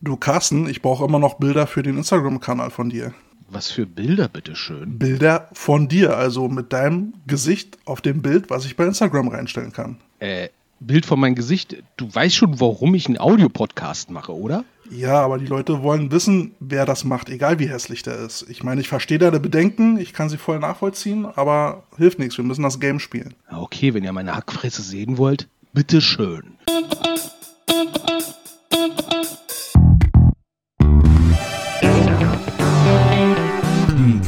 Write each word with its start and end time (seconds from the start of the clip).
Du 0.00 0.16
Carsten, 0.16 0.68
ich 0.68 0.80
brauche 0.80 1.04
immer 1.04 1.18
noch 1.18 1.34
Bilder 1.34 1.66
für 1.66 1.82
den 1.82 1.96
Instagram-Kanal 1.96 2.70
von 2.70 2.88
dir. 2.88 3.12
Was 3.50 3.70
für 3.70 3.84
Bilder, 3.84 4.28
bitteschön? 4.28 4.96
Bilder 4.96 5.48
von 5.52 5.88
dir, 5.88 6.16
also 6.16 6.48
mit 6.48 6.72
deinem 6.72 7.14
Gesicht 7.26 7.78
auf 7.84 8.00
dem 8.00 8.22
Bild, 8.22 8.48
was 8.48 8.64
ich 8.64 8.76
bei 8.76 8.86
Instagram 8.86 9.26
reinstellen 9.26 9.72
kann. 9.72 9.96
Äh, 10.20 10.50
Bild 10.78 11.04
von 11.04 11.18
meinem 11.18 11.34
Gesicht. 11.34 11.82
Du 11.96 12.14
weißt 12.14 12.36
schon, 12.36 12.60
warum 12.60 12.94
ich 12.94 13.06
einen 13.06 13.18
Audiopodcast 13.18 14.10
mache, 14.10 14.32
oder? 14.32 14.64
Ja, 14.88 15.20
aber 15.20 15.38
die 15.38 15.46
Leute 15.46 15.82
wollen 15.82 16.12
wissen, 16.12 16.52
wer 16.60 16.86
das 16.86 17.02
macht, 17.02 17.28
egal 17.28 17.58
wie 17.58 17.68
hässlich 17.68 18.04
der 18.04 18.20
ist. 18.20 18.46
Ich 18.48 18.62
meine, 18.62 18.80
ich 18.80 18.88
verstehe 18.88 19.18
deine 19.18 19.40
Bedenken, 19.40 19.98
ich 19.98 20.12
kann 20.12 20.28
sie 20.28 20.38
voll 20.38 20.60
nachvollziehen, 20.60 21.26
aber 21.26 21.82
hilft 21.96 22.20
nichts, 22.20 22.36
wir 22.36 22.44
müssen 22.44 22.62
das 22.62 22.78
Game 22.78 23.00
spielen. 23.00 23.34
Okay, 23.50 23.94
wenn 23.94 24.04
ihr 24.04 24.12
meine 24.12 24.36
Hackfresse 24.36 24.82
sehen 24.82 25.18
wollt, 25.18 25.48
bitteschön. 25.72 26.44
Die 26.68 27.37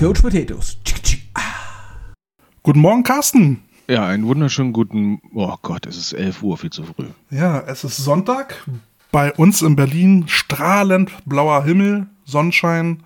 Coach 0.00 0.22
Potatoes. 0.22 0.78
Guten 2.62 2.80
Morgen, 2.80 3.02
Carsten. 3.02 3.62
Ja, 3.86 4.06
einen 4.06 4.27
wunderschönen 4.27 4.72
guten. 4.72 5.20
Oh 5.34 5.54
Gott, 5.60 5.84
es 5.84 5.98
ist 5.98 6.14
11 6.14 6.42
Uhr, 6.42 6.56
viel 6.56 6.70
zu 6.70 6.84
früh. 6.84 7.04
Ja, 7.28 7.60
es 7.66 7.84
ist 7.84 7.98
Sonntag. 7.98 8.66
Bei 9.12 9.30
uns 9.34 9.60
in 9.60 9.77
Berlin 9.77 10.24
strahlend 10.27 11.12
blauer 11.27 11.64
Himmel, 11.64 12.06
Sonnenschein. 12.24 13.02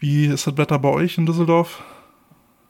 Wie 0.00 0.24
ist 0.24 0.46
das 0.46 0.56
Wetter 0.56 0.78
bei 0.78 0.88
euch 0.88 1.18
in 1.18 1.26
Düsseldorf? 1.26 1.82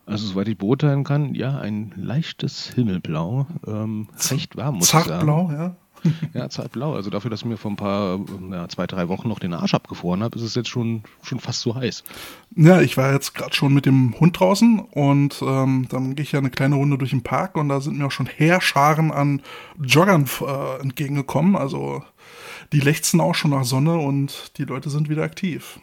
Also, 0.05 0.27
soweit 0.27 0.49
ich 0.49 0.59
beurteilen 0.59 1.05
kann, 1.05 1.37
ja, 1.37 1.61
ein 1.61 1.93
leichtes 1.95 2.73
Himmelblau. 2.75 3.47
Ähm, 3.69 4.09
recht 4.31 4.57
warm, 4.57 4.79
muss 4.79 4.87
ich 4.87 4.91
sagen. 4.91 5.11
Zartblau, 5.11 5.53
ja. 5.53 5.77
Ja, 6.35 6.49
zartblau. 6.49 6.95
Also 6.95 7.11
dafür, 7.11 7.31
dass 7.31 7.41
ich 7.41 7.47
mir 7.47 7.57
vor 7.57 7.71
ein 7.71 7.77
paar, 7.77 8.21
ja, 8.51 8.69
zwei, 8.69 8.87
drei 8.87 9.09
Wochen 9.09 9.29
noch 9.29 9.39
den 9.39 9.55
Arsch 9.55 9.75
abgefroren 9.75 10.23
habe, 10.23 10.37
ist 10.37 10.45
es 10.45 10.55
jetzt 10.55 10.69
schon, 10.69 11.03
schon 11.23 11.41
fast 11.41 11.61
zu 11.61 11.75
heiß. 11.75 12.05
Ja, 12.57 12.81
ich 12.81 12.97
war 12.97 13.13
jetzt 13.13 13.35
gerade 13.35 13.55
schon 13.55 13.75
mit 13.75 13.87
dem 13.87 14.19
Hund 14.21 14.39
draußen 14.39 14.81
und 14.81 15.43
ähm, 15.43 15.87
dann 15.91 16.15
gehe 16.15 16.23
ich 16.23 16.33
ja 16.33 16.39
eine 16.39 16.51
kleine 16.51 16.77
Runde 16.77 16.99
durch 16.99 17.11
den 17.11 17.23
Park 17.23 17.57
und 17.57 17.69
da 17.69 17.81
sind 17.81 17.99
mir 17.99 18.07
auch 18.07 18.13
schon 18.13 18.27
Heerscharen 18.27 19.11
an 19.11 19.43
Joggern 19.83 20.27
äh, 20.41 20.81
entgegengekommen. 20.81 21.57
Also 21.57 22.03
die 22.73 22.81
lechzen 22.81 23.21
auch 23.21 23.35
schon 23.35 23.53
nach 23.53 23.65
Sonne 23.65 23.97
und 23.97 24.59
die 24.59 24.65
Leute 24.65 24.91
sind 24.91 25.09
wieder 25.09 25.23
aktiv. 25.23 25.81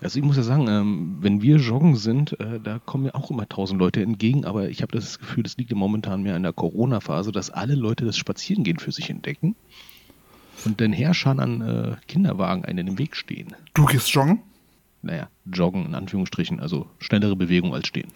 Also 0.00 0.18
ich 0.18 0.24
muss 0.24 0.36
ja 0.36 0.42
sagen, 0.42 0.68
ähm, 0.68 1.16
wenn 1.20 1.42
wir 1.42 1.56
joggen 1.56 1.96
sind, 1.96 2.38
äh, 2.40 2.60
da 2.62 2.78
kommen 2.78 3.04
mir 3.04 3.14
auch 3.14 3.30
immer 3.30 3.48
tausend 3.48 3.80
Leute 3.80 4.02
entgegen, 4.02 4.44
aber 4.44 4.68
ich 4.68 4.82
habe 4.82 4.92
das 4.92 5.18
Gefühl, 5.18 5.42
das 5.42 5.56
liegt 5.56 5.70
ja 5.70 5.76
momentan 5.76 6.22
mehr 6.22 6.36
in 6.36 6.42
der 6.42 6.52
Corona-Phase, 6.52 7.32
dass 7.32 7.50
alle 7.50 7.74
Leute 7.74 8.04
das 8.04 8.16
Spazierengehen 8.16 8.78
für 8.78 8.92
sich 8.92 9.10
entdecken 9.10 9.54
und 10.64 10.80
den 10.80 10.92
Herrschern 10.92 11.40
an 11.40 11.60
äh, 11.60 11.96
Kinderwagen 12.08 12.64
einen 12.64 12.78
in 12.78 12.86
den 12.86 12.98
Weg 12.98 13.16
stehen. 13.16 13.54
Du 13.74 13.86
gehst 13.86 14.08
joggen? 14.10 14.40
Naja, 15.02 15.28
joggen 15.44 15.86
in 15.86 15.94
Anführungsstrichen, 15.94 16.58
also 16.58 16.88
schnellere 16.98 17.36
Bewegung 17.36 17.74
als 17.74 17.86
stehen. 17.86 18.08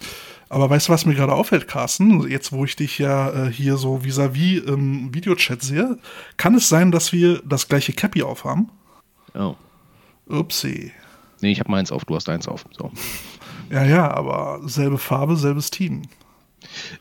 Aber 0.48 0.69
weißt 0.69 0.88
du, 0.88 0.92
was 0.92 1.06
mir 1.06 1.14
gerade 1.14 1.34
auffällt, 1.34 1.69
Carsten? 1.69 2.28
Jetzt, 2.28 2.50
wo 2.50 2.64
ich 2.64 2.75
dich 2.75 2.98
ja 2.98 3.47
äh, 3.47 3.53
hier 3.53 3.77
so 3.77 4.03
vis-à-vis 4.03 4.64
im 4.64 5.14
Videochat 5.14 5.62
sehe, 5.62 5.98
kann 6.36 6.55
es 6.55 6.69
sein, 6.69 6.91
dass 6.91 7.12
wir 7.12 7.42
das 7.47 7.69
gleiche 7.69 7.92
Cappy 7.92 8.22
aufhaben? 8.22 8.70
Oh. 9.34 9.55
Upsi. 10.27 10.92
Nee, 11.41 11.52
ich 11.52 11.60
habe 11.60 11.70
meins 11.70 11.92
auf, 11.92 12.05
du 12.05 12.14
hast 12.14 12.28
eins 12.28 12.48
auf. 12.48 12.64
So. 12.77 12.91
Ja, 13.70 13.84
ja, 13.84 14.10
aber 14.10 14.60
selbe 14.64 14.98
Farbe, 14.98 15.36
selbes 15.36 15.70
Team. 15.70 16.02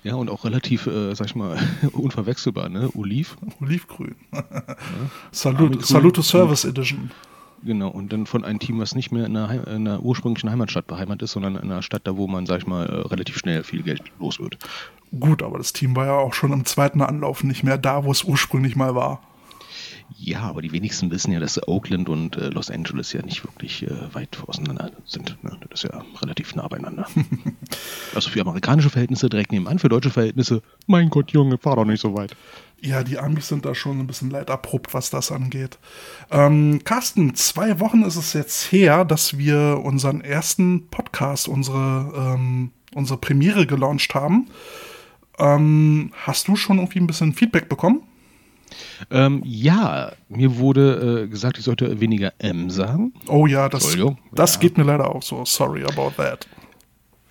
Ja, 0.04 0.16
und 0.16 0.30
auch 0.30 0.46
relativ, 0.46 0.88
äh, 0.88 1.14
sag 1.16 1.28
ich 1.28 1.36
mal, 1.36 1.58
unverwechselbar, 1.92 2.70
ne? 2.70 2.90
Oliv. 2.96 3.38
Olivgrün. 3.62 4.16
Salut, 5.31 5.86
Saluto 5.86 6.22
Service 6.22 6.66
Edition. 6.66 7.12
Genau, 7.64 7.90
und 7.90 8.14
dann 8.14 8.26
von 8.26 8.46
einem 8.46 8.59
Team, 8.59 8.80
was 8.80 8.96
nicht 8.96 9.12
mehr 9.12 9.26
in 9.26 9.36
einer, 9.36 9.68
in 9.68 9.88
einer 9.88 10.02
ursprünglichen 10.02 10.50
Heimatstadt 10.50 10.88
beheimatet 10.88 11.24
ist, 11.24 11.34
sondern 11.34 11.56
in 11.56 11.64
einer 11.64 11.81
Stadt, 11.81 12.03
da 12.06 12.16
wo 12.16 12.28
man, 12.28 12.46
sag 12.46 12.59
ich 12.59 12.68
mal, 12.68 12.86
äh, 12.86 13.08
relativ 13.08 13.38
schnell 13.38 13.64
viel 13.64 13.84
Geld 13.84 14.02
los 14.20 14.40
wird. 14.40 14.58
Gut, 15.19 15.44
aber 15.44 15.58
das 15.58 15.74
Team 15.74 15.96
war 15.96 16.06
ja 16.06 16.13
auch 16.13 16.34
schon 16.34 16.53
im 16.53 16.66
zweiten 16.66 17.02
Anlauf 17.02 17.44
nicht 17.44 17.63
mehr 17.63 17.78
da, 17.78 18.06
wo 18.06 18.12
es 18.12 18.24
ursprünglich 18.24 18.75
mal 18.75 18.96
war. 18.96 19.22
Ja, 20.22 20.41
aber 20.41 20.62
die 20.62 20.74
wenigsten 20.74 21.12
wissen 21.12 21.31
ja, 21.31 21.40
dass 21.40 21.66
Oakland 21.66 22.09
und 22.09 22.35
äh, 22.35 22.50
Los 22.50 22.69
Angeles 22.69 23.13
ja 23.13 23.22
nicht 23.22 23.46
wirklich 23.46 23.84
äh, 23.84 24.13
weit 24.13 24.38
auseinander 24.46 24.91
sind. 25.06 25.41
Ne? 25.44 25.57
Das 25.69 25.85
ist 25.85 25.91
ja 25.91 26.03
relativ 26.22 26.56
nah 26.56 26.68
beieinander. 26.68 27.07
also 28.16 28.30
für 28.30 28.41
amerikanische 28.41 28.90
Verhältnisse 28.90 29.30
direkt 29.30 29.53
nebenan, 29.53 29.80
für 29.80 29.88
deutsche 29.88 30.09
Verhältnisse, 30.09 30.62
mein 30.88 31.09
Gott, 31.09 31.31
Junge, 31.31 31.57
fahr 31.57 31.78
doch 31.78 31.85
nicht 31.85 32.02
so 32.02 32.16
weit. 32.16 32.35
Ja, 32.81 33.03
die 33.03 33.18
Amis 33.18 33.47
sind 33.47 33.66
da 33.66 33.74
schon 33.74 34.00
ein 34.00 34.07
bisschen 34.07 34.30
leiderprobt, 34.30 34.94
was 34.94 35.09
das 35.09 35.31
angeht. 35.31 35.80
Ähm, 36.31 36.81
Carsten, 36.84 37.34
zwei 37.36 37.80
Wochen 37.80 38.03
ist 38.03 38.18
es 38.18 38.34
jetzt 38.34 38.74
her, 38.74 39.06
dass 39.06 39.38
wir 39.38 39.81
unseren 39.84 40.19
ersten 40.19 40.90
Podcast, 40.90 41.47
unsere, 41.47 42.36
ähm, 42.36 42.72
unsere 42.94 43.19
Premiere 43.19 43.66
gelauncht 43.66 44.16
haben. 44.16 44.50
Ähm, 45.38 46.12
hast 46.25 46.50
du 46.50 46.57
schon 46.57 46.80
irgendwie 46.80 47.00
ein 47.00 47.07
bisschen 47.07 47.34
Feedback 47.34 47.69
bekommen? 47.69 48.01
Ähm, 49.12 49.41
ja, 49.46 50.12
mir 50.28 50.57
wurde 50.57 51.24
äh, 51.24 51.28
gesagt, 51.28 51.57
ich 51.57 51.63
sollte 51.66 52.00
weniger 52.00 52.34
M 52.40 52.69
sagen. 52.69 53.13
Oh 53.28 53.47
ja, 53.47 53.69
das, 53.69 53.96
das 54.34 54.56
Ja. 54.56 54.59
geht 54.62 54.78
mir 54.78 54.84
leider 54.84 55.13
auch 55.13 55.24
so. 55.24 55.44
Sorry 55.46 55.84
about 55.84 56.12
that. 56.18 56.47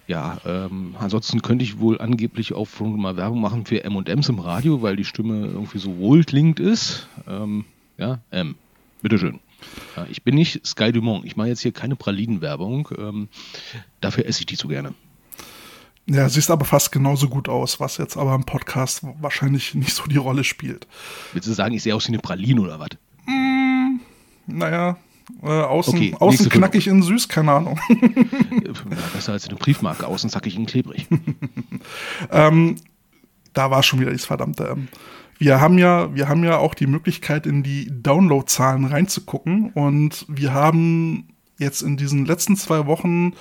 Ja, 0.06 0.38
ähm, 0.46 0.94
ansonsten 0.98 1.42
könnte 1.42 1.64
ich 1.64 1.80
wohl 1.80 2.00
angeblich 2.00 2.54
auch 2.54 2.66
mal 2.80 3.16
Werbung 3.18 3.40
machen 3.42 3.66
für 3.66 3.84
M&M's 3.84 4.28
im 4.30 4.38
Radio, 4.38 4.80
weil 4.80 4.96
die 4.96 5.04
Stimme 5.04 5.46
irgendwie 5.46 5.78
so 5.78 5.98
wohlklingend 5.98 6.60
ist. 6.60 7.08
Ähm, 7.28 7.66
ja, 7.98 8.20
M. 8.30 8.54
Bitteschön. 9.02 9.38
Ja, 9.96 10.06
ich 10.10 10.22
bin 10.22 10.34
nicht 10.34 10.66
Sky 10.66 10.92
Dumont. 10.92 11.26
Ich 11.26 11.36
mache 11.36 11.48
jetzt 11.48 11.60
hier 11.60 11.72
keine 11.72 11.94
Pralinenwerbung. 11.94 12.88
Ähm, 12.96 13.28
dafür 14.00 14.24
esse 14.24 14.40
ich 14.40 14.46
die 14.46 14.56
zu 14.56 14.68
gerne. 14.68 14.94
Ja, 16.10 16.28
siehst 16.28 16.50
aber 16.50 16.64
fast 16.64 16.90
genauso 16.90 17.28
gut 17.28 17.50
aus, 17.50 17.80
was 17.80 17.98
jetzt 17.98 18.16
aber 18.16 18.34
im 18.34 18.44
Podcast 18.44 19.02
wahrscheinlich 19.20 19.74
nicht 19.74 19.94
so 19.94 20.04
die 20.04 20.16
Rolle 20.16 20.42
spielt. 20.42 20.86
Willst 21.34 21.48
du 21.48 21.52
sagen, 21.52 21.74
ich 21.74 21.82
sehe 21.82 21.94
aus 21.94 22.06
wie 22.08 22.12
eine 22.12 22.18
Praline 22.18 22.62
oder 22.62 22.80
was? 22.80 22.88
Naja, 24.46 24.96
äh, 25.42 25.46
außen, 25.46 25.94
Okay, 25.94 26.16
außen 26.18 26.48
knackig 26.48 26.86
in 26.86 27.02
süß, 27.02 27.28
keine 27.28 27.52
Ahnung. 27.52 27.78
Besser 29.12 29.32
als 29.32 29.46
eine 29.46 29.56
Briefmarke. 29.56 30.06
Außen 30.06 30.30
zackig 30.30 30.56
und 30.56 30.66
klebrig. 30.66 31.06
ähm, 32.32 32.76
da 33.52 33.70
war 33.70 33.82
schon 33.82 34.00
wieder 34.00 34.10
dieses 34.10 34.26
verdammte 34.26 34.68
M. 34.68 34.88
Wir 35.38 35.60
haben 35.60 35.78
ja, 35.78 36.14
wir 36.14 36.28
haben 36.28 36.42
ja 36.42 36.56
auch 36.56 36.74
die 36.74 36.86
Möglichkeit, 36.86 37.46
in 37.46 37.62
die 37.62 37.90
Downloadzahlen 37.90 38.86
reinzugucken 38.86 39.70
und 39.72 40.24
wir 40.28 40.54
haben 40.54 41.28
jetzt 41.58 41.82
in 41.82 41.96
diesen 41.96 42.24
letzten 42.24 42.56
zwei 42.56 42.86
Wochen 42.86 43.34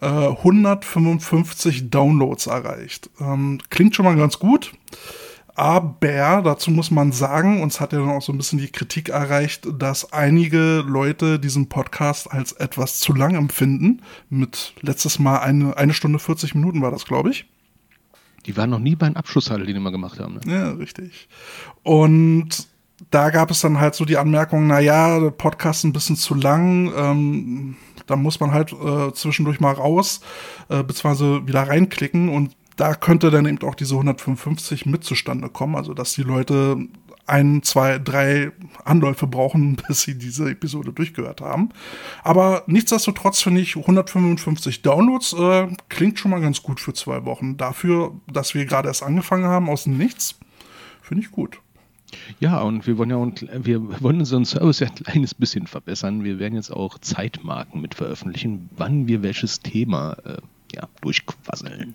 äh, 0.00 0.06
155 0.06 1.90
Downloads 1.90 2.46
erreicht. 2.46 3.10
Ähm, 3.20 3.58
klingt 3.70 3.94
schon 3.94 4.04
mal 4.04 4.16
ganz 4.16 4.38
gut. 4.38 4.72
Aber 5.56 6.42
dazu 6.42 6.70
muss 6.70 6.90
man 6.90 7.12
sagen, 7.12 7.62
uns 7.62 7.80
hat 7.80 7.94
ja 7.94 8.00
dann 8.00 8.10
auch 8.10 8.20
so 8.20 8.30
ein 8.30 8.36
bisschen 8.36 8.58
die 8.58 8.70
Kritik 8.70 9.08
erreicht, 9.08 9.66
dass 9.78 10.12
einige 10.12 10.84
Leute 10.86 11.38
diesen 11.38 11.70
Podcast 11.70 12.30
als 12.30 12.52
etwas 12.52 13.00
zu 13.00 13.14
lang 13.14 13.34
empfinden. 13.34 14.02
Mit 14.28 14.74
letztes 14.82 15.18
Mal 15.18 15.38
eine, 15.38 15.74
eine 15.78 15.94
Stunde 15.94 16.18
40 16.18 16.54
Minuten 16.54 16.82
war 16.82 16.90
das, 16.90 17.06
glaube 17.06 17.30
ich. 17.30 17.46
Die 18.44 18.54
waren 18.58 18.68
noch 18.68 18.78
nie 18.78 18.96
beim 18.96 19.16
Abschlusshandel, 19.16 19.66
den 19.66 19.82
wir 19.82 19.90
gemacht 19.90 20.20
haben. 20.20 20.34
Ne? 20.34 20.40
Ja, 20.52 20.70
richtig. 20.72 21.26
Und 21.82 22.68
da 23.10 23.30
gab 23.30 23.50
es 23.50 23.60
dann 23.62 23.80
halt 23.80 23.94
so 23.94 24.04
die 24.04 24.18
Anmerkung, 24.18 24.66
na 24.66 24.78
ja, 24.78 25.18
der 25.18 25.30
Podcast 25.30 25.84
ein 25.84 25.92
bisschen 25.92 26.16
zu 26.16 26.34
lang, 26.34 26.92
ähm, 26.96 27.76
da 28.06 28.16
muss 28.16 28.40
man 28.40 28.52
halt 28.52 28.72
äh, 28.72 29.12
zwischendurch 29.12 29.60
mal 29.60 29.72
raus, 29.72 30.20
äh, 30.68 30.82
beziehungsweise 30.82 31.46
wieder 31.46 31.68
reinklicken 31.68 32.28
und 32.28 32.56
da 32.76 32.94
könnte 32.94 33.30
dann 33.30 33.46
eben 33.46 33.62
auch 33.62 33.74
diese 33.74 33.94
155 33.94 34.86
mit 34.86 35.02
zustande 35.02 35.48
kommen, 35.48 35.76
also 35.76 35.94
dass 35.94 36.12
die 36.12 36.22
Leute 36.22 36.76
ein, 37.26 37.62
zwei, 37.62 37.98
drei 37.98 38.52
Anläufe 38.84 39.26
brauchen, 39.26 39.76
bis 39.88 40.02
sie 40.02 40.16
diese 40.16 40.50
Episode 40.50 40.92
durchgehört 40.92 41.40
haben. 41.40 41.70
Aber 42.22 42.62
nichtsdestotrotz 42.66 43.42
finde 43.42 43.60
ich 43.60 43.76
155 43.76 44.82
Downloads 44.82 45.32
äh, 45.32 45.68
klingt 45.88 46.18
schon 46.18 46.30
mal 46.30 46.40
ganz 46.40 46.62
gut 46.62 46.80
für 46.80 46.94
zwei 46.94 47.24
Wochen. 47.24 47.56
Dafür, 47.56 48.14
dass 48.32 48.54
wir 48.54 48.64
gerade 48.66 48.88
erst 48.88 49.02
angefangen 49.02 49.44
haben 49.44 49.68
aus 49.68 49.84
dem 49.84 49.96
Nichts, 49.96 50.38
finde 51.02 51.24
ich 51.24 51.30
gut. 51.30 51.60
Ja, 52.40 52.60
und 52.60 52.86
wir 52.86 52.98
wollen 52.98 53.10
ja 53.10 53.16
und 53.16 53.46
wir 53.52 54.00
wollen 54.02 54.20
unseren 54.20 54.44
Service 54.44 54.80
ja 54.80 54.88
ein 54.88 54.94
kleines 54.94 55.34
bisschen 55.34 55.66
verbessern. 55.66 56.24
Wir 56.24 56.38
werden 56.38 56.54
jetzt 56.54 56.70
auch 56.70 56.98
Zeitmarken 56.98 57.80
mit 57.80 57.94
veröffentlichen, 57.94 58.68
wann 58.76 59.08
wir 59.08 59.22
welches 59.22 59.60
Thema 59.60 60.16
äh, 60.24 60.36
ja, 60.74 60.88
durchquasseln. 61.00 61.94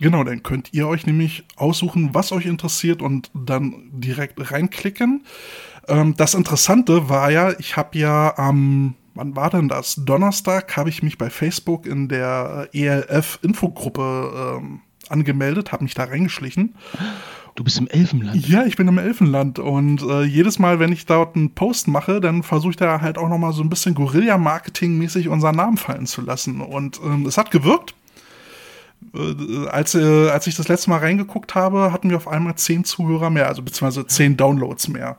Genau, 0.00 0.24
dann 0.24 0.42
könnt 0.42 0.72
ihr 0.72 0.88
euch 0.88 1.06
nämlich 1.06 1.44
aussuchen, 1.56 2.14
was 2.14 2.32
euch 2.32 2.46
interessiert 2.46 3.02
und 3.02 3.30
dann 3.34 3.90
direkt 3.92 4.50
reinklicken. 4.50 5.24
Ähm, 5.88 6.14
das 6.16 6.34
Interessante 6.34 7.08
war 7.08 7.30
ja, 7.30 7.58
ich 7.58 7.76
habe 7.76 7.98
ja 7.98 8.36
am, 8.36 8.94
wann 9.14 9.36
war 9.36 9.50
denn 9.50 9.68
das? 9.68 9.96
Donnerstag 9.96 10.76
habe 10.76 10.88
ich 10.88 11.02
mich 11.02 11.18
bei 11.18 11.30
Facebook 11.30 11.86
in 11.86 12.08
der 12.08 12.68
ELF-Infogruppe 12.72 14.58
ähm, 14.58 14.80
angemeldet, 15.08 15.72
habe 15.72 15.84
mich 15.84 15.94
da 15.94 16.04
reingeschlichen. 16.04 16.74
Du 17.56 17.64
bist 17.64 17.78
im 17.78 17.88
Elfenland. 17.88 18.46
Ja, 18.46 18.66
ich 18.66 18.76
bin 18.76 18.86
im 18.86 18.98
Elfenland 18.98 19.58
und 19.58 20.02
äh, 20.02 20.22
jedes 20.24 20.58
Mal, 20.58 20.78
wenn 20.78 20.92
ich 20.92 21.06
dort 21.06 21.36
einen 21.36 21.52
Post 21.52 21.88
mache, 21.88 22.20
dann 22.20 22.42
versuche 22.42 22.72
ich 22.72 22.76
da 22.76 23.00
halt 23.00 23.16
auch 23.16 23.30
noch 23.30 23.38
mal 23.38 23.52
so 23.54 23.62
ein 23.62 23.70
bisschen 23.70 23.94
Guerilla-Marketing-mäßig 23.94 25.28
unseren 25.28 25.56
Namen 25.56 25.78
fallen 25.78 26.06
zu 26.06 26.20
lassen. 26.20 26.60
Und 26.60 27.00
ähm, 27.02 27.24
es 27.24 27.38
hat 27.38 27.50
gewirkt. 27.50 27.94
Äh, 29.14 29.68
als, 29.68 29.94
äh, 29.94 30.28
als 30.28 30.46
ich 30.46 30.54
das 30.54 30.68
letzte 30.68 30.90
Mal 30.90 30.98
reingeguckt 30.98 31.54
habe, 31.54 31.92
hatten 31.92 32.10
wir 32.10 32.18
auf 32.18 32.28
einmal 32.28 32.56
zehn 32.56 32.84
Zuhörer 32.84 33.30
mehr, 33.30 33.48
also 33.48 33.62
beziehungsweise 33.62 34.06
zehn 34.06 34.36
Downloads 34.36 34.88
mehr. 34.88 35.16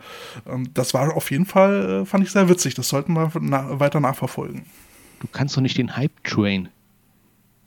Ähm, 0.48 0.70
das 0.76 0.94
war 0.94 1.16
auf 1.16 1.32
jeden 1.32 1.48
Fall, 1.48 2.02
äh, 2.02 2.06
fand 2.06 2.24
ich 2.24 2.32
sehr 2.32 2.50
witzig. 2.50 2.76
Das 2.76 2.88
sollten 2.88 3.14
wir 3.14 3.32
na 3.42 3.80
weiter 3.80 4.00
nachverfolgen. 4.00 4.66
Du 5.22 5.28
kannst 5.32 5.58
doch 5.58 5.62
nicht 5.62 5.80
den 5.80 5.98
Hype-Train 5.98 6.70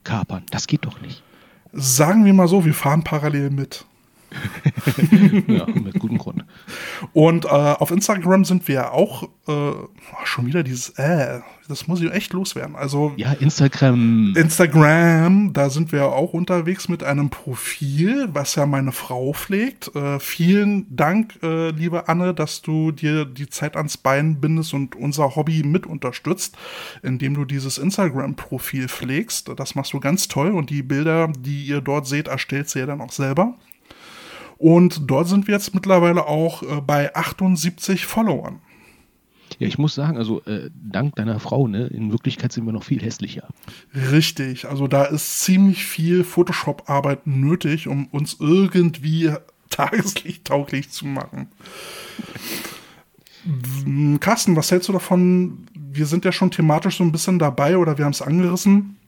kapern. 0.05 0.45
Das 0.53 0.69
geht 0.69 0.85
doch 0.85 1.01
nicht. 1.01 1.25
Sagen 1.73 2.25
wir 2.25 2.35
mal 2.35 2.47
so, 2.47 2.65
wir 2.65 2.75
fahren 2.75 3.03
parallel 3.03 3.51
mit. 3.51 3.85
ja, 5.47 5.67
mit 5.67 5.99
gutem 5.99 6.19
Grund. 6.19 6.45
Und 7.13 7.45
äh, 7.45 7.49
auf 7.49 7.91
Instagram 7.91 8.45
sind 8.45 8.69
wir 8.69 8.93
auch 8.93 9.25
äh, 9.49 9.73
schon 10.25 10.47
wieder 10.47 10.63
dieses, 10.63 10.91
äh, 10.91 11.41
das 11.69 11.87
muss 11.87 12.01
ich 12.01 12.13
echt 12.13 12.33
loswerden. 12.33 12.77
Also 12.77 13.13
ja, 13.17 13.33
Instagram. 13.33 14.35
Instagram, 14.37 15.53
da 15.53 15.71
sind 15.71 15.93
wir 15.93 16.07
auch 16.07 16.33
unterwegs 16.33 16.89
mit 16.89 17.03
einem 17.03 17.31
Profil, 17.31 18.29
was 18.33 18.55
ja 18.57 18.67
meine 18.67 18.93
Frau 18.93 19.33
pflegt. 19.33 19.95
Äh, 19.95 20.19
vielen 20.21 20.95
Dank, 20.95 21.39
äh, 21.43 21.71
liebe 21.71 22.09
Anne, 22.09 22.35
dass 22.35 22.63
du 22.63 22.91
dir 22.91 23.25
die 23.25 23.49
Zeit 23.49 23.77
ans 23.77 23.97
Bein 23.97 24.41
bindest 24.41 24.75
und 24.75 24.97
unser 24.97 25.37
Hobby 25.37 25.63
mit 25.63 25.87
unterstützt, 25.87 26.57
indem 27.03 27.35
du 27.35 27.45
dieses 27.45 27.79
Instagram-Profil 27.79 28.89
pflegst. 28.89 29.51
Das 29.57 29.75
machst 29.75 29.93
du 29.93 30.01
ganz 30.01 30.29
toll 30.29 30.51
und 30.51 30.71
die 30.71 30.83
Bilder, 30.83 31.33
die 31.39 31.65
ihr 31.65 31.81
dort 31.81 32.07
seht, 32.07 32.29
erstellt 32.29 32.69
sie 32.69 32.81
ja 32.81 32.87
dann 32.87 33.01
auch 33.01 33.13
selber. 33.13 33.55
Und 34.61 35.11
dort 35.11 35.27
sind 35.27 35.47
wir 35.47 35.55
jetzt 35.55 35.75
mittlerweile 35.75 36.27
auch 36.27 36.63
äh, 36.63 36.83
bei 36.83 37.17
78 37.17 38.05
Followern. 38.05 38.61
Ja, 39.59 39.67
ich 39.67 39.79
muss 39.79 39.95
sagen, 39.95 40.19
also 40.19 40.43
äh, 40.45 40.69
dank 40.75 41.17
deiner 41.17 41.41
Frau, 41.41 41.67
ne, 41.67 41.87
in 41.87 42.13
Wirklichkeit 42.13 42.53
sind 42.53 42.67
wir 42.67 42.73
noch 42.75 42.85
viel 42.85 43.01
hässlicher. 43.01 43.49
Richtig, 43.95 44.69
also 44.69 44.87
da 44.87 45.05
ist 45.07 45.41
ziemlich 45.41 45.87
viel 45.87 46.25
Photoshop-Arbeit 46.25 47.27
nötig, 47.27 47.89
um 47.89 48.09
uns 48.09 48.37
irgendwie 48.39 49.33
tageslichttauglich 49.71 50.91
zu 50.91 51.07
machen. 51.07 51.49
Carsten, 54.21 54.57
was 54.57 54.71
hältst 54.71 54.91
du 54.91 54.93
davon? 54.93 55.67
Wir 55.75 56.05
sind 56.05 56.27
ja 56.27 56.33
schon 56.33 56.51
thematisch 56.51 56.99
so 56.99 57.05
ein 57.05 57.13
bisschen 57.13 57.39
dabei 57.39 57.79
oder 57.79 57.97
wir 57.97 58.05
haben 58.05 58.13
es 58.13 58.21
angerissen, 58.21 58.99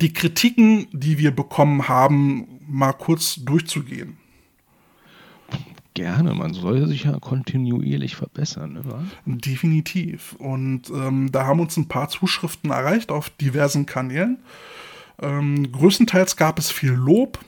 die 0.00 0.14
Kritiken, 0.14 0.86
die 0.92 1.18
wir 1.18 1.32
bekommen 1.32 1.86
haben, 1.86 2.46
mal 2.66 2.94
kurz 2.94 3.36
durchzugehen. 3.44 4.16
Gerne, 5.96 6.34
man 6.34 6.52
soll 6.52 6.86
sich 6.88 7.04
ja 7.04 7.18
kontinuierlich 7.18 8.16
verbessern. 8.16 8.74
Ne? 8.74 8.84
Definitiv. 9.24 10.34
Und 10.38 10.90
ähm, 10.90 11.32
da 11.32 11.46
haben 11.46 11.58
uns 11.58 11.78
ein 11.78 11.88
paar 11.88 12.10
Zuschriften 12.10 12.70
erreicht 12.70 13.10
auf 13.10 13.30
diversen 13.30 13.86
Kanälen. 13.86 14.40
Ähm, 15.22 15.72
größtenteils 15.72 16.36
gab 16.36 16.58
es 16.58 16.70
viel 16.70 16.92
Lob. 16.92 17.38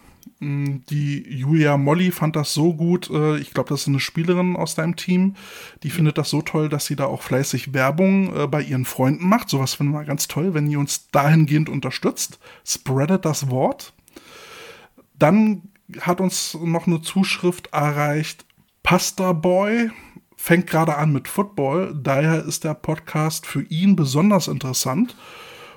Hm, 0.41 0.83
die 0.89 1.29
Julia 1.29 1.77
Molly 1.77 2.11
fand 2.11 2.37
das 2.37 2.55
so 2.55 2.73
gut. 2.73 3.11
Äh, 3.11 3.37
ich 3.37 3.53
glaube, 3.53 3.69
das 3.69 3.83
ist 3.83 3.89
eine 3.89 4.01
Spielerin 4.01 4.57
aus 4.57 4.75
deinem 4.75 4.97
Team. 4.97 5.35
Die 5.83 5.91
findet 5.91 6.17
das 6.17 6.31
so 6.31 6.41
toll, 6.41 6.71
dass 6.71 6.87
sie 6.87 6.97
da 6.97 7.05
auch 7.05 7.21
fleißig 7.21 7.75
Werbung 7.75 8.35
äh, 8.35 8.47
bei 8.47 8.63
ihren 8.63 8.87
Freunden 8.87 9.29
macht. 9.29 9.51
Sowas 9.51 9.75
finden 9.75 9.93
wir 9.93 10.05
ganz 10.05 10.27
toll, 10.27 10.55
wenn 10.55 10.71
ihr 10.71 10.79
uns 10.79 11.11
dahingehend 11.11 11.69
unterstützt. 11.69 12.39
Spreadet 12.65 13.27
das 13.27 13.51
Wort. 13.51 13.93
Dann 15.19 15.65
hat 16.01 16.21
uns 16.21 16.57
noch 16.63 16.87
eine 16.87 17.01
Zuschrift 17.01 17.69
erreicht. 17.73 18.45
Pasta 18.83 19.33
Boy 19.33 19.91
fängt 20.37 20.67
gerade 20.67 20.97
an 20.97 21.13
mit 21.13 21.29
Football, 21.29 21.99
daher 22.01 22.45
ist 22.45 22.65
der 22.65 22.75
Podcast 22.75 23.47
für 23.47 23.63
ihn 23.63 23.97
besonders 23.97 24.49
interessant. 24.49 25.17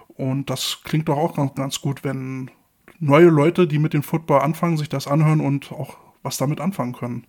Und 0.10 0.50
das 0.50 0.82
klingt 0.84 1.10
doch 1.10 1.18
auch 1.18 1.36
ganz, 1.36 1.56
ganz 1.56 1.82
gut, 1.82 2.04
wenn 2.04 2.52
neue 3.00 3.30
Leute, 3.30 3.68
die 3.68 3.80
mit 3.80 3.94
dem 3.94 4.04
Football 4.04 4.42
anfangen, 4.42 4.78
sich 4.78 4.90
das 4.90 5.08
anhören 5.08 5.42
und 5.42 5.72
auch 5.72 5.98
was 6.22 6.38
damit 6.38 6.62
anfangen 6.62 6.94
können. 6.94 7.26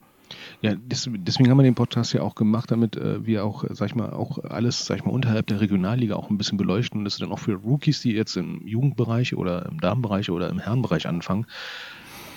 Ja, 0.60 0.74
deswegen 0.76 1.50
haben 1.50 1.58
wir 1.58 1.62
den 1.64 1.74
Podcast 1.74 2.12
ja 2.12 2.22
auch 2.22 2.34
gemacht, 2.34 2.70
damit 2.70 2.96
äh, 2.96 3.24
wir 3.24 3.44
auch, 3.44 3.64
sag 3.70 3.86
ich 3.86 3.94
mal, 3.94 4.12
auch 4.12 4.38
alles, 4.44 4.86
sag 4.86 4.98
ich 4.98 5.04
mal, 5.04 5.10
unterhalb 5.12 5.46
der 5.46 5.60
Regionalliga 5.60 6.16
auch 6.16 6.30
ein 6.30 6.38
bisschen 6.38 6.58
beleuchten 6.58 6.98
und 6.98 7.04
das 7.04 7.14
ist 7.14 7.22
dann 7.22 7.32
auch 7.32 7.38
für 7.38 7.54
Rookies, 7.54 8.00
die 8.00 8.12
jetzt 8.12 8.36
im 8.36 8.66
Jugendbereich 8.66 9.34
oder 9.34 9.66
im 9.66 9.80
Damenbereich 9.80 10.30
oder 10.30 10.48
im 10.50 10.58
Herrenbereich 10.58 11.06
anfangen, 11.06 11.46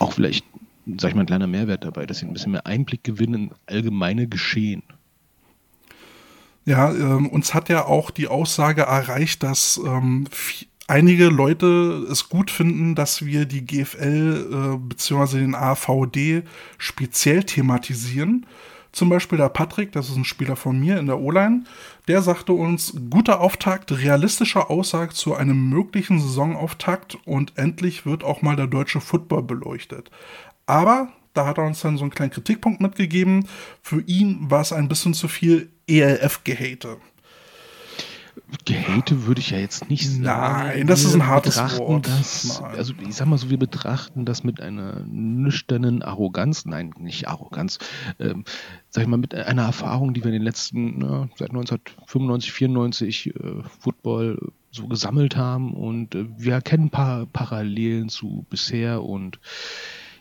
auch 0.05 0.13
vielleicht, 0.13 0.45
sag 0.97 1.09
ich 1.09 1.15
mal, 1.15 1.23
ein 1.23 1.27
kleiner 1.27 1.47
Mehrwert 1.47 1.83
dabei, 1.83 2.05
dass 2.05 2.19
sie 2.19 2.25
ein 2.25 2.33
bisschen 2.33 2.51
mehr 2.51 2.65
Einblick 2.65 3.03
gewinnen 3.03 3.49
in 3.49 3.51
allgemeine 3.65 4.27
Geschehen. 4.27 4.83
Ja, 6.65 6.91
ähm, 6.91 7.27
uns 7.29 7.53
hat 7.53 7.69
ja 7.69 7.85
auch 7.85 8.11
die 8.11 8.27
Aussage 8.27 8.83
erreicht, 8.83 9.43
dass 9.43 9.79
ähm, 9.85 10.27
einige 10.87 11.25
Leute 11.25 12.05
es 12.09 12.29
gut 12.29 12.51
finden, 12.51 12.95
dass 12.95 13.25
wir 13.25 13.45
die 13.45 13.65
GFL 13.65 14.75
äh, 14.75 14.77
bzw. 14.77 15.39
den 15.39 15.55
AVD 15.55 16.43
speziell 16.77 17.43
thematisieren. 17.43 18.45
Zum 18.95 19.09
Beispiel 19.09 19.37
der 19.37 19.49
Patrick, 19.49 19.91
das 19.91 20.07
ist 20.07 20.15
ein 20.15 20.23
Spieler 20.23 20.55
von 20.55 20.79
mir 20.79 20.97
in 20.97 21.07
der 21.07 21.19
O-Line, 21.19 21.65
der 22.07 22.21
sagte 22.21 22.53
uns, 22.53 22.93
guter 23.09 23.41
Auftakt, 23.41 23.91
realistische 23.91 24.69
Aussage 24.69 25.13
zu 25.13 25.35
einem 25.35 25.67
möglichen 25.67 26.17
Saisonauftakt 26.17 27.17
und 27.25 27.57
endlich 27.57 28.05
wird 28.05 28.23
auch 28.23 28.41
mal 28.41 28.55
der 28.55 28.67
deutsche 28.67 29.01
Football 29.01 29.43
beleuchtet. 29.43 30.11
Aber 30.65 31.09
da 31.33 31.45
hat 31.45 31.57
er 31.57 31.65
uns 31.65 31.81
dann 31.81 31.97
so 31.97 32.05
einen 32.05 32.11
kleinen 32.11 32.31
Kritikpunkt 32.31 32.79
mitgegeben. 32.79 33.49
Für 33.81 33.99
ihn 33.99 34.49
war 34.49 34.61
es 34.61 34.71
ein 34.71 34.87
bisschen 34.87 35.13
zu 35.13 35.27
viel 35.27 35.69
ELF-Gehate. 35.87 36.95
Gehate 38.65 39.25
würde 39.25 39.41
ich 39.41 39.49
ja 39.51 39.57
jetzt 39.57 39.89
nicht 39.89 40.09
sagen. 40.09 40.23
Nein, 40.23 40.87
das 40.87 41.03
ist 41.03 41.13
ein 41.13 41.25
hartes 41.25 41.57
Wort. 41.77 42.07
Das, 42.07 42.61
also 42.61 42.93
ich 43.07 43.15
sag 43.15 43.27
mal 43.27 43.37
so, 43.37 43.49
wir 43.49 43.57
betrachten 43.57 44.25
das 44.25 44.43
mit 44.43 44.61
einer 44.61 45.01
nüchternen 45.05 46.01
Arroganz, 46.03 46.65
nein, 46.65 46.93
nicht 46.99 47.27
Arroganz, 47.27 47.79
ähm, 48.19 48.43
sag 48.89 49.03
ich 49.03 49.07
mal, 49.09 49.17
mit 49.17 49.33
einer 49.33 49.63
Erfahrung, 49.63 50.13
die 50.13 50.23
wir 50.23 50.27
in 50.27 50.33
den 50.33 50.43
letzten, 50.43 50.99
na, 50.99 51.29
seit 51.35 51.49
1995, 51.49 52.51
94 52.51 53.27
äh, 53.27 53.33
Football 53.79 54.51
so 54.71 54.87
gesammelt 54.87 55.35
haben 55.35 55.73
und 55.73 56.15
äh, 56.15 56.25
wir 56.37 56.53
erkennen 56.53 56.85
ein 56.85 56.91
paar 56.91 57.25
Parallelen 57.25 58.09
zu 58.09 58.45
bisher 58.49 59.03
und 59.03 59.39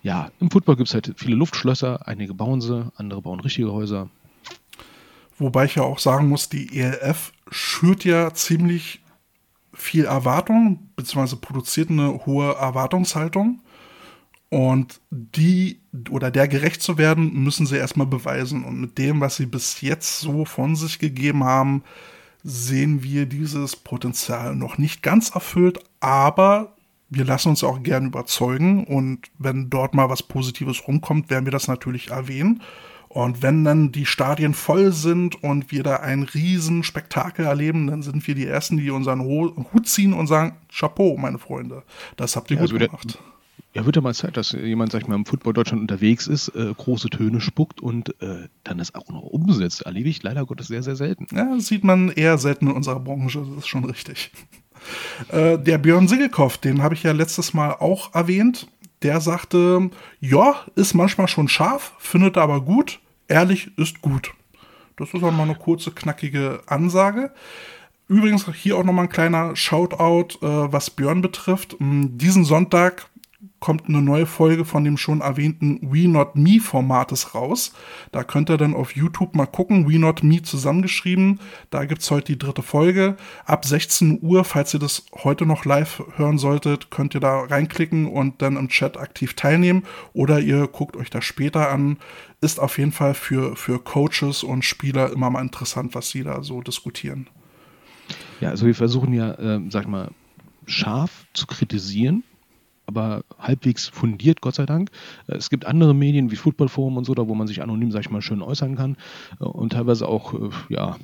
ja, 0.02 0.30
im 0.38 0.50
Football 0.50 0.76
gibt 0.76 0.88
es 0.88 0.94
halt 0.94 1.14
viele 1.16 1.36
Luftschlösser, 1.36 2.06
einige 2.06 2.34
bauen 2.34 2.60
sie, 2.60 2.90
andere 2.96 3.22
bauen 3.22 3.40
richtige 3.40 3.72
Häuser. 3.72 4.10
Wobei 5.38 5.64
ich 5.64 5.74
ja 5.74 5.82
auch 5.82 5.98
sagen 5.98 6.28
muss, 6.28 6.48
die 6.48 6.78
ELF 6.78 7.32
schürt 7.54 8.04
ja 8.04 8.34
ziemlich 8.34 9.00
viel 9.72 10.06
Erwartung, 10.06 10.90
beziehungsweise 10.96 11.36
produziert 11.36 11.88
eine 11.88 12.26
hohe 12.26 12.52
Erwartungshaltung. 12.54 13.60
Und 14.50 15.00
die 15.10 15.80
oder 16.10 16.32
der 16.32 16.48
gerecht 16.48 16.82
zu 16.82 16.98
werden, 16.98 17.32
müssen 17.44 17.66
sie 17.66 17.76
erstmal 17.76 18.08
beweisen. 18.08 18.64
Und 18.64 18.80
mit 18.80 18.98
dem, 18.98 19.20
was 19.20 19.36
sie 19.36 19.46
bis 19.46 19.80
jetzt 19.82 20.18
so 20.18 20.44
von 20.44 20.74
sich 20.74 20.98
gegeben 20.98 21.44
haben, 21.44 21.84
sehen 22.42 23.04
wir 23.04 23.26
dieses 23.26 23.76
Potenzial 23.76 24.56
noch 24.56 24.76
nicht 24.76 25.02
ganz 25.02 25.30
erfüllt, 25.30 25.78
aber 26.00 26.74
wir 27.08 27.24
lassen 27.24 27.50
uns 27.50 27.62
auch 27.62 27.82
gern 27.84 28.06
überzeugen. 28.06 28.84
Und 28.84 29.30
wenn 29.38 29.70
dort 29.70 29.94
mal 29.94 30.10
was 30.10 30.24
Positives 30.24 30.88
rumkommt, 30.88 31.30
werden 31.30 31.44
wir 31.44 31.52
das 31.52 31.68
natürlich 31.68 32.10
erwähnen. 32.10 32.62
Und 33.14 33.42
wenn 33.42 33.62
dann 33.62 33.92
die 33.92 34.06
Stadien 34.06 34.54
voll 34.54 34.90
sind 34.90 35.40
und 35.40 35.70
wir 35.70 35.84
da 35.84 35.98
ein 35.98 36.24
Riesenspektakel 36.24 37.44
erleben, 37.44 37.86
dann 37.86 38.02
sind 38.02 38.26
wir 38.26 38.34
die 38.34 38.44
Ersten, 38.44 38.76
die 38.76 38.90
unseren 38.90 39.22
Hut 39.22 39.86
ziehen 39.86 40.12
und 40.12 40.26
sagen, 40.26 40.56
Chapeau, 40.68 41.16
meine 41.16 41.38
Freunde, 41.38 41.84
das 42.16 42.34
habt 42.34 42.50
ihr 42.50 42.56
ja, 42.56 42.64
gut 42.64 42.72
also 42.72 42.86
gemacht. 42.86 43.18
Ja, 43.72 43.86
wird 43.86 43.94
ja 43.94 44.02
mal 44.02 44.16
Zeit, 44.16 44.36
dass 44.36 44.50
jemand, 44.50 44.90
sag 44.90 45.02
ich 45.02 45.06
mal, 45.06 45.14
im 45.14 45.26
Football 45.26 45.52
Deutschland 45.52 45.80
unterwegs 45.80 46.26
ist, 46.26 46.48
äh, 46.56 46.74
große 46.76 47.08
Töne 47.08 47.40
spuckt 47.40 47.80
und 47.80 48.20
äh, 48.20 48.48
dann 48.64 48.78
das 48.78 48.96
auch 48.96 49.08
noch 49.08 49.22
umsetzt. 49.22 49.82
Erlebe 49.82 50.08
ich 50.08 50.20
leider 50.24 50.44
Gottes 50.44 50.66
sehr, 50.66 50.82
sehr 50.82 50.96
selten. 50.96 51.28
Ja, 51.32 51.54
das 51.54 51.68
sieht 51.68 51.84
man 51.84 52.08
eher 52.08 52.36
selten 52.36 52.66
in 52.66 52.72
unserer 52.72 52.98
Branche, 52.98 53.46
das 53.48 53.58
ist 53.58 53.68
schon 53.68 53.84
richtig. 53.84 54.32
Äh, 55.28 55.58
der 55.58 55.78
Björn 55.78 56.08
Sigelkopf, 56.08 56.58
den 56.58 56.82
habe 56.82 56.94
ich 56.94 57.04
ja 57.04 57.12
letztes 57.12 57.54
Mal 57.54 57.70
auch 57.70 58.14
erwähnt. 58.14 58.66
Der 59.00 59.22
sagte, 59.22 59.88
ja, 60.20 60.56
ist 60.74 60.92
manchmal 60.92 61.26
schon 61.26 61.48
scharf, 61.48 61.94
findet 61.98 62.36
aber 62.36 62.60
gut 62.60 63.00
ehrlich 63.28 63.76
ist 63.78 64.00
gut. 64.02 64.32
Das 64.96 65.12
ist 65.12 65.22
auch 65.22 65.32
mal 65.32 65.42
eine 65.42 65.56
kurze, 65.56 65.90
knackige 65.90 66.62
Ansage. 66.66 67.32
Übrigens 68.06 68.46
hier 68.54 68.76
auch 68.76 68.84
nochmal 68.84 69.06
ein 69.06 69.10
kleiner 69.10 69.56
Shoutout, 69.56 70.38
äh, 70.40 70.72
was 70.72 70.90
Björn 70.90 71.22
betrifft. 71.22 71.76
Diesen 71.80 72.44
Sonntag 72.44 73.08
kommt 73.64 73.88
eine 73.88 74.02
neue 74.02 74.26
Folge 74.26 74.66
von 74.66 74.84
dem 74.84 74.98
schon 74.98 75.22
erwähnten 75.22 75.78
We 75.80 76.06
Not 76.06 76.36
Me 76.36 76.60
Formates 76.60 77.34
raus. 77.34 77.72
Da 78.12 78.22
könnt 78.22 78.50
ihr 78.50 78.58
dann 78.58 78.74
auf 78.74 78.94
YouTube 78.94 79.34
mal 79.34 79.46
gucken, 79.46 79.90
We 79.90 79.98
Not 79.98 80.22
Me 80.22 80.42
zusammengeschrieben. 80.42 81.40
Da 81.70 81.86
gibt's 81.86 82.10
heute 82.10 82.32
die 82.32 82.38
dritte 82.38 82.60
Folge. 82.60 83.16
Ab 83.46 83.64
16 83.64 84.18
Uhr, 84.20 84.44
falls 84.44 84.74
ihr 84.74 84.80
das 84.80 85.06
heute 85.14 85.46
noch 85.46 85.64
live 85.64 86.02
hören 86.16 86.36
solltet, 86.36 86.90
könnt 86.90 87.14
ihr 87.14 87.20
da 87.20 87.40
reinklicken 87.40 88.06
und 88.06 88.42
dann 88.42 88.58
im 88.58 88.68
Chat 88.68 88.98
aktiv 88.98 89.32
teilnehmen. 89.32 89.84
Oder 90.12 90.40
ihr 90.40 90.66
guckt 90.66 90.98
euch 90.98 91.08
das 91.08 91.24
später 91.24 91.70
an. 91.70 91.96
Ist 92.42 92.60
auf 92.60 92.76
jeden 92.76 92.92
Fall 92.92 93.14
für, 93.14 93.56
für 93.56 93.78
Coaches 93.78 94.42
und 94.42 94.62
Spieler 94.62 95.10
immer 95.10 95.30
mal 95.30 95.40
interessant, 95.40 95.94
was 95.94 96.10
sie 96.10 96.22
da 96.22 96.42
so 96.42 96.60
diskutieren. 96.60 97.30
Ja, 98.42 98.50
also 98.50 98.66
wir 98.66 98.74
versuchen 98.74 99.14
ja, 99.14 99.32
äh, 99.32 99.62
sag 99.70 99.88
mal, 99.88 100.10
scharf 100.66 101.24
zu 101.32 101.46
kritisieren, 101.46 102.24
aber 102.86 103.22
halbwegs 103.38 103.88
fundiert, 103.88 104.40
Gott 104.40 104.54
sei 104.56 104.66
Dank. 104.66 104.90
Äh, 105.26 105.36
es 105.36 105.50
gibt 105.50 105.66
andere 105.66 105.94
Medien 105.94 106.30
wie 106.30 106.36
Footballforum 106.36 106.96
und 106.96 107.04
so, 107.04 107.14
da 107.14 107.28
wo 107.28 107.34
man 107.34 107.46
sich 107.46 107.62
anonym, 107.62 107.90
sag 107.90 108.00
ich 108.00 108.10
mal, 108.10 108.22
schön 108.22 108.42
äußern 108.42 108.76
kann 108.76 108.96
äh, 109.40 109.44
und 109.44 109.72
teilweise 109.72 110.08
auch, 110.08 110.34
äh, 110.34 110.50
ja, 110.68 110.96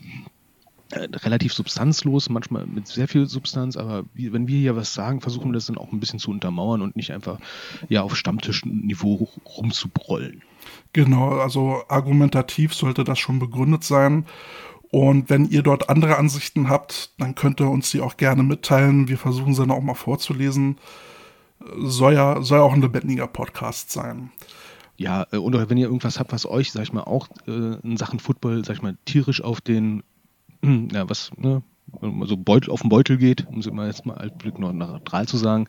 relativ 0.93 1.53
substanzlos, 1.53 2.31
manchmal 2.31 2.67
mit 2.67 2.89
sehr 2.89 3.07
viel 3.07 3.27
Substanz, 3.27 3.77
aber 3.77 4.03
wenn 4.15 4.49
wir 4.49 4.59
hier 4.59 4.75
was 4.75 4.93
sagen, 4.93 5.21
versuchen 5.21 5.51
wir 5.51 5.53
das 5.55 5.67
dann 5.67 5.79
auch 5.79 5.93
ein 5.93 6.01
bisschen 6.01 6.19
zu 6.19 6.33
untermauern 6.33 6.83
und 6.83 6.97
nicht 6.97 7.13
einfach 7.13 7.39
ja 7.89 8.03
auf 8.03 8.17
Stammtischniveau 8.17 9.29
rumzubrollen. 9.57 10.43
Genau, 10.93 11.39
also 11.39 11.83
argumentativ 11.89 12.75
sollte 12.75 13.05
das 13.05 13.21
schon 13.21 13.39
begründet 13.39 13.85
sein. 13.85 14.27
Und 14.91 15.31
wenn 15.31 15.49
ihr 15.49 15.63
dort 15.63 15.89
andere 15.89 16.17
Ansichten 16.17 16.69
habt, 16.69 17.11
dann 17.19 17.37
könnt 17.37 17.61
ihr 17.61 17.71
uns 17.71 17.91
die 17.93 18.01
auch 18.01 18.17
gerne 18.17 18.43
mitteilen. 18.43 19.07
Wir 19.07 19.19
versuchen 19.19 19.55
sie 19.55 19.63
dann 19.63 19.71
auch 19.71 19.83
mal 19.83 19.95
vorzulesen. 19.95 20.79
Soll 21.79 22.15
ja, 22.15 22.43
soll 22.43 22.61
auch 22.61 22.73
ein 22.73 22.83
lebendiger 22.83 23.27
Podcast 23.27 23.91
sein. 23.91 24.31
Ja, 24.97 25.27
äh, 25.33 25.37
oder 25.37 25.71
wenn 25.71 25.79
ihr 25.79 25.87
irgendwas 25.87 26.19
habt, 26.19 26.33
was 26.33 26.47
euch, 26.47 26.73
sag 26.73 26.83
ich 26.83 26.93
mal, 26.93 27.05
auch 27.05 27.29
äh, 27.47 27.77
in 27.83 27.97
Sachen 27.97 28.19
Football, 28.19 28.65
sag 28.65 28.77
ich 28.77 28.83
mal, 28.83 28.97
tierisch 29.05 29.43
auf 29.43 29.61
den, 29.61 30.03
ja, 30.63 31.09
was, 31.09 31.31
ne, 31.37 31.63
so 32.25 32.37
Beutel, 32.37 32.71
auf 32.71 32.83
den 32.83 32.91
Beutel 32.91 33.17
geht, 33.17 33.47
um 33.49 33.59
es 33.59 33.67
immer 33.67 33.87
jetzt 33.87 34.07
mal 34.07 34.17
altblick 34.17 34.59
neutral 34.59 35.27
zu 35.27 35.37
sagen, 35.37 35.69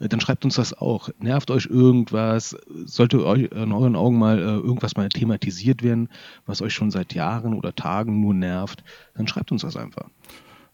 äh, 0.00 0.08
dann 0.08 0.20
schreibt 0.20 0.44
uns 0.44 0.56
das 0.56 0.72
auch. 0.72 1.10
Nervt 1.20 1.50
euch 1.50 1.66
irgendwas? 1.66 2.56
Sollte 2.86 3.24
euch 3.24 3.50
in 3.52 3.72
euren 3.72 3.96
Augen 3.96 4.18
mal 4.18 4.38
äh, 4.38 4.42
irgendwas 4.42 4.96
mal 4.96 5.08
thematisiert 5.08 5.82
werden, 5.82 6.08
was 6.46 6.62
euch 6.62 6.74
schon 6.74 6.90
seit 6.90 7.14
Jahren 7.14 7.54
oder 7.54 7.74
Tagen 7.74 8.20
nur 8.20 8.34
nervt, 8.34 8.82
dann 9.14 9.28
schreibt 9.28 9.52
uns 9.52 9.62
das 9.62 9.76
einfach. 9.76 10.08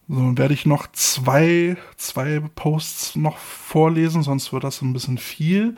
So, 0.09 0.15
dann 0.15 0.37
werde 0.37 0.53
ich 0.53 0.65
noch 0.65 0.87
zwei, 0.93 1.75
zwei 1.97 2.41
Posts 2.55 3.17
noch 3.17 3.37
vorlesen, 3.37 4.23
sonst 4.23 4.53
wird 4.53 4.63
das 4.63 4.81
ein 4.81 4.93
bisschen 4.93 5.17
viel. 5.17 5.75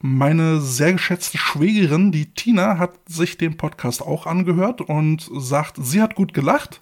Meine 0.00 0.60
sehr 0.60 0.92
geschätzte 0.92 1.38
Schwägerin, 1.38 2.12
die 2.12 2.26
Tina, 2.26 2.78
hat 2.78 2.92
sich 3.06 3.38
den 3.38 3.56
Podcast 3.56 4.02
auch 4.02 4.26
angehört 4.26 4.80
und 4.82 5.30
sagt, 5.34 5.76
sie 5.80 6.02
hat 6.02 6.16
gut 6.16 6.34
gelacht 6.34 6.80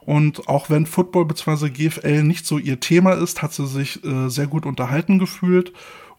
und 0.00 0.48
auch 0.48 0.70
wenn 0.70 0.86
Football 0.86 1.26
bzw. 1.26 1.70
GFL 1.70 2.22
nicht 2.22 2.46
so 2.46 2.58
ihr 2.58 2.80
Thema 2.80 3.12
ist, 3.12 3.42
hat 3.42 3.52
sie 3.52 3.66
sich 3.66 4.02
äh, 4.04 4.28
sehr 4.28 4.46
gut 4.46 4.66
unterhalten 4.66 5.18
gefühlt. 5.18 5.72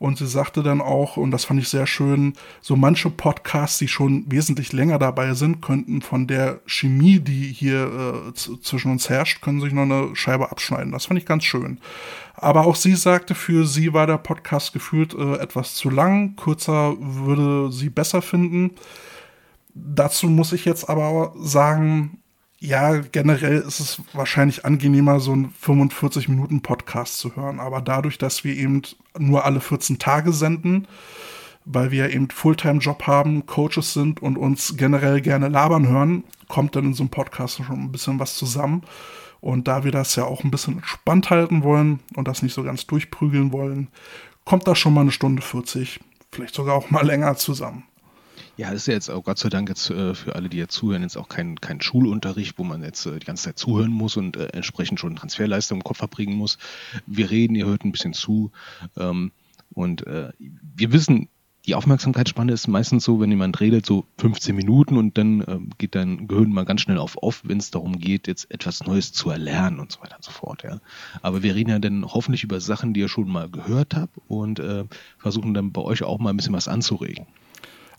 Und 0.04 0.18
sie 0.18 0.28
sagte 0.28 0.64
dann 0.64 0.82
auch, 0.82 1.16
und 1.16 1.32
das 1.32 1.46
fand 1.46 1.62
ich 1.62 1.70
sehr 1.70 1.88
schön, 1.88 2.34
so 2.60 2.76
manche 2.76 3.10
Podcasts, 3.10 3.78
die 3.78 3.88
schon 3.88 4.26
wesentlich 4.30 4.74
länger 4.74 5.00
dabei 5.00 5.34
sind, 5.34 5.62
könnten 5.62 6.02
von 6.02 6.28
der 6.28 6.60
Chemie, 6.66 7.22
die 7.22 7.54
hier 7.54 8.26
äh, 8.28 8.34
zwischen 8.34 8.92
uns 8.92 9.08
herrscht, 9.08 9.42
können 9.42 9.62
sich 9.62 9.72
noch 9.72 9.84
eine 9.84 10.14
Scheibe 10.14 10.52
abschneiden. 10.52 10.92
Das 10.92 11.06
fand 11.06 11.22
ich 11.22 11.26
ganz 11.26 11.46
schön. 11.46 11.80
Aber 12.36 12.66
auch 12.66 12.76
sie 12.76 12.96
sagte, 12.96 13.34
für 13.34 13.66
sie 13.66 13.94
war 13.94 14.06
der 14.06 14.18
Podcast 14.18 14.74
gefühlt 14.74 15.14
äh, 15.14 15.36
etwas 15.38 15.76
zu 15.76 15.90
lang. 15.90 16.36
Kürzer 16.36 16.98
würde 17.00 17.72
sie 17.72 17.90
besser 17.90 18.22
finden. 18.22 18.72
Dazu 19.74 20.28
muss 20.28 20.52
ich 20.52 20.66
jetzt 20.66 20.90
aber 20.90 21.34
sagen, 21.38 22.20
ja, 22.63 23.00
generell 23.00 23.58
ist 23.58 23.82
es 23.82 24.01
wahrscheinlich 24.13 24.63
angenehmer, 24.63 25.20
so 25.20 25.34
einen 25.34 25.53
45-Minuten-Podcast 25.62 27.17
zu 27.17 27.36
hören. 27.36 27.60
Aber 27.60 27.82
dadurch, 27.82 28.17
dass 28.17 28.46
wir 28.46 28.55
eben 28.55 28.84
nur 29.20 29.43
alle 29.43 29.60
14 29.60 30.00
Tage 30.00 30.32
senden, 30.32 30.88
weil 31.65 31.91
wir 31.91 32.12
eben 32.12 32.29
Fulltime-Job 32.29 33.05
haben, 33.05 33.46
Coaches 33.46 33.91
sind 33.91 34.22
und 34.22 34.38
uns 34.38 34.75
generell 34.77 35.20
gerne 35.20 35.50
labern 35.50 35.89
hören, 35.89 36.24
kommt 36.48 36.77
dann 36.77 36.86
in 36.86 36.93
so 36.93 37.03
einem 37.03 37.10
Podcast 37.10 37.58
schon 37.58 37.67
ein 37.82 37.91
bisschen 37.91 38.17
was 38.20 38.36
zusammen. 38.36 38.84
Und 39.41 39.67
da 39.67 39.84
wir 39.84 39.91
das 39.91 40.15
ja 40.15 40.24
auch 40.24 40.46
ein 40.46 40.51
bisschen 40.51 40.77
entspannt 40.77 41.29
halten 41.32 41.63
wollen 41.63 42.00
und 42.15 42.29
das 42.29 42.43
nicht 42.43 42.53
so 42.53 42.63
ganz 42.63 42.88
durchprügeln 42.88 43.51
wollen, 43.51 43.89
kommt 44.46 44.67
da 44.67 44.74
schon 44.74 44.93
mal 44.93 45.01
eine 45.01 45.12
Stunde 45.12 45.41
40, 45.41 46.00
vielleicht 46.32 46.55
sogar 46.55 46.75
auch 46.75 46.91
mal 46.91 47.05
länger 47.05 47.36
zusammen. 47.36 47.84
Ja, 48.56 48.70
ist 48.70 48.88
ja 48.88 48.94
jetzt 48.94 49.10
auch 49.10 49.24
Gott 49.24 49.40
sei 49.40 49.50
Dank 49.50 49.70
jetzt 49.70 49.90
äh, 49.90 50.14
für 50.14 50.36
alle, 50.36 50.48
die 50.48 50.58
jetzt 50.58 50.76
zuhören, 50.76 51.02
jetzt 51.02 51.18
auch 51.18 51.28
kein, 51.28 51.60
kein 51.60 51.82
Schulunterricht, 51.82 52.60
wo 52.60 52.64
man 52.64 52.84
jetzt 52.84 53.06
äh, 53.08 53.18
die 53.18 53.26
ganze 53.26 53.46
Zeit 53.46 53.58
zuhören 53.58 53.92
muss 53.92 54.16
und 54.16 54.38
äh, 54.38 54.50
entsprechend 54.54 55.00
schon 55.00 55.16
Transferleistung 55.16 55.80
im 55.80 55.84
Kopf 55.84 55.98
verbringen 55.98 56.36
muss. 56.36 56.60
Wir 57.08 57.32
reden, 57.32 57.56
ihr 57.56 57.66
hört 57.66 57.84
ein 57.84 57.92
bisschen 57.92 58.14
zu. 58.14 58.52
Ähm, 58.96 59.32
und 59.74 60.06
äh, 60.06 60.30
wir 60.38 60.92
wissen, 60.92 61.30
die 61.66 61.74
Aufmerksamkeitsspanne 61.74 62.52
ist 62.52 62.68
meistens 62.68 63.06
so, 63.06 63.20
wenn 63.22 63.32
jemand 63.32 63.60
redet, 63.60 63.86
so 63.86 64.06
15 64.20 64.56
Minuten 64.56 64.98
und 64.98 65.18
dann 65.18 65.42
äh, 65.42 65.60
geht 65.80 65.96
dein 65.96 66.28
Gehirn 66.28 66.52
mal 66.52 66.66
ganz 66.66 66.82
schnell 66.82 66.98
auf 67.00 67.18
off, 67.24 67.42
wenn 67.46 67.58
es 67.58 67.72
darum 67.72 68.00
geht, 68.00 68.28
jetzt 68.28 68.52
etwas 68.52 68.84
Neues 68.86 69.14
zu 69.14 69.32
erlernen 69.32 69.80
und 69.80 69.92
so 69.92 70.02
weiter 70.02 70.18
und 70.18 70.24
so 70.24 70.32
fort. 70.32 70.64
Ja. 70.64 70.80
Aber 71.22 71.42
wir 71.42 71.56
reden 71.56 71.70
ja 71.72 71.80
dann 71.80 72.06
hoffentlich 72.06 72.44
über 72.44 72.60
Sachen, 72.60 72.94
die 72.94 73.00
ihr 73.00 73.08
schon 73.08 73.30
mal 73.30 73.50
gehört 73.50 73.96
habt 73.96 74.20
und 74.28 74.60
äh, 74.60 74.84
versuchen 75.18 75.54
dann 75.56 75.72
bei 75.72 75.82
euch 75.82 76.04
auch 76.04 76.20
mal 76.20 76.32
ein 76.32 76.38
bisschen 76.38 76.54
was 76.54 76.68
anzuregen. 76.68 77.26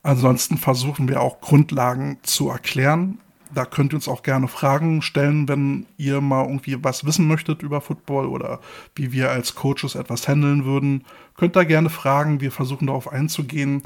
Ansonsten 0.05 0.59
versuchen 0.59 1.09
wir 1.09 1.23
auch 1.23 1.41
Grundlagen 1.41 2.19
zu 2.23 2.51
erklären. 2.51 3.19
Da 3.55 3.65
könnt 3.65 3.93
ihr 3.93 3.97
uns 3.97 4.07
auch 4.07 4.23
gerne 4.23 4.49
Fragen 4.49 5.01
stellen, 5.01 5.49
wenn 5.49 5.87
ihr 5.97 6.21
mal 6.21 6.45
irgendwie 6.45 6.77
was 6.85 7.07
wissen 7.07 7.27
möchtet 7.27 7.63
über 7.63 7.81
Football 7.81 8.27
oder 8.27 8.61
wie 8.95 9.13
wir 9.13 9.31
als 9.31 9.55
Coaches 9.55 9.95
etwas 9.95 10.29
handeln 10.29 10.67
würden. 10.67 11.05
Könnt 11.37 11.57
da 11.57 11.65
gerne 11.65 11.89
fragen. 11.89 12.43
Wir 12.43 12.53
versuchen 12.53 12.87
darauf 12.87 13.11
einzugehen. 13.11 13.83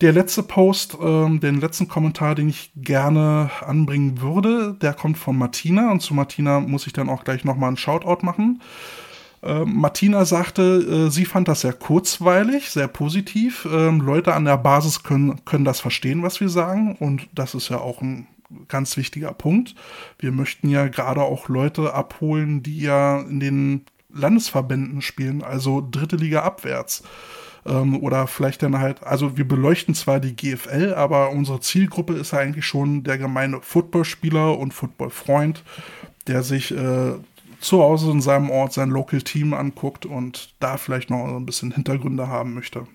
Der 0.00 0.12
letzte 0.12 0.44
Post, 0.44 0.94
äh, 1.00 1.38
den 1.38 1.60
letzten 1.60 1.88
Kommentar, 1.88 2.36
den 2.36 2.48
ich 2.48 2.70
gerne 2.76 3.50
anbringen 3.66 4.20
würde, 4.20 4.76
der 4.80 4.94
kommt 4.94 5.18
von 5.18 5.36
Martina. 5.36 5.90
Und 5.90 6.02
zu 6.02 6.14
Martina 6.14 6.60
muss 6.60 6.86
ich 6.86 6.92
dann 6.92 7.08
auch 7.08 7.24
gleich 7.24 7.44
nochmal 7.44 7.68
einen 7.68 7.76
Shoutout 7.76 8.24
machen. 8.24 8.62
Äh, 9.42 9.64
Martina 9.64 10.24
sagte, 10.24 11.06
äh, 11.06 11.10
sie 11.10 11.24
fand 11.24 11.48
das 11.48 11.62
sehr 11.62 11.72
kurzweilig, 11.72 12.70
sehr 12.70 12.88
positiv. 12.88 13.66
Ähm, 13.70 14.00
Leute 14.00 14.34
an 14.34 14.44
der 14.44 14.56
Basis 14.56 15.02
können, 15.02 15.44
können 15.44 15.64
das 15.64 15.80
verstehen, 15.80 16.22
was 16.22 16.40
wir 16.40 16.48
sagen. 16.48 16.96
Und 16.96 17.28
das 17.32 17.54
ist 17.54 17.68
ja 17.68 17.78
auch 17.78 18.00
ein 18.00 18.26
ganz 18.68 18.96
wichtiger 18.96 19.32
Punkt. 19.32 19.74
Wir 20.18 20.32
möchten 20.32 20.68
ja 20.68 20.88
gerade 20.88 21.22
auch 21.22 21.48
Leute 21.48 21.94
abholen, 21.94 22.62
die 22.62 22.80
ja 22.80 23.20
in 23.20 23.40
den 23.40 23.84
Landesverbänden 24.14 25.02
spielen, 25.02 25.42
also 25.42 25.86
dritte 25.90 26.16
Liga 26.16 26.42
abwärts. 26.42 27.02
Ähm, 27.64 28.00
oder 28.02 28.26
vielleicht 28.26 28.62
dann 28.62 28.78
halt, 28.78 29.02
also 29.02 29.36
wir 29.36 29.46
beleuchten 29.46 29.94
zwar 29.94 30.20
die 30.20 30.36
GFL, 30.36 30.94
aber 30.94 31.30
unsere 31.30 31.60
Zielgruppe 31.60 32.14
ist 32.14 32.32
ja 32.32 32.40
eigentlich 32.40 32.66
schon 32.66 33.04
der 33.04 33.18
gemeine 33.18 33.60
Footballspieler 33.60 34.58
und 34.58 34.74
Footballfreund, 34.74 35.62
der 36.26 36.42
sich 36.42 36.72
äh, 36.72 37.14
zu 37.62 37.82
Hause 37.82 38.10
in 38.10 38.20
seinem 38.20 38.50
Ort 38.50 38.72
sein 38.72 38.90
Local 38.90 39.22
Team 39.22 39.54
anguckt 39.54 40.06
und 40.06 40.54
da 40.60 40.76
vielleicht 40.76 41.10
noch 41.10 41.24
ein 41.24 41.46
bisschen 41.46 41.72
Hintergründe 41.72 42.28
haben 42.28 42.54
möchte. 42.54 42.86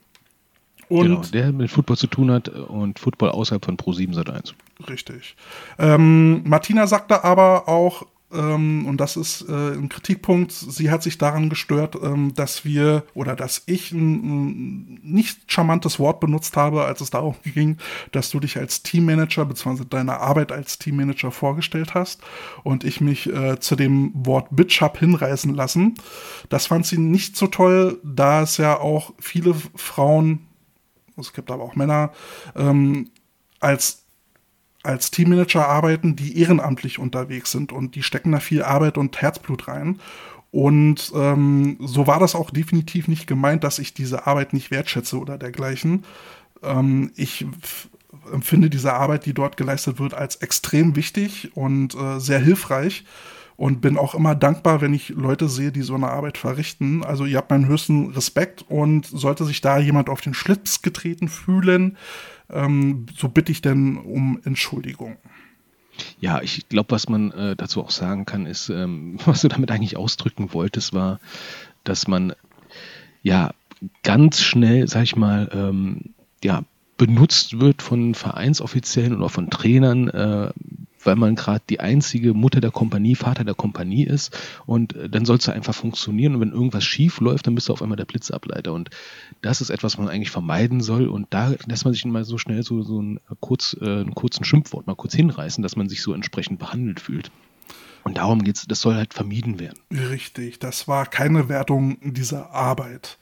Und 0.89 1.03
genau, 1.03 1.21
der 1.21 1.51
mit 1.51 1.69
Football 1.69 1.97
zu 1.97 2.07
tun 2.07 2.31
hat 2.31 2.47
und 2.50 3.00
Football 3.00 3.31
außerhalb 3.31 3.63
von 3.63 3.77
Pro7 3.77 4.13
Sat1. 4.13 4.53
Richtig. 4.89 5.36
Ähm, 5.79 6.43
Martina 6.47 6.88
sagte 6.88 7.24
aber 7.24 7.67
auch, 7.67 8.05
ähm, 8.34 8.86
und 8.86 8.98
das 8.98 9.15
ist 9.15 9.48
äh, 9.48 9.72
ein 9.72 9.88
Kritikpunkt, 9.88 10.51
sie 10.51 10.91
hat 10.91 11.01
sich 11.01 11.17
daran 11.17 11.50
gestört, 11.50 11.96
ähm, 12.01 12.34
dass 12.34 12.65
wir 12.65 13.03
oder 13.13 13.36
dass 13.38 13.63
ich 13.67 13.93
ein, 13.93 14.00
ein, 14.00 15.00
nicht 15.01 15.50
charmantes 15.50 15.98
Wort 15.98 16.19
benutzt 16.19 16.57
habe, 16.57 16.84
als 16.84 17.00
es 17.00 17.10
darum 17.10 17.36
ging, 17.46 17.77
dass 18.12 18.29
du 18.29 18.41
dich 18.41 18.57
als 18.57 18.84
Teammanager 18.84 19.46
bzw. 19.46 19.86
deine 19.89 20.19
Arbeit 20.19 20.51
als 20.51 20.77
Teammanager 20.77 21.31
vorgestellt 21.31 21.93
hast 21.93 22.22
und 22.63 22.84
ich 22.84 23.00
mich 23.00 23.27
äh, 23.27 23.60
zu 23.60 23.77
dem 23.77 24.12
Wort 24.13 24.48
Bitch 24.51 24.81
hab 24.81 24.98
hinreißen 24.98 25.53
lassen. 25.53 25.96
Das 26.50 26.67
fand 26.67 26.86
sie 26.86 26.98
nicht 26.98 27.38
so 27.38 27.48
toll, 27.48 28.00
da 28.03 28.41
es 28.41 28.57
ja 28.57 28.77
auch 28.77 29.13
viele 29.19 29.55
Frauen, 29.75 30.48
es 31.17 31.31
gibt 31.31 31.50
aber 31.50 31.63
auch 31.63 31.75
Männer, 31.75 32.12
ähm, 32.55 33.10
als 33.62 34.06
als 34.88 35.12
Teammanager 35.12 35.67
arbeiten, 35.67 36.15
die 36.15 36.39
ehrenamtlich 36.39 36.98
unterwegs 36.98 37.51
sind 37.51 37.74
und 37.74 37.96
die 37.96 38.03
stecken 38.03 38.32
da 38.32 38.39
viel 38.39 38.63
Arbeit 38.63 38.98
und 38.98 39.22
Herzblut 39.22 39.67
rein. 39.67 40.00
Und 40.50 41.12
ähm, 41.13 41.77
so 41.82 42.08
war 42.08 42.20
das 42.20 42.34
auch 42.34 42.50
definitiv 42.51 43.10
nicht 43.10 43.27
gemeint, 43.27 43.65
dass 43.65 43.79
ich 43.79 43.94
diese 43.94 44.27
Arbeit 44.27 44.53
nicht 44.53 44.72
wertschätze 44.72 45.20
oder 45.20 45.38
dergleichen. 45.38 46.06
Ähm, 46.63 47.12
ich 47.15 47.46
empfinde 48.32 48.70
diese 48.70 48.94
Arbeit, 48.94 49.25
die 49.25 49.34
dort 49.34 49.58
geleistet 49.58 50.00
wird, 50.00 50.13
als 50.13 50.38
extrem 50.38 50.96
wichtig 50.96 51.51
und 51.56 51.96
äh, 51.96 52.20
sehr 52.20 52.39
hilfreich. 52.39 53.03
und 53.58 53.82
bin 53.82 53.98
auch 53.98 54.13
immer 54.13 54.36
dankbar, 54.36 54.82
wenn 54.82 54.94
ich 54.94 55.10
Leute 55.10 55.50
sehe, 55.50 55.72
die 55.72 55.82
so 55.82 55.96
eine 55.96 56.10
Arbeit 56.10 56.38
verrichten. 56.38 57.03
Also 57.03 57.25
ihr 57.25 57.38
habt 57.38 57.50
meinen 57.50 57.67
höchsten 57.67 58.12
Respekt 58.12 58.63
und 58.70 59.08
sollte 59.08 59.46
sich 59.46 59.62
da 59.62 59.79
jemand 59.79 60.10
auf 60.10 60.22
den 60.22 60.36
Schlips 60.36 60.84
getreten 60.84 61.27
fühlen, 61.27 61.98
ähm, 62.50 63.06
so 63.16 63.30
bitte 63.30 63.51
ich 63.51 63.62
denn 63.62 63.98
um 63.98 64.39
Entschuldigung. 64.44 65.18
Ja, 66.20 66.42
ich 66.42 66.70
glaube, 66.70 66.92
was 66.92 67.10
man 67.10 67.32
äh, 67.32 67.56
dazu 67.56 67.82
auch 67.82 67.92
sagen 67.92 68.25
kann, 68.25 68.46
ist, 68.46 68.70
ähm, 68.70 69.18
was 69.25 69.42
du 69.42 69.48
damit 69.48 69.72
eigentlich 69.72 69.98
ausdrücken 69.98 70.54
wolltest, 70.54 70.94
war, 70.94 71.20
dass 71.84 72.08
man 72.08 72.34
ja 73.24 73.51
ganz 74.04 74.42
schnell, 74.42 74.88
sag 74.88 75.04
ich 75.04 75.16
mal, 75.16 75.50
ähm, 75.54 76.13
ja, 76.44 76.63
benutzt 76.98 77.60
wird 77.60 77.82
von 77.84 78.16
Vereinsoffiziellen 78.16 79.18
oder 79.18 79.30
von 79.30 79.50
Trainern, 79.50 80.08
äh, 80.08 80.51
weil 81.07 81.15
man 81.15 81.35
gerade 81.35 81.63
die 81.69 81.79
einzige 81.79 82.33
Mutter 82.33 82.61
der 82.61 82.71
Kompanie, 82.71 83.15
Vater 83.15 83.43
der 83.43 83.55
Kompanie 83.55 84.05
ist 84.05 84.37
und 84.65 84.95
äh, 84.95 85.09
dann 85.09 85.25
soll 85.25 85.37
es 85.37 85.49
einfach 85.49 85.73
funktionieren 85.73 86.35
und 86.35 86.41
wenn 86.41 86.51
irgendwas 86.51 86.83
schief 86.83 87.19
läuft, 87.19 87.47
dann 87.47 87.55
bist 87.55 87.69
du 87.69 87.73
auf 87.73 87.81
einmal 87.81 87.95
der 87.95 88.05
Blitzableiter 88.05 88.73
und 88.73 88.89
das 89.41 89.61
ist 89.61 89.71
etwas, 89.71 89.93
was 89.93 89.97
man 90.05 90.09
eigentlich 90.09 90.31
vermeiden 90.31 90.81
soll 90.81 91.07
und 91.07 91.27
da 91.31 91.53
lässt 91.65 91.85
man 91.85 91.93
sich 91.93 92.05
mal 92.05 92.25
so 92.25 92.37
schnell 92.37 92.61
so, 92.61 92.83
so 92.83 93.01
ein 93.01 93.19
kurz, 93.39 93.75
äh, 93.81 93.85
einen 93.85 94.13
kurzen 94.13 94.43
Schimpfwort 94.43 94.85
mal 94.85 94.95
kurz 94.95 95.15
hinreißen, 95.15 95.63
dass 95.63 95.75
man 95.75 95.89
sich 95.89 96.01
so 96.01 96.13
entsprechend 96.13 96.59
behandelt 96.59 96.99
fühlt. 96.99 97.31
Und 98.03 98.17
darum 98.17 98.43
geht's, 98.43 98.65
das 98.67 98.79
soll 98.79 98.95
halt 98.95 99.13
vermieden 99.13 99.59
werden. 99.59 99.79
Richtig, 99.91 100.59
das 100.59 100.87
war 100.87 101.05
keine 101.05 101.49
Wertung 101.49 101.97
dieser 102.01 102.51
Arbeit. 102.51 103.17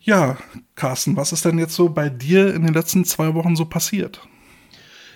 Ja, 0.00 0.38
Carsten, 0.74 1.16
was 1.16 1.32
ist 1.32 1.44
denn 1.44 1.58
jetzt 1.58 1.74
so 1.74 1.90
bei 1.90 2.08
dir 2.08 2.54
in 2.54 2.62
den 2.62 2.72
letzten 2.72 3.04
zwei 3.04 3.34
Wochen 3.34 3.56
so 3.56 3.66
passiert? 3.66 4.26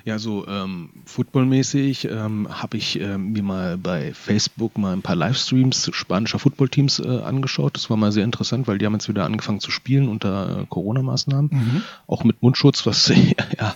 Ja, 0.05 0.19
so 0.19 0.47
ähm, 0.47 0.91
footballmäßig 1.07 2.09
ähm, 2.11 2.47
habe 2.51 2.77
ich 2.77 3.01
ähm, 3.01 3.33
mir 3.33 3.43
mal 3.43 3.79
bei 3.79 4.13
Facebook 4.13 4.77
mal 4.77 4.93
ein 4.93 5.01
paar 5.01 5.17
Livestreams 5.17 5.91
spanischer 5.95 6.39
Footballteams 6.39 6.99
äh, 6.99 7.21
angeschaut. 7.21 7.75
Das 7.77 7.89
war 7.89 7.97
mal 7.97 8.13
sehr 8.13 8.25
interessant, 8.25 8.69
weil 8.69 8.77
die 8.77 8.85
haben 8.85 8.93
jetzt 8.93 9.09
wieder 9.09 9.25
angefangen 9.25 9.61
zu 9.61 9.71
spielen 9.71 10.09
unter 10.09 10.61
äh, 10.61 10.67
Corona-Maßnahmen. 10.69 11.51
Mhm. 11.51 11.83
Auch 12.07 12.23
mit 12.23 12.43
Mundschutz, 12.43 12.85
was 12.85 13.11
ja 13.59 13.75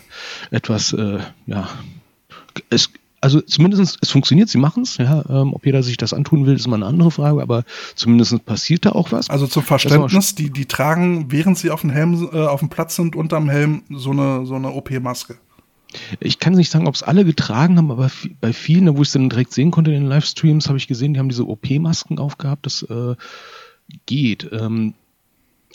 etwas, 0.51 0.93
äh, 0.93 1.21
ja, 1.47 1.67
es, 2.69 2.91
also 3.23 3.41
zumindest 3.41 3.99
es 4.03 4.11
funktioniert, 4.11 4.51
sie 4.51 4.59
machen 4.59 4.83
es. 4.83 4.99
Ja, 4.99 5.25
ähm, 5.31 5.55
ob 5.55 5.65
jeder 5.65 5.83
sich 5.83 5.97
das 5.97 6.13
antun 6.13 6.45
will, 6.45 6.57
ist 6.57 6.69
mal 6.69 6.77
eine 6.77 6.87
andere 6.87 7.11
Frage, 7.11 7.41
aber 7.41 7.65
zumindest 7.95 8.45
passiert 8.45 8.85
da 8.85 8.93
auch 8.93 9.13
was. 9.13 9.31
Also 9.31 9.47
zum 9.47 9.63
Verständnis, 9.63 10.35
die, 10.35 10.51
die 10.51 10.67
tragen, 10.67 11.33
während 11.33 11.57
sie 11.57 11.71
auf 11.71 11.81
dem 11.81 11.91
Helm, 11.91 12.29
äh, 12.35 12.45
auf 12.45 12.61
dem 12.61 12.69
Platz 12.69 12.97
sind, 12.97 13.17
unterm 13.17 13.49
Helm 13.49 13.83
so 13.89 14.11
eine, 14.11 14.45
so 14.45 14.57
eine 14.57 14.73
OP-Maske. 14.73 15.39
Ich 16.21 16.39
kann 16.39 16.53
nicht 16.53 16.71
sagen, 16.71 16.87
ob 16.87 16.95
es 16.95 17.03
alle 17.03 17.25
getragen 17.25 17.79
haben, 17.79 17.91
aber 17.91 18.11
bei 18.41 18.53
vielen, 18.53 18.95
wo 18.97 19.03
ich 19.03 19.09
es 19.09 19.13
dann 19.13 19.31
direkt 19.31 19.53
sehen 19.53 19.71
konnte 19.71 19.91
in 19.91 20.03
den 20.03 20.09
Livestreams, 20.09 20.69
habe 20.69 20.79
ich 20.79 20.87
gesehen, 20.87 21.15
die 21.15 21.21
haben 21.21 21.31
diese 21.31 21.49
OP-Masken 21.49 22.19
aufgehabt. 22.19 22.67
Das 22.67 22.83
äh, 22.83 23.15
geht. 24.07 24.49
Ähm, 24.53 24.95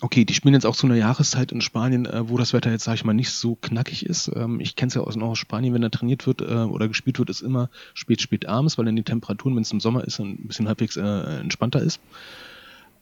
Okay, 0.03 0.25
die 0.25 0.34
spielen 0.34 0.53
jetzt 0.53 0.65
auch 0.65 0.75
zu 0.75 0.86
einer 0.86 0.98
Jahreszeit 0.98 1.53
in 1.53 1.62
Spanien, 1.62 2.05
äh, 2.05 2.27
wo 2.27 2.38
das 2.38 2.51
Wetter 2.51 2.70
jetzt, 2.70 2.84
sage 2.84 2.96
ich 2.96 3.05
mal, 3.05 3.13
nicht 3.13 3.32
so 3.32 3.55
knackig 3.55 4.05
ist. 4.05 4.29
Ähm, 4.36 4.60
ich 4.60 4.75
kenne 4.75 4.89
es 4.89 4.96
ja 4.96 5.01
aus, 5.01 5.15
aus 5.17 5.38
Spanien, 5.38 5.74
wenn 5.74 5.82
da 5.82 5.88
trainiert 5.88 6.27
wird 6.27 6.41
äh, 6.41 6.46
oder 6.46 6.89
gespielt 6.89 7.20
wird, 7.20 7.29
ist 7.29 7.39
immer 7.39 7.70
spät, 7.93 8.22
spät 8.22 8.46
abends, 8.46 8.77
weil 8.77 8.84
dann 8.84 8.98
die 8.98 9.03
Temperaturen, 9.03 9.55
wenn 9.55 9.62
es 9.62 9.72
im 9.72 9.79
Sommer 9.79 10.03
ist, 10.03 10.20
ein 10.20 10.46
bisschen 10.46 10.67
halbwegs 10.67 10.98
äh, 10.98 11.39
entspannter 11.39 11.82
ist. 11.82 12.01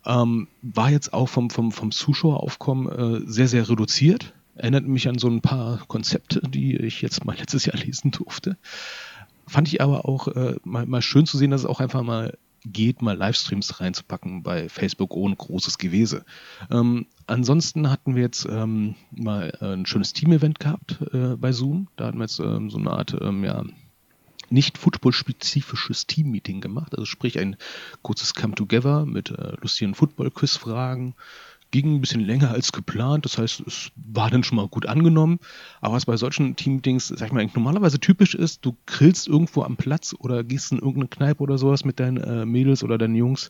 Ähm, 0.05 0.47
war 0.61 0.91
jetzt 0.91 1.11
auch 1.11 1.27
vom, 1.27 1.49
vom, 1.49 1.71
vom 1.71 1.91
Zuschaueraufkommen 1.91 2.89
äh, 2.89 3.21
sehr, 3.25 3.47
sehr 3.47 3.67
reduziert. 3.67 4.33
Erinnert 4.55 4.85
mich 4.85 5.07
an 5.07 5.17
so 5.17 5.27
ein 5.27 5.41
paar 5.41 5.85
Konzepte, 5.87 6.41
die 6.41 6.75
ich 6.77 7.01
jetzt 7.01 7.25
mal 7.25 7.37
letztes 7.37 7.65
Jahr 7.65 7.77
lesen 7.77 8.11
durfte. 8.11 8.57
Fand 9.47 9.67
ich 9.67 9.81
aber 9.81 10.05
auch 10.05 10.27
äh, 10.27 10.55
mal, 10.63 10.85
mal 10.85 11.01
schön 11.01 11.25
zu 11.25 11.37
sehen, 11.37 11.51
dass 11.51 11.61
es 11.61 11.67
auch 11.67 11.79
einfach 11.79 12.03
mal 12.03 12.37
geht, 12.63 13.01
mal 13.01 13.17
Livestreams 13.17 13.79
reinzupacken 13.79 14.43
bei 14.43 14.69
Facebook 14.69 15.15
ohne 15.15 15.35
großes 15.35 15.77
Gewese. 15.77 16.25
Ähm, 16.69 17.07
ansonsten 17.27 17.89
hatten 17.89 18.15
wir 18.15 18.21
jetzt 18.21 18.45
ähm, 18.49 18.95
mal 19.11 19.51
äh, 19.61 19.73
ein 19.73 19.85
schönes 19.85 20.13
Team-Event 20.13 20.59
gehabt 20.59 20.99
äh, 21.13 21.35
bei 21.37 21.51
Zoom. 21.51 21.87
Da 21.95 22.07
hatten 22.07 22.19
wir 22.19 22.25
jetzt 22.25 22.39
ähm, 22.39 22.69
so 22.69 22.77
eine 22.77 22.91
Art, 22.91 23.15
ähm, 23.19 23.43
ja, 23.43 23.63
nicht 24.49 24.77
football-spezifisches 24.77 26.07
Team-Meeting 26.07 26.61
gemacht. 26.61 26.93
Also 26.93 27.05
sprich 27.05 27.39
ein 27.39 27.55
kurzes 28.01 28.35
Come-Together 28.35 29.05
mit 29.05 29.31
äh, 29.31 29.55
lustigen 29.61 29.95
Football-Quiz-Fragen, 29.95 31.15
ging 31.71 31.95
ein 31.95 32.01
bisschen 32.01 32.21
länger 32.21 32.51
als 32.51 32.71
geplant, 32.71 33.25
das 33.25 33.37
heißt, 33.37 33.63
es 33.65 33.91
war 33.95 34.29
dann 34.29 34.43
schon 34.43 34.57
mal 34.57 34.67
gut 34.67 34.85
angenommen. 34.85 35.39
Aber 35.79 35.95
was 35.95 36.05
bei 36.05 36.17
solchen 36.17 36.55
Teamdings, 36.55 37.07
sag 37.07 37.27
ich 37.27 37.31
mal, 37.33 37.45
normalerweise 37.53 37.99
typisch 37.99 38.35
ist, 38.35 38.65
du 38.65 38.75
grillst 38.85 39.27
irgendwo 39.27 39.63
am 39.63 39.77
Platz 39.77 40.13
oder 40.17 40.43
gehst 40.43 40.71
in 40.71 40.79
irgendeine 40.79 41.07
Kneipe 41.07 41.41
oder 41.41 41.57
sowas 41.57 41.85
mit 41.85 41.99
deinen 41.99 42.17
äh, 42.17 42.45
Mädels 42.45 42.83
oder 42.83 42.97
deinen 42.97 43.15
Jungs 43.15 43.49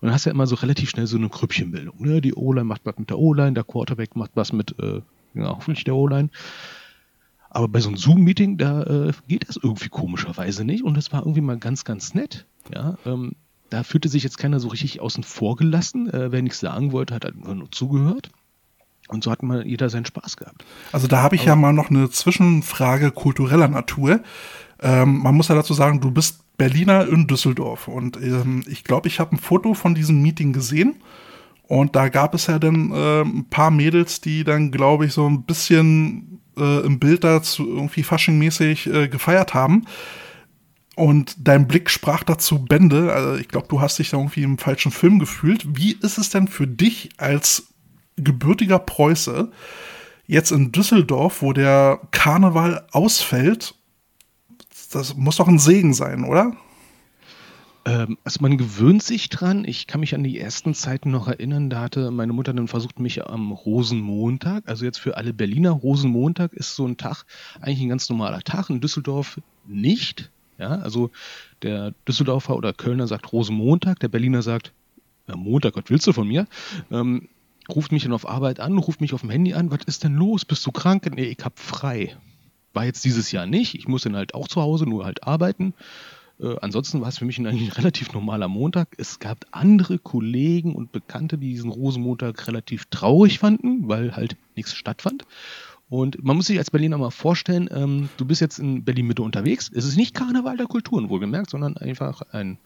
und 0.00 0.06
dann 0.06 0.14
hast 0.14 0.24
ja 0.24 0.32
immer 0.32 0.46
so 0.46 0.56
relativ 0.56 0.90
schnell 0.90 1.06
so 1.06 1.18
eine 1.18 1.28
Grüppchenbildung. 1.28 2.00
Ne? 2.00 2.20
Die 2.20 2.34
O-Line 2.34 2.64
macht 2.64 2.82
was 2.84 2.98
mit 2.98 3.10
der 3.10 3.18
O-Line, 3.18 3.52
der 3.52 3.64
Quarterback 3.64 4.16
macht 4.16 4.32
was 4.34 4.52
mit, 4.52 4.74
äh, 4.78 5.02
ja, 5.34 5.48
hoffentlich 5.48 5.84
der 5.84 5.94
O-Line. 5.94 6.30
Aber 7.50 7.68
bei 7.68 7.80
so 7.80 7.88
einem 7.88 7.98
Zoom-Meeting, 7.98 8.56
da 8.56 8.82
äh, 8.82 9.12
geht 9.28 9.48
das 9.48 9.56
irgendwie 9.56 9.88
komischerweise 9.88 10.64
nicht 10.64 10.84
und 10.84 10.96
das 10.96 11.12
war 11.12 11.20
irgendwie 11.20 11.42
mal 11.42 11.58
ganz, 11.58 11.84
ganz 11.84 12.14
nett. 12.14 12.46
Ja, 12.72 12.96
ähm, 13.04 13.32
da 13.70 13.82
fühlte 13.82 14.08
sich 14.08 14.22
jetzt 14.22 14.38
keiner 14.38 14.60
so 14.60 14.68
richtig 14.68 15.00
außen 15.00 15.24
vor 15.24 15.56
gelassen. 15.56 16.10
Äh, 16.10 16.32
wer 16.32 16.42
nichts 16.42 16.60
sagen 16.60 16.92
wollte, 16.92 17.14
hat 17.14 17.24
einfach 17.24 17.54
nur 17.54 17.70
zugehört. 17.70 18.30
Und 19.08 19.24
so 19.24 19.30
hat 19.30 19.42
mal 19.42 19.66
jeder 19.66 19.90
seinen 19.90 20.04
Spaß 20.04 20.36
gehabt. 20.36 20.64
Also 20.92 21.08
da 21.08 21.22
habe 21.22 21.34
ich 21.34 21.42
Aber 21.42 21.50
ja 21.50 21.56
mal 21.56 21.72
noch 21.72 21.90
eine 21.90 22.10
Zwischenfrage 22.10 23.10
kultureller 23.10 23.68
Natur. 23.68 24.20
Ähm, 24.80 25.18
man 25.18 25.34
muss 25.34 25.48
ja 25.48 25.54
dazu 25.54 25.74
sagen, 25.74 26.00
du 26.00 26.10
bist 26.10 26.40
Berliner 26.56 27.08
in 27.08 27.26
Düsseldorf. 27.26 27.88
Und 27.88 28.16
ähm, 28.18 28.62
ich 28.68 28.84
glaube, 28.84 29.08
ich 29.08 29.18
habe 29.18 29.34
ein 29.34 29.38
Foto 29.38 29.74
von 29.74 29.94
diesem 29.94 30.22
Meeting 30.22 30.52
gesehen. 30.52 30.96
Und 31.66 31.96
da 31.96 32.08
gab 32.08 32.34
es 32.34 32.48
ja 32.48 32.58
dann 32.58 32.92
äh, 32.92 33.22
ein 33.22 33.46
paar 33.48 33.70
Mädels, 33.70 34.20
die 34.20 34.44
dann, 34.44 34.70
glaube 34.70 35.06
ich, 35.06 35.12
so 35.12 35.26
ein 35.28 35.42
bisschen 35.42 36.40
äh, 36.56 36.84
im 36.84 36.98
Bild 36.98 37.24
dazu 37.24 37.66
irgendwie 37.66 38.02
faschingmäßig 38.02 38.86
äh, 38.86 39.08
gefeiert 39.08 39.54
haben. 39.54 39.86
Und 41.00 41.34
dein 41.48 41.66
Blick 41.66 41.88
sprach 41.88 42.24
dazu 42.24 42.62
Bände. 42.62 43.14
Also 43.14 43.36
ich 43.36 43.48
glaube, 43.48 43.68
du 43.68 43.80
hast 43.80 43.98
dich 43.98 44.10
da 44.10 44.18
irgendwie 44.18 44.42
im 44.42 44.58
falschen 44.58 44.92
Film 44.92 45.18
gefühlt. 45.18 45.64
Wie 45.74 45.92
ist 45.92 46.18
es 46.18 46.28
denn 46.28 46.46
für 46.46 46.66
dich 46.66 47.08
als 47.16 47.72
gebürtiger 48.16 48.78
Preuße 48.78 49.50
jetzt 50.26 50.52
in 50.52 50.72
Düsseldorf, 50.72 51.40
wo 51.40 51.54
der 51.54 52.00
Karneval 52.10 52.86
ausfällt? 52.92 53.76
Das 54.92 55.16
muss 55.16 55.36
doch 55.36 55.48
ein 55.48 55.58
Segen 55.58 55.94
sein, 55.94 56.22
oder? 56.22 56.54
Ähm, 57.86 58.18
also 58.22 58.42
man 58.42 58.58
gewöhnt 58.58 59.02
sich 59.02 59.30
dran. 59.30 59.64
Ich 59.64 59.86
kann 59.86 60.00
mich 60.00 60.14
an 60.14 60.22
die 60.22 60.38
ersten 60.38 60.74
Zeiten 60.74 61.10
noch 61.10 61.28
erinnern. 61.28 61.70
Da 61.70 61.80
hatte 61.80 62.10
meine 62.10 62.34
Mutter 62.34 62.52
dann 62.52 62.68
versucht, 62.68 63.00
mich 63.00 63.26
am 63.26 63.52
Rosenmontag, 63.52 64.68
also 64.68 64.84
jetzt 64.84 64.98
für 65.00 65.16
alle 65.16 65.32
Berliner, 65.32 65.70
Rosenmontag 65.70 66.52
ist 66.52 66.76
so 66.76 66.86
ein 66.86 66.98
Tag, 66.98 67.24
eigentlich 67.62 67.80
ein 67.80 67.88
ganz 67.88 68.10
normaler 68.10 68.42
Tag. 68.42 68.68
In 68.68 68.82
Düsseldorf 68.82 69.40
nicht. 69.66 70.30
Ja, 70.60 70.78
also 70.80 71.10
der 71.62 71.92
Düsseldorfer 72.06 72.54
oder 72.54 72.74
Kölner 72.74 73.06
sagt 73.06 73.32
Rosenmontag, 73.32 73.98
der 73.98 74.08
Berliner 74.08 74.42
sagt 74.42 74.74
ja, 75.26 75.34
Montag, 75.34 75.74
was 75.74 75.84
willst 75.88 76.06
du 76.06 76.12
von 76.12 76.28
mir? 76.28 76.46
Ähm, 76.90 77.28
ruft 77.68 77.92
mich 77.92 78.02
dann 78.02 78.12
auf 78.12 78.28
Arbeit 78.28 78.60
an, 78.60 78.76
ruft 78.76 79.00
mich 79.00 79.14
auf 79.14 79.22
dem 79.22 79.30
Handy 79.30 79.54
an, 79.54 79.70
was 79.70 79.84
ist 79.86 80.04
denn 80.04 80.14
los? 80.14 80.44
Bist 80.44 80.66
du 80.66 80.70
krank? 80.70 81.10
Nee, 81.14 81.24
ich 81.24 81.42
hab 81.42 81.58
frei. 81.58 82.14
War 82.74 82.84
jetzt 82.84 83.04
dieses 83.04 83.32
Jahr 83.32 83.46
nicht. 83.46 83.74
Ich 83.74 83.88
muss 83.88 84.02
dann 84.02 84.16
halt 84.16 84.34
auch 84.34 84.48
zu 84.48 84.60
Hause, 84.60 84.84
nur 84.84 85.06
halt 85.06 85.24
arbeiten. 85.24 85.72
Äh, 86.38 86.56
ansonsten 86.60 87.00
war 87.00 87.08
es 87.08 87.18
für 87.18 87.24
mich 87.24 87.38
ein, 87.38 87.46
ein 87.46 87.56
relativ 87.76 88.12
normaler 88.12 88.48
Montag. 88.48 88.88
Es 88.98 89.18
gab 89.18 89.46
andere 89.52 89.98
Kollegen 89.98 90.74
und 90.74 90.92
Bekannte, 90.92 91.38
die 91.38 91.52
diesen 91.52 91.70
Rosenmontag 91.70 92.46
relativ 92.48 92.84
traurig 92.86 93.38
fanden, 93.38 93.88
weil 93.88 94.14
halt 94.14 94.36
nichts 94.56 94.74
stattfand. 94.74 95.24
Und 95.90 96.22
man 96.22 96.36
muss 96.36 96.46
sich 96.46 96.56
als 96.56 96.70
Berliner 96.70 96.98
mal 96.98 97.10
vorstellen, 97.10 97.68
ähm, 97.72 98.08
du 98.16 98.24
bist 98.24 98.40
jetzt 98.40 98.60
in 98.60 98.84
Berlin-Mitte 98.84 99.22
unterwegs. 99.22 99.70
Es 99.74 99.84
ist 99.84 99.96
nicht 99.96 100.14
Karneval 100.14 100.56
der 100.56 100.66
Kulturen, 100.66 101.10
wohlgemerkt, 101.10 101.50
sondern 101.50 101.76
einfach 101.76 102.22
ein 102.30 102.58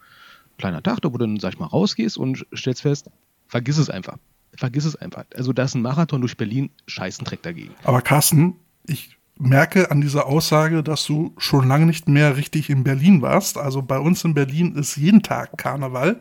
kleiner 0.58 0.82
Tag, 0.82 0.98
wo 1.02 1.08
du 1.08 1.18
dann, 1.18 1.40
sag 1.40 1.54
ich 1.54 1.58
mal, 1.58 1.66
rausgehst 1.66 2.18
und 2.18 2.46
stellst 2.54 2.82
fest, 2.82 3.10
vergiss 3.48 3.78
es 3.78 3.88
einfach. 3.88 4.18
Vergiss 4.54 4.84
es 4.84 4.94
einfach. 4.94 5.24
Also 5.34 5.54
da 5.54 5.64
ist 5.64 5.74
ein 5.74 5.80
Marathon 5.80 6.20
durch 6.20 6.36
Berlin, 6.36 6.70
scheißen 6.86 7.24
Dreck 7.24 7.42
dagegen. 7.42 7.74
Aber 7.82 8.02
Carsten, 8.02 8.56
ich 8.86 9.16
merke 9.38 9.90
an 9.90 10.02
dieser 10.02 10.26
Aussage, 10.26 10.82
dass 10.82 11.06
du 11.06 11.32
schon 11.38 11.66
lange 11.66 11.86
nicht 11.86 12.08
mehr 12.08 12.36
richtig 12.36 12.68
in 12.68 12.84
Berlin 12.84 13.22
warst. 13.22 13.56
Also 13.56 13.80
bei 13.80 13.98
uns 13.98 14.22
in 14.22 14.34
Berlin 14.34 14.76
ist 14.76 14.96
jeden 14.96 15.22
Tag 15.22 15.56
Karneval. 15.56 16.18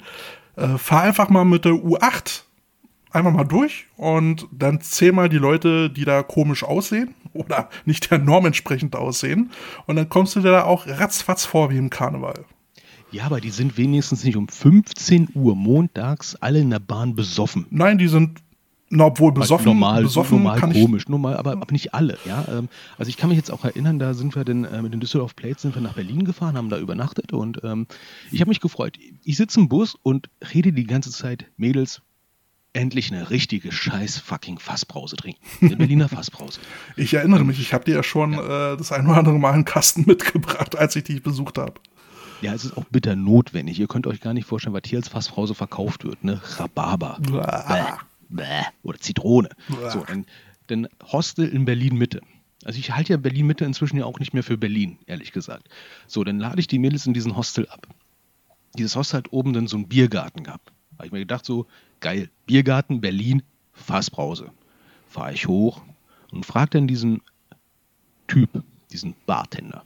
Äh, 0.55 0.77
fahr 0.77 1.01
einfach 1.01 1.29
mal 1.29 1.43
mit 1.43 1.65
der 1.65 1.73
U8 1.73 2.43
einmal 3.13 3.33
mal 3.33 3.43
durch 3.43 3.85
und 3.95 4.47
dann 4.51 4.81
zähl 4.81 5.11
mal 5.11 5.29
die 5.29 5.37
Leute, 5.37 5.89
die 5.89 6.03
da 6.03 6.23
komisch 6.23 6.63
aussehen 6.63 7.13
oder 7.33 7.69
nicht 7.85 8.11
der 8.11 8.19
Norm 8.19 8.45
entsprechend 8.45 8.95
aussehen. 8.95 9.51
Und 9.85 9.95
dann 9.95 10.09
kommst 10.09 10.35
du 10.35 10.41
dir 10.41 10.51
da 10.51 10.63
auch 10.63 10.87
ratzfatz 10.87 11.45
vor 11.45 11.69
wie 11.69 11.77
im 11.77 11.89
Karneval. 11.89 12.45
Ja, 13.11 13.25
aber 13.25 13.39
die 13.39 13.51
sind 13.51 13.77
wenigstens 13.77 14.23
nicht 14.23 14.35
um 14.35 14.47
15 14.47 15.29
Uhr 15.35 15.55
montags 15.55 16.35
alle 16.35 16.59
in 16.59 16.71
der 16.71 16.79
Bahn 16.79 17.15
besoffen. 17.15 17.67
Nein, 17.69 17.99
die 17.99 18.07
sind 18.07 18.39
Na, 18.89 19.05
obwohl 19.05 19.31
besoffen, 19.31 19.65
normal, 19.65 20.01
besoffen 20.01 20.39
normal 20.39 20.59
komisch, 20.59 21.07
normal, 21.07 21.37
aber, 21.37 21.51
aber 21.51 21.71
nicht 21.71 21.93
alle. 21.93 22.17
Ja? 22.25 22.43
Ähm, 22.49 22.69
Also 22.97 23.09
ich 23.09 23.17
kann 23.17 23.29
mich 23.29 23.37
jetzt 23.37 23.51
auch 23.51 23.63
erinnern, 23.63 23.99
da 23.99 24.15
sind 24.15 24.35
wir 24.35 24.43
dann 24.43 24.63
äh, 24.63 24.81
mit 24.81 24.93
den 24.93 24.99
Düsseldorf 24.99 25.35
Plates 25.35 25.61
sind 25.61 25.75
wir 25.75 25.81
nach 25.83 25.93
Berlin 25.93 26.25
gefahren, 26.25 26.57
haben 26.57 26.69
da 26.69 26.79
übernachtet 26.79 27.33
und 27.33 27.63
ähm, 27.63 27.85
ich 28.31 28.41
habe 28.41 28.49
mich 28.49 28.61
gefreut. 28.61 28.97
Ich 29.23 29.37
sitze 29.37 29.59
im 29.59 29.69
Bus 29.69 29.95
und 30.01 30.31
rede 30.51 30.73
die 30.73 30.85
ganze 30.85 31.11
Zeit, 31.11 31.45
Mädels, 31.55 32.01
endlich 32.73 33.11
eine 33.11 33.29
richtige 33.29 33.71
scheiß 33.71 34.17
fucking 34.17 34.59
Fassbrause 34.59 35.15
trinken. 35.15 35.39
Eine 35.61 35.77
Berliner 35.77 36.09
Fassbrause. 36.09 36.59
ich, 36.95 37.13
erinnere 37.13 37.43
mich, 37.43 37.59
ich 37.59 37.73
habe 37.73 37.85
dir 37.85 37.95
ja 37.95 38.03
schon 38.03 38.33
äh, 38.33 38.77
das 38.77 38.91
ein 38.91 39.07
oder 39.07 39.17
andere 39.17 39.39
Mal 39.39 39.53
einen 39.53 39.65
Kasten 39.65 40.03
mitgebracht, 40.07 40.77
als 40.77 40.95
ich 40.95 41.03
dich 41.03 41.21
besucht 41.21 41.57
habe. 41.57 41.75
Ja, 42.41 42.53
es 42.53 42.65
ist 42.65 42.75
auch 42.75 42.83
bitter 42.85 43.15
notwendig. 43.15 43.79
Ihr 43.79 43.87
könnt 43.87 44.05
euch 44.05 44.19
gar 44.19 44.33
nicht 44.33 44.45
vorstellen, 44.45 44.73
was 44.73 44.81
hier 44.85 44.99
als 44.99 45.07
Fassbrause 45.07 45.55
verkauft 45.55 46.03
wird. 46.03 46.23
Ne? 46.23 46.41
Rhabarber. 46.57 47.17
Bäh, 47.21 48.43
bäh, 48.43 48.63
oder 48.81 48.99
Zitrone. 48.99 49.49
Bäh. 49.69 49.89
So, 49.89 50.03
ein, 50.03 50.25
denn 50.69 50.89
Hostel 51.03 51.47
in 51.47 51.65
Berlin-Mitte. 51.65 52.21
Also 52.65 52.79
ich 52.79 52.91
halte 52.91 53.13
ja 53.13 53.17
Berlin-Mitte 53.17 53.65
inzwischen 53.65 53.97
ja 53.97 54.05
auch 54.05 54.19
nicht 54.19 54.33
mehr 54.33 54.43
für 54.43 54.57
Berlin, 54.57 54.97
ehrlich 55.05 55.31
gesagt. 55.31 55.69
So, 56.07 56.23
dann 56.23 56.39
lade 56.39 56.59
ich 56.59 56.67
die 56.67 56.79
Mädels 56.79 57.05
in 57.05 57.13
diesen 57.13 57.35
Hostel 57.35 57.67
ab. 57.67 57.87
Dieses 58.77 58.95
Hostel 58.95 59.17
hat 59.17 59.31
oben 59.31 59.53
dann 59.53 59.67
so 59.67 59.77
einen 59.77 59.87
Biergarten 59.87 60.43
gehabt. 60.43 60.71
Habe 60.97 61.07
ich 61.07 61.11
mir 61.11 61.19
gedacht, 61.19 61.45
so, 61.45 61.67
geil, 62.03 62.29
Biergarten, 62.45 63.01
Berlin, 63.01 63.41
Fassbrause. 63.71 64.51
Fahre 65.07 65.33
ich 65.33 65.47
hoch 65.47 65.81
und 66.31 66.45
frage 66.45 66.71
dann 66.71 66.87
diesen 66.87 67.21
Typ, 68.27 68.49
diesen 68.91 69.15
Bartender. 69.25 69.83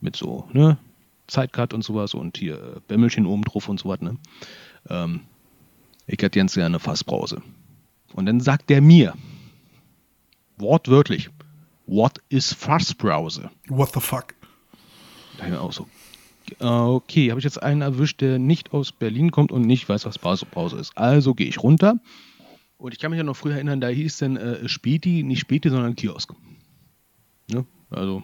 Mit 0.00 0.16
so, 0.16 0.48
ne, 0.52 0.78
Zeitcard 1.26 1.74
und 1.74 1.82
sowas 1.82 2.14
und 2.14 2.38
hier 2.38 2.54
äh, 2.54 2.80
Bämmelchen 2.88 3.26
oben 3.26 3.42
drauf 3.42 3.68
und 3.68 3.78
sowas, 3.78 4.00
ne. 4.00 4.16
Ähm, 4.88 5.20
ich 6.06 6.22
hätte 6.22 6.38
ganz 6.38 6.54
gerne 6.54 6.78
Fassbrause. 6.78 7.42
Und 8.14 8.26
dann 8.26 8.40
sagt 8.40 8.70
der 8.70 8.80
mir, 8.80 9.14
wortwörtlich, 10.56 11.30
what 11.86 12.20
is 12.28 12.52
Fassbrause? 12.52 13.50
What 13.68 13.92
the 13.92 14.00
fuck? 14.00 14.34
Da 15.36 15.44
ich 15.44 15.50
mir 15.50 15.60
auch 15.60 15.72
so, 15.72 15.88
okay, 16.60 17.30
habe 17.30 17.40
ich 17.40 17.44
jetzt 17.44 17.62
einen 17.62 17.82
erwischt, 17.82 18.20
der 18.20 18.38
nicht 18.38 18.72
aus 18.72 18.92
Berlin 18.92 19.30
kommt 19.30 19.52
und 19.52 19.62
nicht 19.62 19.88
weiß, 19.88 20.04
was 20.04 20.18
Pause 20.18 20.76
ist. 20.76 20.96
Also 20.96 21.34
gehe 21.34 21.46
ich 21.46 21.62
runter. 21.62 21.98
Und 22.78 22.92
ich 22.92 22.98
kann 22.98 23.10
mich 23.10 23.18
ja 23.18 23.24
noch 23.24 23.36
früher 23.36 23.54
erinnern, 23.54 23.80
da 23.80 23.88
hieß 23.88 24.18
dann 24.18 24.36
äh, 24.36 24.68
Späti, 24.68 25.22
nicht 25.22 25.40
Späti, 25.40 25.70
sondern 25.70 25.96
Kiosk. 25.96 26.34
Ne? 27.50 27.64
Also 27.90 28.22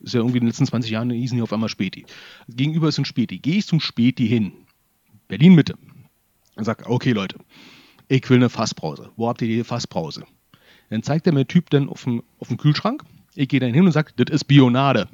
ist 0.00 0.14
ja 0.14 0.20
irgendwie 0.20 0.38
in 0.38 0.44
den 0.44 0.48
letzten 0.48 0.66
20 0.66 0.90
Jahren 0.90 1.10
hießen 1.10 1.36
die 1.36 1.42
auf 1.42 1.52
einmal 1.52 1.68
Späti. 1.68 2.04
Gegenüber 2.48 2.88
ist 2.88 2.98
ein 2.98 3.04
Späti. 3.04 3.38
Gehe 3.38 3.56
ich 3.56 3.66
zum 3.66 3.80
Späti 3.80 4.28
hin. 4.28 4.52
Berlin 5.26 5.54
Mitte. 5.54 5.74
Und 6.54 6.64
sag, 6.64 6.88
okay 6.88 7.12
Leute, 7.12 7.38
ich 8.08 8.28
will 8.30 8.38
eine 8.38 8.48
Fassbrause. 8.48 9.10
Wo 9.16 9.28
habt 9.28 9.42
ihr 9.42 9.48
die 9.48 9.64
Fassbrause? 9.64 10.24
Dann 10.90 11.02
zeigt 11.02 11.26
er 11.26 11.32
mir 11.32 11.46
Typ 11.46 11.70
dann 11.70 11.88
auf 11.88 12.04
dem, 12.04 12.22
auf 12.38 12.48
dem 12.48 12.56
Kühlschrank. 12.56 13.04
Ich 13.34 13.48
gehe 13.48 13.60
dann 13.60 13.74
hin 13.74 13.86
und 13.86 13.92
sage, 13.92 14.12
das 14.16 14.34
ist 14.34 14.44
Bionade. 14.44 15.08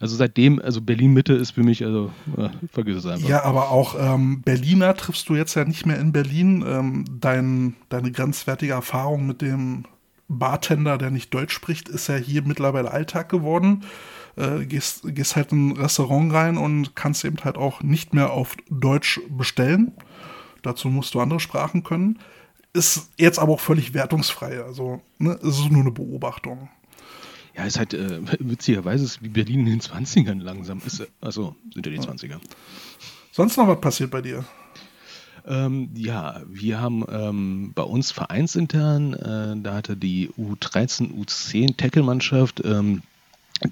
Also 0.00 0.16
seitdem, 0.16 0.60
also 0.60 0.80
Berlin-Mitte 0.80 1.34
ist 1.34 1.52
für 1.52 1.62
mich, 1.62 1.84
also 1.84 2.10
äh, 2.36 2.48
vergiss 2.72 2.98
es 2.98 3.06
einfach. 3.06 3.28
Ja, 3.28 3.44
aber 3.44 3.70
auch 3.70 3.96
ähm, 3.98 4.42
Berliner 4.42 4.94
triffst 4.96 5.28
du 5.28 5.36
jetzt 5.36 5.54
ja 5.54 5.64
nicht 5.64 5.86
mehr 5.86 5.98
in 5.98 6.12
Berlin. 6.12 6.64
Ähm, 6.66 7.04
dein, 7.20 7.76
deine 7.88 8.10
grenzwertige 8.10 8.72
Erfahrung 8.72 9.26
mit 9.26 9.40
dem 9.40 9.84
Bartender, 10.28 10.98
der 10.98 11.10
nicht 11.10 11.32
Deutsch 11.32 11.54
spricht, 11.54 11.88
ist 11.88 12.08
ja 12.08 12.16
hier 12.16 12.42
mittlerweile 12.42 12.90
Alltag 12.90 13.28
geworden. 13.28 13.84
Äh, 14.36 14.64
gehst, 14.66 15.02
gehst 15.04 15.36
halt 15.36 15.52
in 15.52 15.68
ein 15.68 15.76
Restaurant 15.76 16.32
rein 16.32 16.56
und 16.56 16.96
kannst 16.96 17.24
eben 17.24 17.36
halt 17.44 17.56
auch 17.56 17.82
nicht 17.82 18.14
mehr 18.14 18.32
auf 18.32 18.56
Deutsch 18.68 19.20
bestellen. 19.28 19.92
Dazu 20.62 20.88
musst 20.88 21.14
du 21.14 21.20
andere 21.20 21.40
Sprachen 21.40 21.84
können. 21.84 22.18
Ist 22.72 23.10
jetzt 23.16 23.38
aber 23.38 23.52
auch 23.52 23.60
völlig 23.60 23.94
wertungsfrei. 23.94 24.60
Also, 24.60 25.00
ne, 25.18 25.38
es 25.42 25.60
ist 25.60 25.70
nur 25.70 25.82
eine 25.82 25.92
Beobachtung. 25.92 26.68
Ja, 27.56 27.64
ist 27.64 27.78
halt 27.78 27.94
äh, 27.94 28.20
witzigerweise 28.38 29.04
ist 29.04 29.22
wie 29.22 29.28
Berlin 29.28 29.60
in 29.60 29.66
den 29.66 29.80
20ern 29.80 30.40
langsam. 30.40 30.80
Ist, 30.84 31.00
äh, 31.00 31.06
also 31.20 31.54
sind 31.72 31.86
ja 31.86 31.92
die 31.92 32.00
20er. 32.00 32.40
Sonst 33.32 33.56
noch 33.56 33.68
was 33.68 33.80
passiert 33.80 34.10
bei 34.10 34.22
dir? 34.22 34.44
Ähm, 35.46 35.90
ja, 35.94 36.40
wir 36.46 36.80
haben 36.80 37.04
ähm, 37.10 37.72
bei 37.74 37.82
uns 37.82 38.10
vereinsintern, 38.10 39.12
äh, 39.12 39.62
da 39.62 39.74
hatte 39.74 39.96
die 39.96 40.30
U13, 40.38 41.12
U10 41.12 41.76
Tackle-Mannschaft, 41.76 42.62
ähm, 42.64 43.02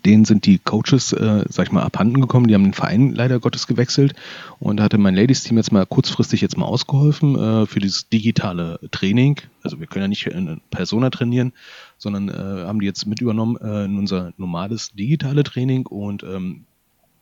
denen 0.05 0.25
sind 0.25 0.47
die 0.47 0.59
Coaches, 0.59 1.13
äh, 1.13 1.45
sag 1.49 1.67
ich 1.67 1.73
mal, 1.73 1.83
abhanden 1.83 2.21
gekommen. 2.21 2.47
Die 2.47 2.55
haben 2.55 2.65
den 2.65 2.73
Verein 2.73 3.15
leider 3.15 3.41
Gottes 3.41 3.67
gewechselt. 3.67 4.15
Und 4.59 4.79
da 4.79 4.85
hatte 4.85 4.99
mein 4.99 5.15
Ladies-Team 5.15 5.57
jetzt 5.57 5.73
mal 5.73 5.87
kurzfristig 5.87 6.41
jetzt 6.41 6.57
mal 6.57 6.67
ausgeholfen 6.67 7.37
äh, 7.37 7.67
für 7.67 7.81
dieses 7.81 8.09
digitale 8.09 8.79
Training. 8.91 9.41
Also 9.63 9.81
wir 9.81 9.87
können 9.87 10.05
ja 10.05 10.09
nicht 10.09 10.27
in 10.27 10.61
Persona 10.71 11.11
trainieren, 11.11 11.53
sondern 11.99 12.29
äh, 12.29 12.67
haben 12.67 12.81
die 12.81 12.87
jetzt 12.87 13.07
mit 13.07 13.21
übernommen 13.21 13.57
äh, 13.57 13.85
in 13.85 13.99
unser 13.99 14.33
normales 14.37 14.93
digitale 14.93 15.43
Training 15.43 15.87
und 15.87 16.23
ähm, 16.23 16.65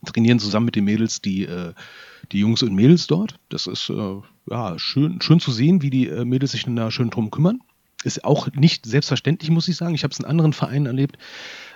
trainieren 0.05 0.39
zusammen 0.39 0.67
mit 0.67 0.77
den 0.77 0.85
Mädels 0.85 1.21
die, 1.21 1.45
äh, 1.45 1.73
die 2.33 2.41
Jungs 2.41 2.63
und 2.63 2.75
Mädels 2.75 3.07
dort. 3.07 3.37
Das 3.49 3.67
ist 3.67 3.91
äh, 3.91 4.17
ja 4.51 4.79
schön, 4.79 5.21
schön 5.21 5.41
zu 5.41 5.51
sehen, 5.51 5.83
wie 5.83 5.91
die 5.91 6.09
äh, 6.09 6.25
Mädels 6.25 6.53
sich 6.53 6.65
da 6.65 6.91
schön 6.91 7.11
drum 7.11 7.31
kümmern. 7.31 7.61
Ist 8.03 8.25
auch 8.25 8.49
nicht 8.53 8.87
selbstverständlich, 8.87 9.51
muss 9.51 9.69
ich 9.69 9.77
sagen. 9.77 9.95
Ich 9.95 10.05
habe 10.05 10.13
es 10.13 10.19
in 10.19 10.25
anderen 10.25 10.53
Vereinen 10.55 10.87
erlebt. 10.87 11.19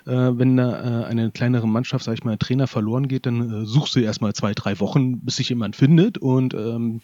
Äh, 0.06 0.10
wenn 0.10 0.56
da 0.56 1.02
äh, 1.02 1.04
eine 1.04 1.30
kleinere 1.30 1.68
Mannschaft, 1.68 2.04
sag 2.04 2.14
ich 2.14 2.24
mal, 2.24 2.38
Trainer 2.38 2.66
verloren 2.66 3.08
geht, 3.08 3.26
dann 3.26 3.62
äh, 3.62 3.66
suchst 3.66 3.94
du 3.94 4.00
erstmal 4.00 4.32
zwei, 4.32 4.54
drei 4.54 4.80
Wochen, 4.80 5.20
bis 5.20 5.36
sich 5.36 5.50
jemand 5.50 5.76
findet 5.76 6.18
und 6.18 6.54
ähm, 6.54 7.02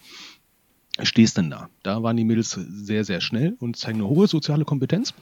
stehst 1.02 1.36
dann 1.38 1.50
da. 1.50 1.68
Da 1.82 2.02
waren 2.02 2.16
die 2.16 2.24
Mädels 2.24 2.50
sehr, 2.50 3.04
sehr 3.04 3.20
schnell 3.20 3.56
und 3.60 3.76
zeigen 3.76 4.00
eine 4.00 4.08
hohe 4.08 4.26
soziale 4.26 4.64
Kompetenz. 4.64 5.14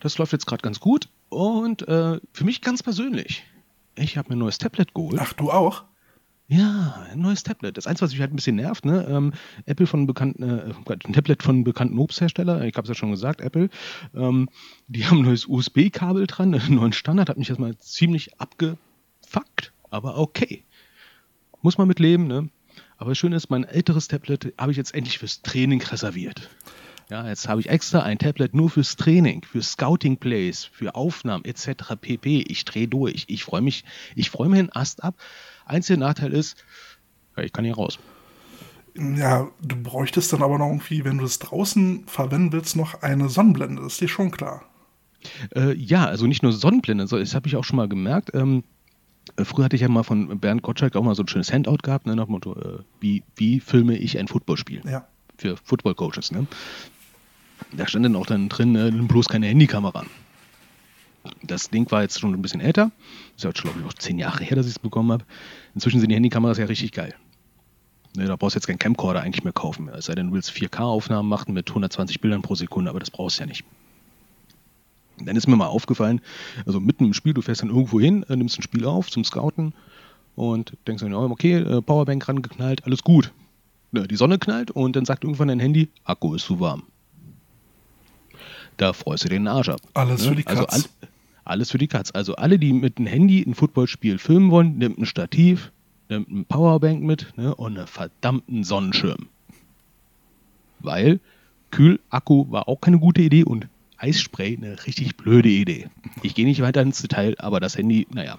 Das 0.00 0.18
läuft 0.18 0.32
jetzt 0.32 0.46
gerade 0.46 0.62
ganz 0.62 0.80
gut. 0.80 1.08
Und 1.28 1.86
äh, 1.88 2.20
für 2.32 2.44
mich 2.44 2.60
ganz 2.60 2.82
persönlich, 2.82 3.44
ich 3.94 4.16
habe 4.16 4.28
mir 4.30 4.36
ein 4.36 4.40
neues 4.40 4.58
Tablet 4.58 4.94
geholt. 4.94 5.18
Ach, 5.20 5.32
du 5.32 5.50
auch? 5.50 5.84
Ja, 6.46 7.06
ein 7.10 7.20
neues 7.20 7.42
Tablet. 7.42 7.78
Das 7.78 7.86
Einzige, 7.86 8.04
was 8.04 8.12
mich 8.12 8.20
halt 8.20 8.32
ein 8.32 8.36
bisschen 8.36 8.56
nervt, 8.56 8.84
ne? 8.84 9.06
Ähm, 9.08 9.32
Apple 9.64 9.86
von 9.86 10.06
bekannten, 10.06 10.42
äh, 10.42 10.74
ein 11.06 11.12
Tablet 11.14 11.42
von 11.42 11.64
bekannten 11.64 11.98
Obsthersteller, 11.98 12.62
ich 12.64 12.76
habe 12.76 12.82
es 12.84 12.88
ja 12.88 12.94
schon 12.94 13.10
gesagt, 13.10 13.40
Apple, 13.40 13.70
ähm, 14.14 14.50
die 14.86 15.06
haben 15.06 15.18
ein 15.18 15.24
neues 15.24 15.46
USB-Kabel 15.46 16.26
dran, 16.26 16.54
einen 16.54 16.74
neuen 16.74 16.92
Standard, 16.92 17.30
hat 17.30 17.38
mich 17.38 17.48
erstmal 17.48 17.78
ziemlich 17.78 18.38
abgefuckt, 18.38 19.72
aber 19.90 20.18
okay. 20.18 20.64
Muss 21.62 21.78
man 21.78 21.88
mit 21.88 21.98
leben, 21.98 22.26
ne? 22.26 22.50
Aber 22.98 23.12
das 23.12 23.18
Schöne 23.18 23.36
ist, 23.36 23.48
mein 23.48 23.64
älteres 23.64 24.08
Tablet 24.08 24.52
habe 24.58 24.70
ich 24.70 24.76
jetzt 24.76 24.94
endlich 24.94 25.18
fürs 25.18 25.40
Training 25.40 25.82
reserviert. 25.82 26.50
Ja, 27.10 27.26
jetzt 27.26 27.48
habe 27.48 27.60
ich 27.60 27.68
extra 27.68 28.02
ein 28.02 28.18
Tablet 28.18 28.54
nur 28.54 28.70
fürs 28.70 28.96
Training, 28.96 29.44
für 29.44 29.62
Scouting 29.62 30.18
Plays, 30.18 30.64
für 30.64 30.94
Aufnahmen 30.94 31.44
etc. 31.44 31.96
pp. 32.00 32.44
Ich 32.48 32.64
drehe 32.64 32.88
durch. 32.88 33.24
Ich 33.28 33.44
freue 33.44 33.60
mich, 33.60 33.84
ich 34.14 34.30
freue 34.30 34.48
mich 34.48 34.58
einen 34.58 34.72
Ast 34.72 35.04
ab. 35.04 35.16
Einziger 35.66 35.98
Nachteil 35.98 36.32
ist, 36.32 36.56
ich 37.36 37.52
kann 37.52 37.64
hier 37.64 37.74
raus. 37.74 37.98
Ja, 38.96 39.48
du 39.60 39.76
bräuchtest 39.76 40.32
dann 40.32 40.42
aber 40.42 40.58
noch 40.58 40.68
irgendwie, 40.68 41.04
wenn 41.04 41.18
du 41.18 41.24
es 41.24 41.40
draußen 41.40 42.04
verwenden 42.06 42.52
willst, 42.52 42.76
noch 42.76 43.02
eine 43.02 43.28
Sonnenblende. 43.28 43.82
Das 43.82 43.94
ist 43.94 44.00
dir 44.00 44.08
schon 44.08 44.30
klar. 44.30 44.62
Äh, 45.54 45.74
ja, 45.74 46.04
also 46.04 46.26
nicht 46.26 46.42
nur 46.42 46.52
Sonnenblende, 46.52 47.06
so, 47.06 47.18
das 47.18 47.34
habe 47.34 47.48
ich 47.48 47.56
auch 47.56 47.64
schon 47.64 47.76
mal 47.76 47.88
gemerkt. 47.88 48.30
Ähm, 48.34 48.62
äh, 49.36 49.44
früher 49.44 49.64
hatte 49.64 49.76
ich 49.76 49.82
ja 49.82 49.88
mal 49.88 50.04
von 50.04 50.38
Bernd 50.38 50.62
Gottschalk 50.62 50.94
auch 50.94 51.02
mal 51.02 51.14
so 51.14 51.22
ein 51.24 51.28
schönes 51.28 51.52
Handout 51.52 51.78
gehabt, 51.82 52.06
ne, 52.06 52.14
nach 52.14 52.26
dem 52.26 52.32
Motto, 52.32 52.54
äh, 52.54 52.78
wie, 53.00 53.24
wie 53.34 53.58
filme 53.58 53.96
ich 53.96 54.18
ein 54.18 54.28
Footballspiel? 54.28 54.82
Ja. 54.84 55.08
Für 55.38 55.56
Football-Coaches, 55.56 56.30
ne? 56.30 56.46
Da 57.72 57.88
stand 57.88 58.04
dann 58.04 58.14
auch 58.14 58.26
dann 58.26 58.48
drin, 58.48 58.72
nimm 58.72 59.08
bloß 59.08 59.28
keine 59.28 59.46
Handykamera 59.46 60.00
an. 60.00 60.06
Das 61.42 61.70
Ding 61.70 61.90
war 61.90 62.02
jetzt 62.02 62.20
schon 62.20 62.34
ein 62.34 62.42
bisschen 62.42 62.60
älter. 62.60 62.90
Das 63.32 63.36
ist 63.36 63.44
ja 63.44 63.50
jetzt, 63.50 63.62
glaube 63.62 63.80
ich, 63.80 63.86
auch 63.86 63.94
zehn 63.94 64.18
Jahre 64.18 64.44
her, 64.44 64.56
dass 64.56 64.66
ich 64.66 64.72
es 64.72 64.78
bekommen 64.78 65.10
habe. 65.12 65.24
Inzwischen 65.74 66.00
sind 66.00 66.10
die 66.10 66.16
Handykameras 66.16 66.58
ja 66.58 66.66
richtig 66.66 66.92
geil. 66.92 67.14
Ne, 68.16 68.26
da 68.26 68.36
brauchst 68.36 68.54
du 68.54 68.58
jetzt 68.58 68.66
keinen 68.66 68.78
Camcorder 68.78 69.22
eigentlich 69.22 69.42
mehr 69.42 69.52
kaufen. 69.52 69.88
Es 69.88 70.06
sei 70.06 70.14
denn, 70.14 70.28
du 70.28 70.34
willst 70.34 70.50
4K-Aufnahmen 70.50 71.28
machen 71.28 71.52
mit 71.54 71.68
120 71.68 72.20
Bildern 72.20 72.42
pro 72.42 72.54
Sekunde, 72.54 72.90
aber 72.90 73.00
das 73.00 73.10
brauchst 73.10 73.38
du 73.38 73.42
ja 73.42 73.46
nicht. 73.46 73.64
Dann 75.18 75.36
ist 75.36 75.46
mir 75.48 75.56
mal 75.56 75.66
aufgefallen, 75.66 76.20
also 76.66 76.78
mitten 76.80 77.04
im 77.06 77.14
Spiel, 77.14 77.34
du 77.34 77.42
fährst 77.42 77.62
dann 77.62 77.70
irgendwo 77.70 78.00
hin, 78.00 78.24
äh, 78.28 78.36
nimmst 78.36 78.58
ein 78.58 78.62
Spiel 78.62 78.84
auf 78.84 79.10
zum 79.10 79.24
Scouten 79.24 79.72
und 80.36 80.76
denkst 80.86 81.02
dann, 81.02 81.14
oh, 81.14 81.24
okay, 81.30 81.54
äh, 81.56 81.80
Powerbank 81.82 82.28
rangeknallt, 82.28 82.84
alles 82.84 83.02
gut. 83.02 83.32
Ne, 83.92 84.06
die 84.08 84.16
Sonne 84.16 84.38
knallt 84.38 84.70
und 84.72 84.94
dann 84.96 85.04
sagt 85.04 85.24
irgendwann 85.24 85.48
dein 85.48 85.60
Handy, 85.60 85.88
Akku 86.04 86.34
ist 86.34 86.44
zu 86.44 86.60
warm. 86.60 86.84
Da 88.76 88.92
freust 88.92 89.24
du 89.24 89.28
dir 89.28 89.36
den 89.36 89.46
Arsch 89.48 89.68
ab. 89.68 89.80
Alles 89.94 90.26
für 90.26 90.34
die 90.34 90.46
Also 90.46 90.64
Katz. 90.66 90.88
all, 91.00 91.03
alles 91.44 91.70
für 91.70 91.78
die 91.78 91.88
Katz. 91.88 92.10
Also 92.14 92.36
alle, 92.36 92.58
die 92.58 92.72
mit 92.72 92.98
dem 92.98 93.06
Handy 93.06 93.42
ein 93.42 93.54
Footballspiel 93.54 94.18
filmen 94.18 94.50
wollen, 94.50 94.78
nimmt 94.78 94.98
ein 94.98 95.06
Stativ, 95.06 95.72
nimmt 96.08 96.30
ein 96.30 96.44
Powerbank 96.44 97.02
mit 97.02 97.32
ne, 97.36 97.54
und 97.54 97.78
einen 97.78 97.86
verdammten 97.86 98.64
Sonnenschirm. 98.64 99.28
Weil 100.80 101.20
Kühlakku 101.70 102.50
war 102.50 102.68
auch 102.68 102.80
keine 102.80 102.98
gute 102.98 103.22
Idee 103.22 103.44
und 103.44 103.68
Eisspray 103.96 104.56
eine 104.56 104.86
richtig 104.86 105.16
blöde 105.16 105.48
Idee. 105.48 105.88
Ich 106.22 106.34
gehe 106.34 106.44
nicht 106.44 106.60
weiter 106.60 106.82
ins 106.82 107.00
Detail, 107.00 107.34
aber 107.38 107.60
das 107.60 107.76
Handy, 107.76 108.06
naja. 108.12 108.38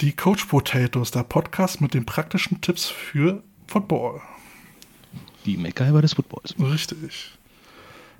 Die 0.00 0.12
Coach 0.12 0.44
Potatoes, 0.44 1.10
der 1.10 1.24
Podcast 1.24 1.80
mit 1.80 1.94
den 1.94 2.06
praktischen 2.06 2.60
Tipps 2.60 2.86
für 2.86 3.42
Football. 3.66 4.20
Die 5.44 5.56
Meckerheimer 5.56 6.02
des 6.02 6.14
Footballs. 6.14 6.54
Richtig. 6.60 7.37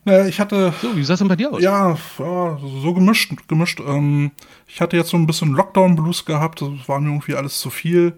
Naja, 0.09 0.27
ich 0.27 0.41
hatte. 0.41 0.73
So, 0.81 0.97
wie 0.97 1.05
sah 1.05 1.13
es 1.13 1.19
denn 1.19 1.29
bei 1.29 1.37
dir 1.37 1.53
aus? 1.53 1.61
Ja, 1.61 1.95
ja 2.19 2.59
so 2.83 2.95
gemischt. 2.95 3.31
gemischt. 3.47 3.79
Ähm, 3.87 4.31
ich 4.67 4.81
hatte 4.81 4.97
jetzt 4.97 5.11
so 5.11 5.19
ein 5.19 5.27
bisschen 5.27 5.53
Lockdown-Blues 5.53 6.25
gehabt. 6.25 6.63
Das 6.63 6.89
war 6.89 6.99
mir 6.99 7.11
irgendwie 7.11 7.35
alles 7.35 7.61
zu 7.61 7.69
viel. 7.69 8.15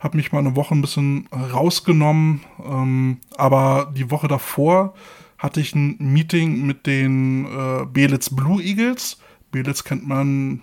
Hab 0.00 0.14
mich 0.14 0.32
mal 0.32 0.38
eine 0.38 0.56
Woche 0.56 0.74
ein 0.74 0.80
bisschen 0.80 1.28
rausgenommen. 1.30 2.40
Ähm, 2.64 3.18
aber 3.36 3.92
die 3.94 4.10
Woche 4.10 4.28
davor 4.28 4.94
hatte 5.36 5.60
ich 5.60 5.74
ein 5.74 5.96
Meeting 5.98 6.64
mit 6.64 6.86
den 6.86 7.44
äh, 7.44 7.84
Belitz 7.84 8.30
Blue 8.34 8.62
Eagles. 8.62 9.18
Belitz 9.52 9.84
kennt 9.84 10.08
man 10.08 10.62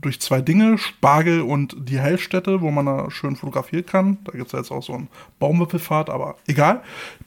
durch 0.00 0.20
zwei 0.20 0.40
Dinge, 0.40 0.78
Spargel 0.78 1.42
und 1.42 1.76
die 1.78 2.00
Heilstätte, 2.00 2.60
wo 2.60 2.70
man 2.70 2.86
da 2.86 3.10
schön 3.10 3.36
fotografieren 3.36 3.84
kann. 3.84 4.18
Da 4.24 4.32
gibt 4.32 4.46
es 4.46 4.52
ja 4.52 4.60
jetzt 4.60 4.70
auch 4.70 4.82
so 4.82 4.94
einen 4.94 5.08
Baumwipfelfahrt, 5.38 6.08
aber 6.08 6.36
egal. 6.46 6.82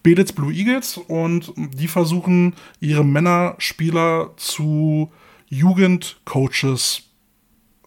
Belitz 0.08 0.32
Blue 0.32 0.54
Eagles 0.54 0.98
und 0.98 1.52
die 1.58 1.89
versuchen 1.89 2.56
ihre 2.80 3.04
Männerspieler 3.04 4.32
zu 4.38 5.12
Jugendcoaches 5.50 7.04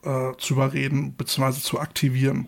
äh, 0.03 0.33
zu 0.37 0.53
überreden 0.53 1.15
bzw. 1.15 1.61
zu 1.61 1.81
aktivieren. 1.81 2.47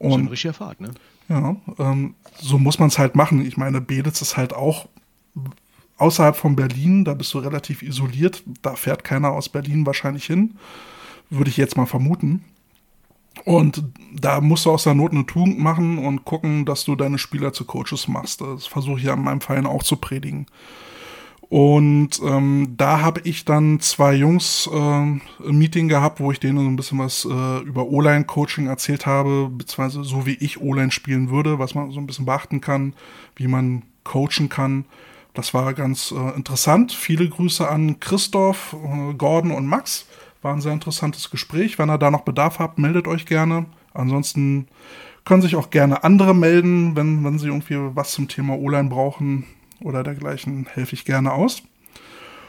Und, 0.00 0.10
Schon 0.10 0.26
richtiger 0.26 0.54
Fahrt, 0.54 0.80
ne? 0.80 0.90
Ja, 1.28 1.54
ähm, 1.78 2.16
so 2.40 2.58
muss 2.58 2.80
man 2.80 2.88
es 2.88 2.98
halt 2.98 3.14
machen. 3.14 3.46
Ich 3.46 3.56
meine, 3.56 3.80
Belitz 3.80 4.20
ist 4.20 4.36
halt 4.36 4.52
auch 4.52 4.88
außerhalb 5.96 6.34
von 6.34 6.56
Berlin, 6.56 7.04
da 7.04 7.14
bist 7.14 7.32
du 7.34 7.38
relativ 7.38 7.82
isoliert, 7.82 8.42
da 8.62 8.74
fährt 8.74 9.04
keiner 9.04 9.30
aus 9.30 9.48
Berlin 9.48 9.86
wahrscheinlich 9.86 10.24
hin, 10.24 10.56
würde 11.30 11.50
ich 11.50 11.56
jetzt 11.56 11.76
mal 11.76 11.86
vermuten. 11.86 12.44
Und 13.44 13.84
da 14.12 14.40
musst 14.40 14.64
du 14.64 14.70
aus 14.70 14.84
der 14.84 14.94
Not 14.94 15.12
eine 15.12 15.26
Tugend 15.26 15.58
machen 15.58 15.98
und 15.98 16.24
gucken, 16.24 16.64
dass 16.64 16.84
du 16.84 16.94
deine 16.94 17.18
Spieler 17.18 17.52
zu 17.52 17.64
Coaches 17.64 18.08
machst. 18.08 18.40
Das 18.40 18.66
versuche 18.66 18.98
ich 18.98 19.04
ja 19.04 19.14
in 19.14 19.22
meinem 19.22 19.40
Verein 19.40 19.66
auch 19.66 19.82
zu 19.82 19.96
predigen. 19.96 20.46
Und 21.50 22.20
ähm, 22.24 22.74
da 22.76 23.00
habe 23.00 23.20
ich 23.24 23.44
dann 23.44 23.78
zwei 23.80 24.14
Jungs 24.14 24.68
äh, 24.72 24.76
ein 24.76 25.20
Meeting 25.42 25.88
gehabt, 25.88 26.20
wo 26.20 26.32
ich 26.32 26.40
denen 26.40 26.58
so 26.58 26.64
ein 26.64 26.76
bisschen 26.76 26.98
was 26.98 27.24
äh, 27.26 27.58
über 27.60 27.86
O-Line-Coaching 27.86 28.66
erzählt 28.66 29.06
habe, 29.06 29.50
beziehungsweise 29.50 30.04
so 30.04 30.26
wie 30.26 30.34
ich 30.34 30.60
O-Line 30.60 30.90
spielen 30.90 31.30
würde, 31.30 31.58
was 31.58 31.74
man 31.74 31.90
so 31.90 32.00
ein 32.00 32.06
bisschen 32.06 32.24
beachten 32.24 32.60
kann, 32.60 32.94
wie 33.36 33.46
man 33.46 33.82
coachen 34.04 34.48
kann. 34.48 34.86
Das 35.34 35.52
war 35.52 35.74
ganz 35.74 36.12
äh, 36.12 36.36
interessant. 36.36 36.92
Viele 36.92 37.28
Grüße 37.28 37.68
an 37.68 38.00
Christoph, 38.00 38.74
äh, 38.74 39.14
Gordon 39.14 39.50
und 39.50 39.66
Max. 39.66 40.06
War 40.44 40.52
ein 40.52 40.60
sehr 40.60 40.74
interessantes 40.74 41.30
Gespräch. 41.30 41.78
Wenn 41.78 41.88
ihr 41.88 41.96
da 41.96 42.10
noch 42.10 42.20
Bedarf 42.20 42.58
habt, 42.58 42.78
meldet 42.78 43.08
euch 43.08 43.24
gerne. 43.24 43.64
Ansonsten 43.94 44.68
können 45.24 45.40
sich 45.40 45.56
auch 45.56 45.70
gerne 45.70 46.04
andere 46.04 46.34
melden, 46.34 46.94
wenn, 46.96 47.24
wenn 47.24 47.38
sie 47.38 47.46
irgendwie 47.46 47.78
was 47.96 48.12
zum 48.12 48.28
Thema 48.28 48.58
O-Line 48.58 48.90
brauchen 48.90 49.46
oder 49.80 50.02
dergleichen, 50.02 50.66
helfe 50.70 50.92
ich 50.92 51.06
gerne 51.06 51.32
aus. 51.32 51.62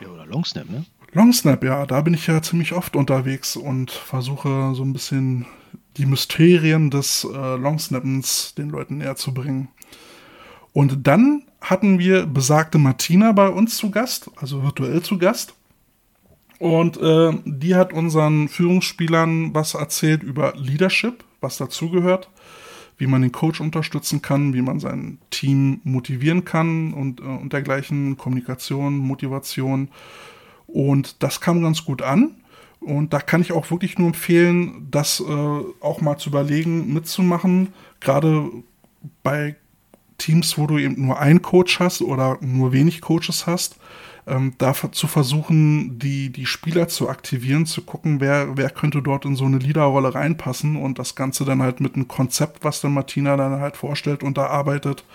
Ja, 0.01 0.09
oder 0.09 0.25
Longsnap, 0.25 0.69
ne? 0.69 0.85
Longsnap, 1.13 1.63
ja, 1.63 1.85
da 1.85 2.01
bin 2.01 2.13
ich 2.13 2.27
ja 2.27 2.41
ziemlich 2.41 2.73
oft 2.73 2.97
unterwegs 2.97 3.55
und 3.55 3.91
versuche 3.91 4.73
so 4.75 4.83
ein 4.83 4.91
bisschen 4.91 5.45
die 5.95 6.05
Mysterien 6.05 6.89
des 6.89 7.23
äh, 7.23 7.55
Longsnappens 7.55 8.55
den 8.55 8.71
Leuten 8.71 8.97
näher 8.97 9.15
zu 9.15 9.33
bringen. 9.33 9.69
Und 10.73 11.07
dann 11.07 11.43
hatten 11.61 11.97
wir 11.97 12.25
besagte 12.25 12.77
Martina 12.77 13.31
bei 13.31 13.47
uns 13.47 13.77
zu 13.77 13.89
Gast, 13.89 14.29
also 14.35 14.63
virtuell 14.63 15.01
zu 15.01 15.17
Gast. 15.17 15.53
Und 16.59 16.97
äh, 16.97 17.33
die 17.45 17.75
hat 17.75 17.93
unseren 17.93 18.47
Führungsspielern 18.47 19.53
was 19.53 19.73
erzählt 19.73 20.23
über 20.23 20.53
Leadership, 20.55 21.23
was 21.41 21.57
dazugehört, 21.57 22.29
wie 22.97 23.07
man 23.07 23.21
den 23.21 23.31
Coach 23.31 23.59
unterstützen 23.59 24.21
kann, 24.21 24.53
wie 24.53 24.61
man 24.61 24.79
sein 24.79 25.17
Team 25.31 25.81
motivieren 25.83 26.45
kann 26.45 26.93
und, 26.93 27.19
äh, 27.19 27.23
und 27.23 27.51
dergleichen, 27.51 28.17
Kommunikation, 28.17 28.97
Motivation. 28.97 29.89
Und 30.67 31.21
das 31.23 31.41
kam 31.41 31.61
ganz 31.61 31.83
gut 31.83 32.01
an. 32.01 32.35
Und 32.79 33.13
da 33.13 33.19
kann 33.19 33.41
ich 33.41 33.51
auch 33.51 33.71
wirklich 33.71 33.97
nur 33.97 34.07
empfehlen, 34.07 34.87
das 34.91 35.19
äh, 35.19 35.23
auch 35.81 36.01
mal 36.01 36.17
zu 36.17 36.29
überlegen, 36.29 36.93
mitzumachen. 36.93 37.73
Gerade 37.99 38.49
bei 39.23 39.55
Teams, 40.17 40.57
wo 40.57 40.67
du 40.67 40.77
eben 40.77 41.05
nur 41.05 41.19
einen 41.19 41.41
Coach 41.41 41.79
hast 41.79 42.01
oder 42.01 42.37
nur 42.41 42.71
wenig 42.71 43.01
Coaches 43.01 43.47
hast, 43.47 43.77
ähm, 44.27 44.53
da 44.57 44.73
zu 44.73 45.07
versuchen, 45.07 45.99
die, 45.99 46.29
die 46.29 46.45
Spieler 46.45 46.87
zu 46.87 47.09
aktivieren, 47.09 47.65
zu 47.65 47.83
gucken, 47.83 48.19
wer, 48.19 48.57
wer 48.57 48.69
könnte 48.69 49.01
dort 49.01 49.25
in 49.25 49.35
so 49.35 49.45
eine 49.45 49.59
Leaderrolle 49.59 50.15
reinpassen 50.15 50.75
und 50.77 50.97
das 50.97 51.15
Ganze 51.15 51.45
dann 51.45 51.61
halt 51.61 51.79
mit 51.79 51.95
einem 51.95 52.07
Konzept, 52.07 52.63
was 52.63 52.81
dann 52.81 52.93
Martina 52.93 53.37
dann 53.37 53.59
halt 53.59 53.77
vorstellt 53.77 54.23
und 54.23 54.37
da 54.37 54.47
arbeitet, 54.47 55.05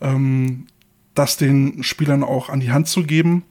ähm, 0.00 0.66
das 1.14 1.36
den 1.36 1.82
Spielern 1.82 2.22
auch 2.22 2.48
an 2.48 2.60
die 2.60 2.70
Hand 2.70 2.88
zu 2.88 3.02
geben, 3.02 3.42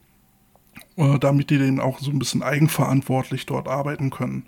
äh, 0.96 1.20
damit 1.20 1.50
die 1.50 1.58
dann 1.58 1.80
auch 1.80 2.00
so 2.00 2.12
ein 2.12 2.20
bisschen 2.20 2.44
eigenverantwortlich 2.44 3.46
dort 3.46 3.68
arbeiten 3.68 4.12
können. 4.12 4.46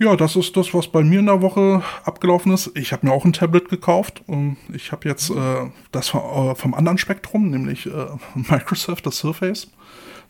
Ja, 0.00 0.14
das 0.14 0.36
ist 0.36 0.56
das, 0.56 0.72
was 0.74 0.86
bei 0.86 1.02
mir 1.02 1.18
in 1.18 1.26
der 1.26 1.42
Woche 1.42 1.82
abgelaufen 2.04 2.52
ist. 2.52 2.70
Ich 2.76 2.92
habe 2.92 3.06
mir 3.06 3.12
auch 3.12 3.24
ein 3.24 3.32
Tablet 3.32 3.68
gekauft. 3.68 4.22
Und 4.28 4.56
ich 4.72 4.92
habe 4.92 5.08
jetzt 5.08 5.30
äh, 5.30 5.70
das 5.90 6.08
vom, 6.08 6.20
äh, 6.20 6.54
vom, 6.54 6.74
anderen 6.74 6.98
Spektrum, 6.98 7.50
nämlich 7.50 7.86
äh, 7.86 8.06
Microsoft, 8.34 9.06
das 9.06 9.18
Surface. 9.18 9.68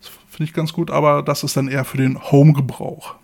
Das 0.01 0.11
finde 0.31 0.49
ich 0.49 0.55
ganz 0.55 0.73
gut, 0.73 0.91
aber 0.91 1.23
das 1.23 1.45
ist 1.45 1.57
dann 1.57 1.69
eher 1.69 1.85
für 1.85 1.99
den 1.99 2.19
Home-Gebrauch. 2.31 3.17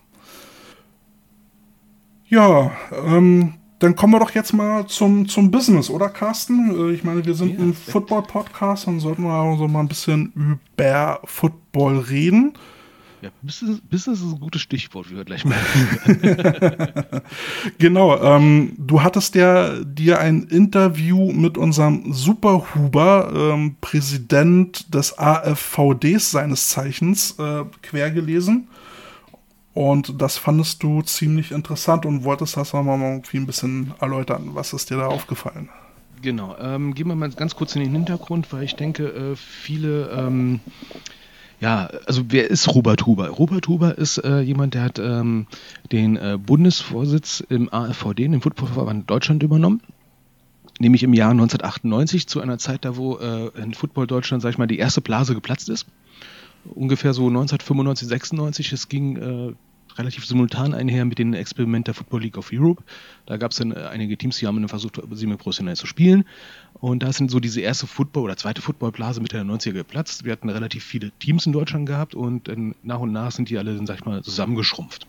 Ja, 2.27 2.71
ähm, 2.91 3.55
dann 3.79 3.95
kommen 3.95 4.13
wir 4.13 4.19
doch 4.19 4.31
jetzt 4.31 4.53
mal 4.53 4.85
zum, 4.85 5.27
zum 5.27 5.49
Business, 5.49 5.89
oder 5.89 6.09
Carsten? 6.09 6.89
Äh, 6.89 6.93
ich 6.93 7.03
meine, 7.03 7.25
wir 7.25 7.33
sind 7.33 7.57
ja, 7.57 7.65
ein 7.65 7.73
Football-Podcast 7.73 8.87
und 8.87 8.99
sollten 8.99 9.23
wir 9.23 9.57
so 9.57 9.67
mal 9.67 9.79
ein 9.79 9.87
bisschen 9.87 10.31
über 10.77 11.21
Football 11.25 11.99
reden. 11.99 12.53
Ja, 13.25 13.31
Business, 13.41 13.81
Business 13.81 14.21
ist 14.21 14.33
ein 14.33 14.39
gutes 14.39 14.61
Stichwort, 14.61 15.09
wie 15.09 15.15
wir 15.15 15.25
gleich 15.25 15.45
merken. 15.45 17.21
genau, 17.79 18.21
ähm, 18.21 18.73
du 18.77 19.01
hattest 19.01 19.33
ja 19.33 19.83
dir 19.83 20.19
ein 20.19 20.43
Interview 20.43 21.31
mit 21.31 21.57
unserem 21.57 22.13
Superhuber, 22.13 23.33
ähm, 23.35 23.77
Präsident 23.81 24.93
des 24.93 25.17
AFVDs 25.17 26.29
seines 26.29 26.69
Zeichens, 26.69 27.31
äh, 27.39 27.63
quer 27.81 28.11
gelesen. 28.11 28.67
Und 29.73 30.21
das 30.21 30.37
fandest 30.37 30.83
du 30.83 31.01
ziemlich 31.01 31.51
interessant 31.51 32.05
und 32.05 32.25
wolltest 32.25 32.57
das 32.57 32.73
mal 32.73 33.01
irgendwie 33.01 33.37
ein 33.37 33.47
bisschen 33.47 33.95
erläutern. 33.99 34.51
Was 34.53 34.71
ist 34.71 34.91
dir 34.91 34.97
da 34.97 35.07
aufgefallen? 35.07 35.69
Genau, 36.21 36.55
ähm, 36.59 36.93
gehen 36.93 37.07
wir 37.07 37.15
mal 37.15 37.31
ganz 37.31 37.55
kurz 37.55 37.75
in 37.75 37.81
den 37.81 37.93
Hintergrund, 37.93 38.53
weil 38.53 38.61
ich 38.61 38.75
denke, 38.75 39.07
äh, 39.07 39.35
viele 39.35 40.11
ähm, 40.11 40.59
ja, 41.65 41.89
also 42.05 42.25
wer 42.27 42.47
ist 42.51 42.75
Robert 42.75 43.07
Huber? 43.07 43.27
Robert 43.29 43.67
Huber 43.67 43.97
ist 43.97 44.19
äh, 44.19 44.39
jemand, 44.39 44.75
der 44.75 44.83
hat 44.83 44.99
ähm, 44.99 45.47
den 45.91 46.15
äh, 46.15 46.37
Bundesvorsitz 46.37 47.39
im 47.39 47.73
AfVD, 47.73 48.27
dem 48.27 48.39
Footballverband 48.39 49.09
Deutschland, 49.09 49.41
übernommen. 49.41 49.81
Nämlich 50.77 51.01
im 51.01 51.15
Jahr 51.15 51.31
1998, 51.31 52.27
zu 52.27 52.39
einer 52.39 52.59
Zeit, 52.59 52.85
da 52.85 52.97
wo 52.97 53.17
äh, 53.17 53.47
in 53.59 53.73
Football 53.73 54.05
Deutschland, 54.05 54.43
sag 54.43 54.51
ich 54.51 54.57
mal, 54.59 54.67
die 54.67 54.77
erste 54.77 55.01
Blase 55.01 55.33
geplatzt 55.33 55.69
ist. 55.69 55.87
Ungefähr 56.65 57.15
so 57.15 57.29
1995, 57.29 58.09
96. 58.09 58.71
Es 58.71 58.87
ging 58.87 59.17
äh, 59.17 59.53
relativ 59.97 60.25
simultan 60.25 60.73
einher 60.73 61.05
mit 61.05 61.19
dem 61.19 61.33
Experiment 61.33 61.87
der 61.87 61.93
Football 61.93 62.21
League 62.21 62.37
of 62.37 62.49
Europe. 62.51 62.83
Da 63.25 63.37
gab 63.37 63.51
es 63.51 63.57
dann 63.57 63.71
äh, 63.71 63.75
einige 63.91 64.17
Teams, 64.17 64.37
die 64.37 64.47
haben 64.47 64.57
dann 64.57 64.69
versucht, 64.69 65.01
semi-professionell 65.11 65.75
zu 65.75 65.87
spielen. 65.87 66.25
Und 66.73 67.03
da 67.03 67.11
sind 67.11 67.31
so 67.31 67.39
diese 67.39 67.61
erste 67.61 67.87
Football- 67.87 68.23
oder 68.23 68.37
zweite 68.37 68.61
Footballblase 68.61 69.21
Mitte 69.21 69.37
der 69.37 69.45
90er 69.45 69.73
geplatzt. 69.73 70.25
Wir 70.25 70.31
hatten 70.33 70.49
relativ 70.49 70.83
viele 70.83 71.11
Teams 71.19 71.45
in 71.45 71.53
Deutschland 71.53 71.85
gehabt 71.85 72.15
und 72.15 72.47
dann 72.47 72.75
nach 72.83 72.99
und 72.99 73.11
nach 73.11 73.31
sind 73.31 73.49
die 73.49 73.57
alle, 73.57 73.77
sag 73.85 73.99
ich 73.99 74.05
mal, 74.05 74.23
zusammengeschrumpft. 74.23 75.07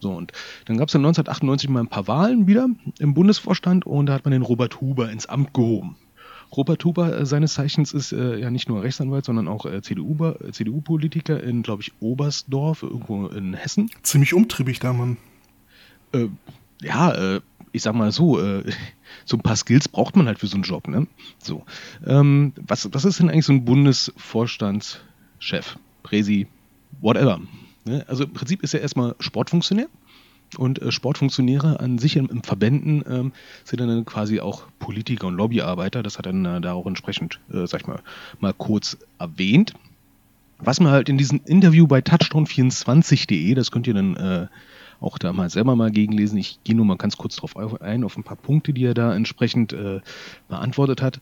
So, 0.00 0.10
und 0.10 0.32
dann 0.66 0.78
gab 0.78 0.88
es 0.88 0.92
dann 0.92 1.02
1998 1.02 1.70
mal 1.70 1.80
ein 1.80 1.88
paar 1.88 2.08
Wahlen 2.08 2.48
wieder 2.48 2.68
im 2.98 3.14
Bundesvorstand 3.14 3.86
und 3.86 4.06
da 4.06 4.14
hat 4.14 4.24
man 4.24 4.32
den 4.32 4.42
Robert 4.42 4.80
Huber 4.80 5.10
ins 5.10 5.26
Amt 5.26 5.54
gehoben. 5.54 5.96
Robert 6.56 6.84
Huber 6.84 7.18
äh, 7.18 7.26
seines 7.26 7.54
Zeichens 7.54 7.92
ist 7.92 8.12
äh, 8.12 8.38
ja 8.38 8.50
nicht 8.50 8.68
nur 8.68 8.82
Rechtsanwalt, 8.82 9.24
sondern 9.24 9.48
auch 9.48 9.66
äh, 9.66 9.82
CDU-Politiker 9.82 11.38
CDU 11.38 11.48
in, 11.48 11.62
glaube 11.62 11.82
ich, 11.82 11.92
Oberstdorf, 12.00 12.82
irgendwo 12.82 13.26
in 13.28 13.54
Hessen. 13.54 13.90
Ziemlich 14.02 14.34
umtriebig 14.34 14.78
da, 14.78 14.92
Mann. 14.92 15.16
Ja, 16.82 17.40
ich 17.72 17.80
sag 17.80 17.94
mal 17.94 18.12
so, 18.12 18.38
so 19.24 19.36
ein 19.38 19.40
paar 19.40 19.56
Skills 19.56 19.88
braucht 19.88 20.14
man 20.14 20.26
halt 20.26 20.40
für 20.40 20.46
so 20.46 20.56
einen 20.56 20.64
Job, 20.64 20.88
ne? 20.88 21.06
So. 21.38 21.64
Ähm, 22.06 22.52
was, 22.66 22.86
was 22.92 23.06
ist 23.06 23.18
denn 23.18 23.30
eigentlich 23.30 23.46
so 23.46 23.54
ein 23.54 23.64
Bundesvorstandschef? 23.64 25.78
Präsi, 26.02 26.48
whatever. 27.00 27.40
Ne? 27.86 28.04
Also 28.08 28.24
im 28.24 28.34
Prinzip 28.34 28.62
ist 28.62 28.74
er 28.74 28.82
erstmal 28.82 29.14
Sportfunktionär 29.20 29.88
und 30.56 30.80
äh, 30.80 30.92
Sportfunktionäre 30.92 31.80
an 31.80 31.98
sich 31.98 32.16
in, 32.16 32.26
in 32.26 32.42
Verbänden 32.42 33.04
ähm, 33.08 33.32
sind 33.64 33.80
dann 33.80 34.04
quasi 34.04 34.40
auch 34.40 34.64
Politiker 34.78 35.28
und 35.28 35.36
Lobbyarbeiter. 35.36 36.02
Das 36.02 36.18
hat 36.18 36.26
dann 36.26 36.44
äh, 36.44 36.60
da 36.60 36.72
auch 36.72 36.86
entsprechend, 36.86 37.40
äh, 37.52 37.66
sag 37.66 37.82
ich 37.82 37.86
mal, 37.86 38.00
mal 38.40 38.52
kurz 38.52 38.98
erwähnt. 39.18 39.74
Was 40.58 40.78
man 40.80 40.92
halt 40.92 41.08
in 41.08 41.18
diesem 41.18 41.40
Interview 41.44 41.86
bei 41.86 42.00
touchstone24.de, 42.00 43.54
das 43.54 43.70
könnt 43.70 43.86
ihr 43.86 43.94
dann 43.94 44.16
äh, 44.16 44.46
auch 45.02 45.18
da 45.18 45.32
mal 45.32 45.50
selber 45.50 45.76
mal 45.76 45.90
gegenlesen. 45.90 46.38
Ich 46.38 46.58
gehe 46.64 46.76
nur 46.76 46.84
mal 46.84 46.96
ganz 46.96 47.16
kurz 47.16 47.36
drauf 47.36 47.56
ein, 47.56 48.04
auf 48.04 48.16
ein 48.16 48.24
paar 48.24 48.36
Punkte, 48.36 48.72
die 48.72 48.84
er 48.84 48.94
da 48.94 49.14
entsprechend 49.14 49.72
äh, 49.72 50.00
beantwortet 50.48 51.02
hat. 51.02 51.20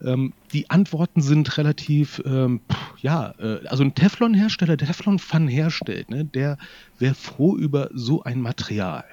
Ähm, 0.00 0.32
die 0.52 0.70
Antworten 0.70 1.20
sind 1.20 1.56
relativ, 1.58 2.22
ähm, 2.24 2.60
ja, 3.00 3.34
äh, 3.38 3.66
also 3.66 3.84
ein 3.84 3.94
Teflon-Hersteller, 3.94 4.76
der 4.76 4.88
Teflon-Pfannen 4.88 5.48
herstellt, 5.48 6.10
ne, 6.10 6.24
der 6.24 6.58
wäre 6.98 7.14
froh 7.14 7.56
über 7.56 7.90
so 7.92 8.22
ein 8.22 8.40
Material 8.40 9.04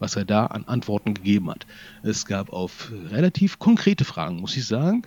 was 0.00 0.16
er 0.16 0.24
da 0.24 0.46
an 0.46 0.64
Antworten 0.64 1.14
gegeben 1.14 1.50
hat. 1.50 1.66
Es 2.02 2.26
gab 2.26 2.52
auf 2.52 2.92
relativ 3.10 3.58
konkrete 3.58 4.04
Fragen, 4.04 4.36
muss 4.36 4.56
ich 4.56 4.66
sagen, 4.66 5.02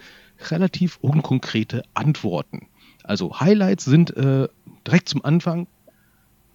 relativ 0.50 0.98
unkonkrete 1.02 1.84
Antworten. 1.94 2.68
Also 3.04 3.40
Highlights 3.40 3.86
sind 3.86 4.16
äh, 4.18 4.48
direkt 4.86 5.10
zum 5.10 5.24
Anfang, 5.24 5.68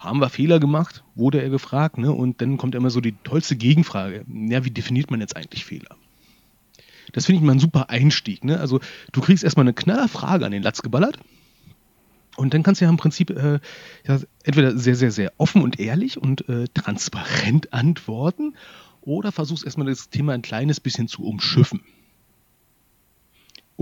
haben 0.04 0.20
wir 0.20 0.28
Fehler 0.28 0.60
gemacht, 0.60 1.04
wurde 1.14 1.42
er 1.42 1.50
gefragt, 1.50 1.98
ne? 1.98 2.12
und 2.12 2.40
dann 2.40 2.56
kommt 2.56 2.74
immer 2.74 2.90
so 2.90 3.00
die 3.00 3.14
tollste 3.24 3.56
Gegenfrage, 3.56 4.24
ja, 4.28 4.64
wie 4.64 4.70
definiert 4.70 5.10
man 5.10 5.20
jetzt 5.20 5.36
eigentlich 5.36 5.64
Fehler? 5.64 5.96
Das 7.12 7.26
finde 7.26 7.40
ich 7.40 7.46
mal 7.46 7.52
ein 7.52 7.60
super 7.60 7.90
Einstieg. 7.90 8.44
Ne? 8.44 8.58
Also 8.58 8.80
du 9.12 9.20
kriegst 9.20 9.44
erstmal 9.44 9.64
eine 9.64 9.74
knaller 9.74 10.08
Frage 10.08 10.46
an 10.46 10.52
den 10.52 10.62
Latz 10.62 10.82
geballert 10.82 11.18
und 12.36 12.54
dann 12.54 12.62
kannst 12.62 12.80
du 12.80 12.84
ja 12.84 12.90
im 12.90 12.96
Prinzip 12.96 13.30
äh, 13.30 13.60
ja, 14.06 14.20
entweder 14.44 14.76
sehr, 14.76 14.96
sehr, 14.96 15.10
sehr 15.10 15.32
offen 15.36 15.62
und 15.62 15.78
ehrlich 15.78 16.18
und 16.18 16.48
äh, 16.48 16.66
transparent 16.72 17.72
antworten 17.72 18.54
oder 19.02 19.32
versuchst 19.32 19.64
erstmal 19.64 19.88
das 19.88 20.10
Thema 20.10 20.32
ein 20.32 20.42
kleines 20.42 20.80
bisschen 20.80 21.08
zu 21.08 21.24
umschiffen. 21.24 21.82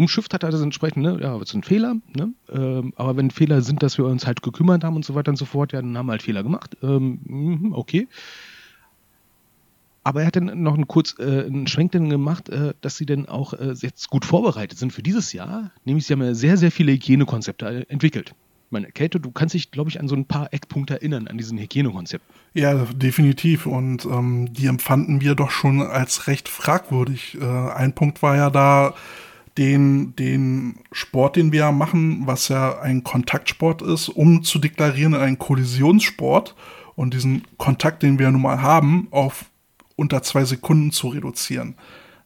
Umschifft 0.01 0.33
hat 0.33 0.45
er 0.45 0.51
das 0.51 0.63
entsprechend, 0.63 1.03
ne? 1.03 1.19
ja, 1.21 1.39
das 1.39 1.53
ein 1.53 1.63
Fehler, 1.63 1.97
ne? 2.17 2.33
Ähm, 2.51 2.95
aber 2.97 3.19
wenn 3.19 3.31
Fehler 3.31 3.61
sind, 3.61 3.83
dass 3.83 3.99
wir 3.99 4.07
uns 4.07 4.27
halt 4.27 4.41
gekümmert 4.41 4.83
haben 4.83 4.97
und 4.97 5.05
so 5.05 5.15
weiter 5.15 5.29
und 5.29 5.37
so 5.37 5.45
fort, 5.45 5.75
ja, 5.75 5.83
dann 5.83 5.99
haben 5.99 6.07
wir 6.07 6.13
halt 6.13 6.23
Fehler 6.23 6.43
gemacht. 6.43 6.75
Ähm, 6.83 7.21
mhm, 7.25 7.75
okay. 7.75 8.09
Aber 10.05 10.23
er 10.23 10.29
hat 10.29 10.37
dann 10.37 10.63
noch 10.63 10.73
einen 10.73 10.89
kurz 10.89 11.17
äh, 11.19 11.45
einen 11.45 11.67
Schwenk 11.67 11.93
dann 11.93 12.09
gemacht, 12.09 12.49
äh, 12.49 12.73
dass 12.81 12.97
sie 12.97 13.05
dann 13.05 13.29
auch 13.29 13.53
äh, 13.53 13.75
jetzt 13.79 14.09
gut 14.09 14.25
vorbereitet 14.25 14.79
sind 14.79 14.95
für 14.95 15.03
dieses 15.03 15.35
Jahr. 15.35 15.71
Nämlich 15.85 16.07
sie 16.07 16.15
haben 16.15 16.23
ja 16.23 16.33
sehr, 16.33 16.57
sehr 16.57 16.73
viele 16.73 16.93
Hygienekonzepte 16.93 17.67
äh, 17.67 17.93
entwickelt. 17.93 18.31
Ich 18.31 18.73
meine, 18.73 18.91
Käthe, 18.91 19.21
du 19.21 19.33
kannst 19.33 19.55
dich, 19.55 19.71
glaube 19.71 19.91
ich, 19.91 20.01
an 20.01 20.09
so 20.09 20.17
ein 20.17 20.25
paar 20.25 20.55
Eckpunkte 20.55 20.95
erinnern, 20.95 21.29
an 21.29 21.37
diesen 21.37 21.59
Hygienekonzept. 21.59 22.25
Ja, 22.55 22.87
definitiv. 22.87 23.67
Und 23.67 24.07
ähm, 24.07 24.51
die 24.51 24.67
empfanden 24.67 25.21
wir 25.21 25.35
doch 25.35 25.51
schon 25.51 25.83
als 25.83 26.27
recht 26.27 26.49
fragwürdig. 26.49 27.37
Äh, 27.39 27.45
ein 27.45 27.95
Punkt 27.95 28.23
war 28.23 28.37
ja 28.37 28.49
da, 28.49 28.95
den, 29.61 30.17
den 30.17 30.77
Sport, 30.91 31.37
den 31.37 31.53
wir 31.53 31.71
machen, 31.71 32.23
was 32.25 32.49
ja 32.49 32.81
ein 32.81 33.05
Kontaktsport 33.05 33.83
ist, 33.83 34.09
um 34.09 34.43
zu 34.43 34.59
deklarieren 34.59 35.13
in 35.13 35.21
einen 35.21 35.39
Kollisionssport 35.39 36.57
und 36.97 37.13
diesen 37.13 37.43
Kontakt, 37.59 38.03
den 38.03 38.19
wir 38.19 38.31
nun 38.31 38.41
mal 38.41 38.63
haben, 38.63 39.09
auf 39.11 39.45
unter 39.97 40.23
zwei 40.23 40.45
Sekunden 40.47 40.93
zu 40.93 41.09
reduzieren. 41.09 41.75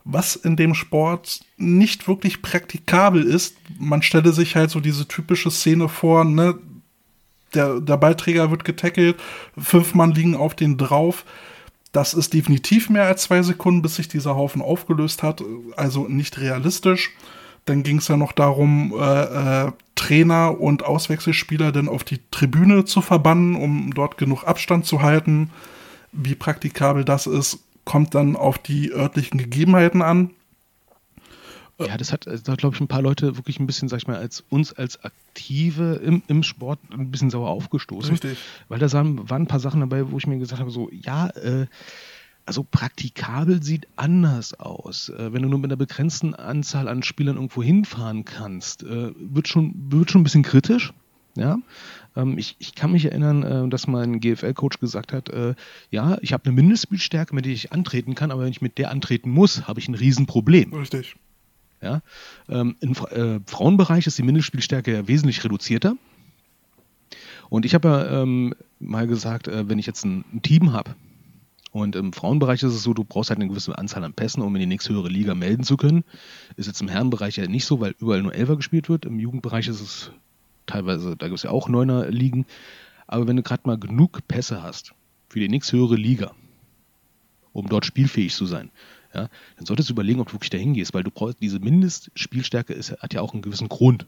Was 0.05 0.37
in 0.37 0.55
dem 0.55 0.75
Sport 0.75 1.41
nicht 1.57 2.07
wirklich 2.07 2.41
praktikabel 2.41 3.25
ist, 3.25 3.57
man 3.81 4.03
stelle 4.03 4.33
sich 4.33 4.55
halt 4.55 4.71
so 4.71 4.79
diese 4.79 5.09
typische 5.09 5.51
Szene 5.51 5.89
vor, 5.89 6.25
ne? 6.25 6.55
Der, 7.53 7.81
der 7.81 7.97
Ballträger 7.97 8.51
wird 8.51 8.65
getackelt, 8.65 9.17
fünf 9.57 9.95
Mann 9.95 10.13
liegen 10.13 10.37
auf 10.37 10.55
den 10.55 10.77
drauf. 10.77 11.25
Das 11.95 12.13
ist 12.13 12.35
definitiv 12.35 12.91
mehr 12.91 13.05
als 13.05 13.23
zwei 13.23 13.41
Sekunden, 13.43 13.81
bis 13.81 13.95
sich 13.95 14.09
dieser 14.09 14.35
Haufen 14.35 14.61
aufgelöst 14.61 15.23
hat. 15.23 15.45
Also 15.77 16.09
nicht 16.09 16.41
realistisch. 16.41 17.13
Dann 17.67 17.85
ging 17.85 17.99
es 17.99 18.09
ja 18.09 18.17
noch 18.17 18.33
darum, 18.33 18.93
äh, 18.99 19.67
äh, 19.67 19.73
Trainer 19.95 20.61
und 20.61 20.85
Auswechselspieler 20.85 21.71
dann 21.71 21.89
auf 21.89 22.03
die 22.03 22.19
Tribüne 22.33 22.85
zu 22.85 23.01
verbannen, 23.01 23.55
um 23.55 23.95
dort 23.95 24.19
genug 24.19 24.43
Abstand 24.43 24.87
zu 24.87 25.03
halten. 25.03 25.51
Wie 26.11 26.35
praktikabel 26.35 27.05
das 27.05 27.29
ist, 27.29 27.61
kommt 27.85 28.17
dann 28.17 28.35
auf 28.35 28.59
die 28.59 28.91
örtlichen 28.91 29.39
Gegebenheiten 29.39 30.03
an. 30.03 30.31
Ja, 31.79 31.97
das 31.97 32.13
hat, 32.13 32.27
da 32.27 32.55
glaube 32.55 32.77
ich, 32.77 32.81
ein 32.81 32.89
paar 32.89 33.03
Leute 33.03 33.37
wirklich 33.37 33.59
ein 33.59 33.67
bisschen, 33.67 33.89
sag 33.89 33.99
ich 33.99 34.07
mal, 34.07 34.17
als 34.17 34.45
uns 34.49 34.73
als 34.73 35.03
Aktive 35.05 35.95
im, 35.97 36.23
im 36.29 36.43
Sport 36.43 36.79
ein 36.93 37.11
bisschen 37.11 37.31
sauer 37.31 37.51
aufgestoßen. 37.51 38.13
Richtig. 38.13 38.39
Weil 38.69 38.79
da 38.79 38.93
waren, 38.93 39.29
waren 39.29 39.43
ein 39.43 39.49
paar 39.49 39.61
Sachen 39.61 39.81
dabei, 39.81 40.11
wo 40.11 40.19
ich 40.19 40.27
mir 40.27 40.39
gesagt 40.39 40.61
habe, 40.61 40.71
so, 40.71 40.89
ja, 40.93 41.29
äh, 41.31 41.67
also 42.47 42.63
praktikabel 42.63 43.63
sieht 43.63 43.89
anders 43.97 44.55
aus. 44.55 45.09
Äh, 45.09 45.33
wenn 45.33 45.43
du 45.43 45.49
nur 45.49 45.59
mit 45.59 45.71
einer 45.71 45.77
begrenzten 45.77 46.35
Anzahl 46.35 46.89
an 46.89 47.03
Spielern 47.03 47.37
irgendwo 47.37 47.63
hinfahren 47.63 48.25
kannst, 48.25 48.83
äh, 48.83 49.13
wird, 49.17 49.49
schon, 49.49 49.75
wird 49.91 50.11
schon 50.11 50.21
ein 50.21 50.25
bisschen 50.25 50.43
kritisch. 50.43 50.93
Ja, 51.37 51.59
ähm, 52.15 52.39
ich, 52.39 52.55
ich 52.61 52.77
kann 52.77 52.93
mich 52.93 53.07
erinnern, 53.07 53.43
äh, 53.43 53.69
dass 53.69 53.89
mein 53.89 54.21
GFL-Coach 54.21 54.79
gesagt 54.79 55.13
hat, 55.13 55.31
äh, 55.31 55.57
ja, 55.91 56.17
ich 56.21 56.33
habe 56.33 56.45
eine 56.45 56.55
Mindestspielstärke, 56.55 57.35
mit 57.35 57.45
der 57.45 57.53
ich 57.53 57.73
antreten 57.73 58.15
kann, 58.15 58.31
aber 58.31 58.43
wenn 58.43 58.53
ich 58.53 58.63
mit 58.63 58.79
der 58.79 58.93
antreten 58.93 59.31
muss, 59.31 59.67
habe 59.67 59.81
ich 59.81 59.89
ein 59.89 59.97
Riesenproblem. 59.97 60.73
Richtig. 60.73 61.17
Ja? 61.85 62.03
Ähm, 62.49 62.77
Im 62.81 62.93
äh, 62.93 63.41
Frauenbereich 63.47 64.07
ist 64.07 64.19
die 64.19 64.23
Mindestspielstärke 64.23 64.93
ja 64.93 65.07
wesentlich 65.07 65.45
reduzierter. 65.45 65.97
Und 67.49 67.65
ich 67.65 67.75
habe 67.75 67.89
ja 67.89 68.23
ähm, 68.23 68.55
mal 68.81 69.07
gesagt, 69.07 69.47
äh, 69.47 69.69
wenn 69.69 69.79
ich 69.79 69.87
jetzt 69.87 70.05
ein, 70.05 70.25
ein 70.33 70.43
Team 70.43 70.73
habe, 70.73 70.97
und 71.75 71.97
im 71.97 72.13
Frauenbereich 72.13 72.63
ist 72.63 72.73
es 72.73 72.85
so, 72.85 72.95
du 72.95 73.03
brauchst 73.03 73.31
halt 73.31 73.41
eine 73.41 73.49
gewisse 73.49 73.77
Anzahl 73.77 74.05
an 74.05 74.13
Pässen, 74.13 74.45
um 74.45 74.55
in 74.55 74.61
die 74.61 74.67
nächste 74.67 74.93
höhere 74.93 75.09
Liga 75.09 75.35
melden 75.35 75.65
zu 75.65 75.77
können. 75.77 76.05
Ist 76.55 76.67
jetzt 76.67 76.81
im 76.81 76.87
Herrenbereich 76.87 77.35
ja 77.35 77.49
nicht 77.49 77.65
so, 77.65 77.81
weil 77.81 77.97
überall 77.99 78.23
nur 78.23 78.33
Elfer 78.33 78.55
gespielt 78.55 78.89
wird. 78.89 79.05
Im 79.05 79.19
Jugendbereich 79.19 79.67
ist 79.67 79.81
es 79.81 80.13
teilweise, 80.67 81.17
da 81.17 81.27
gibt 81.27 81.39
es 81.39 81.43
ja 81.43 81.51
auch 81.51 81.69
Neuner 81.69 82.09
Ligen. 82.11 82.47
Aber 83.09 83.27
wenn 83.27 83.35
du 83.35 83.43
gerade 83.43 83.63
mal 83.65 83.77
genug 83.77 84.21
Pässe 84.29 84.63
hast 84.63 84.95
für 85.29 85.41
die 85.41 85.49
nächste 85.49 85.77
höhere 85.77 85.97
Liga, 85.97 86.31
um 87.53 87.67
dort 87.69 87.87
spielfähig 87.87 88.33
zu 88.33 88.47
sein, 88.47 88.71
ja, 89.15 89.29
dann 89.57 89.67
solltest 89.67 89.89
du 89.89 89.93
überlegen, 89.93 90.21
ob 90.21 90.29
du 90.29 90.35
wirklich 90.35 90.51
dahin 90.51 90.75
gehst, 90.75 90.95
weil 90.95 91.03
du 91.03 91.11
brauchst 91.11 91.41
diese 91.41 91.61
Mindestspielstärke 91.61 92.73
ist, 92.73 92.93
hat 92.93 93.15
ja 93.15 93.21
auch 93.21 93.33
einen 93.33 93.43
gewissen 93.43 93.69
Grund. 93.69 94.07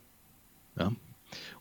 Ja. 0.78 0.92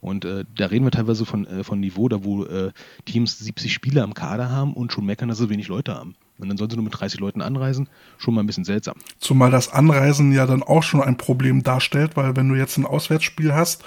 Und 0.01 0.25
äh, 0.25 0.45
da 0.55 0.67
reden 0.67 0.85
wir 0.85 0.91
teilweise 0.91 1.25
von, 1.25 1.45
äh, 1.47 1.63
von 1.63 1.79
Niveau, 1.79 2.07
da 2.09 2.23
wo 2.23 2.45
äh, 2.45 2.71
Teams 3.05 3.39
70 3.39 3.73
Spieler 3.73 4.03
im 4.03 4.13
Kader 4.13 4.49
haben 4.49 4.73
und 4.73 4.91
schon 4.91 5.05
meckern, 5.05 5.29
dass 5.29 5.39
sie 5.39 5.49
wenig 5.49 5.67
Leute 5.67 5.95
haben. 5.95 6.15
Und 6.37 6.49
dann 6.49 6.57
sollen 6.57 6.69
sie 6.69 6.75
nur 6.75 6.83
mit 6.83 6.99
30 6.99 7.19
Leuten 7.19 7.41
anreisen, 7.41 7.87
schon 8.17 8.33
mal 8.33 8.41
ein 8.41 8.47
bisschen 8.47 8.65
seltsam. 8.65 8.95
Zumal 9.19 9.51
das 9.51 9.71
Anreisen 9.71 10.31
ja 10.33 10.45
dann 10.45 10.63
auch 10.63 10.83
schon 10.83 11.01
ein 11.01 11.17
Problem 11.17 11.63
darstellt, 11.63 12.17
weil 12.17 12.35
wenn 12.35 12.49
du 12.49 12.55
jetzt 12.55 12.77
ein 12.77 12.85
Auswärtsspiel 12.85 13.53
hast, 13.53 13.83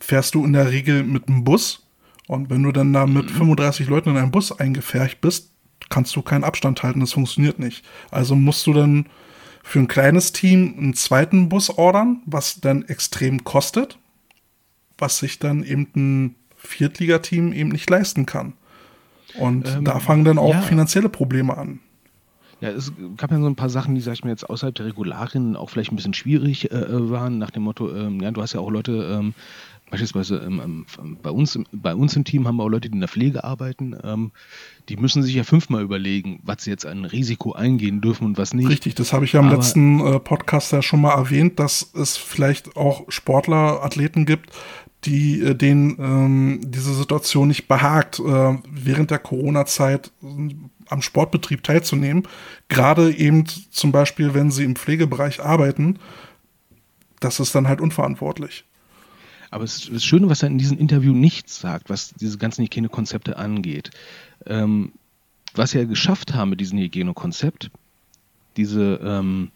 fährst 0.00 0.34
du 0.34 0.44
in 0.44 0.52
der 0.52 0.70
Regel 0.70 1.04
mit 1.04 1.28
einem 1.28 1.44
Bus. 1.44 1.86
Und 2.26 2.50
wenn 2.50 2.62
du 2.62 2.72
dann 2.72 2.92
da 2.92 3.06
mit 3.06 3.30
35 3.30 3.86
mhm. 3.86 3.94
Leuten 3.94 4.10
in 4.10 4.16
einem 4.16 4.30
Bus 4.30 4.50
eingefärcht 4.50 5.20
bist, 5.20 5.50
kannst 5.90 6.14
du 6.16 6.22
keinen 6.22 6.44
Abstand 6.44 6.82
halten, 6.82 7.00
das 7.00 7.12
funktioniert 7.12 7.58
nicht. 7.58 7.84
Also 8.10 8.34
musst 8.34 8.66
du 8.66 8.72
dann 8.72 9.06
für 9.62 9.78
ein 9.78 9.88
kleines 9.88 10.32
Team 10.32 10.74
einen 10.78 10.94
zweiten 10.94 11.48
Bus 11.48 11.70
ordern, 11.70 12.22
was 12.26 12.60
dann 12.60 12.82
extrem 12.82 13.44
kostet, 13.44 13.98
was 14.98 15.18
sich 15.18 15.38
dann 15.38 15.64
eben 15.64 15.88
ein 15.96 16.34
Viertligateam 16.56 17.52
eben 17.52 17.70
nicht 17.70 17.88
leisten 17.88 18.26
kann. 18.26 18.54
Und 19.38 19.68
ähm, 19.68 19.84
da 19.84 19.98
fangen 20.00 20.24
dann 20.24 20.38
auch 20.38 20.54
ja. 20.54 20.60
finanzielle 20.62 21.08
Probleme 21.08 21.56
an. 21.56 21.80
Ja, 22.60 22.70
es 22.70 22.92
gab 23.16 23.30
ja 23.30 23.40
so 23.40 23.46
ein 23.46 23.56
paar 23.56 23.68
Sachen, 23.68 23.94
die, 23.94 24.00
sag 24.00 24.14
ich 24.14 24.24
mir, 24.24 24.30
jetzt 24.30 24.48
außerhalb 24.48 24.74
der 24.74 24.86
Regularien 24.86 25.56
auch 25.56 25.70
vielleicht 25.70 25.92
ein 25.92 25.96
bisschen 25.96 26.14
schwierig 26.14 26.70
äh, 26.70 26.76
äh 26.76 27.10
waren, 27.10 27.38
nach 27.38 27.50
dem 27.50 27.64
Motto, 27.64 27.94
ähm, 27.94 28.20
ja, 28.20 28.30
du 28.30 28.40
hast 28.40 28.52
ja 28.52 28.60
auch 28.60 28.70
Leute, 28.70 29.18
ähm, 29.18 29.34
beispielsweise 29.90 30.38
ähm, 30.38 30.86
ähm, 30.98 31.18
bei, 31.22 31.30
uns, 31.30 31.58
bei 31.72 31.94
uns 31.94 32.16
im 32.16 32.24
Team 32.24 32.48
haben 32.48 32.56
wir 32.56 32.64
auch 32.64 32.68
Leute, 32.68 32.88
die 32.88 32.94
in 32.94 33.00
der 33.00 33.08
Pflege 33.08 33.44
arbeiten. 33.44 33.96
Ähm, 34.02 34.32
die 34.88 34.96
müssen 34.96 35.22
sich 35.22 35.34
ja 35.34 35.44
fünfmal 35.44 35.82
überlegen, 35.82 36.40
was 36.42 36.64
sie 36.64 36.70
jetzt 36.70 36.86
an 36.86 37.04
Risiko 37.04 37.52
eingehen 37.52 38.00
dürfen 38.00 38.24
und 38.24 38.38
was 38.38 38.54
nicht. 38.54 38.68
Richtig, 38.68 38.94
das 38.94 39.12
habe 39.12 39.24
ich 39.24 39.32
ja 39.32 39.40
im 39.40 39.46
Aber 39.46 39.56
letzten 39.56 40.00
äh, 40.00 40.18
Podcast 40.18 40.72
ja 40.72 40.82
schon 40.82 41.00
mal 41.00 41.14
erwähnt, 41.14 41.58
dass 41.58 41.90
es 41.94 42.16
vielleicht 42.16 42.76
auch 42.76 43.04
Sportler, 43.08 43.82
Athleten 43.82 44.26
gibt, 44.26 44.50
die 45.04 45.40
äh, 45.40 45.54
denen 45.54 45.96
ähm, 45.98 46.60
diese 46.64 46.94
Situation 46.94 47.48
nicht 47.48 47.68
behagt, 47.68 48.18
äh, 48.18 48.58
während 48.70 49.10
der 49.10 49.18
Corona-Zeit 49.18 50.10
äh, 50.22 50.54
am 50.88 51.02
Sportbetrieb 51.02 51.62
teilzunehmen. 51.62 52.26
Gerade 52.68 53.14
eben 53.14 53.46
zum 53.46 53.92
Beispiel, 53.92 54.34
wenn 54.34 54.50
sie 54.50 54.64
im 54.64 54.76
Pflegebereich 54.76 55.42
arbeiten, 55.42 55.98
das 57.20 57.40
ist 57.40 57.54
dann 57.54 57.68
halt 57.68 57.80
unverantwortlich. 57.80 58.64
Aber 59.54 59.62
es 59.62 59.76
ist 59.76 59.94
das 59.94 60.04
Schöne, 60.04 60.28
was 60.28 60.42
er 60.42 60.48
in 60.48 60.58
diesem 60.58 60.78
Interview 60.78 61.12
nicht 61.12 61.48
sagt, 61.48 61.88
was 61.88 62.12
diese 62.14 62.38
ganzen 62.38 62.64
Hygienekonzepte 62.64 63.36
angeht. 63.36 63.90
Ähm, 64.46 64.90
was 65.54 65.70
sie 65.70 65.78
ja 65.78 65.84
geschafft 65.84 66.34
haben 66.34 66.50
mit 66.50 66.60
diesem 66.60 66.80
Hygienekonzept, 66.80 67.70
diese 68.56 68.98
ähm, 69.00 69.52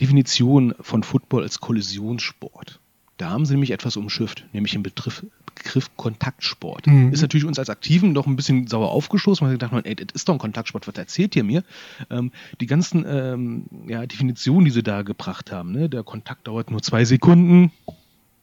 Definition 0.00 0.74
von 0.80 1.02
Football 1.02 1.42
als 1.42 1.60
Kollisionssport. 1.60 2.80
Da 3.18 3.28
haben 3.28 3.44
sie 3.44 3.52
nämlich 3.52 3.72
etwas 3.72 3.98
umschifft, 3.98 4.46
nämlich 4.54 4.72
den 4.72 4.82
Begriff, 4.82 5.26
Begriff 5.54 5.94
Kontaktsport. 5.98 6.86
Mhm. 6.86 7.12
Ist 7.12 7.20
natürlich 7.20 7.44
uns 7.44 7.58
als 7.58 7.68
Aktiven 7.68 8.14
doch 8.14 8.26
ein 8.26 8.36
bisschen 8.36 8.68
sauer 8.68 8.90
aufgestoßen, 8.90 9.44
weil 9.44 9.52
wir 9.52 9.58
dachten, 9.58 9.84
ey, 9.84 9.96
das 9.96 10.06
ist 10.14 10.30
doch 10.30 10.34
ein 10.34 10.38
Kontaktsport, 10.38 10.88
was 10.88 10.94
erzählt 10.94 11.36
ihr 11.36 11.44
mir? 11.44 11.62
Ähm, 12.08 12.32
die 12.58 12.66
ganzen 12.66 13.04
ähm, 13.06 13.66
ja, 13.86 14.06
Definitionen, 14.06 14.64
die 14.64 14.70
sie 14.70 14.82
da 14.82 15.02
gebracht 15.02 15.52
haben, 15.52 15.72
ne? 15.72 15.90
der 15.90 16.04
Kontakt 16.04 16.48
dauert 16.48 16.70
nur 16.70 16.80
zwei 16.80 17.04
Sekunden, 17.04 17.70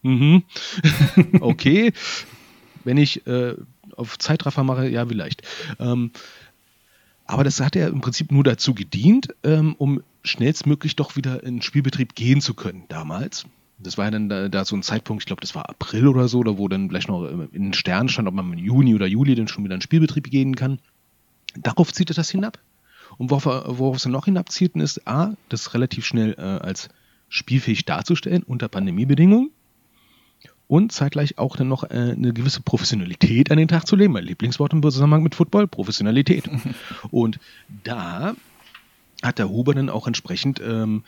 Mhm. 0.01 0.43
okay. 1.41 1.93
wenn 2.83 2.97
ich 2.97 3.25
äh, 3.27 3.55
auf 3.95 4.17
Zeitraffer 4.17 4.63
mache, 4.63 4.89
ja, 4.89 5.05
vielleicht. 5.05 5.43
Ähm, 5.79 6.11
aber 7.25 7.43
das 7.43 7.59
hat 7.59 7.75
ja 7.75 7.87
im 7.87 8.01
Prinzip 8.01 8.31
nur 8.31 8.43
dazu 8.43 8.73
gedient, 8.73 9.35
ähm, 9.43 9.75
um 9.77 10.01
schnellstmöglich 10.23 10.95
doch 10.95 11.15
wieder 11.15 11.43
in 11.43 11.57
den 11.57 11.61
Spielbetrieb 11.61 12.15
gehen 12.15 12.41
zu 12.41 12.53
können 12.53 12.85
damals. 12.87 13.45
Das 13.77 13.97
war 13.97 14.05
ja 14.05 14.11
dann 14.11 14.29
da, 14.29 14.49
da 14.49 14.65
so 14.65 14.75
ein 14.75 14.83
Zeitpunkt, 14.83 15.23
ich 15.23 15.27
glaube, 15.27 15.41
das 15.41 15.55
war 15.55 15.69
April 15.69 16.07
oder 16.07 16.27
so, 16.27 16.43
da 16.43 16.57
wo 16.57 16.67
dann 16.67 16.89
vielleicht 16.89 17.07
noch 17.07 17.25
in 17.25 17.49
den 17.51 17.73
Sternen 17.73 18.09
stand, 18.09 18.27
ob 18.27 18.33
man 18.33 18.51
im 18.51 18.57
Juni 18.57 18.95
oder 18.95 19.05
Juli 19.05 19.35
dann 19.35 19.47
schon 19.47 19.63
wieder 19.63 19.75
in 19.75 19.79
den 19.79 19.83
Spielbetrieb 19.83 20.29
gehen 20.29 20.55
kann. 20.55 20.79
Darauf 21.55 21.93
zieht 21.93 22.09
er 22.09 22.15
das 22.15 22.29
hinab. 22.29 22.59
Und 23.17 23.31
worauf, 23.31 23.45
worauf 23.45 23.97
es 23.97 24.03
dann 24.03 24.11
noch 24.11 24.25
hinabzielten 24.25 24.81
ist, 24.81 25.07
A, 25.07 25.35
das 25.49 25.73
relativ 25.73 26.05
schnell 26.05 26.35
äh, 26.37 26.41
als 26.41 26.89
spielfähig 27.29 27.85
darzustellen 27.85 28.43
unter 28.43 28.67
Pandemiebedingungen 28.67 29.51
und 30.69 30.91
zeitgleich 30.91 31.39
auch 31.39 31.55
dann 31.55 31.67
noch 31.67 31.83
äh, 31.83 32.13
eine 32.15 32.31
gewisse 32.31 32.61
Professionalität 32.61 33.49
an 33.51 33.57
den 33.57 33.67
Tag 33.67 33.87
zu 33.87 33.95
legen. 33.95 34.13
Mein 34.13 34.23
Lieblingswort 34.23 34.71
im 34.71 34.83
Zusammenhang 34.83 35.23
mit 35.23 35.33
Football, 35.33 35.67
Professionalität. 35.67 36.47
und 37.11 37.39
da 37.83 38.35
hat 39.23 39.39
der 39.39 39.49
Huber 39.49 39.73
dann 39.73 39.89
auch 39.89 40.05
entsprechend 40.05 40.61
ähm, 40.61 41.03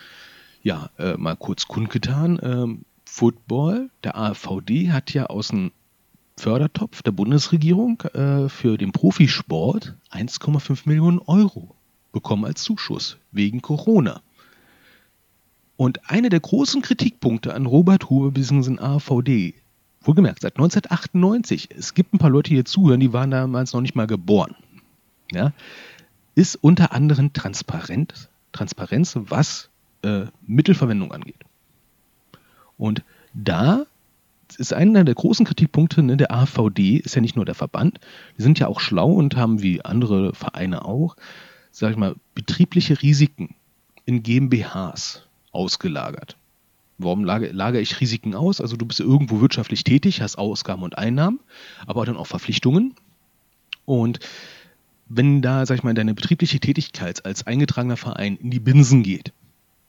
ja, 0.63 0.89
äh, 0.97 1.15
mal 1.15 1.35
kurz 1.35 1.67
kundgetan, 1.67 2.39
ähm, 2.41 2.85
Football, 3.05 3.91
der 4.03 4.17
AVD 4.17 4.91
hat 4.91 5.13
ja 5.13 5.27
aus 5.27 5.49
dem 5.49 5.71
Fördertopf 6.37 7.03
der 7.03 7.11
Bundesregierung 7.11 8.01
äh, 8.01 8.49
für 8.49 8.79
den 8.79 8.91
Profisport 8.91 9.95
1,5 10.11 10.81
Millionen 10.85 11.19
Euro 11.19 11.75
bekommen 12.11 12.45
als 12.45 12.63
Zuschuss 12.63 13.17
wegen 13.31 13.61
Corona. 13.61 14.21
Und 15.81 16.11
einer 16.11 16.29
der 16.29 16.41
großen 16.41 16.83
Kritikpunkte 16.83 17.55
an 17.55 17.65
Robert 17.65 18.11
Huber 18.11 18.29
bzw. 18.29 18.77
AVD, 18.77 19.55
wohlgemerkt 20.01 20.43
seit 20.43 20.57
1998, 20.57 21.69
es 21.75 21.95
gibt 21.95 22.13
ein 22.13 22.19
paar 22.19 22.29
Leute, 22.29 22.49
die 22.49 22.57
hier 22.57 22.65
zuhören, 22.65 22.99
die 22.99 23.13
waren 23.13 23.31
damals 23.31 23.73
noch 23.73 23.81
nicht 23.81 23.95
mal 23.95 24.05
geboren, 24.05 24.53
ja, 25.31 25.53
ist 26.35 26.55
unter 26.55 26.91
anderem 26.91 27.33
Transparenz, 27.33 28.29
Transparenz 28.51 29.17
was 29.21 29.71
äh, 30.03 30.25
Mittelverwendung 30.45 31.13
angeht. 31.13 31.43
Und 32.77 33.03
da 33.33 33.87
ist 34.59 34.73
einer 34.73 35.03
der 35.03 35.15
großen 35.15 35.47
Kritikpunkte, 35.47 36.03
ne, 36.03 36.15
der 36.15 36.31
AVD 36.31 36.97
ist 36.97 37.15
ja 37.15 37.21
nicht 37.21 37.35
nur 37.35 37.45
der 37.45 37.55
Verband, 37.55 37.99
die 38.37 38.43
sind 38.43 38.59
ja 38.59 38.67
auch 38.67 38.81
schlau 38.81 39.11
und 39.13 39.35
haben 39.35 39.63
wie 39.63 39.83
andere 39.83 40.35
Vereine 40.35 40.85
auch, 40.85 41.15
sag 41.71 41.89
ich 41.89 41.97
mal, 41.97 42.17
betriebliche 42.35 43.01
Risiken 43.01 43.55
in 44.05 44.21
GmbHs 44.21 45.27
ausgelagert. 45.51 46.37
Warum 46.97 47.23
lagere, 47.23 47.51
lagere 47.51 47.81
ich 47.81 47.99
Risiken 47.99 48.35
aus? 48.35 48.61
Also 48.61 48.77
du 48.77 48.85
bist 48.85 48.99
irgendwo 48.99 49.41
wirtschaftlich 49.41 49.83
tätig, 49.83 50.21
hast 50.21 50.37
Ausgaben 50.37 50.83
und 50.83 50.97
Einnahmen, 50.97 51.39
aber 51.87 52.05
dann 52.05 52.17
auch 52.17 52.27
Verpflichtungen. 52.27 52.93
Und 53.85 54.19
wenn 55.09 55.41
da, 55.41 55.65
sag 55.65 55.77
ich 55.77 55.83
mal, 55.83 55.93
deine 55.93 56.13
betriebliche 56.13 56.59
Tätigkeit 56.59 57.25
als 57.25 57.45
eingetragener 57.47 57.97
Verein 57.97 58.37
in 58.37 58.51
die 58.51 58.59
Binsen 58.59 59.03
geht, 59.03 59.33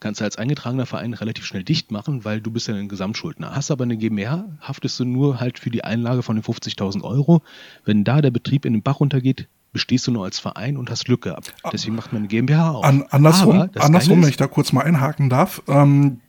kannst 0.00 0.20
du 0.20 0.24
als 0.24 0.36
eingetragener 0.36 0.86
Verein 0.86 1.14
relativ 1.14 1.44
schnell 1.44 1.62
dicht 1.62 1.92
machen, 1.92 2.24
weil 2.24 2.40
du 2.40 2.50
bist 2.50 2.66
ja 2.66 2.74
ein 2.74 2.88
Gesamtschuldner. 2.88 3.54
Hast 3.54 3.70
aber 3.70 3.84
eine 3.84 3.96
GmbH, 3.96 4.46
haftest 4.60 4.98
du 4.98 5.04
nur 5.04 5.38
halt 5.38 5.60
für 5.60 5.70
die 5.70 5.84
Einlage 5.84 6.22
von 6.22 6.36
den 6.36 6.42
50.000 6.42 7.02
Euro. 7.02 7.42
Wenn 7.84 8.02
da 8.02 8.20
der 8.20 8.32
Betrieb 8.32 8.64
in 8.64 8.72
den 8.72 8.82
Bach 8.82 8.98
runtergeht, 8.98 9.46
bestehst 9.72 10.06
du 10.06 10.12
nur 10.12 10.24
als 10.24 10.38
Verein 10.38 10.76
und 10.76 10.90
hast 10.90 11.06
Glück 11.06 11.22
gehabt. 11.22 11.54
Deswegen 11.72 11.96
macht 11.96 12.12
man 12.12 12.22
eine 12.22 12.28
GmbH 12.28 12.70
auf. 12.70 12.84
An, 12.84 13.04
andersrum, 13.10 13.68
andersrum 13.74 14.22
wenn 14.22 14.28
ich 14.28 14.36
da 14.36 14.46
kurz 14.46 14.72
mal 14.72 14.82
einhaken 14.82 15.30
darf, 15.30 15.62
ähm, 15.66 16.20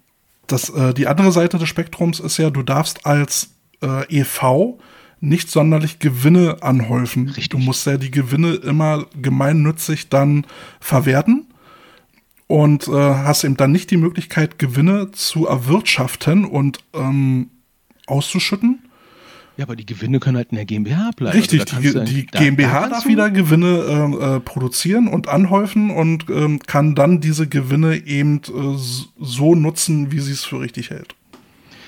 das, 0.48 0.70
äh, 0.70 0.94
die 0.94 1.08
andere 1.08 1.32
Seite 1.32 1.58
des 1.58 1.70
Spektrums 1.70 2.20
ist 2.20 2.38
ja, 2.38 2.50
du 2.50 2.64
darfst 2.64 3.06
als 3.06 3.50
äh, 3.82 4.22
EV 4.22 4.78
nicht 5.20 5.50
sonderlich 5.50 6.00
Gewinne 6.00 6.58
anhäufen. 6.62 7.28
Richtig. 7.28 7.50
Du 7.50 7.58
musst 7.58 7.86
ja 7.86 7.98
die 7.98 8.12
Gewinne 8.12 8.56
immer 8.56 9.06
gemeinnützig 9.22 10.10
dann 10.10 10.46
verwerten 10.82 11.48
und 12.48 12.88
äh, 12.90 12.92
hast 12.92 13.46
eben 13.46 13.56
dann 13.56 13.72
nicht 13.72 13.90
die 13.90 13.98
Möglichkeit, 13.98 14.60
Gewinne 14.60 15.12
zu 15.12 15.48
erwirtschaften 15.48 16.44
und 16.44 16.80
ähm, 16.94 17.50
auszuschütten. 18.06 18.83
Ja, 19.58 19.66
aber 19.66 19.76
die 19.76 19.86
Gewinne 19.86 20.20
können 20.20 20.38
halt 20.38 20.50
in 20.52 20.56
der 20.56 20.66
GmbH 20.66 21.12
bleiben. 21.16 21.38
Richtig, 21.38 21.62
also 21.74 22.00
die, 22.04 22.14
die 22.14 22.26
da, 22.26 22.40
GmbH 22.40 22.82
da 22.82 22.90
darf 22.90 23.06
wieder 23.06 23.30
Gewinne 23.30 23.68
äh, 23.68 24.36
äh, 24.36 24.40
produzieren 24.40 25.08
und 25.08 25.28
anhäufen 25.28 25.92
und 25.92 26.26
ähm, 26.30 26.60
kann 26.60 26.96
dann 26.96 27.22
diese 27.22 27.48
Gewinne 27.48 28.06
eben 28.06 28.38
äh, 28.38 28.78
so 29.20 29.54
nutzen, 29.56 30.12
wie 30.12 30.20
sie 30.20 30.32
es 30.32 30.44
für 30.44 30.60
richtig 30.60 30.90
hält. 30.90 31.16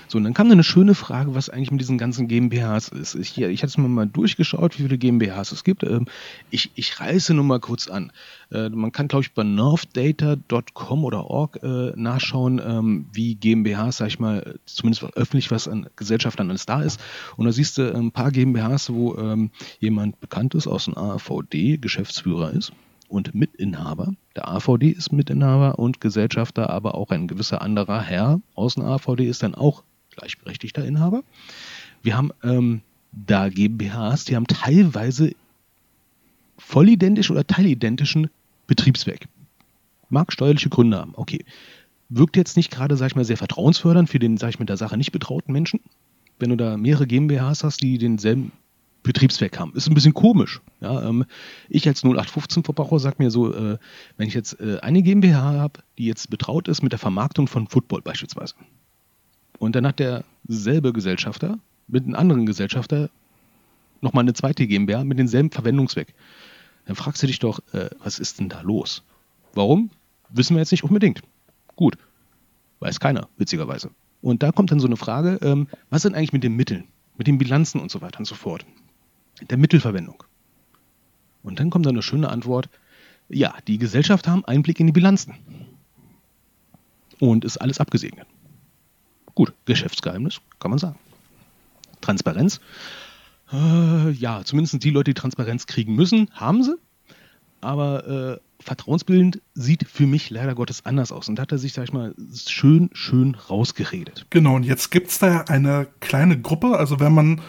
So, 0.07 0.17
und 0.17 0.23
dann 0.23 0.33
kam 0.33 0.51
eine 0.51 0.63
schöne 0.63 0.95
Frage, 0.95 1.35
was 1.35 1.49
eigentlich 1.49 1.71
mit 1.71 1.81
diesen 1.81 1.97
ganzen 1.97 2.27
GmbHs 2.27 2.89
ist. 2.89 3.15
Ich, 3.15 3.39
ich 3.39 3.61
hatte 3.61 3.69
es 3.69 3.77
mir 3.77 3.87
mal 3.87 4.05
durchgeschaut, 4.05 4.77
wie 4.77 4.83
viele 4.83 4.97
GmbHs 4.97 5.51
es 5.51 5.63
gibt. 5.63 5.83
Ähm, 5.83 6.05
ich, 6.51 6.71
ich 6.75 6.99
reiße 6.99 7.33
nur 7.33 7.43
mal 7.43 7.59
kurz 7.59 7.87
an. 7.87 8.11
Äh, 8.51 8.69
man 8.69 8.91
kann, 8.91 9.07
glaube 9.07 9.23
ich, 9.23 9.33
bei 9.33 9.43
northdata.com 9.43 11.03
oder 11.03 11.25
org 11.25 11.59
äh, 11.63 11.91
nachschauen, 11.95 12.61
ähm, 12.65 13.05
wie 13.11 13.35
GmbHs, 13.35 13.97
sag 13.97 14.07
ich 14.07 14.19
mal, 14.19 14.59
zumindest 14.65 15.03
öffentlich 15.15 15.51
was 15.51 15.67
an 15.67 15.87
Gesellschaftern 15.95 16.49
alles 16.49 16.65
da 16.65 16.81
ist. 16.81 16.99
Und 17.37 17.45
da 17.45 17.51
siehst 17.51 17.77
du 17.77 17.95
ein 17.95 18.11
paar 18.11 18.31
GmbHs, 18.31 18.91
wo 18.91 19.15
ähm, 19.15 19.51
jemand 19.79 20.19
bekannt 20.19 20.55
ist 20.55 20.67
aus 20.67 20.85
dem 20.85 20.97
AVD, 20.97 21.77
Geschäftsführer 21.77 22.51
ist 22.51 22.71
und 23.07 23.33
Mitinhaber. 23.33 24.13
Der 24.35 24.47
AVD 24.47 24.89
ist 24.89 25.11
Mitinhaber 25.11 25.79
und 25.79 26.01
Gesellschafter, 26.01 26.69
aber 26.69 26.95
auch 26.95 27.11
ein 27.11 27.27
gewisser 27.27 27.61
anderer 27.61 28.01
Herr 28.01 28.41
aus 28.55 28.75
dem 28.75 28.83
AVD 28.83 29.25
ist 29.27 29.43
dann 29.43 29.55
auch 29.55 29.83
gleichberechtigter 30.15 30.85
Inhaber. 30.85 31.23
Wir 32.01 32.17
haben 32.17 32.31
ähm, 32.43 32.81
da 33.11 33.49
GmbHs, 33.49 34.25
die 34.25 34.35
haben 34.35 34.47
teilweise 34.47 35.31
vollidentisch 36.57 37.31
oder 37.31 37.45
teilidentischen 37.45 38.29
Betriebszweck. 38.67 39.27
Mag 40.09 40.31
steuerliche 40.31 40.69
Gründe 40.69 40.97
haben, 40.97 41.13
okay. 41.15 41.43
Wirkt 42.09 42.37
jetzt 42.37 42.55
nicht 42.55 42.71
gerade, 42.71 42.97
sag 42.97 43.07
ich 43.07 43.15
mal, 43.15 43.25
sehr 43.25 43.37
vertrauensfördernd 43.37 44.09
für 44.09 44.19
den, 44.19 44.37
sag 44.37 44.49
ich 44.49 44.59
mit 44.59 44.69
der 44.69 44.77
Sache 44.77 44.97
nicht 44.97 45.11
betrauten 45.11 45.51
Menschen, 45.51 45.79
wenn 46.39 46.49
du 46.49 46.57
da 46.57 46.77
mehrere 46.77 47.07
GmbHs 47.07 47.63
hast, 47.63 47.81
die 47.81 47.97
denselben 47.97 48.51
Betriebszweck 49.05 49.57
haben. 49.57 49.73
Ist 49.75 49.87
ein 49.87 49.93
bisschen 49.93 50.13
komisch. 50.13 50.61
Ja, 50.81 51.07
ähm, 51.07 51.25
ich 51.69 51.87
als 51.87 52.03
0815-Verbraucher 52.03 52.99
sage 52.99 53.17
mir 53.19 53.31
so, 53.31 53.53
äh, 53.53 53.77
wenn 54.17 54.27
ich 54.27 54.33
jetzt 54.33 54.59
äh, 54.59 54.79
eine 54.81 55.01
GmbH 55.01 55.53
habe, 55.53 55.79
die 55.97 56.05
jetzt 56.05 56.29
betraut 56.29 56.67
ist 56.67 56.81
mit 56.81 56.91
der 56.91 56.99
Vermarktung 56.99 57.47
von 57.47 57.67
Football 57.67 58.01
beispielsweise, 58.01 58.55
und 59.65 59.75
dann 59.75 59.87
hat 59.87 59.99
derselbe 59.99 60.93
Gesellschafter 60.93 61.57
mit 61.87 62.03
einem 62.03 62.13
anderen 62.13 62.45
Gesellschafter 62.45 63.09
nochmal 64.01 64.23
eine 64.23 64.33
zweite 64.33 64.67
GmbH 64.67 65.03
mit 65.03 65.17
demselben 65.17 65.49
Verwendungszweck. 65.49 66.13
Dann 66.85 66.95
fragst 66.95 67.23
du 67.23 67.27
dich 67.27 67.39
doch, 67.39 67.59
äh, 67.73 67.89
was 67.97 68.19
ist 68.19 68.39
denn 68.39 68.47
da 68.47 68.61
los? 68.61 69.01
Warum? 69.55 69.89
Wissen 70.29 70.55
wir 70.55 70.61
jetzt 70.61 70.71
nicht 70.71 70.83
unbedingt. 70.83 71.23
Gut. 71.75 71.97
Weiß 72.79 72.99
keiner, 72.99 73.27
witzigerweise. 73.37 73.89
Und 74.21 74.43
da 74.43 74.51
kommt 74.51 74.69
dann 74.69 74.79
so 74.79 74.85
eine 74.85 74.97
Frage, 74.97 75.39
ähm, 75.41 75.67
was 75.89 76.03
sind 76.03 76.13
eigentlich 76.13 76.33
mit 76.33 76.43
den 76.43 76.55
Mitteln, 76.55 76.83
mit 77.17 77.25
den 77.25 77.39
Bilanzen 77.39 77.81
und 77.81 77.89
so 77.89 78.01
weiter 78.01 78.19
und 78.19 78.25
so 78.25 78.35
fort? 78.35 78.67
Der 79.49 79.57
Mittelverwendung. 79.57 80.23
Und 81.41 81.59
dann 81.59 81.71
kommt 81.71 81.87
dann 81.87 81.95
eine 81.95 82.03
schöne 82.03 82.29
Antwort, 82.29 82.69
ja, 83.29 83.55
die 83.67 83.79
Gesellschaft 83.79 84.27
haben 84.27 84.45
Einblick 84.45 84.79
in 84.79 84.85
die 84.85 84.93
Bilanzen. 84.93 85.33
Und 87.19 87.45
ist 87.45 87.57
alles 87.57 87.79
abgesegnet. 87.79 88.27
Gut, 89.35 89.53
Geschäftsgeheimnis, 89.65 90.39
kann 90.59 90.71
man 90.71 90.79
sagen. 90.79 90.95
Transparenz. 92.01 92.61
Äh, 93.51 94.11
ja, 94.11 94.43
zumindest 94.43 94.83
die 94.83 94.89
Leute, 94.89 95.13
die 95.13 95.19
Transparenz 95.19 95.67
kriegen 95.67 95.95
müssen, 95.95 96.29
haben 96.33 96.63
sie. 96.63 96.75
Aber 97.61 98.39
äh, 98.39 98.63
vertrauensbildend 98.63 99.41
sieht 99.53 99.87
für 99.87 100.07
mich 100.07 100.29
leider 100.29 100.55
Gottes 100.55 100.85
anders 100.85 101.11
aus. 101.11 101.27
Und 101.27 101.35
da 101.35 101.43
hat 101.43 101.51
er 101.51 101.57
sich, 101.57 101.73
sag 101.73 101.83
ich 101.83 101.93
mal, 101.93 102.15
schön, 102.47 102.89
schön 102.93 103.35
rausgeredet. 103.35 104.25
Genau, 104.29 104.55
und 104.55 104.63
jetzt 104.63 104.89
gibt 104.89 105.09
es 105.09 105.19
da 105.19 105.41
eine 105.41 105.87
kleine 105.99 106.39
Gruppe, 106.39 106.77
also 106.77 106.99
wenn 106.99 107.13
man 107.13 107.41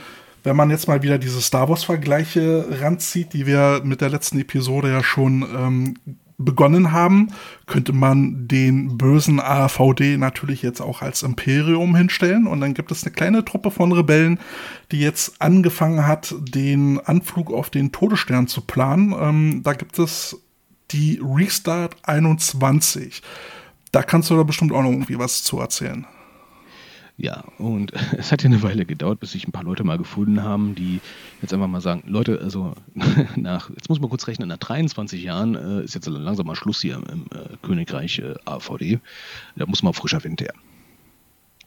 wenn 0.42 0.54
man 0.54 0.70
jetzt 0.70 0.86
mal 0.86 1.02
wieder 1.02 1.18
diese 1.18 1.40
Star 1.40 1.68
Wars-Vergleiche 1.68 2.66
ranzieht, 2.80 3.32
die 3.32 3.46
wir 3.46 3.80
mit 3.82 4.00
der 4.00 4.10
letzten 4.10 4.38
Episode 4.38 4.88
ja 4.90 5.02
schon 5.02 5.42
ähm, 5.42 5.94
begonnen 6.38 6.92
haben, 6.92 7.28
könnte 7.66 7.92
man 7.92 8.46
den 8.46 8.98
bösen 8.98 9.40
AVD 9.40 10.16
natürlich 10.18 10.62
jetzt 10.62 10.80
auch 10.80 11.02
als 11.02 11.22
Imperium 11.22 11.96
hinstellen. 11.96 12.46
Und 12.46 12.60
dann 12.60 12.74
gibt 12.74 12.90
es 12.90 13.04
eine 13.04 13.12
kleine 13.12 13.44
Truppe 13.44 13.70
von 13.70 13.92
Rebellen, 13.92 14.38
die 14.92 15.00
jetzt 15.00 15.40
angefangen 15.40 16.06
hat, 16.06 16.34
den 16.38 17.00
Anflug 17.00 17.52
auf 17.52 17.70
den 17.70 17.92
Todesstern 17.92 18.48
zu 18.48 18.60
planen. 18.60 19.14
Ähm, 19.18 19.62
da 19.62 19.72
gibt 19.72 19.98
es 19.98 20.40
die 20.90 21.20
Restart 21.22 21.96
21. 22.02 23.22
Da 23.92 24.02
kannst 24.02 24.30
du 24.30 24.36
da 24.36 24.42
bestimmt 24.42 24.72
auch 24.72 24.82
noch 24.82 24.90
irgendwie 24.90 25.18
was 25.18 25.42
zu 25.42 25.58
erzählen. 25.58 26.06
Ja, 27.18 27.44
und 27.58 27.92
es 28.18 28.30
hat 28.32 28.42
ja 28.42 28.48
eine 28.48 28.62
Weile 28.62 28.84
gedauert, 28.84 29.20
bis 29.20 29.32
sich 29.32 29.46
ein 29.46 29.52
paar 29.52 29.64
Leute 29.64 29.84
mal 29.84 29.98
gefunden 29.98 30.42
haben, 30.42 30.74
die 30.74 31.00
jetzt 31.40 31.54
einfach 31.54 31.68
mal 31.68 31.80
sagen, 31.80 32.04
Leute, 32.06 32.40
also 32.42 32.74
nach, 33.36 33.70
jetzt 33.70 33.88
muss 33.88 34.00
man 34.00 34.10
kurz 34.10 34.26
rechnen, 34.26 34.48
nach 34.48 34.58
23 34.58 35.22
Jahren 35.22 35.54
äh, 35.54 35.84
ist 35.84 35.94
jetzt 35.94 36.06
langsam 36.06 36.46
mal 36.46 36.56
Schluss 36.56 36.80
hier 36.80 36.96
im 36.96 37.24
äh, 37.32 37.56
Königreich 37.62 38.18
äh, 38.18 38.34
AVD. 38.44 39.00
Da 39.56 39.66
muss 39.66 39.82
man 39.82 39.94
frischer 39.94 40.22
Wind 40.24 40.40
her. 40.40 40.52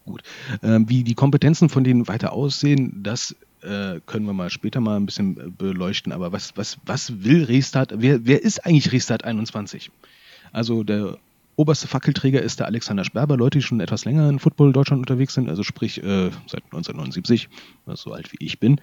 Gut. 0.05 0.23
Ähm, 0.63 0.89
wie 0.89 1.03
die 1.03 1.13
Kompetenzen 1.15 1.69
von 1.69 1.83
denen 1.83 2.07
weiter 2.07 2.33
aussehen, 2.33 3.03
das 3.03 3.35
äh, 3.61 3.99
können 4.05 4.25
wir 4.25 4.33
mal 4.33 4.49
später 4.49 4.79
mal 4.79 4.95
ein 4.95 5.05
bisschen 5.05 5.37
äh, 5.37 5.49
beleuchten. 5.49 6.11
Aber 6.11 6.31
was, 6.31 6.55
was, 6.55 6.77
was 6.85 7.23
will 7.23 7.43
Restart? 7.43 7.93
Wer, 7.97 8.25
wer 8.25 8.41
ist 8.41 8.65
eigentlich 8.65 8.91
Restart 8.91 9.23
21? 9.23 9.91
Also 10.51 10.83
der 10.83 11.17
oberste 11.59 11.89
Fackelträger 11.89 12.41
ist 12.41 12.61
der 12.61 12.67
Alexander 12.67 13.03
Sperber. 13.03 13.35
Leute, 13.35 13.57
die 13.57 13.61
schon 13.61 13.81
etwas 13.81 14.05
länger 14.05 14.29
in 14.29 14.39
Football 14.39 14.71
Deutschland 14.71 15.01
unterwegs 15.01 15.33
sind, 15.33 15.49
also 15.49 15.61
sprich 15.61 16.01
äh, 16.01 16.31
seit 16.47 16.63
1979, 16.63 17.49
so 17.95 18.13
alt 18.13 18.31
wie 18.31 18.37
ich 18.39 18.61
bin, 18.61 18.79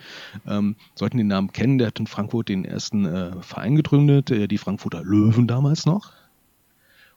ähm, 0.47 0.77
sollten 0.95 1.17
den 1.17 1.27
Namen 1.27 1.53
kennen. 1.53 1.79
Der 1.79 1.87
hat 1.87 1.99
in 1.99 2.07
Frankfurt 2.07 2.51
den 2.51 2.67
ersten 2.67 3.07
äh, 3.07 3.41
Verein 3.41 3.77
gegründet, 3.77 4.31
äh, 4.31 4.47
die 4.47 4.59
Frankfurter 4.59 5.03
Löwen 5.03 5.47
damals 5.47 5.87
noch. 5.87 6.13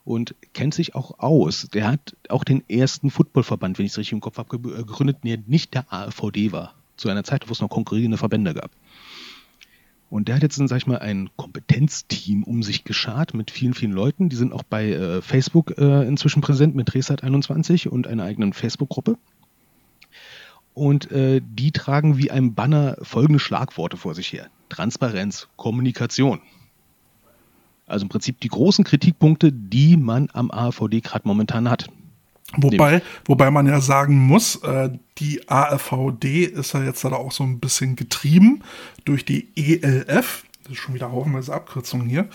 Und 0.06 0.34
kennt 0.54 0.74
sich 0.74 0.96
auch 0.96 1.20
aus. 1.20 1.68
Der 1.74 1.88
hat 1.88 2.16
auch 2.30 2.46
den 2.46 2.64
ersten 2.70 3.12
Footballverband, 3.12 3.78
wenn 3.78 3.86
ich 3.86 3.92
es 3.92 3.98
richtig 3.98 4.14
im 4.14 4.22
Kopf 4.22 4.38
habe, 4.38 4.56
äh, 4.56 4.84
gegründet, 4.86 5.18
der 5.26 5.40
nicht 5.46 5.74
der 5.74 5.92
AVD 5.92 6.54
war. 6.54 6.74
Zu 6.96 7.10
einer 7.10 7.26
Zeit, 7.26 7.50
wo 7.50 7.52
es 7.52 7.60
noch 7.60 7.70
konkurrierende 7.70 8.18
Verbände 8.18 8.54
gab. 8.54 8.72
Und 10.10 10.28
der 10.28 10.36
hat 10.36 10.44
jetzt, 10.44 10.56
sag 10.56 10.78
ich 10.78 10.88
mal, 10.88 11.00
ein 11.00 11.30
Kompetenzteam 11.36 12.44
um 12.44 12.64
sich 12.64 12.84
geschart 12.84 13.36
mit 13.36 13.52
vielen, 13.52 13.76
vielen 13.76 13.92
Leuten. 13.92 14.30
Die 14.30 14.36
sind 14.36 14.54
auch 14.54 14.64
bei 14.64 14.90
äh, 14.90 15.22
Facebook 15.22 15.78
äh, 15.78 16.08
inzwischen 16.08 16.42
präsent 16.42 16.76
mit 16.76 16.90
Resat21 16.92 17.88
und 17.88 18.08
einer 18.08 18.24
eigenen 18.24 18.54
Facebook-Gruppe. 18.54 19.18
Und 20.74 21.12
äh, 21.12 21.42
die 21.44 21.72
tragen 21.72 22.18
wie 22.18 22.32
ein 22.32 22.56
Banner 22.56 22.98
folgende 23.02 23.40
Schlagworte 23.40 23.98
vor 23.98 24.16
sich 24.16 24.34
her. 24.34 24.48
Transparenz, 24.70 25.48
Kommunikation. 25.58 26.42
Also 27.86 28.06
im 28.06 28.10
Prinzip 28.10 28.40
die 28.40 28.48
großen 28.48 28.86
Kritikpunkte, 28.86 29.52
die 29.52 29.98
man 29.98 30.30
am 30.34 30.50
AVD 30.52 31.02
gerade 31.02 31.28
momentan 31.28 31.70
hat. 31.70 31.88
Wobei, 32.58 33.02
wobei 33.26 33.52
man 33.52 33.68
ja 33.68 33.80
sagen 33.80 34.18
muss, 34.18 34.56
äh, 34.64 34.90
die 35.20 35.48
AFVD 35.48 36.46
ist 36.46 36.74
ja 36.74 36.84
jetzt 36.84 37.04
da 37.04 37.12
auch 37.12 37.32
so 37.32 37.44
ein 37.44 37.60
bisschen 37.60 37.96
getrieben 37.96 38.64
durch 39.06 39.26
die 39.26 39.50
ELF. 39.56 40.44
Das 40.64 40.74
ist 40.74 40.80
schon 40.80 40.96
wieder 40.96 41.12
haufenweise 41.12 41.54
Abkürzung 41.54 42.06
hier. 42.06 42.28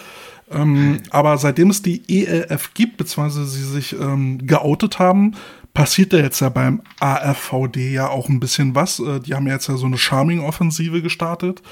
Ähm, 0.50 1.00
aber 1.10 1.38
seitdem 1.38 1.70
es 1.70 1.82
die 1.82 2.02
ELF 2.08 2.74
gibt, 2.74 2.96
beziehungsweise 2.96 3.46
sie 3.46 3.64
sich 3.64 3.92
ähm, 3.92 4.46
geoutet 4.46 4.98
haben, 4.98 5.34
passiert 5.72 6.12
da 6.12 6.18
jetzt 6.18 6.40
ja 6.40 6.48
beim 6.48 6.82
AFVD 7.00 7.92
ja 7.92 8.08
auch 8.08 8.28
ein 8.28 8.40
bisschen 8.40 8.74
was. 8.74 9.00
Äh, 9.00 9.20
die 9.20 9.34
haben 9.34 9.46
ja 9.46 9.54
jetzt 9.54 9.68
ja 9.68 9.76
so 9.76 9.86
eine 9.86 9.98
Charming-Offensive 9.98 11.02
gestartet, 11.02 11.62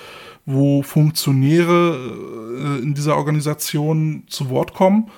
wo 0.46 0.82
Funktionäre 0.82 2.78
äh, 2.78 2.82
in 2.82 2.94
dieser 2.94 3.16
Organisation 3.16 4.24
zu 4.26 4.50
Wort 4.50 4.74
kommen 4.74 5.10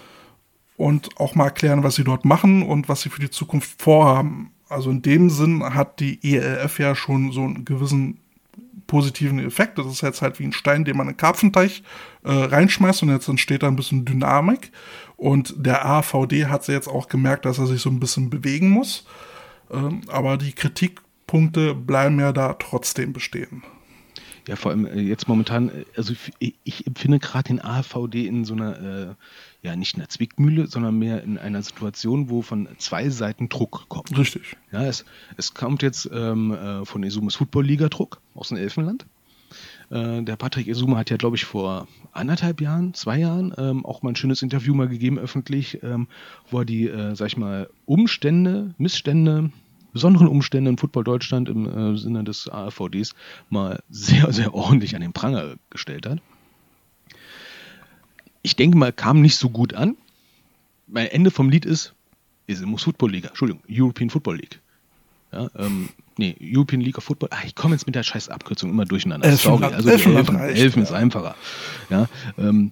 und 0.77 1.19
auch 1.19 1.35
mal 1.35 1.47
erklären, 1.47 1.83
was 1.83 1.95
sie 1.95 2.05
dort 2.05 2.25
machen 2.25 2.63
und 2.63 2.89
was 2.89 3.03
sie 3.03 3.11
für 3.11 3.21
die 3.21 3.31
Zukunft 3.31 3.81
vorhaben. 3.81 4.51
Also 4.69 4.91
in 4.91 5.03
dem 5.03 5.31
Sinn 5.31 5.63
hat 5.63 6.01
die 6.01 6.19
ELF 6.23 6.79
ja 6.79 6.95
schon 6.95 7.33
so 7.33 7.43
einen 7.43 7.65
gewissen 7.65 8.19
positiven 8.87 9.39
Effekt. 9.39 9.79
Das 9.79 9.87
ist 9.87 10.03
jetzt 10.03 10.23
halt 10.23 10.39
wie 10.39 10.45
ein 10.45 10.53
Stein, 10.53 10.85
den 10.85 10.97
man 10.97 11.07
in 11.07 11.11
einen 11.11 11.17
Karpfenteich 11.17 11.83
äh, 12.25 12.31
reinschmeißt 12.33 13.03
und 13.03 13.11
jetzt 13.11 13.29
entsteht 13.29 13.63
da 13.63 13.69
ein 13.69 13.77
bisschen 13.77 14.05
Dynamik. 14.05 14.73
Und 15.17 15.55
der 15.57 15.87
AVD 15.87 16.47
hat 16.47 16.67
jetzt 16.69 16.89
auch 16.89 17.09
gemerkt, 17.09 17.45
dass 17.45 17.59
er 17.59 17.67
sich 17.67 17.81
so 17.81 17.91
ein 17.91 18.01
bisschen 18.01 18.31
bewegen 18.31 18.71
muss. 18.71 19.07
Ähm, 19.71 20.03
aber 20.09 20.37
die 20.37 20.53
Kritikpunkte 20.53 21.75
bleiben 21.75 22.19
ja 22.19 22.33
da 22.33 22.55
trotzdem 22.55 23.13
bestehen. 23.13 23.63
Ja, 24.49 24.57
vor 24.57 24.73
allem 24.73 24.87
äh, 24.87 25.01
jetzt 25.01 25.29
momentan, 25.29 25.69
äh, 25.71 25.85
also 25.97 26.15
ich, 26.39 26.55
ich 26.65 26.87
empfinde 26.87 27.19
gerade 27.19 27.49
den 27.49 27.65
AVD 27.65 28.27
in 28.27 28.45
so 28.45 28.55
einer 28.55 28.79
äh, 28.81 29.15
ja 29.65 29.77
nicht 29.77 29.95
in 29.95 30.01
der 30.01 30.09
Zwickmühle, 30.09 30.67
sondern 30.67 30.99
mehr 30.99 31.23
in 31.23 31.39
einer 31.39 31.63
Situation, 31.63 32.29
wo 32.29 32.43
von 32.43 32.69
zwei 32.79 33.09
Seiten 33.09 33.49
Druck 33.49 33.87
kommt. 33.89 34.17
Richtig. 34.17 34.57
Ja, 34.71 34.85
es, 34.85 35.05
es 35.37 35.55
kommt 35.55 35.83
jetzt 35.83 36.09
ähm, 36.13 36.53
äh, 36.53 36.85
von 36.85 37.03
Esumes 37.03 37.35
Football 37.35 37.65
Liga 37.65 37.89
Druck 37.89 38.21
aus 38.35 38.49
dem 38.49 38.59
Elfenland. 38.59 39.07
Äh, 39.91 40.23
der 40.23 40.37
Patrick 40.37 40.69
Esume 40.69 40.97
hat 40.97 41.11
ja, 41.11 41.17
glaube 41.17 41.37
ich, 41.37 41.45
vor 41.47 41.89
anderthalb 42.13 42.61
Jahren, 42.61 42.95
zwei 42.95 43.19
Jahren 43.19 43.55
ähm, 43.57 43.87
auch 43.87 44.03
mal 44.03 44.11
ein 44.11 44.17
schönes 44.17 44.43
Interview 44.43 44.75
mal 44.75 44.89
gegeben 44.89 45.19
öffentlich, 45.19 45.83
ähm, 45.83 46.09
wo 46.51 46.61
er 46.61 46.65
die, 46.65 46.89
äh, 46.89 47.15
sag 47.17 47.29
ich 47.29 47.37
mal, 47.37 47.71
Umstände, 47.87 48.75
Missstände, 48.77 49.51
besonderen 49.93 50.29
Umstände 50.29 50.71
in 50.71 50.79
Football 50.79 51.05
Deutschland 51.05 51.49
im 51.49 51.67
äh, 51.67 51.97
Sinne 51.97 52.25
des 52.25 52.49
AFVDs 52.49 53.15
mal 53.49 53.83
sehr, 53.89 54.31
sehr 54.33 54.55
ordentlich 54.55 54.95
an 54.95 55.01
den 55.01 55.15
Pranger 55.15 55.55
gestellt 55.71 56.07
hat 56.07 56.21
ich 58.45 58.55
denke 58.57 58.77
mal, 58.77 58.93
kam 58.93 59.23
nicht 59.23 59.37
so 59.37 59.49
gut 59.49 59.75
an. 59.75 59.97
Mein 60.87 61.07
Ende 61.07 61.31
vom 61.31 61.49
Lied 61.49 61.65
ist, 61.65 61.95
ist 62.47 62.65
muss 62.65 62.85
Football 62.85 63.13
Liga, 63.13 63.29
Entschuldigung, 63.31 63.63
European 63.69 64.11
Football 64.11 64.37
League. 64.37 64.61
Ja, 65.33 65.51
ähm, 65.57 65.89
nee, 66.19 66.37
European 66.41 66.83
League 66.83 66.99
of 66.99 67.05
Football. 67.05 67.31
Ach, 67.33 67.43
ich 67.43 67.55
komme 67.55 67.75
jetzt 67.75 67.87
mit 67.87 67.95
der 67.95 68.03
scheiß 68.03 68.29
Abkürzung 68.29 68.71
immer 68.71 68.85
durcheinander. 68.85 69.27
Elfen, 69.27 69.59
Sorry, 69.59 69.65
also 69.65 69.89
Elfen, 69.89 70.15
Elfen, 70.15 70.37
reicht, 70.37 70.61
Elfen 70.61 70.83
ist 70.83 70.93
einfacher. 70.93 71.35
Ja, 71.89 72.07
ähm, 72.39 72.71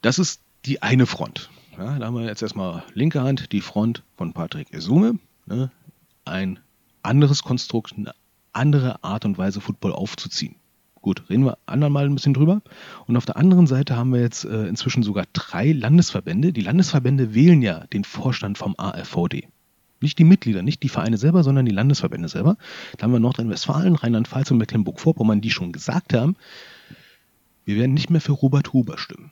das 0.00 0.20
ist 0.20 0.40
die 0.64 0.80
eine 0.80 1.06
Front. 1.06 1.50
Ja, 1.76 1.98
da 1.98 2.06
haben 2.06 2.14
wir 2.14 2.24
jetzt 2.24 2.42
erstmal 2.42 2.84
linke 2.94 3.20
Hand, 3.20 3.52
die 3.52 3.60
Front 3.60 4.04
von 4.16 4.32
Patrick 4.32 4.72
Esume. 4.72 5.18
Ne, 5.46 5.72
ein 6.24 6.60
anderes 7.02 7.42
Konstrukt, 7.42 7.94
eine 7.96 8.14
andere 8.52 9.02
Art 9.02 9.24
und 9.24 9.38
Weise, 9.38 9.60
Football 9.60 9.92
aufzuziehen. 9.92 10.54
Gut, 11.06 11.22
reden 11.30 11.44
wir 11.44 11.56
andermal 11.66 12.06
ein 12.06 12.16
bisschen 12.16 12.34
drüber. 12.34 12.62
Und 13.06 13.16
auf 13.16 13.24
der 13.24 13.36
anderen 13.36 13.68
Seite 13.68 13.96
haben 13.96 14.12
wir 14.12 14.20
jetzt 14.20 14.44
äh, 14.44 14.66
inzwischen 14.66 15.04
sogar 15.04 15.24
drei 15.32 15.70
Landesverbände. 15.70 16.52
Die 16.52 16.62
Landesverbände 16.62 17.32
wählen 17.32 17.62
ja 17.62 17.86
den 17.86 18.02
Vorstand 18.02 18.58
vom 18.58 18.74
AFVD. 18.76 19.46
Nicht 20.00 20.18
die 20.18 20.24
Mitglieder, 20.24 20.62
nicht 20.62 20.82
die 20.82 20.88
Vereine 20.88 21.16
selber, 21.16 21.44
sondern 21.44 21.64
die 21.64 21.70
Landesverbände 21.70 22.26
selber. 22.26 22.56
Da 22.96 23.04
haben 23.04 23.12
wir 23.12 23.20
Nordrhein-Westfalen, 23.20 23.94
Rheinland-Pfalz 23.94 24.50
und 24.50 24.58
Mecklenburg-Vorpommern, 24.58 25.40
die 25.40 25.52
schon 25.52 25.70
gesagt 25.70 26.12
haben, 26.12 26.34
wir 27.64 27.76
werden 27.76 27.94
nicht 27.94 28.10
mehr 28.10 28.20
für 28.20 28.32
Robert 28.32 28.72
Huber 28.72 28.98
stimmen. 28.98 29.30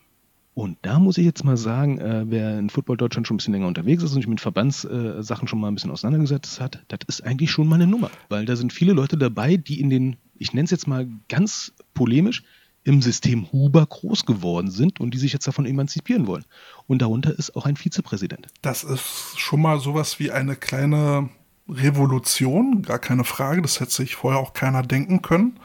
Und 0.55 0.79
da 0.83 1.01
muss 1.01 1.19
ich 1.19 1.25
jetzt 1.25 1.43
mal 1.43 1.57
sagen, 1.57 1.99
äh, 1.99 2.27
wer 2.29 2.57
in 2.57 2.71
Football 2.71 2.99
Deutschland 2.99 3.27
schon 3.27 3.35
ein 3.35 3.39
bisschen 3.39 3.53
länger 3.53 3.67
unterwegs 3.67 4.05
ist 4.05 4.11
und 4.11 4.21
sich 4.21 4.29
mit 4.29 4.41
Verbandssachen 4.41 5.47
äh, 5.47 5.49
schon 5.49 5.59
mal 5.59 5.67
ein 5.67 5.75
bisschen 5.75 5.91
auseinandergesetzt 5.91 6.61
hat, 6.61 6.85
das 6.87 7.01
ist 7.09 7.25
eigentlich 7.25 7.51
schon 7.51 7.67
mal 7.67 7.75
eine 7.75 7.89
Nummer. 7.89 8.13
Weil 8.29 8.45
da 8.45 8.55
sind 8.55 8.73
viele 8.73 8.93
Leute 8.93 9.19
dabei, 9.19 9.57
die 9.57 9.81
in 9.81 9.91
den 9.91 10.17
ich 10.39 10.53
nenne 10.53 10.65
es 10.65 10.71
jetzt 10.71 10.87
mal 10.87 11.09
ganz 11.29 11.73
polemisch, 11.95 12.43
im 12.85 13.01
System 13.01 13.51
Huber 13.51 13.87
groß 13.87 14.27
geworden 14.27 14.71
sind 14.71 15.01
und 15.01 15.13
die 15.15 15.19
sich 15.19 15.33
jetzt 15.33 15.47
davon 15.47 15.65
emanzipieren 15.65 16.27
wollen. 16.27 16.45
Und 16.87 17.01
darunter 17.01 17.37
ist 17.37 17.57
auch 17.57 17.65
ein 17.65 17.77
Vizepräsident. 17.77 18.49
Das 18.61 18.85
ist 18.85 19.39
schon 19.39 19.63
mal 19.63 19.81
sowas 19.81 20.19
wie 20.19 20.31
eine 20.31 20.55
kleine 20.55 21.31
Revolution, 21.69 22.83
gar 22.83 22.99
keine 22.99 23.25
Frage. 23.25 23.63
Das 23.63 23.81
hätte 23.81 23.93
sich 23.93 24.17
vorher 24.17 24.41
auch 24.41 24.53
keiner 24.53 24.83
denken 24.83 25.23
können. 25.23 25.59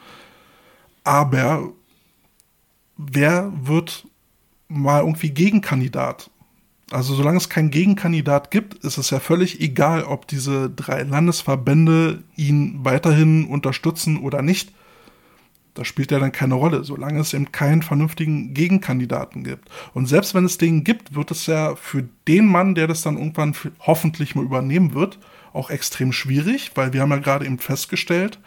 Aber 1.04 1.72
wer 2.96 3.52
wird 3.54 4.06
mal 4.68 5.00
irgendwie 5.00 5.30
Gegenkandidat? 5.30 6.30
Also 6.90 7.14
solange 7.14 7.38
es 7.38 7.48
keinen 7.48 7.70
Gegenkandidat 7.70 8.50
gibt, 8.50 8.84
ist 8.84 8.98
es 8.98 9.10
ja 9.10 9.20
völlig 9.20 9.60
egal, 9.60 10.02
ob 10.02 10.26
diese 10.26 10.68
drei 10.68 11.02
Landesverbände 11.02 12.24
ihn 12.36 12.80
weiterhin 12.82 13.46
unterstützen 13.46 14.18
oder 14.18 14.42
nicht. 14.42 14.72
Das 15.74 15.86
spielt 15.86 16.10
ja 16.10 16.18
dann 16.18 16.32
keine 16.32 16.54
Rolle, 16.54 16.82
solange 16.82 17.20
es 17.20 17.32
eben 17.32 17.52
keinen 17.52 17.82
vernünftigen 17.82 18.54
Gegenkandidaten 18.54 19.44
gibt. 19.44 19.68
Und 19.94 20.06
selbst 20.06 20.34
wenn 20.34 20.44
es 20.44 20.58
den 20.58 20.82
gibt, 20.82 21.14
wird 21.14 21.30
es 21.30 21.46
ja 21.46 21.76
für 21.76 22.08
den 22.26 22.46
Mann, 22.46 22.74
der 22.74 22.88
das 22.88 23.02
dann 23.02 23.16
irgendwann 23.16 23.54
hoffentlich 23.78 24.34
mal 24.34 24.44
übernehmen 24.44 24.94
wird, 24.94 25.20
auch 25.52 25.70
extrem 25.70 26.12
schwierig, 26.12 26.72
weil 26.74 26.92
wir 26.92 27.02
haben 27.02 27.10
ja 27.10 27.18
gerade 27.18 27.46
eben 27.46 27.58
festgestellt, 27.58 28.40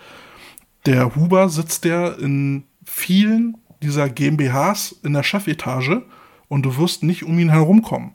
der 0.85 1.15
Huber 1.15 1.47
sitzt 1.47 1.85
ja 1.85 2.09
in 2.09 2.63
vielen 2.85 3.57
dieser 3.81 4.09
GmbHs 4.09 4.99
in 5.03 5.13
der 5.13 5.23
Chefetage 5.23 6.03
und 6.49 6.63
du 6.63 6.77
wirst 6.77 7.03
nicht 7.03 7.23
um 7.23 7.39
ihn 7.39 7.49
herumkommen. 7.49 8.11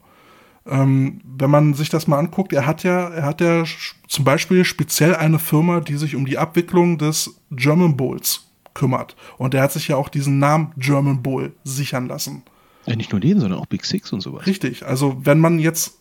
Ähm, 0.66 1.20
wenn 1.24 1.50
man 1.50 1.74
sich 1.74 1.88
das 1.88 2.06
mal 2.06 2.18
anguckt, 2.18 2.52
er 2.52 2.66
hat 2.66 2.82
ja, 2.82 3.08
er 3.08 3.24
hat 3.24 3.40
ja 3.40 3.64
zum 4.06 4.24
Beispiel 4.24 4.64
speziell 4.64 5.14
eine 5.14 5.38
Firma, 5.38 5.80
die 5.80 5.96
sich 5.96 6.14
um 6.14 6.26
die 6.26 6.38
Abwicklung 6.38 6.98
des 6.98 7.40
German 7.50 7.96
Bowls 7.96 8.48
kümmert. 8.74 9.16
Und 9.38 9.54
er 9.54 9.62
hat 9.62 9.72
sich 9.72 9.88
ja 9.88 9.96
auch 9.96 10.08
diesen 10.08 10.38
Namen 10.38 10.72
German 10.76 11.22
Bowl 11.22 11.52
sichern 11.64 12.06
lassen. 12.08 12.42
Ja, 12.86 12.96
nicht 12.96 13.12
nur 13.12 13.20
den, 13.20 13.40
sondern 13.40 13.60
auch 13.60 13.66
Big 13.66 13.84
Six 13.84 14.12
und 14.12 14.20
sowas. 14.20 14.46
Richtig. 14.46 14.86
Also 14.86 15.16
wenn 15.22 15.38
man 15.40 15.58
jetzt 15.58 15.98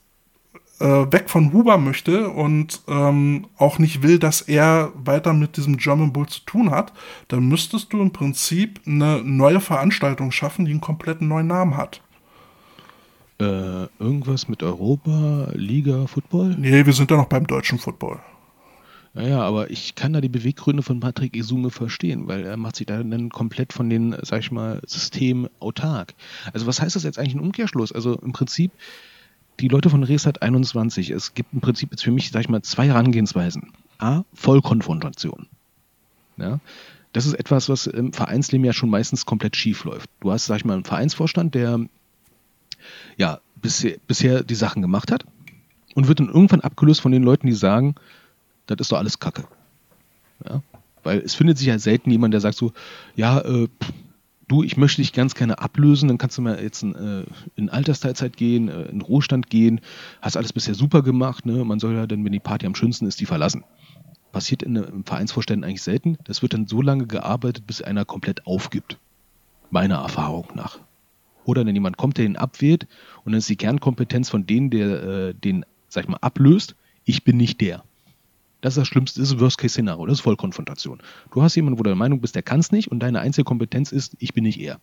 äh, 0.79 1.11
weg 1.11 1.29
von 1.29 1.51
Huber 1.53 1.77
möchte 1.77 2.29
und 2.29 2.81
ähm, 2.87 3.47
auch 3.57 3.79
nicht 3.79 4.03
will, 4.03 4.19
dass 4.19 4.41
er 4.41 4.91
weiter 4.95 5.33
mit 5.33 5.57
diesem 5.57 5.77
German 5.77 6.13
Bull 6.13 6.27
zu 6.27 6.41
tun 6.41 6.71
hat, 6.71 6.93
dann 7.27 7.47
müsstest 7.47 7.91
du 7.93 8.01
im 8.01 8.11
Prinzip 8.11 8.81
eine 8.85 9.21
neue 9.23 9.59
Veranstaltung 9.59 10.31
schaffen, 10.31 10.65
die 10.65 10.71
einen 10.71 10.81
kompletten 10.81 11.27
neuen 11.27 11.47
Namen 11.47 11.77
hat. 11.77 12.01
Äh, 13.39 13.87
irgendwas 13.99 14.47
mit 14.47 14.63
Europa, 14.63 15.51
Liga, 15.53 16.07
Football? 16.07 16.55
Nee, 16.57 16.85
wir 16.85 16.93
sind 16.93 17.11
da 17.11 17.17
noch 17.17 17.27
beim 17.27 17.45
deutschen 17.45 17.77
Football. 17.77 18.19
Naja, 19.13 19.41
aber 19.41 19.71
ich 19.71 19.95
kann 19.95 20.13
da 20.13 20.21
die 20.21 20.29
Beweggründe 20.29 20.83
von 20.83 20.99
Patrick 20.99 21.35
Isume 21.35 21.71
verstehen, 21.71 22.27
weil 22.27 22.45
er 22.45 22.57
macht 22.57 22.75
sich 22.75 22.85
da 22.85 23.01
dann 23.01 23.29
komplett 23.29 23.73
von 23.73 23.89
den, 23.89 24.15
sag 24.21 24.41
ich 24.41 24.51
mal, 24.51 24.81
System 24.85 25.49
autark. 25.59 26.13
Also 26.53 26.67
was 26.67 26.81
heißt 26.81 26.95
das 26.95 27.03
jetzt 27.03 27.17
eigentlich 27.17 27.33
im 27.33 27.41
Umkehrschluss? 27.41 27.91
Also 27.91 28.15
im 28.19 28.31
Prinzip, 28.31 28.71
die 29.59 29.69
Leute 29.69 29.89
von 29.89 30.03
Resat 30.03 30.41
21, 30.43 31.09
es 31.09 31.33
gibt 31.33 31.53
im 31.53 31.61
Prinzip 31.61 31.91
jetzt 31.91 32.03
für 32.03 32.11
mich, 32.11 32.29
sag 32.29 32.41
ich 32.41 32.49
mal, 32.49 32.61
zwei 32.61 32.87
Herangehensweisen. 32.87 33.71
A, 33.97 34.23
Vollkonfrontation. 34.33 35.47
Ja? 36.37 36.59
Das 37.13 37.25
ist 37.25 37.33
etwas, 37.33 37.69
was 37.69 37.87
im 37.87 38.13
Vereinsleben 38.13 38.65
ja 38.65 38.73
schon 38.73 38.91
meistens 38.91 39.25
komplett 39.25 39.55
schief 39.55 39.83
läuft. 39.83 40.09
Du 40.19 40.31
hast, 40.31 40.45
sag 40.45 40.57
ich 40.57 40.65
mal, 40.65 40.75
einen 40.75 40.83
Vereinsvorstand, 40.83 41.55
der 41.55 41.79
ja 43.17 43.39
bisher, 43.55 43.97
bisher 44.07 44.43
die 44.43 44.55
Sachen 44.55 44.81
gemacht 44.81 45.11
hat 45.11 45.25
und 45.95 46.07
wird 46.07 46.19
dann 46.19 46.29
irgendwann 46.29 46.61
abgelöst 46.61 47.01
von 47.01 47.11
den 47.11 47.23
Leuten, 47.23 47.47
die 47.47 47.53
sagen, 47.53 47.95
das 48.67 48.77
ist 48.79 48.91
doch 48.91 48.97
alles 48.97 49.19
Kacke. 49.19 49.45
Ja? 50.47 50.61
Weil 51.03 51.19
es 51.19 51.35
findet 51.35 51.57
sich 51.57 51.67
ja 51.67 51.79
selten 51.79 52.11
jemand, 52.11 52.33
der 52.33 52.41
sagt 52.41 52.57
so, 52.57 52.73
ja, 53.15 53.39
äh, 53.39 53.67
du, 54.47 54.63
ich 54.63 54.77
möchte 54.77 55.01
dich 55.01 55.13
ganz 55.13 55.35
gerne 55.35 55.59
ablösen, 55.59 56.07
dann 56.07 56.17
kannst 56.17 56.37
du 56.37 56.41
mal 56.41 56.61
jetzt 56.61 56.83
in, 56.83 56.95
äh, 56.95 57.23
in 57.55 57.69
Altersteilzeit 57.69 58.37
gehen, 58.37 58.69
äh, 58.69 58.83
in 58.83 59.01
Ruhestand 59.01 59.49
gehen, 59.49 59.81
hast 60.21 60.37
alles 60.37 60.53
bisher 60.53 60.75
super 60.75 61.01
gemacht, 61.01 61.45
ne? 61.45 61.63
man 61.63 61.79
soll 61.79 61.95
ja 61.95 62.07
dann, 62.07 62.23
wenn 62.23 62.31
die 62.31 62.39
Party 62.39 62.65
am 62.65 62.75
schönsten 62.75 63.07
ist, 63.07 63.19
die 63.19 63.25
verlassen. 63.25 63.63
Passiert 64.31 64.61
in 64.61 64.77
einem 64.77 65.05
Vereinsvorständen 65.05 65.63
eigentlich 65.67 65.81
selten. 65.81 66.17
Das 66.25 66.41
wird 66.41 66.53
dann 66.53 66.67
so 66.67 66.81
lange 66.81 67.07
gearbeitet, 67.07 67.65
bis 67.65 67.81
einer 67.81 68.05
komplett 68.05 68.45
aufgibt. 68.45 68.99
Meiner 69.71 69.95
Erfahrung 69.95 70.47
nach. 70.53 70.79
Oder 71.47 71.65
wenn 71.65 71.73
jemand 71.73 71.95
kommt, 71.95 72.17
der 72.17 72.25
ihn 72.25 72.35
abwählt 72.35 72.87
und 73.23 73.31
dann 73.31 73.39
ist 73.39 73.47
die 73.49 73.55
Kernkompetenz 73.55 74.29
von 74.29 74.45
denen, 74.45 74.69
der 74.69 75.03
äh, 75.03 75.33
den, 75.33 75.65
sag 75.87 76.03
ich 76.03 76.09
mal, 76.09 76.17
ablöst, 76.17 76.75
ich 77.05 77.23
bin 77.23 77.37
nicht 77.37 77.61
der. 77.61 77.85
Das 78.59 78.73
ist 78.73 78.81
das 78.81 78.87
Schlimmste, 78.89 79.21
das 79.21 79.31
ist 79.31 79.39
Worst-Case-Szenario, 79.39 80.05
das 80.07 80.17
ist 80.17 80.23
Vollkonfrontation. 80.23 81.01
Du 81.31 81.41
hast 81.41 81.55
jemanden, 81.55 81.79
wo 81.79 81.83
du 81.83 81.89
der 81.89 81.95
Meinung 81.95 82.19
bist, 82.19 82.35
der 82.35 82.43
kann 82.43 82.59
es 82.59 82.73
nicht 82.73 82.91
und 82.91 82.99
deine 82.99 83.21
einzige 83.21 83.45
Kompetenz 83.45 83.93
ist, 83.93 84.17
ich 84.19 84.33
bin 84.33 84.43
nicht 84.43 84.59
er. 84.59 84.81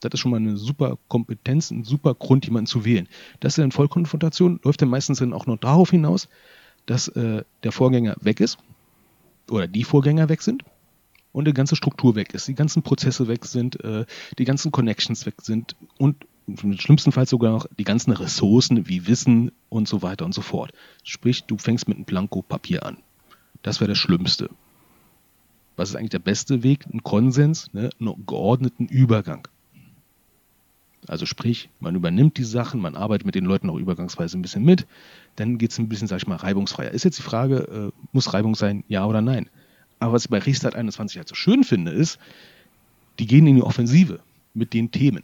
Das 0.00 0.10
ist 0.12 0.18
schon 0.18 0.32
mal 0.32 0.38
eine 0.38 0.56
super 0.56 0.98
Kompetenz, 1.06 1.70
ein 1.70 1.84
super 1.84 2.14
Grund, 2.16 2.46
jemanden 2.46 2.66
zu 2.66 2.84
wählen. 2.84 3.06
Das 3.38 3.56
ist 3.56 3.62
eine 3.62 3.70
Vollkonfrontation, 3.70 4.58
läuft 4.64 4.82
dann 4.82 4.88
meistens 4.88 5.20
dann 5.20 5.32
auch 5.32 5.46
noch 5.46 5.58
darauf 5.58 5.90
hinaus, 5.90 6.28
dass 6.84 7.06
äh, 7.08 7.44
der 7.62 7.70
Vorgänger 7.70 8.16
weg 8.20 8.40
ist 8.40 8.58
oder 9.48 9.68
die 9.68 9.84
Vorgänger 9.84 10.28
weg 10.28 10.42
sind 10.42 10.64
und 11.32 11.46
die 11.46 11.54
ganze 11.54 11.76
Struktur 11.76 12.14
weg 12.14 12.34
ist, 12.34 12.48
die 12.48 12.54
ganzen 12.54 12.82
Prozesse 12.82 13.28
weg 13.28 13.44
sind, 13.44 13.82
äh, 13.82 14.04
die 14.38 14.44
ganzen 14.44 14.70
Connections 14.70 15.26
weg 15.26 15.36
sind 15.42 15.76
und 15.98 16.26
im 16.46 16.78
schlimmsten 16.78 17.12
Fall 17.12 17.26
sogar 17.26 17.52
noch 17.52 17.66
die 17.78 17.84
ganzen 17.84 18.12
Ressourcen 18.12 18.88
wie 18.88 19.06
Wissen 19.06 19.52
und 19.68 19.88
so 19.88 20.02
weiter 20.02 20.24
und 20.24 20.34
so 20.34 20.42
fort. 20.42 20.72
Sprich, 21.04 21.44
du 21.44 21.56
fängst 21.56 21.88
mit 21.88 21.96
einem 21.96 22.04
Blanko-Papier 22.04 22.84
an. 22.84 22.98
Das 23.62 23.80
wäre 23.80 23.88
das 23.88 23.98
Schlimmste. 23.98 24.50
Was 25.76 25.90
ist 25.90 25.96
eigentlich 25.96 26.10
der 26.10 26.18
beste 26.18 26.62
Weg? 26.62 26.86
Ein 26.92 27.02
Konsens, 27.02 27.72
ne? 27.72 27.90
einen 27.98 28.26
geordneten 28.26 28.86
Übergang. 28.86 29.48
Also 31.08 31.26
sprich, 31.26 31.68
man 31.80 31.96
übernimmt 31.96 32.38
die 32.38 32.44
Sachen, 32.44 32.80
man 32.80 32.94
arbeitet 32.94 33.26
mit 33.26 33.34
den 33.34 33.44
Leuten 33.44 33.70
auch 33.70 33.76
übergangsweise 33.78 34.38
ein 34.38 34.42
bisschen 34.42 34.64
mit, 34.64 34.86
dann 35.34 35.58
geht 35.58 35.72
es 35.72 35.78
ein 35.78 35.88
bisschen, 35.88 36.06
sag 36.06 36.18
ich 36.18 36.26
mal, 36.28 36.36
reibungsfreier. 36.36 36.90
Ist 36.90 37.04
jetzt 37.04 37.18
die 37.18 37.22
Frage, 37.22 37.92
äh, 37.92 38.00
muss 38.12 38.32
Reibung 38.32 38.54
sein, 38.54 38.84
ja 38.88 39.04
oder 39.06 39.20
nein? 39.20 39.48
Aber 40.02 40.14
was 40.14 40.24
ich 40.24 40.30
bei 40.30 40.38
Restart 40.38 40.74
21 40.74 41.16
halt 41.16 41.28
so 41.28 41.34
schön 41.34 41.62
finde, 41.62 41.92
ist, 41.92 42.18
die 43.18 43.26
gehen 43.26 43.46
in 43.46 43.56
die 43.56 43.62
Offensive 43.62 44.20
mit 44.52 44.74
den 44.74 44.90
Themen. 44.90 45.22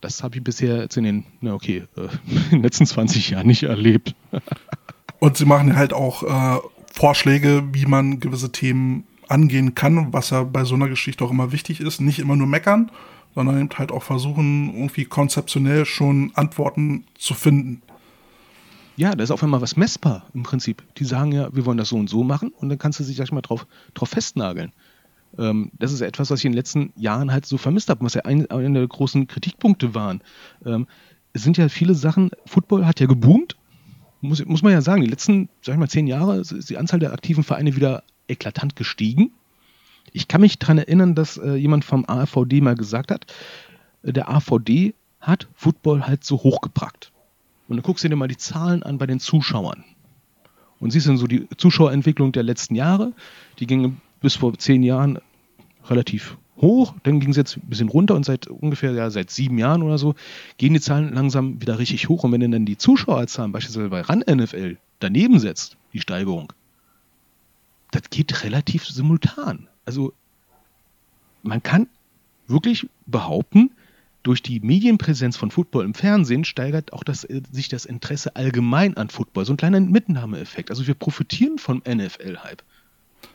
Das 0.00 0.22
habe 0.22 0.36
ich 0.36 0.44
bisher 0.44 0.78
jetzt 0.78 0.96
in 0.96 1.04
den, 1.04 1.24
na 1.40 1.54
okay, 1.54 1.84
äh, 1.96 2.00
in 2.50 2.50
den 2.50 2.62
letzten 2.62 2.86
20 2.86 3.30
Jahren 3.30 3.46
nicht 3.46 3.62
erlebt. 3.62 4.14
Und 5.20 5.36
sie 5.36 5.44
machen 5.44 5.76
halt 5.76 5.92
auch 5.92 6.22
äh, 6.22 6.60
Vorschläge, 6.92 7.64
wie 7.72 7.86
man 7.86 8.18
gewisse 8.20 8.50
Themen 8.50 9.04
angehen 9.28 9.74
kann, 9.74 10.12
was 10.12 10.30
ja 10.30 10.42
bei 10.42 10.64
so 10.64 10.74
einer 10.74 10.88
Geschichte 10.88 11.24
auch 11.24 11.30
immer 11.30 11.52
wichtig 11.52 11.80
ist. 11.80 12.00
Nicht 12.00 12.18
immer 12.18 12.34
nur 12.34 12.46
meckern, 12.46 12.90
sondern 13.34 13.60
eben 13.60 13.70
halt 13.78 13.92
auch 13.92 14.02
versuchen, 14.02 14.74
irgendwie 14.74 15.04
konzeptionell 15.04 15.84
schon 15.84 16.32
Antworten 16.34 17.04
zu 17.16 17.34
finden. 17.34 17.82
Ja, 18.98 19.14
da 19.14 19.22
ist 19.22 19.30
auf 19.30 19.44
einmal 19.44 19.60
was 19.60 19.76
messbar 19.76 20.26
im 20.34 20.42
Prinzip. 20.42 20.82
Die 20.96 21.04
sagen 21.04 21.30
ja, 21.30 21.54
wir 21.54 21.64
wollen 21.64 21.78
das 21.78 21.90
so 21.90 21.96
und 21.96 22.10
so 22.10 22.24
machen 22.24 22.48
und 22.48 22.68
dann 22.68 22.78
kannst 22.78 22.98
du 22.98 23.04
dich, 23.04 23.16
sag 23.16 23.26
ich 23.26 23.32
mal, 23.32 23.42
drauf, 23.42 23.68
drauf 23.94 24.08
festnageln. 24.08 24.72
Ähm, 25.38 25.70
das 25.78 25.92
ist 25.92 26.00
etwas, 26.00 26.32
was 26.32 26.40
ich 26.40 26.46
in 26.46 26.50
den 26.50 26.56
letzten 26.56 26.92
Jahren 26.96 27.30
halt 27.30 27.46
so 27.46 27.58
vermisst 27.58 27.90
habe, 27.90 28.04
was 28.04 28.14
ja 28.14 28.22
ein, 28.22 28.50
einer 28.50 28.80
der 28.80 28.88
großen 28.88 29.28
Kritikpunkte 29.28 29.94
waren. 29.94 30.20
Ähm, 30.66 30.88
es 31.32 31.44
sind 31.44 31.56
ja 31.56 31.68
viele 31.68 31.94
Sachen, 31.94 32.30
Football 32.44 32.86
hat 32.86 32.98
ja 32.98 33.06
geboomt, 33.06 33.56
muss, 34.20 34.44
muss 34.44 34.62
man 34.62 34.72
ja 34.72 34.80
sagen, 34.80 35.02
die 35.02 35.10
letzten, 35.10 35.48
sag 35.62 35.74
ich 35.74 35.78
mal, 35.78 35.88
zehn 35.88 36.08
Jahre 36.08 36.40
ist 36.40 36.68
die 36.68 36.76
Anzahl 36.76 36.98
der 36.98 37.12
aktiven 37.12 37.44
Vereine 37.44 37.76
wieder 37.76 38.02
eklatant 38.26 38.74
gestiegen. 38.74 39.30
Ich 40.12 40.26
kann 40.26 40.40
mich 40.40 40.58
daran 40.58 40.78
erinnern, 40.78 41.14
dass 41.14 41.36
äh, 41.36 41.54
jemand 41.54 41.84
vom 41.84 42.04
AVD 42.04 42.60
mal 42.60 42.74
gesagt 42.74 43.12
hat, 43.12 43.32
äh, 44.02 44.12
der 44.12 44.28
AVD 44.28 44.94
hat 45.20 45.46
Football 45.54 46.04
halt 46.08 46.24
so 46.24 46.38
hochgebracht. 46.38 47.12
Und 47.68 47.76
dann 47.76 47.82
guckst 47.82 48.04
du 48.04 48.08
dir 48.08 48.16
mal 48.16 48.28
die 48.28 48.36
Zahlen 48.36 48.82
an 48.82 48.98
bei 48.98 49.06
den 49.06 49.20
Zuschauern. 49.20 49.84
Und 50.80 50.90
siehst 50.90 51.06
dann 51.06 51.18
so 51.18 51.26
die 51.26 51.48
Zuschauerentwicklung 51.56 52.32
der 52.32 52.42
letzten 52.42 52.74
Jahre. 52.74 53.12
Die 53.58 53.66
ging 53.66 53.98
bis 54.20 54.36
vor 54.36 54.56
zehn 54.56 54.82
Jahren 54.82 55.18
relativ 55.86 56.36
hoch, 56.60 56.94
dann 57.02 57.20
ging 57.20 57.30
es 57.30 57.36
jetzt 57.36 57.56
ein 57.56 57.68
bisschen 57.68 57.88
runter 57.88 58.14
und 58.14 58.24
seit 58.24 58.48
ungefähr 58.48 58.92
ja, 58.92 59.10
seit 59.10 59.30
sieben 59.30 59.58
Jahren 59.58 59.82
oder 59.82 59.98
so 59.98 60.14
gehen 60.56 60.74
die 60.74 60.80
Zahlen 60.80 61.14
langsam 61.14 61.60
wieder 61.60 61.78
richtig 61.78 62.08
hoch. 62.08 62.24
Und 62.24 62.32
wenn 62.32 62.40
du 62.40 62.50
dann 62.50 62.66
die 62.66 62.76
Zuschauerzahlen 62.76 63.52
beispielsweise 63.52 63.88
bei 63.88 64.00
RAN 64.00 64.24
NFL 64.28 64.76
daneben 65.00 65.38
setzt, 65.38 65.76
die 65.92 66.00
Steigerung, 66.00 66.52
das 67.90 68.02
geht 68.10 68.44
relativ 68.44 68.86
simultan. 68.86 69.68
Also 69.84 70.12
man 71.42 71.62
kann 71.62 71.88
wirklich 72.46 72.88
behaupten, 73.06 73.70
durch 74.28 74.42
die 74.42 74.60
Medienpräsenz 74.60 75.38
von 75.38 75.50
Football 75.50 75.86
im 75.86 75.94
Fernsehen 75.94 76.44
steigert 76.44 76.92
auch 76.92 77.02
das, 77.02 77.24
äh, 77.24 77.40
sich 77.50 77.70
das 77.70 77.86
Interesse 77.86 78.36
allgemein 78.36 78.94
an 78.98 79.08
Football. 79.08 79.46
So 79.46 79.54
ein 79.54 79.56
kleiner 79.56 79.80
Mitnahmeeffekt. 79.80 80.68
Also 80.68 80.86
wir 80.86 80.92
profitieren 80.92 81.56
vom 81.56 81.78
NFL-Hype. 81.78 82.62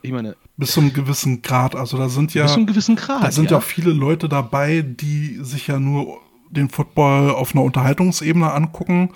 Ich 0.03 0.11
meine. 0.11 0.35
Bis 0.55 0.73
zu 0.73 0.81
einem 0.81 0.93
gewissen 0.93 1.41
Grad. 1.41 1.75
Also 1.75 1.97
da 1.97 2.09
sind 2.09 2.35
ja. 2.35 2.43
Bis 2.43 2.51
zu 2.51 2.59
einem 2.59 2.67
gewissen 2.67 2.95
Grad. 2.95 3.23
Da 3.23 3.31
sind 3.31 3.45
ja. 3.45 3.51
ja 3.51 3.57
auch 3.57 3.63
viele 3.63 3.91
Leute 3.91 4.29
dabei, 4.29 4.83
die 4.83 5.39
sich 5.41 5.65
ja 5.65 5.79
nur 5.79 6.19
den 6.51 6.69
Football 6.69 7.31
auf 7.31 7.55
einer 7.55 7.63
Unterhaltungsebene 7.63 8.51
angucken 8.51 9.09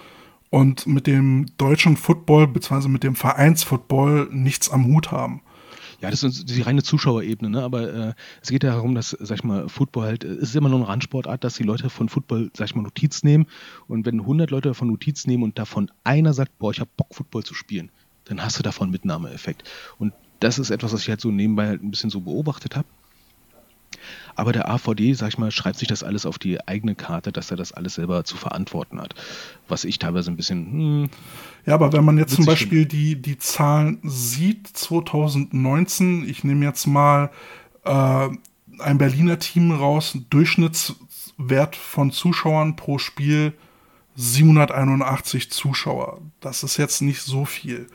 und 0.49 0.87
mit 0.87 1.05
dem 1.05 1.45
deutschen 1.59 1.95
Football 1.95 2.47
bzw. 2.47 2.87
mit 2.87 3.03
dem 3.03 3.15
Vereinsfootball 3.15 4.29
nichts 4.31 4.71
am 4.71 4.87
Hut 4.87 5.11
haben. 5.11 5.41
Ja, 5.99 6.11
das 6.11 6.21
ist 6.21 6.49
die 6.49 6.61
reine 6.61 6.83
Zuschauerebene, 6.83 7.49
ne? 7.49 7.63
aber 7.63 7.93
äh, 7.93 8.13
es 8.41 8.49
geht 8.49 8.63
ja 8.63 8.71
darum, 8.71 8.93
dass, 8.93 9.17
sag 9.19 9.39
ich 9.39 9.43
mal, 9.43 9.67
Football 9.67 10.05
halt, 10.05 10.23
es 10.23 10.49
ist 10.49 10.55
immer 10.55 10.69
nur 10.69 10.79
eine 10.79 10.87
Randsportart, 10.87 11.43
dass 11.43 11.55
die 11.55 11.63
Leute 11.63 11.89
von 11.89 12.07
Football, 12.07 12.51
sag 12.55 12.67
ich 12.67 12.75
mal, 12.75 12.83
Notiz 12.83 13.23
nehmen 13.23 13.47
und 13.87 14.05
wenn 14.05 14.19
100 14.19 14.51
Leute 14.51 14.69
davon 14.69 14.89
Notiz 14.89 15.25
nehmen 15.25 15.43
und 15.43 15.57
davon 15.57 15.89
einer 16.03 16.33
sagt, 16.33 16.57
boah, 16.59 16.71
ich 16.71 16.79
habe 16.79 16.91
Bock, 16.95 17.15
Football 17.15 17.43
zu 17.43 17.55
spielen, 17.55 17.91
dann 18.25 18.43
hast 18.43 18.59
du 18.59 18.63
davon 18.63 18.91
Mitnahmeeffekt. 18.91 19.63
Und 19.97 20.13
das 20.39 20.59
ist 20.59 20.69
etwas, 20.69 20.93
was 20.93 21.01
ich 21.01 21.09
halt 21.09 21.21
so 21.21 21.31
nebenbei 21.31 21.67
halt 21.67 21.81
ein 21.81 21.89
bisschen 21.89 22.11
so 22.11 22.21
beobachtet 22.21 22.75
habe. 22.75 22.87
Aber 24.35 24.51
der 24.51 24.69
AVD, 24.69 25.13
sag 25.13 25.29
ich 25.29 25.37
mal, 25.37 25.51
schreibt 25.51 25.79
sich 25.79 25.87
das 25.87 26.03
alles 26.03 26.25
auf 26.25 26.37
die 26.37 26.65
eigene 26.67 26.95
Karte, 26.95 27.31
dass 27.31 27.49
er 27.51 27.57
das 27.57 27.71
alles 27.71 27.95
selber 27.95 28.23
zu 28.23 28.37
verantworten 28.37 29.01
hat. 29.01 29.15
Was 29.67 29.83
ich 29.83 29.99
teilweise 29.99 30.31
ein 30.31 30.37
bisschen. 30.37 30.71
Hm, 30.71 31.09
ja, 31.65 31.73
aber 31.73 31.91
wenn 31.93 32.05
man 32.05 32.17
jetzt 32.17 32.35
zum 32.35 32.45
Beispiel 32.45 32.85
die, 32.85 33.21
die 33.21 33.37
Zahlen 33.37 33.99
sieht, 34.03 34.67
2019, 34.67 36.27
ich 36.27 36.43
nehme 36.43 36.65
jetzt 36.65 36.85
mal 36.85 37.31
äh, 37.83 38.29
ein 38.79 38.97
Berliner 38.97 39.39
Team 39.39 39.71
raus, 39.71 40.17
Durchschnittswert 40.29 41.75
von 41.75 42.11
Zuschauern 42.11 42.75
pro 42.75 42.99
Spiel 42.99 43.53
781 44.15 45.51
Zuschauer. 45.51 46.21
Das 46.39 46.63
ist 46.63 46.77
jetzt 46.77 47.01
nicht 47.01 47.21
so 47.21 47.45
viel. 47.45 47.87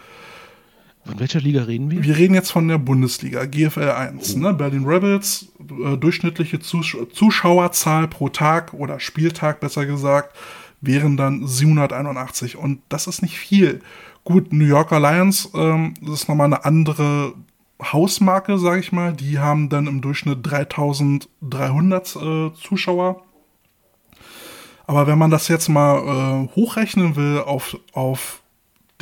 Von 1.05 1.18
welcher 1.18 1.40
Liga 1.40 1.64
reden 1.64 1.90
wir? 1.90 2.05
Wir 2.05 2.16
reden 2.16 2.34
jetzt 2.34 2.53
von 2.53 2.68
der 2.68 2.78
Bundesliga, 2.78 3.44
GFL 3.44 3.90
1. 3.90 4.36
Oh. 4.36 4.38
Ne? 4.38 4.55
Berlin 4.55 4.84
Rebels, 4.84 5.48
äh, 5.61 5.96
durchschnittliche 5.96 6.61
Zus 6.61 6.96
Zuschauerzahl 7.12 8.07
pro 8.07 8.28
Tag 8.28 8.72
oder 8.72 9.00
Spieltag 9.00 9.59
besser 9.61 9.84
gesagt, 9.84 10.36
wären 10.80 11.16
dann 11.16 11.46
781. 11.46 12.57
Und 12.57 12.82
das 12.88 13.09
ist 13.09 13.22
nicht 13.22 13.36
viel. 13.38 13.80
Gut, 14.24 14.53
New 14.53 14.64
Yorker 14.64 15.00
Lions, 15.00 15.50
ähm, 15.55 15.94
das 16.00 16.22
ist 16.22 16.28
nochmal 16.28 16.46
eine 16.46 16.64
andere 16.64 17.34
Hausmarke, 17.82 18.59
sage 18.59 18.80
ich 18.80 18.92
mal. 18.92 19.12
Die 19.12 19.40
haben 19.40 19.68
dann 19.68 19.88
im 19.88 20.00
Durchschnitt 20.03 20.38
3300 20.42 22.16
äh, 22.16 22.50
Zuschauer. 22.55 23.22
Aber 24.86 25.09
wenn 25.09 25.18
man 25.18 25.30
das 25.30 25.48
jetzt 25.48 25.68
mal 25.68 25.98
äh, 25.98 26.55
hochrechnen 26.55 27.16
will 27.16 27.40
auf, 27.40 27.76
auf 27.92 28.41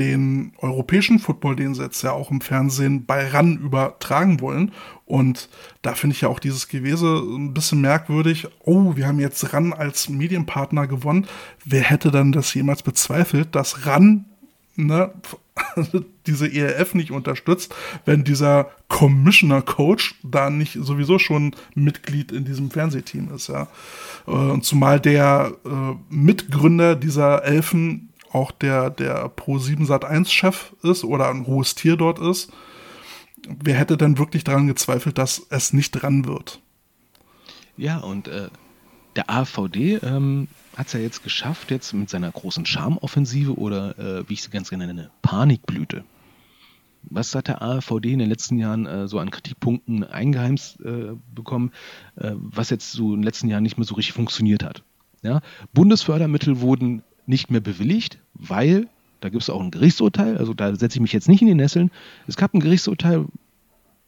den 0.01 0.53
europäischen 0.59 1.18
Football, 1.18 1.57
den 1.57 1.74
sie 1.74 1.82
jetzt 1.82 2.03
ja 2.03 2.12
auch 2.12 2.30
im 2.30 2.40
Fernsehen 2.40 3.05
bei 3.05 3.28
RAN 3.28 3.59
übertragen 3.59 4.40
wollen. 4.40 4.72
Und 5.05 5.51
da 5.82 5.94
finde 5.94 6.14
ich 6.14 6.22
ja 6.22 6.28
auch 6.28 6.38
dieses 6.38 6.68
Gewese 6.68 7.18
ein 7.18 7.53
bisschen 7.53 7.82
merkwürdig. 7.82 8.48
Oh, 8.64 8.96
wir 8.96 9.07
haben 9.07 9.20
jetzt 9.20 9.53
RAN 9.53 9.74
als 9.74 10.09
Medienpartner 10.09 10.86
gewonnen. 10.86 11.26
Wer 11.64 11.82
hätte 11.82 12.11
dann 12.11 12.32
das 12.32 12.55
jemals 12.55 12.82
bezweifelt, 12.82 13.55
dass 13.55 13.86
RAN 13.86 14.24
ne, 14.74 15.12
diese 16.26 16.51
ERF 16.51 16.94
nicht 16.94 17.11
unterstützt, 17.11 17.74
wenn 18.07 18.24
dieser 18.24 18.70
Commissioner 18.88 19.61
Coach 19.61 20.14
da 20.22 20.48
nicht 20.48 20.78
sowieso 20.80 21.18
schon 21.18 21.55
Mitglied 21.74 22.32
in 22.32 22.46
diesem 22.46 22.70
Fernsehteam 22.70 23.34
ist, 23.34 23.48
ja. 23.48 23.68
Äh, 24.26 24.30
und 24.30 24.64
zumal 24.64 24.98
der 24.98 25.53
äh, 25.66 25.68
Mitgründer 26.09 26.96
dieser 26.96 27.44
Elfen 27.44 28.09
auch 28.32 28.52
der, 28.52 28.90
der 28.90 29.28
Pro 29.28 29.58
7 29.58 29.86
Sat 29.86 30.04
1 30.04 30.32
Chef 30.32 30.74
ist 30.82 31.04
oder 31.04 31.30
ein 31.30 31.46
hohes 31.46 31.74
Tier 31.74 31.96
dort 31.96 32.18
ist. 32.18 32.52
wer 33.48 33.74
hätte 33.74 33.96
denn 33.96 34.18
wirklich 34.18 34.44
daran 34.44 34.66
gezweifelt, 34.66 35.18
dass 35.18 35.46
es 35.50 35.72
nicht 35.72 35.92
dran 35.92 36.26
wird? 36.26 36.60
Ja, 37.76 37.98
und 37.98 38.28
äh, 38.28 38.48
der 39.16 39.30
AVD 39.30 39.98
ähm, 40.02 40.48
hat 40.76 40.88
es 40.88 40.92
ja 40.92 41.00
jetzt 41.00 41.22
geschafft, 41.22 41.70
jetzt 41.70 41.92
mit 41.92 42.10
seiner 42.10 42.30
großen 42.30 42.66
Charmoffensive 42.66 43.58
oder 43.58 43.98
äh, 43.98 44.28
wie 44.28 44.34
ich 44.34 44.42
sie 44.42 44.50
ganz 44.50 44.70
gerne 44.70 44.86
nenne, 44.86 45.10
Panikblüte. 45.22 46.04
Was 47.02 47.34
hat 47.34 47.48
der 47.48 47.62
AVD 47.62 48.12
in 48.12 48.18
den 48.18 48.28
letzten 48.28 48.58
Jahren 48.58 48.86
äh, 48.86 49.08
so 49.08 49.18
an 49.18 49.30
Kritikpunkten 49.30 50.04
eingeheimst 50.04 50.80
äh, 50.80 51.12
bekommen, 51.34 51.72
äh, 52.16 52.32
was 52.34 52.70
jetzt 52.70 52.92
so 52.92 53.14
in 53.14 53.20
den 53.20 53.22
letzten 53.22 53.48
Jahren 53.48 53.62
nicht 53.62 53.78
mehr 53.78 53.86
so 53.86 53.94
richtig 53.94 54.12
funktioniert 54.12 54.62
hat? 54.62 54.82
Ja? 55.22 55.40
Bundesfördermittel 55.72 56.60
wurden 56.60 57.02
nicht 57.30 57.50
mehr 57.50 57.62
bewilligt, 57.62 58.18
weil 58.34 58.88
da 59.20 59.28
gibt 59.28 59.42
es 59.42 59.50
auch 59.50 59.60
ein 59.62 59.70
Gerichtsurteil, 59.70 60.36
also 60.38 60.54
da 60.54 60.74
setze 60.74 60.96
ich 60.96 61.00
mich 61.00 61.12
jetzt 61.12 61.28
nicht 61.28 61.40
in 61.40 61.46
die 61.46 61.54
Nesseln. 61.54 61.90
Es 62.26 62.36
gab 62.36 62.52
ein 62.54 62.60
Gerichtsurteil, 62.60 63.26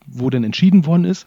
wo 0.07 0.31
dann 0.31 0.45
entschieden 0.45 0.85
worden 0.85 1.05
ist, 1.05 1.27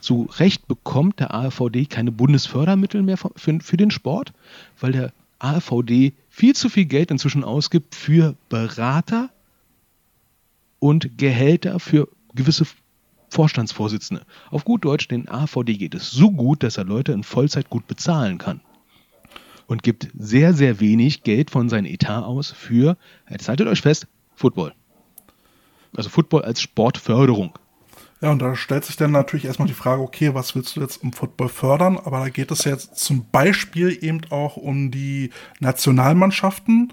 zu 0.00 0.28
Recht 0.38 0.66
bekommt 0.66 1.20
der 1.20 1.32
AVD 1.32 1.86
keine 1.86 2.10
Bundesfördermittel 2.10 3.02
mehr 3.02 3.16
für, 3.16 3.76
den 3.76 3.90
Sport, 3.90 4.32
weil 4.80 4.92
der 4.92 5.12
AVD 5.38 6.12
viel 6.28 6.54
zu 6.54 6.68
viel 6.68 6.86
Geld 6.86 7.10
inzwischen 7.10 7.44
ausgibt 7.44 7.94
für 7.94 8.34
Berater 8.48 9.30
und 10.80 11.18
Gehälter 11.18 11.78
für 11.78 12.08
gewisse 12.34 12.66
Vorstandsvorsitzende. 13.28 14.24
Auf 14.50 14.64
gut 14.64 14.84
Deutsch, 14.84 15.06
den 15.06 15.28
AVD 15.28 15.74
geht 15.74 15.94
es 15.94 16.10
so 16.10 16.32
gut, 16.32 16.62
dass 16.64 16.78
er 16.78 16.84
Leute 16.84 17.12
in 17.12 17.22
Vollzeit 17.22 17.70
gut 17.70 17.86
bezahlen 17.86 18.38
kann. 18.38 18.60
Und 19.72 19.82
gibt 19.82 20.08
sehr, 20.14 20.52
sehr 20.52 20.80
wenig 20.80 21.22
Geld 21.22 21.50
von 21.50 21.70
seinem 21.70 21.86
Etat 21.86 22.24
aus 22.24 22.50
für, 22.50 22.98
jetzt 23.30 23.48
haltet 23.48 23.68
euch 23.68 23.80
fest, 23.80 24.06
Football. 24.34 24.74
Also 25.96 26.10
Football 26.10 26.42
als 26.42 26.60
Sportförderung. 26.60 27.58
Ja, 28.20 28.32
und 28.32 28.42
da 28.42 28.54
stellt 28.54 28.84
sich 28.84 28.96
dann 28.96 29.12
natürlich 29.12 29.46
erstmal 29.46 29.68
die 29.68 29.72
Frage, 29.72 30.02
okay, 30.02 30.34
was 30.34 30.54
willst 30.54 30.76
du 30.76 30.82
jetzt 30.82 31.02
im 31.02 31.14
Football 31.14 31.48
fördern? 31.48 31.96
Aber 31.96 32.20
da 32.20 32.28
geht 32.28 32.50
es 32.50 32.64
jetzt 32.64 32.98
zum 32.98 33.24
Beispiel 33.32 33.96
eben 34.04 34.20
auch 34.28 34.58
um 34.58 34.90
die 34.90 35.30
Nationalmannschaften, 35.60 36.92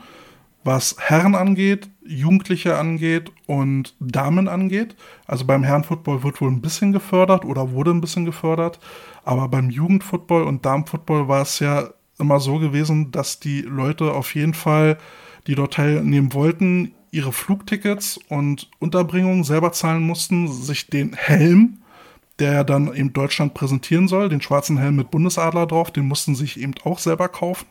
was 0.64 0.96
Herren 1.00 1.36
angeht, 1.36 1.90
Jugendliche 2.06 2.78
angeht 2.78 3.30
und 3.46 3.94
Damen 4.00 4.48
angeht. 4.48 4.96
Also 5.28 5.44
beim 5.44 5.66
Herrenfootball 5.66 6.24
wird 6.24 6.40
wohl 6.40 6.50
ein 6.50 6.62
bisschen 6.62 6.94
gefördert 6.94 7.44
oder 7.44 7.72
wurde 7.72 7.92
ein 7.92 8.00
bisschen 8.00 8.24
gefördert. 8.24 8.80
Aber 9.26 9.50
beim 9.50 9.70
Jugendfootball 9.70 10.44
und 10.44 10.66
Damenfootball 10.66 11.28
war 11.28 11.42
es 11.42 11.60
ja 11.60 11.90
immer 12.20 12.40
so 12.40 12.60
gewesen, 12.60 13.12
dass 13.12 13.40
die 13.40 13.62
Leute 13.62 14.14
auf 14.14 14.36
jeden 14.36 14.54
Fall, 14.54 14.98
die 15.48 15.56
dort 15.56 15.74
teilnehmen 15.74 16.34
wollten, 16.34 16.94
ihre 17.12 17.32
Flugtickets 17.32 18.20
und 18.30 18.70
Unterbringung 18.80 19.44
selber 19.44 19.72
zahlen 19.72 20.04
mussten, 20.04 20.48
sich 20.48 20.88
den 20.88 21.14
Helm, 21.14 21.80
der 22.38 22.64
dann 22.64 22.94
eben 22.94 23.14
Deutschland 23.14 23.54
präsentieren 23.54 24.08
soll, 24.08 24.30
den 24.30 24.42
schwarzen 24.42 24.78
Helm 24.78 24.96
mit 24.96 25.12
Bundesadler 25.12 25.66
drauf, 25.66 25.92
den 25.92 26.08
mussten 26.08 26.36
sich 26.36 26.60
eben 26.60 26.76
auch 26.84 27.00
selber 27.00 27.28
kaufen. 27.28 27.68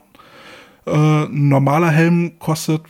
Äh, 0.87 0.91
ein 0.91 1.49
normaler 1.49 1.91
Helm 1.91 2.39
kostet, 2.39 2.83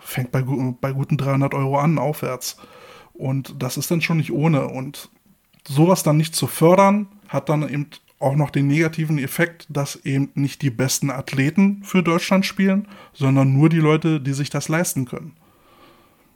fängt 0.00 0.30
bei, 0.30 0.42
bei 0.42 0.92
guten 0.92 1.16
300 1.16 1.54
Euro 1.54 1.78
an, 1.78 1.98
aufwärts. 1.98 2.56
Und 3.14 3.62
das 3.62 3.76
ist 3.76 3.90
dann 3.90 4.00
schon 4.00 4.18
nicht 4.18 4.32
ohne. 4.32 4.68
Und 4.68 5.08
sowas 5.66 6.02
dann 6.02 6.16
nicht 6.16 6.34
zu 6.34 6.46
fördern, 6.46 7.08
hat 7.28 7.48
dann 7.48 7.68
eben 7.68 7.88
auch 8.24 8.36
noch 8.36 8.50
den 8.50 8.66
negativen 8.66 9.18
Effekt, 9.18 9.66
dass 9.68 9.96
eben 9.96 10.30
nicht 10.34 10.62
die 10.62 10.70
besten 10.70 11.10
Athleten 11.10 11.82
für 11.84 12.02
Deutschland 12.02 12.46
spielen, 12.46 12.88
sondern 13.12 13.52
nur 13.52 13.68
die 13.68 13.78
Leute, 13.78 14.20
die 14.20 14.32
sich 14.32 14.50
das 14.50 14.68
leisten 14.68 15.04
können. 15.04 15.32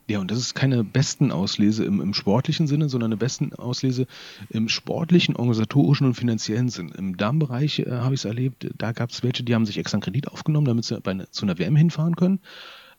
Ja, 0.07 0.21
und 0.21 0.31
das 0.31 0.39
ist 0.39 0.55
keine 0.55 0.85
besten 0.85 1.33
Auslese 1.33 1.85
im, 1.85 2.01
im 2.01 2.15
sportlichen 2.15 2.67
Sinne, 2.67 2.89
sondern 2.89 3.09
eine 3.09 3.19
besten 3.19 3.53
Auslese 3.55 4.07
im 4.49 4.69
sportlichen, 4.69 5.37
organisatorischen 5.37 6.07
und 6.07 6.15
finanziellen 6.15 6.71
Sinn. 6.71 6.93
Im 6.97 7.17
Darmbereich 7.17 7.81
äh, 7.81 7.91
habe 7.91 8.15
ich 8.15 8.21
es 8.21 8.25
erlebt, 8.25 8.71
da 8.77 8.93
gab 8.93 9.11
es 9.11 9.23
welche, 9.23 9.43
die 9.43 9.55
haben 9.55 9.67
sich 9.67 9.77
extra 9.77 9.97
einen 9.97 10.03
Kredit 10.03 10.29
aufgenommen, 10.29 10.67
damit 10.67 10.87
sie 10.87 10.99
bei, 11.01 11.15
zu 11.31 11.45
einer 11.45 11.59
WM 11.59 11.77
hinfahren 11.77 12.17
können. 12.17 12.41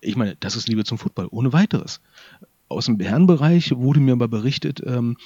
Ich 0.02 0.16
meine, 0.18 0.36
das 0.40 0.56
ist 0.56 0.68
Liebe 0.68 0.84
zum 0.84 1.00
Football, 1.00 1.28
ohne 1.32 1.52
weiteres. 1.52 2.00
Aus 2.68 2.86
dem 2.86 3.00
Herrenbereich 3.00 3.72
wurde 3.76 4.00
mir 4.00 4.14
aber 4.14 4.28
berichtet, 4.28 4.84
ähm, 4.86 5.18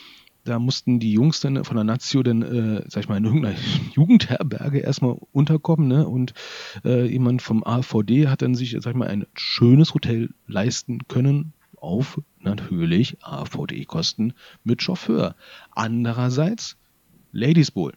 da 0.44 0.60
mussten 0.60 1.00
die 1.00 1.14
Jungs 1.14 1.40
dann 1.40 1.64
von 1.64 1.76
der 1.76 1.84
Nazio 1.84 2.22
dann, 2.24 2.42
äh, 2.42 2.84
sag 2.88 3.04
ich 3.04 3.10
mal, 3.10 3.18
in 3.18 3.26
irgendeiner 3.26 3.58
Jugendherberge 3.96 4.80
erstmal 4.80 5.18
unterkommen, 5.32 5.88
ne? 5.88 6.08
Und 6.08 6.34
äh, 6.84 7.06
jemand 7.06 7.42
vom 7.42 7.64
AVD 7.64 8.28
hat 8.28 8.42
dann 8.42 8.56
sich, 8.56 8.72
sag 8.80 8.92
ich 8.92 8.98
mal, 8.98 9.08
ein 9.08 9.26
schönes 9.34 9.94
Hotel 9.94 10.30
leisten 10.48 11.08
können, 11.08 11.54
auf 11.78 12.22
natürlich 12.40 13.18
AVD-Kosten 13.22 14.34
mit 14.64 14.82
Chauffeur. 14.82 15.36
Andererseits 15.72 16.78
Ladies 17.32 17.72
Bowl. 17.72 17.94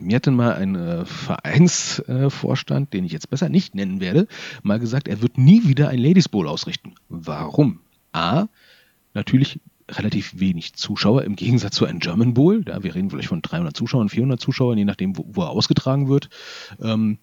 Mir 0.00 0.16
hat 0.16 0.26
dann 0.26 0.34
mal 0.34 0.54
ein 0.54 0.74
äh, 0.74 1.04
Vereinsvorstand, 1.04 2.88
äh, 2.88 2.90
den 2.90 3.04
ich 3.04 3.12
jetzt 3.12 3.30
besser 3.30 3.48
nicht 3.48 3.74
nennen 3.74 4.00
werde, 4.00 4.26
mal 4.62 4.78
gesagt, 4.78 5.06
er 5.06 5.20
wird 5.20 5.38
nie 5.38 5.68
wieder 5.68 5.90
ein 5.90 5.98
Ladies 5.98 6.28
Bowl 6.28 6.48
ausrichten. 6.48 6.94
Warum? 7.08 7.80
A, 8.12 8.46
natürlich 9.14 9.60
relativ 9.98 10.38
wenig 10.38 10.74
Zuschauer 10.74 11.24
im 11.24 11.36
Gegensatz 11.36 11.76
zu 11.76 11.86
einem 11.86 11.98
German 11.98 12.34
Bowl. 12.34 12.64
Da 12.64 12.82
wir 12.82 12.94
reden 12.94 13.10
vielleicht 13.10 13.28
von 13.28 13.42
300 13.42 13.76
Zuschauern, 13.76 14.08
400 14.08 14.40
Zuschauern, 14.40 14.78
je 14.78 14.84
nachdem, 14.84 15.16
wo, 15.16 15.24
wo 15.28 15.42
er 15.42 15.50
ausgetragen 15.50 16.08
wird. 16.08 16.28
Ähm, 16.80 17.18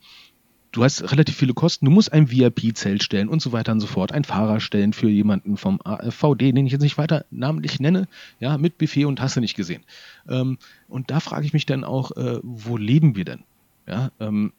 du 0.72 0.84
hast 0.84 1.11
relativ 1.11 1.36
viele 1.36 1.53
Kosten, 1.53 1.86
du 1.86 1.91
musst 1.91 2.13
ein 2.13 2.32
VIP-Zelt 2.32 3.03
stellen 3.03 3.30
und 3.30 3.41
so 3.41 3.51
weiter 3.51 3.72
und 3.72 3.80
so 3.80 3.88
fort, 3.88 4.11
ein 4.11 4.24
Fahrer 4.24 4.59
stellen 4.59 4.93
für 4.93 5.09
jemanden 5.09 5.57
vom 5.57 5.80
AfVD, 5.84 6.51
den 6.51 6.65
ich 6.65 6.72
jetzt 6.72 6.82
nicht 6.82 6.97
weiter 6.97 7.26
namentlich 7.32 7.80
nenne, 7.80 8.07
ja, 8.39 8.57
mit 8.57 8.78
Buffet 8.78 9.05
und 9.05 9.22
hast 9.22 9.36
du 9.36 9.39
nicht 9.39 9.55
gesehen. 9.55 9.84
Ähm, 10.28 10.57
und 10.88 11.11
da 11.11 11.20
frage 11.20 11.45
ich 11.45 11.53
mich 11.53 11.65
dann 11.65 11.84
auch, 11.84 12.11
äh, 12.11 12.39
wo 12.43 12.78
leben 12.78 13.15
wir 13.15 13.26
denn? 13.26 13.43
Ja, 13.88 14.11
ähm, 14.20 14.53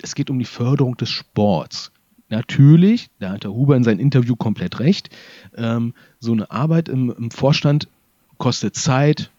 es 0.00 0.14
geht 0.14 0.30
um 0.30 0.38
die 0.38 0.44
Förderung 0.44 0.96
des 0.96 1.10
Sports. 1.10 1.92
Natürlich, 2.28 3.08
da 3.18 3.30
hat 3.30 3.44
der 3.44 3.52
Huber 3.52 3.76
in 3.76 3.84
seinem 3.84 4.00
Interview 4.00 4.36
komplett 4.36 4.80
recht, 4.80 5.08
ähm, 5.56 5.94
so 6.20 6.32
eine 6.32 6.50
Arbeit 6.50 6.88
im, 6.88 7.10
im 7.10 7.30
Vorstand 7.30 7.88
kostet 8.36 8.76
Zeit, 8.76 9.30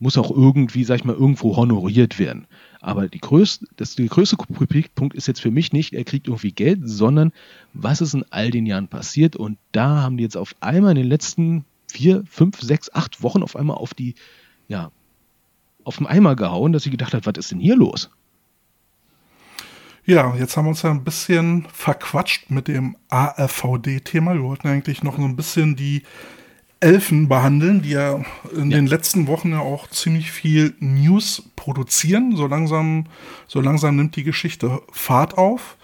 muss 0.00 0.18
auch 0.18 0.32
irgendwie, 0.32 0.82
sag 0.82 0.96
ich 0.96 1.04
mal, 1.04 1.14
irgendwo 1.14 1.56
honoriert 1.56 2.18
werden. 2.18 2.48
Aber 2.80 3.08
die 3.08 3.20
größte, 3.20 3.66
das, 3.76 3.94
der 3.94 4.06
größte 4.06 4.36
Kritikpunkt 4.36 5.14
ist 5.14 5.28
jetzt 5.28 5.40
für 5.40 5.52
mich 5.52 5.72
nicht, 5.72 5.92
er 5.92 6.02
kriegt 6.02 6.26
irgendwie 6.26 6.50
Geld, 6.50 6.80
sondern 6.82 7.30
was 7.72 8.00
ist 8.00 8.14
in 8.14 8.24
all 8.30 8.50
den 8.50 8.66
Jahren 8.66 8.88
passiert? 8.88 9.36
Und 9.36 9.58
da 9.70 10.02
haben 10.02 10.16
die 10.16 10.24
jetzt 10.24 10.36
auf 10.36 10.56
einmal 10.58 10.90
in 10.90 10.96
den 10.96 11.08
letzten 11.08 11.64
vier, 11.86 12.24
fünf, 12.26 12.60
sechs, 12.60 12.92
acht 12.92 13.22
Wochen 13.22 13.44
auf 13.44 13.54
einmal 13.54 13.76
auf 13.76 13.94
die, 13.94 14.16
ja, 14.66 14.90
auf 15.84 15.98
den 15.98 16.06
Eimer 16.08 16.34
gehauen, 16.34 16.72
dass 16.72 16.82
sie 16.82 16.90
gedacht 16.90 17.14
hat, 17.14 17.24
was 17.24 17.34
ist 17.38 17.52
denn 17.52 17.60
hier 17.60 17.76
los? 17.76 18.10
Ja, 20.04 20.34
jetzt 20.34 20.56
haben 20.56 20.64
wir 20.64 20.70
uns 20.70 20.82
ja 20.82 20.90
ein 20.90 21.04
bisschen 21.04 21.66
verquatscht 21.72 22.50
mit 22.50 22.66
dem 22.66 22.96
ARVD-Thema. 23.08 24.34
Wir 24.34 24.42
wollten 24.42 24.66
eigentlich 24.66 25.04
noch 25.04 25.16
so 25.16 25.22
ein 25.24 25.36
bisschen 25.36 25.76
die 25.76 26.02
Elfen 26.80 27.28
behandeln, 27.28 27.82
die 27.82 27.90
ja 27.90 28.20
in 28.52 28.72
ja. 28.72 28.78
den 28.78 28.88
letzten 28.88 29.28
Wochen 29.28 29.52
ja 29.52 29.60
auch 29.60 29.86
ziemlich 29.88 30.32
viel 30.32 30.74
News 30.80 31.48
produzieren. 31.54 32.34
So 32.34 32.48
langsam, 32.48 33.04
so 33.46 33.60
langsam 33.60 33.94
nimmt 33.94 34.16
die 34.16 34.24
Geschichte 34.24 34.82
Fahrt 34.90 35.38
auf. 35.38 35.76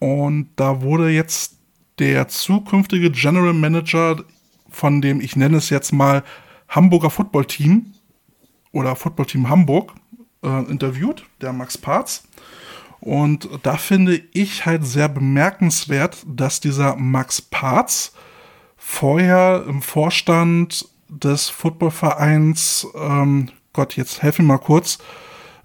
Und 0.00 0.48
da 0.56 0.82
wurde 0.82 1.10
jetzt 1.10 1.56
der 2.00 2.26
zukünftige 2.26 3.12
General 3.12 3.52
Manager 3.52 4.24
von 4.68 5.00
dem, 5.00 5.20
ich 5.20 5.36
nenne 5.36 5.58
es 5.58 5.70
jetzt 5.70 5.92
mal, 5.92 6.24
Hamburger 6.68 7.10
Football 7.10 7.44
Team 7.44 7.92
oder 8.72 8.96
Football 8.96 9.26
Team 9.26 9.48
Hamburg 9.48 9.92
äh, 10.42 10.64
interviewt, 10.68 11.24
der 11.40 11.52
Max 11.52 11.78
Parz. 11.78 12.24
Und 13.04 13.50
da 13.62 13.76
finde 13.76 14.22
ich 14.32 14.64
halt 14.64 14.86
sehr 14.86 15.10
bemerkenswert, 15.10 16.24
dass 16.26 16.60
dieser 16.60 16.96
Max 16.96 17.42
Parz 17.42 18.14
vorher 18.78 19.62
im 19.68 19.82
Vorstand 19.82 20.88
des 21.10 21.50
Footballvereins, 21.50 22.86
ähm, 22.94 23.50
Gott, 23.74 23.98
jetzt 23.98 24.22
helfe 24.22 24.40
mir 24.40 24.48
mal 24.48 24.58
kurz, 24.58 24.96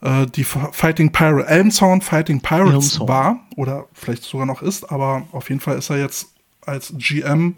äh, 0.02 0.26
die 0.26 0.44
Fighting 0.44 1.14
Pirates, 1.14 1.50
Elmshorn 1.50 2.02
Fighting 2.02 2.42
Pirates 2.42 2.74
Elmshorn. 2.74 3.08
war 3.08 3.40
oder 3.56 3.86
vielleicht 3.94 4.24
sogar 4.24 4.46
noch 4.46 4.62
ist, 4.62 4.92
aber 4.92 5.26
auf 5.32 5.48
jeden 5.48 5.62
Fall 5.62 5.78
ist 5.78 5.90
er 5.90 5.98
jetzt 5.98 6.34
als 6.66 6.94
GM 6.98 7.56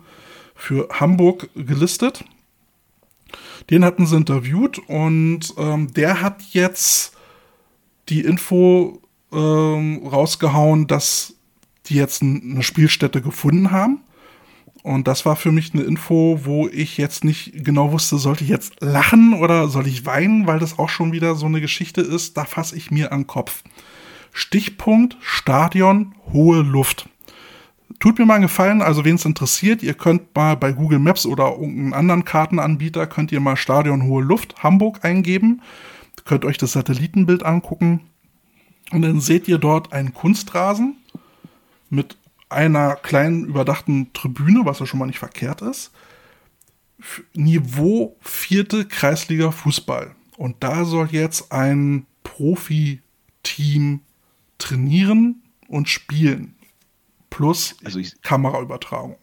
für 0.54 0.90
Hamburg 0.92 1.50
gelistet. 1.56 2.24
Den 3.72 3.84
hatten 3.84 4.06
sie 4.06 4.16
interviewt 4.16 4.78
und 4.78 5.56
ähm, 5.58 5.92
der 5.92 6.22
hat 6.22 6.44
jetzt 6.52 7.18
die 8.10 8.22
Info 8.22 9.02
ähm, 9.32 10.06
rausgehauen, 10.06 10.88
dass 10.88 11.36
die 11.88 11.96
jetzt 11.96 12.22
eine 12.22 12.64
Spielstätte 12.64 13.22
gefunden 13.22 13.72
haben. 13.72 14.02
Und 14.84 15.08
das 15.08 15.26
war 15.26 15.36
für 15.36 15.52
mich 15.52 15.74
eine 15.74 15.84
Info, 15.84 16.40
wo 16.44 16.68
ich 16.68 16.98
jetzt 16.98 17.24
nicht 17.24 17.64
genau 17.64 17.92
wusste, 17.92 18.18
sollte 18.18 18.44
ich 18.44 18.50
jetzt 18.50 18.82
lachen 18.82 19.34
oder 19.36 19.68
soll 19.68 19.86
ich 19.86 20.06
weinen, 20.06 20.48
weil 20.48 20.58
das 20.58 20.80
auch 20.80 20.90
schon 20.90 21.12
wieder 21.12 21.36
so 21.36 21.46
eine 21.46 21.62
Geschichte 21.62 22.02
ist, 22.02 22.36
da 22.36 22.46
fasse 22.46 22.76
ich 22.76 22.90
mir 22.90 23.12
an 23.12 23.22
den 23.22 23.28
Kopf. 23.28 23.64
Stichpunkt 24.34 25.18
Stadion, 25.22 26.16
hohe 26.34 26.62
Luft. 26.62 27.08
tut 28.00 28.18
mir 28.18 28.26
mal 28.26 28.36
einen 28.36 28.44
Gefallen, 28.44 28.82
also 28.82 29.06
wen 29.06 29.16
es 29.16 29.26
interessiert, 29.26 29.84
ihr 29.84 29.94
könnt 29.94 30.36
mal 30.36 30.56
bei 30.56 30.72
Google 30.72 31.00
Maps 31.00 31.28
oder 31.28 31.52
irgendeinen 31.52 31.94
anderen 31.94 32.26
Kartenanbieter, 32.26 33.06
könnt 33.06 33.32
ihr 33.32 33.40
mal 33.40 33.58
Stadion 33.58 34.04
Hohe 34.04 34.24
Luft 34.24 34.64
Hamburg 34.64 35.06
eingeben, 35.06 35.62
könnt 36.26 36.44
euch 36.44 36.58
das 36.58 36.72
Satellitenbild 36.72 37.44
angucken 37.44 38.02
und 38.92 39.02
dann 39.02 39.20
seht 39.22 39.48
ihr 39.48 39.58
dort 39.58 39.94
einen 39.94 40.14
Kunstrasen 40.14 40.96
mit 41.90 42.18
einer 42.50 42.96
kleinen 42.96 43.46
überdachten 43.46 44.12
Tribüne, 44.14 44.66
was 44.66 44.80
ja 44.80 44.86
schon 44.86 45.00
mal 45.00 45.06
nicht 45.06 45.20
verkehrt 45.20 45.62
ist. 45.62 45.92
Niveau 47.34 48.16
vierte 48.22 48.86
Kreisliga 48.86 49.52
Fußball. 49.52 50.16
Und 50.38 50.58
da 50.64 50.86
soll 50.86 51.08
jetzt 51.12 51.52
ein 51.52 52.06
Profi-Team 52.24 54.02
trainieren 54.58 55.42
und 55.68 55.90
spielen. 55.90 56.56
Plus 57.30 57.76
Also 57.84 58.00
ich- 58.00 58.22
Kameraübertragung. 58.22 59.16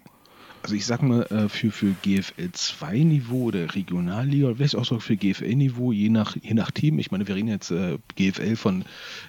Also 0.62 0.74
ich 0.74 0.86
sag 0.86 1.02
mal, 1.02 1.22
äh, 1.24 1.48
für, 1.48 1.70
für 1.70 1.94
GFL 2.02 2.50
2 2.52 2.98
Niveau 2.98 3.44
oder 3.44 3.74
Regionalliga, 3.74 4.46
oder 4.46 4.56
vielleicht 4.56 4.76
auch 4.76 4.84
so 4.84 4.98
für 4.98 5.16
GFL 5.16 5.54
Niveau, 5.54 5.92
je 5.92 6.08
nach, 6.08 6.36
je 6.36 6.54
nach 6.54 6.70
Team. 6.70 6.98
Ich 6.98 7.10
meine, 7.10 7.26
wir 7.26 7.34
reden 7.34 7.48
jetzt 7.48 7.70
äh, 7.70 7.98
GFL 8.16 8.56
von, 8.56 8.84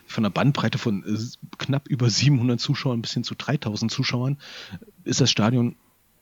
von 0.05 0.25
einer 0.25 0.31
Bandbreite 0.31 0.77
von 0.77 1.03
äh, 1.03 1.17
knapp 1.57 1.87
über 1.87 2.09
700 2.09 2.59
Zuschauern 2.59 3.01
bis 3.01 3.13
hin 3.13 3.23
zu 3.23 3.35
3000 3.35 3.91
Zuschauern, 3.91 4.37
ist 5.03 5.21
das 5.21 5.31
Stadion 5.31 5.75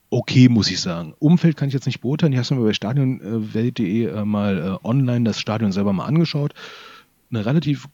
okay, 0.09 0.49
muss 0.49 0.71
ich 0.71 0.79
sagen. 0.79 1.13
Umfeld 1.19 1.57
kann 1.57 1.67
ich 1.67 1.73
jetzt 1.73 1.85
nicht 1.85 2.01
beurteilen. 2.01 2.33
Ich 2.33 2.39
habe 2.39 2.55
mir 2.55 2.65
bei 2.65 2.73
stadionwelt.de 2.73 4.05
äh, 4.05 4.25
mal 4.25 4.57
äh, 4.57 4.87
online 4.87 5.25
das 5.25 5.39
Stadion 5.39 5.71
selber 5.71 5.93
mal 5.93 6.05
angeschaut. 6.05 6.53
Eine 7.29 7.45
relativ 7.45 7.87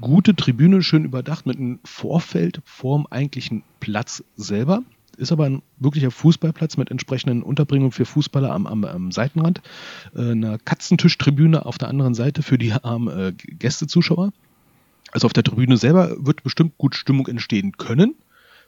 gute 0.00 0.34
Tribüne, 0.34 0.82
schön 0.82 1.04
überdacht 1.04 1.46
mit 1.46 1.58
einem 1.58 1.80
Vorfeld 1.84 2.60
vorm 2.64 3.06
eigentlichen 3.06 3.62
Platz 3.80 4.24
selber. 4.36 4.82
Ist 5.14 5.32
aber 5.32 5.46
ein 5.46 5.62
wirklicher 5.78 6.10
Fußballplatz 6.10 6.76
mit 6.76 6.90
entsprechenden 6.90 7.42
Unterbringungen 7.42 7.92
für 7.92 8.04
Fußballer 8.04 8.52
am, 8.52 8.66
am, 8.66 8.84
am 8.84 9.12
Seitenrand. 9.12 9.62
Äh, 10.14 10.30
eine 10.30 10.58
Katzentischtribüne 10.64 11.66
auf 11.66 11.78
der 11.78 11.88
anderen 11.88 12.14
Seite 12.14 12.42
für 12.42 12.58
die 12.58 12.72
armen 12.72 13.08
äh, 13.08 13.32
Gästezuschauer. 13.32 14.32
Also 15.12 15.26
auf 15.26 15.32
der 15.32 15.44
Tribüne 15.44 15.76
selber 15.76 16.16
wird 16.18 16.42
bestimmt 16.42 16.76
gut 16.76 16.96
Stimmung 16.96 17.28
entstehen 17.28 17.72
können. 17.76 18.14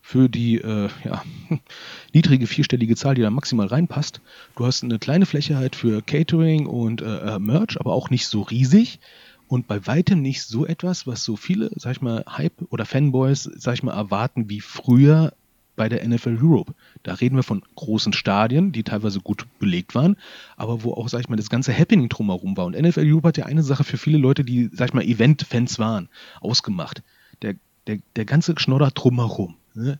Für 0.01 0.29
die 0.29 0.59
äh, 0.59 0.89
ja, 1.05 1.25
niedrige 2.15 2.47
vierstellige 2.47 2.95
Zahl, 2.95 3.17
die 3.17 3.23
da 3.23 3.31
maximal 3.31 3.67
reinpasst. 3.67 4.21
Du 4.55 4.65
hast 4.65 4.85
eine 4.85 5.01
kleine 5.01 5.27
Fläche 5.27 5.57
halt 5.57 5.75
für 5.75 6.03
Catering 6.03 6.67
und 6.67 7.03
äh, 7.03 7.35
äh, 7.35 7.39
Merch, 7.41 7.81
aber 7.81 7.93
auch 7.93 8.11
nicht 8.11 8.29
so 8.29 8.43
riesig. 8.43 9.01
Und 9.49 9.67
bei 9.67 9.85
weitem 9.87 10.23
nicht 10.23 10.43
so 10.43 10.67
etwas, 10.67 11.07
was 11.07 11.25
so 11.25 11.37
viele, 11.37 11.71
sag 11.77 11.93
ich 11.93 12.01
mal, 12.03 12.25
Hype- 12.29 12.67
oder 12.71 12.85
Fanboys, 12.85 13.51
sag 13.57 13.75
ich 13.75 13.83
mal, 13.83 13.95
erwarten 13.97 14.49
wie 14.49 14.61
früher 14.61 15.33
bei 15.77 15.89
der 15.89 16.07
NFL 16.07 16.39
Europe. 16.41 16.74
Da 17.03 17.14
reden 17.14 17.37
wir 17.37 17.43
von 17.43 17.62
großen 17.77 18.12
Stadien, 18.12 18.72
die 18.72 18.83
teilweise 18.83 19.20
gut 19.20 19.47
belegt 19.59 19.95
waren, 19.95 20.16
aber 20.57 20.83
wo 20.83 20.93
auch, 20.95 21.09
sag 21.09 21.20
ich 21.20 21.29
mal, 21.29 21.37
das 21.37 21.51
ganze 21.51 21.77
Happening 21.77 22.09
drumherum 22.09 22.57
war. 22.57 22.66
Und 22.66 22.81
NFL 22.81 23.11
Europe 23.11 23.29
hat 23.29 23.37
ja 23.37 23.47
eine 23.47 23.62
Sache 23.62 23.85
für 23.85 23.99
viele 23.99 24.18
Leute, 24.18 24.45
die, 24.45 24.70
sag 24.72 24.89
ich 24.89 24.95
mal, 24.95 25.05
Event-Fans 25.05 25.79
waren, 25.79 26.09
ausgemacht. 26.41 27.03
Der, 27.43 27.55
der, 27.87 27.99
der 28.16 28.24
ganze 28.24 28.55
Schnodder 28.57 28.91
drumherum. 28.91 29.57
Ne? 29.74 29.99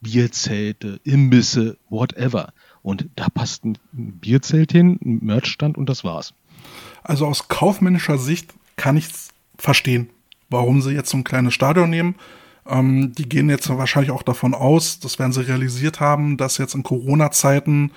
Bierzelte, 0.00 1.00
Imbisse, 1.04 1.78
whatever. 1.88 2.52
Und 2.82 3.08
da 3.16 3.28
passt 3.28 3.64
ein 3.64 3.78
Bierzelt 3.92 4.72
hin, 4.72 4.98
ein 5.04 5.18
Merchstand 5.22 5.76
und 5.76 5.88
das 5.88 6.04
war's. 6.04 6.34
Also 7.02 7.26
aus 7.26 7.48
kaufmännischer 7.48 8.18
Sicht 8.18 8.54
kann 8.76 8.96
ich 8.96 9.08
verstehen, 9.58 10.10
warum 10.50 10.82
sie 10.82 10.92
jetzt 10.92 11.10
so 11.10 11.16
ein 11.16 11.24
kleines 11.24 11.54
Stadion 11.54 11.90
nehmen. 11.90 12.16
Ähm, 12.68 13.12
die 13.12 13.28
gehen 13.28 13.50
jetzt 13.50 13.68
wahrscheinlich 13.68 14.10
auch 14.10 14.22
davon 14.22 14.54
aus, 14.54 15.00
das 15.00 15.18
werden 15.18 15.32
sie 15.32 15.46
realisiert 15.46 16.00
haben, 16.00 16.36
dass 16.36 16.58
jetzt 16.58 16.74
in 16.74 16.82
Corona-Zeiten 16.82 17.92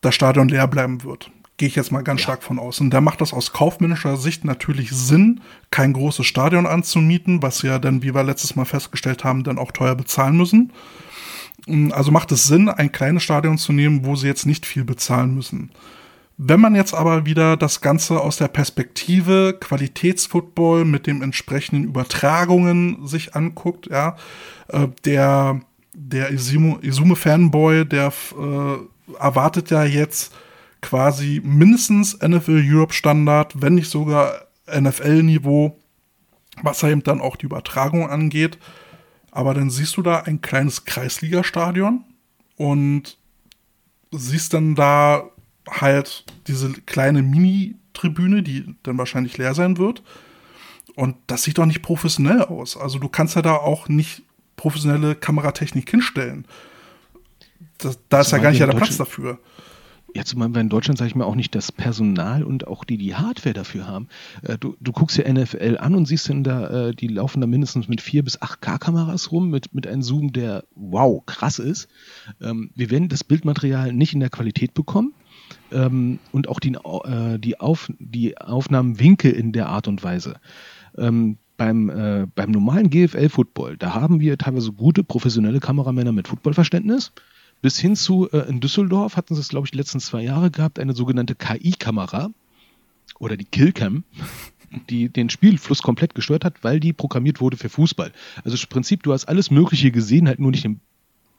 das 0.00 0.14
Stadion 0.14 0.48
leer 0.48 0.66
bleiben 0.66 1.02
wird. 1.02 1.30
Gehe 1.56 1.68
ich 1.68 1.76
jetzt 1.76 1.92
mal 1.92 2.02
ganz 2.02 2.20
stark 2.20 2.42
von 2.42 2.58
aus. 2.58 2.80
Und 2.80 2.90
da 2.90 3.00
macht 3.00 3.20
das 3.20 3.32
aus 3.32 3.52
kaufmännischer 3.52 4.16
Sicht 4.16 4.44
natürlich 4.44 4.90
Sinn, 4.90 5.40
kein 5.70 5.92
großes 5.92 6.26
Stadion 6.26 6.66
anzumieten, 6.66 7.42
was 7.42 7.58
sie 7.58 7.68
ja 7.68 7.78
dann, 7.78 8.02
wie 8.02 8.14
wir 8.14 8.24
letztes 8.24 8.56
Mal 8.56 8.64
festgestellt 8.64 9.22
haben, 9.24 9.44
dann 9.44 9.58
auch 9.58 9.70
teuer 9.70 9.94
bezahlen 9.94 10.36
müssen. 10.36 10.72
Mm, 11.66 11.92
Also 11.92 12.10
macht 12.10 12.32
es 12.32 12.44
Sinn, 12.46 12.68
ein 12.68 12.92
kleines 12.92 13.22
Stadion 13.22 13.56
zu 13.56 13.72
nehmen, 13.72 14.04
wo 14.04 14.16
sie 14.16 14.26
jetzt 14.26 14.46
nicht 14.46 14.66
viel 14.66 14.84
bezahlen 14.84 15.34
müssen. 15.34 15.70
Wenn 16.36 16.60
man 16.60 16.74
jetzt 16.74 16.94
aber 16.94 17.26
wieder 17.26 17.56
das 17.56 17.80
Ganze 17.80 18.20
aus 18.20 18.38
der 18.38 18.48
Perspektive 18.48 19.56
Qualitätsfootball 19.60 20.84
mit 20.84 21.06
den 21.06 21.22
entsprechenden 21.22 21.84
Übertragungen 21.84 23.06
sich 23.06 23.36
anguckt, 23.36 23.86
ja, 23.88 24.16
äh, 24.68 24.88
der, 25.04 25.60
der 25.92 26.32
Izume-Fanboy, 26.32 27.84
der 27.84 28.08
äh, 28.08 29.16
erwartet 29.20 29.70
ja 29.70 29.84
jetzt 29.84 30.34
quasi 30.80 31.40
mindestens 31.44 32.18
NFL 32.20 32.62
Europe 32.66 32.92
Standard, 32.92 33.62
wenn 33.62 33.76
nicht 33.76 33.90
sogar 33.90 34.32
NFL-Niveau, 34.66 35.78
was 36.62 36.82
eben 36.82 37.04
dann 37.04 37.20
auch 37.20 37.36
die 37.36 37.46
Übertragung 37.46 38.10
angeht. 38.10 38.58
Aber 39.30 39.54
dann 39.54 39.70
siehst 39.70 39.96
du 39.96 40.02
da 40.02 40.20
ein 40.20 40.40
kleines 40.40 40.84
Kreisligastadion 40.84 42.04
und 42.56 43.18
siehst 44.10 44.52
dann 44.52 44.74
da 44.74 45.30
halt 45.70 46.24
diese 46.46 46.72
kleine 46.72 47.22
Mini-Tribüne, 47.22 48.42
die 48.42 48.74
dann 48.82 48.98
wahrscheinlich 48.98 49.38
leer 49.38 49.54
sein 49.54 49.78
wird. 49.78 50.02
Und 50.96 51.16
das 51.26 51.42
sieht 51.42 51.58
doch 51.58 51.66
nicht 51.66 51.82
professionell 51.82 52.42
aus. 52.42 52.76
Also 52.76 52.98
du 52.98 53.08
kannst 53.08 53.36
ja 53.36 53.42
da 53.42 53.56
auch 53.56 53.88
nicht 53.88 54.22
professionelle 54.56 55.14
Kameratechnik 55.14 55.90
hinstellen. 55.90 56.46
Das, 57.78 57.98
da 58.08 58.20
ist 58.20 58.32
ja 58.32 58.38
gar 58.38 58.50
nicht 58.50 58.60
ja 58.60 58.66
der 58.66 58.74
Platz 58.74 58.96
dafür. 58.96 59.38
Ja, 60.16 60.24
zumal 60.24 60.54
wir 60.54 60.60
in 60.60 60.68
Deutschland, 60.68 60.96
sage 60.96 61.08
ich 61.08 61.16
mal, 61.16 61.24
auch 61.24 61.34
nicht 61.34 61.56
das 61.56 61.72
Personal 61.72 62.44
und 62.44 62.68
auch 62.68 62.84
die, 62.84 62.98
die 62.98 63.16
Hardware 63.16 63.52
dafür 63.52 63.88
haben. 63.88 64.06
Äh, 64.42 64.58
du, 64.58 64.76
du 64.80 64.92
guckst 64.92 65.18
ja 65.18 65.30
NFL 65.30 65.76
an 65.80 65.96
und 65.96 66.06
siehst 66.06 66.28
dann 66.28 66.44
da, 66.44 66.88
äh, 66.88 66.94
die 66.94 67.08
laufen 67.08 67.40
da 67.40 67.48
mindestens 67.48 67.88
mit 67.88 68.00
4 68.00 68.22
bis 68.22 68.40
8K-Kameras 68.40 69.32
rum, 69.32 69.50
mit, 69.50 69.74
mit 69.74 69.88
einem 69.88 70.02
Zoom, 70.02 70.32
der 70.32 70.64
wow, 70.76 71.20
krass 71.26 71.58
ist. 71.58 71.88
Ähm, 72.40 72.70
wir 72.76 72.90
werden 72.90 73.08
das 73.08 73.24
Bildmaterial 73.24 73.92
nicht 73.92 74.14
in 74.14 74.20
der 74.20 74.30
Qualität 74.30 74.72
bekommen. 74.72 75.14
Ähm, 75.74 76.18
und 76.32 76.48
auch 76.48 76.60
die, 76.60 76.74
äh, 76.74 77.38
die, 77.38 77.60
Auf, 77.60 77.90
die 77.98 78.38
Aufnahmenwinkel 78.38 79.32
in 79.32 79.52
der 79.52 79.68
Art 79.68 79.88
und 79.88 80.02
Weise. 80.02 80.36
Ähm, 80.96 81.38
beim, 81.56 81.90
äh, 81.90 82.26
beim 82.34 82.50
normalen 82.50 82.90
GFL-Football, 82.90 83.76
da 83.76 83.94
haben 83.94 84.20
wir 84.20 84.38
teilweise 84.38 84.72
gute 84.72 85.04
professionelle 85.04 85.60
Kameramänner 85.60 86.12
mit 86.12 86.28
Footballverständnis. 86.28 87.12
Bis 87.62 87.78
hin 87.78 87.96
zu 87.96 88.28
äh, 88.30 88.48
in 88.48 88.60
Düsseldorf 88.60 89.16
hatten 89.16 89.34
sie 89.34 89.40
es, 89.40 89.48
glaube 89.48 89.66
ich, 89.66 89.70
die 89.70 89.78
letzten 89.78 90.00
zwei 90.00 90.22
Jahre 90.22 90.50
gehabt, 90.50 90.78
eine 90.78 90.94
sogenannte 90.94 91.34
KI-Kamera 91.34 92.30
oder 93.18 93.36
die 93.36 93.44
Killcam, 93.44 94.04
die 94.90 95.08
den 95.08 95.30
Spielfluss 95.30 95.82
komplett 95.82 96.14
gestört 96.14 96.44
hat, 96.44 96.62
weil 96.62 96.80
die 96.80 96.92
programmiert 96.92 97.40
wurde 97.40 97.56
für 97.56 97.68
Fußball. 97.68 98.12
Also 98.44 98.56
im 98.56 98.68
Prinzip, 98.68 99.02
du 99.02 99.12
hast 99.12 99.26
alles 99.26 99.50
Mögliche 99.50 99.92
gesehen, 99.92 100.28
halt 100.28 100.40
nur 100.40 100.50
nicht 100.50 100.64
im 100.64 100.80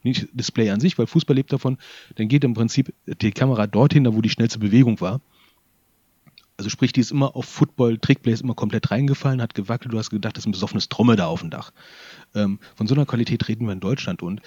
nicht 0.05 0.27
Display 0.33 0.69
an 0.69 0.79
sich, 0.79 0.97
weil 0.97 1.07
Fußball 1.07 1.35
lebt 1.35 1.51
davon, 1.51 1.77
dann 2.15 2.27
geht 2.27 2.43
im 2.43 2.53
Prinzip 2.53 2.93
die 3.05 3.31
Kamera 3.31 3.67
dorthin, 3.67 4.05
da 4.05 4.13
wo 4.13 4.21
die 4.21 4.29
schnellste 4.29 4.59
Bewegung 4.59 5.01
war. 5.01 5.19
Also 6.57 6.69
sprich, 6.69 6.93
die 6.93 7.01
ist 7.01 7.11
immer 7.11 7.35
auf 7.35 7.45
Football, 7.45 7.97
Trickplay 7.97 8.31
ist 8.31 8.41
immer 8.41 8.55
komplett 8.55 8.89
reingefallen, 8.89 9.41
hat 9.41 9.55
gewackelt, 9.55 9.93
du 9.93 9.97
hast 9.97 10.09
gedacht, 10.09 10.37
das 10.37 10.43
ist 10.43 10.47
ein 10.47 10.53
besoffenes 10.53 10.87
Trommel 10.87 11.17
da 11.17 11.27
auf 11.27 11.41
dem 11.41 11.49
Dach. 11.49 11.71
Ähm, 12.33 12.59
von 12.75 12.87
so 12.87 12.95
einer 12.95 13.05
Qualität 13.05 13.47
reden 13.49 13.65
wir 13.65 13.73
in 13.73 13.81
Deutschland 13.81 14.21
und 14.21 14.41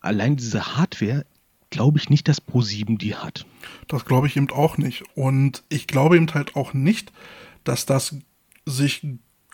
allein 0.00 0.36
diese 0.36 0.76
Hardware 0.76 1.26
glaube 1.68 1.98
ich 1.98 2.08
nicht, 2.08 2.28
dass 2.28 2.42
Pro7 2.42 2.98
die 2.98 3.14
hat. 3.14 3.46
Das 3.88 4.04
glaube 4.04 4.26
ich 4.26 4.36
eben 4.36 4.50
auch 4.50 4.78
nicht. 4.78 5.04
Und 5.14 5.62
ich 5.68 5.86
glaube 5.86 6.16
eben 6.16 6.32
halt 6.32 6.56
auch 6.56 6.72
nicht, 6.72 7.12
dass 7.64 7.86
das 7.86 8.16
sich 8.66 9.06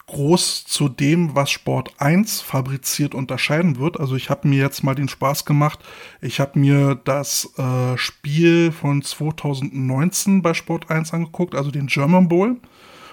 groß 0.07 0.65
zu 0.65 0.89
dem, 0.89 1.35
was 1.35 1.51
Sport 1.51 1.95
1 1.99 2.41
fabriziert, 2.41 3.15
unterscheiden 3.15 3.79
wird. 3.79 3.99
Also 3.99 4.15
ich 4.15 4.31
habe 4.31 4.47
mir 4.47 4.61
jetzt 4.61 4.85
mal 4.85 4.95
den 4.95 5.09
Spaß 5.09 5.45
gemacht. 5.45 5.81
Ich 6.21 6.39
habe 6.39 6.59
mir 6.59 6.95
das 6.95 7.53
äh, 7.59 7.99
Spiel 7.99 8.71
von 8.71 9.03
2019 9.03 10.43
bei 10.43 10.55
Sport 10.55 10.91
1 10.91 11.13
angeguckt, 11.13 11.57
also 11.57 11.73
den 11.73 11.89
German 11.89 12.29
Bowl, 12.29 12.57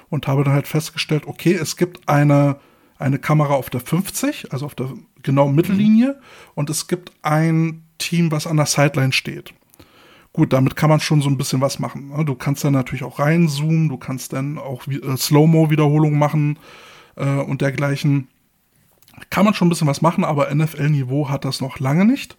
und 0.10 0.28
habe 0.28 0.44
dann 0.44 0.54
halt 0.54 0.68
festgestellt, 0.68 1.24
okay, 1.26 1.54
es 1.54 1.78
gibt 1.78 2.08
eine, 2.08 2.58
eine 3.00 3.18
Kamera 3.18 3.56
auf 3.56 3.72
der 3.72 3.82
50, 3.82 4.54
also 4.54 4.68
auf 4.68 4.76
der 4.76 4.94
genauen 5.24 5.56
Mittellinie, 5.56 6.20
und 6.54 6.70
es 6.70 6.88
gibt 6.88 7.12
ein 7.24 7.84
Team, 7.98 8.32
was 8.32 8.46
an 8.46 8.58
der 8.58 8.68
Sideline 8.68 9.14
steht. 9.14 9.54
Gut, 10.34 10.51
damit 10.51 10.75
kann 10.75 10.89
man 10.89 10.99
schon 10.99 11.21
so 11.21 11.29
ein 11.29 11.38
bisschen 11.38 11.61
was 11.61 11.77
machen. 11.77 12.09
ne? 12.09 12.25
Du 12.25 12.34
kannst 12.34 12.63
dann 12.63 12.73
natürlich 12.73 13.03
auch 13.03 13.19
reinzoomen, 13.19 13.88
du 13.88 13.97
kannst 13.97 14.34
dann 14.34 14.57
auch 14.57 14.88
äh, 14.88 15.15
Slow-Mo-Wiederholungen 15.15 16.17
machen 16.17 16.57
äh, 17.15 17.38
und 17.38 17.61
dergleichen. 17.61 18.27
Kann 19.29 19.45
man 19.45 19.53
schon 19.53 19.67
ein 19.67 19.69
bisschen 19.69 19.88
was 19.88 20.01
machen, 20.01 20.23
aber 20.23 20.51
NFL-Niveau 20.53 21.29
hat 21.29 21.45
das 21.45 21.61
noch 21.61 21.79
lange 21.79 22.05
nicht. 22.05 22.36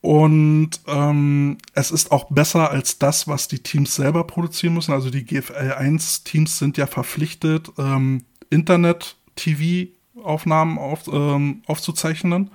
Und 0.00 0.70
ähm, 0.86 1.58
es 1.74 1.90
ist 1.90 2.12
auch 2.12 2.30
besser 2.30 2.70
als 2.70 2.98
das, 2.98 3.26
was 3.26 3.48
die 3.48 3.58
Teams 3.58 3.96
selber 3.96 4.22
produzieren 4.24 4.74
müssen. 4.74 4.92
Also 4.92 5.10
die 5.10 5.24
GFL 5.24 5.74
1-Teams 5.78 6.58
sind 6.58 6.78
ja 6.78 6.86
verpflichtet, 6.86 7.72
ähm, 7.76 8.24
Internet-TV-Aufnahmen 8.50 10.78
auf, 10.78 11.08
ähm, 11.12 11.62
aufzuzeichnen. 11.66 12.52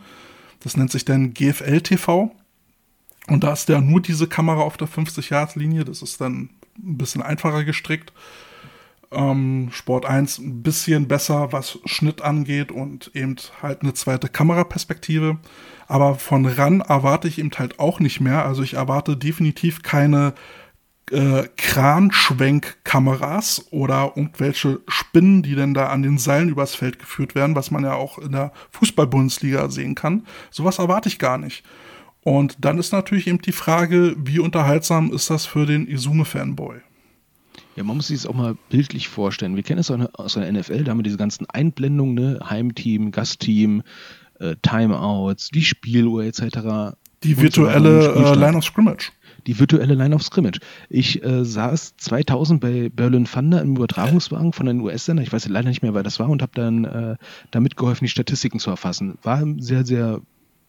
Das 0.61 0.77
nennt 0.77 0.91
sich 0.91 1.03
dann 1.03 1.33
GFL 1.33 1.81
TV. 1.81 2.31
Und 3.27 3.43
da 3.43 3.53
ist 3.53 3.69
ja 3.69 3.81
nur 3.81 4.01
diese 4.01 4.27
Kamera 4.27 4.61
auf 4.61 4.77
der 4.77 4.87
50-Yard-Linie. 4.87 5.85
Das 5.85 6.01
ist 6.01 6.21
dann 6.21 6.49
ein 6.77 6.97
bisschen 6.97 7.21
einfacher 7.21 7.63
gestrickt. 7.63 8.13
Ähm, 9.11 9.69
Sport 9.71 10.05
1 10.05 10.39
ein 10.39 10.61
bisschen 10.61 11.07
besser, 11.07 11.51
was 11.51 11.79
Schnitt 11.85 12.21
angeht 12.21 12.71
und 12.71 13.11
eben 13.13 13.35
halt 13.61 13.81
eine 13.81 13.93
zweite 13.93 14.29
Kameraperspektive. 14.29 15.37
Aber 15.87 16.15
von 16.15 16.45
RAN 16.45 16.81
erwarte 16.81 17.27
ich 17.27 17.39
eben 17.39 17.51
halt 17.57 17.79
auch 17.79 17.99
nicht 17.99 18.19
mehr. 18.19 18.45
Also 18.45 18.63
ich 18.63 18.75
erwarte 18.75 19.17
definitiv 19.17 19.83
keine 19.83 20.33
äh, 21.11 21.43
Kranschwenkkameras 21.57 23.67
oder 23.71 24.13
irgendwelche 24.15 24.79
Spinnen, 24.87 25.43
die 25.43 25.53
denn 25.55 25.75
da 25.75 25.87
an 25.87 26.01
den 26.01 26.17
Seilen 26.17 26.49
übers 26.49 26.75
Feld 26.75 26.99
geführt 26.99 27.35
werden, 27.35 27.55
was 27.55 27.71
man 27.71 27.83
ja 27.83 27.93
auch 27.93 28.17
in 28.17 28.31
der 28.31 28.51
Fußball-Bundesliga 28.71 29.69
sehen 29.69 29.95
kann. 29.95 30.25
Sowas 30.49 30.79
erwarte 30.79 31.09
ich 31.09 31.19
gar 31.19 31.37
nicht. 31.37 31.63
Und 32.25 32.57
dann 32.59 32.79
ist 32.79 32.91
natürlich 32.91 33.27
eben 33.27 33.39
die 33.39 33.51
Frage, 33.51 34.15
wie 34.17 34.39
unterhaltsam 34.39 35.13
ist 35.13 35.29
das 35.29 35.45
für 35.45 35.67
den 35.67 35.85
Izume-Fanboy? 35.85 36.77
Ja, 37.75 37.83
man 37.83 37.97
muss 37.97 38.07
sich 38.07 38.17
das 38.17 38.25
auch 38.25 38.33
mal 38.33 38.57
bildlich 38.69 39.09
vorstellen. 39.09 39.55
Wir 39.55 39.61
kennen 39.61 39.79
es 39.79 39.91
aus 39.91 40.33
der 40.33 40.51
NFL, 40.51 40.85
da 40.85 40.91
haben 40.91 40.97
wir 40.97 41.03
diese 41.03 41.19
ganzen 41.19 41.47
Einblendungen, 41.47 42.15
ne? 42.15 42.39
Heimteam, 42.49 43.11
Gastteam, 43.11 43.83
äh, 44.39 44.55
Timeouts, 44.63 45.49
die 45.49 45.61
Spieluhr 45.61 46.23
etc. 46.23 46.95
Die 47.21 47.37
virtuelle 47.37 48.15
äh, 48.15 48.33
Line 48.33 48.57
of 48.57 48.63
Scrimmage. 48.63 49.11
Die 49.45 49.59
virtuelle 49.59 49.93
Line 49.93 50.15
of 50.15 50.23
Scrimmage. 50.23 50.61
Ich 50.89 51.23
äh, 51.23 51.45
saß 51.45 51.95
2000 51.97 52.59
bei 52.59 52.89
Berlin 52.89 53.25
Thunder 53.25 53.61
im 53.61 53.75
Übertragungswagen 53.75 54.51
von 54.51 54.65
den 54.65 54.81
US-Sender. 54.81 55.21
Ich 55.21 55.31
weiß 55.31 55.47
leider 55.49 55.69
nicht 55.69 55.83
mehr, 55.83 55.93
wer 55.93 56.01
das 56.01 56.19
war 56.19 56.29
und 56.29 56.41
habe 56.41 56.53
dann 56.55 56.85
äh, 56.85 57.17
damit 57.51 57.77
geholfen, 57.77 58.05
die 58.05 58.09
Statistiken 58.09 58.57
zu 58.57 58.71
erfassen. 58.71 59.19
War 59.21 59.45
sehr, 59.59 59.85
sehr 59.85 60.21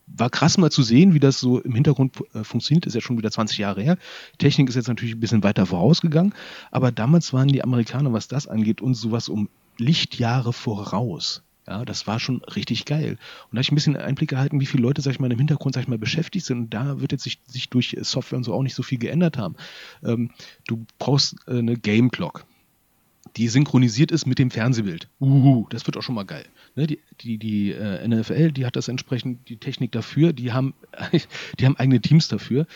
war 0.07 0.31
krass 0.31 0.57
mal 0.59 0.71
zu 0.71 0.83
sehen, 0.83 1.15
wie 1.15 1.21
das 1.21 1.41
so 1.41 1.61
im 1.61 1.75
Hintergrund 1.75 2.17
äh, 2.33 2.45
funktioniert. 2.45 2.87
Ist 2.87 2.95
ja 2.95 3.01
schon 3.01 3.19
wieder 3.19 3.31
20 3.31 3.59
Jahre 3.59 3.83
her. 3.83 3.99
Technik 4.39 4.69
ist 4.69 4.77
jetzt 4.77 4.89
natürlich 4.89 5.15
ein 5.15 5.21
bisschen 5.21 5.43
weiter 5.43 5.67
vorausgegangen, 5.67 6.35
aber 6.71 6.93
damals 6.93 7.33
waren 7.33 7.49
die 7.49 7.63
Amerikaner, 7.63 8.13
was 8.13 8.29
das 8.29 8.47
angeht, 8.47 8.81
uns 8.81 9.01
sowas 9.01 9.29
um 9.29 9.49
Lichtjahre 9.79 10.53
voraus. 10.53 11.43
Ja, 11.69 11.85
das 11.85 12.07
war 12.07 12.21
schon 12.21 12.43
richtig 12.45 12.85
geil. 12.85 13.19
Und 13.51 13.53
da 13.53 13.57
habe 13.57 13.63
ich 13.63 13.73
ein 13.73 13.75
bisschen 13.75 13.97
Einblick 13.97 14.31
gehalten, 14.31 14.61
wie 14.61 14.67
viele 14.67 14.85
Leute, 14.85 15.03
sag 15.03 15.13
ich 15.13 15.21
mal, 15.21 15.33
im 15.33 15.39
Hintergrund, 15.39 15.75
sag 15.75 15.83
ich 15.83 15.89
mal, 15.89 15.99
beschäftigt 15.99 16.47
sind. 16.47 16.59
Und 16.59 16.71
da 16.71 17.01
wird 17.01 17.11
jetzt 17.11 17.25
sich, 17.25 17.41
sich 17.47 17.69
durch 17.69 17.97
Software 18.03 18.37
und 18.37 18.45
so 18.45 18.55
auch 18.55 18.63
nicht 18.63 18.77
so 18.77 18.85
viel 18.85 18.99
geändert 18.99 19.37
haben. 19.37 19.57
Ähm, 20.05 20.31
du 20.69 20.87
brauchst 21.01 21.37
äh, 21.49 21.59
eine 21.59 21.77
Game 21.77 22.13
Clock 22.13 22.47
die 23.37 23.49
synchronisiert 23.49 24.11
ist 24.11 24.27
mit 24.27 24.39
dem 24.39 24.51
Fernsehbild. 24.51 25.09
Uhu, 25.21 25.67
das 25.71 25.87
wird 25.87 25.97
auch 25.97 26.03
schon 26.03 26.15
mal 26.15 26.25
geil. 26.25 26.47
Ne, 26.75 26.87
die 26.87 27.01
die, 27.21 27.39
die 27.39 27.73
äh, 27.73 28.07
NFL, 28.07 28.53
die 28.53 28.67
hat 28.67 28.77
das 28.77 28.89
entsprechend, 28.89 29.49
die 29.49 29.59
Technik 29.59 29.93
dafür, 29.93 30.33
die 30.33 30.53
haben, 30.53 30.75
die 31.59 31.67
haben 31.67 31.77
eigene 31.77 32.01
Teams 32.01 32.29
dafür. 32.29 32.67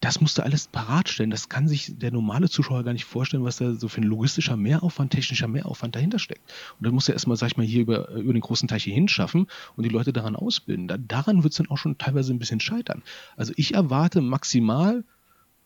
Das 0.00 0.20
musst 0.20 0.38
du 0.38 0.42
alles 0.42 0.68
parat 0.68 1.08
stellen. 1.08 1.30
Das 1.30 1.48
kann 1.48 1.66
sich 1.66 1.98
der 1.98 2.12
normale 2.12 2.48
Zuschauer 2.48 2.84
gar 2.84 2.92
nicht 2.92 3.04
vorstellen, 3.04 3.42
was 3.42 3.56
da 3.56 3.74
so 3.74 3.88
für 3.88 4.00
ein 4.00 4.04
logistischer 4.04 4.56
Mehraufwand, 4.56 5.12
technischer 5.12 5.48
Mehraufwand 5.48 5.96
dahinter 5.96 6.20
steckt. 6.20 6.42
Und 6.78 6.86
dann 6.86 6.94
musst 6.94 7.08
du 7.08 7.12
erstmal, 7.12 7.36
sag 7.36 7.48
ich 7.48 7.56
mal, 7.56 7.66
hier 7.66 7.82
über, 7.82 8.08
über 8.10 8.32
den 8.32 8.40
großen 8.40 8.68
Teich 8.68 8.84
hier 8.84 8.94
hinschaffen 8.94 9.48
und 9.74 9.82
die 9.82 9.88
Leute 9.88 10.12
daran 10.12 10.36
ausbilden. 10.36 10.86
Da, 10.86 10.98
daran 10.98 11.42
wird 11.42 11.52
es 11.52 11.58
dann 11.58 11.68
auch 11.68 11.78
schon 11.78 11.98
teilweise 11.98 12.32
ein 12.32 12.38
bisschen 12.38 12.60
scheitern. 12.60 13.02
Also 13.36 13.52
ich 13.56 13.74
erwarte 13.74 14.20
maximal 14.20 15.02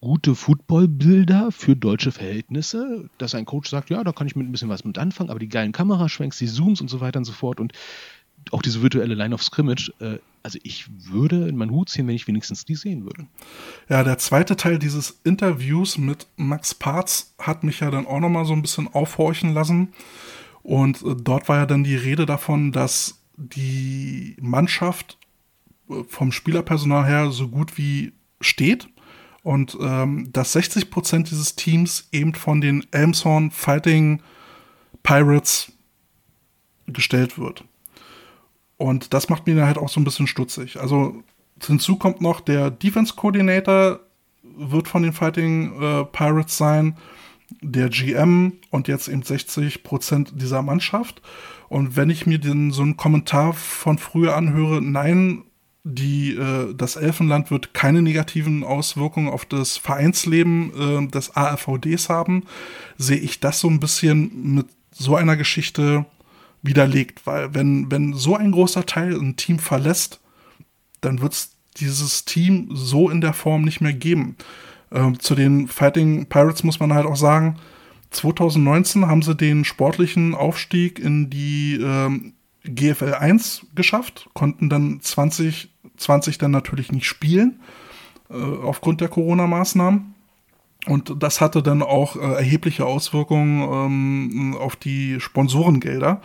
gute 0.02 0.34
Footballbilder 0.34 1.52
für 1.52 1.76
deutsche 1.76 2.10
Verhältnisse, 2.10 3.08
dass 3.18 3.36
ein 3.36 3.44
Coach 3.44 3.70
sagt, 3.70 3.88
ja, 3.88 4.02
da 4.02 4.12
kann 4.12 4.26
ich 4.26 4.34
mit 4.34 4.46
ein 4.46 4.52
bisschen 4.52 4.68
was 4.68 4.84
mit 4.84 4.98
anfangen, 4.98 5.30
aber 5.30 5.38
die 5.38 5.48
geilen 5.48 5.70
Kameraschwenks, 5.70 6.38
die 6.38 6.48
Zooms 6.48 6.80
und 6.80 6.88
so 6.88 7.00
weiter 7.00 7.18
und 7.18 7.24
so 7.24 7.32
fort 7.32 7.60
und 7.60 7.72
auch 8.50 8.62
diese 8.62 8.82
virtuelle 8.82 9.14
Line 9.14 9.32
of 9.32 9.44
Scrimmage, 9.44 9.92
äh, 10.00 10.18
also 10.42 10.58
ich 10.64 10.86
würde 11.08 11.46
in 11.48 11.56
meinen 11.56 11.70
Hut 11.70 11.88
ziehen, 11.88 12.08
wenn 12.08 12.16
ich 12.16 12.26
wenigstens 12.26 12.64
die 12.64 12.74
sehen 12.74 13.04
würde. 13.04 13.28
Ja, 13.88 14.02
der 14.02 14.18
zweite 14.18 14.56
Teil 14.56 14.80
dieses 14.80 15.20
Interviews 15.22 15.96
mit 15.96 16.26
Max 16.34 16.74
Parz 16.74 17.34
hat 17.38 17.62
mich 17.62 17.78
ja 17.78 17.92
dann 17.92 18.08
auch 18.08 18.18
nochmal 18.18 18.44
so 18.44 18.54
ein 18.54 18.62
bisschen 18.62 18.88
aufhorchen 18.88 19.54
lassen. 19.54 19.92
Und 20.64 21.00
äh, 21.02 21.14
dort 21.14 21.48
war 21.48 21.58
ja 21.58 21.66
dann 21.66 21.84
die 21.84 21.94
Rede 21.94 22.26
davon, 22.26 22.72
dass 22.72 23.22
die 23.36 24.34
Mannschaft 24.40 25.16
äh, 25.88 26.02
vom 26.08 26.32
Spielerpersonal 26.32 27.06
her 27.06 27.30
so 27.30 27.46
gut 27.46 27.78
wie 27.78 28.12
steht 28.40 28.88
und 29.42 29.76
ähm, 29.80 30.28
dass 30.32 30.52
60 30.52 30.90
Prozent 30.90 31.30
dieses 31.30 31.56
Teams 31.56 32.08
eben 32.12 32.34
von 32.34 32.60
den 32.60 32.86
Elmshorn 32.92 33.50
Fighting 33.50 34.22
Pirates 35.02 35.72
gestellt 36.86 37.38
wird. 37.38 37.64
Und 38.76 39.14
das 39.14 39.28
macht 39.28 39.46
mir 39.46 39.66
halt 39.66 39.78
auch 39.78 39.88
so 39.88 40.00
ein 40.00 40.04
bisschen 40.04 40.26
stutzig. 40.26 40.80
Also 40.80 41.22
hinzu 41.64 41.96
kommt 41.96 42.20
noch, 42.20 42.40
der 42.40 42.70
Defense 42.70 43.14
Coordinator 43.14 44.00
wird 44.42 44.88
von 44.88 45.02
den 45.02 45.12
Fighting 45.12 45.80
äh, 45.80 46.04
Pirates 46.04 46.56
sein, 46.56 46.96
der 47.60 47.88
GM 47.88 48.54
und 48.70 48.88
jetzt 48.88 49.08
eben 49.08 49.22
60 49.22 49.82
Prozent 49.82 50.32
dieser 50.34 50.62
Mannschaft. 50.62 51.22
Und 51.68 51.96
wenn 51.96 52.10
ich 52.10 52.26
mir 52.26 52.38
den, 52.38 52.70
so 52.70 52.82
einen 52.82 52.96
Kommentar 52.96 53.52
von 53.52 53.98
früher 53.98 54.36
anhöre, 54.36 54.82
nein, 54.82 55.44
die, 55.84 56.34
äh, 56.34 56.74
das 56.74 56.96
Elfenland 56.96 57.50
wird 57.50 57.74
keine 57.74 58.02
negativen 58.02 58.64
Auswirkungen 58.64 59.28
auf 59.28 59.44
das 59.44 59.76
Vereinsleben 59.76 60.72
äh, 61.06 61.10
des 61.10 61.36
ARVDs 61.36 62.08
haben, 62.08 62.44
sehe 62.98 63.18
ich 63.18 63.40
das 63.40 63.60
so 63.60 63.68
ein 63.68 63.80
bisschen 63.80 64.54
mit 64.54 64.66
so 64.92 65.16
einer 65.16 65.36
Geschichte 65.36 66.06
widerlegt, 66.62 67.26
weil 67.26 67.54
wenn, 67.54 67.90
wenn 67.90 68.14
so 68.14 68.36
ein 68.36 68.52
großer 68.52 68.86
Teil 68.86 69.14
ein 69.14 69.36
Team 69.36 69.58
verlässt, 69.58 70.20
dann 71.00 71.20
wird 71.20 71.32
es 71.32 71.56
dieses 71.78 72.24
Team 72.24 72.68
so 72.72 73.10
in 73.10 73.20
der 73.20 73.32
Form 73.32 73.62
nicht 73.62 73.80
mehr 73.80 73.94
geben. 73.94 74.36
Äh, 74.90 75.12
zu 75.18 75.34
den 75.34 75.66
Fighting 75.66 76.26
Pirates 76.26 76.62
muss 76.62 76.78
man 76.78 76.92
halt 76.92 77.06
auch 77.06 77.16
sagen, 77.16 77.58
2019 78.10 79.06
haben 79.06 79.22
sie 79.22 79.34
den 79.34 79.64
sportlichen 79.64 80.34
Aufstieg 80.34 80.98
in 80.98 81.30
die 81.30 81.80
ähm, 81.82 82.34
GFL 82.64 83.14
1 83.14 83.66
geschafft, 83.74 84.28
konnten 84.34 84.68
dann 84.68 85.00
2020 86.02 86.38
dann 86.38 86.50
natürlich 86.50 86.92
nicht 86.92 87.06
spielen, 87.06 87.60
äh, 88.30 88.34
aufgrund 88.34 89.00
der 89.00 89.08
Corona-Maßnahmen. 89.08 90.14
Und 90.86 91.22
das 91.22 91.40
hatte 91.40 91.62
dann 91.62 91.82
auch 91.82 92.16
äh, 92.16 92.20
erhebliche 92.20 92.86
Auswirkungen 92.86 93.62
ähm, 93.62 94.56
auf 94.58 94.74
die 94.74 95.20
Sponsorengelder, 95.20 96.20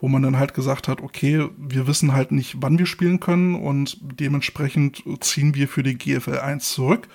wo 0.00 0.08
man 0.08 0.22
dann 0.22 0.38
halt 0.38 0.54
gesagt 0.54 0.88
hat, 0.88 1.02
okay, 1.02 1.46
wir 1.58 1.86
wissen 1.86 2.14
halt 2.14 2.32
nicht, 2.32 2.56
wann 2.60 2.78
wir 2.78 2.86
spielen 2.86 3.20
können 3.20 3.54
und 3.54 3.98
dementsprechend 4.00 5.02
ziehen 5.20 5.54
wir 5.54 5.68
für 5.68 5.82
die 5.82 5.98
GFL 5.98 6.38
1 6.38 6.72
zurück. 6.72 7.08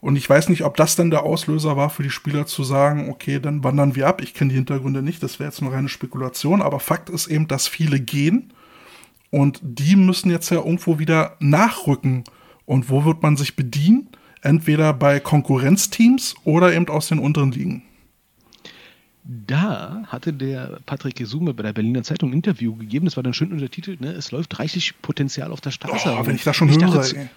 Und 0.00 0.16
ich 0.16 0.28
weiß 0.28 0.48
nicht, 0.48 0.64
ob 0.64 0.76
das 0.76 0.96
dann 0.96 1.10
der 1.10 1.22
Auslöser 1.22 1.76
war 1.76 1.90
für 1.90 2.02
die 2.02 2.10
Spieler 2.10 2.46
zu 2.46 2.64
sagen, 2.64 3.08
okay, 3.10 3.40
dann 3.40 3.64
wandern 3.64 3.96
wir 3.96 4.06
ab. 4.06 4.20
Ich 4.22 4.34
kenne 4.34 4.50
die 4.50 4.56
Hintergründe 4.56 5.02
nicht, 5.02 5.22
das 5.22 5.38
wäre 5.38 5.50
jetzt 5.50 5.62
nur 5.62 5.72
reine 5.72 5.88
Spekulation. 5.88 6.62
Aber 6.62 6.80
Fakt 6.80 7.08
ist 7.08 7.26
eben, 7.28 7.48
dass 7.48 7.68
viele 7.68 8.00
gehen 8.00 8.52
und 9.30 9.60
die 9.62 9.96
müssen 9.96 10.30
jetzt 10.30 10.50
ja 10.50 10.58
irgendwo 10.58 10.98
wieder 10.98 11.36
nachrücken. 11.40 12.24
Und 12.64 12.90
wo 12.90 13.04
wird 13.04 13.22
man 13.22 13.36
sich 13.36 13.56
bedienen? 13.56 14.08
Entweder 14.42 14.92
bei 14.92 15.20
Konkurrenzteams 15.20 16.34
oder 16.44 16.72
eben 16.72 16.88
aus 16.88 17.08
den 17.08 17.18
unteren 17.18 17.52
Ligen. 17.52 17.82
Da 19.24 20.04
hatte 20.06 20.32
der 20.32 20.78
Patrick 20.86 21.16
Gesume 21.16 21.52
bei 21.52 21.64
der 21.64 21.72
Berliner 21.72 22.04
Zeitung 22.04 22.30
ein 22.30 22.34
Interview 22.34 22.76
gegeben, 22.76 23.06
das 23.06 23.16
war 23.16 23.24
dann 23.24 23.34
schön 23.34 23.50
untertitelt, 23.50 24.00
ne? 24.00 24.12
es 24.12 24.30
läuft 24.30 24.56
reichlich 24.60 24.94
Potenzial 25.02 25.50
auf 25.50 25.60
der 25.60 25.72
Straße. 25.72 26.16
Oh, 26.16 26.26
wenn 26.26 26.36
ich 26.36 26.44
das 26.44 26.54
schon 26.54 26.70
höre. 26.70 26.78
Dachte, 26.78 27.28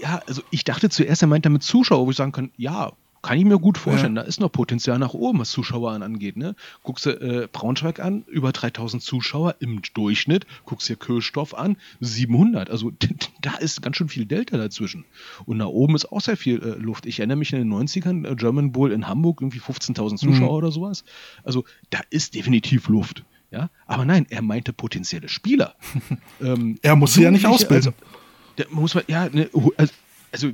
ja, 0.00 0.22
also 0.26 0.42
ich 0.50 0.64
dachte 0.64 0.88
zuerst, 0.88 1.22
er 1.22 1.28
meint 1.28 1.44
damit 1.44 1.62
Zuschauer, 1.62 2.06
wo 2.06 2.10
ich 2.10 2.16
sagen 2.16 2.32
kann, 2.32 2.50
ja, 2.56 2.92
kann 3.26 3.38
ich 3.38 3.44
mir 3.44 3.58
gut 3.58 3.76
vorstellen. 3.76 4.14
Ja. 4.14 4.22
Da 4.22 4.28
ist 4.28 4.38
noch 4.38 4.52
Potenzial 4.52 5.00
nach 5.00 5.12
oben, 5.12 5.40
was 5.40 5.50
Zuschauer 5.50 5.90
angeht. 5.90 6.36
Ne? 6.36 6.54
Guckst 6.84 7.06
du 7.06 7.10
äh, 7.10 7.48
Braunschweig 7.50 7.98
an, 7.98 8.22
über 8.28 8.52
3000 8.52 9.02
Zuschauer 9.02 9.56
im 9.58 9.82
Durchschnitt. 9.94 10.46
Guckst 10.64 10.88
dir 10.88 10.94
Kirchstoff 10.94 11.52
an, 11.52 11.76
700. 11.98 12.70
Also 12.70 12.92
da 13.42 13.56
ist 13.56 13.82
ganz 13.82 13.96
schön 13.96 14.08
viel 14.08 14.26
Delta 14.26 14.56
dazwischen. 14.56 15.04
Und 15.44 15.56
nach 15.56 15.66
oben 15.66 15.96
ist 15.96 16.12
auch 16.12 16.20
sehr 16.20 16.36
viel 16.36 16.62
äh, 16.62 16.80
Luft. 16.80 17.04
Ich 17.04 17.18
erinnere 17.18 17.38
mich 17.38 17.52
in 17.52 17.58
den 17.58 17.72
90ern, 17.72 18.30
äh, 18.30 18.36
German 18.36 18.70
Bowl 18.70 18.92
in 18.92 19.08
Hamburg, 19.08 19.40
irgendwie 19.40 19.58
15.000 19.58 20.18
Zuschauer 20.18 20.52
mhm. 20.52 20.56
oder 20.58 20.70
sowas. 20.70 21.02
Also 21.42 21.64
da 21.90 21.98
ist 22.10 22.36
definitiv 22.36 22.88
Luft. 22.88 23.24
Ja, 23.50 23.70
aber 23.86 24.04
nein, 24.04 24.26
er 24.30 24.42
meinte 24.42 24.72
potenzielle 24.72 25.28
Spieler. 25.28 25.74
ähm, 26.40 26.78
er 26.80 26.94
muss 26.94 27.14
sie 27.14 27.22
ja 27.22 27.32
nicht 27.32 27.46
ausbilden. 27.46 27.92
Also, 27.92 27.92
da 28.54 28.64
muss 28.70 28.94
man, 28.94 29.02
ja, 29.08 29.28
ne, 29.28 29.50
also, 29.76 29.92
also 30.30 30.50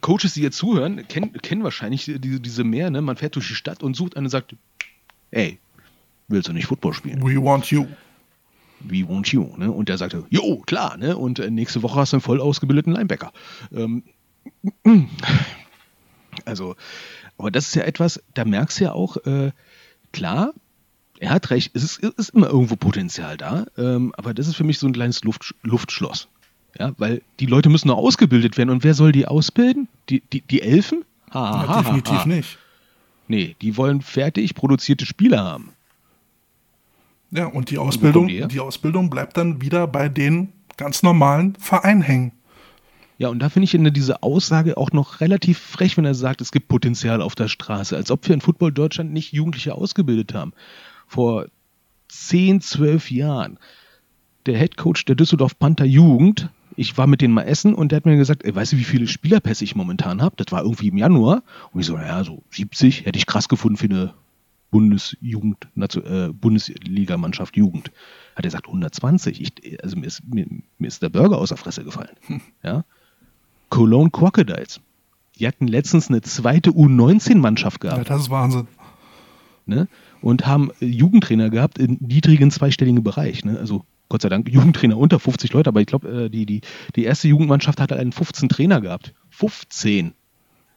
Coaches, 0.00 0.34
die 0.34 0.42
jetzt 0.42 0.58
zuhören, 0.58 1.06
kennen, 1.08 1.32
kennen 1.32 1.64
wahrscheinlich 1.64 2.04
diese, 2.04 2.40
diese 2.40 2.64
mehr, 2.64 2.90
ne? 2.90 3.00
Man 3.00 3.16
fährt 3.16 3.36
durch 3.36 3.48
die 3.48 3.54
Stadt 3.54 3.82
und 3.82 3.94
sucht 3.94 4.16
einen 4.16 4.26
und 4.26 4.30
sagt, 4.30 4.54
ey, 5.30 5.58
willst 6.28 6.48
du 6.48 6.52
nicht 6.52 6.66
Football 6.66 6.92
spielen? 6.92 7.22
We 7.22 7.42
want 7.42 7.70
you. 7.70 7.86
We 8.80 9.08
want 9.08 9.28
you, 9.28 9.56
ne? 9.56 9.72
Und 9.72 9.88
der 9.88 9.98
sagte, 9.98 10.24
jo, 10.30 10.58
klar, 10.66 10.96
ne? 10.96 11.16
Und 11.16 11.38
äh, 11.38 11.50
nächste 11.50 11.82
Woche 11.82 11.98
hast 11.98 12.12
du 12.12 12.16
einen 12.16 12.22
voll 12.22 12.40
ausgebildeten 12.40 12.92
Linebacker. 12.92 13.32
Ähm, 13.72 14.04
also, 16.44 16.76
aber 17.38 17.50
das 17.50 17.68
ist 17.68 17.74
ja 17.74 17.82
etwas, 17.82 18.22
da 18.34 18.44
merkst 18.44 18.80
du 18.80 18.84
ja 18.84 18.92
auch, 18.92 19.16
äh, 19.24 19.52
klar, 20.12 20.52
er 21.20 21.30
hat 21.30 21.50
recht, 21.50 21.74
es 21.74 21.82
ist, 21.82 22.02
es 22.02 22.14
ist 22.14 22.28
immer 22.30 22.48
irgendwo 22.48 22.76
Potenzial 22.76 23.36
da, 23.36 23.66
ähm, 23.76 24.12
aber 24.16 24.34
das 24.34 24.46
ist 24.46 24.56
für 24.56 24.64
mich 24.64 24.78
so 24.78 24.86
ein 24.86 24.92
kleines 24.92 25.24
Luft, 25.24 25.54
Luftschloss. 25.62 26.28
Ja, 26.78 26.92
weil 26.98 27.22
die 27.40 27.46
Leute 27.46 27.68
müssen 27.68 27.88
nur 27.88 27.96
ausgebildet 27.96 28.56
werden. 28.56 28.70
Und 28.70 28.84
wer 28.84 28.94
soll 28.94 29.12
die 29.12 29.26
ausbilden? 29.26 29.88
Die, 30.08 30.22
die, 30.32 30.42
die 30.42 30.62
Elfen? 30.62 31.04
Ha, 31.32 31.64
Ja, 31.66 31.82
definitiv 31.82 32.26
nicht. 32.26 32.58
Nee, 33.26 33.56
die 33.60 33.76
wollen 33.76 34.00
fertig 34.00 34.54
produzierte 34.54 35.06
Spieler 35.06 35.44
haben. 35.44 35.72
Ja, 37.30 37.46
und 37.46 37.70
die 37.70 37.78
Ausbildung, 37.78 38.28
kommt 38.28 38.52
die 38.52 38.60
Ausbildung 38.60 39.10
bleibt 39.10 39.36
dann 39.36 39.60
wieder 39.60 39.86
bei 39.86 40.08
den 40.08 40.52
ganz 40.78 41.02
normalen 41.02 41.54
Vereinen 41.56 42.00
hängen. 42.00 42.32
Ja, 43.18 43.28
und 43.28 43.40
da 43.40 43.48
finde 43.48 43.64
ich 43.64 43.92
diese 43.92 44.22
Aussage 44.22 44.76
auch 44.76 44.92
noch 44.92 45.20
relativ 45.20 45.58
frech, 45.58 45.96
wenn 45.96 46.04
er 46.04 46.14
sagt, 46.14 46.40
es 46.40 46.52
gibt 46.52 46.68
Potenzial 46.68 47.20
auf 47.20 47.34
der 47.34 47.48
Straße. 47.48 47.96
Als 47.96 48.10
ob 48.12 48.26
wir 48.26 48.34
in 48.34 48.40
Football 48.40 48.72
Deutschland 48.72 49.12
nicht 49.12 49.32
Jugendliche 49.32 49.74
ausgebildet 49.74 50.34
haben. 50.34 50.52
Vor 51.08 51.46
10, 52.08 52.60
12 52.60 53.10
Jahren. 53.10 53.58
Der 54.46 54.56
Head 54.56 54.76
Coach 54.76 55.04
der 55.04 55.16
Düsseldorf 55.16 55.58
Panther 55.58 55.84
Jugend, 55.84 56.48
ich 56.78 56.96
war 56.96 57.06
mit 57.06 57.20
denen 57.20 57.34
mal 57.34 57.42
essen 57.42 57.74
und 57.74 57.90
der 57.90 57.96
hat 57.96 58.06
mir 58.06 58.16
gesagt, 58.16 58.44
ey, 58.44 58.54
weißt 58.54 58.72
du, 58.72 58.76
wie 58.76 58.84
viele 58.84 59.08
Spielerpässe 59.08 59.64
ich 59.64 59.74
momentan 59.74 60.22
habe? 60.22 60.36
Das 60.36 60.52
war 60.52 60.62
irgendwie 60.62 60.88
im 60.88 60.96
Januar. 60.96 61.42
Und 61.72 61.80
ich 61.80 61.86
so, 61.86 61.96
naja, 61.96 62.22
so 62.22 62.42
70 62.50 63.04
hätte 63.04 63.18
ich 63.18 63.26
krass 63.26 63.48
gefunden 63.48 63.76
für 63.76 63.86
eine 63.86 64.14
Bundesjugend, 64.70 65.66
äh, 65.76 66.28
Bundesligamannschaft 66.28 67.56
Jugend. 67.56 67.88
Hat 68.36 68.44
er 68.44 68.50
gesagt, 68.50 68.66
120. 68.66 69.40
Ich, 69.40 69.82
also 69.82 69.96
mir 69.96 70.06
ist, 70.06 70.22
mir, 70.32 70.46
mir 70.78 70.86
ist 70.86 71.02
der 71.02 71.08
Burger 71.08 71.38
aus 71.38 71.48
der 71.48 71.58
Fresse 71.58 71.84
gefallen. 71.84 72.16
Ja? 72.62 72.84
Cologne 73.70 74.10
Crocodiles. 74.10 74.80
Die 75.38 75.46
hatten 75.46 75.66
letztens 75.66 76.08
eine 76.08 76.20
zweite 76.22 76.70
U19-Mannschaft 76.70 77.82
Ja, 77.84 77.90
gehabt 77.94 78.10
das 78.10 78.22
ist 78.22 78.30
Wahnsinn. 78.30 78.66
ne? 79.66 79.88
und 80.20 80.46
haben 80.46 80.70
Jugendtrainer 80.80 81.50
gehabt 81.50 81.78
im 81.78 81.96
niedrigen 82.00 82.50
zweistelligen 82.50 83.02
Bereich. 83.04 83.44
Ne? 83.44 83.58
Also 83.58 83.84
Gott 84.08 84.22
sei 84.22 84.28
Dank 84.28 84.48
Jugendtrainer 84.48 84.96
unter 84.96 85.18
50 85.18 85.52
Leute, 85.52 85.68
aber 85.68 85.80
ich 85.80 85.86
glaube, 85.86 86.08
äh, 86.08 86.28
die, 86.28 86.46
die, 86.46 86.60
die 86.96 87.04
erste 87.04 87.28
Jugendmannschaft 87.28 87.80
hat 87.80 87.92
einen 87.92 88.12
15 88.12 88.48
Trainer 88.48 88.80
gehabt. 88.80 89.14
15. 89.30 90.14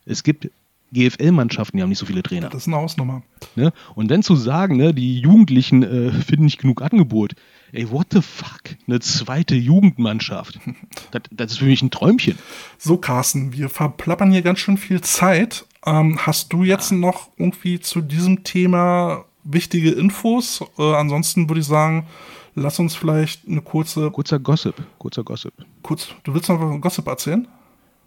Es 0.05 0.23
gibt 0.23 0.49
GFL-Mannschaften, 0.93 1.77
die 1.77 1.83
haben 1.83 1.89
nicht 1.89 1.99
so 1.99 2.05
viele 2.05 2.21
Trainer. 2.21 2.49
Das 2.49 2.63
ist 2.63 2.67
eine 2.67 2.77
Hausnummer. 2.77 3.23
Ne? 3.55 3.71
Und 3.95 4.11
dann 4.11 4.23
zu 4.23 4.35
sagen, 4.35 4.75
ne, 4.75 4.93
die 4.93 5.19
Jugendlichen 5.19 5.83
äh, 5.83 6.11
finden 6.11 6.45
nicht 6.45 6.59
genug 6.59 6.81
Angebot. 6.81 7.33
Ey, 7.71 7.89
what 7.89 8.07
the 8.11 8.21
fuck? 8.21 8.61
Eine 8.87 8.99
zweite 8.99 9.55
Jugendmannschaft. 9.55 10.59
Das, 11.11 11.23
das 11.31 11.51
ist 11.51 11.57
für 11.57 11.65
mich 11.65 11.81
ein 11.81 11.91
Träumchen. 11.91 12.37
So, 12.77 12.95
Carsten, 12.95 13.51
wir 13.53 13.67
verplappern 13.67 14.31
hier 14.31 14.43
ganz 14.43 14.59
schön 14.59 14.77
viel 14.77 15.01
Zeit. 15.01 15.65
Ähm, 15.85 16.19
hast 16.25 16.53
du 16.53 16.63
jetzt 16.63 16.91
noch 16.91 17.29
irgendwie 17.37 17.79
zu 17.81 17.99
diesem 18.01 18.43
Thema 18.43 19.25
wichtige 19.43 19.91
Infos? 19.91 20.63
Äh, 20.77 20.93
ansonsten 20.93 21.49
würde 21.49 21.59
ich 21.59 21.67
sagen, 21.67 22.07
lass 22.55 22.79
uns 22.79 22.95
vielleicht 22.95 23.47
eine 23.47 23.61
kurze, 23.61 24.11
Kurzer 24.11 24.39
Gossip. 24.39 24.75
Kurzer 24.97 25.23
Gossip. 25.23 25.53
kurz, 25.81 26.09
du 26.23 26.33
willst 26.33 26.49
noch 26.49 26.59
was 26.59 26.81
Gossip 26.81 27.07
erzählen? 27.07 27.47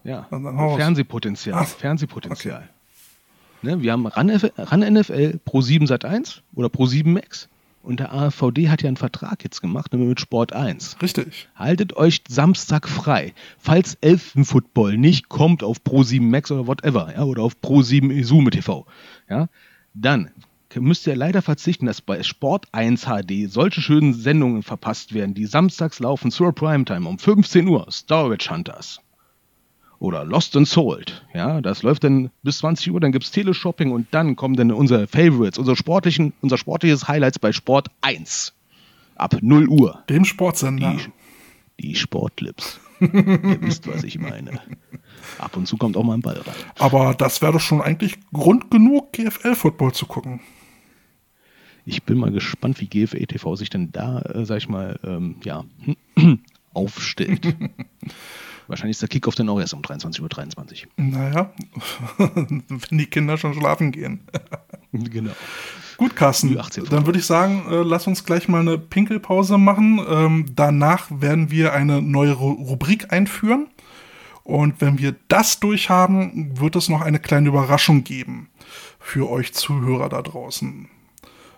Ja. 0.05 0.27
Fernsehpotenzial. 0.31 1.59
Ach, 1.63 1.67
Fernsehpotenzial. 1.67 2.69
Ne, 3.63 3.81
wir 3.81 3.93
haben 3.93 4.07
RAN, 4.07 4.29
RAN 4.31 4.81
NFL 4.81 5.41
Pro 5.45 5.63
7 5.63 5.87
Sat 5.87 6.05
1 6.05 6.43
oder 6.55 6.69
Pro 6.69 6.85
7 6.87 7.13
Max. 7.13 7.49
Und 7.83 8.01
der 8.01 8.15
AVD 8.15 8.71
hat 8.71 8.83
ja 8.83 8.89
einen 8.89 8.97
Vertrag 8.97 9.45
jetzt 9.45 9.61
gemacht 9.61 9.93
ne, 9.93 9.99
mit 9.99 10.21
Sport 10.21 10.53
1. 10.53 10.99
Richtig. 11.03 11.49
Haltet 11.55 11.97
euch 11.97 12.23
Samstag 12.29 12.89
frei. 12.89 13.35
Falls 13.59 13.97
Elfenfootball 14.01 14.97
nicht 14.97 15.29
kommt 15.29 15.63
auf 15.63 15.83
Pro 15.85 16.03
7 16.03 16.29
Max 16.31 16.51
oder 16.51 16.67
whatever, 16.67 17.13
ja, 17.15 17.25
oder 17.25 17.43
auf 17.43 17.61
Pro 17.61 17.83
7 17.83 18.23
Zoom 18.25 18.51
TV, 18.51 18.87
ja, 19.29 19.49
dann 19.95 20.31
müsst 20.81 21.07
ihr 21.07 21.17
leider 21.17 21.43
verzichten, 21.43 21.87
dass 21.87 22.01
bei 22.01 22.23
Sport 22.23 22.67
1 22.73 23.07
HD 23.07 23.51
solche 23.51 23.81
schönen 23.81 24.15
Sendungen 24.15 24.63
verpasst 24.63 25.15
werden, 25.15 25.35
die 25.35 25.47
samstags 25.47 26.01
laufen 26.01 26.31
zur 26.31 26.53
Primetime 26.53 27.09
um 27.09 27.19
15 27.19 27.67
Uhr. 27.69 27.87
Storage 27.91 28.51
Hunters. 28.51 29.01
Oder 29.99 30.25
Lost 30.25 30.57
and 30.57 30.69
Sold. 30.69 31.25
Ja, 31.33 31.61
das 31.61 31.83
läuft 31.83 32.05
dann 32.05 32.31
bis 32.43 32.59
20 32.59 32.93
Uhr, 32.93 33.01
dann 33.01 33.13
gibt 33.13 33.25
es 33.25 33.31
Teleshopping 33.31 33.93
und 33.93 34.09
dann 34.11 34.37
kommen 34.37 34.57
dann 34.57 34.71
unsere 34.73 35.07
Favorites, 35.07 35.59
unsere 35.59 35.77
sportlichen, 35.77 36.33
unser 36.41 36.59
sportliches 36.59 37.09
Highlights 37.09 37.39
bei 37.39 37.53
Sport 37.53 37.89
1. 38.03 38.53
Ab 39.17 39.37
0 39.41 39.69
Uhr. 39.69 40.03
Dem 40.09 40.25
Sportsender. 40.25 40.97
Die, 41.79 41.87
die 41.87 41.95
Sportlips. 41.95 42.81
Ihr 43.01 43.59
wisst, 43.63 43.87
was 43.87 44.03
ich 44.03 44.19
meine. 44.19 44.61
Ab 45.39 45.57
und 45.57 45.67
zu 45.67 45.77
kommt 45.77 45.97
auch 45.97 46.05
mal 46.05 46.15
ein 46.15 46.21
Ball 46.23 46.37
rein. 46.37 46.55
Aber 46.79 47.15
das 47.15 47.41
wäre 47.43 47.53
doch 47.53 47.61
schon 47.61 47.81
eigentlich 47.81 48.19
Grund 48.33 48.71
genug, 48.71 49.13
GFL-Football 49.13 49.93
zu 49.93 50.07
gucken. 50.07 50.41
Ich 51.87 52.03
bin 52.03 52.19
mal 52.19 52.33
gespannt, 52.33 52.81
wie 52.81 52.87
GFA 52.87 53.19
TV 53.19 53.57
sich 53.57 53.71
denn 53.71 53.93
da, 53.93 54.21
äh, 54.21 54.45
sag 54.45 54.59
ich 54.59 54.69
mal, 54.69 54.99
ähm, 55.05 55.37
ja, 55.45 55.65
aufstellt. 56.73 57.55
Wahrscheinlich 58.67 58.95
ist 58.95 59.03
der 59.03 59.11
Kickoff 59.11 59.35
dann 59.35 59.49
auch 59.51 59.61
erst 59.61 59.75
um 59.75 59.83
23.23 59.83 60.85
Uhr. 60.85 60.91
Naja, 60.97 61.53
wenn 62.19 62.99
die 62.99 63.07
Kinder 63.07 63.37
schon 63.37 63.55
schlafen 63.55 63.93
gehen. 63.93 64.21
genau. 64.93 65.33
Gut, 65.99 66.17
Carsten, 66.17 66.49
Die 66.49 66.59
18 66.59 66.87
dann 66.87 67.07
würde 67.07 67.19
ich 67.19 67.27
sagen, 67.27 67.67
äh, 67.71 67.83
lass 67.83 68.07
uns 68.07 68.25
gleich 68.25 68.49
mal 68.49 68.61
eine 68.61 68.79
Pinkelpause 68.79 69.59
machen. 69.59 70.01
Ähm, 70.09 70.47
danach 70.55 71.09
werden 71.11 71.51
wir 71.51 71.73
eine 71.73 72.01
neue 72.01 72.33
Ru 72.33 72.53
Rubrik 72.53 73.13
einführen. 73.13 73.69
Und 74.43 74.81
wenn 74.81 74.99
wir 74.99 75.15
das 75.29 75.61
durchhaben, 75.61 76.59
wird 76.59 76.77
es 76.77 76.89
noch 76.89 77.01
eine 77.01 77.19
kleine 77.19 77.49
Überraschung 77.49 78.05
geben 78.05 78.49
für 78.99 79.31
euch 79.31 79.55
Zuhörer 79.55 80.09
da 80.09 80.21
draußen. 80.23 80.89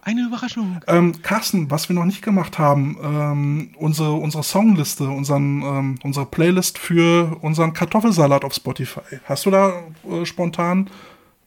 Eine 0.07 0.23
Überraschung. 0.23 0.81
Ähm, 0.87 1.21
Carsten, 1.23 1.69
was 1.69 1.89
wir 1.89 1.97
noch 1.97 2.05
nicht 2.05 2.23
gemacht 2.23 2.61
haben, 2.61 2.97
ähm, 3.03 3.71
unsere, 3.77 4.13
unsere 4.13 4.45
Songliste, 4.45 5.09
unseren, 5.09 5.63
ähm, 5.63 5.95
unsere 6.05 6.27
Playlist 6.27 6.79
für 6.79 7.37
unseren 7.41 7.73
Kartoffelsalat 7.73 8.45
auf 8.45 8.55
Spotify. 8.55 9.01
Hast 9.25 9.47
du 9.47 9.51
da 9.51 9.83
äh, 10.09 10.25
spontan 10.25 10.89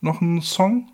noch 0.01 0.21
einen 0.21 0.41
Song? 0.41 0.89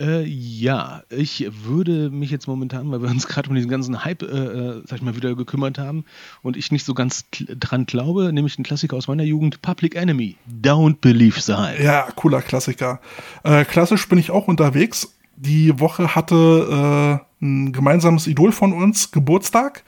Äh, 0.00 0.24
ja, 0.24 1.04
ich 1.10 1.48
würde 1.62 2.10
mich 2.10 2.32
jetzt 2.32 2.48
momentan, 2.48 2.90
weil 2.90 3.02
wir 3.02 3.08
uns 3.08 3.28
gerade 3.28 3.48
um 3.48 3.54
diesen 3.54 3.70
ganzen 3.70 4.04
Hype, 4.04 4.22
äh, 4.22 4.26
äh, 4.26 4.82
sag 4.86 4.96
ich 4.96 5.02
mal, 5.02 5.14
wieder 5.14 5.36
gekümmert 5.36 5.78
haben 5.78 6.04
und 6.42 6.56
ich 6.56 6.72
nicht 6.72 6.84
so 6.84 6.92
ganz 6.92 7.26
dran 7.30 7.86
glaube, 7.86 8.32
nämlich 8.32 8.58
einen 8.58 8.64
Klassiker 8.64 8.96
aus 8.96 9.06
meiner 9.06 9.22
Jugend, 9.22 9.62
Public 9.62 9.94
Enemy, 9.94 10.34
Don't 10.60 10.96
Believe 11.00 11.40
the 11.40 11.54
Hype. 11.54 11.78
Ja, 11.78 12.08
cooler 12.16 12.42
Klassiker. 12.42 13.00
Äh, 13.44 13.64
klassisch 13.64 14.08
bin 14.08 14.18
ich 14.18 14.32
auch 14.32 14.48
unterwegs. 14.48 15.14
Die 15.42 15.80
Woche 15.80 16.14
hatte 16.14 17.22
äh, 17.40 17.44
ein 17.44 17.72
gemeinsames 17.72 18.26
Idol 18.26 18.52
von 18.52 18.74
uns 18.74 19.10
Geburtstag. 19.10 19.84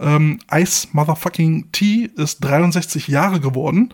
Ähm, 0.00 0.38
Ice 0.50 0.88
Motherfucking 0.92 1.70
T 1.72 2.10
ist 2.16 2.42
63 2.42 3.08
Jahre 3.08 3.38
geworden. 3.38 3.92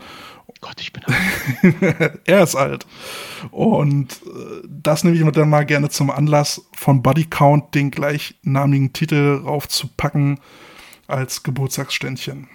Gott, 0.61 0.81
ich 0.81 0.93
bin 0.93 1.03
er 2.27 2.45
ist 2.45 2.55
alt. 2.55 2.87
Und 3.51 4.23
äh, 4.23 4.63
das 4.69 5.03
nehme 5.03 5.17
ich 5.17 5.25
mir 5.25 5.33
dann 5.33 5.51
mal 5.51 5.67
gerne 5.67 5.89
zum 5.89 6.11
Anlass, 6.11 6.65
von 6.77 7.03
Body 7.03 7.25
Count 7.25 7.75
den 7.75 7.91
gleichnamigen 7.91 8.93
Titel 8.93 9.43
raufzupacken 9.45 10.39
als 11.09 11.43
Geburtstagsständchen. 11.43 12.47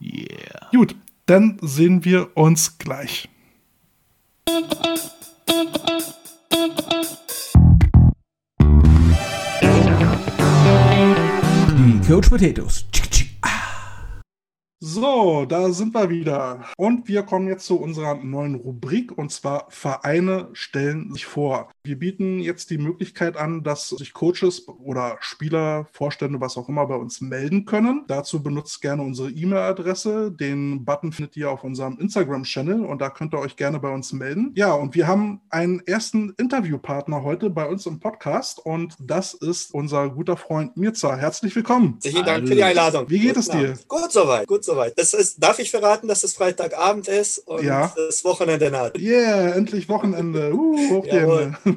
Yeah. 0.00 0.70
Gut, 0.72 0.96
dann 1.26 1.58
sehen 1.60 2.06
wir 2.06 2.34
uns 2.34 2.78
gleich. 2.78 3.28
Die 4.48 4.54
Coach 11.96 12.28
Potatoes. 12.28 12.87
So, 14.80 15.44
da 15.44 15.72
sind 15.72 15.92
wir 15.92 16.08
wieder. 16.08 16.64
Und 16.76 17.08
wir 17.08 17.24
kommen 17.24 17.48
jetzt 17.48 17.66
zu 17.66 17.80
unserer 17.80 18.14
neuen 18.14 18.54
Rubrik 18.54 19.18
und 19.18 19.32
zwar 19.32 19.66
Vereine 19.70 20.50
stellen 20.52 21.12
sich 21.12 21.26
vor. 21.26 21.70
Wir 21.82 21.98
bieten 21.98 22.38
jetzt 22.38 22.70
die 22.70 22.78
Möglichkeit 22.78 23.36
an, 23.36 23.64
dass 23.64 23.88
sich 23.88 24.12
Coaches 24.12 24.68
oder 24.68 25.16
Spieler, 25.18 25.88
Vorstände, 25.90 26.40
was 26.40 26.56
auch 26.56 26.68
immer 26.68 26.86
bei 26.86 26.94
uns 26.94 27.20
melden 27.20 27.64
können. 27.64 28.04
Dazu 28.06 28.40
benutzt 28.40 28.80
gerne 28.80 29.02
unsere 29.02 29.30
E-Mail-Adresse. 29.30 30.30
Den 30.30 30.84
Button 30.84 31.10
findet 31.10 31.36
ihr 31.36 31.50
auf 31.50 31.64
unserem 31.64 31.98
Instagram-Channel 31.98 32.84
und 32.84 33.00
da 33.00 33.10
könnt 33.10 33.34
ihr 33.34 33.40
euch 33.40 33.56
gerne 33.56 33.80
bei 33.80 33.92
uns 33.92 34.12
melden. 34.12 34.52
Ja, 34.54 34.74
und 34.74 34.94
wir 34.94 35.08
haben 35.08 35.40
einen 35.50 35.84
ersten 35.88 36.34
Interviewpartner 36.38 37.24
heute 37.24 37.50
bei 37.50 37.66
uns 37.66 37.84
im 37.86 37.98
Podcast 37.98 38.64
und 38.64 38.94
das 39.00 39.34
ist 39.34 39.74
unser 39.74 40.08
guter 40.10 40.36
Freund 40.36 40.76
Mirza. 40.76 41.16
Herzlich 41.16 41.56
willkommen. 41.56 41.94
Herzlichen 41.94 42.24
Dank 42.24 42.46
für 42.46 42.54
die 42.54 42.62
Einladung. 42.62 43.10
Wie 43.10 43.18
geht 43.18 43.34
Guten 43.34 43.40
es 43.40 43.48
dir? 43.48 43.70
Abend. 43.70 43.88
Gut 43.88 44.12
soweit, 44.12 44.46
gut 44.46 44.67
soweit. 44.68 44.98
Das 44.98 45.12
ist, 45.14 45.42
darf 45.42 45.58
ich 45.58 45.70
verraten, 45.70 46.06
dass 46.08 46.22
es 46.24 46.34
Freitagabend 46.34 47.08
ist 47.08 47.38
und 47.38 47.64
Ja. 47.64 47.92
das 47.96 48.22
Wochenende 48.24 48.70
naht? 48.70 48.98
Yeah, 48.98 49.54
endlich 49.54 49.88
Wochenende. 49.88 50.52
Uh, 50.54 50.76
hoch 50.90 51.06
Jawohl. 51.06 51.56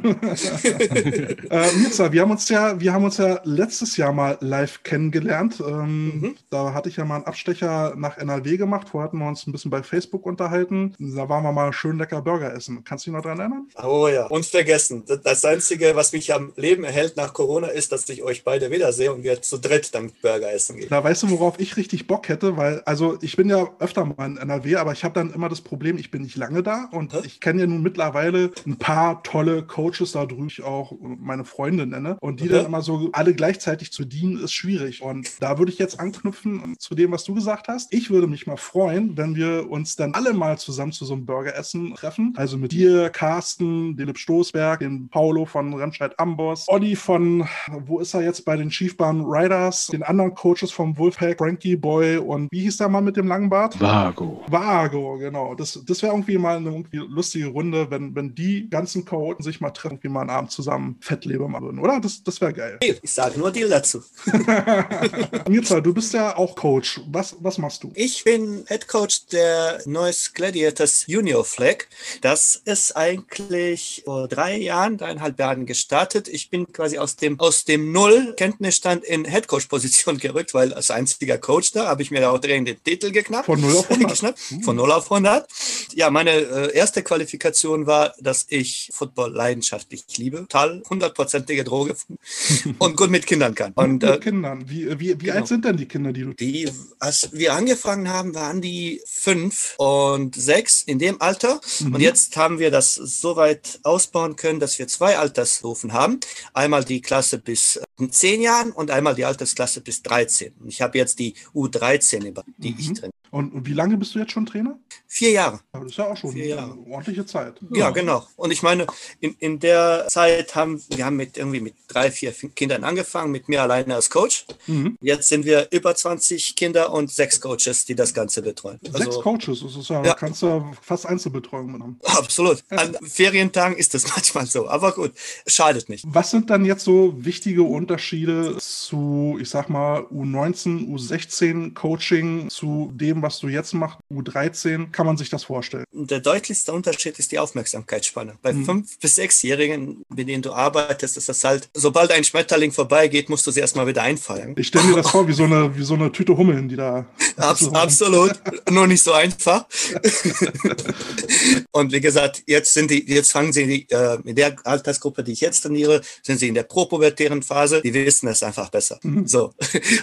Äh, 1.49 1.71
Mirza, 1.77 2.11
wir 2.11 2.21
haben 2.21 2.31
uns 2.31 2.47
ja, 2.49 2.79
wir 2.79 2.93
haben 2.93 3.03
uns 3.03 3.17
ja 3.17 3.39
letztes 3.43 3.97
Jahr 3.97 4.13
mal 4.13 4.37
live 4.41 4.83
kennengelernt. 4.83 5.61
Ähm, 5.65 6.01
Mhm. 6.01 6.35
Da 6.49 6.73
hatte 6.73 6.89
ich 6.89 6.97
ja 6.97 7.05
mal 7.05 7.15
einen 7.15 7.25
Abstecher 7.25 7.93
nach 7.95 8.17
NRW 8.17 8.57
gemacht. 8.57 8.89
Vorher 8.89 9.07
hatten 9.07 9.17
wir 9.19 9.27
uns 9.27 9.45
ein 9.47 9.51
bisschen 9.51 9.71
bei 9.71 9.83
Facebook 9.83 10.25
unterhalten. 10.25 10.93
Da 10.99 11.29
waren 11.29 11.43
wir 11.43 11.51
mal 11.51 11.71
schön 11.73 11.97
lecker 11.97 12.21
Burger 12.21 12.53
essen. 12.53 12.83
Kannst 12.83 13.05
du 13.05 13.11
dich 13.11 13.15
noch 13.15 13.23
dran 13.23 13.39
erinnern? 13.39 13.67
Oh 13.81 14.07
ja, 14.07 14.25
unvergessen. 14.27 15.03
Das- 15.07 15.21
Das 15.21 15.45
Einzige, 15.45 15.95
was 15.95 16.11
mich 16.13 16.33
am 16.33 16.51
Leben 16.55 16.83
erhält 16.83 17.17
nach 17.17 17.33
Corona, 17.33 17.67
ist, 17.67 17.91
dass 17.91 18.07
ich 18.09 18.21
euch 18.23 18.43
beide 18.43 18.69
wiedersehe 18.71 19.13
und 19.13 19.23
wir 19.23 19.41
zu 19.41 19.57
dritt 19.57 19.93
dann 19.95 20.11
Burger 20.21 20.51
essen 20.51 20.77
gehen. 20.77 20.89
Da 20.89 21.03
weißt 21.03 21.23
du, 21.23 21.29
worauf 21.31 21.59
ich 21.59 21.77
richtig 21.77 22.07
Bock 22.07 22.27
hätte, 22.29 22.57
weil, 22.57 22.80
also 22.85 23.17
ich 23.21 23.35
bin 23.35 23.49
ja 23.49 23.67
öfter 23.79 24.05
mal 24.05 24.25
in 24.25 24.37
NRW, 24.37 24.75
aber 24.77 24.91
ich 24.93 25.03
habe 25.03 25.13
dann 25.13 25.31
immer 25.33 25.49
das 25.49 25.61
Problem, 25.61 25.97
ich 25.97 26.11
bin 26.11 26.21
nicht 26.23 26.35
lange 26.35 26.63
da 26.63 26.89
und 26.91 27.13
Hä? 27.13 27.19
ich 27.25 27.39
kenne 27.39 27.61
ja 27.61 27.67
nun 27.67 27.81
mittlerweile 27.81 28.51
ein 28.65 28.77
paar 28.77 29.23
tolle 29.23 29.63
Coaches 29.63 30.11
da 30.13 30.25
drüben, 30.25 30.47
ich 30.47 30.63
auch 30.63 30.93
meine 31.01 31.45
Freunde 31.45 31.85
nenne. 31.85 32.17
Und 32.21 32.39
die 32.39 32.45
Mhm. 32.45 32.49
dann 32.51 32.65
immer 32.65 32.81
so 32.81 33.09
alle 33.13 33.33
gleichzeitig 33.33 33.91
zu 33.91 34.05
dienen, 34.05 34.39
ist 34.43 34.53
schwierig. 34.53 35.01
Und 35.01 35.41
da 35.41 35.57
würde 35.57 35.71
ich 35.71 35.77
jetzt 35.79 35.99
anknüpfen 35.99 36.75
zu 36.79 36.95
dem, 36.95 37.11
was 37.11 37.23
du 37.23 37.33
gesagt 37.33 37.67
hast. 37.67 37.93
Ich 37.93 38.09
würde 38.09 38.27
mich 38.27 38.47
mal 38.47 38.57
freuen, 38.57 39.17
wenn 39.17 39.35
wir 39.35 39.69
uns 39.69 39.95
dann 39.95 40.13
alle 40.13 40.33
mal 40.33 40.57
zusammen 40.57 40.91
zu 40.91 41.05
so 41.05 41.13
einem 41.13 41.25
Burgeressen 41.25 41.93
treffen. 41.95 42.33
Also 42.37 42.57
mit 42.57 42.71
dir, 42.71 43.09
Carsten, 43.09 43.95
Dilip 43.95 44.17
Stoßberg, 44.17 44.79
den 44.79 45.07
Paulo 45.09 45.45
von 45.45 45.73
Remscheid 45.73 46.17
Amboss, 46.19 46.65
Olli 46.67 46.95
von, 46.95 47.47
wo 47.85 47.99
ist 47.99 48.13
er 48.13 48.23
jetzt 48.23 48.45
bei 48.45 48.55
den 48.57 48.71
Schiefbahn 48.71 49.21
Riders, 49.25 49.87
den 49.87 50.03
anderen 50.03 50.33
Coaches 50.35 50.71
vom 50.71 50.97
Wolfpack, 50.97 51.37
Frankie 51.37 51.75
Boy 51.75 52.17
und 52.17 52.51
wie 52.51 52.61
hieß 52.61 52.70
der 52.79 52.89
Mann 52.89 53.03
mit 53.03 53.17
dem 53.17 53.27
langen 53.27 53.49
Bart? 53.49 53.79
Vago. 53.79 54.43
Vago, 54.47 55.17
genau. 55.17 55.55
Das, 55.55 55.79
das 55.85 56.01
wäre 56.01 56.13
irgendwie 56.13 56.37
mal 56.37 56.57
eine 56.57 56.69
irgendwie 56.69 56.97
lustige 56.97 57.47
Runde, 57.47 57.89
wenn, 57.89 58.15
wenn 58.15 58.35
die 58.35 58.69
ganzen 58.69 59.05
Coachen 59.05 59.43
sich 59.43 59.61
mal 59.61 59.71
treffen, 59.71 59.95
irgendwie 60.01 60.09
mal 60.09 60.21
einen 60.21 60.29
Abend 60.29 60.51
zusammen 60.51 60.97
Fettleber 61.01 61.47
machen 61.47 61.65
würden, 61.65 61.79
oder? 61.79 61.99
Das, 61.99 62.23
das 62.23 62.41
wäre 62.41 62.53
geil. 62.53 62.79
Ich 62.81 63.11
sage 63.11 63.39
nur 63.39 63.51
Deal 63.51 63.69
dazu. 63.69 64.03
Mirza, 65.49 65.81
du 65.81 65.93
bist 65.93 66.13
ja 66.13 66.35
auch 66.35 66.55
Coach. 66.55 67.01
Was, 67.07 67.35
was 67.39 67.57
machst 67.57 67.83
du? 67.83 67.91
Ich 67.95 68.23
bin 68.23 68.63
Head 68.67 68.87
Coach 68.87 69.27
der 69.27 69.81
Neues 69.85 70.33
Gladiators 70.33 71.05
Junior 71.07 71.43
Flag. 71.43 71.85
Das 72.21 72.55
ist 72.55 72.95
eigentlich 72.95 74.01
vor 74.05 74.27
drei 74.27 74.57
Jahren, 74.57 74.97
dreieinhalb 74.97 75.39
Jahren 75.39 75.65
gestartet. 75.65 76.27
Ich 76.27 76.49
bin 76.49 76.71
quasi 76.71 76.97
aus 76.97 77.15
dem, 77.15 77.39
aus 77.39 77.65
dem 77.65 77.91
Null 77.91 78.33
Kenntnisstand 78.37 79.03
in 79.03 79.25
Head 79.25 79.47
Coach 79.47 79.67
Position 79.67 80.17
gerückt, 80.19 80.53
weil 80.53 80.73
als 80.73 80.91
einziger 80.91 81.37
Coach 81.37 81.71
da 81.71 81.87
habe 81.87 82.01
ich 82.01 82.11
mir 82.11 82.21
da 82.21 82.31
auch 82.31 82.39
dringend 82.39 82.60
den 82.65 82.83
Titel 82.83 83.11
geknappt. 83.11 83.45
Von 83.45 83.61
0 83.61 83.75
auf 83.75 83.89
100. 83.89 84.09
geschnappt. 84.09 84.39
Von 84.63 84.75
0 84.75 84.91
auf 84.91 85.11
100. 85.11 85.47
Ja, 85.93 86.09
meine 86.09 86.31
äh, 86.31 86.75
erste 86.75 87.03
Qualifikation 87.03 87.87
war, 87.87 88.13
dass 88.19 88.45
ich 88.49 88.89
Football 88.93 89.33
leidenschaftlich 89.33 90.05
liebe. 90.17 90.37
Total 90.37 90.81
hundertprozentige 90.89 91.63
Droge 91.63 91.95
und 92.79 92.97
gut 92.97 93.09
mit 93.09 93.25
Kindern 93.25 93.55
kann. 93.55 93.73
Und 93.73 94.01
mit 94.01 94.03
äh, 94.03 94.17
Kindern. 94.19 94.69
Wie, 94.69 94.87
wie, 94.99 95.09
wie 95.09 95.15
genau. 95.15 95.37
alt 95.37 95.47
sind 95.47 95.65
denn 95.65 95.77
die 95.77 95.87
Kinder, 95.87 96.13
die 96.13 96.21
du 96.21 96.33
die, 96.33 96.69
als 96.99 97.29
wir 97.33 97.53
angefangen 97.53 98.09
haben, 98.09 98.35
waren 98.35 98.61
die 98.61 99.01
fünf 99.05 99.75
und 99.77 100.35
sechs 100.35 100.83
in 100.83 100.99
dem 100.99 101.21
Alter. 101.21 101.61
Mhm. 101.79 101.95
Und 101.95 102.01
jetzt 102.01 102.37
haben 102.37 102.59
wir 102.59 102.71
das 102.71 102.95
so 102.95 103.35
weit 103.35 103.79
ausbauen 103.83 104.35
können, 104.35 104.59
dass 104.59 104.79
wir 104.79 104.87
zwei 104.87 105.17
Altersstufen 105.17 105.93
haben. 105.93 106.19
Einmal 106.53 106.83
die 106.83 107.01
Klasse 107.01 107.37
bis 107.37 107.77
äh, 107.77 107.83
zehn 108.09 108.41
Jahren 108.41 108.71
und 108.71 108.89
einmal 108.89 109.15
die 109.15 109.25
Altersklasse 109.25 109.81
bis 109.81 110.01
13. 110.01 110.53
Und 110.61 110.69
ich 110.69 110.81
habe 110.81 110.97
jetzt 110.97 111.19
die 111.19 111.35
U13, 111.53 112.25
über 112.25 112.43
die 112.57 112.73
ich 112.79 112.89
Mhm. 112.89 112.93
drin. 112.95 113.11
Und, 113.11 113.20
und 113.31 113.65
wie 113.65 113.73
lange 113.73 113.97
bist 113.97 114.13
du 114.15 114.19
jetzt 114.19 114.31
schon 114.33 114.45
Trainer? 114.45 114.77
Vier 115.07 115.31
Jahre. 115.31 115.59
Ja, 115.73 115.79
das 115.81 115.91
ist 115.91 115.97
ja 115.97 116.07
auch 116.07 116.17
schon 116.17 116.31
Vier 116.33 116.47
Jahre. 116.47 116.71
eine 116.73 116.93
ordentliche 116.93 117.25
Zeit. 117.25 117.55
Ja, 117.73 117.89
genau. 117.89 118.25
Und 118.35 118.51
ich 118.51 118.61
meine, 118.61 118.87
in, 119.19 119.35
in 119.39 119.59
der 119.59 120.05
Zeit 120.09 120.53
haben 120.55 120.81
wir 120.89 121.05
haben 121.05 121.15
mit 121.17 121.37
irgendwie 121.37 121.59
mit 121.61 121.73
drei, 121.87 122.11
vier 122.11 122.31
Kindern 122.31 122.83
angefangen, 122.83 123.31
mit 123.31 123.49
mir 123.49 123.61
alleine 123.61 123.95
als 123.95 124.09
Coach. 124.09 124.45
Mhm. 124.67 124.97
Jetzt 125.01 125.27
sind 125.27 125.45
wir 125.45 125.67
über 125.71 125.93
20 125.95 126.55
Kinder 126.55 126.91
und 126.93 127.11
sechs 127.11 127.41
Coaches, 127.41 127.85
die 127.85 127.95
das 127.95 128.13
Ganze 128.13 128.41
betreuen. 128.41 128.79
Sechs 128.83 129.05
Also, 129.07 129.21
Coaches, 129.21 129.61
das 129.61 129.75
ist 129.75 129.89
ja, 129.89 130.03
Ja. 130.03 130.13
kannst 130.13 130.41
du 130.41 130.71
fast 130.81 131.05
Einzelbetreuung 131.05 131.71
mitnehmen. 131.71 131.99
Absolut. 132.03 132.63
An 132.69 132.95
Ferientagen 133.03 133.75
ist 133.77 133.93
das 133.93 134.07
manchmal 134.15 134.45
so, 134.45 134.67
aber 134.69 134.91
gut, 134.93 135.11
schadet 135.47 135.89
nicht. 135.89 136.05
Was 136.07 136.31
sind 136.31 136.49
dann 136.49 136.63
jetzt 136.65 136.83
so 136.83 137.13
wichtige 137.17 137.63
Unterschiede 137.63 138.57
zu, 138.59 139.37
ich 139.41 139.49
sag 139.49 139.69
mal, 139.69 140.01
U19, 140.11 140.87
U16 140.89 141.73
Coaching 141.73 142.49
zu 142.49 142.91
dem, 142.93 143.20
was 143.21 143.39
du 143.39 143.47
jetzt 143.47 143.73
machst, 143.73 143.97
U13? 144.11 144.91
Kann 144.91 145.05
man 145.05 145.17
sich 145.17 145.29
das 145.29 145.43
vorstellen? 145.43 145.83
Der 145.91 146.19
deutlichste 146.19 146.73
Unterschied 146.73 147.17
ist 147.19 147.31
die 147.31 147.39
Aufmerksamkeitsspanne. 147.39 148.35
Bei 148.41 148.53
Mhm. 148.53 148.65
fünf- 148.65 148.99
bis 148.99 149.15
sechsjährigen, 149.15 150.03
mit 150.09 150.27
denen 150.27 150.41
du 150.41 150.53
arbeitest, 150.53 151.17
ist 151.17 151.29
das 151.29 151.43
halt, 151.43 151.69
sobald 151.73 152.11
ein 152.11 152.23
Schmetterling 152.23 152.71
vorbeigeht, 152.71 153.29
musst 153.29 153.45
du 153.47 153.51
sie 153.51 153.59
erstmal 153.59 153.87
wieder 153.87 154.01
einfangen. 154.03 154.55
Ich 154.57 154.67
stelle 154.67 154.85
mir 154.85 154.95
das 154.97 155.07
vor, 155.11 155.27
wie 155.27 155.33
so 155.33 155.43
eine, 155.43 155.75
wie 155.75 155.83
so 155.83 155.93
eine 155.95 156.11
Tüte 156.11 156.35
Hummeln, 156.35 156.69
die 156.69 156.75
da. 156.75 157.05
Abs 157.37 157.67
absolut, 157.73 158.33
nur 158.69 158.87
nicht 158.87 159.03
so 159.03 159.13
einfach. 159.13 159.65
Und 161.71 161.91
wie 161.91 162.01
gesagt, 162.01 162.43
jetzt 162.47 162.73
sind 162.73 162.91
die, 162.91 163.05
jetzt 163.11 163.31
fangen 163.31 163.53
sie 163.53 163.65
die, 163.65 163.89
äh, 163.93 164.17
in 164.25 164.35
der 164.35 164.55
Altersgruppe, 164.65 165.23
die 165.23 165.31
ich 165.33 165.41
jetzt 165.41 165.61
trainiere, 165.61 166.01
sind 166.23 166.39
sie 166.39 166.47
in 166.49 166.53
der 166.53 166.63
propubertären 166.63 167.41
Phase. 167.43 167.81
Die 167.81 167.93
wissen 167.93 168.27
es 168.27 168.43
einfach 168.43 168.69
besser. 168.69 168.99
So. 169.25 169.53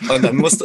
Und 0.09 0.23
dann 0.23 0.37
musst 0.37 0.61
du, 0.61 0.65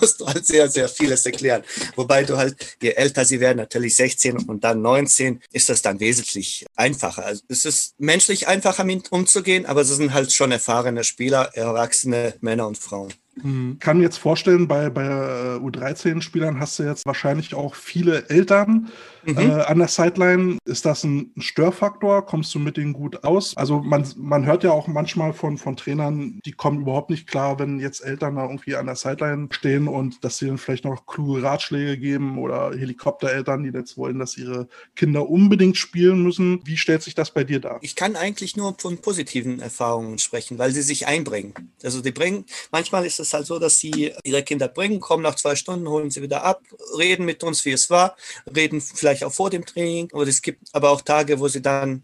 musst 0.00 0.20
du 0.20 0.26
halt 0.26 0.46
sehr, 0.46 0.68
sehr 0.68 0.88
vieles 1.08 1.26
erklären. 1.26 1.62
Wobei 1.96 2.24
du 2.24 2.36
halt, 2.36 2.76
je 2.82 2.90
älter 2.90 3.24
sie 3.24 3.40
werden, 3.40 3.58
natürlich 3.58 3.96
16 3.96 4.36
und 4.36 4.64
dann 4.64 4.82
19, 4.82 5.40
ist 5.52 5.68
das 5.68 5.82
dann 5.82 6.00
wesentlich 6.00 6.66
einfacher. 6.76 7.24
Also 7.24 7.42
es 7.48 7.64
ist 7.64 7.94
menschlich 7.98 8.48
einfacher, 8.48 8.84
mit 8.84 9.10
umzugehen, 9.10 9.66
aber 9.66 9.80
es 9.80 9.88
sind 9.88 10.12
halt 10.12 10.32
schon 10.32 10.52
erfahrene 10.52 11.04
Spieler, 11.04 11.50
erwachsene 11.54 12.34
Männer 12.40 12.66
und 12.66 12.78
Frauen. 12.78 13.12
Mhm. 13.42 13.78
Kann 13.78 13.98
mir 13.98 14.04
jetzt 14.04 14.18
vorstellen, 14.18 14.68
bei, 14.68 14.90
bei 14.90 15.04
äh, 15.04 15.58
U13-Spielern 15.58 16.60
hast 16.60 16.78
du 16.78 16.82
jetzt 16.82 17.06
wahrscheinlich 17.06 17.54
auch 17.54 17.74
viele 17.74 18.28
Eltern 18.28 18.90
Mhm. 19.28 19.38
äh, 19.38 19.62
an 19.62 19.78
der 19.78 19.88
Sideline. 19.88 20.58
Ist 20.64 20.84
das 20.84 21.04
ein 21.04 21.32
Störfaktor? 21.36 22.24
Kommst 22.24 22.54
du 22.54 22.58
mit 22.58 22.76
denen 22.76 22.92
gut 22.92 23.24
aus? 23.24 23.56
Also 23.56 23.80
man, 23.80 24.06
man 24.16 24.46
hört 24.46 24.64
ja 24.64 24.72
auch 24.72 24.86
manchmal 24.86 25.32
von, 25.32 25.58
von 25.58 25.76
Trainern, 25.76 26.40
die 26.44 26.52
kommen 26.52 26.82
überhaupt 26.82 27.10
nicht 27.10 27.26
klar, 27.26 27.58
wenn 27.58 27.80
jetzt 27.80 28.00
Eltern 28.00 28.36
da 28.36 28.42
irgendwie 28.42 28.76
an 28.76 28.86
der 28.86 28.96
Sideline 28.96 29.48
stehen 29.50 29.88
und 29.88 30.24
dass 30.24 30.38
sie 30.38 30.46
dann 30.46 30.58
vielleicht 30.58 30.84
noch 30.84 31.06
kluge 31.06 31.42
Ratschläge 31.42 31.98
geben 31.98 32.38
oder 32.38 32.72
Helikoptereltern, 32.76 33.62
die 33.62 33.70
jetzt 33.70 33.96
wollen, 33.96 34.18
dass 34.18 34.36
ihre 34.36 34.68
Kinder 34.96 35.28
unbedingt 35.28 35.76
spielen 35.76 36.22
müssen. 36.22 36.60
Wie 36.64 36.76
stellt 36.76 37.02
sich 37.02 37.14
das 37.14 37.30
bei 37.32 37.44
dir 37.44 37.60
dar? 37.60 37.78
Ich 37.82 37.96
kann 37.96 38.16
eigentlich 38.16 38.56
nur 38.56 38.74
von 38.78 38.98
positiven 38.98 39.60
Erfahrungen 39.60 40.18
sprechen, 40.18 40.58
weil 40.58 40.72
sie 40.72 40.82
sich 40.82 41.06
einbringen. 41.06 41.54
Also 41.82 42.00
die 42.00 42.12
bringen, 42.12 42.44
manchmal 42.70 43.04
ist 43.04 43.20
es 43.20 43.32
halt 43.32 43.46
so, 43.46 43.58
dass 43.58 43.78
sie 43.78 44.12
ihre 44.24 44.42
Kinder 44.42 44.68
bringen, 44.68 45.00
kommen 45.00 45.22
nach 45.22 45.34
zwei 45.34 45.56
Stunden, 45.56 45.88
holen 45.88 46.10
sie 46.10 46.22
wieder 46.22 46.44
ab, 46.44 46.62
reden 46.96 47.24
mit 47.24 47.42
uns, 47.44 47.64
wie 47.64 47.72
es 47.72 47.90
war, 47.90 48.16
reden 48.54 48.80
vielleicht 48.80 49.17
auch 49.24 49.32
vor 49.32 49.50
dem 49.50 49.64
Training. 49.64 50.10
Und 50.12 50.28
es 50.28 50.42
gibt 50.42 50.62
aber 50.72 50.90
auch 50.90 51.00
Tage, 51.00 51.40
wo 51.40 51.48
sie 51.48 51.62
dann 51.62 52.02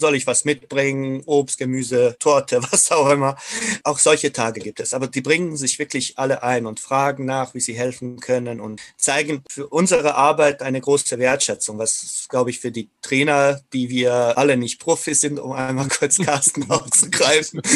soll 0.00 0.16
ich 0.16 0.26
was 0.26 0.44
mitbringen, 0.44 1.22
Obst, 1.26 1.58
Gemüse, 1.58 2.16
Torte, 2.18 2.60
was 2.70 2.90
auch 2.90 3.10
immer. 3.10 3.36
Auch 3.84 3.98
solche 3.98 4.32
Tage 4.32 4.60
gibt 4.60 4.80
es. 4.80 4.94
Aber 4.94 5.06
die 5.06 5.20
bringen 5.20 5.56
sich 5.56 5.78
wirklich 5.78 6.18
alle 6.18 6.42
ein 6.42 6.66
und 6.66 6.80
fragen 6.80 7.24
nach, 7.24 7.54
wie 7.54 7.60
sie 7.60 7.74
helfen 7.74 8.18
können 8.18 8.60
und 8.60 8.80
zeigen 8.96 9.44
für 9.48 9.68
unsere 9.68 10.16
Arbeit 10.16 10.62
eine 10.62 10.80
große 10.80 11.18
Wertschätzung, 11.18 11.78
was, 11.78 12.26
glaube 12.28 12.50
ich, 12.50 12.58
für 12.58 12.72
die 12.72 12.88
Trainer, 13.02 13.60
die 13.72 13.90
wir 13.90 14.38
alle 14.38 14.56
nicht 14.56 14.80
Profis 14.80 15.20
sind, 15.20 15.38
um 15.38 15.52
einmal 15.52 15.88
kurz 15.88 16.18
Carsten 16.18 16.62
aufzugreifen, 16.70 17.60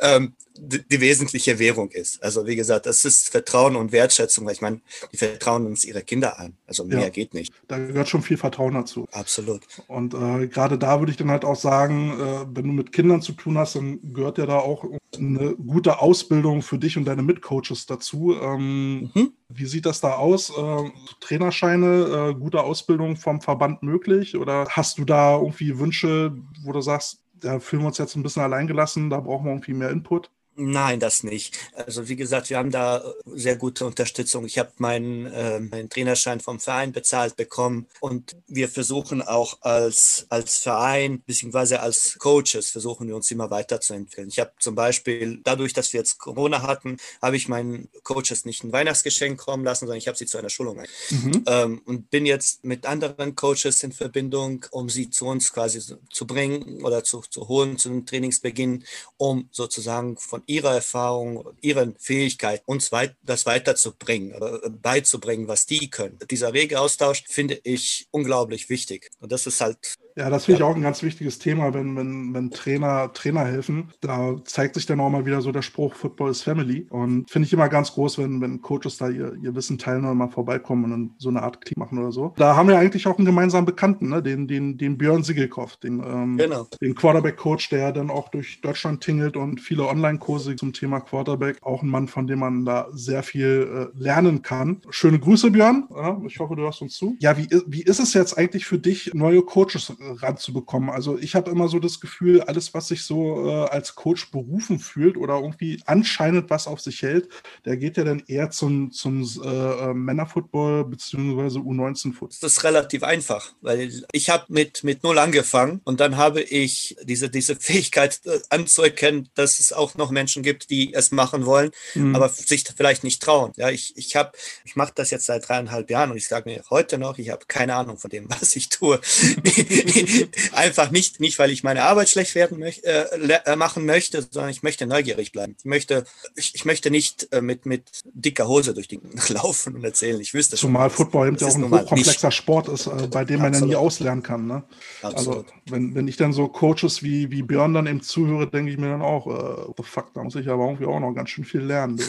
ähm, 0.00 0.34
die, 0.58 1.00
wesentliche 1.00 1.58
Währung 1.58 1.90
ist. 1.90 2.22
Also 2.22 2.46
wie 2.46 2.56
gesagt, 2.56 2.86
das 2.86 3.04
ist 3.04 3.30
Vertrauen 3.30 3.76
und 3.76 3.92
Wertschätzung, 3.92 4.46
weil 4.46 4.52
ich 4.54 4.60
meine, 4.60 4.80
die 5.12 5.16
vertrauen 5.16 5.66
uns 5.66 5.84
ihre 5.84 6.02
Kinder 6.02 6.38
an. 6.38 6.54
Also 6.66 6.84
mehr 6.84 7.00
Ja. 7.00 7.08
geht 7.08 7.34
nicht. 7.34 7.52
Da 7.68 7.78
gehört 7.78 8.08
schon 8.08 8.22
viel 8.22 8.36
Vertrauen 8.36 8.74
dazu. 8.74 9.06
Absolut. 9.12 9.62
Und 9.86 10.14
äh, 10.14 10.48
gerade 10.48 10.78
da 10.78 11.00
würde 11.00 11.10
ich 11.12 11.16
dann 11.18 11.30
halt 11.30 11.44
auch 11.44 11.56
sagen, 11.56 12.12
äh, 12.18 12.46
wenn 12.54 12.66
du 12.66 12.72
mit 12.72 12.92
Kindern 12.92 13.22
zu 13.22 13.32
tun 13.32 13.58
hast, 13.58 13.76
dann 13.76 14.00
gehört 14.14 14.38
ja 14.38 14.46
da 14.46 14.58
auch 14.58 14.84
eine 15.16 15.54
gute 15.56 16.00
Ausbildung 16.00 16.62
für 16.62 16.78
dich 16.78 16.96
und 16.96 17.04
deine 17.06 17.22
Mitcoaches 17.22 17.86
dazu. 17.86 18.34
Ähm, 18.40 19.10
Mhm. 19.14 19.32
Wie 19.48 19.66
sieht 19.66 19.86
das 19.86 20.00
da 20.00 20.14
aus? 20.14 20.50
Äh, 20.50 20.90
Trainerscheine, 21.20 22.30
äh, 22.30 22.34
gute 22.34 22.62
Ausbildung 22.62 23.16
vom 23.16 23.40
Verband 23.40 23.82
möglich? 23.82 24.36
Oder 24.36 24.66
hast 24.70 24.98
du 24.98 25.04
da 25.04 25.36
irgendwie 25.38 25.78
Wünsche, 25.78 26.36
wo 26.62 26.72
du 26.72 26.80
sagst, 26.80 27.20
da 27.34 27.60
fühlen 27.60 27.82
wir 27.82 27.88
uns 27.88 27.98
jetzt 27.98 28.16
ein 28.16 28.22
bisschen 28.22 28.42
alleingelassen, 28.42 29.10
da 29.10 29.20
brauchen 29.20 29.44
wir 29.44 29.52
irgendwie 29.52 29.74
mehr 29.74 29.90
Input? 29.90 30.30
Nein, 30.58 31.00
das 31.00 31.22
nicht. 31.22 31.58
Also 31.74 32.08
wie 32.08 32.16
gesagt, 32.16 32.48
wir 32.48 32.56
haben 32.56 32.70
da 32.70 33.12
sehr 33.26 33.56
gute 33.56 33.84
Unterstützung. 33.84 34.46
Ich 34.46 34.58
habe 34.58 34.72
meinen, 34.78 35.26
äh, 35.26 35.60
meinen 35.60 35.90
Trainerschein 35.90 36.40
vom 36.40 36.60
Verein 36.60 36.92
bezahlt 36.92 37.36
bekommen 37.36 37.86
und 38.00 38.36
wir 38.46 38.70
versuchen 38.70 39.20
auch 39.20 39.58
als, 39.60 40.24
als 40.30 40.56
Verein 40.56 41.22
beziehungsweise 41.26 41.80
als 41.80 42.16
Coaches 42.18 42.70
versuchen 42.70 43.06
wir 43.06 43.16
uns 43.16 43.30
immer 43.30 43.50
weiterzuentwickeln. 43.50 44.28
Ich 44.28 44.38
habe 44.38 44.52
zum 44.58 44.74
Beispiel 44.74 45.40
dadurch, 45.44 45.74
dass 45.74 45.92
wir 45.92 46.00
jetzt 46.00 46.18
Corona 46.18 46.62
hatten, 46.62 46.96
habe 47.20 47.36
ich 47.36 47.48
meinen 47.48 47.90
Coaches 48.02 48.46
nicht 48.46 48.64
ein 48.64 48.72
Weihnachtsgeschenk 48.72 49.38
kommen 49.38 49.64
lassen, 49.64 49.80
sondern 49.80 49.98
ich 49.98 50.08
habe 50.08 50.16
sie 50.16 50.26
zu 50.26 50.38
einer 50.38 50.48
Schulung 50.48 50.80
mhm. 51.10 51.44
ähm, 51.46 51.82
und 51.84 52.10
bin 52.10 52.24
jetzt 52.24 52.64
mit 52.64 52.86
anderen 52.86 53.34
Coaches 53.34 53.82
in 53.82 53.92
Verbindung, 53.92 54.64
um 54.70 54.88
sie 54.88 55.10
zu 55.10 55.26
uns 55.26 55.52
quasi 55.52 55.82
zu 56.10 56.26
bringen 56.26 56.82
oder 56.82 57.04
zu, 57.04 57.20
zu 57.28 57.46
holen 57.46 57.76
zum 57.76 58.06
Trainingsbeginn, 58.06 58.84
um 59.18 59.50
sozusagen 59.52 60.16
von 60.16 60.42
ihrer 60.46 60.74
Erfahrung, 60.74 61.56
ihren 61.60 61.96
Fähigkeiten 61.98 62.64
uns 62.66 62.92
weit, 62.92 63.16
das 63.22 63.46
weiterzubringen, 63.46 64.32
äh, 64.32 64.70
beizubringen, 64.70 65.48
was 65.48 65.66
die 65.66 65.90
können. 65.90 66.18
Dieser 66.30 66.52
rege 66.52 66.80
Austausch 66.80 67.24
finde 67.26 67.60
ich 67.64 68.06
unglaublich 68.10 68.68
wichtig. 68.68 69.10
Und 69.20 69.32
das 69.32 69.46
ist 69.46 69.60
halt 69.60 69.96
ja, 70.16 70.30
das 70.30 70.46
finde 70.46 70.60
ich 70.60 70.64
auch 70.64 70.74
ein 70.74 70.82
ganz 70.82 71.02
wichtiges 71.02 71.38
Thema, 71.38 71.74
wenn, 71.74 71.94
wenn, 71.94 72.32
wenn 72.32 72.50
Trainer 72.50 73.12
Trainer 73.12 73.44
helfen. 73.44 73.90
Da 74.00 74.36
zeigt 74.44 74.74
sich 74.74 74.86
dann 74.86 74.98
auch 75.00 75.10
mal 75.10 75.26
wieder 75.26 75.42
so 75.42 75.52
der 75.52 75.60
Spruch, 75.60 75.94
Football 75.94 76.30
is 76.30 76.42
Family. 76.42 76.86
Und 76.88 77.30
finde 77.30 77.46
ich 77.46 77.52
immer 77.52 77.68
ganz 77.68 77.92
groß, 77.92 78.16
wenn, 78.18 78.40
wenn 78.40 78.62
Coaches 78.62 78.96
da 78.96 79.10
ihr, 79.10 79.34
ihr 79.42 79.54
Wissen 79.54 79.76
teilen 79.76 80.04
oder 80.04 80.14
mal 80.14 80.28
vorbeikommen 80.28 80.84
und 80.84 80.90
dann 80.90 81.10
so 81.18 81.28
eine 81.28 81.42
Art 81.42 81.62
Team 81.66 81.74
machen 81.76 81.98
oder 81.98 82.12
so. 82.12 82.32
Da 82.36 82.56
haben 82.56 82.68
wir 82.68 82.78
eigentlich 82.78 83.06
auch 83.06 83.18
einen 83.18 83.26
gemeinsamen 83.26 83.66
Bekannten, 83.66 84.08
ne? 84.08 84.22
den, 84.22 84.48
den, 84.48 84.78
den 84.78 84.96
Björn 84.96 85.22
Sigelkopf, 85.22 85.76
den, 85.76 86.02
ähm, 86.02 86.38
genau. 86.38 86.66
den 86.80 86.94
Quarterback-Coach, 86.94 87.68
der 87.68 87.92
dann 87.92 88.08
auch 88.08 88.30
durch 88.30 88.62
Deutschland 88.62 89.02
tingelt 89.02 89.36
und 89.36 89.60
viele 89.60 89.86
Online-Kurse 89.86 90.56
zum 90.56 90.72
Thema 90.72 91.00
Quarterback. 91.00 91.58
Auch 91.60 91.82
ein 91.82 91.90
Mann, 91.90 92.08
von 92.08 92.26
dem 92.26 92.38
man 92.38 92.64
da 92.64 92.88
sehr 92.92 93.22
viel 93.22 93.90
äh, 93.94 94.02
lernen 94.02 94.40
kann. 94.40 94.80
Schöne 94.88 95.18
Grüße, 95.18 95.50
Björn. 95.50 95.88
Ja, 95.94 96.18
ich 96.26 96.38
hoffe, 96.38 96.56
du 96.56 96.62
hörst 96.62 96.80
uns 96.80 96.94
zu. 96.94 97.16
Ja, 97.20 97.36
wie, 97.36 97.48
wie 97.66 97.82
ist 97.82 98.00
es 98.00 98.14
jetzt 98.14 98.38
eigentlich 98.38 98.64
für 98.64 98.78
dich, 98.78 99.12
neue 99.12 99.42
Coaches 99.42 99.92
ranzubekommen. 100.14 100.90
Also 100.90 101.18
ich 101.18 101.34
habe 101.34 101.50
immer 101.50 101.68
so 101.68 101.78
das 101.78 102.00
Gefühl, 102.00 102.40
alles, 102.42 102.74
was 102.74 102.88
sich 102.88 103.04
so 103.04 103.48
äh, 103.48 103.68
als 103.68 103.94
Coach 103.94 104.30
berufen 104.30 104.78
fühlt 104.78 105.16
oder 105.16 105.36
irgendwie 105.36 105.80
anscheinend 105.86 106.50
was 106.50 106.66
auf 106.66 106.80
sich 106.80 107.02
hält, 107.02 107.28
der 107.64 107.76
geht 107.76 107.96
ja 107.96 108.04
dann 108.04 108.22
eher 108.26 108.50
zum, 108.50 108.92
zum 108.92 109.22
äh, 109.42 109.48
äh 109.48 109.94
Männerfootball 109.94 110.84
bzw. 110.84 111.58
U19-Football. 111.58 112.38
Das 112.40 112.52
ist 112.52 112.64
relativ 112.64 113.02
einfach, 113.02 113.52
weil 113.60 113.92
ich 114.12 114.30
habe 114.30 114.44
mit, 114.48 114.84
mit 114.84 115.02
Null 115.02 115.18
angefangen 115.18 115.80
und 115.84 116.00
dann 116.00 116.16
habe 116.16 116.42
ich 116.42 116.96
diese, 117.04 117.30
diese 117.30 117.56
Fähigkeit 117.56 118.20
äh, 118.24 118.38
anzuerkennen, 118.50 119.28
dass 119.34 119.60
es 119.60 119.72
auch 119.72 119.94
noch 119.96 120.10
Menschen 120.10 120.42
gibt, 120.42 120.70
die 120.70 120.94
es 120.94 121.10
machen 121.10 121.46
wollen, 121.46 121.70
mhm. 121.94 122.14
aber 122.14 122.28
sich 122.28 122.64
vielleicht 122.76 123.04
nicht 123.04 123.22
trauen. 123.22 123.52
Ja, 123.56 123.70
ich, 123.70 123.96
ich 123.96 124.16
habe, 124.16 124.32
ich 124.64 124.76
mache 124.76 124.92
das 124.94 125.10
jetzt 125.10 125.26
seit 125.26 125.48
dreieinhalb 125.48 125.90
Jahren 125.90 126.10
und 126.10 126.16
ich 126.16 126.28
sage 126.28 126.48
mir 126.48 126.62
heute 126.70 126.98
noch, 126.98 127.18
ich 127.18 127.30
habe 127.30 127.46
keine 127.46 127.74
Ahnung 127.74 127.98
von 127.98 128.10
dem, 128.10 128.28
was 128.40 128.56
ich 128.56 128.68
tue. 128.68 129.00
einfach 130.52 130.90
nicht, 130.90 131.20
nicht, 131.20 131.38
weil 131.38 131.50
ich 131.50 131.62
meine 131.62 131.82
Arbeit 131.82 132.08
schlecht 132.08 132.34
werden 132.34 132.58
möchte, 132.58 132.86
äh, 132.86 133.40
äh, 133.44 133.56
machen 133.56 133.86
möchte, 133.86 134.22
sondern 134.22 134.50
ich 134.50 134.62
möchte 134.62 134.86
neugierig 134.86 135.32
bleiben. 135.32 135.56
Ich 135.58 135.64
möchte, 135.64 136.04
ich, 136.34 136.54
ich 136.54 136.64
möchte 136.64 136.90
nicht 136.90 137.28
äh, 137.32 137.40
mit, 137.40 137.66
mit 137.66 137.84
dicker 138.04 138.48
Hose 138.48 138.74
durch 138.74 138.88
den 138.88 139.00
laufen 139.28 139.74
und 139.74 139.84
erzählen, 139.84 140.20
ich 140.20 140.34
wüsste 140.34 140.56
Zumal 140.56 140.90
schon, 140.90 140.96
Football 140.96 141.28
eben 141.28 141.36
ja 141.36 141.46
auch 141.46 141.54
ein 141.54 141.70
hochkomplexer 141.70 142.30
Sport 142.30 142.68
ist, 142.68 142.86
äh, 142.86 143.08
bei 143.10 143.24
dem 143.24 143.40
man 143.40 143.52
ja 143.52 143.60
nie 143.60 143.76
auslernen 143.76 144.22
kann. 144.22 144.46
Ne? 144.46 144.64
Also, 145.02 145.44
wenn, 145.68 145.94
wenn 145.94 146.08
ich 146.08 146.16
dann 146.16 146.32
so 146.32 146.48
Coaches 146.48 147.02
wie, 147.02 147.30
wie 147.30 147.42
Björn 147.42 147.74
dann 147.74 147.86
eben 147.86 148.02
zuhöre, 148.02 148.46
denke 148.46 148.70
ich 148.70 148.78
mir 148.78 148.88
dann 148.88 149.02
auch, 149.02 149.26
äh, 149.26 149.72
the 149.76 149.82
fuck, 149.82 150.12
da 150.14 150.22
muss 150.22 150.34
ich 150.34 150.48
aber 150.48 150.64
irgendwie 150.64 150.86
auch 150.86 151.00
noch 151.00 151.12
ganz 151.12 151.30
schön 151.30 151.44
viel 151.44 151.62
lernen. 151.62 152.00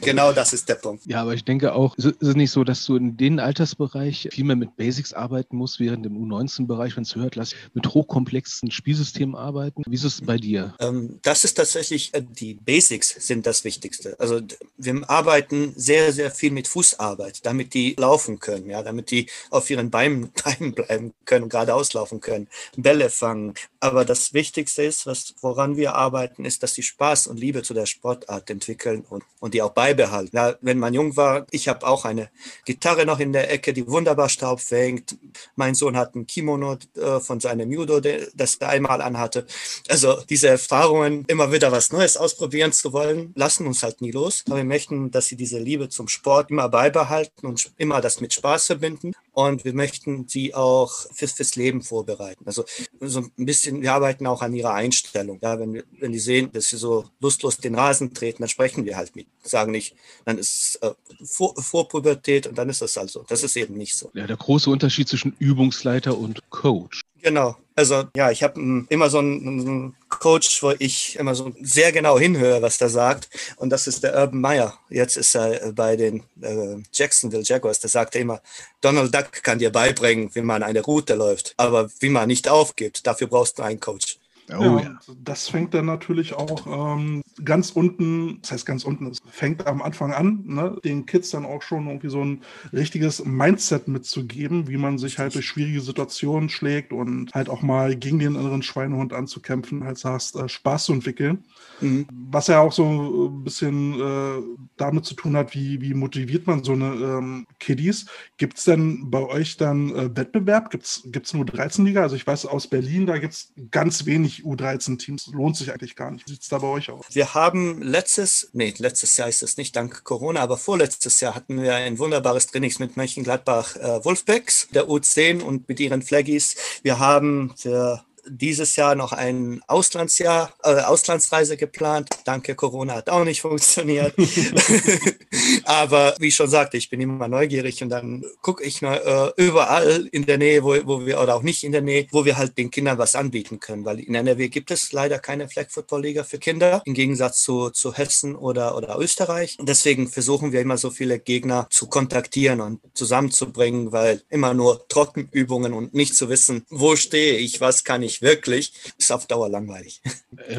genau 0.00 0.32
das 0.32 0.52
ist 0.52 0.68
der 0.68 0.74
Punkt. 0.76 1.04
Ja, 1.06 1.22
aber 1.22 1.34
ich 1.34 1.44
denke 1.44 1.74
auch, 1.74 1.96
ist 1.96 2.16
es 2.20 2.34
nicht 2.34 2.50
so, 2.50 2.64
dass 2.64 2.84
du 2.84 2.96
in 2.96 3.16
den 3.16 3.40
Altersbereich 3.40 4.28
viel 4.30 4.44
mehr 4.44 4.56
mit 4.56 4.76
Basics 4.76 5.12
arbeiten 5.12 5.56
musst, 5.56 5.80
während 5.80 6.06
im 6.06 6.16
U19-Bereich 6.16 6.55
Bereich, 6.64 6.96
wenn 6.96 7.02
es 7.02 7.14
hört, 7.14 7.36
lass 7.36 7.54
mit 7.74 7.86
hochkomplexen 7.88 8.70
Spielsystemen 8.70 9.34
arbeiten. 9.34 9.82
Wie 9.86 9.94
ist 9.94 10.04
es 10.04 10.20
bei 10.22 10.36
dir? 10.36 10.74
Ähm, 10.80 11.18
das 11.22 11.44
ist 11.44 11.54
tatsächlich, 11.54 12.14
äh, 12.14 12.22
die 12.22 12.54
Basics 12.54 13.10
sind 13.26 13.46
das 13.46 13.64
Wichtigste. 13.64 14.16
Also 14.18 14.40
wir 14.76 15.10
arbeiten 15.10 15.74
sehr, 15.76 16.12
sehr 16.12 16.30
viel 16.30 16.50
mit 16.50 16.68
Fußarbeit, 16.68 17.44
damit 17.44 17.74
die 17.74 17.94
laufen 17.98 18.38
können, 18.38 18.70
ja, 18.70 18.82
damit 18.82 19.10
die 19.10 19.28
auf 19.50 19.68
ihren 19.70 19.90
Beinen, 19.90 20.32
Beinen 20.44 20.72
bleiben 20.72 21.12
können, 21.24 21.48
geradeaus 21.48 21.92
laufen 21.92 22.20
können, 22.20 22.48
Bälle 22.76 23.10
fangen. 23.10 23.54
Aber 23.80 24.04
das 24.04 24.32
Wichtigste 24.32 24.82
ist, 24.82 25.06
was, 25.06 25.34
woran 25.40 25.76
wir 25.76 25.94
arbeiten, 25.94 26.44
ist, 26.44 26.62
dass 26.62 26.74
sie 26.74 26.82
Spaß 26.82 27.26
und 27.26 27.38
Liebe 27.38 27.62
zu 27.62 27.74
der 27.74 27.86
Sportart 27.86 28.48
entwickeln 28.50 29.04
und, 29.08 29.24
und 29.40 29.54
die 29.54 29.62
auch 29.62 29.72
beibehalten. 29.72 30.36
Ja, 30.36 30.56
wenn 30.60 30.78
man 30.78 30.94
jung 30.94 31.16
war, 31.16 31.46
ich 31.50 31.68
habe 31.68 31.86
auch 31.86 32.04
eine 32.04 32.30
Gitarre 32.64 33.06
noch 33.06 33.20
in 33.20 33.32
der 33.32 33.50
Ecke, 33.50 33.72
die 33.72 33.86
wunderbar 33.86 34.28
Staub 34.28 34.60
fängt. 34.60 35.16
Mein 35.54 35.74
Sohn 35.74 35.96
hat 35.96 36.14
ein 36.14 36.26
Kimono 36.46 36.78
äh, 36.94 37.20
von 37.20 37.40
seinem 37.40 37.72
Judo, 37.72 38.00
das 38.34 38.56
er 38.56 38.68
einmal 38.68 39.02
anhatte. 39.02 39.46
Also 39.88 40.20
diese 40.30 40.48
Erfahrungen, 40.48 41.24
immer 41.26 41.52
wieder 41.52 41.72
was 41.72 41.92
Neues 41.92 42.16
ausprobieren 42.16 42.72
zu 42.72 42.92
wollen, 42.92 43.32
lassen 43.34 43.66
uns 43.66 43.82
halt 43.82 44.00
nie 44.00 44.12
los. 44.12 44.44
Aber 44.46 44.58
wir 44.58 44.64
möchten, 44.64 45.10
dass 45.10 45.26
sie 45.26 45.36
diese 45.36 45.58
Liebe 45.58 45.88
zum 45.88 46.08
Sport 46.08 46.50
immer 46.50 46.68
beibehalten 46.68 47.46
und 47.46 47.72
immer 47.76 48.00
das 48.00 48.20
mit 48.20 48.32
Spaß 48.32 48.66
verbinden. 48.66 49.12
Und 49.32 49.64
wir 49.64 49.74
möchten 49.74 50.28
sie 50.28 50.54
auch 50.54 50.92
fürs, 51.12 51.32
fürs 51.32 51.56
Leben 51.56 51.82
vorbereiten. 51.82 52.44
Also 52.46 52.64
so 53.00 53.20
ein 53.20 53.44
bisschen, 53.44 53.82
wir 53.82 53.92
arbeiten 53.92 54.26
auch 54.26 54.40
an 54.40 54.54
ihrer 54.54 54.72
Einstellung. 54.72 55.38
Ja, 55.42 55.58
wenn, 55.58 55.82
wenn 55.98 56.12
die 56.12 56.18
sehen, 56.18 56.50
dass 56.52 56.70
sie 56.70 56.78
so 56.78 57.04
lustlos 57.20 57.58
den 57.58 57.74
Rasen 57.74 58.14
treten, 58.14 58.42
dann 58.42 58.48
sprechen 58.48 58.86
wir 58.86 58.96
halt 58.96 59.14
mit. 59.14 59.26
Sagen 59.42 59.72
nicht, 59.72 59.94
dann 60.24 60.38
ist 60.38 60.78
äh, 60.80 60.92
vor, 61.24 61.54
vor 61.60 61.86
und 61.92 62.58
dann 62.58 62.68
ist 62.68 62.80
das 62.80 62.96
also. 62.96 63.24
Das 63.28 63.42
ist 63.42 63.56
eben 63.56 63.74
nicht 63.74 63.94
so. 63.94 64.10
Ja, 64.14 64.26
der 64.26 64.36
große 64.36 64.70
Unterschied 64.70 65.08
zwischen 65.08 65.36
Übungsleiter 65.38 66.16
und 66.16 66.25
Coach. 66.50 67.02
Genau. 67.22 67.56
Also 67.74 68.04
ja, 68.16 68.30
ich 68.30 68.42
habe 68.42 68.54
hm, 68.54 68.86
immer 68.88 69.10
so 69.10 69.18
einen, 69.18 69.46
einen, 69.46 69.96
Coach, 70.08 70.62
wo 70.62 70.72
ich 70.78 71.16
immer 71.16 71.34
so 71.34 71.52
sehr 71.60 71.92
genau 71.92 72.18
hinhöre, 72.18 72.62
was 72.62 72.78
der 72.78 72.88
sagt. 72.88 73.28
Und 73.56 73.70
das 73.70 73.86
ist 73.86 74.02
der 74.02 74.16
Urban 74.16 74.40
Meyer. 74.40 74.78
Jetzt 74.88 75.16
ist 75.16 75.34
er 75.34 75.62
äh, 75.62 75.72
bei 75.72 75.96
den 75.96 76.22
äh, 76.40 76.76
Jacksonville 76.92 77.42
Jaguars. 77.44 77.80
Der 77.80 77.90
sagte 77.90 78.18
immer, 78.18 78.40
Donald 78.80 79.14
Duck 79.14 79.42
kann 79.42 79.58
dir 79.58 79.70
beibringen, 79.70 80.30
wie 80.34 80.40
man 80.40 80.62
eine 80.62 80.80
Route 80.80 81.14
läuft. 81.14 81.54
Aber 81.56 81.90
wie 82.00 82.08
man 82.08 82.28
nicht 82.28 82.48
aufgibt, 82.48 83.06
dafür 83.06 83.26
brauchst 83.26 83.58
du 83.58 83.62
einen 83.62 83.80
Coach. 83.80 84.18
Oh, 84.50 84.62
ja, 84.62 84.80
ja. 84.80 84.98
Das 85.22 85.48
fängt 85.48 85.74
dann 85.74 85.86
natürlich 85.86 86.34
auch 86.34 86.96
ähm, 86.96 87.22
ganz 87.44 87.70
unten, 87.70 88.38
das 88.42 88.52
heißt 88.52 88.66
ganz 88.66 88.84
unten, 88.84 89.06
es 89.08 89.18
fängt 89.28 89.66
am 89.66 89.82
Anfang 89.82 90.12
an, 90.12 90.42
ne, 90.44 90.76
den 90.84 91.06
Kids 91.06 91.30
dann 91.30 91.44
auch 91.44 91.62
schon 91.62 91.86
irgendwie 91.86 92.10
so 92.10 92.24
ein 92.24 92.42
richtiges 92.72 93.24
Mindset 93.24 93.88
mitzugeben, 93.88 94.68
wie 94.68 94.76
man 94.76 94.98
sich 94.98 95.18
halt 95.18 95.34
durch 95.34 95.46
schwierige 95.46 95.80
Situationen 95.80 96.48
schlägt 96.48 96.92
und 96.92 97.34
halt 97.34 97.48
auch 97.48 97.62
mal 97.62 97.96
gegen 97.96 98.18
den 98.18 98.36
inneren 98.36 98.62
Schweinehund 98.62 99.12
anzukämpfen, 99.12 99.84
halt 99.84 99.98
sagst, 99.98 100.36
äh, 100.36 100.48
Spaß 100.48 100.86
zu 100.86 100.92
entwickeln. 100.92 101.44
Mhm. 101.80 102.06
Was 102.30 102.46
ja 102.46 102.60
auch 102.60 102.72
so 102.72 103.28
ein 103.28 103.44
bisschen 103.44 104.00
äh, 104.00 104.42
damit 104.76 105.04
zu 105.04 105.14
tun 105.14 105.36
hat, 105.36 105.54
wie, 105.54 105.80
wie 105.80 105.94
motiviert 105.94 106.46
man 106.46 106.62
so 106.62 106.72
eine 106.72 106.86
ähm, 106.86 107.46
Kiddies. 107.58 108.06
Gibt 108.36 108.58
es 108.58 108.64
denn 108.64 109.10
bei 109.10 109.22
euch 109.22 109.56
dann 109.56 109.90
äh, 109.90 110.16
Wettbewerb? 110.16 110.70
Gibt 110.70 110.84
es 110.84 111.34
nur 111.34 111.44
13 111.44 111.84
Liga? 111.84 112.02
Also 112.02 112.16
ich 112.16 112.26
weiß, 112.26 112.46
aus 112.46 112.68
Berlin, 112.68 113.06
da 113.06 113.18
gibt 113.18 113.32
es 113.32 113.52
ganz 113.70 114.06
wenig 114.06 114.35
U13-Teams. 114.44 115.28
Lohnt 115.28 115.56
sich 115.56 115.70
eigentlich 115.70 115.96
gar 115.96 116.10
nicht. 116.10 116.26
Wie 116.26 116.32
sieht 116.32 116.42
es 116.42 116.48
da 116.48 116.58
bei 116.58 116.68
euch 116.68 116.90
aus? 116.90 117.04
Wir 117.10 117.34
haben 117.34 117.82
letztes, 117.82 118.50
nee, 118.52 118.74
letztes 118.78 119.16
Jahr 119.16 119.28
ist 119.28 119.42
es 119.42 119.56
nicht, 119.56 119.76
dank 119.76 120.04
Corona, 120.04 120.40
aber 120.40 120.56
vorletztes 120.56 121.20
Jahr 121.20 121.34
hatten 121.34 121.62
wir 121.62 121.74
ein 121.74 121.98
wunderbares 121.98 122.46
Trainings 122.46 122.78
mit 122.78 122.96
Mönchengladbach 122.96 123.76
äh, 123.76 124.04
Wolfpacks, 124.04 124.68
der 124.72 124.88
U10 124.88 125.42
und 125.42 125.68
mit 125.68 125.80
ihren 125.80 126.02
Flaggies. 126.02 126.56
Wir 126.82 126.98
haben 126.98 127.52
für 127.56 128.05
dieses 128.28 128.76
Jahr 128.76 128.94
noch 128.94 129.12
ein 129.12 129.62
Auslandsjahr, 129.66 130.52
äh, 130.62 130.80
Auslandsreise 130.80 131.56
geplant. 131.56 132.08
Danke, 132.24 132.54
Corona 132.54 132.94
hat 132.94 133.10
auch 133.10 133.24
nicht 133.24 133.40
funktioniert. 133.42 134.14
Aber 135.64 136.14
wie 136.18 136.28
ich 136.28 136.34
schon 136.34 136.48
sagte, 136.48 136.76
ich 136.76 136.90
bin 136.90 137.00
immer 137.00 137.28
neugierig 137.28 137.82
und 137.82 137.90
dann 137.90 138.24
gucke 138.42 138.64
ich 138.64 138.82
äh, 138.82 139.30
überall 139.36 140.08
in 140.12 140.26
der 140.26 140.38
Nähe, 140.38 140.62
wo, 140.62 140.74
wo 140.84 141.06
wir, 141.06 141.20
oder 141.20 141.36
auch 141.36 141.42
nicht 141.42 141.64
in 141.64 141.72
der 141.72 141.82
Nähe, 141.82 142.06
wo 142.10 142.24
wir 142.24 142.36
halt 142.36 142.58
den 142.58 142.70
Kindern 142.70 142.98
was 142.98 143.14
anbieten 143.14 143.60
können. 143.60 143.84
Weil 143.84 144.00
in 144.00 144.14
NRW 144.14 144.48
gibt 144.48 144.70
es 144.70 144.92
leider 144.92 145.18
keine 145.18 145.48
Flag 145.48 145.70
Football 145.70 146.02
Liga 146.02 146.24
für 146.24 146.38
Kinder, 146.38 146.82
im 146.84 146.94
Gegensatz 146.94 147.42
zu, 147.42 147.70
zu 147.70 147.94
Hessen 147.94 148.36
oder, 148.36 148.76
oder 148.76 148.98
Österreich. 148.98 149.56
Und 149.58 149.68
deswegen 149.68 150.08
versuchen 150.08 150.52
wir 150.52 150.60
immer 150.60 150.78
so 150.78 150.90
viele 150.90 151.18
Gegner 151.18 151.66
zu 151.70 151.88
kontaktieren 151.88 152.60
und 152.60 152.80
zusammenzubringen, 152.94 153.92
weil 153.92 154.22
immer 154.28 154.54
nur 154.54 154.86
Trockenübungen 154.88 155.72
und 155.72 155.94
nicht 155.94 156.14
zu 156.14 156.28
wissen, 156.28 156.64
wo 156.70 156.96
stehe 156.96 157.36
ich, 157.36 157.60
was 157.60 157.84
kann 157.84 158.02
ich 158.02 158.15
nicht 158.16 158.22
wirklich, 158.22 158.72
ist 158.98 159.12
auf 159.12 159.26
Dauer 159.26 159.48
langweilig. 159.48 160.00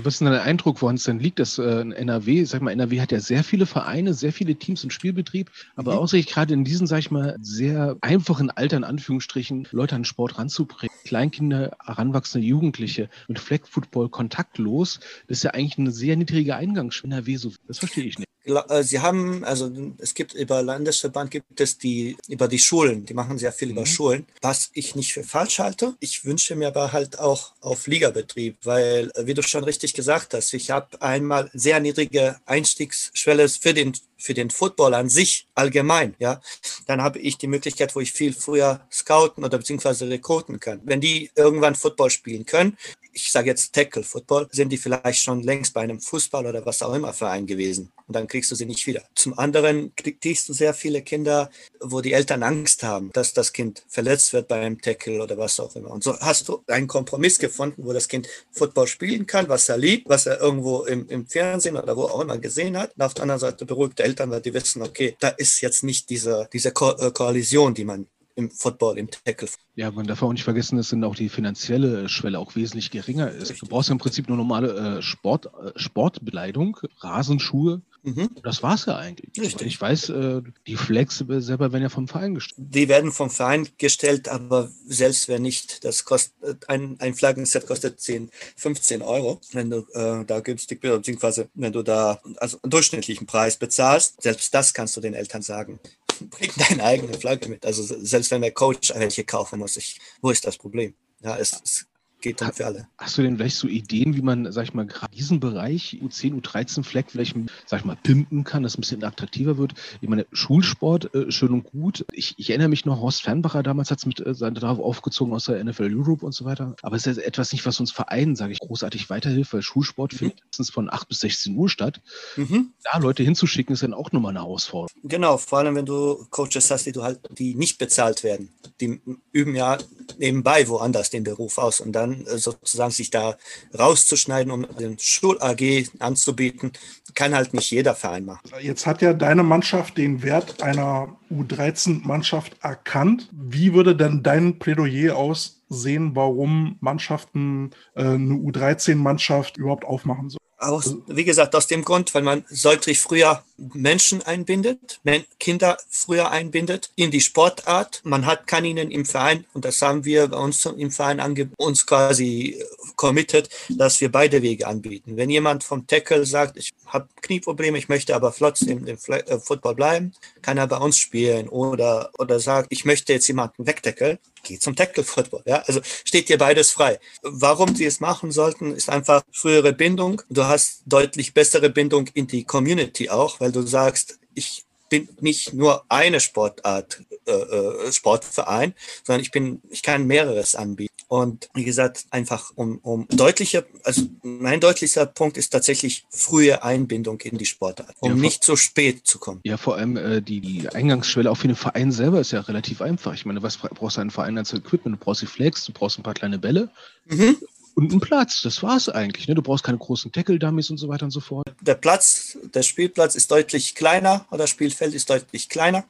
Was 0.02 0.16
ist 0.16 0.22
denn 0.22 0.32
dein 0.32 0.42
Eindruck, 0.42 0.82
woran 0.82 0.96
es 0.96 1.04
denn 1.04 1.20
liegt, 1.20 1.40
dass 1.40 1.58
äh, 1.58 1.82
NRW, 1.82 2.44
sag 2.44 2.62
mal, 2.62 2.72
NRW 2.72 3.02
hat 3.02 3.12
ja 3.12 3.20
sehr 3.20 3.44
viele 3.44 3.66
Vereine, 3.66 4.14
sehr 4.14 4.34
viele 4.34 4.56
Teams 4.56 4.84
im 4.84 4.90
Spielbetrieb, 4.90 5.52
aber 5.76 5.94
mhm. 5.94 6.00
auch 6.00 6.08
sich 6.08 6.28
gerade 6.28 6.54
in 6.54 6.64
diesen, 6.64 6.88
sag 6.88 7.00
ich 7.00 7.12
mal, 7.12 7.38
sehr 7.42 7.98
einfachen 8.02 8.50
Alter, 8.50 8.78
in 8.78 8.84
Anführungsstrichen, 8.84 9.68
Leute 9.72 9.96
an 9.96 10.06
Sport 10.06 10.38
ranzubringen. 10.38 10.96
Kleinkinder, 11.06 11.78
heranwachsende 11.84 12.46
Jugendliche 12.46 13.10
mit 13.28 13.40
Flag 13.40 13.62
Football 13.70 14.10
kontaktlos. 14.10 15.00
Das 15.28 15.38
ist 15.38 15.44
ja 15.44 15.52
eigentlich 15.52 15.78
eine 15.78 15.92
sehr 15.92 16.16
niedrige 16.18 16.56
Eingangsschwelle. 16.56 17.24
So, 17.38 17.54
das 17.68 17.80
verstehe 17.80 18.06
ich 18.06 18.20
nicht. 18.20 18.28
Äh, 18.48 18.84
sie 18.84 19.00
haben, 19.00 19.44
also 19.44 19.72
es 19.98 20.14
gibt 20.14 20.34
über 20.34 20.62
Landesverband 20.62 21.32
gibt 21.32 21.60
es 21.60 21.78
die, 21.78 22.18
über 22.28 22.48
die 22.48 22.60
Schulen, 22.60 23.06
die 23.06 23.14
machen 23.14 23.38
sehr 23.38 23.52
viel 23.52 23.70
mhm. 23.70 23.74
über 23.74 23.86
Schulen, 23.86 24.26
was 24.42 24.70
ich 24.74 24.96
nicht 24.96 25.14
für 25.14 25.24
falsch 25.24 25.60
halte. 25.60 25.96
Ich 26.00 26.26
wünsche 26.26 26.56
mir 26.56 26.68
aber 26.68 26.94
halt 26.94 27.20
auch 27.20 27.47
auf 27.62 27.88
Ligabetrieb, 27.88 28.58
weil, 28.64 29.12
äh, 29.16 29.26
wie 29.26 29.34
du 29.34 29.42
schon 29.42 29.64
richtig 29.64 29.94
gesagt 29.94 30.34
hast, 30.34 30.54
ich 30.54 30.72
habe 30.72 31.02
einmal 31.02 31.50
sehr 31.54 31.80
niedrige 31.80 32.38
Einstiegsschwelle 32.46 33.50
für 33.50 33.74
den 33.74 33.94
für 34.20 34.34
den 34.34 34.50
Football 34.50 34.96
an 34.96 35.10
sich 35.10 35.48
allgemein, 35.54 36.16
ja, 36.18 36.42
dann 36.88 37.02
habe 37.02 37.20
ich 37.20 37.38
die 37.38 37.48
Möglichkeit, 37.48 37.96
wo 37.96 38.00
ich 38.00 38.12
viel 38.12 38.34
früher 38.34 38.82
scouten 38.92 39.44
oder 39.44 39.60
beziehungsweise 39.60 40.10
rekruten 40.10 40.60
kann. 40.60 40.82
Wenn 40.84 41.02
die 41.02 41.30
irgendwann 41.36 41.76
Football 41.76 42.10
spielen 42.10 42.46
können, 42.46 42.78
ich 43.18 43.32
sage 43.32 43.50
jetzt 43.50 43.74
Tackle 43.74 44.04
Football, 44.04 44.48
sind 44.52 44.70
die 44.70 44.78
vielleicht 44.78 45.22
schon 45.22 45.42
längst 45.42 45.74
bei 45.74 45.82
einem 45.82 46.00
Fußball 46.00 46.46
oder 46.46 46.66
was 46.66 46.82
auch 46.82 46.94
immer 46.94 47.14
Verein 47.14 47.48
gewesen. 47.48 47.92
Und 48.08 48.16
dann 48.16 48.28
kriegst 48.28 48.52
du 48.52 48.56
sie 48.56 48.66
nicht 48.66 48.86
wieder. 48.86 49.04
Zum 49.16 49.38
anderen 49.38 49.94
kriegst 49.96 50.48
du 50.48 50.54
sehr 50.54 50.74
viele 50.74 51.02
Kinder, 51.02 51.50
wo 51.82 52.02
die 52.02 52.14
Eltern 52.14 52.44
Angst 52.44 52.84
haben, 52.84 53.12
dass 53.14 53.34
das 53.34 53.52
Kind 53.52 53.84
verletzt 53.88 54.34
wird 54.34 54.48
bei 54.48 54.60
einem 54.62 54.80
Tackle 54.80 55.22
oder 55.22 55.38
was 55.38 55.60
auch 55.60 55.76
immer. 55.76 55.92
Und 55.92 56.04
so 56.04 56.18
hast 56.20 56.48
du 56.48 56.64
einen 56.68 56.88
Kompromiss 56.88 57.40
gefunden, 57.40 57.84
wo 57.86 57.92
das 57.92 58.08
Kind 58.08 58.28
Football 58.52 58.88
spielen 58.88 59.26
kann, 59.26 59.50
was 59.50 59.68
er 59.68 59.78
liebt, 59.78 60.08
was 60.08 60.26
er 60.26 60.40
irgendwo 60.40 60.84
im, 60.84 61.10
im 61.10 61.26
Fernsehen 61.28 61.76
oder 61.76 61.98
wo 61.98 62.04
auch 62.04 62.22
immer 62.22 62.38
gesehen 62.38 62.78
hat. 62.78 62.94
Und 62.96 63.02
auf 63.02 63.14
der 63.14 63.24
anderen 63.24 63.40
Seite 63.40 63.66
beruhigte 63.66 64.04
Eltern, 64.04 64.30
weil 64.30 64.42
die 64.42 64.54
wissen, 64.54 64.82
okay, 64.82 65.16
da 65.20 65.30
ist 65.30 65.62
jetzt 65.62 65.84
nicht 65.84 66.10
diese, 66.10 66.48
diese 66.54 66.72
Ko 66.72 66.92
äh, 66.92 67.12
Koalition, 67.12 67.74
die 67.74 67.84
man 67.84 68.08
im 68.38 68.52
Football, 68.52 69.00
im 69.00 69.10
Tackle. 69.10 69.50
Ja, 69.76 69.90
man 69.92 70.06
darf 70.06 70.22
auch 70.22 70.32
nicht 70.32 70.44
vergessen, 70.44 70.78
dass 70.78 70.90
dann 70.90 71.04
auch 71.04 71.16
die 71.16 71.28
finanzielle 71.28 72.08
Schwelle 72.08 72.40
auch 72.40 72.56
wesentlich 72.56 72.92
geringer 72.92 73.32
ist. 73.32 73.62
Du 73.62 73.66
brauchst 73.66 73.90
ja 73.90 73.94
im 73.94 73.98
Prinzip 73.98 74.28
nur 74.28 74.38
normale 74.38 74.98
äh, 74.98 75.02
Sport, 75.02 75.48
äh, 75.48 75.72
Sportbekleidung, 75.76 76.78
Rasenschuhe. 77.00 77.82
Mhm. 78.04 78.30
Das 78.44 78.62
es 78.64 78.86
ja 78.86 78.96
eigentlich. 78.96 79.32
Richtig. 79.44 79.68
Ich 79.68 79.82
weiß, 79.82 80.10
äh, 80.10 80.42
die 80.68 80.76
Flex 80.76 81.18
selber 81.18 81.74
werden 81.74 81.82
ja 81.82 81.90
vom 81.90 82.08
Verein 82.08 82.36
gestellt. 82.36 82.68
Die 82.72 82.88
werden 82.88 83.12
vom 83.12 83.32
Verein 83.32 83.68
gestellt, 83.80 84.30
aber 84.30 84.70
selbst 84.86 85.28
wenn 85.28 85.42
nicht, 85.42 85.84
das 85.84 86.06
kostet 86.06 86.70
ein, 86.70 86.96
ein 87.00 87.16
Flaggenset 87.16 87.66
kostet 87.66 88.00
10, 88.00 88.30
15 88.56 89.02
Euro, 89.02 89.42
wenn 89.52 89.72
du 89.72 89.86
äh, 89.94 90.24
da 90.26 90.40
günstig 90.42 90.80
bist, 90.80 90.94
beziehungsweise 90.94 91.50
wenn 91.56 91.74
du 91.74 91.82
da 91.82 92.22
also 92.38 92.60
einen 92.62 92.70
durchschnittlichen 92.70 93.26
Preis 93.26 93.58
bezahlst, 93.58 94.22
selbst 94.22 94.54
das 94.54 94.74
kannst 94.74 94.96
du 94.96 95.02
den 95.02 95.16
Eltern 95.16 95.42
sagen 95.42 95.80
bring 96.30 96.52
deine 96.58 96.84
eigene 96.84 97.14
Flagge 97.18 97.50
mit. 97.50 97.66
Also 97.66 97.84
selbst 97.84 98.32
wenn 98.32 98.42
der 98.42 98.52
Coach 98.52 98.94
welche 98.96 99.24
kaufen 99.24 99.60
muss, 99.60 99.78
ich, 99.78 100.00
wo 100.22 100.30
ist 100.30 100.46
das 100.46 100.58
Problem? 100.58 100.96
Ja, 101.22 101.38
es, 101.38 101.60
es 101.64 101.88
geht 102.22 102.42
dann 102.42 102.54
für 102.54 102.66
alle. 102.66 102.88
Hast 102.98 103.18
du 103.18 103.22
denn 103.22 103.38
vielleicht 103.38 103.58
so 103.58 103.68
Ideen, 103.68 104.16
wie 104.16 104.22
man, 104.22 104.52
sag 104.52 104.64
ich 104.64 104.74
mal, 104.74 104.86
gerade 104.86 105.16
diesen 105.16 105.40
Bereich 105.40 106.00
U10, 106.02 106.42
U13 106.42 106.84
Fleck 106.84 107.12
vielleicht, 107.12 107.36
sag 107.66 107.80
ich 107.80 107.86
mal, 107.86 107.96
pimpen 107.96 108.44
kann, 108.44 108.64
dass 108.64 108.74
es 108.74 108.78
ein 108.78 108.82
bisschen 108.82 109.04
attraktiver 109.04 109.58
wird? 109.58 109.74
Ich 110.02 110.10
meine, 110.10 110.26
Schulsport, 110.32 111.14
äh, 111.14 111.32
schön 111.32 111.52
und 111.52 111.64
gut. 111.64 112.06
Ich, 112.12 112.36
ich, 112.38 112.50
erinnere 112.50 112.70
mich 112.70 112.86
noch, 112.86 113.02
Horst 113.02 113.22
Fernbacher 113.22 113.64
damals 113.64 113.92
hat 113.92 114.00
es 114.00 114.06
mit 114.06 114.20
äh, 114.20 114.34
darauf 114.34 114.80
aufgezogen 114.80 115.34
aus 115.34 115.46
der 115.46 115.64
NFL 115.64 115.94
Europe 115.94 116.26
und 116.26 116.34
so 116.34 116.46
weiter. 116.46 116.76
Aber 116.82 116.96
es 116.96 117.06
ist 117.08 117.18
etwas 117.18 117.52
nicht, 117.52 117.66
was 117.66 117.80
uns 117.80 117.92
Vereinen, 117.92 118.36
sage 118.36 118.54
ich, 118.54 118.60
großartig 118.60 119.10
weiterhilft, 119.10 119.54
weil 119.54 119.62
Schulsport 119.62 120.14
mhm. 120.14 120.18
findet 120.18 120.46
meistens 120.46 120.70
von 120.70 120.90
8 120.90 121.08
bis 121.08 121.20
16 121.20 121.56
Uhr 121.56 121.70
statt. 121.70 122.02
Mhm. 122.36 122.74
Da 122.84 122.98
Leute 123.00 123.24
hinzuschicken, 123.24 123.74
ist 123.74 123.84
dann 123.84 123.94
auch 123.94 124.12
nochmal 124.12 124.32
eine 124.32 124.40
Herausforderung. 124.40 124.90
Genau, 125.04 125.38
vor 125.38 125.60
allem 125.60 125.76
wenn 125.76 125.86
du 125.86 126.26
Coaches 126.30 126.72
hast, 126.72 126.86
die 126.86 126.92
du 126.92 127.04
halt, 127.04 127.20
die 127.38 127.56
nicht 127.56 127.78
bezahlt 127.78 128.24
werden. 128.24 128.50
Die 128.82 129.02
üben 129.32 129.56
ja 129.56 129.78
nebenbei 130.18 130.68
woanders 130.68 131.10
den 131.10 131.24
Beruf 131.24 131.58
aus 131.58 131.80
und 131.80 131.92
dann 131.94 132.07
äh, 132.14 132.38
sozusagen 132.38 132.92
sich 132.92 133.10
da 133.10 133.38
rauszuschneiden, 133.78 134.52
um 134.52 134.68
den 134.78 134.98
Schul-AG 135.00 135.90
anzubieten, 136.00 136.72
kann 137.14 137.36
halt 137.36 137.54
nicht 137.54 137.72
jeder 137.72 137.96
Verein 137.96 138.26
machen. 138.26 138.50
Jetzt 138.62 138.86
hat 138.86 139.02
ja 139.02 139.14
deine 139.14 139.44
Mannschaft 139.44 139.98
den 139.98 140.24
Wert 140.24 140.62
einer 140.62 141.18
U13-Mannschaft 141.32 142.58
erkannt. 142.62 143.30
Wie 143.32 143.74
würde 143.74 143.96
denn 143.96 144.24
dein 144.24 144.60
Plädoyer 144.60 145.16
aussehen, 145.16 146.16
warum 146.16 146.78
Mannschaften 146.80 147.72
äh, 147.96 148.04
eine 148.04 148.36
U13-Mannschaft 148.36 149.58
überhaupt 149.58 149.86
aufmachen 149.86 150.30
sollen? 150.30 150.38
Aus, 150.60 150.96
wie 151.08 151.24
gesagt, 151.24 151.56
aus 151.56 151.68
dem 151.68 151.84
Grund, 151.84 152.14
weil 152.16 152.24
man 152.24 152.44
deutlich 152.64 153.00
früher 153.00 153.44
Menschen 153.58 154.22
einbindet, 154.22 155.00
Kinder 155.40 155.78
früher 155.90 156.32
einbindet 156.32 156.92
in 156.96 157.12
die 157.12 157.22
Sportart. 157.22 158.02
Man 158.04 158.26
hat, 158.26 158.48
kann 158.48 158.66
ihnen 158.66 158.92
im 158.92 159.06
Verein, 159.06 159.46
und 159.54 159.66
das 159.66 159.82
haben 159.82 160.06
wir 160.06 160.28
bei 160.28 160.38
uns 160.38 160.66
im 160.66 160.92
Verein 160.92 161.20
ange, 161.20 161.50
uns 161.58 161.86
quasi 161.86 162.64
committed, 162.96 163.50
dass 163.70 164.00
wir 164.02 164.12
beide 164.12 164.42
Wege 164.42 164.68
anbieten. 164.68 165.18
Wenn 165.18 165.30
jemand 165.30 165.64
vom 165.64 165.88
Tackle 165.88 166.26
sagt, 166.26 166.58
ich 166.58 166.74
habe 166.88 167.08
Knieprobleme, 167.22 167.78
ich 167.78 167.90
möchte 167.90 168.16
aber 168.16 168.32
flott 168.32 168.62
im, 168.62 168.88
äh, 168.88 168.98
Football 169.40 169.76
bleiben, 169.76 170.14
kann 170.42 170.58
er 170.58 170.68
bei 170.68 170.78
uns 170.78 170.98
spielen. 170.98 171.50
Oder, 171.50 172.12
oder 172.18 172.40
sagt, 172.40 172.68
ich 172.72 172.86
möchte 172.86 173.14
jetzt 173.14 173.28
jemanden 173.28 173.68
wegtackeln, 173.68 174.18
geht 174.44 174.62
zum 174.62 174.76
Tackle 174.76 175.04
Football. 175.04 175.44
Ja? 175.46 175.64
Also 175.68 175.82
steht 175.84 176.30
dir 176.30 176.38
beides 176.38 176.72
frei. 176.72 177.00
Warum 177.22 177.76
sie 177.76 177.86
es 177.86 178.00
machen 178.00 178.32
sollten, 178.32 178.74
ist 178.74 178.90
einfach 178.90 179.24
frühere 179.32 179.74
Bindung. 179.74 180.22
Du 180.30 180.46
hast 180.46 180.82
deutlich 180.86 181.34
bessere 181.34 181.70
Bindung 181.70 182.08
in 182.14 182.28
die 182.28 182.44
Community 182.44 183.10
auch, 183.10 183.40
weil 183.40 183.47
du 183.52 183.62
sagst, 183.62 184.20
ich 184.34 184.66
bin 184.90 185.10
nicht 185.20 185.54
nur 185.54 185.84
eine 185.90 186.20
Sportart, 186.20 187.02
äh, 187.26 187.32
äh 187.32 187.92
Sportverein, 187.92 188.74
sondern 189.04 189.22
ich 189.22 189.32
bin, 189.32 189.62
ich 189.70 189.84
kann 189.84 190.08
mehreres 190.08 190.56
anbieten. 190.56 190.94
Und 191.10 191.50
wie 191.54 191.64
gesagt, 191.64 192.06
einfach 192.12 192.52
um, 192.56 192.80
um 192.80 193.08
deutlicher, 193.10 193.64
also 193.84 194.04
mein 194.24 194.60
deutlichster 194.60 195.06
Punkt 195.06 195.38
ist 195.38 195.50
tatsächlich 195.50 196.06
frühe 196.10 196.64
Einbindung 196.64 197.22
in 197.22 197.38
die 197.38 197.46
Sportart, 197.46 197.96
um 198.00 198.12
ja, 198.12 198.18
nicht 198.18 198.44
so 198.44 198.58
spät 198.58 199.08
zu 199.08 199.18
kommen. 199.18 199.40
Ja, 199.44 199.56
vor 199.56 199.76
allem 199.76 199.96
äh, 199.96 200.22
die, 200.22 200.42
die 200.42 200.68
Eingangsschwelle 200.68 201.32
auch 201.32 201.38
für 201.38 201.48
den 201.48 201.56
Verein 201.56 201.92
selber 201.94 202.20
ist 202.20 202.32
ja 202.32 202.42
relativ 202.42 202.82
einfach. 202.82 203.14
Ich 203.14 203.26
meine, 203.26 203.42
was 203.42 203.58
brauchst 203.58 203.98
du 203.98 204.02
einen 204.02 204.12
Verein 204.12 204.38
als 204.38 204.54
Equipment? 204.54 205.00
Du 205.00 205.06
brauchst 205.06 205.22
die 205.22 205.28
Flex, 205.28 205.64
du 205.66 205.72
brauchst 205.72 205.98
ein 205.98 206.04
paar 206.04 206.14
kleine 206.14 206.40
Bälle. 206.40 206.70
Mhm 207.06 207.38
und 207.78 207.92
einen 207.92 208.02
Platz. 208.02 208.42
Das 208.42 208.64
war 208.64 208.76
es 208.76 208.90
eigentlich. 208.90 209.28
Ne? 209.28 209.36
Du 209.36 209.44
brauchst 209.44 209.64
keine 209.64 209.78
großen 209.78 210.12
Tackle-Dummies 210.12 210.72
und 210.72 210.78
so 210.78 210.88
weiter 210.88 211.06
und 211.06 211.12
so 211.12 211.20
fort. 211.20 211.48
Der 211.62 211.76
Platz, 211.76 212.36
der 212.54 212.64
Spielplatz 212.64 213.14
ist 213.14 213.30
deutlich 213.30 213.76
kleiner 213.76 214.26
oder 214.32 214.40
das 214.40 214.50
Spielfeld 214.50 214.96
ist 214.96 215.12
deutlich 215.12 215.48
kleiner. 215.48 215.86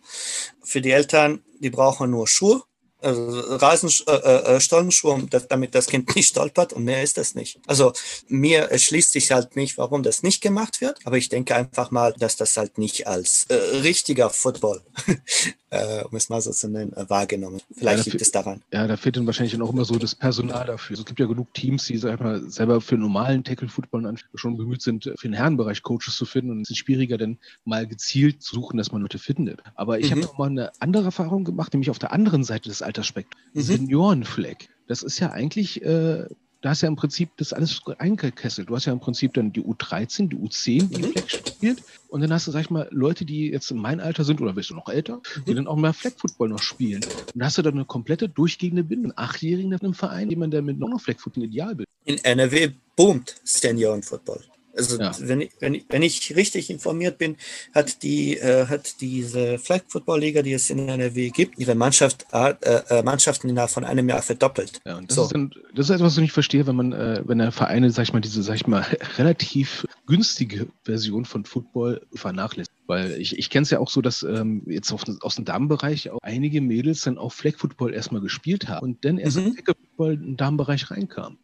Für 0.62 0.82
die 0.82 0.92
Eltern, 0.92 1.42
die 1.60 1.70
brauchen 1.70 2.12
nur 2.12 2.28
Schuhe 2.28 2.62
also 3.02 3.40
Rasenstollenschuhe, 3.58 5.28
äh, 5.32 5.36
äh, 5.36 5.42
damit 5.50 5.76
das 5.76 5.88
Kind 5.88 6.16
nicht 6.16 6.30
stolpert 6.30 6.74
und 6.74 6.84
mehr 6.84 7.04
ist 7.04 7.18
das 7.18 7.36
nicht. 7.36 7.60
Also 7.68 7.94
mir 8.28 8.64
erschließt 8.72 9.12
sich 9.12 9.32
halt 9.32 9.56
nicht, 9.56 9.78
warum 9.78 10.04
das 10.04 10.24
nicht 10.24 10.42
gemacht 10.42 10.82
wird, 10.82 11.00
aber 11.06 11.18
ich 11.18 11.30
denke 11.30 11.56
einfach 11.56 11.92
mal, 11.92 12.14
dass 12.18 12.38
das 12.38 12.58
halt 12.58 12.78
nicht 12.78 13.08
als 13.08 13.46
äh, 13.50 13.56
richtiger 13.56 14.30
Football, 14.30 14.82
äh, 15.70 16.04
um 16.06 16.16
es 16.18 16.30
mal 16.30 16.42
so 16.42 16.52
zu 16.52 16.70
nennen, 16.70 16.94
äh, 16.94 17.08
wahrgenommen. 17.10 17.62
Vielleicht 17.76 18.06
ja, 18.08 18.12
liegt 18.12 18.22
es 18.22 18.32
daran. 18.32 18.64
Ja, 18.74 18.88
da 18.88 18.98
fehlt 18.98 19.18
dann 19.18 19.28
wahrscheinlich 19.28 19.60
auch 19.62 19.72
immer 19.72 19.86
so 19.86 19.96
das 19.98 20.16
Personal 20.16 20.66
dafür. 20.66 20.94
Also 20.94 21.02
es 21.02 21.06
gibt 21.06 21.20
ja 21.20 21.28
genug 21.28 21.54
Teams, 21.54 21.86
die 21.86 21.98
sag 21.98 22.20
mal, 22.20 22.50
selber 22.50 22.82
für 22.82 22.98
normalen 22.98 23.44
Tackle-Football 23.44 24.16
schon 24.34 24.58
bemüht 24.58 24.82
sind, 24.82 25.04
für 25.04 25.28
den 25.28 25.34
Herrenbereich 25.34 25.84
Coaches 25.84 26.16
zu 26.16 26.26
finden 26.26 26.52
und 26.52 26.62
es 26.62 26.72
ist 26.72 26.78
schwieriger, 26.78 27.18
dann 27.18 27.38
mal 27.64 27.86
gezielt 27.86 28.42
zu 28.42 28.56
suchen, 28.56 28.78
dass 28.78 28.92
man 28.92 29.02
Leute 29.02 29.20
findet. 29.20 29.62
Aber 29.76 30.00
ich 30.00 30.08
mhm. 30.08 30.12
habe 30.12 30.22
noch 30.22 30.38
mal 30.38 30.50
eine 30.50 30.72
andere 30.80 31.06
Erfahrung 31.06 31.44
gemacht, 31.44 31.74
nämlich 31.74 31.90
auf 31.90 32.00
der 32.00 32.12
anderen 32.12 32.44
Seite 32.44 32.70
des 32.70 32.82
Altersspektrums. 32.88 33.46
Mhm. 33.54 33.62
Seniorenfleck. 33.62 34.70
Das 34.88 35.04
ist 35.04 35.20
ja 35.20 35.32
eigentlich, 35.32 35.82
äh, 35.84 36.26
da 36.62 36.70
hast 36.70 36.82
ja 36.82 36.88
im 36.88 36.96
Prinzip 36.96 37.30
das 37.38 37.54
alles 37.54 37.82
eingekesselt. 38.00 38.70
Du 38.70 38.76
hast 38.76 38.86
ja 38.86 38.94
im 38.94 39.00
Prinzip 39.00 39.34
dann 39.34 39.54
die 39.54 39.62
U13, 39.62 40.30
die 40.30 40.38
U10, 40.38 40.90
die 40.90 41.02
mhm. 41.02 41.12
Fleck 41.12 41.30
spielt. 41.30 41.84
Und 42.10 42.22
dann 42.22 42.34
hast 42.34 42.48
du, 42.48 42.52
sag 42.52 42.62
ich 42.62 42.70
mal, 42.70 42.88
Leute, 42.92 43.26
die 43.26 43.50
jetzt 43.52 43.70
in 43.70 43.78
meinem 43.78 44.00
Alter 44.00 44.24
sind 44.24 44.42
oder 44.42 44.54
bist 44.54 44.70
du 44.70 44.76
noch 44.76 44.90
älter, 44.90 45.18
mhm. 45.18 45.46
die 45.46 45.54
dann 45.54 45.68
auch 45.68 45.76
mehr 45.76 45.94
Fleck-Football 45.94 46.50
noch 46.50 46.62
spielen. 46.62 47.04
Und 47.04 47.40
da 47.40 47.46
hast 47.46 47.58
du 47.58 47.62
dann 47.62 47.76
eine 47.76 47.86
komplette 47.86 48.30
durchgehende 48.30 48.84
Bindung. 48.84 49.14
Achtjährigen 49.16 49.72
in 49.74 49.80
einem 49.80 49.94
Verein, 49.94 50.30
jemand, 50.30 50.54
der 50.54 50.62
mit 50.62 50.80
noch 50.80 51.00
Fleck-Football 51.00 51.44
ideal 51.44 51.76
bildet. 51.76 51.88
In 52.06 52.18
NRW 52.24 52.72
boomt 52.96 53.36
Seniorenfootball. 53.44 54.42
Also 54.78 55.00
ja. 55.00 55.12
wenn, 55.20 55.42
ich, 55.42 55.52
wenn, 55.60 55.74
ich, 55.74 55.86
wenn 55.90 56.02
ich 56.02 56.36
richtig 56.36 56.70
informiert 56.70 57.18
bin, 57.18 57.38
hat 57.74 58.04
die 58.04 58.38
äh, 58.38 58.68
hat 58.68 59.02
diese 59.02 59.58
Flag 59.60 59.82
Football 59.88 60.20
Liga, 60.22 60.42
die 60.42 60.54
es 60.54 60.70
in 60.70 60.88
NRW 60.88 61.30
gibt, 61.30 61.58
ihre 61.60 61.76
Mannschaft 61.76 62.26
äh, 62.32 62.54
äh, 62.62 63.04
Mannschaften 63.04 63.50
innerhalb 63.50 63.72
von 63.72 63.84
einem 63.84 64.08
Jahr 64.10 64.22
verdoppelt. 64.22 64.82
Ja, 64.86 64.98
und 64.98 65.10
das, 65.10 65.16
so. 65.16 65.24
ist 65.24 65.34
dann, 65.34 65.54
das 65.76 65.90
ist 65.90 65.96
etwas, 65.96 66.08
was 66.08 66.18
ich 66.18 66.22
nicht 66.22 66.34
verstehe, 66.34 66.68
wenn 66.68 66.76
man 66.76 66.94
äh, 66.94 67.22
wenn 67.26 67.40
der 67.40 67.52
Vereine, 67.52 67.92
sag 67.92 68.04
ich 68.04 68.14
mal, 68.14 68.22
diese, 68.22 68.44
sag 68.44 68.56
ich 68.56 68.68
mal, 68.68 68.86
relativ 69.18 69.86
günstige 70.06 70.68
Version 70.84 71.26
von 71.26 71.46
Football 71.46 72.02
vernachlässigt. 72.14 72.76
Weil 72.88 73.20
ich, 73.20 73.38
ich 73.38 73.50
kenne 73.50 73.64
es 73.64 73.70
ja 73.70 73.80
auch 73.80 73.90
so, 73.90 74.02
dass 74.02 74.24
ähm, 74.24 74.64
jetzt 74.66 74.92
auf, 74.94 75.04
aus 75.22 75.36
dem 75.36 75.46
Damenbereich 75.46 76.10
auch 76.10 76.20
einige 76.22 76.62
Mädels 76.62 77.02
dann 77.02 77.18
auch 77.18 77.34
Flag 77.34 77.56
Football 77.58 77.94
erstmal 77.94 78.22
gespielt 78.22 78.70
haben 78.70 78.86
und 78.86 79.06
dann 79.06 79.18
erst 79.18 79.38
mhm. 79.38 79.56
Football 79.56 80.14
in 80.14 80.22
den 80.22 80.38
Damenbereich 80.38 80.90
reinkam. 80.90 81.38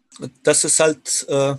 Das 0.43 0.64
ist 0.64 0.80
halt 0.80 1.26
äh, 1.27 1.55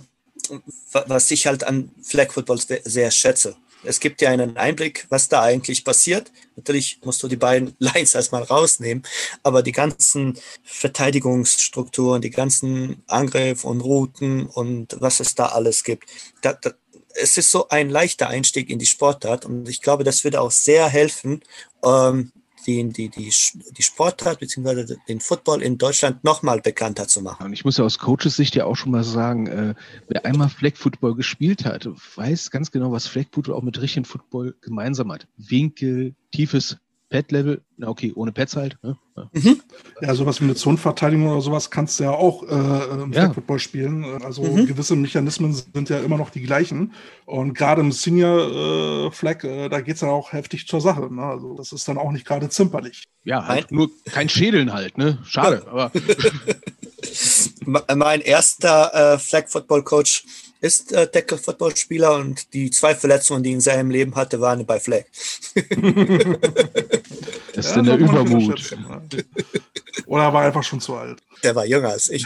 was 0.91 1.31
ich 1.31 1.47
halt 1.47 1.63
an 1.63 1.91
Flag 2.01 2.31
Football 2.31 2.59
sehr 2.59 3.11
schätze. 3.11 3.55
Es 3.85 3.99
gibt 3.99 4.21
ja 4.21 4.29
einen 4.29 4.57
Einblick, 4.57 5.05
was 5.09 5.29
da 5.29 5.43
eigentlich 5.43 5.83
passiert. 5.83 6.31
Natürlich 6.55 6.99
musst 7.03 7.21
du 7.21 7.27
die 7.27 7.35
beiden 7.35 7.75
Lines 7.79 8.15
erstmal 8.15 8.43
rausnehmen, 8.43 9.03
aber 9.43 9.61
die 9.61 9.71
ganzen 9.71 10.37
Verteidigungsstrukturen, 10.63 12.21
die 12.21 12.31
ganzen 12.31 13.03
Angriff 13.07 13.63
und 13.63 13.81
Routen 13.81 14.47
und 14.47 14.97
was 14.99 15.19
es 15.19 15.35
da 15.35 15.47
alles 15.47 15.83
gibt, 15.83 16.09
da, 16.41 16.53
da, 16.53 16.71
es 17.17 17.37
ist 17.37 17.51
so 17.51 17.69
ein 17.69 17.89
leichter 17.89 18.27
Einstieg 18.27 18.69
in 18.69 18.79
die 18.79 18.85
Sportart 18.85 19.45
und 19.45 19.69
ich 19.69 19.81
glaube, 19.81 20.03
das 20.03 20.23
würde 20.23 20.41
auch 20.41 20.51
sehr 20.51 20.87
helfen, 20.89 21.41
ähm, 21.83 22.31
die, 22.65 22.87
die, 22.89 23.09
die, 23.09 23.31
die 23.77 23.83
Sportart 23.83 24.39
bzw. 24.39 24.95
den 25.07 25.19
Football 25.19 25.61
in 25.61 25.77
Deutschland 25.77 26.23
nochmal 26.23 26.61
bekannter 26.61 27.07
zu 27.07 27.21
machen. 27.21 27.45
Und 27.45 27.53
ich 27.53 27.65
muss 27.65 27.77
ja 27.77 27.85
aus 27.85 27.99
Coaches 27.99 28.35
Sicht 28.35 28.55
ja 28.55 28.65
auch 28.65 28.75
schon 28.75 28.91
mal 28.91 29.03
sagen, 29.03 29.47
äh, 29.47 29.75
wer 30.07 30.25
einmal 30.25 30.49
Flag 30.49 30.75
Football 30.75 31.15
gespielt 31.15 31.65
hat, 31.65 31.87
weiß 32.15 32.51
ganz 32.51 32.71
genau, 32.71 32.91
was 32.91 33.07
Flag 33.07 33.25
Football 33.31 33.55
auch 33.55 33.63
mit 33.63 33.81
richtigen 33.81 34.05
Football 34.05 34.55
gemeinsam 34.61 35.11
hat. 35.11 35.27
Winkel, 35.37 36.15
tiefes 36.31 36.77
Pad-Level, 37.09 37.61
na 37.77 37.87
okay, 37.87 38.11
ohne 38.15 38.31
Pads 38.31 38.55
halt. 38.55 38.77
Ne? 38.81 38.97
Ja. 39.15 39.29
Mhm. 39.31 39.61
ja, 40.01 40.15
sowas 40.15 40.41
wie 40.41 40.45
eine 40.45 40.55
Zonenverteidigung 40.55 41.27
oder 41.27 41.41
sowas 41.41 41.69
kannst 41.69 41.99
du 41.99 42.05
ja 42.05 42.11
auch 42.11 42.43
äh, 42.43 43.03
im 43.03 43.13
ja. 43.13 43.31
Football 43.31 43.59
spielen. 43.59 44.03
Also 44.23 44.43
mhm. 44.43 44.65
gewisse 44.65 44.95
Mechanismen 44.95 45.53
sind 45.53 45.89
ja 45.89 45.99
immer 45.99 46.17
noch 46.17 46.31
die 46.31 46.41
gleichen. 46.41 46.93
Und 47.25 47.53
gerade 47.53 47.81
im 47.81 47.91
Senior 47.91 49.07
äh, 49.07 49.11
Flag, 49.11 49.43
äh, 49.43 49.69
da 49.69 49.81
geht 49.81 49.95
es 49.95 50.01
ja 50.01 50.09
auch 50.09 50.33
heftig 50.33 50.67
zur 50.67 50.81
Sache. 50.81 51.13
Ne? 51.13 51.23
Also 51.23 51.55
das 51.55 51.71
ist 51.71 51.87
dann 51.87 51.97
auch 51.97 52.11
nicht 52.11 52.25
gerade 52.25 52.49
zimperlich. 52.49 53.05
Ja, 53.23 53.47
halt 53.47 53.71
nur 53.71 53.89
kein 54.05 54.29
Schädeln 54.29 54.73
halt, 54.73 54.97
ne? 54.97 55.19
Schade, 55.25 55.65
aber. 55.67 55.91
mein 57.95 58.21
erster 58.21 59.13
äh, 59.13 59.19
Flag 59.19 59.47
Football 59.47 59.83
Coach 59.83 60.25
ist 60.65 60.91
äh, 60.91 61.07
Tackle-Football-Spieler 61.07 62.15
und 62.15 62.53
die 62.53 62.71
zwei 62.71 62.95
Verletzungen, 62.95 63.43
die 63.43 63.51
er 63.51 63.53
in 63.53 63.61
seinem 63.61 63.91
Leben 63.91 64.15
hatte, 64.15 64.41
waren 64.41 64.65
bei 64.65 64.79
Flag. 64.79 65.03
das 67.53 67.67
ist 67.67 67.75
ja, 67.75 67.81
denn 67.81 67.85
der 67.85 67.97
Übermut. 67.99 68.75
Oder 70.07 70.33
war 70.33 70.41
einfach 70.41 70.63
schon 70.63 70.81
zu 70.81 70.95
alt. 70.95 71.21
Der 71.43 71.55
war 71.55 71.65
jünger 71.65 71.89
als 71.89 72.09
ich. 72.09 72.25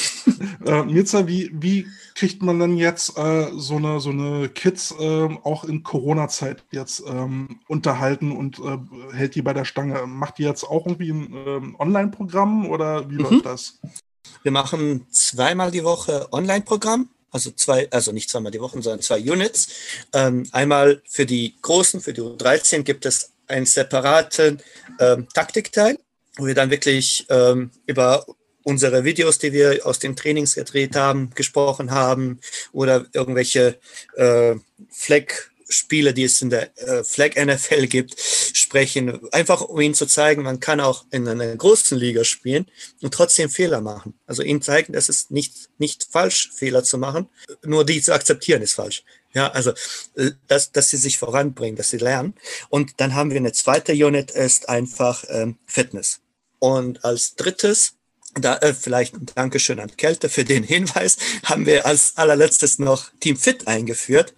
äh, 0.66 0.82
Mirza, 0.82 1.28
wie, 1.28 1.50
wie 1.52 1.86
kriegt 2.16 2.42
man 2.42 2.58
denn 2.58 2.76
jetzt 2.76 3.16
äh, 3.16 3.46
so, 3.54 3.76
eine, 3.76 4.00
so 4.00 4.10
eine 4.10 4.48
Kids 4.48 4.92
äh, 4.98 5.28
auch 5.44 5.62
in 5.62 5.84
Corona-Zeit 5.84 6.64
jetzt 6.72 7.04
ähm, 7.06 7.60
unterhalten 7.68 8.32
und 8.32 8.58
äh, 8.58 8.78
hält 9.14 9.36
die 9.36 9.42
bei 9.42 9.54
der 9.54 9.64
Stange? 9.64 10.04
Macht 10.06 10.38
die 10.38 10.42
jetzt 10.42 10.64
auch 10.64 10.84
irgendwie 10.84 11.10
ein 11.10 11.32
ähm, 11.46 11.76
Online-Programm 11.78 12.68
oder 12.68 13.08
wie 13.08 13.14
mhm. 13.14 13.20
läuft 13.20 13.46
das? 13.46 13.78
Wir 14.42 14.50
machen 14.50 15.06
zweimal 15.10 15.70
die 15.70 15.84
Woche 15.84 16.26
Online-Programm 16.32 17.08
also 17.30 17.50
zwei, 17.50 17.88
also 17.90 18.12
nicht 18.12 18.30
zweimal 18.30 18.52
die 18.52 18.60
Woche, 18.60 18.80
sondern 18.82 19.02
zwei 19.02 19.20
Units. 19.20 19.68
Ähm, 20.12 20.48
einmal 20.52 21.02
für 21.08 21.26
die 21.26 21.54
Großen, 21.60 22.00
für 22.00 22.12
die 22.12 22.20
U13 22.20 22.82
gibt 22.82 23.06
es 23.06 23.32
einen 23.46 23.66
separaten 23.66 24.60
ähm, 25.00 25.28
Taktikteil, 25.34 25.98
wo 26.36 26.46
wir 26.46 26.54
dann 26.54 26.70
wirklich 26.70 27.26
ähm, 27.28 27.70
über 27.86 28.26
unsere 28.62 29.04
Videos, 29.04 29.38
die 29.38 29.52
wir 29.52 29.86
aus 29.86 29.98
den 29.98 30.16
Trainings 30.16 30.54
gedreht 30.54 30.94
haben, 30.94 31.30
gesprochen 31.34 31.90
haben 31.90 32.40
oder 32.72 33.06
irgendwelche 33.12 33.78
äh, 34.16 34.54
Fleck 34.90 35.50
Spiele, 35.70 36.14
die 36.14 36.24
es 36.24 36.40
in 36.40 36.50
der 36.50 36.70
äh, 36.78 37.04
Flag 37.04 37.36
NFL 37.36 37.86
gibt, 37.86 38.14
sprechen. 38.68 39.18
Einfach 39.32 39.62
um 39.62 39.80
ihnen 39.80 39.94
zu 39.94 40.04
zeigen, 40.06 40.42
man 40.42 40.60
kann 40.60 40.80
auch 40.80 41.06
in 41.10 41.26
einer 41.26 41.56
großen 41.56 41.96
Liga 41.96 42.22
spielen 42.22 42.66
und 43.00 43.14
trotzdem 43.14 43.48
Fehler 43.48 43.80
machen. 43.80 44.12
Also 44.26 44.42
ihnen 44.42 44.60
zeigen, 44.60 44.92
dass 44.92 45.08
es 45.08 45.30
nicht, 45.30 45.70
nicht 45.78 46.06
falsch, 46.10 46.50
Fehler 46.54 46.84
zu 46.84 46.98
machen, 46.98 47.28
nur 47.64 47.86
die 47.86 48.02
zu 48.02 48.12
akzeptieren 48.12 48.60
ist 48.60 48.74
falsch. 48.74 49.04
Ja, 49.32 49.48
also, 49.52 49.72
äh, 50.16 50.32
dass, 50.48 50.72
dass 50.72 50.90
sie 50.90 50.98
sich 50.98 51.16
voranbringen, 51.16 51.76
dass 51.76 51.90
sie 51.90 51.98
lernen. 51.98 52.34
Und 52.68 53.00
dann 53.00 53.14
haben 53.14 53.30
wir 53.30 53.38
eine 53.38 53.52
zweite 53.52 53.92
Unit, 53.92 54.30
ist 54.30 54.68
einfach 54.68 55.24
ähm, 55.28 55.56
Fitness. 55.66 56.20
Und 56.58 57.04
als 57.04 57.36
drittes 57.36 57.94
da, 58.34 58.56
äh, 58.58 58.74
vielleicht 58.74 59.14
ein 59.14 59.26
Dankeschön 59.34 59.80
an 59.80 59.96
Kälte 59.96 60.28
für 60.28 60.44
den 60.44 60.62
Hinweis, 60.62 61.16
haben 61.44 61.66
wir 61.66 61.86
als 61.86 62.16
allerletztes 62.16 62.78
noch 62.78 63.10
Team 63.20 63.36
Fit 63.36 63.66
eingeführt, 63.66 64.34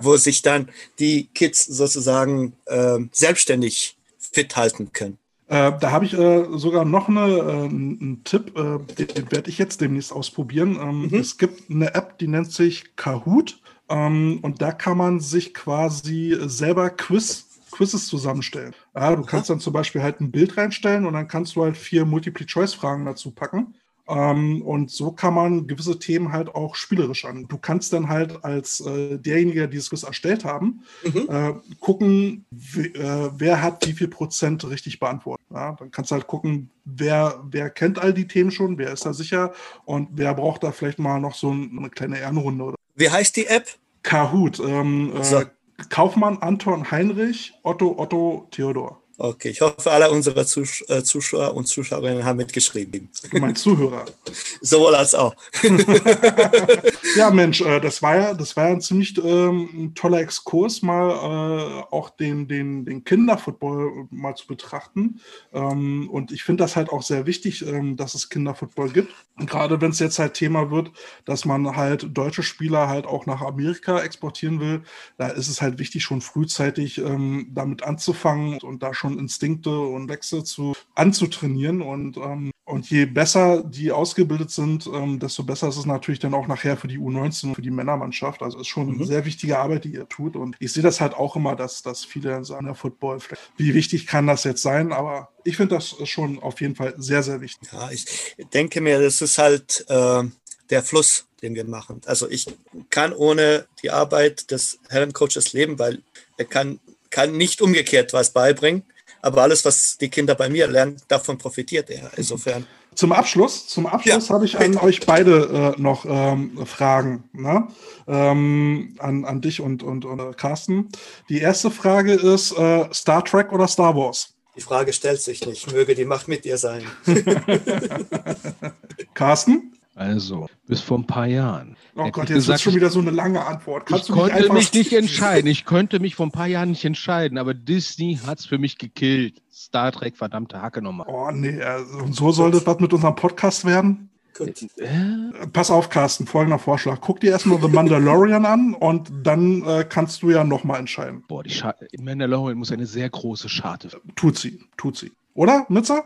wo 0.00 0.16
sich 0.16 0.42
dann 0.42 0.70
die 0.98 1.26
Kids 1.34 1.64
sozusagen 1.64 2.54
äh, 2.66 2.98
selbstständig 3.12 3.96
fit 4.18 4.56
halten 4.56 4.92
können. 4.92 5.18
Äh, 5.46 5.72
da 5.78 5.90
habe 5.90 6.06
ich 6.06 6.14
äh, 6.14 6.46
sogar 6.52 6.84
noch 6.84 7.08
eine, 7.08 7.20
äh, 7.20 7.64
einen 7.64 8.22
Tipp, 8.24 8.56
äh, 8.56 8.78
den, 8.94 9.08
den 9.08 9.32
werde 9.32 9.50
ich 9.50 9.58
jetzt 9.58 9.80
demnächst 9.80 10.12
ausprobieren. 10.12 10.78
Ähm, 10.80 11.08
mhm. 11.08 11.20
Es 11.20 11.36
gibt 11.36 11.70
eine 11.70 11.94
App, 11.94 12.18
die 12.18 12.28
nennt 12.28 12.50
sich 12.50 12.96
Kahoot 12.96 13.60
ähm, 13.90 14.38
und 14.40 14.62
da 14.62 14.72
kann 14.72 14.96
man 14.96 15.20
sich 15.20 15.52
quasi 15.52 16.36
selber 16.40 16.90
Quiz 16.90 17.46
Quizzes 17.74 18.06
zusammenstellen. 18.06 18.72
Ja, 18.94 19.16
du 19.16 19.22
kannst 19.22 19.50
dann 19.50 19.58
zum 19.58 19.72
Beispiel 19.72 20.02
halt 20.02 20.20
ein 20.20 20.30
Bild 20.30 20.56
reinstellen 20.56 21.06
und 21.06 21.14
dann 21.14 21.26
kannst 21.26 21.56
du 21.56 21.64
halt 21.64 21.76
vier 21.76 22.04
Multiple-Choice-Fragen 22.04 23.04
dazu 23.04 23.32
packen. 23.32 23.74
Ähm, 24.06 24.62
und 24.62 24.90
so 24.90 25.10
kann 25.10 25.34
man 25.34 25.66
gewisse 25.66 25.98
Themen 25.98 26.30
halt 26.30 26.54
auch 26.54 26.76
spielerisch 26.76 27.24
an. 27.24 27.48
Du 27.48 27.58
kannst 27.58 27.92
dann 27.92 28.08
halt 28.08 28.44
als 28.44 28.80
äh, 28.80 29.18
derjenige, 29.18 29.60
der 29.60 29.68
dieses 29.68 29.90
Quiz 29.90 30.04
erstellt 30.04 30.44
haben, 30.44 30.82
mhm. 31.02 31.26
äh, 31.28 31.54
gucken, 31.80 32.44
äh, 32.52 33.30
wer 33.34 33.62
hat 33.62 33.86
wie 33.86 33.92
viel 33.92 34.08
Prozent 34.08 34.68
richtig 34.68 35.00
beantwortet. 35.00 35.44
Ja, 35.52 35.72
dann 35.72 35.90
kannst 35.90 36.10
du 36.10 36.16
halt 36.16 36.26
gucken, 36.26 36.70
wer, 36.84 37.42
wer 37.50 37.70
kennt 37.70 37.98
all 37.98 38.12
die 38.12 38.28
Themen 38.28 38.50
schon, 38.50 38.78
wer 38.78 38.92
ist 38.92 39.06
da 39.06 39.14
sicher 39.14 39.52
und 39.84 40.10
wer 40.12 40.34
braucht 40.34 40.62
da 40.62 40.70
vielleicht 40.70 40.98
mal 40.98 41.18
noch 41.18 41.34
so 41.34 41.50
eine 41.50 41.90
kleine 41.90 42.20
Ehrenrunde. 42.20 42.64
Oder? 42.64 42.76
Wie 42.94 43.10
heißt 43.10 43.36
die 43.36 43.46
App? 43.46 43.66
Kahoot. 44.02 44.60
Ähm, 44.60 45.12
äh, 45.16 45.24
so. 45.24 45.42
Kaufmann, 45.88 46.38
Anton, 46.40 46.90
Heinrich, 46.90 47.52
Otto, 47.62 47.98
Otto, 47.98 48.48
Theodor. 48.50 49.03
Okay, 49.16 49.50
ich 49.50 49.60
hoffe, 49.60 49.92
alle 49.92 50.10
unsere 50.10 50.44
Zus 50.44 50.82
äh, 50.88 51.04
Zuschauer 51.04 51.54
und 51.54 51.66
Zuschauerinnen 51.66 52.24
haben 52.24 52.38
mitgeschrieben. 52.38 53.08
Du 53.30 53.38
meinst 53.38 53.62
Zuhörer. 53.62 54.06
Sowohl 54.60 54.96
als 54.96 55.14
auch. 55.14 55.36
ja, 57.16 57.30
Mensch, 57.30 57.60
äh, 57.60 57.78
das 57.80 58.02
war 58.02 58.16
ja, 58.16 58.34
das 58.34 58.56
war 58.56 58.68
ja 58.68 58.74
ein 58.74 58.80
ziemlich 58.80 59.16
ähm, 59.22 59.92
toller 59.94 60.18
Exkurs, 60.18 60.82
mal 60.82 61.10
äh, 61.10 61.94
auch 61.94 62.10
den, 62.10 62.48
den, 62.48 62.84
den 62.84 63.04
Kinderfootball 63.04 64.08
mal 64.10 64.34
zu 64.34 64.48
betrachten. 64.48 65.20
Ähm, 65.52 66.10
und 66.10 66.32
ich 66.32 66.42
finde 66.42 66.64
das 66.64 66.74
halt 66.74 66.90
auch 66.90 67.02
sehr 67.02 67.24
wichtig, 67.24 67.64
ähm, 67.64 67.96
dass 67.96 68.14
es 68.14 68.28
Kinderfootball 68.28 68.90
gibt. 68.90 69.14
Gerade 69.38 69.80
wenn 69.80 69.90
es 69.90 70.00
jetzt 70.00 70.18
halt 70.18 70.34
Thema 70.34 70.72
wird, 70.72 70.90
dass 71.24 71.44
man 71.44 71.76
halt 71.76 72.08
deutsche 72.16 72.42
Spieler 72.42 72.88
halt 72.88 73.06
auch 73.06 73.26
nach 73.26 73.42
Amerika 73.42 74.00
exportieren 74.00 74.58
will, 74.58 74.82
da 75.18 75.28
ist 75.28 75.48
es 75.48 75.62
halt 75.62 75.78
wichtig, 75.78 76.02
schon 76.02 76.20
frühzeitig 76.20 76.98
ähm, 76.98 77.46
damit 77.52 77.84
anzufangen 77.84 78.58
und 78.58 78.82
da 78.82 78.92
schon 78.92 79.03
schon 79.04 79.18
Instinkte 79.18 79.70
und 79.70 80.08
Wechsel 80.08 80.44
zu 80.44 80.74
anzutrainieren. 80.94 81.82
Und, 81.82 82.16
ähm, 82.16 82.50
und 82.64 82.88
je 82.88 83.04
besser 83.04 83.62
die 83.62 83.92
ausgebildet 83.92 84.50
sind, 84.50 84.86
ähm, 84.86 85.18
desto 85.18 85.42
besser 85.42 85.68
ist 85.68 85.76
es 85.76 85.84
natürlich 85.84 86.20
dann 86.20 86.32
auch 86.32 86.46
nachher 86.46 86.78
für 86.78 86.88
die 86.88 86.98
U19, 86.98 87.54
für 87.54 87.62
die 87.62 87.70
Männermannschaft. 87.70 88.42
Also 88.42 88.58
ist 88.58 88.68
schon 88.68 88.88
mhm. 88.88 88.94
eine 88.94 89.06
sehr 89.06 89.26
wichtige 89.26 89.58
Arbeit, 89.58 89.84
die 89.84 89.92
ihr 89.92 90.08
tut. 90.08 90.36
Und 90.36 90.56
ich 90.58 90.72
sehe 90.72 90.82
das 90.82 91.00
halt 91.00 91.14
auch 91.14 91.36
immer, 91.36 91.54
dass, 91.54 91.82
dass 91.82 92.04
viele 92.04 92.44
sagen, 92.44 92.64
der 92.64 92.74
Football, 92.74 93.18
wie 93.58 93.74
wichtig 93.74 94.06
kann 94.06 94.26
das 94.26 94.44
jetzt 94.44 94.62
sein? 94.62 94.92
Aber 94.92 95.28
ich 95.44 95.56
finde 95.58 95.74
das 95.74 95.96
schon 96.08 96.38
auf 96.42 96.60
jeden 96.62 96.74
Fall 96.74 96.94
sehr, 96.96 97.22
sehr 97.22 97.42
wichtig. 97.42 97.68
Ja, 97.70 97.90
ich 97.90 98.06
denke 98.54 98.80
mir, 98.80 99.00
das 99.00 99.20
ist 99.20 99.36
halt 99.36 99.84
äh, 99.88 100.22
der 100.70 100.82
Fluss, 100.82 101.26
den 101.42 101.54
wir 101.54 101.66
machen. 101.66 102.00
Also 102.06 102.30
ich 102.30 102.46
kann 102.88 103.12
ohne 103.12 103.66
die 103.82 103.90
Arbeit 103.90 104.50
des 104.50 104.78
Herrencoaches 104.88 105.52
leben, 105.52 105.78
weil 105.78 106.00
er 106.38 106.46
kann, 106.46 106.80
kann 107.10 107.36
nicht 107.36 107.60
umgekehrt 107.60 108.14
was 108.14 108.30
beibringen. 108.30 108.82
Aber 109.24 109.40
alles, 109.40 109.64
was 109.64 109.96
die 109.96 110.10
Kinder 110.10 110.34
bei 110.34 110.50
mir 110.50 110.66
lernen, 110.66 110.98
davon 111.08 111.38
profitiert 111.38 111.88
er. 111.88 112.10
Insofern. 112.16 112.66
Zum 112.94 113.10
Abschluss, 113.10 113.66
zum 113.66 113.86
Abschluss 113.86 114.28
ja, 114.28 114.34
habe 114.34 114.44
ich 114.44 114.58
an 114.58 114.76
euch 114.76 115.00
beide 115.00 115.74
äh, 115.76 115.80
noch 115.80 116.04
ähm, 116.06 116.58
Fragen. 116.66 117.24
Ne? 117.32 117.66
Ähm, 118.06 118.94
an, 118.98 119.24
an 119.24 119.40
dich 119.40 119.62
und, 119.62 119.82
und, 119.82 120.04
und 120.04 120.20
äh, 120.20 120.34
Carsten. 120.34 120.90
Die 121.30 121.38
erste 121.38 121.70
Frage 121.70 122.12
ist: 122.12 122.52
äh, 122.52 122.84
Star 122.92 123.24
Trek 123.24 123.50
oder 123.50 123.66
Star 123.66 123.96
Wars? 123.96 124.34
Die 124.56 124.60
Frage 124.60 124.92
stellt 124.92 125.22
sich 125.22 125.44
nicht. 125.46 125.72
Möge 125.72 125.94
die 125.94 126.04
Macht 126.04 126.28
mit 126.28 126.44
dir 126.44 126.58
sein. 126.58 126.84
Carsten? 129.14 129.72
Also, 129.96 130.48
bis 130.66 130.80
vor 130.80 130.98
ein 130.98 131.06
paar 131.06 131.26
Jahren. 131.26 131.76
Oh 131.94 132.10
Gott, 132.10 132.28
jetzt 132.28 132.48
ist 132.48 132.62
schon 132.62 132.74
wieder 132.74 132.90
so 132.90 133.00
eine 133.00 133.10
lange 133.10 133.44
Antwort. 133.44 133.86
Kannst 133.86 134.08
ich 134.08 134.14
konnte 134.14 134.52
mich 134.52 134.72
nicht 134.72 134.92
entscheiden. 134.92 135.48
Ich 135.48 135.64
könnte 135.64 136.00
mich 136.00 136.16
vor 136.16 136.26
ein 136.26 136.32
paar 136.32 136.48
Jahren 136.48 136.70
nicht 136.70 136.84
entscheiden, 136.84 137.38
aber 137.38 137.54
Disney 137.54 138.18
hat 138.26 138.40
es 138.40 138.46
für 138.46 138.58
mich 138.58 138.78
gekillt. 138.78 139.40
Star 139.52 139.92
Trek, 139.92 140.16
verdammte 140.16 140.60
Hacke 140.60 140.82
nochmal. 140.82 141.06
Oh 141.08 141.30
nee, 141.30 141.62
also, 141.62 141.98
und 141.98 142.14
so 142.14 142.32
soll 142.32 142.50
das 142.50 142.66
was 142.66 142.80
mit 142.80 142.92
unserem 142.92 143.14
Podcast 143.14 143.64
werden? 143.64 144.10
Äh? 144.40 145.46
Pass 145.52 145.70
auf, 145.70 145.90
Carsten, 145.90 146.26
folgender 146.26 146.58
Vorschlag. 146.58 147.00
Guck 147.00 147.20
dir 147.20 147.30
erstmal 147.30 147.60
The 147.60 147.68
Mandalorian 147.68 148.44
an 148.44 148.74
und 148.74 149.12
dann 149.22 149.62
äh, 149.62 149.84
kannst 149.88 150.22
du 150.22 150.30
ja 150.30 150.42
nochmal 150.42 150.80
entscheiden. 150.80 151.24
Boah, 151.28 151.44
die 151.44 151.50
Scha 151.50 151.74
Mandalorian 152.00 152.58
muss 152.58 152.72
eine 152.72 152.86
sehr 152.86 153.08
große 153.08 153.48
Scharte. 153.48 153.90
Tut 154.16 154.38
sie, 154.38 154.60
tut 154.76 154.96
sie. 154.96 155.12
Oder, 155.34 155.66
Mitzer? 155.68 156.04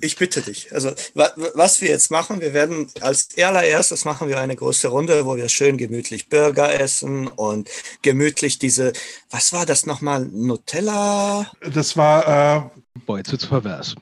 Ich 0.00 0.16
bitte 0.16 0.40
dich. 0.40 0.72
Also 0.72 0.92
wa 1.14 1.30
was 1.54 1.80
wir 1.80 1.88
jetzt 1.88 2.10
machen, 2.10 2.40
wir 2.40 2.54
werden 2.54 2.90
als 3.00 3.28
allererstes 3.36 4.04
machen 4.04 4.28
wir 4.28 4.40
eine 4.40 4.56
große 4.56 4.88
Runde, 4.88 5.26
wo 5.26 5.36
wir 5.36 5.48
schön 5.48 5.76
gemütlich 5.76 6.28
Burger 6.28 6.80
essen 6.80 7.28
und 7.28 7.68
gemütlich 8.02 8.58
diese, 8.58 8.92
was 9.30 9.52
war 9.52 9.66
das 9.66 9.86
nochmal, 9.86 10.24
Nutella? 10.24 11.50
Das 11.72 11.96
war, 11.96 12.66
äh, 12.74 12.80
Boah, 13.06 13.18
jetzt 13.18 13.30
wird's 13.32 13.46
pervers. 13.46 13.94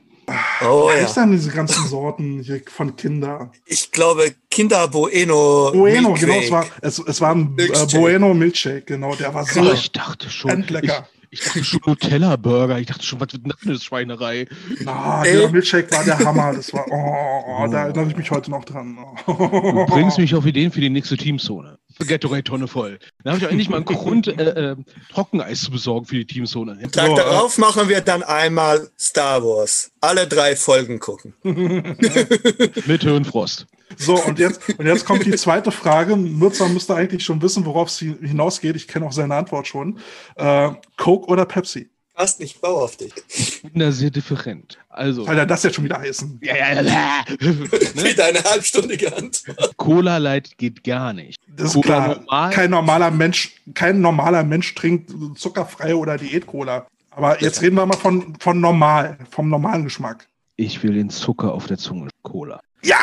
Oh 0.61 0.87
was 0.87 0.95
ja. 0.95 1.05
ist 1.05 1.13
denn 1.15 1.31
diese 1.31 1.51
ganzen 1.51 1.87
Sorten 1.87 2.41
hier 2.41 2.61
von 2.67 2.95
Kinder? 2.95 3.51
Ich 3.65 3.91
glaube 3.91 4.35
Kinder 4.49 4.87
Bueno. 4.89 5.71
Bueno, 5.73 6.09
Milkshake. 6.09 6.19
genau, 6.19 6.39
es 6.41 6.51
war, 6.51 6.65
es, 6.81 6.99
es 6.99 7.21
war 7.21 7.33
ein 7.33 7.55
äh. 7.57 7.85
Bueno 7.93 8.33
Milkshake, 8.33 8.85
genau, 8.85 9.15
der 9.15 9.33
war 9.33 9.45
so 9.45 9.71
ich 9.71 9.91
dachte 9.91 10.29
schon. 10.29 10.51
endlecker. 10.51 11.07
Ich, 11.29 11.41
dachte 11.41 11.63
schon 11.63 11.81
Nutella-Burger. 11.85 12.79
Ich 12.79 12.87
dachte 12.87 13.03
schon, 13.03 13.19
was 13.19 13.33
wird 13.33 13.43
denn 13.43 13.51
das 13.51 13.59
für 13.59 13.69
eine 13.69 13.79
Schweinerei? 13.79 14.47
Na, 14.79 15.23
Ey. 15.23 15.33
dieser 15.33 15.49
Milkshake 15.49 15.91
war 15.91 16.03
der 16.03 16.19
Hammer. 16.19 16.53
Das 16.53 16.73
war, 16.73 16.85
oh, 16.89 17.63
oh, 17.63 17.67
da 17.67 17.83
erinnere 17.83 18.07
ich 18.07 18.17
mich 18.17 18.31
heute 18.31 18.51
noch 18.51 18.63
dran. 18.65 18.97
Du 19.25 19.85
bringst 19.87 20.17
mich 20.17 20.33
auf 20.35 20.45
Ideen 20.45 20.71
für 20.71 20.81
die 20.81 20.89
nächste 20.89 21.17
Teamzone. 21.17 21.77
Gatorade-Tonne 22.05 22.67
voll. 22.67 22.99
Da 23.23 23.31
habe 23.31 23.39
ich 23.39 23.45
auch 23.45 23.49
endlich 23.49 23.69
mal 23.69 23.77
einen 23.77 23.85
Grund, 23.85 24.27
äh, 24.27 24.71
äh, 24.71 24.75
Trockeneis 25.11 25.61
zu 25.61 25.71
besorgen 25.71 26.05
für 26.05 26.15
die 26.15 26.25
Teamzone. 26.25 26.79
Tag 26.91 27.07
So, 27.07 27.13
äh, 27.13 27.15
darauf 27.15 27.57
machen 27.57 27.89
wir 27.89 28.01
dann 28.01 28.23
einmal 28.23 28.89
Star 28.99 29.43
Wars. 29.43 29.91
Alle 29.99 30.27
drei 30.27 30.55
Folgen 30.55 30.99
gucken. 30.99 31.33
Mit 31.43 33.03
Hirnfrost. 33.03 33.67
So, 33.95 34.21
und 34.23 34.39
jetzt, 34.39 34.61
und 34.77 34.85
jetzt 34.85 35.05
kommt 35.05 35.25
die 35.25 35.35
zweite 35.35 35.71
Frage. 35.71 36.17
Nutzer 36.17 36.67
müsste 36.67 36.95
eigentlich 36.95 37.23
schon 37.23 37.41
wissen, 37.41 37.65
worauf 37.65 37.89
es 37.89 37.99
hinausgeht. 37.99 38.75
Ich 38.75 38.87
kenne 38.87 39.05
auch 39.05 39.13
seine 39.13 39.35
Antwort 39.35 39.67
schon. 39.67 39.99
Äh, 40.35 40.71
Coke 40.97 41.27
oder 41.27 41.45
Pepsi? 41.45 41.89
Passt 42.17 42.39
nicht, 42.39 42.59
bau 42.61 42.81
auf 42.81 42.97
dich. 42.97 43.13
Ich 43.27 43.61
bin 43.61 43.79
da 43.79 43.91
sehr 43.91 44.09
different. 44.09 44.79
Also. 44.89 45.23
Der 45.25 45.45
das 45.45 45.61
jetzt 45.61 45.75
schon 45.75 45.83
wieder 45.83 45.99
heißen? 45.99 46.39
Ja, 46.41 46.55
ja, 46.55 46.81
ja. 46.81 46.81
ne? 46.81 47.39
Wieder 47.39 48.25
eine 48.25 48.43
halbstündige 48.43 49.15
Antwort. 49.15 49.77
Cola 49.77 50.17
Light 50.17 50.57
geht 50.57 50.83
gar 50.83 51.13
nicht. 51.13 51.39
Das 51.47 51.67
ist 51.67 51.73
Cola 51.75 51.85
klar. 51.85 52.15
normal? 52.15 52.49
Kein 52.53 52.71
normaler 52.71 53.11
Mensch, 53.11 53.61
kein 53.75 54.01
normaler 54.01 54.43
Mensch 54.43 54.73
trinkt 54.73 55.11
zuckerfreie 55.37 55.95
oder 55.95 56.17
Diät-Cola. 56.17 56.87
Aber 57.11 57.39
jetzt 57.39 57.61
reden 57.61 57.75
wir 57.75 57.85
mal 57.85 57.97
von, 57.97 58.35
von 58.39 58.59
normal, 58.59 59.19
vom 59.29 59.49
normalen 59.49 59.83
Geschmack. 59.83 60.27
Ich 60.55 60.81
will 60.81 60.95
den 60.95 61.11
Zucker 61.11 61.53
auf 61.53 61.67
der 61.67 61.77
Zunge. 61.77 62.09
Cola. 62.23 62.59
Ja! 62.81 62.95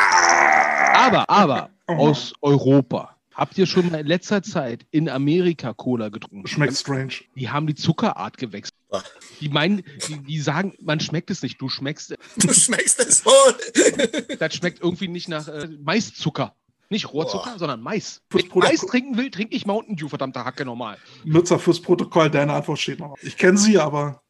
Aber, 0.95 1.29
aber, 1.29 1.69
Oh. 1.87 2.07
aus 2.09 2.33
Europa. 2.41 3.15
Habt 3.35 3.57
ihr 3.59 3.67
schon 3.67 3.91
mal 3.91 3.99
in 3.99 4.07
letzter 4.07 4.41
Zeit 4.41 4.87
in 4.89 5.07
Amerika 5.07 5.71
Cola 5.73 6.09
getrunken? 6.09 6.47
Schmeckt 6.47 6.75
strange. 6.75 7.13
Die 7.35 7.49
haben 7.49 7.67
die 7.67 7.75
Zuckerart 7.75 8.37
gewechselt. 8.39 8.73
Ah. 8.89 9.03
Die 9.39 9.49
meinen, 9.49 9.83
die, 10.07 10.17
die 10.23 10.39
sagen, 10.39 10.73
man 10.81 10.99
schmeckt 10.99 11.29
es 11.29 11.43
nicht. 11.43 11.61
Du 11.61 11.69
schmeckst, 11.69 12.15
Du 12.37 12.53
schmeckst 12.53 12.99
es 13.01 13.23
wohl. 13.23 14.35
das 14.39 14.55
schmeckt 14.55 14.81
irgendwie 14.81 15.07
nicht 15.09 15.27
nach 15.29 15.47
äh, 15.47 15.67
Maiszucker. 15.83 16.55
Nicht 16.89 17.11
Rohrzucker, 17.13 17.51
Boah. 17.51 17.59
sondern 17.59 17.81
Mais. 17.81 18.21
Wenn 18.31 18.45
ich 18.45 18.55
Mais 18.55 18.81
trinken 18.81 19.17
will, 19.17 19.29
trinke 19.29 19.55
ich 19.55 19.65
Mountain 19.67 19.95
Dew, 19.97 20.07
verdammte 20.07 20.43
Hacke 20.45 20.65
normal. 20.65 20.97
Nutzer 21.23 21.59
fürs 21.59 21.81
Protokoll, 21.81 22.29
deine 22.31 22.53
Antwort 22.53 22.79
steht 22.79 22.99
noch. 22.99 23.15
Ich 23.21 23.37
kenne 23.37 23.57
sie, 23.59 23.77
aber 23.77 24.21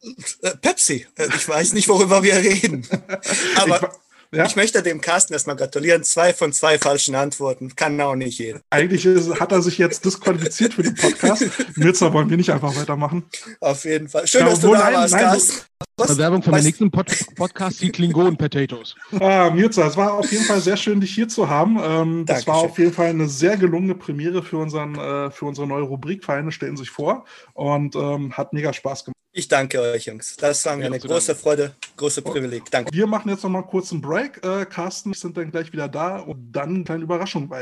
Äh, 0.42 0.56
Pepsi. 0.56 1.06
Äh, 1.16 1.28
Ich 1.36 1.48
weiß 1.48 1.72
nicht, 1.74 1.88
worüber 1.88 2.22
wir 2.22 2.34
reden. 2.36 2.86
Aber 3.56 3.76
ich, 3.76 4.05
ja, 4.36 4.46
ich 4.46 4.56
möchte 4.56 4.82
dem 4.82 5.00
Carsten 5.00 5.32
erstmal 5.32 5.56
gratulieren. 5.56 6.02
Zwei 6.04 6.32
von 6.32 6.52
zwei 6.52 6.78
falschen 6.78 7.14
Antworten. 7.14 7.74
Kann 7.76 8.00
auch 8.00 8.14
nicht 8.14 8.38
jeder. 8.38 8.60
eigentlich 8.70 9.06
ist, 9.06 9.40
hat 9.40 9.52
er 9.52 9.62
sich 9.62 9.78
jetzt 9.78 10.04
disqualifiziert 10.04 10.74
für 10.74 10.82
den 10.82 10.94
Podcast. 10.94 11.44
Nutzer 11.76 12.12
wollen 12.12 12.30
wir 12.30 12.36
nicht 12.36 12.50
einfach 12.50 12.74
weitermachen. 12.76 13.24
Auf 13.60 13.84
jeden 13.84 14.08
Fall. 14.08 14.26
Schön, 14.26 14.42
Ja, 14.42 14.50
dass 14.50 14.60
du 14.60 14.72
da 14.72 14.78
nein, 14.78 14.94
warst, 14.94 15.14
nein, 15.14 15.22
Carsten. 15.24 15.60
Was? 15.98 16.18
Werbung 16.18 16.42
von 16.42 16.50
meinem 16.52 16.60
Weißt- 16.60 16.64
nächsten 16.64 16.90
Pod 16.90 17.06
Podcast, 17.36 17.80
die 17.80 17.90
Klingonen 17.90 18.36
Potatoes. 18.36 18.94
Ah, 19.18 19.50
Mirza, 19.50 19.86
es 19.86 19.96
war 19.96 20.14
auf 20.14 20.30
jeden 20.30 20.44
Fall 20.44 20.60
sehr 20.60 20.76
schön, 20.76 21.00
dich 21.00 21.14
hier 21.14 21.28
zu 21.28 21.48
haben. 21.48 21.78
Ähm, 21.82 22.24
das 22.26 22.46
war 22.46 22.56
auf 22.56 22.78
jeden 22.78 22.92
Fall 22.92 23.08
eine 23.08 23.28
sehr 23.28 23.56
gelungene 23.56 23.94
Premiere 23.94 24.42
für, 24.42 24.58
unseren, 24.58 24.94
äh, 24.96 25.30
für 25.30 25.46
unsere 25.46 25.66
neue 25.66 25.82
Rubrik. 25.84 26.24
Vereine 26.24 26.52
stellen 26.52 26.76
sich 26.76 26.90
vor 26.90 27.24
und 27.54 27.94
ähm, 27.96 28.32
hat 28.36 28.52
mega 28.52 28.72
Spaß 28.72 29.04
gemacht. 29.06 29.16
Ich 29.38 29.48
danke 29.48 29.78
euch, 29.82 30.06
Jungs. 30.06 30.34
Das 30.38 30.64
war 30.64 30.76
mir 30.76 30.84
Ja, 30.84 30.86
eine 30.86 30.98
große 30.98 31.34
Freude, 31.34 31.74
große 31.98 32.22
Privileg. 32.22 32.70
Danke. 32.70 32.90
Wir 32.90 33.06
machen 33.06 33.28
jetzt 33.28 33.42
noch 33.42 33.50
mal 33.50 33.60
kurz 33.60 33.92
einen 33.92 34.00
Break. 34.00 34.42
Äh, 34.42 34.64
Carsten 34.64 35.12
sind 35.12 35.36
dann 35.36 35.50
gleich 35.50 35.70
wieder 35.74 35.88
da 35.88 36.20
und 36.20 36.52
dann 36.52 36.76
eine 36.76 36.84
kleine 36.84 37.02
Überraschung 37.02 37.46
bei. 37.46 37.60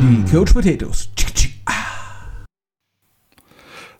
Die 0.00 0.24
Coach 0.32 0.52
Potatoes. 0.52 1.08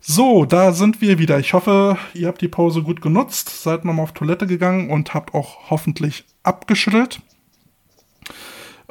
So, 0.01 0.47
da 0.47 0.73
sind 0.73 1.01
wir 1.01 1.20
wieder. 1.20 1.39
Ich 1.39 1.53
hoffe, 1.53 1.97
ihr 2.15 2.27
habt 2.27 2.40
die 2.40 2.49
Pause 2.49 2.82
gut 2.82 3.01
genutzt, 3.01 3.62
seid 3.62 3.85
nochmal 3.85 4.03
auf 4.03 4.15
Toilette 4.15 4.49
gegangen 4.49 4.90
und 4.90 5.15
habt 5.15 5.32
auch 5.32 5.70
hoffentlich 5.70 6.24
abgeschüttelt. 6.43 7.20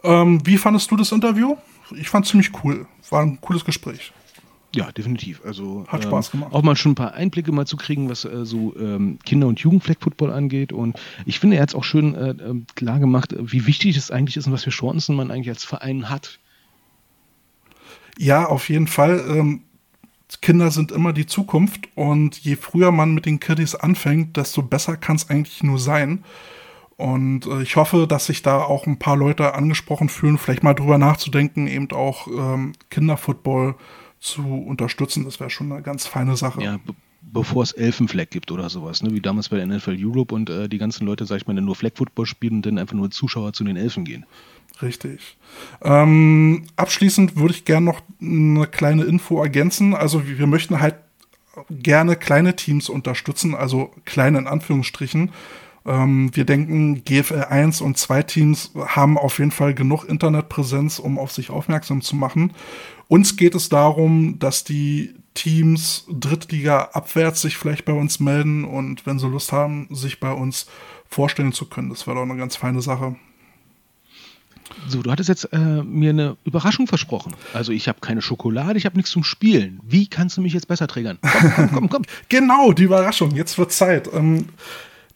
Ähm, 0.04 0.46
wie 0.46 0.58
fandest 0.58 0.92
du 0.92 0.96
das 0.96 1.12
Interview? 1.12 1.58
Ich 1.96 2.10
fand 2.10 2.26
ziemlich 2.26 2.52
cool. 2.64 2.86
War 3.10 3.22
ein 3.22 3.40
cooles 3.42 3.66
Gespräch. 3.66 4.12
Ja, 4.76 4.92
definitiv. 4.92 5.42
Also 5.46 5.86
Hat 5.88 6.04
Spaß 6.04 6.32
gemacht. 6.32 6.54
Auch 6.54 6.62
mal 6.62 6.76
schon 6.76 6.92
ein 6.92 6.96
paar 6.96 7.14
Einblicke 7.14 7.52
mal 7.52 7.66
zu 7.66 7.78
kriegen, 7.78 8.10
was 8.10 8.26
äh, 8.26 8.46
so 8.46 8.76
ähm, 8.78 9.18
Kinder- 9.26 9.48
und 9.48 9.60
Jugendfleckfootball 9.60 10.32
angeht. 10.32 10.74
Und 10.74 11.00
ich 11.26 11.40
finde, 11.40 11.56
er 11.56 11.64
hat 11.64 11.70
es 11.70 11.76
auch 11.76 11.84
schön 11.84 12.16
äh, 12.16 12.32
äh, 12.32 12.62
klar 12.76 13.00
gemacht, 13.00 13.34
äh, 13.34 13.52
wie 13.52 13.66
wichtig 13.66 13.96
es 13.96 14.12
eigentlich 14.12 14.38
ist 14.38 14.48
und 14.48 14.54
was 14.54 14.66
für 14.66 14.70
Chancen 14.70 15.16
man 15.16 15.32
eigentlich 15.32 15.50
als 15.50 15.64
Verein 15.64 16.10
hat. 16.10 16.40
Ja, 18.18 18.46
auf 18.46 18.70
jeden 18.70 18.88
Fall. 18.88 19.24
Ähm, 19.30 19.62
Kinder 20.42 20.72
sind 20.72 20.92
immer 20.92 21.14
die 21.14 21.26
Zukunft 21.26 21.88
und 21.96 22.38
je 22.38 22.58
früher 22.58 22.92
man 22.92 23.14
mit 23.14 23.26
den 23.26 23.40
Kiddies 23.40 23.76
anfängt, 23.76 24.36
desto 24.36 24.62
besser 24.62 24.98
kann 24.98 25.16
es 25.16 25.30
eigentlich 25.30 25.64
nur 25.64 25.80
sein. 25.80 26.24
Und 26.98 27.46
äh, 27.46 27.62
ich 27.62 27.76
hoffe, 27.76 28.08
dass 28.08 28.26
sich 28.26 28.42
da 28.42 28.58
auch 28.58 28.88
ein 28.88 29.00
paar 29.00 29.16
Leute 29.16 29.54
angesprochen 29.54 30.10
fühlen, 30.10 30.38
vielleicht 30.38 30.64
mal 30.64 30.74
drüber 30.74 30.98
nachzudenken, 30.98 31.68
eben 31.68 31.92
auch 31.92 32.28
ähm, 32.28 32.74
Kinderfootball 32.90 33.76
zu 34.20 34.42
unterstützen. 34.42 35.24
Das 35.24 35.40
wäre 35.40 35.52
schon 35.52 35.72
eine 35.72 35.84
ganz 35.84 36.08
feine 36.08 36.36
Sache. 36.36 36.62
Ja, 36.62 36.78
be 36.78 36.94
bevor 37.30 37.62
es 37.62 37.74
Elfenfleck 37.74 38.32
gibt 38.32 38.52
oder 38.52 38.70
sowas, 38.70 39.04
ne? 39.04 39.12
wie 39.12 39.20
damals 39.20 39.50
bei 39.50 39.58
der 39.58 39.66
NFL 39.66 39.98
Europe 40.00 40.34
und 40.34 40.50
äh, 40.50 40.70
die 40.70 40.78
ganzen 40.78 41.06
Leute, 41.06 41.26
sag 41.26 41.36
ich 41.36 41.46
mal, 41.46 41.54
dann 41.56 41.66
nur 41.66 41.76
Fleckfootball 41.76 42.26
spielen 42.26 42.54
und 42.54 42.66
dann 42.66 42.78
einfach 42.78 42.96
nur 42.96 43.12
Zuschauer 43.12 43.52
zu 43.52 43.66
den 43.66 43.76
Elfen 43.76 44.06
gehen. 44.06 44.26
Richtig. 44.82 45.38
Ähm, 45.82 46.68
abschließend 46.78 47.36
würde 47.36 47.54
ich 47.54 47.66
gerne 47.66 47.86
noch 47.86 48.02
eine 48.22 48.66
kleine 48.68 49.04
Info 49.04 49.42
ergänzen. 49.44 49.94
Also 49.94 50.26
wir 50.26 50.40
wir 50.40 50.48
möchten 50.48 50.80
halt 50.80 50.96
gerne 51.70 52.16
kleine 52.16 52.56
Teams 52.56 52.88
unterstützen, 52.88 53.56
also 53.56 53.92
kleine 54.06 54.38
in 54.38 54.48
Anführungsstrichen. 54.48 55.32
Ähm, 55.88 56.36
wir 56.36 56.46
denken, 56.46 57.04
GFL 57.06 57.46
1 57.50 57.82
und 57.82 57.98
2 57.98 58.24
Teams 58.24 58.72
haben 58.76 59.18
auf 59.18 59.40
jeden 59.40 59.52
Fall 59.52 59.74
genug 59.74 60.04
Internetpräsenz, 60.04 61.00
um 61.00 61.18
auf 61.18 61.32
sich 61.32 61.50
aufmerksam 61.50 62.02
zu 62.02 62.16
machen. 62.16 62.52
Uns 63.08 63.38
geht 63.38 63.56
es 63.56 63.70
darum, 63.70 64.38
dass 64.38 64.66
die 64.66 65.16
Teams 65.34 66.06
Drittliga 66.10 66.90
abwärts 66.92 67.42
sich 67.42 67.58
vielleicht 67.58 67.86
bei 67.86 67.94
uns 67.94 68.20
melden 68.20 68.66
und 68.66 69.06
wenn 69.06 69.18
sie 69.18 69.30
Lust 69.30 69.52
haben, 69.54 69.88
sich 69.92 70.20
bei 70.20 70.32
uns 70.32 70.68
vorstellen 71.08 71.54
zu 71.54 71.66
können. 71.66 71.90
Das 71.90 72.06
wäre 72.06 72.18
doch 72.18 72.24
eine 72.24 72.36
ganz 72.36 72.56
feine 72.56 72.82
Sache. 72.82 73.16
So, 74.88 75.02
du 75.02 75.12
hattest 75.12 75.30
jetzt 75.30 75.46
äh, 75.54 75.58
mir 75.84 76.10
eine 76.10 76.38
Überraschung 76.44 76.88
versprochen. 76.88 77.34
Also 77.54 77.72
ich 77.72 77.88
habe 77.88 78.00
keine 78.02 78.22
Schokolade, 78.22 78.78
ich 78.78 78.86
habe 78.86 78.98
nichts 78.98 79.12
zum 79.12 79.24
Spielen. 79.24 79.80
Wie 79.84 80.08
kannst 80.08 80.36
du 80.36 80.42
mich 80.42 80.54
jetzt 80.54 80.68
besser 80.68 80.88
triggern? 80.88 81.18
Komm, 81.22 81.52
komm, 81.56 81.70
komm, 81.72 81.90
komm. 81.90 82.02
Genau, 82.30 82.74
die 82.74 82.84
Überraschung. 82.84 83.32
Jetzt 83.32 83.58
wird 83.58 83.72
Zeit. 83.72 84.10
Ähm, 84.14 84.50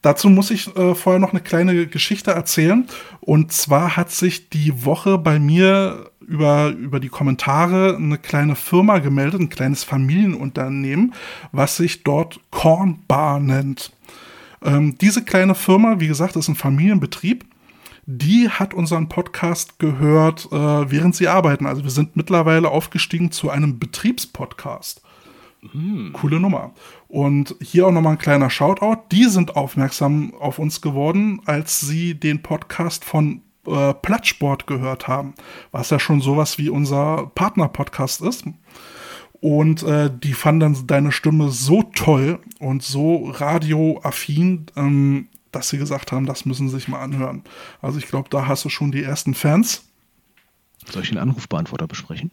dazu 0.01 0.29
muss 0.29 0.51
ich 0.51 0.75
äh, 0.75 0.95
vorher 0.95 1.19
noch 1.19 1.31
eine 1.31 1.41
kleine 1.41 1.87
Geschichte 1.87 2.31
erzählen. 2.31 2.87
Und 3.19 3.51
zwar 3.51 3.97
hat 3.97 4.11
sich 4.11 4.49
die 4.49 4.85
Woche 4.85 5.17
bei 5.17 5.39
mir 5.39 6.11
über, 6.19 6.69
über 6.69 6.99
die 6.99 7.09
Kommentare 7.09 7.95
eine 7.95 8.17
kleine 8.17 8.55
Firma 8.55 8.99
gemeldet, 8.99 9.41
ein 9.41 9.49
kleines 9.49 9.83
Familienunternehmen, 9.83 11.13
was 11.51 11.77
sich 11.77 12.03
dort 12.03 12.39
Corn 12.51 12.99
Bar 13.07 13.39
nennt. 13.39 13.91
Ähm, 14.63 14.97
diese 14.99 15.23
kleine 15.23 15.55
Firma, 15.55 15.99
wie 15.99 16.07
gesagt, 16.07 16.35
ist 16.35 16.47
ein 16.47 16.55
Familienbetrieb. 16.55 17.45
Die 18.05 18.49
hat 18.49 18.73
unseren 18.73 19.09
Podcast 19.09 19.79
gehört, 19.79 20.47
äh, 20.51 20.91
während 20.91 21.15
sie 21.15 21.27
arbeiten. 21.27 21.65
Also 21.65 21.83
wir 21.83 21.91
sind 21.91 22.15
mittlerweile 22.15 22.69
aufgestiegen 22.69 23.31
zu 23.31 23.49
einem 23.49 23.79
Betriebspodcast. 23.79 25.00
Coole 26.13 26.39
Nummer. 26.39 26.71
Und 27.07 27.55
hier 27.61 27.87
auch 27.87 27.91
nochmal 27.91 28.13
ein 28.13 28.19
kleiner 28.19 28.49
Shoutout. 28.49 29.03
Die 29.11 29.25
sind 29.25 29.55
aufmerksam 29.55 30.33
auf 30.39 30.59
uns 30.59 30.81
geworden, 30.81 31.41
als 31.45 31.79
sie 31.81 32.15
den 32.15 32.41
Podcast 32.41 33.05
von 33.05 33.41
äh, 33.67 33.93
Plattsport 33.93 34.65
gehört 34.65 35.07
haben, 35.07 35.35
was 35.71 35.91
ja 35.91 35.99
schon 35.99 36.19
sowas 36.19 36.57
wie 36.57 36.69
unser 36.69 37.31
Partner-Podcast 37.35 38.21
ist. 38.21 38.45
Und 39.39 39.83
äh, 39.83 40.09
die 40.11 40.33
fanden 40.33 40.87
deine 40.87 41.11
Stimme 41.11 41.49
so 41.49 41.83
toll 41.83 42.39
und 42.59 42.83
so 42.83 43.29
radioaffin, 43.29 44.67
ähm, 44.75 45.27
dass 45.51 45.69
sie 45.69 45.77
gesagt 45.77 46.11
haben, 46.11 46.25
das 46.25 46.45
müssen 46.45 46.69
sie 46.69 46.75
sich 46.75 46.87
mal 46.87 47.01
anhören. 47.01 47.43
Also 47.81 47.97
ich 47.97 48.07
glaube, 48.07 48.29
da 48.29 48.47
hast 48.47 48.65
du 48.65 48.69
schon 48.69 48.91
die 48.91 49.03
ersten 49.03 49.33
Fans. 49.33 49.90
Soll 50.89 51.03
ich 51.03 51.09
den 51.09 51.17
Anrufbeantworter 51.17 51.87
besprechen? 51.87 52.31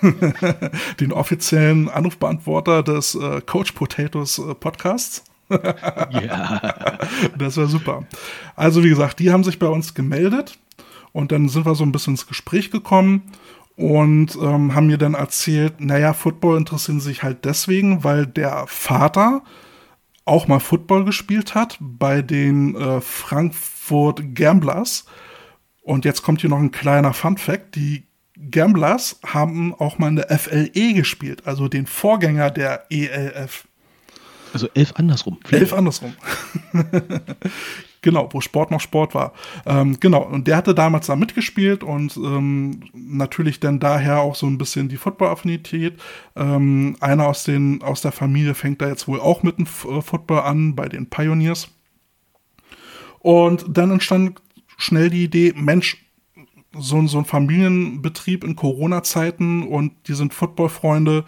den 1.00 1.12
offiziellen 1.12 1.88
Anrufbeantworter 1.88 2.82
des 2.82 3.14
äh, 3.14 3.40
Coach 3.42 3.72
Potatoes 3.72 4.38
äh, 4.38 4.54
Podcasts. 4.54 5.24
ja. 5.50 6.98
Das 7.36 7.56
war 7.56 7.66
super. 7.66 8.06
Also 8.56 8.84
wie 8.84 8.88
gesagt, 8.88 9.18
die 9.18 9.32
haben 9.32 9.44
sich 9.44 9.58
bei 9.58 9.66
uns 9.66 9.94
gemeldet 9.94 10.58
und 11.12 11.32
dann 11.32 11.48
sind 11.48 11.66
wir 11.66 11.74
so 11.74 11.84
ein 11.84 11.92
bisschen 11.92 12.14
ins 12.14 12.26
Gespräch 12.26 12.70
gekommen 12.70 13.32
und 13.76 14.36
ähm, 14.36 14.74
haben 14.74 14.86
mir 14.86 14.98
dann 14.98 15.14
erzählt, 15.14 15.80
naja, 15.80 16.12
Football 16.12 16.58
interessieren 16.58 17.00
sich 17.00 17.22
halt 17.22 17.44
deswegen, 17.44 18.04
weil 18.04 18.26
der 18.26 18.64
Vater 18.66 19.42
auch 20.24 20.46
mal 20.46 20.60
Football 20.60 21.04
gespielt 21.04 21.54
hat 21.54 21.78
bei 21.80 22.22
den 22.22 22.76
äh, 22.76 23.00
Frankfurt 23.00 24.34
Gamblers. 24.34 25.06
Und 25.90 26.04
jetzt 26.04 26.22
kommt 26.22 26.40
hier 26.40 26.50
noch 26.50 26.60
ein 26.60 26.70
kleiner 26.70 27.12
Fun 27.12 27.36
Fact. 27.36 27.74
Die 27.74 28.04
Gamblers 28.52 29.18
haben 29.26 29.74
auch 29.74 29.98
mal 29.98 30.06
in 30.06 30.14
der 30.14 30.38
FLE 30.38 30.92
gespielt, 30.94 31.48
also 31.48 31.66
den 31.66 31.84
Vorgänger 31.88 32.52
der 32.52 32.84
ELF. 32.90 33.66
Also 34.52 34.68
elf 34.74 34.92
andersrum. 34.94 35.40
Elf 35.50 35.72
andersrum. 35.72 36.14
genau, 38.02 38.28
wo 38.30 38.40
Sport 38.40 38.70
noch 38.70 38.80
Sport 38.80 39.16
war. 39.16 39.32
Ähm, 39.66 39.98
genau, 39.98 40.22
und 40.22 40.46
der 40.46 40.58
hatte 40.58 40.76
damals 40.76 41.08
da 41.08 41.16
mitgespielt 41.16 41.82
und 41.82 42.16
ähm, 42.18 42.84
natürlich 42.94 43.58
dann 43.58 43.80
daher 43.80 44.20
auch 44.20 44.36
so 44.36 44.46
ein 44.46 44.58
bisschen 44.58 44.88
die 44.88 44.96
Football-Affinität. 44.96 46.00
Ähm, 46.36 46.98
einer 47.00 47.26
aus, 47.26 47.42
den, 47.42 47.82
aus 47.82 48.00
der 48.00 48.12
Familie 48.12 48.54
fängt 48.54 48.80
da 48.80 48.86
jetzt 48.86 49.08
wohl 49.08 49.18
auch 49.18 49.42
mit 49.42 49.58
dem 49.58 49.66
äh, 49.66 50.02
Football 50.02 50.42
an, 50.42 50.76
bei 50.76 50.88
den 50.88 51.10
Pioneers. 51.10 51.66
Und 53.18 53.64
dann 53.68 53.90
entstand 53.90 54.40
schnell 54.80 55.10
die 55.10 55.24
Idee, 55.24 55.52
Mensch, 55.56 55.98
so, 56.72 57.04
so 57.06 57.18
ein 57.18 57.24
Familienbetrieb 57.24 58.44
in 58.44 58.54
Corona-Zeiten 58.54 59.64
und 59.64 59.92
die 60.06 60.14
sind 60.14 60.32
Football-Freunde, 60.32 61.24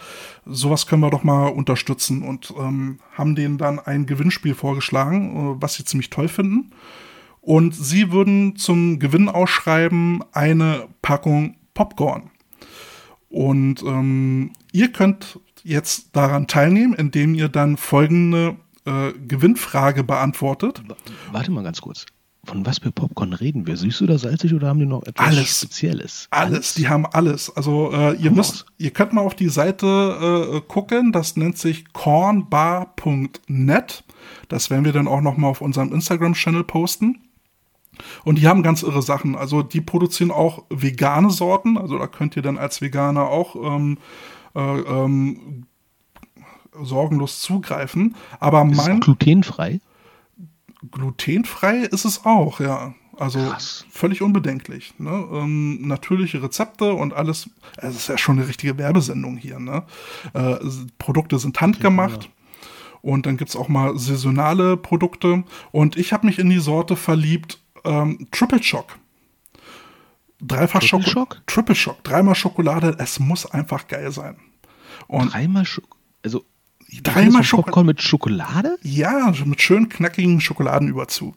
sowas 0.47 0.87
können 0.87 1.03
wir 1.03 1.11
doch 1.11 1.25
mal 1.25 1.49
unterstützen 1.49 2.23
und 2.23 2.53
ähm, 2.57 3.01
haben 3.13 3.35
denen 3.35 3.59
dann 3.59 3.79
ein 3.81 4.07
Gewinnspiel 4.07 4.55
vorgeschlagen, 4.55 5.57
äh, 5.57 5.63
was 5.63 5.75
sie 5.75 5.85
ziemlich 5.85 6.11
toll 6.11 6.29
finden. 6.29 6.71
Und 7.41 7.75
sie 7.75 8.13
würden 8.13 8.55
zum 8.55 9.01
Gewinn 9.01 9.29
ausschreiben 9.29 10.23
eine 10.33 10.87
Packung 11.03 11.57
Popcorn. 11.75 12.31
Und 13.29 13.83
ähm, 13.83 14.53
ihr 14.71 14.93
könnt 14.93 15.41
jetzt 15.65 16.15
daran 16.15 16.47
teilnehmen, 16.47 16.95
indem 16.95 17.35
ihr 17.35 17.49
dann 17.49 17.77
folgende 17.77 18.57
äh, 18.85 19.13
Gewinnfrage 19.27 20.05
beantwortet. 20.05 20.83
Warte 21.33 21.51
mal 21.51 21.65
ganz 21.65 21.81
kurz. 21.81 22.07
Von 22.45 22.67
was 22.67 22.79
für 22.81 22.91
Popcorn 22.91 23.35
reden 23.35 23.69
wir? 23.69 23.77
Süß 23.77 24.03
oder 24.03 24.19
salzig 24.19 24.53
oder 24.53 24.67
haben 24.67 24.81
die 24.81 24.87
noch 24.87 25.05
etwas 25.05 25.25
Alles. 25.25 25.59
Spezielles? 25.59 26.27
Alles, 26.31 26.75
die 26.75 26.89
haben 26.89 27.07
alles. 27.07 27.55
Also 27.55 27.93
äh, 27.93 28.17
ihr 28.17 28.33
müsst, 28.33 28.67
ihr 28.79 28.91
könnt 28.91 29.13
mal 29.13 29.21
auf 29.21 29.37
die 29.37 29.49
Seite 29.49 29.87
äh, 30.57 30.61
gucken. 30.67 31.13
Das 31.13 31.37
nennt 31.37 31.57
sich 31.57 31.93
cornbar.net. 31.93 33.45
Das 34.49 34.71
werden 34.71 34.85
wir 34.85 34.93
dann 34.93 35.07
auch 35.07 35.21
noch 35.21 35.37
mal 35.37 35.47
auf 35.47 35.61
unserem 35.61 35.93
Instagram-Channel 35.93 36.65
posten. 36.65 37.21
Und 38.25 38.39
die 38.39 38.49
haben 38.49 38.65
ganz 38.65 38.83
irre 38.83 39.03
Sachen. 39.03 39.37
Also 39.37 39.63
die 39.63 39.81
produzieren 39.81 40.33
auch 40.33 40.65
vegane 40.69 41.31
Sorten. 41.31 41.79
Also 41.79 41.97
da 41.97 42.09
könnt 42.09 42.35
ihr 42.37 42.43
dann 42.43 42.59
als 42.59 42.81
Veganer 42.81 43.29
auch 43.29 43.55
ähm, 43.55 43.99
äh, 44.57 44.61
ähm, 44.61 45.67
sorgenlos 46.81 47.41
zugreifen. 47.41 48.17
Aber 48.41 48.67
Ist 48.69 48.77
mein 48.77 48.99
glutenfrei? 48.99 49.81
Glutenfrei 50.91 51.79
ist 51.79 52.05
es 52.05 52.25
auch, 52.25 52.61
ja. 52.61 52.95
Also 53.17 53.39
Krass. 53.41 53.85
völlig 53.91 54.23
unbedenklich. 54.23 54.95
Ne? 54.99 55.11
Ähm, 55.33 55.87
natürliche 55.87 56.43
Rezepte 56.43 56.95
und 56.95 57.13
alles. 57.13 57.51
Es 57.77 57.95
ist 57.95 58.09
ja 58.09 58.17
schon 58.17 58.39
eine 58.39 58.49
richtige 58.49 58.79
Werbesendung 58.79 59.37
hier. 59.37 59.59
Ne? 59.59 59.85
Äh, 60.33 60.57
Produkte 60.99 61.39
sind 61.39 61.61
handgemacht. 61.61 62.31
Und 63.03 63.27
dann 63.27 63.37
gibt's 63.37 63.57
auch 63.57 63.69
mal 63.69 63.99
saisonale 63.99 64.77
Produkte. 64.77 65.45
Und 65.73 65.97
ich 65.97 66.13
habe 66.13 66.27
mich 66.27 66.39
in 66.39 66.49
die 66.49 66.61
Sorte 66.61 66.97
verliebt, 66.97 67.61
ähm, 67.85 68.29
Triple 68.31 68.63
Shock. 68.63 68.99
Dreifach 70.41 70.81
Triple 70.81 70.89
Schoko 70.89 71.11
Shock? 71.11 71.43
Triple 71.47 71.75
Shock. 71.75 72.05
Dreimal 72.05 72.35
Schokolade. 72.35 72.97
Es 72.99 73.19
muss 73.19 73.45
einfach 73.45 73.89
geil 73.89 74.11
sein. 74.13 74.37
Und 75.09 75.33
Dreimal 75.33 75.65
Schok 75.65 75.97
Also 76.25 76.45
Dreimal 77.03 77.43
so 77.43 77.57
Popcorn 77.57 77.87
mit 77.87 78.03
Schokolade? 78.03 78.77
Ja, 78.83 79.33
mit 79.45 79.61
schön 79.63 79.89
knackigen 79.89 80.41
Schokoladenüberzug. 80.41 81.37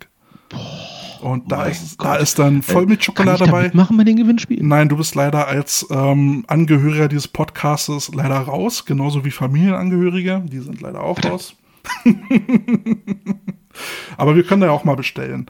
Und 1.22 1.52
da 1.52 1.66
ist, 1.66 1.98
Gott. 1.98 2.08
da 2.08 2.16
ist 2.18 2.38
dann 2.38 2.60
Äh, 2.60 2.62
Vollmilchschokolade 2.62 3.38
Kann 3.38 3.46
ich 3.48 3.52
da 3.52 3.58
dabei. 3.58 3.64
mitmachen 3.64 3.98
bei 3.98 4.04
den 4.04 4.18
Gewinnspielen? 4.18 4.68
Nein, 4.68 4.90
du 4.90 4.98
bist 4.98 5.16
leider 5.16 5.48
als 5.48 5.88
ähm, 5.90 6.44
Angehöriger 6.48 7.08
dieses 7.08 7.28
Podcastes 7.28 8.14
leider 8.14 8.38
raus, 8.38 8.86
genauso 8.86 9.24
wie 9.26 9.32
Familienangehörige, 9.32 10.44
die 10.46 10.60
sind 10.60 10.82
leider 10.82 11.02
auch 11.02 11.24
raus. 11.24 11.56
Aber 14.18 14.36
wir 14.36 14.44
können 14.44 14.62
da 14.62 14.68
ja 14.68 14.74
auch 14.74 14.84
mal 14.84 14.96
bestellen. 14.96 15.48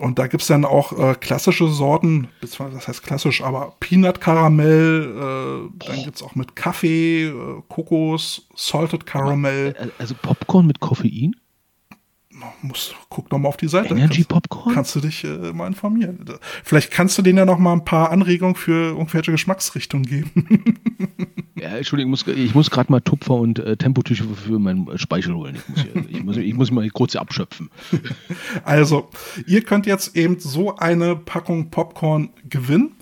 Und 0.00 0.18
da 0.18 0.26
gibt's 0.26 0.48
dann 0.48 0.64
auch 0.64 0.92
äh, 0.98 1.14
klassische 1.14 1.68
Sorten, 1.68 2.28
beziehungsweise 2.40 2.76
das 2.78 2.88
heißt 2.88 3.02
klassisch, 3.04 3.42
aber 3.42 3.76
Peanut 3.78 4.20
Karamell, 4.20 5.68
äh, 5.70 5.86
dann 5.86 6.02
gibt's 6.04 6.22
auch 6.22 6.34
mit 6.34 6.56
Kaffee, 6.56 7.26
äh, 7.28 7.62
Kokos, 7.68 8.48
Salted 8.56 9.06
Caramel. 9.06 9.74
Äh, 9.78 9.88
Also 9.98 10.14
Popcorn 10.20 10.66
mit 10.66 10.80
Koffein? 10.80 11.36
Muss, 12.62 12.92
guck 13.08 13.30
doch 13.30 13.38
mal 13.38 13.48
auf 13.48 13.56
die 13.56 13.68
Seite. 13.68 13.94
Energy 13.94 14.24
Kannst- 14.24 14.28
Popcorn? 14.28 14.74
Kannst 14.74 14.96
du 14.96 15.00
dich 15.00 15.22
äh, 15.22 15.52
mal 15.52 15.68
informieren. 15.68 16.24
Vielleicht 16.64 16.90
kannst 16.90 17.16
du 17.16 17.22
denen 17.22 17.38
ja 17.38 17.44
noch 17.44 17.58
mal 17.58 17.72
ein 17.72 17.84
paar 17.84 18.10
Anregungen 18.10 18.56
für 18.56 18.88
irgendwelche 18.88 19.30
Geschmacksrichtungen 19.30 20.04
geben. 20.04 20.74
Ja, 21.64 21.78
Entschuldigung, 21.78 22.12
ich 22.12 22.26
muss, 22.26 22.36
ich 22.36 22.54
muss 22.54 22.70
gerade 22.70 22.92
mal 22.92 23.00
Tupfer 23.00 23.36
und 23.36 23.58
äh, 23.58 23.74
Tempotücher 23.78 24.26
für, 24.26 24.58
meinen 24.58 24.86
äh, 24.86 24.98
Speichel 24.98 25.34
holen. 25.34 25.56
Ich 25.56 25.94
muss, 25.94 26.06
ich, 26.10 26.22
muss, 26.22 26.36
ich 26.36 26.54
muss 26.54 26.70
mal 26.70 26.88
kurz 26.90 27.16
abschöpfen. 27.16 27.70
Also, 28.64 29.08
ihr 29.46 29.62
könnt 29.62 29.86
jetzt 29.86 30.14
eben 30.14 30.38
so 30.38 30.76
eine 30.76 31.16
Packung 31.16 31.70
Popcorn 31.70 32.28
gewinnen. 32.50 32.92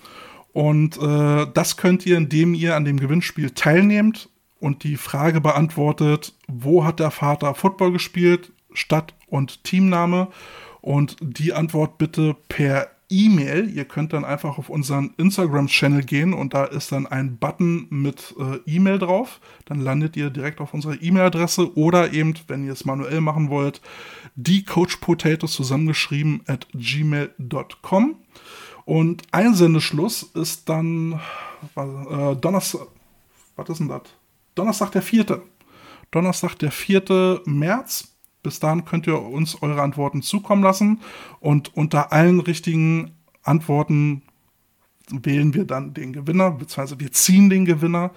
Und 0.53 0.97
äh, 0.97 1.45
das 1.53 1.75
könnt 1.75 2.05
ihr, 2.05 2.15
indem 2.15 2.53
ihr 2.53 2.77
an 2.77 2.85
dem 2.85 2.99
Gewinnspiel 2.99 3.49
teilnehmt 3.49 4.29
und 4.61 4.85
die 4.85 4.95
Frage 4.95 5.41
beantwortet, 5.41 6.33
wo 6.47 6.85
hat 6.85 7.01
der 7.01 7.11
Vater 7.11 7.55
Football 7.55 7.91
gespielt, 7.91 8.53
Stadt 8.73 9.13
und 9.27 9.65
Teamname. 9.65 10.29
Und 10.79 11.17
die 11.19 11.51
Antwort 11.51 11.97
bitte 11.97 12.35
per 12.47 12.92
E-Mail. 13.13 13.69
Ihr 13.69 13.85
könnt 13.85 14.11
dann 14.11 14.25
einfach 14.25 14.57
auf 14.57 14.69
unseren 14.69 15.13
Instagram-Channel 15.17 16.03
gehen 16.03 16.33
und 16.33 16.55
da 16.55 16.65
ist 16.65 16.91
dann 16.91 17.05
ein 17.05 17.37
Button 17.37 17.85
mit 17.89 18.33
äh, 18.39 18.57
E-Mail 18.65 18.97
drauf. 18.97 19.39
Dann 19.65 19.79
landet 19.79 20.17
ihr 20.17 20.31
direkt 20.31 20.59
auf 20.59 20.73
unserer 20.73 20.99
E-Mail-Adresse 20.99 21.77
oder 21.77 22.11
eben, 22.11 22.33
wenn 22.47 22.65
ihr 22.65 22.73
es 22.73 22.85
manuell 22.85 23.21
machen 23.21 23.49
wollt, 23.49 23.81
die 24.35 24.65
Coach 24.65 24.97
Potatoes 24.97 25.53
zusammengeschrieben 25.53 26.41
at 26.47 26.67
gmail.com. 26.73 28.15
Und 28.85 29.23
Einsendeschluss 29.31 30.23
ist 30.33 30.67
dann 30.67 31.19
äh, 31.75 32.35
Donnerstag, 32.35 32.87
was 33.55 33.69
ist 33.69 33.79
denn 33.79 33.87
das? 33.87 34.01
Donnerstag 34.55 34.91
der 34.91 35.01
4. 35.03 35.41
Donnerstag 36.11 36.55
der 36.55 36.71
4. 36.71 37.41
März. 37.45 38.12
Bis 38.43 38.59
dahin 38.59 38.85
könnt 38.85 39.07
ihr 39.07 39.19
uns 39.21 39.61
eure 39.61 39.81
Antworten 39.81 40.21
zukommen 40.21 40.63
lassen 40.63 40.99
und 41.39 41.75
unter 41.75 42.11
allen 42.11 42.39
richtigen 42.39 43.11
Antworten 43.41 44.21
wählen 45.09 45.53
wir 45.53 45.65
dann 45.65 45.93
den 45.93 46.13
Gewinner, 46.13 46.51
beziehungsweise 46.51 46.99
wir 46.99 47.11
ziehen 47.11 47.49
den 47.49 47.65
Gewinner 47.65 48.11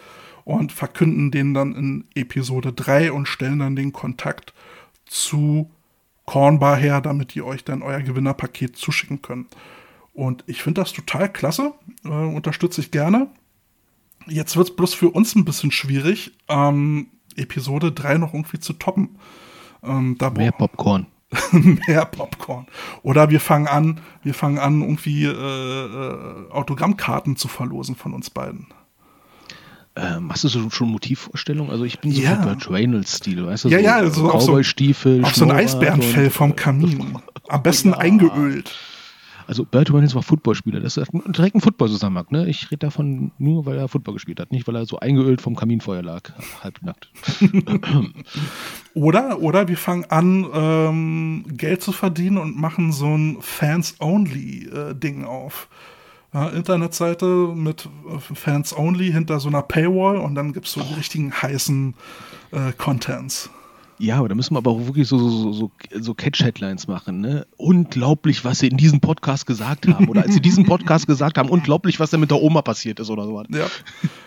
und 0.45 0.73
verkünden 0.73 1.31
den 1.31 1.55
dann 1.55 1.75
in 1.75 2.05
Episode 2.15 2.73
3 2.73 3.13
und 3.13 3.27
stellen 3.27 3.61
dann 3.61 3.77
den 3.77 3.93
Kontakt 3.93 4.53
zu 5.05 5.71
Cornbar 6.25 6.77
her, 6.77 7.01
damit 7.01 7.37
ihr 7.37 7.47
euch 7.47 7.65
dann 7.65 7.83
euer 7.83 8.01
Gewinnerpaket 8.01 8.77
zuschicken 8.77 9.23
könnt. 9.23 9.57
Und 10.13 10.43
ich 10.47 10.63
finde 10.63 10.81
das 10.81 10.93
total 10.93 11.33
klasse, 11.33 11.73
äh, 12.05 12.09
unterstütze 12.09 12.81
ich 12.81 12.91
gerne. 12.91 13.29
Jetzt 14.27 14.57
wird 14.57 14.71
es 14.71 14.77
bloß 14.77 14.95
für 14.95 15.11
uns 15.11 15.37
ein 15.37 15.45
bisschen 15.45 15.71
schwierig, 15.71 16.33
ähm, 16.49 17.09
Episode 17.37 17.93
3 17.93 18.19
noch 18.19 18.35
irgendwie 18.35 18.59
zu 18.59 18.73
toppen. 18.73 19.19
Ähm, 19.83 20.17
Mehr 20.37 20.53
Popcorn. 20.53 21.07
mehr 21.53 22.05
Popcorn. 22.05 22.67
Oder 23.03 23.31
wir 23.31 23.41
fangen 23.41 23.67
an, 23.67 24.01
wir 24.23 24.33
fangen 24.35 24.59
an, 24.59 24.81
irgendwie 24.81 25.25
äh, 25.25 25.31
äh, 25.31 26.51
Autogrammkarten 26.53 27.37
zu 27.37 27.49
verlosen 27.49 27.97
von 27.97 28.15
uns 28.15 28.31
beiden. 28.31 28.69
Ähm, 29.97 30.31
hast 30.31 30.45
du 30.45 30.49
so 30.49 30.69
schon 30.71 30.91
Motivvorstellungen? 30.91 31.71
Also 31.73 31.85
ich 31.85 31.99
bin 32.01 32.13
so 32.13 32.21
Ja. 32.21 32.35
Burt 32.35 32.71
Reynolds-Stil, 32.71 33.47
weißt 33.47 33.65
du? 33.65 33.69
Ja, 33.71 33.79
so, 33.79 33.85
ja, 33.85 34.11
so 34.11 34.31
auf 34.31 34.43
so- 34.43 34.53
Cowboy-Stiefel, 34.53 35.25
Auf 35.25 35.35
so 35.35 35.45
ein 35.47 35.51
Eisbärenfell 35.51 36.31
vom 36.31 36.55
Kamin. 36.55 37.19
Am 37.49 37.63
besten 37.63 37.95
eingeölt. 37.95 38.75
Also 39.47 39.65
Burt 39.65 39.91
Reynolds 39.91 40.15
war 40.15 40.23
Footballspieler. 40.23 40.81
Das 40.81 40.97
ist 40.97 41.11
direkt 41.13 41.55
ein 41.55 41.61
Football-Zusammenhang. 41.61 42.27
Ne? 42.31 42.49
Ich 42.49 42.71
rede 42.71 42.79
davon 42.79 43.31
nur, 43.39 43.65
weil 43.67 43.79
er 43.79 43.89
Football 43.89 44.15
gespielt 44.15 44.41
hat. 44.41 44.51
Nicht, 44.51 44.67
weil 44.67 44.77
er 44.77 44.87
so 44.87 44.99
eingeölt 44.99 45.41
vom 45.41 45.55
Kaminfeuer 45.55 46.03
lag. 46.03 46.33
Halbnackt. 46.63 47.11
Oder, 48.95 49.43
oder 49.43 49.69
wir 49.69 49.77
fangen 49.77 50.07
an, 50.07 50.47
ähm, 50.55 51.45
Geld 51.49 51.83
zu 51.83 51.93
verdienen 51.93 52.39
und 52.39 52.59
machen 52.59 52.93
so 52.93 53.15
ein 53.15 53.37
Fans-Only-Ding 53.43 55.25
auf. 55.25 55.69
ja, 56.33 56.49
Internetseite 56.49 57.27
mit 57.55 57.91
äh, 58.09 58.35
Fans 58.35 58.75
only 58.75 59.13
hinter 59.13 59.39
so 59.39 59.49
einer 59.49 59.61
Paywall 59.61 60.17
und 60.17 60.35
dann 60.35 60.55
gibt 60.55 60.67
es 60.67 60.73
so 60.73 60.81
die 60.81 60.95
richtigen 60.95 61.31
heißen 61.31 61.95
äh, 62.53 62.73
Contents. 62.73 63.51
Ja, 63.99 64.19
aber 64.19 64.29
da 64.29 64.35
müssen 64.35 64.55
wir 64.55 64.59
aber 64.59 64.73
auch 64.73 64.87
wirklich 64.87 65.09
so, 65.09 65.19
so, 65.19 65.53
so, 65.53 65.71
so 65.91 66.15
Catch-Headlines 66.15 66.87
machen. 66.87 67.21
Ne? 67.21 67.47
Unglaublich, 67.57 68.45
was 68.45 68.59
sie 68.59 68.69
in 68.69 68.77
diesem 68.77 69.01
Podcast 69.01 69.47
gesagt 69.47 69.89
haben. 69.89 70.09
Oder 70.09 70.23
als 70.23 70.35
sie 70.35 70.41
diesen 70.41 70.67
Podcast 70.67 71.07
gesagt 71.07 71.39
haben, 71.39 71.49
unglaublich, 71.51 71.99
was 71.99 72.11
da 72.11 72.19
mit 72.19 72.31
der 72.31 72.43
Oma 72.43 72.61
passiert 72.63 73.01
ist 73.01 73.09
oder 73.09 73.25
so. 73.25 73.43
Ja, 73.49 73.67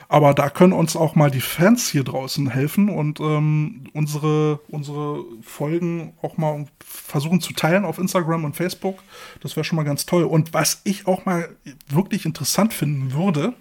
aber 0.08 0.34
da 0.34 0.50
können 0.50 0.74
uns 0.74 0.96
auch 0.96 1.14
mal 1.14 1.30
die 1.30 1.42
Fans 1.42 1.88
hier 1.90 2.04
draußen 2.04 2.50
helfen 2.50 2.90
und 2.90 3.20
ähm, 3.20 3.84
unsere, 3.94 4.60
unsere 4.70 5.24
Folgen 5.42 6.14
auch 6.24 6.38
mal 6.38 6.66
versuchen 6.80 7.42
zu 7.42 7.54
teilen 7.54 7.86
auf 7.86 8.00
Instagram 8.00 8.46
und 8.46 8.56
Facebook. 8.56 9.04
Das 9.42 9.56
wäre 9.56 9.64
schon 9.64 9.76
mal 9.76 9.84
ganz 9.84 10.08
toll. 10.08 10.24
Und 10.24 10.54
was 10.54 10.82
ich 10.84 11.06
auch 11.06 11.26
mal 11.26 11.50
wirklich 11.88 12.26
interessant 12.26 12.74
finden 12.74 13.14
würde, 13.14 13.54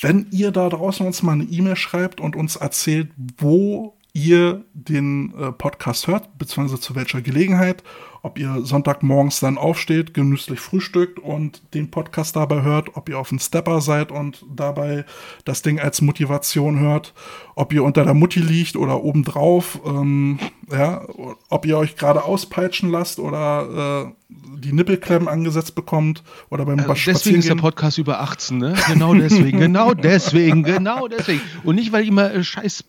wenn 0.00 0.26
ihr 0.30 0.50
da 0.50 0.68
draußen 0.68 1.06
uns 1.06 1.22
mal 1.22 1.32
eine 1.32 1.44
E-Mail 1.44 1.76
schreibt 1.76 2.20
und 2.20 2.34
uns 2.34 2.56
erzählt, 2.56 3.10
wo 3.38 3.94
ihr 4.12 4.64
den 4.72 5.34
äh, 5.38 5.52
Podcast 5.52 6.06
hört, 6.06 6.38
beziehungsweise 6.38 6.80
zu 6.80 6.94
welcher 6.94 7.20
Gelegenheit, 7.20 7.82
ob 8.22 8.38
ihr 8.38 8.60
Sonntagmorgens 8.62 9.40
dann 9.40 9.56
aufsteht, 9.56 10.12
genüsslich 10.12 10.60
frühstückt 10.60 11.18
und 11.18 11.62
den 11.72 11.90
Podcast 11.90 12.36
dabei 12.36 12.62
hört, 12.62 12.96
ob 12.96 13.08
ihr 13.08 13.18
auf 13.18 13.30
dem 13.30 13.38
Stepper 13.38 13.80
seid 13.80 14.12
und 14.12 14.44
dabei 14.54 15.04
das 15.44 15.62
Ding 15.62 15.80
als 15.80 16.02
Motivation 16.02 16.80
hört, 16.80 17.14
ob 17.54 17.72
ihr 17.72 17.82
unter 17.82 18.04
der 18.04 18.14
Mutti 18.14 18.40
liegt 18.40 18.76
oder 18.76 19.02
obendrauf, 19.02 19.80
ähm, 19.86 20.38
ja, 20.70 21.06
ob 21.48 21.64
ihr 21.64 21.78
euch 21.78 21.96
gerade 21.96 22.24
auspeitschen 22.24 22.90
lasst 22.90 23.18
oder 23.20 24.12
äh, 24.28 24.34
die 24.58 24.72
Nippelklemmen 24.72 25.28
angesetzt 25.28 25.74
bekommt 25.74 26.22
oder 26.50 26.66
beim 26.66 26.80
also 26.80 26.94
Deswegen 27.06 27.38
ist 27.38 27.48
der 27.48 27.54
Podcast 27.54 27.96
über 27.98 28.20
18, 28.20 28.58
ne? 28.58 28.74
Genau 28.88 29.14
deswegen, 29.14 29.58
genau 29.58 29.94
deswegen, 29.94 30.62
genau 30.62 31.08
deswegen. 31.08 31.40
Und 31.64 31.76
nicht, 31.76 31.92
weil 31.92 32.02
ich 32.02 32.08
immer 32.08 32.32
äh, 32.32 32.44
scheiß 32.44 32.84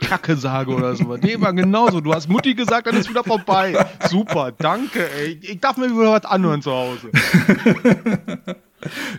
Kacke 0.00 0.36
sage 0.36 0.74
oder 0.74 0.96
so. 0.96 1.16
Nee, 1.16 1.40
war 1.40 1.52
genauso. 1.52 2.00
Du 2.00 2.12
hast 2.12 2.28
Mutti 2.28 2.54
gesagt, 2.54 2.86
dann 2.86 2.96
ist 2.96 3.08
wieder 3.08 3.24
vorbei. 3.24 3.86
Super, 4.08 4.52
danke, 4.56 5.10
ey. 5.12 5.38
Ich 5.42 5.60
darf 5.60 5.76
mir 5.76 5.90
wieder 5.90 6.12
was 6.12 6.24
anhören 6.24 6.62
zu 6.62 6.72
Hause. 6.72 7.10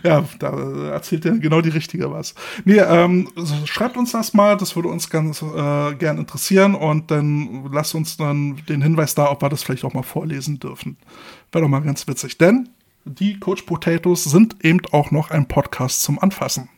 ja, 0.02 0.24
da 0.38 0.90
erzählt 0.90 1.24
er 1.24 1.38
genau 1.38 1.60
die 1.60 1.70
Richtige 1.70 2.10
was. 2.10 2.34
Nee, 2.64 2.78
ähm, 2.78 3.28
schreibt 3.64 3.96
uns 3.96 4.12
das 4.12 4.34
mal, 4.34 4.56
das 4.56 4.74
würde 4.76 4.88
uns 4.88 5.08
ganz 5.08 5.42
äh, 5.42 5.94
gern 5.94 6.18
interessieren 6.18 6.74
und 6.74 7.10
dann 7.10 7.70
lasst 7.72 7.94
uns 7.94 8.16
dann 8.16 8.60
den 8.68 8.82
Hinweis 8.82 9.14
da, 9.14 9.30
ob 9.30 9.42
wir 9.42 9.48
das 9.48 9.62
vielleicht 9.62 9.84
auch 9.84 9.94
mal 9.94 10.02
vorlesen 10.02 10.58
dürfen. 10.58 10.96
Wäre 11.52 11.64
doch 11.64 11.70
mal 11.70 11.80
ganz 11.80 12.06
witzig, 12.08 12.38
denn 12.38 12.68
die 13.04 13.38
Coach 13.38 13.62
Potatoes 13.62 14.24
sind 14.24 14.64
eben 14.64 14.80
auch 14.92 15.10
noch 15.10 15.30
ein 15.30 15.48
Podcast 15.48 16.02
zum 16.02 16.18
Anfassen. 16.18 16.68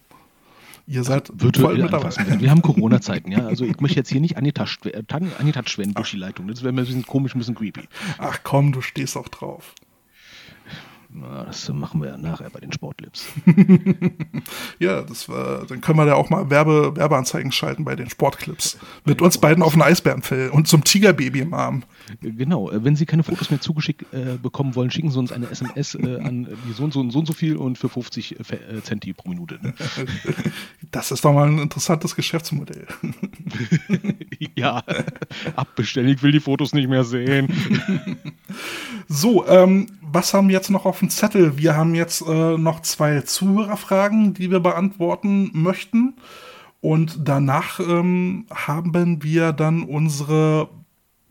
Ihr 0.86 1.02
seid 1.02 1.30
virtuell 1.32 1.78
mit 1.78 1.92
dabei. 1.92 2.10
Wir 2.40 2.50
haben 2.50 2.60
Corona-Zeiten, 2.60 3.32
ja. 3.32 3.46
Also 3.46 3.64
ich 3.64 3.80
möchte 3.80 3.98
jetzt 3.98 4.10
hier 4.10 4.20
nicht 4.20 4.36
angetouched, 4.36 4.86
äh, 4.86 5.02
werden 5.08 5.94
durch 5.94 6.10
die 6.10 6.16
Leitung. 6.18 6.48
Das 6.48 6.62
wäre 6.62 6.72
mir 6.72 6.82
ein 6.82 6.86
bisschen 6.86 7.06
komisch, 7.06 7.34
ein 7.34 7.38
bisschen 7.38 7.54
creepy. 7.54 7.88
Ach 8.18 8.40
komm, 8.42 8.72
du 8.72 8.82
stehst 8.82 9.16
auch 9.16 9.28
drauf. 9.28 9.74
Na, 11.16 11.44
das 11.44 11.68
machen 11.68 12.02
wir 12.02 12.08
ja 12.08 12.16
nachher 12.16 12.50
bei 12.50 12.58
den 12.58 12.72
Sportlips. 12.72 13.28
ja, 14.80 15.02
das 15.02 15.28
war, 15.28 15.64
dann 15.64 15.80
können 15.80 15.96
wir 15.98 16.06
ja 16.06 16.16
auch 16.16 16.28
mal 16.28 16.50
Werbe, 16.50 16.96
Werbeanzeigen 16.96 17.52
schalten 17.52 17.84
bei 17.84 17.94
den 17.94 18.10
Sportclips. 18.10 18.78
Mit 19.04 19.22
uns 19.22 19.38
beiden 19.38 19.62
auf 19.62 19.74
dem 19.74 19.82
Eisbärenfell 19.82 20.50
und 20.50 20.66
zum 20.66 20.82
Tigerbaby 20.82 21.38
im 21.38 21.54
Arm. 21.54 21.84
Genau, 22.20 22.70
äh, 22.70 22.84
wenn 22.84 22.96
Sie 22.96 23.06
keine 23.06 23.22
Fotos 23.22 23.50
mehr 23.50 23.60
zugeschickt 23.60 24.12
äh, 24.12 24.36
bekommen 24.42 24.74
wollen, 24.74 24.90
schicken 24.90 25.10
Sie 25.10 25.18
uns 25.18 25.32
eine 25.32 25.50
SMS 25.50 25.94
äh, 25.94 26.20
an 26.20 26.48
die 26.68 26.72
so 26.72 26.84
und 26.84 26.92
so 26.92 27.00
und 27.00 27.10
so 27.10 27.18
und 27.18 27.26
so 27.26 27.32
viel 27.32 27.56
und 27.56 27.78
für 27.78 27.88
50 27.88 28.38
äh, 28.38 28.82
Centi 28.82 29.12
pro 29.12 29.28
Minute. 29.28 29.58
Ne? 29.62 29.74
Das 30.90 31.10
ist 31.10 31.24
doch 31.24 31.32
mal 31.32 31.48
ein 31.48 31.58
interessantes 31.58 32.14
Geschäftsmodell. 32.14 32.86
ja, 34.56 34.84
abbestellen, 35.56 36.08
ich 36.08 36.22
will 36.22 36.30
die 36.30 36.38
Fotos 36.38 36.72
nicht 36.72 36.88
mehr 36.88 37.04
sehen. 37.04 37.48
So, 39.06 39.46
ähm, 39.46 39.88
was 40.00 40.32
haben 40.32 40.48
wir 40.48 40.54
jetzt 40.54 40.70
noch 40.70 40.86
auf 40.86 41.00
dem 41.00 41.10
Zettel? 41.10 41.58
Wir 41.58 41.76
haben 41.76 41.94
jetzt 41.94 42.22
äh, 42.26 42.56
noch 42.56 42.80
zwei 42.80 43.20
Zuhörerfragen, 43.20 44.32
die 44.32 44.50
wir 44.50 44.60
beantworten 44.60 45.50
möchten. 45.52 46.14
Und 46.80 47.20
danach 47.28 47.80
ähm, 47.80 48.46
haben 48.50 49.22
wir 49.22 49.52
dann 49.52 49.82
unsere 49.82 50.68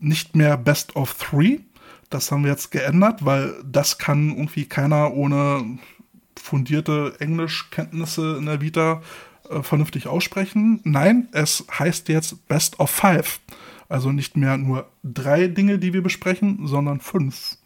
nicht 0.04 0.36
mehr 0.36 0.56
Best 0.56 0.96
of 0.96 1.14
Three. 1.14 1.60
Das 2.10 2.30
haben 2.30 2.44
wir 2.44 2.50
jetzt 2.50 2.70
geändert, 2.70 3.24
weil 3.24 3.54
das 3.64 3.98
kann 3.98 4.30
irgendwie 4.30 4.66
keiner 4.66 5.12
ohne 5.14 5.78
fundierte 6.36 7.14
Englischkenntnisse 7.18 8.36
in 8.36 8.46
der 8.46 8.60
Vita 8.60 9.02
äh, 9.48 9.62
vernünftig 9.62 10.06
aussprechen. 10.06 10.80
Nein, 10.84 11.28
es 11.32 11.64
heißt 11.78 12.08
jetzt 12.08 12.46
Best 12.48 12.78
of 12.80 12.90
Five. 12.90 13.40
Also 13.88 14.12
nicht 14.12 14.36
mehr 14.36 14.56
nur 14.56 14.88
drei 15.02 15.48
Dinge, 15.48 15.78
die 15.78 15.92
wir 15.92 16.02
besprechen, 16.02 16.66
sondern 16.66 17.00
fünf. 17.00 17.58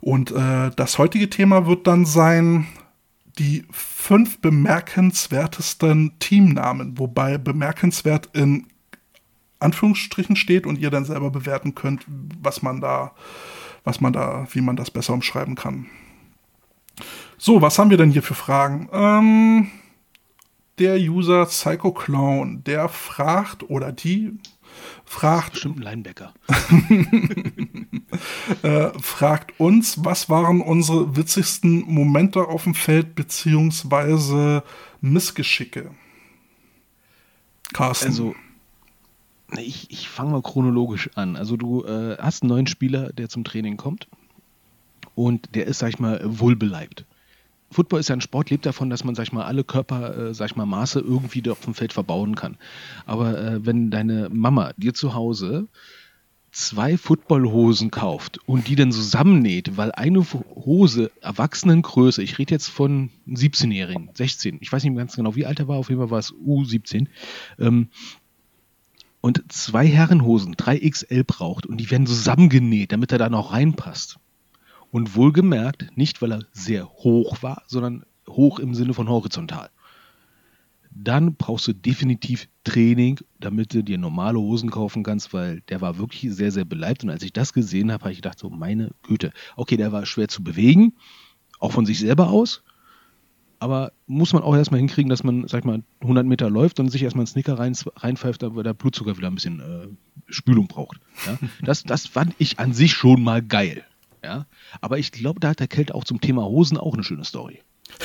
Und 0.00 0.30
äh, 0.32 0.70
das 0.76 0.98
heutige 0.98 1.30
Thema 1.30 1.66
wird 1.66 1.86
dann 1.86 2.04
sein 2.04 2.66
die 3.38 3.64
fünf 3.70 4.38
bemerkenswertesten 4.40 6.18
Teamnamen, 6.18 6.98
wobei 6.98 7.38
bemerkenswert 7.38 8.28
in 8.32 8.66
Anführungsstrichen 9.58 10.36
steht 10.36 10.66
und 10.66 10.78
ihr 10.78 10.90
dann 10.90 11.04
selber 11.04 11.30
bewerten 11.30 11.74
könnt, 11.74 12.04
was 12.06 12.62
man 12.62 12.80
da, 12.80 13.12
was 13.84 14.00
man 14.00 14.12
da, 14.12 14.46
wie 14.52 14.60
man 14.60 14.76
das 14.76 14.90
besser 14.90 15.14
umschreiben 15.14 15.54
kann. 15.54 15.86
So, 17.38 17.62
was 17.62 17.78
haben 17.78 17.90
wir 17.90 17.96
denn 17.96 18.10
hier 18.10 18.22
für 18.22 18.34
Fragen? 18.34 18.88
Ähm, 18.92 19.70
der 20.78 20.96
User 20.96 21.46
Psycho 21.46 21.92
Clown, 21.92 22.64
der 22.64 22.88
fragt 22.88 23.68
oder 23.68 23.92
die 23.92 24.38
fragt. 25.04 25.52
Bestimmt 25.52 25.78
ein 25.78 25.82
Linebacker. 25.82 26.34
äh, 28.62 28.90
fragt 29.00 29.58
uns, 29.60 30.04
was 30.04 30.28
waren 30.28 30.60
unsere 30.60 31.16
witzigsten 31.16 31.80
Momente 31.80 32.48
auf 32.48 32.64
dem 32.64 32.74
Feld 32.74 33.14
beziehungsweise 33.14 34.64
Missgeschicke? 35.00 35.90
Carsten. 37.72 38.08
Also, 38.08 38.34
ich, 39.62 39.90
ich 39.90 40.08
fange 40.08 40.32
mal 40.32 40.42
chronologisch 40.42 41.10
an. 41.14 41.36
Also, 41.36 41.56
du 41.56 41.84
äh, 41.84 42.16
hast 42.18 42.42
einen 42.42 42.50
neuen 42.50 42.66
Spieler, 42.66 43.12
der 43.12 43.28
zum 43.28 43.44
Training 43.44 43.76
kommt 43.76 44.08
und 45.14 45.54
der 45.54 45.66
ist, 45.66 45.78
sag 45.78 45.88
ich 45.90 45.98
mal, 45.98 46.20
wohlbeleibt. 46.24 47.04
Football 47.70 48.00
ist 48.00 48.08
ja 48.08 48.14
ein 48.14 48.20
Sport, 48.20 48.50
lebt 48.50 48.66
davon, 48.66 48.88
dass 48.88 49.04
man, 49.04 49.14
sag 49.14 49.24
ich 49.24 49.32
mal, 49.32 49.44
alle 49.44 49.64
Körper, 49.64 50.16
äh, 50.16 50.34
sag 50.34 50.50
ich 50.50 50.56
mal, 50.56 50.66
Maße 50.66 51.00
irgendwie 51.00 51.48
auf 51.50 51.60
dem 51.60 51.74
Feld 51.74 51.92
verbauen 51.92 52.36
kann. 52.36 52.56
Aber 53.04 53.38
äh, 53.38 53.66
wenn 53.66 53.90
deine 53.90 54.28
Mama 54.30 54.72
dir 54.76 54.94
zu 54.94 55.14
Hause 55.14 55.66
zwei 56.52 56.96
Footballhosen 56.96 57.90
kauft 57.90 58.38
und 58.46 58.68
die 58.68 58.76
dann 58.76 58.92
zusammennäht, 58.92 59.76
weil 59.76 59.90
eine 59.90 60.24
Hose 60.54 61.10
Erwachsenengröße, 61.20 62.22
ich 62.22 62.38
rede 62.38 62.54
jetzt 62.54 62.68
von 62.68 63.10
17-Jährigen, 63.28 64.10
16, 64.14 64.58
ich 64.60 64.72
weiß 64.72 64.84
nicht 64.84 64.96
ganz 64.96 65.16
genau, 65.16 65.34
wie 65.34 65.46
alt 65.46 65.58
er 65.58 65.66
war, 65.66 65.76
auf 65.76 65.88
jeden 65.88 66.00
Fall 66.00 66.10
war 66.10 66.20
es 66.20 66.32
U17, 66.32 67.08
ähm, 67.58 67.88
und 69.24 69.50
zwei 69.50 69.86
Herrenhosen, 69.86 70.54
3XL 70.54 71.24
braucht 71.24 71.64
und 71.64 71.78
die 71.78 71.90
werden 71.90 72.06
zusammengenäht, 72.06 72.92
damit 72.92 73.10
er 73.10 73.16
da 73.16 73.30
noch 73.30 73.54
reinpasst. 73.54 74.18
Und 74.90 75.16
wohlgemerkt, 75.16 75.96
nicht 75.96 76.20
weil 76.20 76.32
er 76.32 76.44
sehr 76.52 76.86
hoch 76.86 77.42
war, 77.42 77.62
sondern 77.66 78.04
hoch 78.28 78.58
im 78.58 78.74
Sinne 78.74 78.92
von 78.92 79.08
horizontal. 79.08 79.70
Dann 80.90 81.36
brauchst 81.36 81.66
du 81.66 81.72
definitiv 81.72 82.48
Training, 82.64 83.18
damit 83.40 83.72
du 83.72 83.82
dir 83.82 83.96
normale 83.96 84.38
Hosen 84.38 84.70
kaufen 84.70 85.02
kannst, 85.02 85.32
weil 85.32 85.62
der 85.70 85.80
war 85.80 85.96
wirklich 85.96 86.30
sehr, 86.34 86.52
sehr 86.52 86.66
beleibt. 86.66 87.02
Und 87.02 87.08
als 87.08 87.22
ich 87.22 87.32
das 87.32 87.54
gesehen 87.54 87.92
habe, 87.92 88.02
habe 88.02 88.12
ich 88.12 88.18
gedacht, 88.18 88.38
so 88.38 88.50
meine 88.50 88.90
Güte. 89.04 89.32
Okay, 89.56 89.78
der 89.78 89.90
war 89.90 90.04
schwer 90.04 90.28
zu 90.28 90.44
bewegen, 90.44 90.92
auch 91.60 91.72
von 91.72 91.86
sich 91.86 91.98
selber 91.98 92.28
aus. 92.28 92.62
Aber 93.58 93.92
muss 94.06 94.32
man 94.32 94.42
auch 94.42 94.54
erstmal 94.54 94.78
hinkriegen, 94.78 95.08
dass 95.08 95.24
man, 95.24 95.46
sag 95.48 95.64
mal, 95.64 95.82
100 96.00 96.26
Meter 96.26 96.50
läuft 96.50 96.80
und 96.80 96.88
sich 96.90 97.02
erstmal 97.02 97.22
einen 97.22 97.28
Snicker 97.28 97.58
rein, 97.58 97.76
reinpfeift, 97.96 98.42
weil 98.42 98.62
der 98.62 98.74
Blutzucker 98.74 99.16
wieder 99.16 99.28
ein 99.28 99.34
bisschen 99.34 99.60
äh, 99.60 100.32
Spülung 100.32 100.66
braucht. 100.66 101.00
Ja? 101.26 101.38
Das, 101.62 101.82
das 101.82 102.06
fand 102.06 102.34
ich 102.38 102.58
an 102.58 102.72
sich 102.72 102.92
schon 102.92 103.22
mal 103.22 103.42
geil. 103.42 103.84
Ja? 104.22 104.46
Aber 104.80 104.98
ich 104.98 105.12
glaube, 105.12 105.40
da 105.40 105.50
hat 105.50 105.60
der 105.60 105.68
Kälte 105.68 105.94
auch 105.94 106.04
zum 106.04 106.20
Thema 106.20 106.44
Hosen 106.44 106.76
auch 106.76 106.94
eine 106.94 107.04
schöne 107.04 107.24
Story. 107.24 107.60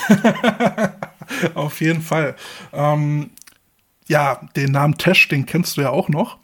Auf 1.55 1.81
jeden 1.81 2.01
Fall. 2.01 2.35
Ähm, 2.73 3.31
ja, 4.07 4.41
den 4.55 4.71
Namen 4.71 4.97
Tesch, 4.97 5.27
den 5.27 5.45
kennst 5.45 5.77
du 5.77 5.81
ja 5.81 5.89
auch 5.89 6.09
noch. 6.09 6.37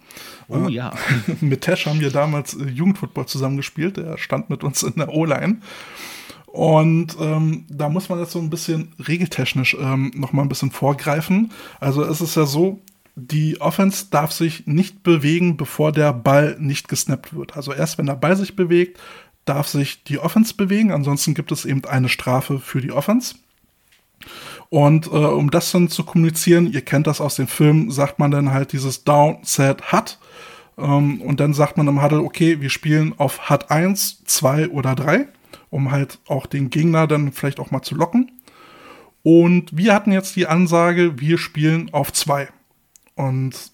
Oh 0.47 0.67
ja. 0.67 0.93
mit 1.41 1.61
Tesch 1.61 1.87
haben 1.87 1.99
wir 1.99 2.11
damals 2.11 2.53
äh, 2.53 2.65
Jugendfootball 2.65 3.25
zusammengespielt. 3.25 3.97
Der 3.97 4.17
stand 4.17 4.49
mit 4.49 4.63
uns 4.63 4.83
in 4.83 4.93
der 4.95 5.09
O-Line. 5.09 5.57
Und 6.55 7.17
ähm, 7.19 7.65
da 7.67 7.89
muss 7.89 8.07
man 8.07 8.17
jetzt 8.19 8.31
so 8.31 8.39
ein 8.39 8.49
bisschen 8.49 8.93
regeltechnisch 9.05 9.75
ähm, 9.77 10.13
noch 10.15 10.31
mal 10.31 10.41
ein 10.41 10.47
bisschen 10.47 10.71
vorgreifen. 10.71 11.51
Also 11.81 12.01
es 12.01 12.21
ist 12.21 12.37
ja 12.37 12.45
so, 12.45 12.79
die 13.15 13.59
Offense 13.59 14.05
darf 14.09 14.31
sich 14.31 14.65
nicht 14.65 15.03
bewegen, 15.03 15.57
bevor 15.57 15.91
der 15.91 16.13
Ball 16.13 16.55
nicht 16.57 16.87
gesnappt 16.87 17.35
wird. 17.35 17.57
Also 17.57 17.73
erst 17.73 17.97
wenn 17.97 18.05
der 18.05 18.15
Ball 18.15 18.37
sich 18.37 18.55
bewegt, 18.55 19.01
darf 19.43 19.67
sich 19.67 20.05
die 20.05 20.17
Offense 20.17 20.53
bewegen, 20.53 20.93
ansonsten 20.93 21.33
gibt 21.33 21.51
es 21.51 21.65
eben 21.65 21.83
eine 21.83 22.07
Strafe 22.07 22.59
für 22.59 22.79
die 22.79 22.93
Offense. 22.93 23.35
Und 24.69 25.07
äh, 25.07 25.09
um 25.09 25.51
das 25.51 25.73
dann 25.73 25.89
zu 25.89 26.05
kommunizieren, 26.05 26.71
ihr 26.71 26.83
kennt 26.83 27.05
das 27.05 27.19
aus 27.19 27.35
dem 27.35 27.47
Film, 27.47 27.91
sagt 27.91 28.17
man 28.17 28.31
dann 28.31 28.53
halt 28.53 28.71
dieses 28.71 29.03
Down, 29.03 29.39
Set, 29.43 29.91
Hut. 29.91 30.19
Ähm, 30.77 31.19
und 31.19 31.41
dann 31.41 31.53
sagt 31.53 31.75
man 31.75 31.89
im 31.89 32.01
Huddle, 32.01 32.21
okay, 32.21 32.61
wir 32.61 32.69
spielen 32.69 33.13
auf 33.17 33.49
Hut 33.49 33.69
1, 33.69 34.23
2 34.23 34.69
oder 34.69 34.95
3, 34.95 35.27
um 35.75 35.91
halt 35.91 36.19
auch 36.25 36.45
den 36.45 36.69
Gegner 36.69 37.05
dann 37.05 37.33
vielleicht 37.33 37.59
auch 37.59 37.69
mal 37.69 37.81
zu 37.81 37.95
locken. 37.95 38.31
Und 39.23 39.75
wir 39.75 39.93
hatten 39.93 40.13
jetzt 40.13 40.37
die 40.37 40.47
Ansage, 40.47 41.19
wir 41.19 41.37
spielen 41.37 41.93
auf 41.93 42.13
2. 42.13 42.47
Und 43.15 43.71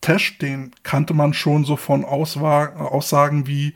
Tesh, 0.00 0.38
den 0.38 0.70
kannte 0.84 1.14
man 1.14 1.34
schon 1.34 1.64
so 1.64 1.74
von 1.74 2.04
Aussagen 2.04 3.48
wie, 3.48 3.74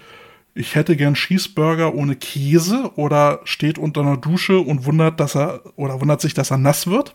ich 0.55 0.77
hätte 0.77 0.95
gern 0.95 1.15
Cheeseburger 1.15 1.93
ohne 1.93 2.15
Käse 2.15 2.93
oder 2.95 3.41
steht 3.43 3.79
unter 3.79 4.03
einer 4.03 4.17
Dusche 4.17 4.61
und 4.61 4.85
wundert, 4.85 5.19
dass 5.19 5.35
er 5.35 5.63
oder 5.75 6.01
wundert 6.01 6.21
sich, 6.21 6.35
dass 6.35 6.53
er 6.53 6.59
nass 6.59 6.87
wird. 6.87 7.13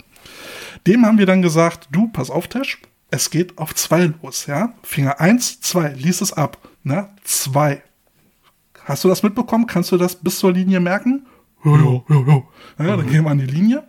Dem 0.85 1.05
haben 1.05 1.17
wir 1.17 1.25
dann 1.25 1.41
gesagt, 1.41 1.87
du, 1.91 2.09
pass 2.09 2.29
auf, 2.29 2.49
Tesh, 2.49 2.81
es 3.09 3.29
geht 3.29 3.57
auf 3.57 3.73
zwei 3.73 4.11
los, 4.21 4.47
ja? 4.47 4.73
Finger 4.83 5.21
eins, 5.21 5.61
zwei, 5.61 5.93
lies 5.93 6.19
es 6.19 6.33
ab, 6.33 6.57
ne? 6.83 7.07
Zwei. 7.23 7.83
Hast 8.85 9.03
du 9.03 9.09
das 9.09 9.21
mitbekommen? 9.23 9.67
Kannst 9.67 9.91
du 9.91 9.97
das 9.97 10.15
bis 10.15 10.39
zur 10.39 10.53
Linie 10.53 10.79
merken? 10.79 11.25
Ja, 11.63 11.75
ja, 11.75 12.01
ja, 12.07 12.43
ja. 12.79 12.97
dann 12.97 13.09
gehen 13.09 13.23
wir 13.23 13.31
an 13.31 13.39
die 13.39 13.45
Linie. 13.45 13.83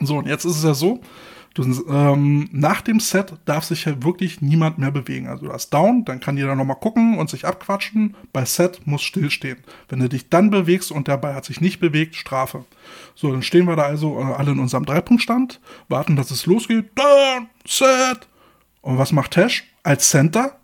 So, 0.00 0.18
und 0.18 0.26
jetzt 0.26 0.44
ist 0.44 0.56
es 0.56 0.64
ja 0.64 0.74
so, 0.74 1.00
Du, 1.56 1.62
ähm, 1.88 2.50
nach 2.52 2.82
dem 2.82 3.00
Set 3.00 3.32
darf 3.46 3.64
sich 3.64 3.86
ja 3.86 4.02
wirklich 4.02 4.42
niemand 4.42 4.76
mehr 4.76 4.90
bewegen. 4.90 5.26
Also 5.26 5.46
du 5.46 5.52
hast 5.54 5.70
Down, 5.70 6.04
dann 6.04 6.20
kann 6.20 6.36
jeder 6.36 6.54
nochmal 6.54 6.76
gucken 6.76 7.16
und 7.16 7.30
sich 7.30 7.46
abquatschen. 7.46 8.14
Bei 8.30 8.44
Set 8.44 8.86
muss 8.86 9.02
stillstehen. 9.02 9.56
Wenn 9.88 10.00
du 10.00 10.08
dich 10.10 10.28
dann 10.28 10.50
bewegst 10.50 10.92
und 10.92 11.08
der 11.08 11.16
Ball 11.16 11.34
hat 11.34 11.46
sich 11.46 11.62
nicht 11.62 11.80
bewegt, 11.80 12.14
Strafe. 12.14 12.66
So, 13.14 13.32
dann 13.32 13.40
stehen 13.40 13.64
wir 13.64 13.74
da 13.74 13.84
also 13.84 14.20
äh, 14.20 14.34
alle 14.34 14.52
in 14.52 14.58
unserem 14.58 14.84
Dreipunktstand, 14.84 15.58
warten, 15.88 16.14
dass 16.14 16.30
es 16.30 16.44
losgeht. 16.44 16.90
Down, 16.94 17.48
Set. 17.66 18.28
Und 18.82 18.98
was 18.98 19.12
macht 19.12 19.30
Tash? 19.30 19.64
Als 19.82 20.10
Center 20.10 20.58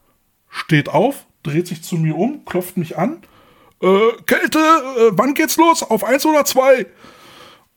steht 0.50 0.90
auf, 0.90 1.24
dreht 1.42 1.68
sich 1.68 1.82
zu 1.82 1.96
mir 1.96 2.18
um, 2.18 2.44
klopft 2.44 2.76
mich 2.76 2.98
an. 2.98 3.22
Äh, 3.82 4.12
Kälte, 4.26 4.58
äh, 4.58 5.10
wann 5.12 5.34
geht's 5.34 5.56
los? 5.56 5.82
Auf 5.82 6.04
eins 6.04 6.24
oder 6.24 6.44
zwei? 6.44 6.86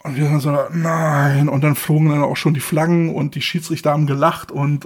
Und 0.03 0.18
wir 0.18 0.26
dann 0.26 0.40
so, 0.40 0.56
nein. 0.72 1.49
Und 1.49 1.64
dann 1.64 1.76
flogen 1.76 2.10
dann 2.10 2.22
auch 2.22 2.38
schon 2.38 2.53
die 2.53 2.60
Flaggen 2.60 3.14
und 3.14 3.34
die 3.34 3.41
Schiedsrichter 3.41 3.91
haben 3.91 4.06
gelacht 4.06 4.52
und 4.52 4.86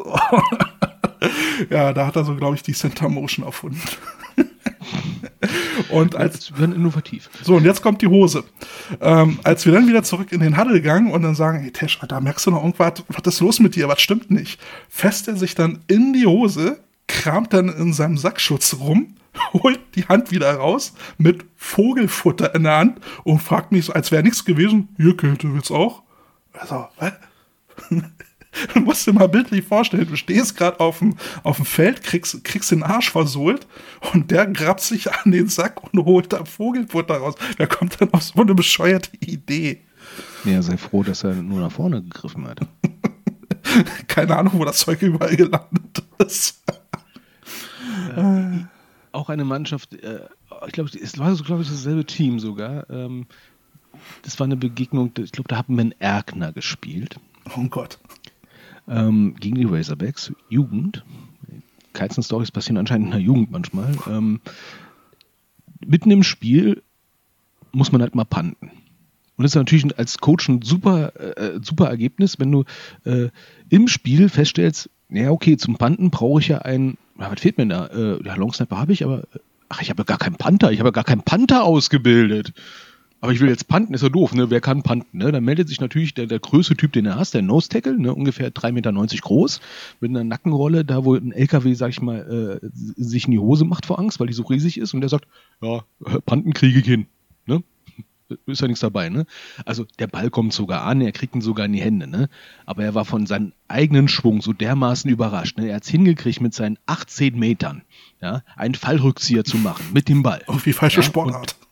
ja, 1.70 1.92
da 1.92 2.08
hat 2.08 2.16
er 2.16 2.24
so, 2.24 2.36
glaube 2.36 2.56
ich, 2.56 2.64
die 2.64 2.72
Center 2.72 3.10
Motion 3.10 3.46
erfunden. 3.46 3.82
und 5.90 6.16
als 6.16 6.58
wir 6.58 6.64
innovativ. 6.64 7.30
So, 7.44 7.56
und 7.56 7.66
jetzt 7.66 7.82
kommt 7.82 8.02
die 8.02 8.08
Hose. 8.08 8.46
Ähm, 9.02 9.40
als 9.44 9.66
wir 9.66 9.74
dann 9.74 9.90
wieder 9.90 10.04
zurück 10.04 10.32
in 10.32 10.40
den 10.40 10.58
Huddle 10.58 10.76
gegangen 10.76 11.12
und 11.12 11.22
dann 11.22 11.36
sagen, 11.36 11.60
hey 11.60 11.72
Tesh, 11.72 12.00
da 12.08 12.22
merkst 12.22 12.46
du 12.46 12.52
noch 12.52 12.64
irgendwas, 12.64 13.04
was 13.10 13.34
ist 13.34 13.42
los 13.42 13.60
mit 13.60 13.76
dir, 13.76 13.90
was 13.90 14.00
stimmt 14.00 14.32
nicht? 14.32 14.62
Fässt 14.88 15.28
er 15.28 15.36
sich 15.36 15.54
dann 15.54 15.80
in 15.88 16.14
die 16.14 16.28
Hose, 16.28 16.80
kramt 17.08 17.54
dann 17.54 17.68
in 17.68 17.92
seinem 17.92 18.18
Sackschutz 18.18 18.78
rum 18.80 19.16
holt 19.54 19.80
die 19.96 20.06
Hand 20.06 20.32
wieder 20.32 20.54
raus 20.56 20.94
mit 21.18 21.46
Vogelfutter 21.56 22.54
in 22.56 22.64
der 22.64 22.78
Hand 22.78 23.00
und 23.24 23.42
fragt 23.42 23.72
mich 23.72 23.94
als 23.96 24.12
wäre 24.12 24.24
nichts 24.24 24.46
gewesen, 24.46 24.90
hier 24.98 25.16
Kälte 25.16 25.54
willst 25.54 25.72
auch? 25.72 26.04
Also, 26.54 26.88
was? 26.98 27.14
Du 28.74 28.80
musst 28.80 29.06
dir 29.06 29.14
mal 29.14 29.28
bildlich 29.30 29.64
vorstellen, 29.64 30.08
du 30.08 30.16
stehst 30.16 30.58
gerade 30.58 30.80
auf 30.80 31.00
dem, 31.00 31.16
auf 31.44 31.58
dem 31.58 31.66
Feld, 31.66 32.02
kriegst, 32.02 32.44
kriegst 32.44 32.72
den 32.72 32.82
Arsch 32.82 33.12
versohlt 33.12 33.68
und 34.12 34.32
der 34.32 34.48
grabt 34.48 34.82
sich 34.82 35.12
an 35.12 35.32
den 35.32 35.48
Sack 35.48 35.82
und 35.84 36.04
holt 36.04 36.34
da 36.34 36.44
Vogelfutter 36.46 37.18
raus. 37.18 37.36
Wer 37.58 37.68
kommt 37.68 38.02
dann 38.02 38.12
auf 38.12 38.24
so 38.24 38.42
eine 38.42 38.56
bescheuerte 38.56 39.16
Idee? 39.20 39.82
Ja, 40.46 40.62
sei 40.62 40.78
froh, 40.78 41.04
dass 41.04 41.24
er 41.24 41.36
nur 41.36 41.60
nach 41.60 41.72
vorne 41.72 42.02
gegriffen 42.02 42.48
hat. 42.48 42.62
Keine 44.08 44.36
Ahnung, 44.36 44.54
wo 44.56 44.66
das 44.66 44.80
Zeug 44.80 45.02
überall 45.02 45.36
gelandet 45.36 46.04
ist. 46.18 46.64
Äh, 48.16 48.66
auch 49.12 49.30
eine 49.30 49.46
Mannschaft, 49.46 49.94
äh, 49.96 50.28
ich 50.66 50.74
glaube, 50.74 50.90
es 50.90 51.18
war 51.18 51.36
so, 51.36 51.44
glaube 51.44 51.62
ich, 51.62 51.70
dasselbe 51.70 52.06
Team 52.06 52.40
sogar. 52.40 52.90
Ähm, 52.90 53.26
das 54.22 54.40
war 54.40 54.46
eine 54.46 54.58
Begegnung, 54.58 55.12
ich 55.18 55.32
glaube, 55.32 55.48
da 55.48 55.58
hat 55.58 55.66
Ben 55.68 55.94
Erkner 56.00 56.52
gespielt. 56.52 57.20
Oh 57.56 57.64
Gott. 57.70 58.00
Ähm, 58.88 59.36
gegen 59.40 59.56
die 59.56 59.66
Razorbacks, 59.66 60.32
Jugend. 60.50 61.04
Keizen 61.94 62.24
Stories 62.24 62.52
passieren 62.52 62.78
anscheinend 62.78 63.08
in 63.08 63.12
der 63.12 63.22
Jugend 63.22 63.52
manchmal. 63.52 63.96
Ähm, 64.08 64.42
mitten 65.86 66.12
im 66.12 66.24
Spiel 66.24 66.84
muss 67.72 67.92
man 67.92 68.02
halt 68.02 68.16
mal 68.16 68.26
panten. 68.26 68.72
Und 69.40 69.44
das 69.44 69.52
ist 69.52 69.56
natürlich 69.56 69.98
als 69.98 70.18
Coach 70.18 70.50
ein 70.50 70.62
super, 70.62 71.16
äh, 71.38 71.60
super 71.62 71.88
Ergebnis, 71.88 72.40
wenn 72.40 72.52
du 72.52 72.66
äh, 73.06 73.30
im 73.70 73.88
Spiel 73.88 74.28
feststellst, 74.28 74.90
ja, 75.10 75.32
okay, 75.32 75.58
zum 75.58 75.78
Panten 75.78 76.10
brauche 76.10 76.42
ich 76.42 76.50
ja 76.50 76.60
ein 76.60 76.98
ja, 77.20 77.32
was 77.32 77.40
fehlt 77.40 77.58
mir 77.58 77.68
da? 77.68 77.88
Äh, 77.88 78.24
ja, 78.26 78.36
Longsnapper 78.36 78.78
habe 78.78 78.94
ich, 78.94 79.04
aber 79.04 79.24
ach, 79.70 79.82
ich 79.82 79.90
habe 79.90 80.02
ja 80.02 80.06
gar 80.06 80.18
keinen 80.18 80.36
Panther. 80.36 80.72
Ich 80.72 80.80
habe 80.80 80.88
ja 80.88 80.94
gar 80.94 81.04
keinen 81.04 81.24
Panther 81.24 81.64
ausgebildet. 81.64 82.54
Aber 83.22 83.34
ich 83.34 83.42
will 83.42 83.50
jetzt 83.50 83.68
panten, 83.68 83.94
ist 83.94 84.02
ja 84.02 84.08
doof, 84.08 84.34
ne? 84.34 84.50
Wer 84.50 84.62
kann 84.62 84.82
panten, 84.82 85.18
ne? 85.18 85.32
Dann 85.32 85.44
meldet 85.44 85.68
sich 85.68 85.82
natürlich 85.82 86.14
der, 86.14 86.26
der 86.26 86.40
größte 86.40 86.78
Typ, 86.78 86.94
den 86.94 87.06
er 87.06 87.18
hast, 87.18 87.34
der 87.34 87.42
Nose 87.42 87.68
Tackle, 87.68 88.00
ne? 88.00 88.16
Ungefähr 88.16 88.50
3,90 88.50 88.72
Meter 88.72 88.94
groß, 89.22 89.60
mit 90.00 90.12
einer 90.12 90.24
Nackenrolle, 90.24 90.86
da 90.86 91.04
wo 91.04 91.16
ein 91.16 91.34
LKW, 91.34 91.74
sag 91.74 91.90
ich 91.90 92.02
mal, 92.02 92.62
äh, 92.64 92.70
sich 92.72 93.26
in 93.26 93.32
die 93.32 93.40
Hose 93.40 93.66
macht 93.66 93.86
vor 93.86 94.00
Angst, 94.00 94.22
weil 94.22 94.28
die 94.28 94.34
so 94.34 94.44
riesig 94.44 94.78
ist 94.78 94.94
und 94.94 95.02
der 95.02 95.10
sagt, 95.10 95.28
ja, 95.62 95.84
Panten 96.26 96.54
kriege 96.54 96.80
ich 96.80 96.86
hin? 96.86 97.08
Ist 98.46 98.62
ja 98.62 98.68
nichts 98.68 98.82
dabei, 98.82 99.10
ne? 99.10 99.26
Also 99.66 99.86
der 100.00 100.08
Ball 100.08 100.30
kommt 100.30 100.54
sogar 100.54 100.84
an, 100.84 101.02
er 101.02 101.12
kriegt 101.12 101.36
ihn 101.36 101.42
sogar 101.42 101.66
in 101.66 101.74
die 101.74 101.82
Hände, 101.82 102.08
ne? 102.08 102.30
Aber 102.66 102.84
er 102.84 102.96
war 102.96 103.06
von 103.06 103.26
seinem 103.26 103.54
eigenen 103.68 104.08
Schwung 104.08 104.42
so 104.42 104.54
dermaßen 104.54 105.10
überrascht. 105.10 105.58
Ne? 105.58 105.70
Er 105.70 105.78
hat 105.78 105.84
es 105.84 105.90
hingekriegt, 105.90 106.42
mit 106.42 106.54
seinen 106.54 106.78
18 106.86 107.38
Metern 107.38 107.84
ja, 108.22 108.44
einen 108.56 108.76
Fallrückzieher 108.76 109.44
zu 109.44 109.58
machen 109.58 109.86
mit 109.94 110.10
dem 110.10 110.24
Ball. 110.24 110.42
Irgendwie 110.48 110.74
falsche 110.74 110.98
ja? 110.98 111.04
Sportart. 111.04 111.56
Und, 111.60 111.70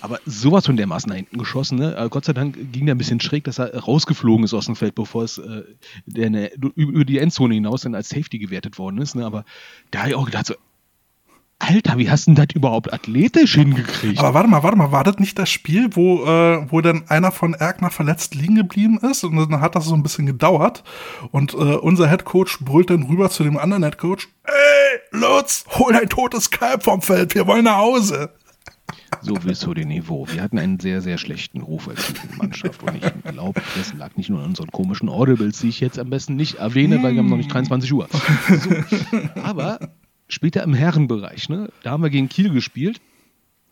aber 0.00 0.20
sowas 0.26 0.66
von 0.66 0.76
dermaßen 0.76 1.08
nach 1.08 1.16
hinten 1.16 1.38
geschossen. 1.38 1.78
Ne? 1.78 2.08
Gott 2.10 2.24
sei 2.24 2.32
Dank 2.32 2.72
ging 2.72 2.86
der 2.86 2.94
ein 2.94 2.98
bisschen 2.98 3.20
schräg, 3.20 3.44
dass 3.44 3.58
er 3.58 3.76
rausgeflogen 3.78 4.44
ist 4.44 4.54
aus 4.54 4.66
dem 4.66 4.76
Feld, 4.76 4.94
bevor 4.94 5.24
es 5.24 5.38
äh, 5.38 5.62
der, 6.06 6.30
der, 6.30 6.50
über 6.74 7.04
die 7.04 7.18
Endzone 7.18 7.54
hinaus 7.54 7.82
dann 7.82 7.94
als 7.94 8.08
Safety 8.08 8.38
gewertet 8.38 8.78
worden 8.78 8.98
ist. 8.98 9.14
Ne? 9.14 9.24
Aber 9.24 9.44
da 9.90 10.00
habe 10.00 10.10
ich 10.10 10.14
auch 10.16 10.26
gedacht, 10.26 10.46
so, 10.46 10.54
Alter, 11.60 11.98
wie 11.98 12.08
hast 12.08 12.26
du 12.26 12.34
denn 12.34 12.46
das 12.46 12.54
überhaupt 12.54 12.92
athletisch 12.92 13.54
hingekriegt? 13.54 14.20
Aber 14.20 14.32
warte 14.32 14.48
mal, 14.48 14.62
warte 14.62 14.78
mal, 14.78 14.92
war 14.92 15.02
das 15.02 15.18
nicht 15.18 15.38
das 15.38 15.50
Spiel, 15.50 15.88
wo, 15.92 16.24
äh, 16.24 16.70
wo 16.70 16.80
dann 16.80 17.08
einer 17.08 17.32
von 17.32 17.54
Erkner 17.54 17.90
verletzt 17.90 18.36
liegen 18.36 18.54
geblieben 18.54 18.98
ist 18.98 19.24
und 19.24 19.36
dann 19.36 19.60
hat 19.60 19.74
das 19.74 19.86
so 19.86 19.94
ein 19.94 20.02
bisschen 20.04 20.26
gedauert 20.26 20.84
und 21.32 21.54
äh, 21.54 21.56
unser 21.56 22.06
Headcoach 22.06 22.58
brüllt 22.60 22.90
dann 22.90 23.02
rüber 23.02 23.28
zu 23.28 23.42
dem 23.42 23.58
anderen 23.58 23.82
Headcoach, 23.82 24.28
ey, 24.44 25.00
Lutz, 25.10 25.64
hol 25.70 25.92
dein 25.92 26.08
totes 26.08 26.50
Kalb 26.50 26.84
vom 26.84 27.02
Feld, 27.02 27.34
wir 27.34 27.46
wollen 27.46 27.64
nach 27.64 27.78
Hause. 27.78 28.30
So 29.20 29.34
bis 29.34 29.60
zu 29.60 29.74
dem 29.74 29.88
Niveau. 29.88 30.26
Wir 30.30 30.42
hatten 30.42 30.58
einen 30.58 30.78
sehr, 30.78 31.00
sehr 31.00 31.18
schlechten 31.18 31.62
Ruf 31.62 31.88
als 31.88 32.12
Mannschaft 32.36 32.82
und 32.82 32.94
ich 32.96 33.32
glaube, 33.32 33.60
das 33.76 33.92
lag 33.94 34.16
nicht 34.16 34.30
nur 34.30 34.40
an 34.40 34.50
unseren 34.50 34.70
komischen 34.70 35.08
Audibles, 35.08 35.60
die 35.60 35.68
ich 35.68 35.80
jetzt 35.80 35.98
am 35.98 36.10
besten 36.10 36.36
nicht 36.36 36.56
erwähne, 36.56 37.02
weil 37.02 37.12
wir 37.14 37.20
haben 37.20 37.28
noch 37.28 37.36
nicht 37.36 37.52
23 37.52 37.92
Uhr. 37.92 38.08
So. 38.48 38.70
Aber 39.42 39.80
später 40.28 40.62
im 40.62 40.74
Herrenbereich, 40.74 41.48
ne? 41.48 41.70
Da 41.82 41.90
haben 41.90 42.02
wir 42.02 42.10
gegen 42.10 42.28
Kiel 42.28 42.50
gespielt. 42.50 43.00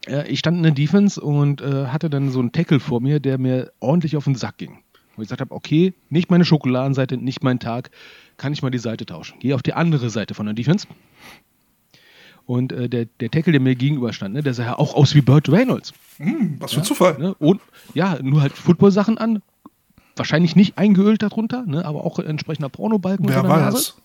Äh, 0.07 0.29
ich 0.29 0.39
stand 0.39 0.57
in 0.57 0.63
der 0.63 0.73
Defense 0.73 1.21
und 1.21 1.61
äh, 1.61 1.87
hatte 1.87 2.11
dann 2.11 2.31
so 2.31 2.41
einen 2.41 2.53
Tackle 2.53 2.81
vor 2.81 3.01
mir, 3.01 3.21
der 3.21 3.39
mir 3.39 3.73
ordentlich 3.81 4.17
auf 4.17 4.25
den 4.25 4.35
Sack 4.35 4.59
ging. 4.59 4.79
Wo 5.15 5.23
ich 5.23 5.29
gesagt 5.29 5.41
habe, 5.41 5.55
okay, 5.55 5.95
nicht 6.11 6.31
meine 6.31 6.45
Schokoladenseite, 6.45 7.17
nicht 7.17 7.43
mein 7.43 7.59
Tag, 7.59 7.91
kann 8.37 8.53
ich 8.53 8.63
mal 8.63 8.71
die 8.71 8.79
Seite 8.79 9.07
tauschen. 9.07 9.39
Gehe 9.39 9.55
auf 9.55 9.63
die 9.63 9.73
andere 9.73 10.11
Seite 10.11 10.35
von 10.35 10.47
der 10.47 10.55
Defense. 10.55 10.87
Und 12.45 12.73
äh, 12.73 12.89
der, 12.89 13.07
der 13.21 13.31
Tackle, 13.31 13.53
der 13.53 13.61
mir 13.61 13.75
gegenüber 13.75 14.13
stand, 14.13 14.35
ne, 14.35 14.43
der 14.43 14.55
sah 14.55 14.65
ja 14.65 14.79
auch 14.79 14.95
aus 14.95 15.15
wie 15.15 15.21
Burt 15.21 15.49
Reynolds. 15.49 15.95
Hm, 16.19 16.57
was 16.61 16.73
für 16.73 16.81
ja, 16.81 16.85
Zufall. 16.85 17.19
Ne? 17.19 17.35
Und 17.35 17.61
ja, 17.95 18.19
nur 18.23 18.43
halt 18.43 18.53
Football-Sachen 18.53 19.19
an. 19.19 19.43
Wahrscheinlich 20.15 20.57
nicht 20.57 20.79
eingeölt 20.79 21.23
darunter, 21.23 21.65
ne? 21.67 21.85
aber 21.85 22.05
auch 22.05 22.19
entsprechender 22.19 22.69
Pornobalken. 22.69 23.29
Wer 23.29 23.47
weiß. 23.47 23.97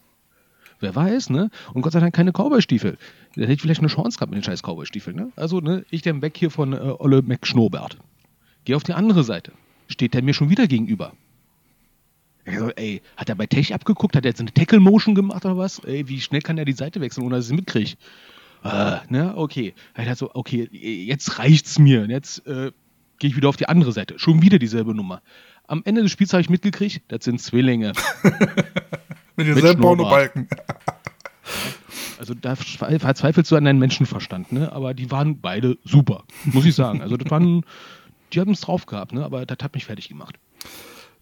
Wer 0.81 0.95
weiß, 0.95 1.29
ne? 1.29 1.49
Und 1.73 1.83
Gott 1.83 1.93
sei 1.93 1.99
Dank 1.99 2.13
keine 2.13 2.31
Cowboy-Stiefel. 2.31 2.97
Der 3.35 3.47
hätte 3.47 3.61
vielleicht 3.61 3.81
eine 3.81 3.87
Chance 3.87 4.17
gehabt 4.17 4.31
mit 4.31 4.41
den 4.41 4.43
scheiß 4.43 4.63
Cowboy-Stiefeln, 4.63 5.15
ne? 5.15 5.31
Also, 5.35 5.61
ne, 5.61 5.85
ich 5.91 6.01
den 6.01 6.21
Weg 6.21 6.35
hier 6.35 6.49
von 6.49 6.73
äh, 6.73 6.95
Olle 6.99 7.21
McSchnobert. 7.21 7.97
Geh 8.65 8.75
auf 8.75 8.83
die 8.83 8.93
andere 8.93 9.23
Seite. 9.23 9.53
Steht 9.87 10.13
der 10.13 10.23
mir 10.23 10.33
schon 10.33 10.49
wieder 10.49 10.67
gegenüber. 10.67 11.13
Ich 12.45 12.57
so, 12.57 12.69
ey, 12.71 13.01
hat 13.15 13.29
er 13.29 13.35
bei 13.35 13.45
Tech 13.45 13.73
abgeguckt? 13.73 14.15
Hat 14.15 14.25
er 14.25 14.31
jetzt 14.31 14.41
eine 14.41 14.53
Tackle-Motion 14.53 15.13
gemacht 15.13 15.45
oder 15.45 15.57
was? 15.57 15.79
Ey, 15.79 16.07
wie 16.07 16.19
schnell 16.19 16.41
kann 16.41 16.57
er 16.57 16.65
die 16.65 16.73
Seite 16.73 16.99
wechseln, 16.99 17.23
ohne 17.23 17.35
dass 17.35 17.45
ich 17.45 17.51
es 17.51 17.55
mitkriege? 17.55 17.91
Äh, 18.63 18.97
ne, 19.09 19.33
okay. 19.35 19.73
Er 19.93 20.09
hat 20.09 20.17
so, 20.17 20.31
okay, 20.33 20.67
jetzt 20.71 21.37
reicht's 21.37 21.77
mir. 21.77 22.07
Jetzt 22.07 22.45
äh, 22.47 22.71
gehe 23.19 23.29
ich 23.29 23.35
wieder 23.35 23.49
auf 23.49 23.57
die 23.57 23.69
andere 23.69 23.91
Seite. 23.91 24.17
Schon 24.17 24.41
wieder 24.41 24.57
dieselbe 24.57 24.95
Nummer. 24.95 25.21
Am 25.67 25.83
Ende 25.85 26.01
des 26.01 26.11
Spiels 26.11 26.33
habe 26.33 26.41
ich 26.41 26.49
mitgekriegt, 26.49 27.01
das 27.07 27.23
sind 27.23 27.39
Zwillinge. 27.39 27.93
Mit 29.35 29.47
denselben 29.47 29.81
Pornobalken. 29.81 30.47
Also 32.19 32.35
da 32.35 32.55
verzweifelst 32.55 33.49
du 33.49 33.55
an 33.55 33.65
deinen 33.65 33.79
Menschenverstand, 33.79 34.51
ne? 34.51 34.71
Aber 34.71 34.93
die 34.93 35.09
waren 35.09 35.41
beide 35.41 35.79
super, 35.83 36.23
muss 36.45 36.65
ich 36.65 36.75
sagen. 36.75 37.01
Also 37.01 37.17
das 37.17 37.31
waren, 37.31 37.65
die 38.31 38.39
haben 38.39 38.51
es 38.51 38.61
drauf 38.61 38.85
gehabt, 38.85 39.11
ne? 39.11 39.25
Aber 39.25 39.43
das 39.47 39.57
hat 39.63 39.73
mich 39.73 39.85
fertig 39.85 40.07
gemacht. 40.07 40.37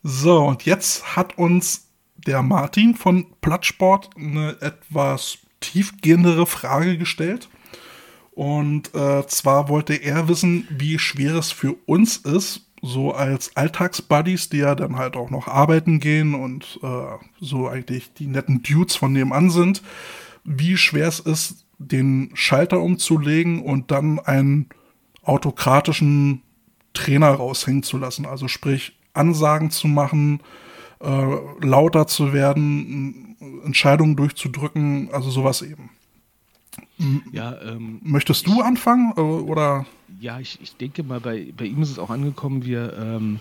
So, 0.03 0.45
und 0.45 0.65
jetzt 0.65 1.15
hat 1.15 1.38
uns 1.38 1.88
der 2.18 2.41
Martin 2.41 2.95
von 2.95 3.27
Plattsport 3.40 4.10
eine 4.18 4.57
etwas 4.60 5.38
tiefgehendere 5.61 6.45
Frage 6.45 6.98
gestellt. 6.98 7.48
Und 8.31 8.94
äh, 8.94 9.26
zwar 9.27 9.69
wollte 9.69 9.94
er 9.95 10.27
wissen, 10.27 10.68
wie 10.69 10.99
schwer 10.99 11.36
es 11.36 11.53
für 11.53 11.76
uns 11.86 12.18
ist, 12.18 12.69
so 12.81 13.14
als 13.14 13.56
Alltagsbuddies, 13.56 14.49
die 14.49 14.57
ja 14.57 14.76
dann 14.76 14.97
halt 14.97 15.15
auch 15.15 15.30
noch 15.30 15.47
arbeiten 15.47 15.99
gehen 15.99 16.34
und 16.34 16.80
äh, 16.81 17.18
so 17.39 17.68
eigentlich 17.68 18.14
die 18.14 18.27
netten 18.27 18.61
Dudes 18.64 18.95
von 18.95 19.14
nebenan 19.14 19.49
sind, 19.49 19.81
wie 20.43 20.77
schwer 20.77 21.07
es 21.07 21.19
ist, 21.19 21.65
den 21.77 22.31
Schalter 22.34 22.81
umzulegen 22.81 23.61
und 23.61 23.91
dann 23.91 24.19
einen 24.19 24.68
autokratischen 25.23 26.41
Trainer 26.93 27.31
raushängen 27.31 27.84
zu 27.84 27.97
lassen. 27.97 28.26
Also 28.26 28.47
sprich, 28.47 28.97
Ansagen 29.14 29.72
zu 29.72 29.88
machen, 29.88 30.41
äh, 30.99 31.35
lauter 31.61 32.07
zu 32.07 32.34
werden, 32.34 33.38
Entscheidungen 33.64 34.15
durchzudrücken, 34.15 35.10
also 35.11 35.30
sowas 35.30 35.61
eben. 35.61 35.91
Ja, 37.31 37.60
ähm, 37.61 37.99
Möchtest 38.03 38.47
du 38.47 38.61
anfangen 38.61 39.14
äh, 39.15 39.22
oder? 39.22 39.85
Ja, 40.20 40.40
ich, 40.40 40.60
ich 40.62 40.76
denke 40.76 41.04
mal, 41.04 41.20
bei, 41.20 41.54
bei 41.56 41.66
ihm 41.66 41.82
ist 41.82 41.91
es 41.91 42.00
auch 42.00 42.10
angekommen. 42.10 42.66
Wir 42.66 42.94
ähm, 42.98 43.40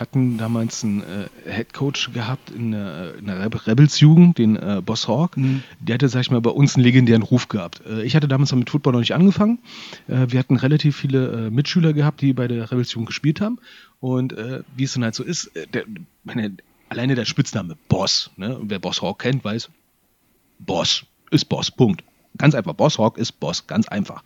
hatten 0.00 0.38
damals 0.38 0.82
einen 0.82 1.02
äh, 1.02 1.28
Head 1.44 1.74
Coach 1.74 2.12
gehabt 2.12 2.50
in 2.50 2.72
der, 2.72 3.14
in 3.16 3.26
der 3.26 3.50
Rebels-Jugend, 3.66 4.38
den 4.38 4.56
äh, 4.56 4.80
Boss 4.84 5.06
Hawk. 5.06 5.36
Mhm. 5.36 5.62
Der 5.80 5.94
hatte, 5.94 6.08
sag 6.08 6.22
ich 6.22 6.30
mal, 6.30 6.40
bei 6.40 6.50
uns 6.50 6.76
einen 6.76 6.84
legendären 6.84 7.22
Ruf 7.22 7.48
gehabt. 7.48 7.82
Äh, 7.86 8.04
ich 8.04 8.16
hatte 8.16 8.26
damals 8.26 8.54
mit 8.54 8.70
Football 8.70 8.94
noch 8.94 9.00
nicht 9.00 9.14
angefangen. 9.14 9.58
Äh, 10.08 10.26
wir 10.28 10.38
hatten 10.38 10.56
relativ 10.56 10.96
viele 10.96 11.46
äh, 11.46 11.50
Mitschüler 11.50 11.92
gehabt, 11.92 12.22
die 12.22 12.32
bei 12.32 12.48
der 12.48 12.70
Rebels-Jugend 12.70 13.08
gespielt 13.08 13.40
haben. 13.40 13.58
Und 14.00 14.32
äh, 14.32 14.62
wie 14.76 14.84
es 14.84 14.94
dann 14.94 15.04
halt 15.04 15.14
so 15.14 15.24
ist, 15.24 15.50
der, 15.74 15.84
meine, 16.24 16.56
alleine 16.88 17.14
der 17.14 17.24
Spitzname 17.26 17.76
Boss, 17.88 18.30
ne? 18.36 18.58
Und 18.58 18.70
wer 18.70 18.78
Boss 18.78 19.02
Hawk 19.02 19.20
kennt, 19.20 19.44
weiß, 19.44 19.68
Boss 20.58 21.04
ist 21.30 21.46
Boss, 21.46 21.70
Punkt. 21.70 22.02
Ganz 22.36 22.54
einfach. 22.54 22.74
Boss 22.74 22.98
Hawk 22.98 23.16
ist 23.16 23.32
Boss, 23.32 23.66
ganz 23.66 23.86
einfach. 23.88 24.24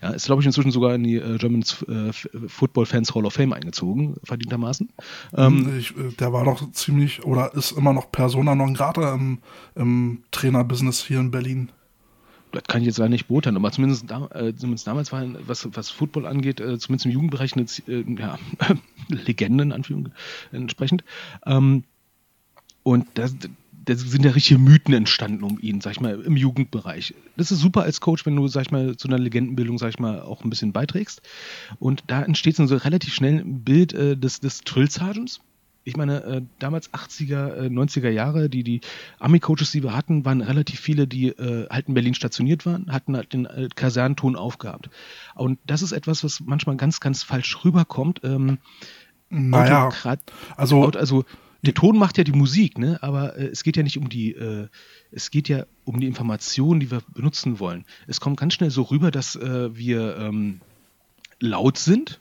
Ja, 0.00 0.10
ist, 0.10 0.26
glaube 0.26 0.42
ich, 0.42 0.46
inzwischen 0.46 0.70
sogar 0.70 0.94
in 0.94 1.02
die 1.02 1.16
äh, 1.16 1.38
German 1.38 1.64
äh, 1.88 2.12
Football 2.48 2.86
Fans 2.86 3.14
Hall 3.14 3.26
of 3.26 3.34
Fame 3.34 3.52
eingezogen, 3.52 4.16
verdientermaßen. 4.22 4.88
Ähm, 5.36 5.78
ich, 5.78 5.96
äh, 5.96 6.12
der 6.18 6.32
war 6.32 6.44
doch 6.44 6.70
ziemlich 6.72 7.24
oder 7.24 7.54
ist 7.54 7.72
immer 7.72 7.92
noch 7.92 8.12
Persona 8.12 8.54
non 8.54 8.74
grata 8.74 9.14
im, 9.14 9.38
im 9.74 10.22
Trainerbusiness 10.30 11.04
hier 11.04 11.18
in 11.18 11.32
Berlin. 11.32 11.70
Das 12.52 12.62
kann 12.64 12.80
ich 12.80 12.86
jetzt 12.86 12.98
leider 12.98 13.10
nicht 13.10 13.28
beurteilen, 13.28 13.56
aber 13.56 13.70
zumindest, 13.72 14.10
äh, 14.10 14.54
zumindest 14.54 14.86
damals 14.86 15.12
war, 15.12 15.24
was, 15.46 15.68
was 15.72 15.90
Football 15.90 16.26
angeht, 16.26 16.60
äh, 16.60 16.78
zumindest 16.78 17.06
im 17.06 17.12
Jugendbereich 17.12 17.54
eine 17.54 17.66
äh, 17.88 18.04
ja, 18.18 18.38
Legende 19.08 19.64
in 19.64 19.72
Anführungszeichen 19.72 20.16
entsprechend. 20.52 21.04
Ähm, 21.44 21.84
und 22.84 23.06
das, 23.14 23.34
da 23.88 23.96
sind 23.96 24.22
ja 24.22 24.32
richtige 24.32 24.60
Mythen 24.60 24.92
entstanden 24.92 25.42
um 25.42 25.58
ihn, 25.60 25.80
sag 25.80 25.92
ich 25.92 26.00
mal, 26.00 26.20
im 26.20 26.36
Jugendbereich. 26.36 27.14
Das 27.38 27.50
ist 27.50 27.60
super 27.60 27.82
als 27.82 28.02
Coach, 28.02 28.26
wenn 28.26 28.36
du, 28.36 28.46
sag 28.46 28.66
ich 28.66 28.70
mal, 28.70 28.96
zu 28.98 29.08
einer 29.08 29.18
Legendenbildung, 29.18 29.78
sag 29.78 29.88
ich 29.88 29.98
mal, 29.98 30.20
auch 30.20 30.44
ein 30.44 30.50
bisschen 30.50 30.74
beiträgst. 30.74 31.22
Und 31.78 32.04
da 32.06 32.22
entsteht 32.22 32.56
so 32.56 32.64
relativ 32.64 33.14
schnell 33.14 33.40
ein 33.40 33.64
Bild 33.64 33.94
äh, 33.94 34.14
des, 34.14 34.40
des 34.40 34.60
Drill 34.60 34.90
Sergeants. 34.90 35.40
Ich 35.84 35.96
meine, 35.96 36.22
äh, 36.22 36.42
damals 36.58 36.92
80er, 36.92 37.54
äh, 37.54 37.66
90er 37.68 38.10
Jahre, 38.10 38.50
die, 38.50 38.62
die 38.62 38.82
Army-Coaches, 39.20 39.70
die 39.70 39.82
wir 39.82 39.96
hatten, 39.96 40.26
waren 40.26 40.42
relativ 40.42 40.80
viele, 40.80 41.06
die 41.06 41.28
äh, 41.28 41.66
halt 41.70 41.88
in 41.88 41.94
Berlin 41.94 42.12
stationiert 42.12 42.66
waren, 42.66 42.92
hatten 42.92 43.16
halt 43.16 43.32
den 43.32 43.46
äh, 43.46 43.70
Kasernton 43.74 44.36
aufgehabt. 44.36 44.90
Und 45.34 45.58
das 45.66 45.80
ist 45.80 45.92
etwas, 45.92 46.22
was 46.24 46.40
manchmal 46.40 46.76
ganz, 46.76 47.00
ganz 47.00 47.22
falsch 47.22 47.64
rüberkommt. 47.64 48.20
Ähm, 48.22 48.58
naja, 49.30 49.88
also, 50.56 50.90
also 50.90 51.24
der 51.62 51.74
Ton 51.74 51.98
macht 51.98 52.18
ja 52.18 52.24
die 52.24 52.32
Musik, 52.32 52.78
ne? 52.78 52.98
aber 53.02 53.36
äh, 53.36 53.46
es 53.46 53.64
geht 53.64 53.76
ja 53.76 53.82
nicht 53.82 53.98
um 53.98 54.08
die, 54.08 54.32
äh, 54.32 54.68
es 55.10 55.30
geht 55.30 55.48
ja 55.48 55.66
um 55.84 56.00
die 56.00 56.06
Informationen, 56.06 56.80
die 56.80 56.90
wir 56.90 57.02
benutzen 57.12 57.58
wollen. 57.58 57.84
Es 58.06 58.20
kommt 58.20 58.38
ganz 58.38 58.54
schnell 58.54 58.70
so 58.70 58.82
rüber, 58.82 59.10
dass 59.10 59.34
äh, 59.36 59.74
wir 59.76 60.16
ähm, 60.18 60.60
laut 61.40 61.78
sind, 61.78 62.20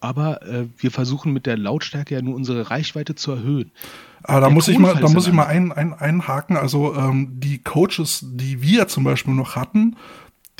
aber 0.00 0.42
äh, 0.42 0.66
wir 0.76 0.90
versuchen 0.90 1.32
mit 1.32 1.46
der 1.46 1.56
Lautstärke 1.56 2.14
ja 2.14 2.22
nur 2.22 2.34
unsere 2.34 2.70
Reichweite 2.70 3.14
zu 3.14 3.32
erhöhen. 3.32 3.70
Aber 4.22 4.40
da 4.40 4.50
muss 4.50 4.68
ich 4.68 4.78
mal, 4.78 4.94
da 4.96 5.08
muss 5.08 5.26
ich 5.26 5.32
mal 5.32 5.46
ein, 5.46 5.70
ein, 5.70 5.92
einhaken. 5.92 6.56
Also 6.56 6.94
ähm, 6.94 7.40
die 7.40 7.58
Coaches, 7.58 8.24
die 8.32 8.60
wir 8.60 8.88
zum 8.88 9.04
Beispiel 9.04 9.34
noch 9.34 9.54
hatten, 9.54 9.96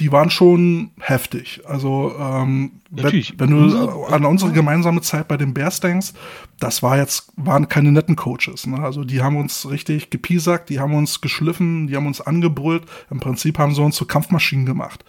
die 0.00 0.10
waren 0.10 0.30
schon 0.30 0.90
heftig. 0.98 1.62
Also 1.66 2.14
ähm, 2.18 2.80
wenn, 2.90 3.24
wenn, 3.38 3.50
du 3.50 4.04
an 4.06 4.24
unsere 4.24 4.52
gemeinsame 4.52 5.02
Zeit 5.02 5.28
bei 5.28 5.36
den 5.36 5.54
Bears 5.54 5.80
denkst, 5.80 6.12
das 6.58 6.82
war 6.82 6.96
jetzt, 6.96 7.32
waren 7.36 7.68
keine 7.68 7.92
netten 7.92 8.16
Coaches. 8.16 8.66
Ne? 8.66 8.80
Also 8.80 9.04
die 9.04 9.22
haben 9.22 9.36
uns 9.36 9.70
richtig 9.70 10.10
gepiesackt, 10.10 10.68
die 10.68 10.80
haben 10.80 10.94
uns 10.94 11.20
geschliffen, 11.20 11.86
die 11.86 11.96
haben 11.96 12.06
uns 12.06 12.20
angebrüllt. 12.20 12.84
Im 13.10 13.20
Prinzip 13.20 13.58
haben 13.58 13.74
sie 13.74 13.82
uns 13.82 13.96
zu 13.96 14.06
Kampfmaschinen 14.06 14.66
gemacht. 14.66 15.04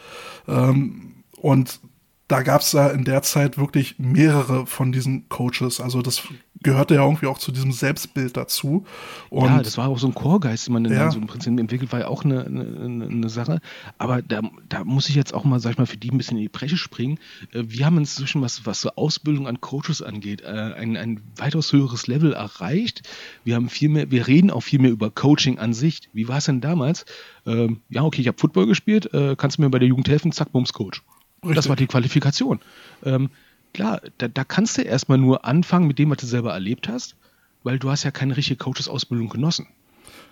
Ähm, 0.48 1.24
und 1.41 1.80
da 2.27 2.41
gab 2.41 2.61
es 2.61 2.72
ja 2.72 2.88
in 2.88 3.03
der 3.03 3.22
Zeit 3.22 3.57
wirklich 3.57 3.99
mehrere 3.99 4.65
von 4.65 4.91
diesen 4.91 5.30
Coaches. 5.30 5.80
Also 5.80 6.02
das 6.02 6.23
gehörte 6.61 6.95
ja 6.95 7.03
irgendwie 7.03 7.27
auch 7.27 7.38
zu 7.38 7.52
diesem 7.52 7.72
Selbstbild 7.72 8.35
dazu. 8.35 8.84
Und 9.30 9.45
ja, 9.45 9.61
das 9.61 9.77
war 9.77 9.89
auch 9.89 9.99
so 9.99 10.07
ein 10.07 10.15
Chorgeist, 10.15 10.65
den 10.65 10.73
man 10.73 10.85
ja. 10.85 10.97
dann 10.97 11.11
so 11.11 11.19
im 11.19 11.27
Prinzip 11.27 11.60
entwickelt, 11.60 11.91
war 11.91 11.99
ja 11.99 12.07
auch 12.07 12.26
eine, 12.26 12.43
eine, 12.45 13.06
eine, 13.06 13.30
Sache. 13.30 13.61
Aber 13.99 14.23
da, 14.23 14.41
da 14.68 14.84
muss 14.84 15.07
ich 15.07 15.14
jetzt 15.14 15.35
auch 15.35 15.43
mal, 15.43 15.60
sag 15.60 15.72
ich 15.72 15.77
mal, 15.77 15.85
für 15.85 15.97
die 15.97 16.10
ein 16.10 16.18
bisschen 16.18 16.38
in 16.38 16.43
die 16.43 16.49
Bresche 16.49 16.77
springen. 16.77 17.19
Äh, 17.53 17.65
wir 17.68 17.85
haben 17.85 17.99
inzwischen, 17.99 18.41
was, 18.41 18.65
was 18.65 18.81
so 18.81 18.89
Ausbildung 18.95 19.47
an 19.47 19.61
Coaches 19.61 20.02
angeht, 20.02 20.41
äh, 20.41 20.47
ein, 20.47 20.97
ein 20.97 21.22
weitaus 21.35 21.72
höheres 21.72 22.07
Level 22.07 22.34
erreicht. 22.34 23.03
Wir 23.43 23.53
haben 23.53 23.69
viel 23.69 23.89
mehr, 23.89 24.10
wir 24.10 24.26
reden 24.26 24.49
auch 24.49 24.61
viel 24.61 24.80
mehr 24.80 24.91
über 24.91 25.11
Coaching 25.11 25.60
an 25.60 25.76
sich. 25.76 26.10
Wie 26.14 26.27
war 26.27 26.38
es 26.38 26.45
denn 26.45 26.61
damals? 26.61 27.06
Ähm, 27.45 27.81
ja, 27.89 28.03
okay, 28.03 28.22
ich 28.22 28.27
habe 28.27 28.39
Football 28.39 28.65
gespielt, 28.65 29.14
äh, 29.14 29.35
kannst 29.38 29.60
du 29.60 29.61
mir 29.61 29.69
bei 29.69 29.80
der 29.80 29.88
Jugend 29.88 30.10
helfen? 30.10 30.31
Zack, 30.31 30.52
Bums, 30.52 30.73
Coach. 30.73 31.03
Richtig. 31.46 31.56
Das 31.56 31.70
war 31.70 31.76
die 31.76 31.88
Qualifikation. 31.88 32.60
Ähm, 33.04 33.30
klar, 33.74 34.02
da, 34.18 34.28
da, 34.28 34.44
kannst 34.44 34.78
du 34.78 34.82
erstmal 34.82 35.18
nur 35.18 35.46
anfangen 35.46 35.88
mit 35.88 36.00
dem, 36.00 36.10
was 36.10 36.18
du 36.18 36.26
selber 36.26 36.54
erlebt 36.54 36.90
hast, 36.90 37.16
weil 37.64 37.80
du 37.80 37.90
hast 37.90 38.04
ja 38.04 38.12
keine 38.12 38.36
richtige 38.36 38.58
Coaches-Ausbildung 38.58 39.30
genossen. 39.30 39.68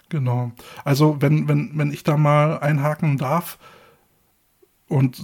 Genau. 0.10 0.52
Also 0.84 1.18
wenn, 1.22 1.48
wenn, 1.48 1.72
wenn 1.76 1.91
ich 1.91 2.03
da 2.03 2.18
mal 2.18 2.60
einhaken 2.60 3.18
darf, 3.18 3.57
und 4.88 5.18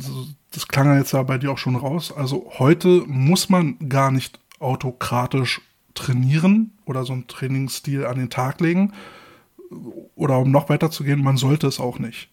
das 0.52 0.68
klang 0.68 0.88
ja 0.88 0.98
jetzt 0.98 1.11
ja 1.11 1.22
bei 1.24 1.38
dir 1.38 1.52
auch 1.52 1.57
schon 1.57 1.76
raus, 1.76 2.11
also 2.11 2.52
heute 2.57 3.03
muss 3.06 3.49
man 3.49 3.78
gar 3.88 4.11
nicht 4.11 4.40
autokratisch 4.60 5.61
trainieren 5.94 6.72
oder 6.86 7.06
so 7.06 7.14
einen 7.14 7.28
Trainingsstil 7.28 8.06
an 8.06 8.18
den 8.18 8.30
Tag 8.30 8.61
legen. 8.61 8.94
Oder 10.16 10.40
um 10.40 10.52
noch 10.52 10.70
weiter 10.70 10.90
zu 10.90 11.03
gehen, 11.03 11.24
man 11.24 11.38
sollte 11.38 11.68
es 11.68 11.80
auch 11.80 11.99
nicht. 11.99 12.30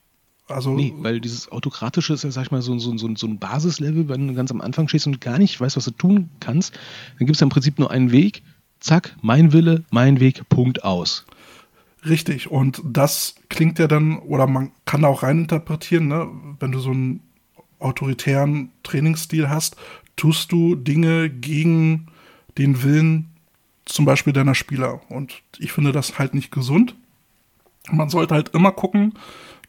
Also, 0.49 0.75
nee, 0.75 0.95
weil 0.99 1.21
dieses 1.21 1.51
Autokratische 1.51 2.15
ist 2.15 2.23
ja, 2.23 2.31
sag 2.31 2.45
ich 2.45 2.51
mal, 2.53 2.63
so, 2.63 2.79
so, 2.79 2.97
so, 2.97 3.15
so 3.17 3.27
ein 3.27 3.39
Basislevel, 3.39 4.09
wenn 4.09 4.29
du 4.29 4.35
ganz 4.35 4.53
am 4.53 4.61
Anfang 4.61 4.87
stehst 4.87 5.07
und 5.07 5.21
gar 5.21 5.39
nicht 5.39 5.61
weißt, 5.61 5.77
was 5.77 5.87
du 5.87 5.91
tun 5.91 6.31
kannst, 6.39 6.75
dann 7.19 7.27
gibt 7.27 7.37
es 7.37 7.43
im 7.43 7.49
Prinzip 7.49 7.79
nur 7.79 7.91
einen 7.91 8.13
Weg. 8.13 8.43
Zack, 8.79 9.17
mein 9.23 9.53
Wille, 9.53 9.85
mein 9.91 10.21
Weg, 10.21 10.49
Punkt 10.49 10.85
aus. 10.85 11.27
Richtig, 12.05 12.51
und 12.51 12.81
das 12.85 13.35
klingt 13.49 13.79
ja 13.81 13.89
dann, 13.89 14.19
oder 14.19 14.47
man 14.47 14.71
kann 14.85 15.05
auch 15.05 15.25
reininterpretieren, 15.25 16.07
ne? 16.07 16.29
wenn 16.61 16.71
du 16.71 16.79
so 16.79 16.91
einen 16.91 17.21
autoritären 17.81 18.71
Trainingsstil 18.85 19.49
hast, 19.49 19.77
tust 20.15 20.53
du 20.53 20.77
Dinge 20.77 21.29
gegen 21.29 22.07
den 22.59 22.83
Willen 22.85 23.31
zum 23.85 24.05
Beispiel 24.05 24.33
deiner 24.33 24.55
Spieler. 24.55 25.01
Und 25.09 25.43
ich 25.59 25.73
finde 25.73 25.93
das 25.93 26.19
halt 26.19 26.35
nicht 26.35 26.51
gesund. 26.51 26.95
Man 27.91 28.09
sollte 28.09 28.35
halt 28.35 28.51
immer 28.51 28.73
gucken, 28.73 29.15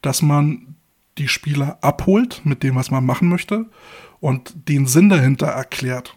dass 0.02 0.22
man 0.22 0.76
die 1.18 1.28
Spieler 1.28 1.78
abholt 1.82 2.42
mit 2.44 2.64
dem, 2.64 2.76
was 2.76 2.92
man 2.92 3.06
machen 3.06 3.30
möchte 3.30 3.66
und 4.20 4.54
den 4.70 4.86
Sinn 4.86 5.10
dahinter 5.10 5.48
erklärt. 5.48 6.16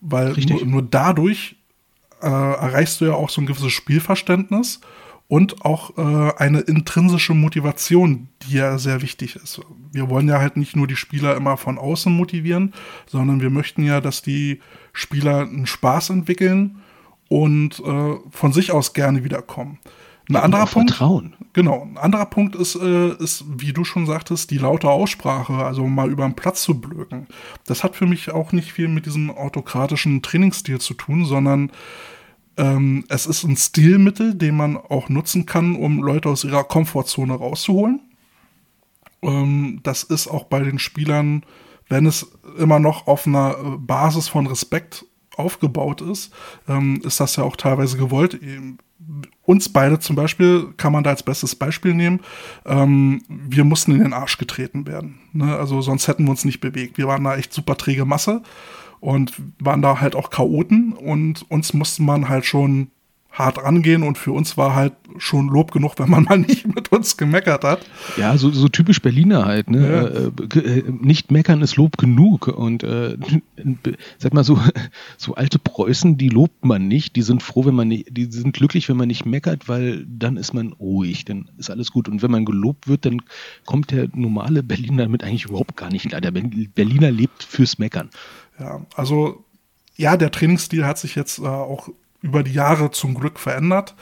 Weil 0.00 0.34
nur, 0.48 0.64
nur, 0.64 0.82
dadurch 0.82 1.56
äh, 2.20 2.26
erreichst 2.26 3.00
du 3.00 3.06
ja 3.06 3.12
auch 3.14 3.30
so 3.30 3.40
ein 3.40 3.46
gewisses 3.46 3.72
Spielverständnis 3.72 4.80
und 5.28 5.64
auch 5.64 5.96
äh, 5.96 6.32
eine 6.36 6.60
intrinsische 6.60 7.34
Motivation, 7.34 8.28
die 8.42 8.56
ja 8.56 8.78
sehr 8.78 9.00
wichtig 9.00 9.36
ist. 9.36 9.60
Wir 9.90 10.10
wollen 10.10 10.28
ja 10.28 10.38
halt 10.38 10.56
nicht 10.56 10.76
nur 10.76 10.86
die 10.86 10.96
Spieler 10.96 11.36
immer 11.36 11.56
von 11.56 11.78
außen 11.78 12.12
motivieren, 12.14 12.74
sondern 13.06 13.40
wir 13.40 13.50
möchten 13.50 13.82
ja, 13.82 14.00
dass 14.00 14.20
die 14.20 14.60
Spieler 14.92 15.40
einen 15.40 15.66
Spaß 15.66 16.10
entwickeln 16.10 16.82
und 17.28 17.80
äh, 17.80 18.14
von 18.30 18.52
sich 18.52 18.70
aus 18.70 18.92
gerne 18.92 19.24
wiederkommen. 19.24 19.78
Ein 20.28 20.36
anderer 20.36 20.66
Punkt. 20.66 20.90
Vertrauen. 20.90 21.34
Genau. 21.52 21.82
Ein 21.82 21.98
anderer 21.98 22.26
Punkt 22.26 22.56
ist, 22.56 22.76
äh, 22.76 23.14
ist, 23.22 23.44
wie 23.46 23.72
du 23.72 23.84
schon 23.84 24.06
sagtest, 24.06 24.50
die 24.50 24.58
laute 24.58 24.88
Aussprache, 24.88 25.54
also 25.54 25.86
mal 25.86 26.10
über 26.10 26.24
den 26.24 26.34
Platz 26.34 26.62
zu 26.62 26.80
blöken. 26.80 27.26
Das 27.66 27.84
hat 27.84 27.96
für 27.96 28.06
mich 28.06 28.30
auch 28.30 28.52
nicht 28.52 28.72
viel 28.72 28.88
mit 28.88 29.06
diesem 29.06 29.30
autokratischen 29.30 30.22
Trainingsstil 30.22 30.80
zu 30.80 30.94
tun, 30.94 31.26
sondern 31.26 31.70
ähm, 32.56 33.04
es 33.08 33.26
ist 33.26 33.44
ein 33.44 33.56
Stilmittel, 33.56 34.34
den 34.34 34.56
man 34.56 34.76
auch 34.76 35.08
nutzen 35.08 35.44
kann, 35.44 35.76
um 35.76 36.02
Leute 36.02 36.28
aus 36.28 36.44
ihrer 36.44 36.64
Komfortzone 36.64 37.34
rauszuholen. 37.34 38.00
Ähm, 39.22 39.80
das 39.82 40.04
ist 40.04 40.28
auch 40.28 40.44
bei 40.44 40.60
den 40.60 40.78
Spielern, 40.78 41.44
wenn 41.88 42.06
es 42.06 42.32
immer 42.58 42.78
noch 42.78 43.06
auf 43.06 43.26
einer 43.26 43.56
äh, 43.58 43.76
Basis 43.78 44.28
von 44.28 44.46
Respekt 44.46 45.04
aufgebaut 45.36 46.00
ist, 46.00 46.32
ähm, 46.68 47.00
ist 47.04 47.20
das 47.20 47.36
ja 47.36 47.44
auch 47.44 47.56
teilweise 47.56 47.96
gewollt. 47.98 48.38
Uns 49.46 49.68
beide 49.68 49.98
zum 49.98 50.16
Beispiel 50.16 50.72
kann 50.76 50.92
man 50.92 51.04
da 51.04 51.10
als 51.10 51.22
bestes 51.22 51.54
Beispiel 51.54 51.94
nehmen. 51.94 52.20
Ähm, 52.64 53.22
wir 53.28 53.64
mussten 53.64 53.92
in 53.92 53.98
den 53.98 54.14
Arsch 54.14 54.38
getreten 54.38 54.86
werden. 54.86 55.18
Ne? 55.32 55.56
Also 55.56 55.82
sonst 55.82 56.08
hätten 56.08 56.24
wir 56.24 56.30
uns 56.30 56.44
nicht 56.44 56.60
bewegt. 56.60 56.96
Wir 56.96 57.08
waren 57.08 57.24
da 57.24 57.36
echt 57.36 57.52
super 57.52 57.76
träge 57.76 58.06
Masse 58.06 58.42
und 59.00 59.34
waren 59.58 59.82
da 59.82 60.00
halt 60.00 60.16
auch 60.16 60.30
Chaoten 60.30 60.92
und 60.92 61.48
uns 61.50 61.74
musste 61.74 62.02
man 62.02 62.28
halt 62.28 62.46
schon 62.46 62.90
hart 63.34 63.58
rangehen 63.58 64.04
und 64.04 64.16
für 64.16 64.30
uns 64.30 64.56
war 64.56 64.76
halt 64.76 64.94
schon 65.18 65.48
Lob 65.48 65.72
genug, 65.72 65.98
wenn 65.98 66.08
man 66.08 66.22
mal 66.22 66.38
nicht 66.38 66.66
mit 66.74 66.92
uns 66.92 67.16
gemeckert 67.16 67.64
hat. 67.64 67.84
Ja, 68.16 68.38
so, 68.38 68.50
so 68.50 68.68
typisch 68.68 69.02
Berliner 69.02 69.44
halt, 69.44 69.68
ne? 69.70 70.32
Ja. 70.40 70.58
Äh, 70.60 70.78
äh, 70.78 70.84
nicht 70.88 71.32
meckern 71.32 71.60
ist 71.60 71.76
Lob 71.76 71.98
genug 71.98 72.46
und 72.46 72.84
äh, 72.84 73.18
sag 74.18 74.34
mal 74.34 74.44
so, 74.44 74.58
so 75.18 75.34
alte 75.34 75.58
Preußen, 75.58 76.16
die 76.16 76.28
lobt 76.28 76.64
man 76.64 76.86
nicht, 76.86 77.16
die 77.16 77.22
sind 77.22 77.42
froh, 77.42 77.66
wenn 77.66 77.74
man 77.74 77.88
nicht, 77.88 78.16
die 78.16 78.26
sind 78.26 78.54
glücklich, 78.54 78.88
wenn 78.88 78.96
man 78.96 79.08
nicht 79.08 79.26
meckert, 79.26 79.68
weil 79.68 80.06
dann 80.08 80.36
ist 80.36 80.54
man 80.54 80.72
ruhig, 80.72 81.24
dann 81.24 81.50
ist 81.58 81.70
alles 81.70 81.90
gut 81.90 82.08
und 82.08 82.22
wenn 82.22 82.30
man 82.30 82.44
gelobt 82.44 82.86
wird, 82.86 83.04
dann 83.04 83.20
kommt 83.66 83.90
der 83.90 84.08
normale 84.14 84.62
Berliner 84.62 85.02
damit 85.02 85.24
eigentlich 85.24 85.46
überhaupt 85.46 85.76
gar 85.76 85.90
nicht 85.90 86.08
klar. 86.08 86.20
Der 86.20 86.30
Berliner 86.30 87.10
lebt 87.10 87.42
fürs 87.42 87.78
Meckern. 87.78 88.10
Ja, 88.60 88.86
also 88.94 89.44
ja, 89.96 90.16
der 90.16 90.30
Trainingsstil 90.30 90.86
hat 90.86 90.98
sich 90.98 91.14
jetzt 91.14 91.38
äh, 91.38 91.46
auch 91.46 91.88
über 92.24 92.42
die 92.42 92.54
Jahre 92.54 92.90
zum 92.90 93.14
Glück 93.14 93.38
verändert. 93.38 93.94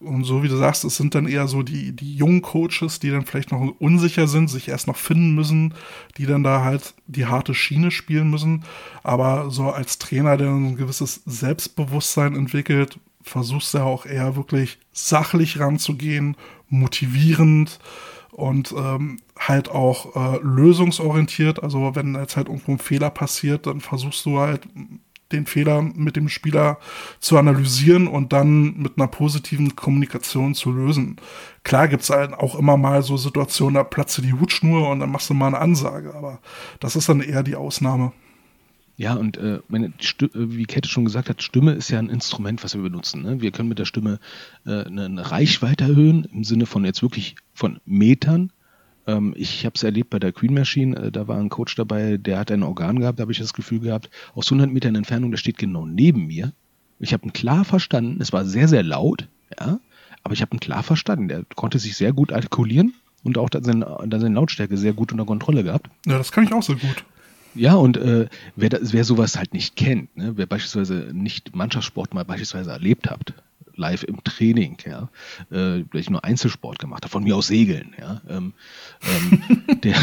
Und 0.00 0.24
so 0.24 0.42
wie 0.42 0.48
du 0.48 0.56
sagst, 0.56 0.84
es 0.84 0.96
sind 0.96 1.14
dann 1.14 1.28
eher 1.28 1.48
so 1.48 1.62
die, 1.62 1.94
die 1.94 2.14
jungen 2.14 2.40
Coaches, 2.40 2.98
die 2.98 3.10
dann 3.10 3.26
vielleicht 3.26 3.52
noch 3.52 3.74
unsicher 3.78 4.26
sind, 4.26 4.48
sich 4.48 4.68
erst 4.68 4.86
noch 4.86 4.96
finden 4.96 5.34
müssen, 5.34 5.74
die 6.16 6.24
dann 6.24 6.42
da 6.42 6.64
halt 6.64 6.94
die 7.06 7.26
harte 7.26 7.54
Schiene 7.54 7.90
spielen 7.90 8.30
müssen. 8.30 8.64
Aber 9.02 9.50
so 9.50 9.70
als 9.70 9.98
Trainer, 9.98 10.38
der 10.38 10.48
ein 10.48 10.76
gewisses 10.76 11.22
Selbstbewusstsein 11.26 12.34
entwickelt, 12.34 12.98
versuchst 13.22 13.74
du 13.74 13.78
ja 13.78 13.84
auch 13.84 14.06
eher 14.06 14.36
wirklich 14.36 14.78
sachlich 14.92 15.58
ranzugehen, 15.60 16.36
motivierend 16.70 17.80
und 18.32 18.74
ähm, 18.76 19.18
halt 19.38 19.68
auch 19.70 20.16
äh, 20.16 20.38
lösungsorientiert. 20.42 21.62
Also 21.62 21.94
wenn 21.94 22.14
jetzt 22.14 22.36
halt 22.36 22.48
irgendwo 22.48 22.72
ein 22.72 22.78
Fehler 22.78 23.10
passiert, 23.10 23.66
dann 23.66 23.80
versuchst 23.80 24.24
du 24.24 24.38
halt 24.38 24.66
den 25.32 25.46
Fehler 25.46 25.82
mit 25.82 26.16
dem 26.16 26.28
Spieler 26.28 26.78
zu 27.18 27.36
analysieren 27.38 28.06
und 28.06 28.32
dann 28.32 28.76
mit 28.76 28.92
einer 28.96 29.08
positiven 29.08 29.74
Kommunikation 29.74 30.54
zu 30.54 30.72
lösen. 30.72 31.16
Klar 31.64 31.88
gibt's 31.88 32.10
halt 32.10 32.32
auch 32.32 32.56
immer 32.56 32.76
mal 32.76 33.02
so 33.02 33.16
Situationen, 33.16 33.74
da 33.74 33.84
platzt 33.84 34.22
die 34.22 34.34
Hutschnur 34.34 34.88
und 34.88 35.00
dann 35.00 35.10
machst 35.10 35.28
du 35.30 35.34
mal 35.34 35.48
eine 35.48 35.58
Ansage, 35.58 36.14
aber 36.14 36.40
das 36.80 36.96
ist 36.96 37.08
dann 37.08 37.20
eher 37.20 37.42
die 37.42 37.56
Ausnahme. 37.56 38.12
Ja, 38.98 39.14
und 39.14 39.36
äh, 39.36 39.60
meine, 39.68 39.92
wie 40.32 40.64
Kette 40.64 40.88
schon 40.88 41.04
gesagt 41.04 41.28
hat, 41.28 41.42
Stimme 41.42 41.72
ist 41.72 41.90
ja 41.90 41.98
ein 41.98 42.08
Instrument, 42.08 42.64
was 42.64 42.74
wir 42.74 42.82
benutzen. 42.82 43.22
Ne? 43.22 43.42
Wir 43.42 43.50
können 43.50 43.68
mit 43.68 43.78
der 43.78 43.84
Stimme 43.84 44.18
äh, 44.64 44.84
eine 44.84 45.30
Reichweite 45.30 45.84
erhöhen, 45.84 46.26
im 46.32 46.44
Sinne 46.44 46.64
von 46.64 46.84
jetzt 46.84 47.02
wirklich 47.02 47.36
von 47.52 47.78
Metern, 47.84 48.52
ähm, 49.06 49.34
ich 49.36 49.64
habe 49.64 49.74
es 49.74 49.82
erlebt 49.82 50.10
bei 50.10 50.18
der 50.18 50.32
Queen 50.32 50.54
Machine, 50.54 50.96
äh, 50.96 51.12
da 51.12 51.28
war 51.28 51.38
ein 51.38 51.48
Coach 51.48 51.74
dabei, 51.74 52.16
der 52.16 52.38
hat 52.38 52.50
ein 52.50 52.62
Organ 52.62 53.00
gehabt, 53.00 53.18
da 53.18 53.22
habe 53.22 53.32
ich 53.32 53.38
das 53.38 53.52
Gefühl 53.52 53.80
gehabt, 53.80 54.10
aus 54.34 54.46
100 54.46 54.72
Metern 54.72 54.94
Entfernung, 54.94 55.30
der 55.30 55.38
steht 55.38 55.58
genau 55.58 55.86
neben 55.86 56.26
mir. 56.26 56.52
Ich 56.98 57.12
habe 57.12 57.26
ihn 57.26 57.32
klar 57.32 57.64
verstanden, 57.64 58.20
es 58.20 58.32
war 58.32 58.44
sehr, 58.44 58.68
sehr 58.68 58.82
laut, 58.82 59.28
ja, 59.58 59.78
aber 60.22 60.34
ich 60.34 60.42
habe 60.42 60.56
ihn 60.56 60.60
klar 60.60 60.82
verstanden. 60.82 61.28
Der 61.28 61.44
konnte 61.54 61.78
sich 61.78 61.96
sehr 61.96 62.12
gut 62.12 62.32
artikulieren 62.32 62.94
und 63.22 63.38
auch 63.38 63.50
dann 63.50 63.64
seine, 63.64 63.84
dann 64.06 64.20
seine 64.20 64.34
Lautstärke 64.34 64.76
sehr 64.76 64.92
gut 64.92 65.12
unter 65.12 65.24
Kontrolle 65.24 65.62
gehabt. 65.62 65.88
Ja, 66.06 66.18
das 66.18 66.32
kann 66.32 66.44
ich 66.44 66.52
auch 66.52 66.62
so 66.62 66.74
gut. 66.74 67.04
Ja, 67.54 67.74
und 67.74 67.96
äh, 67.96 68.28
wer, 68.54 68.78
wer 68.82 69.04
sowas 69.04 69.36
halt 69.36 69.54
nicht 69.54 69.76
kennt, 69.76 70.14
ne, 70.16 70.36
wer 70.36 70.46
beispielsweise 70.46 71.10
nicht 71.12 71.56
Mannschaftssport 71.56 72.12
mal 72.12 72.24
beispielsweise 72.24 72.70
erlebt 72.70 73.10
habt, 73.10 73.32
live 73.76 74.02
im 74.04 74.22
Training, 74.24 74.76
ja, 74.84 75.08
äh, 75.50 75.84
weil 75.90 76.00
ich 76.00 76.10
nur 76.10 76.24
Einzelsport 76.24 76.78
gemacht 76.78 77.04
habe, 77.04 77.12
von 77.12 77.24
mir 77.24 77.36
aus 77.36 77.48
Segeln, 77.48 77.94
ja. 78.00 78.20
Ähm, 78.28 78.52
ähm, 79.02 79.80
der, 79.82 79.96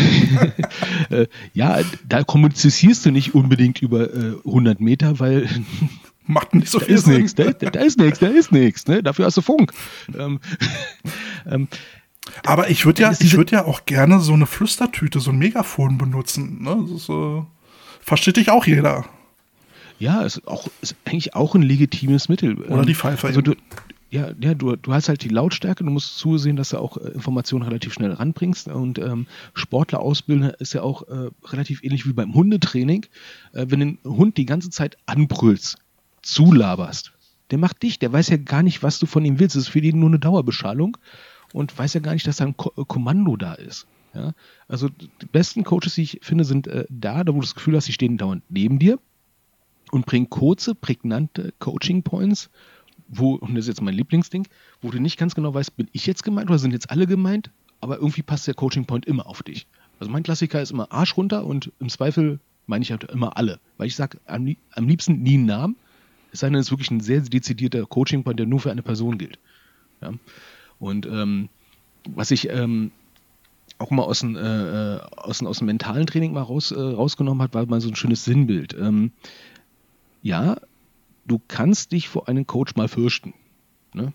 äh, 1.10 1.28
ja, 1.54 1.82
da 2.08 2.24
kommunizierst 2.24 3.06
du 3.06 3.12
nicht 3.12 3.36
unbedingt 3.36 3.82
über 3.82 4.14
äh, 4.14 4.36
100 4.46 4.80
Meter, 4.80 5.20
weil 5.20 5.50
macht 6.26 6.56
nicht 6.56 6.70
so 6.70 6.80
da 6.80 6.86
viel 6.86 6.96
ist 6.96 7.06
Sinn. 7.06 7.22
Nix, 7.22 7.36
da, 7.36 7.52
da 7.52 7.80
ist 7.80 8.00
nichts, 8.00 8.20
da 8.20 8.28
ist 8.28 8.52
nichts, 8.52 8.88
ne? 8.88 9.04
Dafür 9.04 9.26
hast 9.26 9.38
du 9.38 9.42
Funk. 9.42 9.74
Ähm, 10.18 10.40
ähm, 11.46 11.68
aber 12.46 12.70
ich 12.70 12.86
würde 12.86 13.02
ja, 13.02 13.12
ich 13.12 13.36
würde 13.36 13.54
ja 13.54 13.66
auch 13.66 13.86
gerne 13.86 14.20
so 14.20 14.34
eine 14.34 14.46
Flüstertüte, 14.46 15.20
so 15.20 15.32
ein 15.32 15.38
Megafon 15.38 15.98
benutzen. 15.98 16.64
Ne? 16.64 16.78
Das 16.84 17.02
ist, 17.02 17.10
äh, 17.10 17.42
versteht 18.00 18.38
dich 18.38 18.50
auch 18.50 18.66
jeder. 18.66 19.06
Ja, 20.00 20.22
ist, 20.24 20.48
auch, 20.48 20.68
ist 20.82 20.96
eigentlich 21.06 21.36
auch 21.36 21.56
ein 21.56 21.62
legitimes 21.62 22.30
Mittel. 22.30 22.62
Oder 22.64 22.86
die 22.86 22.96
Pfeife. 22.96 23.28
Also 23.28 23.42
du, 23.42 23.56
ja, 24.10 24.32
ja 24.40 24.54
du, 24.54 24.76
du 24.76 24.94
hast 24.94 25.10
halt 25.10 25.24
die 25.24 25.30
Lautstärke, 25.30 25.84
du 25.84 25.90
musst 25.90 26.18
zusehen, 26.18 26.56
dass 26.56 26.70
du 26.70 26.78
auch 26.78 26.98
äh, 26.98 27.10
Informationen 27.10 27.64
relativ 27.64 27.94
schnell 27.94 28.12
ranbringst. 28.12 28.68
Und 28.68 29.00
ähm, 29.00 29.28
Sportler 29.54 30.00
ausbilden 30.00 30.52
ist 30.60 30.74
ja 30.74 30.84
auch 30.84 31.08
äh, 31.08 31.30
relativ 31.46 31.84
ähnlich 31.84 32.06
wie 32.06 32.14
beim 32.14 32.34
Hundetraining. 32.34 33.06
Äh, 33.54 33.66
wenn 33.70 33.80
den 33.80 33.98
Hund 34.04 34.38
die 34.38 34.46
ganze 34.46 34.70
Zeit 34.70 34.98
anbrüllst, 35.06 35.78
zulaberst, 36.22 37.12
der 37.52 37.58
macht 37.58 37.84
dich, 37.84 38.00
der 38.00 38.14
weiß 38.14 38.30
ja 38.30 38.38
gar 38.38 38.64
nicht, 38.64 38.84
was 38.84 39.00
du 39.00 39.06
von 39.06 39.26
ihm 39.26 39.40
willst. 39.40 39.56
Das 39.56 39.64
ist 39.64 39.70
für 39.70 39.80
ihn 39.80 40.00
nur 40.00 40.10
eine 40.10 40.20
Dauerbeschallung 40.20 40.98
und 41.52 41.78
weiß 41.78 41.94
ja 41.94 42.00
gar 42.00 42.14
nicht, 42.14 42.28
dass 42.28 42.38
da 42.38 42.46
ein 42.46 42.58
Ko 42.58 42.72
äh, 42.78 42.86
Kommando 42.88 43.36
da 43.36 43.54
ist. 43.54 43.88
Ja? 44.14 44.34
Also 44.68 44.90
die 44.90 45.26
besten 45.32 45.64
Coaches, 45.64 45.96
die 45.96 46.04
ich 46.04 46.20
finde, 46.22 46.44
sind 46.44 46.68
äh, 46.68 46.86
da, 46.90 47.24
da 47.24 47.34
wo 47.34 47.40
du 47.40 47.46
das 47.46 47.56
Gefühl 47.56 47.76
hast, 47.76 47.86
sie 47.86 47.94
stehen 47.94 48.18
dauernd 48.18 48.44
neben 48.50 48.80
dir 48.80 49.00
und 49.94 50.08
bringt 50.08 50.32
kurze, 50.32 50.74
prägnante 50.74 51.54
Coaching-Points, 51.60 52.50
wo, 53.08 53.36
und 53.36 53.54
das 53.54 53.66
ist 53.66 53.68
jetzt 53.68 53.82
mein 53.82 53.94
Lieblingsding, 53.94 54.48
wo 54.82 54.90
du 54.90 55.00
nicht 55.00 55.20
ganz 55.20 55.36
genau 55.36 55.54
weißt, 55.54 55.78
bin 55.78 55.88
ich 55.92 56.08
jetzt 56.08 56.24
gemeint 56.24 56.50
oder 56.50 56.58
sind 56.58 56.72
jetzt 56.72 56.90
alle 56.90 57.06
gemeint, 57.06 57.52
aber 57.80 57.98
irgendwie 57.98 58.24
passt 58.24 58.48
der 58.48 58.56
Coaching-Point 58.56 59.06
immer 59.06 59.28
auf 59.28 59.44
dich. 59.44 59.68
Also 60.00 60.12
mein 60.12 60.24
Klassiker 60.24 60.62
ist 60.62 60.72
immer 60.72 60.92
Arsch 60.92 61.16
runter 61.16 61.46
und 61.46 61.72
im 61.80 61.90
Zweifel 61.90 62.40
meine 62.66 62.82
ich 62.82 62.90
halt 62.90 63.04
immer 63.04 63.38
alle, 63.38 63.60
weil 63.78 63.86
ich 63.86 63.96
sage 63.96 64.20
am, 64.26 64.56
am 64.72 64.88
liebsten 64.88 65.22
nie 65.22 65.36
einen 65.36 65.46
Namen, 65.46 65.76
es 66.32 66.40
sei 66.40 66.48
denn, 66.48 66.56
es 66.56 66.68
ist 66.68 66.72
wirklich 66.72 66.90
ein 66.90 67.00
sehr 67.00 67.22
dezidierter 67.22 67.86
Coaching-Point, 67.86 68.40
der 68.40 68.48
nur 68.48 68.62
für 68.62 68.72
eine 68.72 68.82
Person 68.82 69.20
gilt. 69.20 69.38
Ja? 70.02 70.12
Und 70.80 71.06
ähm, 71.06 71.50
was 72.10 72.32
ich 72.32 72.50
ähm, 72.50 72.92
auch 73.78 73.92
mal 73.92 74.04
aus 74.04 74.22
dem, 74.22 74.36
äh, 74.36 74.40
äh 74.96 75.00
aus, 75.18 75.38
dem, 75.38 75.48
aus 75.48 75.60
dem 75.60 75.68
mentalen 75.68 76.08
Training 76.08 76.34
mal 76.34 76.42
raus, 76.42 76.72
äh, 76.72 76.80
rausgenommen 76.80 77.44
hat, 77.44 77.54
war 77.54 77.64
mal 77.68 77.80
so 77.80 77.90
ein 77.90 77.96
schönes 77.96 78.26
Sinnbild. 78.26 78.76
Ähm, 78.80 79.12
ja, 80.24 80.58
du 81.28 81.40
kannst 81.48 81.92
dich 81.92 82.08
vor 82.08 82.28
einem 82.28 82.48
Coach 82.48 82.76
mal 82.76 82.88
fürchten. 82.88 83.34
Ne? 83.94 84.14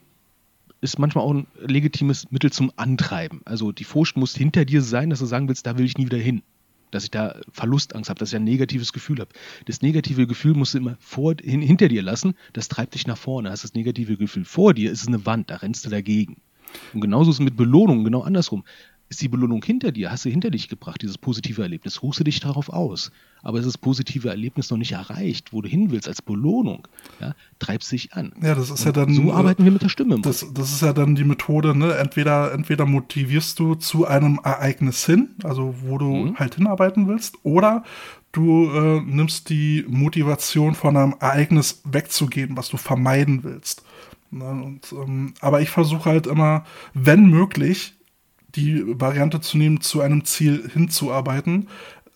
Ist 0.81 0.99
manchmal 0.99 1.25
auch 1.25 1.35
ein 1.35 1.47
legitimes 1.61 2.31
Mittel 2.33 2.51
zum 2.51 2.73
Antreiben. 2.77 3.43
Also 3.45 3.71
die 3.71 3.85
Furcht 3.85 4.17
muss 4.17 4.35
hinter 4.35 4.65
dir 4.65 4.83
sein, 4.83 5.11
dass 5.11 5.21
du 5.21 5.27
sagen 5.27 5.49
willst, 5.49 5.67
da 5.67 5.79
will 5.79 5.85
ich 5.85 5.99
nie 5.99 6.07
wieder 6.07 6.19
hin. 6.19 6.43
Dass 6.91 7.05
ich 7.05 7.11
da 7.11 7.37
Verlustangst 7.53 8.09
habe, 8.09 8.19
dass 8.19 8.31
ich 8.31 8.37
ein 8.37 8.45
negatives 8.45 8.95
Gefühl 8.95 9.21
habe. 9.21 9.31
Das 9.67 9.83
negative 9.83 10.27
Gefühl 10.27 10.55
musst 10.55 10.73
du 10.73 10.79
immer 10.79 10.97
vor, 10.99 11.35
hin, 11.39 11.61
hinter 11.61 11.89
dir 11.89 12.03
lassen, 12.03 12.35
das 12.55 12.69
treibt 12.69 12.95
dich 12.95 13.07
nach 13.07 13.19
vorne. 13.19 13.51
Hast 13.51 13.65
das 13.65 13.75
negative 13.75 14.17
Gefühl 14.17 14.47
vor 14.47 14.73
dir, 14.73 14.91
ist 14.91 15.03
es 15.03 15.09
eine 15.09 15.27
Wand, 15.27 15.51
da 15.51 15.57
rennst 15.57 15.85
du 15.85 15.91
dagegen. 15.91 16.39
Und 16.95 17.03
genauso 17.03 17.31
ist 17.31 17.37
es 17.37 17.45
mit 17.45 17.57
Belohnungen, 17.57 18.05
genau 18.05 18.23
andersrum 18.23 18.65
ist 19.09 19.23
die 19.23 19.29
Belohnung 19.29 19.63
hinter 19.65 19.91
dir, 19.91 20.11
hast 20.11 20.25
du 20.25 20.31
hinter 20.31 20.51
dich 20.51 20.69
gebracht, 20.69 21.01
dieses 21.03 21.17
positive 21.17 21.63
Erlebnis, 21.63 22.03
ruhst 22.03 22.21
du 22.21 22.25
dich 22.25 22.41
darauf 22.41 22.69
aus. 22.69 23.11
Aber 23.43 23.59
ist 23.59 23.67
das 23.67 23.79
positive 23.79 24.29
Erlebnis 24.29 24.71
noch 24.71 24.77
nicht 24.77 24.93
erreicht, 24.93 25.53
wo 25.53 25.63
du 25.63 25.69
hin 25.69 25.91
willst 25.91 26.09
als 26.09 26.21
Belohnung, 26.21 26.89
ja, 27.21 27.35
treibst 27.59 27.91
dich 27.93 28.13
an. 28.13 28.33
Ja, 28.43 28.55
das 28.55 28.71
ist 28.71 28.81
Und 28.81 28.87
ja 28.87 28.93
dann. 28.93 29.15
So 29.15 29.33
arbeiten 29.33 29.65
wir 29.65 29.71
mit 29.71 29.83
der 29.83 29.89
Stimme. 29.89 30.21
Das, 30.21 30.45
das 30.53 30.73
ist 30.73 30.83
ja 30.83 30.93
dann 30.93 31.15
die 31.15 31.25
Methode, 31.25 31.77
ne? 31.77 31.95
Entweder, 31.95 32.53
entweder 32.53 32.85
motivierst 32.85 33.59
du 33.59 33.77
zu 33.77 34.07
einem 34.07 34.41
Ereignis 34.43 35.07
hin, 35.07 35.31
also 35.45 35.77
wo 35.83 35.99
du 35.99 36.13
mhm. 36.15 36.39
halt 36.39 36.57
hinarbeiten 36.57 37.07
willst, 37.07 37.37
oder 37.45 37.85
du 38.33 38.71
äh, 38.71 39.01
nimmst 39.01 39.49
die 39.49 39.85
Motivation 39.89 40.75
von 40.75 40.97
einem 40.97 41.15
Ereignis 41.21 41.81
wegzugehen, 41.85 42.57
was 42.57 42.69
du 42.69 42.77
vermeiden 42.77 43.45
willst. 43.45 43.85
Ne? 44.31 44.51
Und, 44.51 44.93
ähm, 44.93 45.35
aber 45.41 45.61
ich 45.61 45.71
versuche 45.71 46.11
halt 46.11 46.27
immer, 46.27 46.65
wenn 46.93 47.27
möglich, 47.31 47.95
die 48.55 48.83
Variante 48.87 49.41
zu 49.41 49.59
nehmen, 49.59 49.81
zu 49.81 50.01
einem 50.01 50.25
Ziel 50.25 50.69
hinzuarbeiten, 50.73 51.69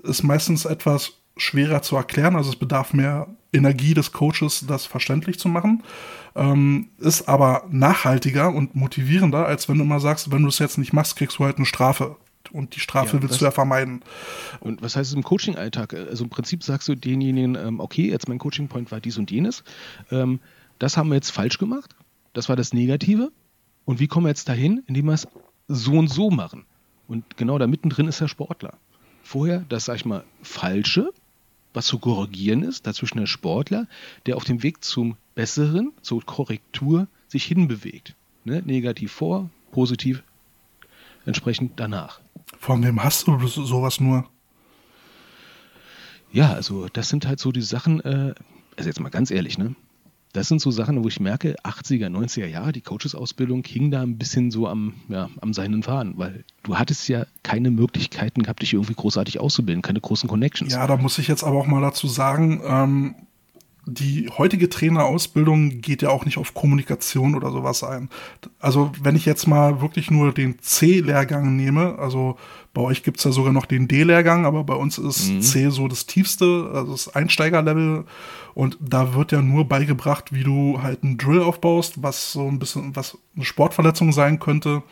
ist 0.03 0.23
meistens 0.23 0.65
etwas 0.65 1.15
schwerer 1.37 1.83
zu 1.83 1.97
erklären. 1.97 2.37
Also 2.37 2.51
es 2.51 2.57
bedarf 2.57 2.93
mehr 2.93 3.29
Energie 3.53 3.95
des 3.95 4.13
Coaches, 4.13 4.65
das 4.67 4.87
verständlich 4.87 5.39
zu 5.39 5.49
machen. 5.49 5.83
Ähm, 6.35 6.89
ist 6.99 7.29
aber 7.29 7.67
nachhaltiger 7.71 8.53
und 8.53 8.75
motivierender, 8.75 9.47
als 9.47 9.69
wenn 9.69 9.79
du 9.79 9.85
immer 9.85 10.01
sagst, 10.01 10.31
wenn 10.31 10.43
du 10.43 10.49
es 10.49 10.59
jetzt 10.59 10.79
nicht 10.79 10.93
machst, 10.93 11.17
kriegst 11.17 11.39
du 11.39 11.45
halt 11.45 11.59
eine 11.59 11.67
Strafe. 11.67 12.17
Und 12.51 12.75
die 12.75 12.81
Strafe 12.81 13.17
ja, 13.17 13.23
willst 13.23 13.41
du 13.41 13.45
ja 13.45 13.51
vermeiden. 13.51 14.03
Und 14.61 14.83
was 14.83 14.97
heißt 14.97 15.11
es 15.11 15.15
im 15.15 15.23
Coaching-Alltag? 15.23 15.95
Also 15.95 16.25
im 16.25 16.31
Prinzip 16.31 16.63
sagst 16.63 16.89
du 16.89 16.95
denjenigen, 16.95 17.55
ähm, 17.55 17.81
okay, 17.81 18.11
jetzt 18.11 18.29
mein 18.29 18.39
Coaching-Point 18.39 18.91
war 18.91 19.01
dies 19.01 19.17
und 19.17 19.31
jenes. 19.31 19.63
Ähm, 20.11 20.41
das 20.79 20.97
haben 20.97 21.09
wir 21.09 21.15
jetzt 21.15 21.31
falsch 21.31 21.59
gemacht. 21.59 21.95
Das 22.33 22.49
war 22.49 22.57
das 22.57 22.73
Negative. 22.73 23.31
Und 23.85 24.01
wie 24.01 24.09
kommen 24.09 24.27
wir 24.27 24.31
jetzt 24.31 24.49
dahin? 24.49 24.83
Indem 24.87 25.07
wir 25.07 25.13
es 25.13 25.29
so 25.75 25.93
und 25.93 26.09
so 26.09 26.31
machen. 26.31 26.65
Und 27.09 27.37
genau 27.37 27.59
da 27.59 27.67
mittendrin 27.67 28.09
ist 28.09 28.21
der 28.21 28.29
Sportler. 28.29 28.75
Vorher 29.23 29.65
das, 29.69 29.87
sag 29.87 29.97
ich 29.97 30.05
mal, 30.05 30.25
Falsche, 30.43 31.11
was 31.75 31.87
zu 31.87 31.99
korrigieren 31.99 32.63
ist, 32.63 32.87
dazwischen 32.87 33.19
der 33.19 33.27
Sportler, 33.27 33.87
der 34.27 34.37
auf 34.37 34.45
dem 34.45 34.63
Weg 34.63 34.85
zum 34.85 35.17
Besseren, 35.35 35.93
zur 36.03 36.23
Korrektur 36.25 37.07
sich 37.29 37.45
hinbewegt. 37.45 38.15
Ne? 38.45 38.63
Negativ 38.65 39.13
vor, 39.13 39.51
positiv 39.71 40.23
entsprechend 41.25 41.73
danach. 41.77 42.21
Von 42.59 42.83
wem 42.83 43.03
hast 43.03 43.27
du 43.27 43.47
sowas 43.47 44.01
nur? 44.01 44.29
Ja, 46.33 46.53
also 46.53 46.89
das 46.93 47.09
sind 47.09 47.27
halt 47.27 47.41
so 47.41 47.53
die 47.53 47.63
Sachen, 47.63 48.01
äh, 48.01 48.35
also 48.77 48.89
jetzt 48.89 49.01
mal 49.01 49.11
ganz 49.11 49.31
ehrlich, 49.31 49.59
ne? 49.59 49.75
Das 50.33 50.49
sind 50.49 50.61
so 50.63 50.71
Sachen, 50.71 51.03
wo 51.05 51.09
ich 51.09 51.21
merke, 51.21 51.57
80er, 51.63 52.09
90er 52.09 52.47
Jahre, 52.47 52.73
die 52.73 52.81
Coaches-Ausbildung 52.81 53.65
hing 53.67 53.91
da 53.91 54.01
ein 54.03 54.17
bisschen 54.17 54.51
so 54.51 54.67
am, 54.67 54.95
ja, 55.09 55.29
am 55.41 55.53
seinen 55.53 55.83
Faden, 55.83 56.15
weil 56.17 56.45
du 56.63 56.79
hattest 56.79 57.07
ja 57.09 57.27
keine 57.43 57.71
Möglichkeiten 57.71 58.43
gehabt, 58.43 58.63
dich 58.63 58.73
irgendwie 58.73 58.95
großartig 58.95 59.41
auszubilden, 59.41 59.83
keine 59.83 60.01
großen 60.01 60.29
Connections. 60.29 60.73
Ja, 60.73 60.87
da 60.87 60.97
muss 60.97 61.19
ich 61.19 61.29
jetzt 61.29 61.45
aber 61.45 61.59
auch 61.59 61.67
mal 61.67 61.83
dazu 61.83 62.07
sagen, 62.07 62.63
ähm, 62.65 63.15
die 63.85 64.31
heutige 64.39 64.69
Trainerausbildung 64.69 65.81
geht 65.81 66.03
ja 66.03 66.11
auch 66.11 66.25
nicht 66.25 66.39
auf 66.39 66.55
Kommunikation 66.55 67.35
oder 67.35 67.51
sowas 67.51 67.83
ein. 67.83 68.11
Also 68.61 68.93
wenn 69.03 69.17
ich 69.17 69.27
jetzt 69.27 69.49
mal 69.49 69.81
wirklich 69.81 70.11
nur 70.11 70.33
den 70.33 70.61
C-Lehrgang 70.61 71.57
nehme, 71.57 71.99
also 71.99 72.37
bei 72.75 72.81
euch 72.81 73.03
gibt's 73.03 73.25
ja 73.25 73.33
sogar 73.33 73.53
noch 73.53 73.67
den 73.67 73.89
D-Lehrgang, 73.89 74.47
aber 74.47 74.63
bei 74.63 74.75
uns 74.75 74.99
ist 74.99 75.29
mhm. 75.29 75.41
C 75.43 75.69
so 75.71 75.89
das 75.89 76.07
tiefste, 76.07 76.71
also 76.73 76.93
das 76.93 77.15
Einsteigerlevel. 77.15 78.05
Und 78.55 78.79
da 78.81 79.15
wird 79.15 79.33
ja 79.33 79.43
nur 79.43 79.67
beigebracht, 79.67 80.33
wie 80.33 80.45
du 80.45 80.81
halt 80.81 81.03
einen 81.03 81.19
Drill 81.19 81.43
aufbaust, 81.43 82.03
was 82.03 82.33
so 82.33 82.47
ein 82.47 82.61
bisschen, 82.61 82.95
was 82.95 83.19
eine 83.35 83.45
Sportverletzung 83.45 84.13
sein 84.13 84.39
könnte. 84.39 84.83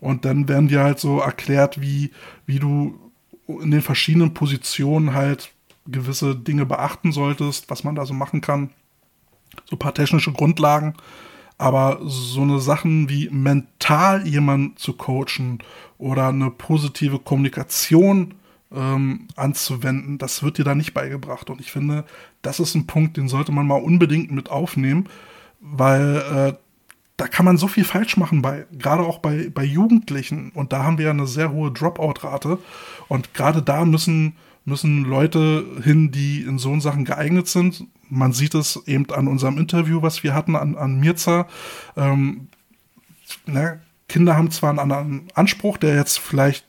Und 0.00 0.24
dann 0.24 0.48
werden 0.48 0.68
dir 0.68 0.82
halt 0.82 0.98
so 0.98 1.20
erklärt, 1.20 1.80
wie, 1.80 2.10
wie 2.44 2.58
du 2.58 2.98
in 3.46 3.70
den 3.70 3.82
verschiedenen 3.82 4.34
Positionen 4.34 5.14
halt 5.14 5.52
gewisse 5.88 6.36
Dinge 6.36 6.66
beachten 6.66 7.12
solltest, 7.12 7.70
was 7.70 7.84
man 7.84 7.94
da 7.94 8.06
so 8.06 8.14
machen 8.14 8.40
kann. 8.40 8.70
So 9.64 9.76
ein 9.76 9.78
paar 9.78 9.94
technische 9.94 10.32
Grundlagen. 10.32 10.94
Aber 11.58 12.00
so 12.02 12.42
eine 12.42 12.60
Sachen 12.60 13.08
wie 13.08 13.30
mental 13.30 14.26
jemanden 14.26 14.76
zu 14.76 14.92
coachen 14.92 15.60
oder 15.96 16.28
eine 16.28 16.50
positive 16.50 17.18
Kommunikation 17.18 18.34
ähm, 18.74 19.28
anzuwenden, 19.36 20.18
das 20.18 20.42
wird 20.42 20.58
dir 20.58 20.64
da 20.64 20.74
nicht 20.74 20.92
beigebracht. 20.92 21.48
Und 21.48 21.60
ich 21.60 21.72
finde, 21.72 22.04
das 22.42 22.60
ist 22.60 22.74
ein 22.74 22.86
Punkt, 22.86 23.16
den 23.16 23.28
sollte 23.28 23.52
man 23.52 23.66
mal 23.66 23.80
unbedingt 23.80 24.30
mit 24.30 24.50
aufnehmen, 24.50 25.08
weil 25.60 26.16
äh, 26.16 26.52
da 27.16 27.26
kann 27.28 27.46
man 27.46 27.56
so 27.56 27.68
viel 27.68 27.84
falsch 27.84 28.16
machen 28.18 28.42
bei, 28.42 28.66
gerade 28.72 29.02
auch 29.02 29.18
bei, 29.18 29.48
bei 29.48 29.64
Jugendlichen. 29.64 30.50
Und 30.50 30.72
da 30.72 30.84
haben 30.84 30.98
wir 30.98 31.06
ja 31.06 31.12
eine 31.12 31.26
sehr 31.26 31.50
hohe 31.50 31.72
Dropout-Rate. 31.72 32.58
Und 33.08 33.32
gerade 33.32 33.62
da 33.62 33.84
müssen 33.86 34.36
müssen 34.66 35.04
Leute 35.04 35.64
hin, 35.82 36.10
die 36.10 36.42
in 36.42 36.58
so 36.58 36.78
Sachen 36.80 37.04
geeignet 37.04 37.48
sind. 37.48 37.86
Man 38.10 38.32
sieht 38.32 38.54
es 38.54 38.82
eben 38.86 39.08
an 39.10 39.28
unserem 39.28 39.58
Interview, 39.58 40.02
was 40.02 40.22
wir 40.22 40.34
hatten, 40.34 40.56
an, 40.56 40.76
an 40.76 40.98
Mirza. 41.00 41.46
Ähm, 41.96 42.48
ne, 43.46 43.80
Kinder 44.08 44.36
haben 44.36 44.50
zwar 44.50 44.70
einen 44.70 44.80
anderen 44.80 45.28
Anspruch, 45.34 45.78
der 45.78 45.94
jetzt 45.94 46.18
vielleicht 46.18 46.66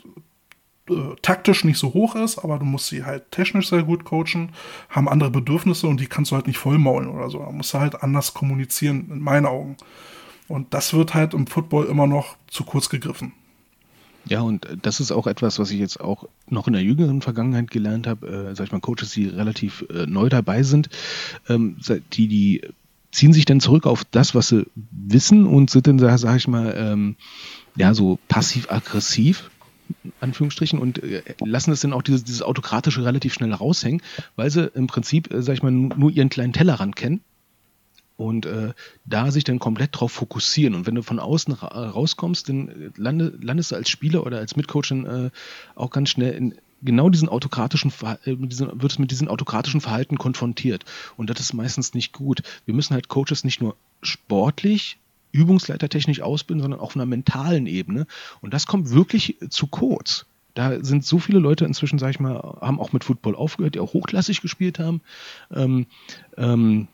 äh, 0.89 1.15
taktisch 1.23 1.63
nicht 1.63 1.79
so 1.79 1.93
hoch 1.93 2.15
ist, 2.15 2.37
aber 2.37 2.59
du 2.59 2.65
musst 2.65 2.87
sie 2.87 3.03
halt 3.03 3.31
technisch 3.31 3.69
sehr 3.69 3.83
gut 3.83 4.05
coachen, 4.05 4.51
haben 4.89 5.09
andere 5.09 5.31
Bedürfnisse 5.31 5.87
und 5.87 5.99
die 5.99 6.07
kannst 6.07 6.31
du 6.31 6.35
halt 6.35 6.47
nicht 6.47 6.59
vollmaulen 6.59 7.09
oder 7.09 7.31
so. 7.31 7.39
Da 7.39 7.51
musst 7.51 7.73
du 7.73 7.79
halt 7.79 8.03
anders 8.03 8.35
kommunizieren, 8.35 9.09
in 9.11 9.19
meinen 9.19 9.47
Augen. 9.47 9.75
Und 10.47 10.73
das 10.75 10.93
wird 10.93 11.15
halt 11.15 11.33
im 11.33 11.47
Football 11.47 11.87
immer 11.87 12.05
noch 12.05 12.37
zu 12.47 12.63
kurz 12.63 12.89
gegriffen. 12.89 13.33
Ja, 14.29 14.41
und 14.41 14.67
das 14.81 14.99
ist 14.99 15.11
auch 15.11 15.27
etwas, 15.27 15.59
was 15.59 15.71
ich 15.71 15.79
jetzt 15.79 15.99
auch 16.01 16.27
noch 16.49 16.67
in 16.67 16.73
der 16.73 16.83
jüngeren 16.83 17.21
Vergangenheit 17.21 17.71
gelernt 17.71 18.07
habe, 18.07 18.27
äh, 18.27 18.55
sag 18.55 18.65
ich 18.65 18.71
mal, 18.71 18.81
Coaches, 18.81 19.11
die 19.11 19.27
relativ 19.27 19.85
äh, 19.89 20.05
neu 20.05 20.29
dabei 20.29 20.63
sind, 20.63 20.89
ähm, 21.47 21.77
die, 22.13 22.27
die 22.27 22.61
ziehen 23.11 23.33
sich 23.33 23.45
dann 23.45 23.61
zurück 23.61 23.85
auf 23.85 24.03
das, 24.05 24.35
was 24.35 24.49
sie 24.49 24.67
wissen 24.91 25.45
und 25.45 25.69
sind 25.69 25.87
dann, 25.87 25.99
sag, 25.99 26.17
sag 26.19 26.35
ich 26.35 26.47
mal, 26.47 26.73
ähm, 26.77 27.15
ja, 27.75 27.93
so 27.93 28.19
passiv-aggressiv, 28.27 29.49
Anführungsstrichen, 30.19 30.79
und 30.79 31.01
äh, 31.01 31.23
lassen 31.39 31.71
es 31.71 31.81
dann 31.81 31.93
auch 31.93 32.01
dieses, 32.01 32.23
dieses 32.23 32.41
Autokratische 32.41 33.05
relativ 33.05 33.33
schnell 33.33 33.53
raushängen, 33.53 34.01
weil 34.35 34.49
sie 34.49 34.69
im 34.73 34.87
Prinzip, 34.87 35.33
äh, 35.33 35.41
sag 35.41 35.53
ich 35.53 35.63
mal, 35.63 35.71
nur 35.71 36.11
ihren 36.11 36.29
kleinen 36.29 36.53
Tellerrand 36.53 36.95
kennen 36.95 37.21
und 38.17 38.45
äh, 38.45 38.73
da 39.05 39.31
sich 39.31 39.43
dann 39.43 39.59
komplett 39.59 39.91
drauf 39.93 40.11
fokussieren. 40.11 40.75
Und 40.75 40.87
wenn 40.87 40.95
du 40.95 41.03
von 41.03 41.19
außen 41.19 41.53
ra 41.53 41.89
rauskommst, 41.89 42.49
dann 42.49 42.67
äh, 42.67 42.89
lande, 42.97 43.37
landest 43.41 43.71
du 43.71 43.75
als 43.75 43.89
Spieler 43.89 44.25
oder 44.25 44.39
als 44.39 44.55
Mitcoach 44.55 44.91
äh, 44.91 45.29
auch 45.75 45.91
ganz 45.91 46.09
schnell 46.09 46.33
in 46.33 46.55
genau 46.81 47.09
diesen 47.09 47.29
autokratischen 47.29 47.91
äh, 48.25 48.35
diesen, 48.35 48.81
wird 48.81 48.91
es 48.91 48.99
mit 48.99 49.11
diesem 49.11 49.27
autokratischen 49.27 49.81
Verhalten 49.81 50.17
konfrontiert. 50.17 50.83
Und 51.15 51.29
das 51.29 51.39
ist 51.39 51.53
meistens 51.53 51.93
nicht 51.93 52.11
gut. 52.11 52.41
Wir 52.65 52.73
müssen 52.73 52.93
halt 52.93 53.07
Coaches 53.07 53.43
nicht 53.43 53.61
nur 53.61 53.75
sportlich, 54.01 54.97
übungsleitertechnisch 55.31 56.21
ausbilden, 56.21 56.61
sondern 56.61 56.79
auch 56.79 56.87
auf 56.87 56.95
einer 56.95 57.05
mentalen 57.05 57.67
Ebene. 57.67 58.07
Und 58.41 58.53
das 58.53 58.65
kommt 58.65 58.91
wirklich 58.91 59.37
zu 59.49 59.67
kurz. 59.67 60.25
Da 60.55 60.83
sind 60.83 61.05
so 61.05 61.19
viele 61.19 61.37
Leute 61.37 61.65
inzwischen, 61.65 61.99
sag 61.99 62.09
ich 62.09 62.19
mal, 62.19 62.57
haben 62.61 62.79
auch 62.79 62.91
mit 62.91 63.03
Football 63.03 63.35
aufgehört, 63.35 63.75
die 63.75 63.79
auch 63.79 63.93
hochklassig 63.93 64.41
gespielt 64.41 64.79
haben. 64.79 65.01
Ähm, 65.51 65.85
ähm, 66.35 66.87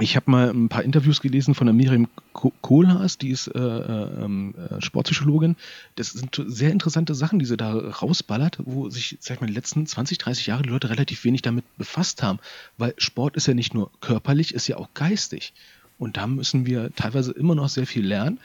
ich 0.00 0.16
habe 0.16 0.28
mal 0.30 0.50
ein 0.50 0.68
paar 0.68 0.82
Interviews 0.82 1.20
gelesen 1.20 1.54
von 1.54 1.68
der 1.68 1.74
Miriam 1.74 2.08
Kohlhaas, 2.32 3.16
die 3.16 3.30
ist 3.30 3.46
äh, 3.46 3.60
äh, 3.60 4.24
ähm, 4.24 4.54
äh, 4.56 4.80
Sportpsychologin. 4.80 5.54
Das 5.94 6.10
sind 6.10 6.42
sehr 6.46 6.72
interessante 6.72 7.14
Sachen, 7.14 7.38
die 7.38 7.44
sie 7.44 7.56
da 7.56 7.72
rausballert, 7.72 8.58
wo 8.64 8.90
sich, 8.90 9.16
sag 9.20 9.36
ich 9.36 9.40
mal, 9.40 9.46
die 9.46 9.54
letzten 9.54 9.86
20, 9.86 10.18
30 10.18 10.46
Jahre 10.46 10.64
die 10.64 10.70
Leute 10.70 10.90
relativ 10.90 11.22
wenig 11.24 11.42
damit 11.42 11.64
befasst 11.78 12.24
haben. 12.24 12.40
Weil 12.76 12.94
Sport 12.98 13.36
ist 13.36 13.46
ja 13.46 13.54
nicht 13.54 13.72
nur 13.72 13.92
körperlich, 14.00 14.52
ist 14.52 14.66
ja 14.66 14.78
auch 14.78 14.88
geistig. 14.94 15.52
Und 15.96 16.16
da 16.16 16.26
müssen 16.26 16.66
wir 16.66 16.92
teilweise 16.96 17.30
immer 17.30 17.54
noch 17.54 17.68
sehr 17.68 17.86
viel 17.86 18.04
lernen. 18.04 18.40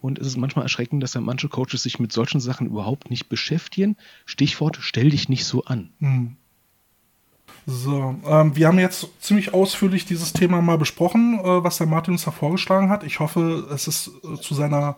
Und 0.00 0.18
es 0.18 0.26
ist 0.26 0.36
manchmal 0.36 0.64
erschreckend, 0.64 1.02
dass 1.02 1.14
ja 1.14 1.20
manche 1.20 1.48
Coaches 1.48 1.84
sich 1.84 2.00
mit 2.00 2.12
solchen 2.12 2.40
Sachen 2.40 2.66
überhaupt 2.66 3.08
nicht 3.08 3.28
beschäftigen. 3.28 3.96
Stichwort, 4.26 4.78
stell 4.80 5.10
dich 5.10 5.28
nicht 5.28 5.44
so 5.44 5.64
an. 5.64 5.90
Hm. 6.00 6.36
So, 7.70 8.14
ähm, 8.26 8.56
wir 8.56 8.66
haben 8.66 8.78
jetzt 8.78 9.08
ziemlich 9.20 9.52
ausführlich 9.52 10.06
dieses 10.06 10.32
Thema 10.32 10.62
mal 10.62 10.78
besprochen, 10.78 11.38
äh, 11.38 11.62
was 11.62 11.76
der 11.76 11.86
Martin 11.86 12.14
uns 12.14 12.24
da 12.24 12.30
vorgeschlagen 12.30 12.88
hat. 12.88 13.04
Ich 13.04 13.20
hoffe, 13.20 13.68
es 13.70 13.86
ist 13.86 14.10
äh, 14.24 14.40
zu 14.40 14.54
seiner 14.54 14.96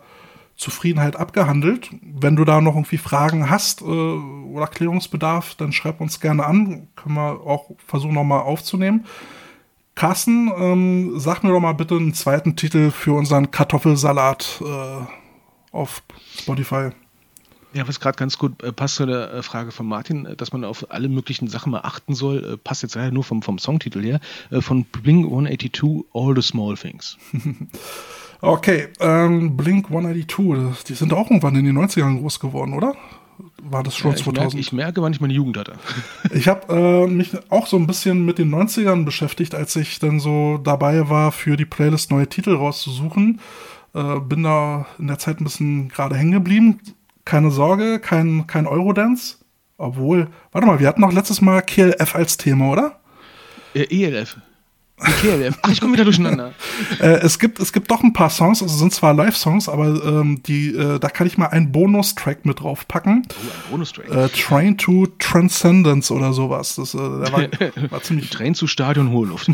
Zufriedenheit 0.55 1.17
abgehandelt. 1.17 1.89
Wenn 2.01 2.37
du 2.37 2.45
da 2.45 2.61
noch 2.61 2.75
irgendwie 2.75 2.97
Fragen 2.97 3.49
hast 3.49 3.81
äh, 3.81 3.83
oder 3.83 4.67
Klärungsbedarf, 4.67 5.55
dann 5.55 5.73
schreib 5.73 5.99
uns 5.99 6.21
gerne 6.21 6.45
an. 6.45 6.87
Können 6.95 7.15
wir 7.15 7.41
auch 7.45 7.71
versuchen, 7.85 8.13
nochmal 8.13 8.43
aufzunehmen. 8.43 9.05
Carsten, 9.93 10.49
ähm, 10.57 11.19
sag 11.19 11.43
mir 11.43 11.49
doch 11.49 11.59
mal 11.59 11.73
bitte 11.73 11.97
einen 11.97 12.13
zweiten 12.13 12.55
Titel 12.55 12.91
für 12.91 13.11
unseren 13.11 13.51
Kartoffelsalat 13.51 14.63
äh, 14.65 15.73
auf 15.73 16.03
Spotify. 16.39 16.91
Ja, 17.73 17.87
was 17.87 17.99
gerade 18.01 18.17
ganz 18.17 18.37
gut 18.37 18.61
äh, 18.63 18.73
passt 18.73 18.95
zu 18.95 19.05
der 19.05 19.33
äh, 19.33 19.43
Frage 19.43 19.71
von 19.71 19.87
Martin, 19.87 20.25
äh, 20.25 20.35
dass 20.35 20.51
man 20.51 20.65
auf 20.65 20.91
alle 20.91 21.07
möglichen 21.07 21.47
Sachen 21.47 21.71
mal 21.71 21.81
achten 21.81 22.15
soll, 22.15 22.43
äh, 22.43 22.57
passt 22.57 22.83
jetzt 22.83 22.95
leider 22.95 23.11
nur 23.11 23.23
vom, 23.23 23.41
vom 23.41 23.59
Songtitel 23.59 24.01
her, 24.01 24.19
äh, 24.49 24.61
von 24.61 24.83
Blink 24.83 25.25
182, 25.25 26.05
All 26.13 26.35
the 26.35 26.41
Small 26.41 26.75
Things. 26.75 27.17
okay, 28.41 28.89
ähm, 28.99 29.55
Blink 29.55 29.85
182, 29.85 30.83
die 30.83 30.95
sind 30.95 31.13
auch 31.13 31.29
irgendwann 31.29 31.55
in 31.55 31.65
den 31.65 31.77
90ern 31.77 32.19
groß 32.19 32.41
geworden, 32.41 32.73
oder? 32.73 32.95
War 33.63 33.83
das 33.83 33.95
schon 33.95 34.11
ja, 34.11 34.17
ich 34.17 34.23
2000? 34.23 34.53
Merke, 34.53 34.59
ich 34.59 34.73
merke, 34.73 35.01
wann 35.01 35.13
ich 35.13 35.21
meine 35.21 35.33
Jugend 35.33 35.57
hatte. 35.57 35.73
ich 36.33 36.49
habe 36.49 36.73
äh, 36.73 37.07
mich 37.07 37.31
auch 37.49 37.67
so 37.67 37.77
ein 37.77 37.87
bisschen 37.87 38.25
mit 38.25 38.37
den 38.37 38.53
90ern 38.53 39.05
beschäftigt, 39.05 39.55
als 39.55 39.75
ich 39.77 39.97
dann 39.99 40.19
so 40.19 40.57
dabei 40.57 41.09
war, 41.09 41.31
für 41.31 41.55
die 41.55 41.65
Playlist 41.65 42.11
neue 42.11 42.27
Titel 42.27 42.53
rauszusuchen. 42.53 43.39
bin 43.93 44.43
da 44.43 44.85
in 44.99 45.07
der 45.07 45.19
Zeit 45.19 45.41
ein 45.41 45.43
bisschen 45.43 45.89
gerade 45.89 46.15
hängen 46.15 46.31
geblieben 46.31 46.79
keine 47.31 47.49
Sorge, 47.49 47.99
kein, 47.99 48.45
kein 48.45 48.67
Eurodance. 48.67 49.37
Obwohl, 49.77 50.27
warte 50.51 50.67
mal, 50.67 50.81
wir 50.81 50.87
hatten 50.89 50.99
noch 50.99 51.13
letztes 51.13 51.39
Mal 51.39 51.61
KLF 51.61 52.13
als 52.13 52.35
Thema, 52.35 52.71
oder? 52.71 52.99
Äh, 53.73 53.85
ELF. 53.89 54.35
KLF. 54.97 55.57
Ach, 55.61 55.71
ich 55.71 55.79
komme 55.79 55.93
wieder 55.93 56.03
durcheinander. 56.03 56.51
äh, 56.99 57.21
es, 57.21 57.39
gibt, 57.39 57.61
es 57.61 57.71
gibt 57.71 57.89
doch 57.89 58.03
ein 58.03 58.11
paar 58.11 58.29
Songs, 58.29 58.61
also 58.61 58.75
sind 58.75 58.93
zwar 58.93 59.13
Live-Songs, 59.13 59.69
aber 59.69 60.03
ähm, 60.03 60.43
die, 60.43 60.75
äh, 60.75 60.99
da 60.99 61.07
kann 61.07 61.25
ich 61.25 61.37
mal 61.37 61.47
einen 61.47 61.71
Bonustrack 61.71 62.45
mit 62.45 62.59
draufpacken. 62.59 63.25
Oh, 63.29 63.33
ein 63.39 63.71
Bonustrack. 63.71 64.09
Äh, 64.13 64.27
Train 64.27 64.77
to 64.77 65.07
Transcendence 65.17 66.11
oder 66.11 66.33
sowas. 66.33 66.75
Das, 66.75 66.93
äh, 66.93 66.97
der 66.97 67.31
war, 67.31 67.43
war 67.91 68.01
ziemlich. 68.01 68.29
Train 68.29 68.55
zu 68.55 68.67
Stadion 68.67 69.09
Hohe 69.09 69.27
Luft. 69.27 69.49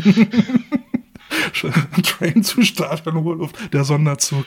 Train 2.02 2.42
zu 2.42 2.62
Stadion 2.62 3.22
Hohe 3.22 3.36
Luft. 3.36 3.72
Der 3.72 3.84
Sonderzug. 3.84 4.46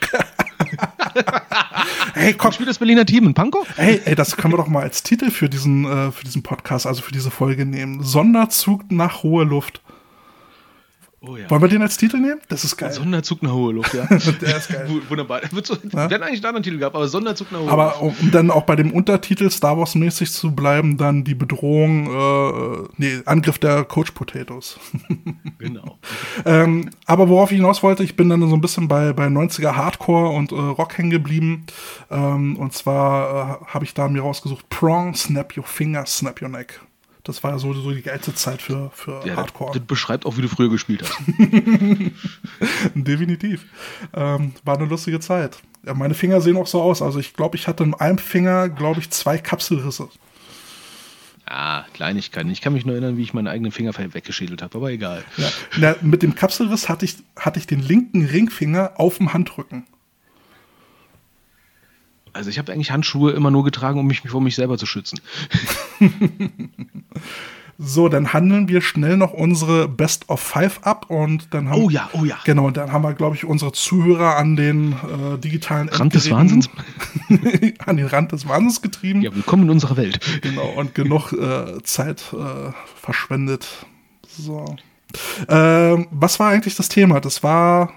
Hey, 2.13 2.33
komm. 2.33 2.51
Spielt 2.51 2.69
das 2.69 2.79
Berliner 2.79 3.05
Team 3.05 3.25
in 3.25 3.33
Pankow? 3.33 3.67
Hey, 3.75 4.01
ey, 4.05 4.15
das 4.15 4.37
können 4.37 4.53
wir 4.53 4.57
doch 4.57 4.67
mal 4.67 4.83
als 4.83 5.03
Titel 5.03 5.31
für 5.31 5.49
diesen, 5.49 5.85
äh, 5.85 6.11
für 6.11 6.23
diesen 6.23 6.43
Podcast, 6.43 6.85
also 6.85 7.01
für 7.01 7.11
diese 7.11 7.31
Folge 7.31 7.65
nehmen. 7.65 8.03
Sonderzug 8.03 8.91
nach 8.91 9.23
hohe 9.23 9.43
Luft. 9.43 9.81
Oh 11.23 11.37
ja. 11.37 11.47
Wollen 11.51 11.61
wir 11.61 11.69
den 11.69 11.83
als 11.83 11.97
Titel 11.97 12.17
nehmen? 12.17 12.41
Das 12.49 12.63
ist 12.63 12.77
geil. 12.77 12.91
Sonderzug 12.91 13.43
nach 13.43 13.51
hohe 13.53 13.73
Luft, 13.73 13.93
ja. 13.93 14.05
Der 14.41 14.57
ist 14.57 14.69
geil. 14.69 14.89
Wunderbar. 15.07 15.41
Wird 15.51 15.67
so, 15.67 15.77
Wir 15.83 16.01
hätten 16.01 16.23
eigentlich 16.23 16.39
einen 16.39 16.45
anderen 16.45 16.63
Titel 16.63 16.79
gehabt, 16.79 16.95
aber 16.95 17.07
Sonderzug 17.07 17.51
nach 17.51 17.59
hohe 17.59 17.65
Luft. 17.65 17.73
Aber 17.73 18.01
um 18.01 18.15
um 18.19 18.31
dann 18.31 18.49
auch 18.49 18.63
bei 18.63 18.75
dem 18.75 18.91
Untertitel 18.91 19.51
Star 19.51 19.77
Wars 19.77 19.93
mäßig 19.93 20.31
zu 20.31 20.55
bleiben, 20.55 20.97
dann 20.97 21.23
die 21.23 21.35
Bedrohung, 21.35 22.07
äh, 22.07 22.87
nee, 22.97 23.21
Angriff 23.25 23.59
der 23.59 23.83
Coach 23.83 24.11
Potatoes. 24.11 24.79
Genau. 25.59 25.99
ähm, 26.43 26.89
aber 27.05 27.29
worauf 27.29 27.51
ich 27.51 27.57
hinaus 27.57 27.83
wollte, 27.83 28.03
ich 28.03 28.15
bin 28.15 28.29
dann 28.29 28.41
so 28.49 28.55
ein 28.55 28.61
bisschen 28.61 28.87
bei, 28.87 29.13
bei 29.13 29.27
90er 29.27 29.75
Hardcore 29.75 30.29
und 30.29 30.51
äh, 30.51 30.55
Rock 30.55 30.97
hängen 30.97 31.11
geblieben. 31.11 31.67
Ähm, 32.09 32.57
und 32.57 32.73
zwar 32.73 33.61
äh, 33.61 33.65
habe 33.67 33.85
ich 33.85 33.93
da 33.93 34.07
mir 34.07 34.23
rausgesucht, 34.23 34.67
Prong, 34.69 35.13
Snap 35.13 35.55
Your 35.55 35.63
Finger, 35.63 36.07
Snap 36.07 36.41
Your 36.41 36.49
Neck. 36.49 36.81
Das 37.31 37.41
war 37.45 37.57
so, 37.59 37.71
so 37.73 37.91
die 37.91 38.01
geilste 38.01 38.35
Zeit 38.35 38.61
für, 38.61 38.91
für 38.93 39.21
Ja, 39.21 39.27
das, 39.27 39.37
Hardcore. 39.37 39.71
das 39.73 39.83
beschreibt 39.87 40.25
auch, 40.25 40.35
wie 40.35 40.41
du 40.41 40.49
früher 40.49 40.69
gespielt 40.69 41.01
hast. 41.01 41.15
Definitiv. 42.95 43.65
Ähm, 44.13 44.53
war 44.65 44.75
eine 44.77 44.85
lustige 44.85 45.21
Zeit. 45.21 45.59
Ja, 45.85 45.93
meine 45.93 46.13
Finger 46.13 46.41
sehen 46.41 46.57
auch 46.57 46.67
so 46.67 46.81
aus. 46.81 47.01
Also 47.01 47.19
ich 47.19 47.33
glaube, 47.33 47.55
ich 47.55 47.69
hatte 47.69 47.85
in 47.85 47.93
einem 47.93 48.17
Finger, 48.17 48.67
glaube 48.67 48.99
ich, 48.99 49.09
zwei 49.11 49.37
Kapselrisse. 49.37 50.09
Ah, 51.45 51.85
Kleinigkeiten. 51.93 52.49
Ich 52.51 52.59
kann 52.59 52.73
mich 52.73 52.85
nur 52.85 52.95
erinnern, 52.95 53.15
wie 53.15 53.23
ich 53.23 53.33
meinen 53.33 53.47
eigenen 53.47 53.71
Finger 53.71 53.93
weggeschädelt 53.97 54.61
habe, 54.61 54.77
aber 54.77 54.91
egal. 54.91 55.23
Ja. 55.37 55.49
Na, 55.77 55.95
mit 56.01 56.23
dem 56.23 56.35
Kapselriss 56.35 56.89
hatte 56.89 57.05
ich, 57.05 57.15
hatte 57.37 57.59
ich 57.59 57.67
den 57.67 57.79
linken 57.79 58.25
Ringfinger 58.25 58.91
auf 58.97 59.17
dem 59.19 59.33
Handrücken. 59.33 59.85
Also 62.33 62.49
ich 62.49 62.57
habe 62.57 62.71
eigentlich 62.71 62.91
Handschuhe 62.91 63.31
immer 63.31 63.51
nur 63.51 63.63
getragen, 63.63 63.99
um 63.99 64.07
mich 64.07 64.21
vor 64.21 64.41
mich 64.41 64.55
selber 64.55 64.77
zu 64.77 64.85
schützen. 64.85 65.19
So, 67.83 68.09
dann 68.09 68.31
handeln 68.31 68.67
wir 68.67 68.81
schnell 68.81 69.17
noch 69.17 69.33
unsere 69.33 69.87
Best 69.87 70.29
of 70.29 70.39
Five 70.39 70.81
ab 70.83 71.09
und 71.09 71.47
dann 71.51 71.67
haben 71.67 71.81
Oh 71.81 71.89
ja, 71.89 72.11
oh 72.13 72.23
ja. 72.23 72.37
Genau, 72.43 72.69
dann 72.69 72.91
haben 72.91 73.01
wir, 73.01 73.15
glaube 73.15 73.35
ich, 73.35 73.43
unsere 73.43 73.71
Zuhörer 73.71 74.37
an 74.37 74.55
den 74.55 74.91
äh, 74.91 75.39
digitalen 75.39 75.89
Rand 75.89 76.13
des 76.13 76.29
Wahnsinns? 76.29 76.69
an 77.85 77.97
den 77.97 78.05
Rand 78.05 78.33
des 78.33 78.47
Wahnsinns 78.47 78.83
getrieben. 78.83 79.23
Ja, 79.23 79.33
willkommen 79.33 79.63
in 79.63 79.71
unserer 79.71 79.97
Welt. 79.97 80.19
Genau, 80.43 80.67
und 80.75 80.93
genug 80.93 81.33
äh, 81.33 81.81
Zeit 81.81 82.23
äh, 82.33 82.71
verschwendet. 83.01 83.67
So. 84.27 84.75
Ähm, 85.49 86.07
was 86.11 86.39
war 86.39 86.49
eigentlich 86.49 86.75
das 86.75 86.87
Thema? 86.87 87.19
Das 87.19 87.41
war 87.41 87.91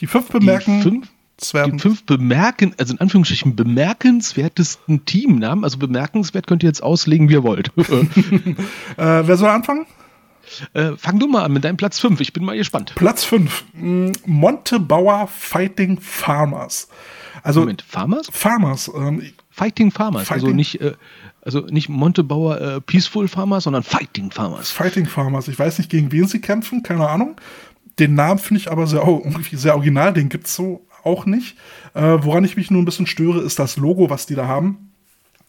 die 0.00 0.08
fünf 0.08 0.30
bemerken. 0.30 0.78
Die 0.78 0.82
fünf. 0.82 1.08
Die 1.50 1.78
fünf 1.78 2.04
bemerken, 2.04 2.74
also 2.78 2.94
in 2.94 3.00
Anführungsstrichen 3.00 3.56
bemerkenswertesten 3.56 5.04
Teamnamen. 5.04 5.64
Also 5.64 5.78
bemerkenswert 5.78 6.46
könnt 6.46 6.62
ihr 6.62 6.68
jetzt 6.68 6.82
auslegen, 6.82 7.28
wie 7.28 7.34
ihr 7.34 7.42
wollt. 7.42 7.70
Äh, 8.96 9.26
wer 9.26 9.36
soll 9.36 9.48
anfangen? 9.48 9.86
äh, 10.74 10.92
fang 10.96 11.18
du 11.18 11.26
mal 11.28 11.44
an 11.44 11.52
mit 11.52 11.64
deinem 11.64 11.76
Platz 11.76 11.98
5. 11.98 12.20
Ich 12.20 12.32
bin 12.32 12.44
mal 12.44 12.56
gespannt. 12.56 12.92
Platz 12.94 13.24
5. 13.24 13.64
Montebauer 14.26 15.28
Fighting 15.28 15.98
Farmers. 16.00 16.88
Also 17.42 17.60
Moment, 17.60 17.82
Farmers? 17.82 18.28
Farmers. 18.30 18.90
Ähm, 18.94 19.22
Fighting 19.50 19.90
Farmers. 19.90 20.30
Also 20.30 20.46
Fighting- 20.46 20.56
nicht, 20.56 20.80
äh, 20.80 20.92
also 21.42 21.60
nicht 21.60 21.88
Montebauer 21.88 22.60
äh, 22.60 22.80
Peaceful 22.80 23.28
Farmers, 23.28 23.64
sondern 23.64 23.82
Fighting 23.82 24.30
Farmers. 24.30 24.70
Fighting 24.70 25.06
Farmers. 25.06 25.48
Ich 25.48 25.58
weiß 25.58 25.78
nicht, 25.78 25.90
gegen 25.90 26.12
wen 26.12 26.26
sie 26.26 26.40
kämpfen, 26.40 26.82
keine 26.82 27.08
Ahnung. 27.08 27.36
Den 27.98 28.14
Namen 28.14 28.38
finde 28.38 28.60
ich 28.60 28.70
aber 28.70 28.86
sehr, 28.86 29.02
irgendwie 29.06 29.56
sehr 29.56 29.74
original, 29.74 30.12
den 30.12 30.28
gibt's 30.28 30.54
so 30.54 30.86
auch 31.04 31.26
nicht. 31.26 31.56
Äh, 31.94 32.18
woran 32.20 32.44
ich 32.44 32.56
mich 32.56 32.70
nur 32.70 32.82
ein 32.82 32.84
bisschen 32.84 33.06
störe, 33.06 33.40
ist 33.40 33.58
das 33.58 33.76
Logo, 33.76 34.10
was 34.10 34.26
die 34.26 34.34
da 34.34 34.46
haben. 34.46 34.92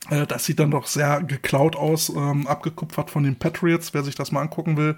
Äh, 0.09 0.25
das 0.27 0.45
sieht 0.45 0.59
dann 0.59 0.71
doch 0.71 0.87
sehr 0.87 1.23
geklaut 1.23 1.75
aus, 1.75 2.09
ähm, 2.09 2.47
abgekupfert 2.47 3.09
von 3.09 3.23
den 3.23 3.35
Patriots, 3.35 3.93
wer 3.93 4.03
sich 4.03 4.15
das 4.15 4.31
mal 4.31 4.41
angucken 4.41 4.77
will. 4.77 4.97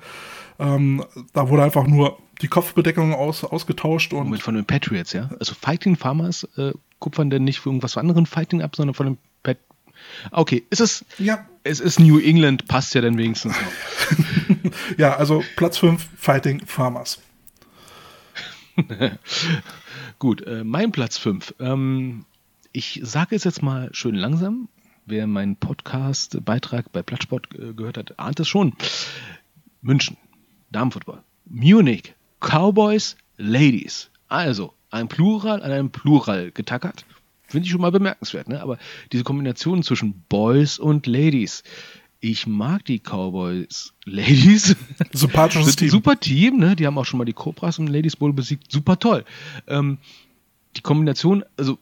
Ähm, 0.60 1.04
da 1.34 1.50
wurde 1.50 1.64
einfach 1.64 1.86
nur 1.88 2.18
die 2.42 2.48
Kopfbedeckung 2.48 3.14
aus, 3.14 3.44
ausgetauscht 3.44 4.14
und 4.14 4.26
Moment, 4.26 4.44
von 4.44 4.56
den 4.56 4.66
Patriots, 4.66 5.14
ja? 5.14 5.30
Also 5.40 5.54
Fighting 5.54 5.96
Farmers 5.96 6.48
äh, 6.58 6.72
kupfern 7.00 7.30
denn 7.30 7.44
nicht 7.44 7.60
für 7.60 7.70
irgendwas 7.70 7.94
von 7.94 8.02
anderen 8.02 8.26
Fighting 8.26 8.62
ab, 8.62 8.76
sondern 8.76 8.94
von 8.94 9.06
den 9.06 9.18
Pat 9.44 9.58
Okay, 10.32 10.64
es 10.70 10.80
ist, 10.80 11.06
ja, 11.18 11.46
es 11.64 11.80
ist 11.80 12.00
New 12.00 12.20
England, 12.20 12.68
passt 12.68 12.94
ja 12.96 13.02
dann 13.02 13.18
wenigstens 13.18 13.56
noch. 13.56 14.72
ja, 14.98 15.16
also 15.16 15.44
Platz 15.56 15.78
5, 15.78 16.06
Fighting 16.18 16.66
Farmers. 16.66 17.22
Gut, 20.26 20.42
äh, 20.48 20.64
mein 20.64 20.92
Platz 20.92 21.20
5. 21.20 21.54
Ähm, 21.60 22.26
ich 22.72 23.00
sage 23.04 23.36
es 23.36 23.44
jetzt 23.44 23.62
mal 23.62 23.90
schön 23.92 24.16
langsam. 24.16 24.70
Wer 25.06 25.28
meinen 25.28 25.56
Podcast-Beitrag 25.56 26.92
bei 26.92 27.04
Plattsport 27.04 27.50
äh, 27.54 27.74
gehört 27.74 28.00
hat, 28.00 28.18
ahnt 28.18 28.40
es 28.40 28.48
schon. 28.48 28.74
München, 29.84 30.18
Damenfootball. 30.72 31.22
Munich, 31.46 32.16
Cowboys, 32.40 33.18
Ladies. 33.38 34.10
Also 34.28 34.74
ein 34.90 35.10
Plural 35.10 35.62
an 35.62 35.72
einem 35.72 35.92
Plural 35.92 36.50
getackert. 36.50 37.06
Finde 37.44 37.66
ich 37.66 37.72
schon 37.72 37.82
mal 37.82 37.92
bemerkenswert, 37.92 38.50
ne? 38.50 38.64
Aber 38.64 38.80
diese 39.12 39.24
Kombination 39.24 39.84
zwischen 39.84 40.24
Boys 40.28 40.80
und 40.80 41.06
Ladies. 41.06 41.62
Ich 42.28 42.48
mag 42.48 42.84
die 42.86 42.98
Cowboys 42.98 43.94
Ladies. 44.06 44.76
Sympathisches 45.14 45.68
Sind 45.68 45.78
Team. 45.78 45.90
super 45.90 46.20
Team, 46.20 46.58
ne? 46.58 46.76
Die 46.76 46.88
haben 46.88 46.98
auch 46.98 47.06
schon 47.06 47.20
mal 47.20 47.26
die 47.26 47.34
Cobras 47.34 47.78
im 47.78 47.86
Ladies 47.86 48.16
Bowl 48.16 48.34
besiegt. 48.34 48.72
Super 48.72 48.98
toll. 48.98 49.26
Ähm, 49.68 50.00
die 50.76 50.82
Kombination, 50.82 51.46
also 51.56 51.78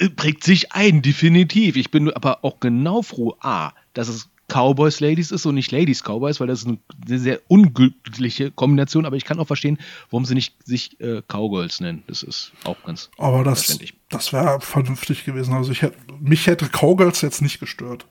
äh, 0.00 0.10
prägt 0.10 0.44
sich 0.44 0.72
ein, 0.72 1.00
definitiv. 1.00 1.76
Ich 1.76 1.90
bin 1.90 2.12
aber 2.12 2.44
auch 2.44 2.60
genau 2.60 3.00
froh, 3.00 3.36
A, 3.40 3.72
dass 3.94 4.08
es 4.08 4.28
Cowboys 4.48 5.00
Ladies 5.00 5.30
ist 5.30 5.46
und 5.46 5.54
nicht 5.54 5.72
Ladies 5.72 6.02
Cowboys, 6.02 6.40
weil 6.40 6.48
das 6.48 6.64
ist 6.64 6.66
eine 6.66 7.18
sehr, 7.18 7.40
unglückliche 7.48 8.50
Kombination, 8.50 9.06
aber 9.06 9.16
ich 9.16 9.24
kann 9.24 9.38
auch 9.38 9.46
verstehen, 9.46 9.78
warum 10.10 10.26
sie 10.26 10.34
nicht 10.34 10.54
sich 10.62 11.00
äh, 11.00 11.22
Cowgirls 11.26 11.80
nennen. 11.80 12.02
Das 12.06 12.22
ist 12.22 12.52
auch 12.64 12.76
ganz 12.84 13.08
Aber 13.16 13.44
das, 13.44 13.78
das 14.10 14.34
wäre 14.34 14.60
vernünftig 14.60 15.24
gewesen. 15.24 15.54
Also 15.54 15.72
ich 15.72 15.80
hätte, 15.80 15.96
mich 16.20 16.46
hätte 16.48 16.68
Cowgirls 16.68 17.22
jetzt 17.22 17.40
nicht 17.40 17.60
gestört. 17.60 18.04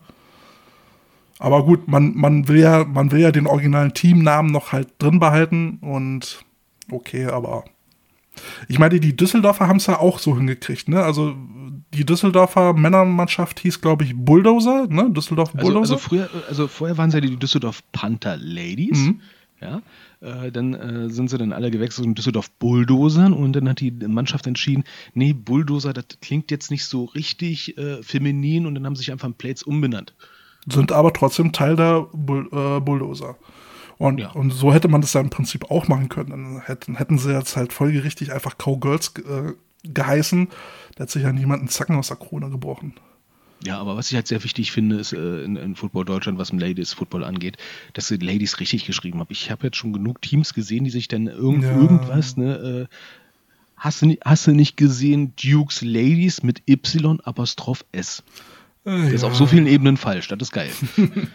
Aber 1.39 1.63
gut, 1.63 1.87
man, 1.87 2.15
man 2.15 2.47
will 2.49 2.59
ja, 2.59 2.83
man 2.83 3.11
will 3.11 3.21
ja 3.21 3.31
den 3.31 3.47
originalen 3.47 3.93
Teamnamen 3.93 4.51
noch 4.51 4.73
halt 4.73 4.89
drin 4.99 5.19
behalten 5.19 5.79
und 5.81 6.43
okay, 6.91 7.25
aber 7.25 7.63
ich 8.67 8.79
meine, 8.79 8.99
die 8.99 9.15
Düsseldorfer 9.15 9.67
haben 9.67 9.77
es 9.77 9.87
ja 9.87 9.99
auch 9.99 10.19
so 10.19 10.37
hingekriegt, 10.37 10.89
ne? 10.89 11.01
Also 11.01 11.35
die 11.93 12.05
Düsseldorfer 12.05 12.73
Männermannschaft 12.73 13.59
hieß, 13.59 13.81
glaube 13.81 14.03
ich, 14.03 14.15
Bulldozer, 14.15 14.87
ne? 14.87 15.09
Düsseldorf 15.11 15.55
Also, 15.55 15.65
Bulldozer. 15.65 15.93
also, 15.93 15.97
früher, 15.97 16.29
also 16.47 16.67
vorher 16.67 16.97
waren 16.97 17.09
es 17.09 17.15
ja 17.15 17.21
die 17.21 17.35
Düsseldorf 17.35 17.83
Panther 17.91 18.37
Ladies. 18.37 18.97
Mhm. 18.97 19.21
Ja, 19.61 19.81
äh, 20.21 20.53
dann 20.53 20.73
äh, 20.73 21.09
sind 21.09 21.29
sie 21.29 21.37
dann 21.37 21.51
alle 21.51 21.69
gewechselt 21.69 22.05
den 22.05 22.15
Düsseldorf 22.15 22.49
Bulldozern 22.51 23.33
und 23.33 23.53
dann 23.53 23.67
hat 23.67 23.81
die 23.81 23.91
Mannschaft 23.91 24.47
entschieden, 24.47 24.85
nee, 25.13 25.33
Bulldozer, 25.33 25.91
das 25.91 26.05
klingt 26.21 26.49
jetzt 26.49 26.71
nicht 26.71 26.85
so 26.85 27.03
richtig 27.03 27.77
äh, 27.77 28.01
feminin 28.01 28.65
und 28.65 28.75
dann 28.75 28.85
haben 28.85 28.95
sie 28.95 29.01
sich 29.01 29.11
einfach 29.11 29.27
in 29.27 29.33
Plates 29.33 29.63
umbenannt. 29.63 30.13
Sind 30.67 30.91
aber 30.91 31.13
trotzdem 31.13 31.51
Teil 31.51 31.75
der 31.75 32.07
Bull, 32.13 32.47
äh, 32.51 32.79
Bulldozer. 32.79 33.35
Und, 33.97 34.19
Ja. 34.19 34.31
und 34.31 34.51
so 34.51 34.73
hätte 34.73 34.87
man 34.87 35.01
das 35.01 35.13
ja 35.13 35.21
im 35.21 35.29
Prinzip 35.29 35.69
auch 35.71 35.87
machen 35.87 36.09
können. 36.09 36.29
Dann 36.29 36.61
hätten, 36.61 36.95
hätten 36.95 37.17
sie 37.17 37.33
jetzt 37.33 37.57
halt 37.57 37.73
folgerichtig 37.73 38.31
einfach 38.31 38.57
Cowgirls 38.57 39.13
äh, 39.17 39.53
geheißen. 39.83 40.47
Da 40.95 41.03
hat 41.03 41.09
sich 41.09 41.23
ja 41.23 41.31
niemand 41.33 41.59
einen 41.61 41.69
Zacken 41.69 41.95
aus 41.95 42.07
der 42.07 42.17
Krone 42.17 42.49
gebrochen. 42.49 42.93
Ja, 43.61 43.77
aber 43.77 43.97
was 43.97 44.09
ich 44.09 44.15
halt 44.15 44.27
sehr 44.27 44.41
wichtig 44.45 44.71
finde, 44.71 44.95
ist 44.97 45.11
äh, 45.11 45.43
in, 45.43 45.57
in 45.57 45.75
Football 45.75 46.05
Deutschland, 46.05 46.37
was 46.39 46.49
im 46.51 46.59
Ladies 46.59 46.93
Football 46.93 47.25
angeht, 47.25 47.57
dass 47.91 48.07
sie 48.07 48.15
Ladies 48.15 48.61
richtig 48.61 48.85
geschrieben 48.85 49.19
haben. 49.19 49.27
Ich 49.31 49.51
habe 49.51 49.67
jetzt 49.67 49.75
schon 49.75 49.91
genug 49.91 50.21
Teams 50.21 50.53
gesehen, 50.53 50.85
die 50.85 50.91
sich 50.91 51.09
dann 51.09 51.27
irgend, 51.27 51.63
Ja. 51.63 51.75
irgendwas, 51.75 52.37
ne, 52.37 52.87
äh, 52.89 52.95
hast, 53.75 54.01
du, 54.01 54.15
hast 54.23 54.47
du 54.47 54.51
nicht 54.51 54.77
gesehen, 54.77 55.33
Dukes 55.35 55.81
Ladies 55.81 56.41
mit 56.41 56.63
Y 56.69 57.19
Apostroph 57.19 57.83
S. 57.91 58.23
Das 58.83 59.11
ist 59.11 59.23
auf 59.23 59.35
so 59.35 59.45
vielen 59.45 59.67
Ebenen 59.67 59.97
falsch, 59.97 60.27
das 60.29 60.39
ist 60.41 60.51
geil. 60.51 60.71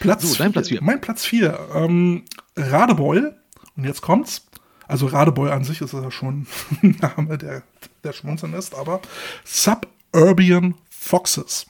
Platz 0.00 0.22
So, 0.22 0.34
dein 0.36 0.52
Platz 0.52 0.68
vier. 0.68 0.82
Mein 0.82 1.00
Platz 1.00 1.24
4. 1.24 1.58
Ähm, 1.74 2.24
Radebeul. 2.56 3.36
Und 3.76 3.84
jetzt 3.84 4.02
kommt's. 4.02 4.46
Also 4.86 5.06
Radebeul 5.06 5.50
an 5.50 5.64
sich 5.64 5.80
ist 5.80 5.94
ja 5.94 6.10
schon 6.10 6.46
ein 6.82 6.96
Name, 7.00 7.38
der, 7.38 7.62
der 8.02 8.12
schmunzeln 8.12 8.52
ist, 8.52 8.74
aber 8.74 9.00
Suburban 9.44 10.74
Foxes. 10.90 11.66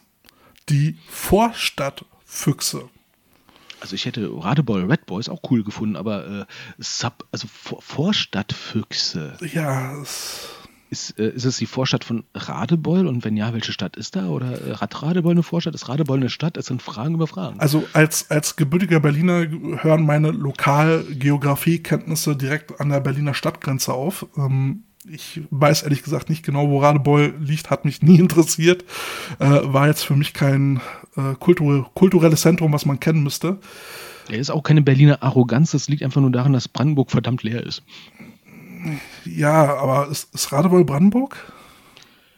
Die 0.68 0.98
Vorstadtfüchse. 1.08 2.88
Also 3.80 3.94
ich 3.94 4.06
hätte 4.06 4.30
Radebeul 4.32 4.90
Red 4.90 5.06
Boys 5.06 5.28
auch 5.28 5.42
cool 5.50 5.62
gefunden, 5.62 5.96
aber 5.96 6.26
äh, 6.26 6.44
Sub, 6.78 7.26
also 7.30 7.46
Vor 7.48 7.82
Vorstadtfüchse. 7.82 9.36
Ja, 9.52 10.00
es, 10.00 10.48
Ist, 10.94 11.18
äh, 11.18 11.30
ist 11.30 11.44
es 11.44 11.56
die 11.56 11.66
Vorstadt 11.66 12.04
von 12.04 12.22
Radebeul 12.36 13.08
und 13.08 13.24
wenn 13.24 13.36
ja, 13.36 13.52
welche 13.52 13.72
Stadt 13.72 13.96
ist 13.96 14.14
da? 14.14 14.28
Oder 14.28 14.64
äh, 14.64 14.76
hat 14.76 15.02
Radebeul 15.02 15.32
eine 15.32 15.42
Vorstadt? 15.42 15.74
Ist 15.74 15.88
Radebeul 15.88 16.18
eine 16.18 16.30
Stadt? 16.30 16.56
Es 16.56 16.66
sind 16.66 16.82
Fragen 16.82 17.16
über 17.16 17.26
Fragen. 17.26 17.58
Also 17.58 17.84
als, 17.94 18.30
als 18.30 18.54
gebürtiger 18.54 19.00
Berliner 19.00 19.44
hören 19.82 20.06
meine 20.06 20.30
Lokalgeografiekenntnisse 20.30 22.36
direkt 22.36 22.80
an 22.80 22.90
der 22.90 23.00
Berliner 23.00 23.34
Stadtgrenze 23.34 23.92
auf. 23.92 24.24
Ähm, 24.36 24.84
ich 25.10 25.40
weiß 25.50 25.82
ehrlich 25.82 26.04
gesagt 26.04 26.30
nicht 26.30 26.44
genau, 26.44 26.68
wo 26.68 26.78
Radebeul 26.78 27.34
liegt, 27.40 27.70
hat 27.70 27.84
mich 27.84 28.00
nie 28.02 28.20
interessiert. 28.20 28.84
Äh, 29.40 29.62
war 29.64 29.88
jetzt 29.88 30.04
für 30.04 30.14
mich 30.14 30.32
kein 30.32 30.80
äh, 31.16 31.34
kultur 31.40 31.90
kulturelles 31.94 32.42
Zentrum, 32.42 32.72
was 32.72 32.86
man 32.86 33.00
kennen 33.00 33.24
müsste. 33.24 33.58
Der 34.30 34.38
ist 34.38 34.50
auch 34.50 34.62
keine 34.62 34.82
Berliner 34.82 35.24
Arroganz, 35.24 35.72
das 35.72 35.88
liegt 35.88 36.04
einfach 36.04 36.20
nur 36.20 36.30
daran, 36.30 36.52
dass 36.52 36.68
Brandenburg 36.68 37.10
verdammt 37.10 37.42
leer 37.42 37.64
ist. 37.64 37.82
Ja, 39.24 39.76
aber 39.76 40.08
ist, 40.10 40.34
ist 40.34 40.52
Radebeul 40.52 40.84
Brandenburg? 40.84 41.36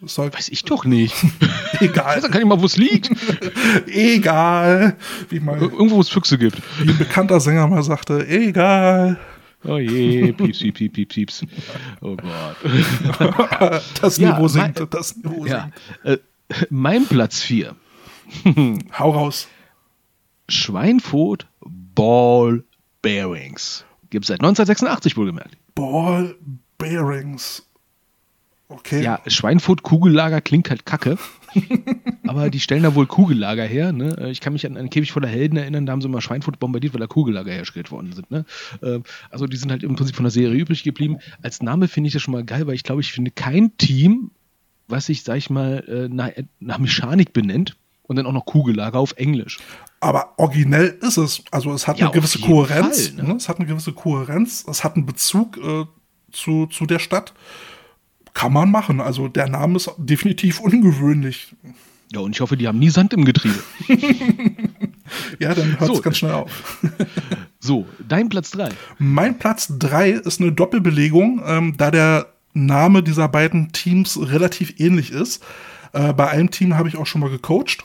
Soll 0.03 0.33
Weiß 0.33 0.51
ich 0.51 0.63
doch 0.65 0.85
nicht. 0.85 1.15
Egal. 1.81 2.21
Dann 2.21 2.31
kann 2.31 2.43
ich 2.43 2.47
mal, 2.47 2.61
wo 2.61 2.67
es 2.67 2.77
liegt. 2.77 3.11
Egal. 3.87 4.97
Wie 5.31 5.41
mal, 5.41 5.59
Irgendwo, 5.59 5.97
wo 5.97 6.01
es 6.01 6.09
Füchse 6.09 6.39
gibt. 6.39 6.61
Wie 6.81 6.91
ein 6.91 6.99
bekannter 6.99 7.41
Sänger 7.41 7.67
mal 7.67 7.83
sagte, 7.83 8.27
egal. 8.29 9.19
Oh 9.65 9.79
je, 9.79 10.33
pieps, 10.33 10.59
pieps, 10.59 10.93
pieps, 10.93 11.15
pieps. 11.15 11.47
Oh 12.01 12.15
Gott. 12.15 12.57
das 14.01 14.19
Niveau 14.19 14.43
ja, 14.43 14.49
sinkt, 14.49 14.79
mein, 14.79 14.91
das 14.91 15.17
Niveau 15.17 15.47
ja, 15.47 15.71
äh, 16.05 16.19
mein 16.71 17.07
Platz 17.07 17.41
4. 17.41 17.75
Hau 18.99 19.11
raus. 19.11 19.49
Schweinfurt 20.49 21.49
Ball 21.95 22.63
Bearings. 23.03 23.85
Gibt 24.11 24.25
es 24.25 24.29
seit 24.29 24.41
1986 24.41 25.17
wohlgemerkt. 25.17 25.57
Ball 25.77 26.35
Bearings. 26.79 27.63
Okay. 28.69 29.05
Ja, 29.05 29.21
Schweinfurt 29.29 29.85
Kugellager 29.85 30.41
klingt 30.41 30.71
halt 30.71 30.85
kacke. 30.85 31.19
aber 32.27 32.51
die 32.51 32.59
stellen 32.59 32.83
da 32.83 32.97
wohl 32.97 33.07
Kugellager 33.07 33.65
her. 33.65 33.93
Ne? 33.93 34.29
Ich 34.31 34.41
kann 34.41 34.53
mich 34.53 34.67
an 34.67 34.77
einen 34.77 34.91
Käfig 34.91 35.13
voller 35.13 35.29
Helden 35.29 35.57
erinnern, 35.57 35.87
da 35.87 35.93
haben 35.93 36.03
sie 36.03 36.09
mal 36.09 36.21
Schweinfurt 36.21 36.59
bombardiert, 36.59 36.93
weil 36.93 37.01
da 37.01 37.07
Kugellager 37.07 37.53
hergestellt 37.53 37.93
worden 37.93 38.13
sind. 38.13 38.31
Ne? 38.33 38.45
Ähm, 38.83 39.05
also 39.31 39.47
die 39.47 39.57
sind 39.57 39.71
halt 39.71 39.85
im 39.85 39.95
Prinzip 39.95 40.17
von 40.17 40.25
der 40.25 40.33
Serie 40.33 40.59
übrig 40.59 40.83
geblieben. 40.83 41.19
Als 41.43 41.63
Name 41.63 41.87
finde 41.87 42.09
ich 42.09 42.15
das 42.15 42.23
schon 42.23 42.33
mal 42.33 42.45
geil, 42.45 42.67
weil 42.67 42.75
ich 42.75 42.83
glaube, 42.83 43.01
ich 43.03 43.13
finde 43.13 43.31
kein 43.31 43.77
Team, 43.79 44.33
was 44.89 45.07
sich, 45.07 45.23
sag 45.23 45.37
ich 45.37 45.49
mal, 45.49 45.85
äh, 45.87 46.13
nach, 46.13 46.31
nach 46.59 46.79
Mechanik 46.79 47.33
benennt 47.33 47.77
und 48.03 48.17
dann 48.17 48.27
auch 48.27 48.33
noch 48.33 48.47
Kugellager 48.47 48.99
auf 48.99 49.13
Englisch. 49.17 49.59
Aber 50.01 50.35
originell 50.37 50.99
ist 51.01 51.17
es. 51.17 51.43
Also 51.51 51.73
es 51.73 51.89
hat 51.89 51.99
ja, 51.99 52.07
eine 52.07 52.15
gewisse 52.15 52.39
Kohärenz. 52.41 53.09
Fall, 53.09 53.17
ne? 53.17 53.31
Ne? 53.31 53.37
Es 53.37 53.49
hat 53.49 53.59
eine 53.59 53.67
gewisse 53.67 53.93
Kohärenz. 53.93 54.65
Es 54.69 54.85
hat 54.85 54.97
einen 54.97 55.07
Bezug 55.07 55.57
äh, 55.57 55.87
zu, 56.33 56.67
zu 56.67 56.87
der 56.87 56.99
Stadt 56.99 57.33
kann 58.37 58.53
man 58.53 58.71
machen. 58.71 59.01
Also 59.01 59.29
der 59.29 59.49
Name 59.49 59.77
ist 59.77 59.91
definitiv 59.97 60.61
ungewöhnlich. 60.61 61.55
Ja, 62.13 62.21
und 62.21 62.37
ich 62.37 62.41
hoffe, 62.41 62.57
die 62.57 62.69
haben 62.69 62.79
nie 62.79 62.91
Sand 62.91 63.15
im 63.15 63.25
Getriebe. 63.25 63.59
ja, 65.41 65.55
dann 65.55 65.81
hört 65.81 65.91
es 65.91 65.97
so. 65.97 66.03
ganz 66.03 66.19
schnell 66.19 66.33
auf. 66.33 66.81
so, 67.59 67.87
dein 68.07 68.29
Platz 68.29 68.51
3. 68.51 68.69
Mein 68.99 69.39
Platz 69.39 69.73
3 69.79 70.11
ist 70.11 70.41
eine 70.41 70.53
Doppelbelegung, 70.53 71.43
ähm, 71.45 71.75
da 71.79 71.91
der 71.91 72.27
Name 72.53 73.03
dieser 73.03 73.29
beiden 73.29 73.73
Teams 73.73 74.19
relativ 74.21 74.79
ähnlich 74.79 75.11
ist. 75.11 75.43
Äh, 75.93 76.13
bei 76.13 76.29
einem 76.29 76.51
Team 76.51 76.77
habe 76.77 76.89
ich 76.89 76.97
auch 76.97 77.07
schon 77.07 77.23
mal 77.23 77.31
gecoacht. 77.31 77.85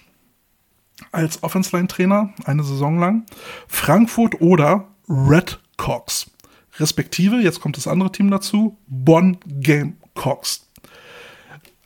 Als 1.11 1.43
Offense-Line-Trainer, 1.43 2.33
eine 2.45 2.63
Saison 2.63 2.99
lang. 2.99 3.25
Frankfurt 3.67 4.39
oder 4.41 4.87
Red 5.09 5.59
Cox. 5.77 6.31
Respektive, 6.79 7.41
jetzt 7.41 7.59
kommt 7.59 7.77
das 7.77 7.87
andere 7.87 8.11
Team 8.11 8.31
dazu, 8.31 8.77
Bonn 8.87 9.37
Game 9.45 9.97
Cox. 10.13 10.69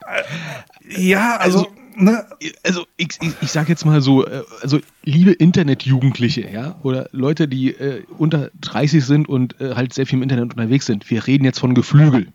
Äh, 0.06 1.02
ja, 1.02 1.38
also, 1.38 1.60
also 1.60 1.72
Ne? 1.98 2.26
Also 2.64 2.86
ich, 2.98 3.10
ich, 3.22 3.34
ich 3.42 3.52
sage 3.52 3.70
jetzt 3.70 3.86
mal 3.86 4.02
so, 4.02 4.26
äh, 4.26 4.44
also 4.62 4.80
liebe 5.04 5.32
Internetjugendliche, 5.32 6.50
ja, 6.52 6.76
oder 6.84 7.08
Leute, 7.12 7.48
die 7.48 7.70
äh, 7.70 8.04
unter 8.18 8.52
30 8.62 9.06
sind 9.06 9.30
und 9.30 9.60
äh, 9.62 9.76
halt 9.76 9.94
sehr 9.94 10.06
viel 10.06 10.18
im 10.18 10.24
Internet 10.24 10.52
unterwegs 10.52 10.86
sind, 10.86 11.10
wir 11.10 11.26
reden 11.26 11.46
jetzt 11.46 11.60
von 11.60 11.74
Geflügel. 11.74 12.28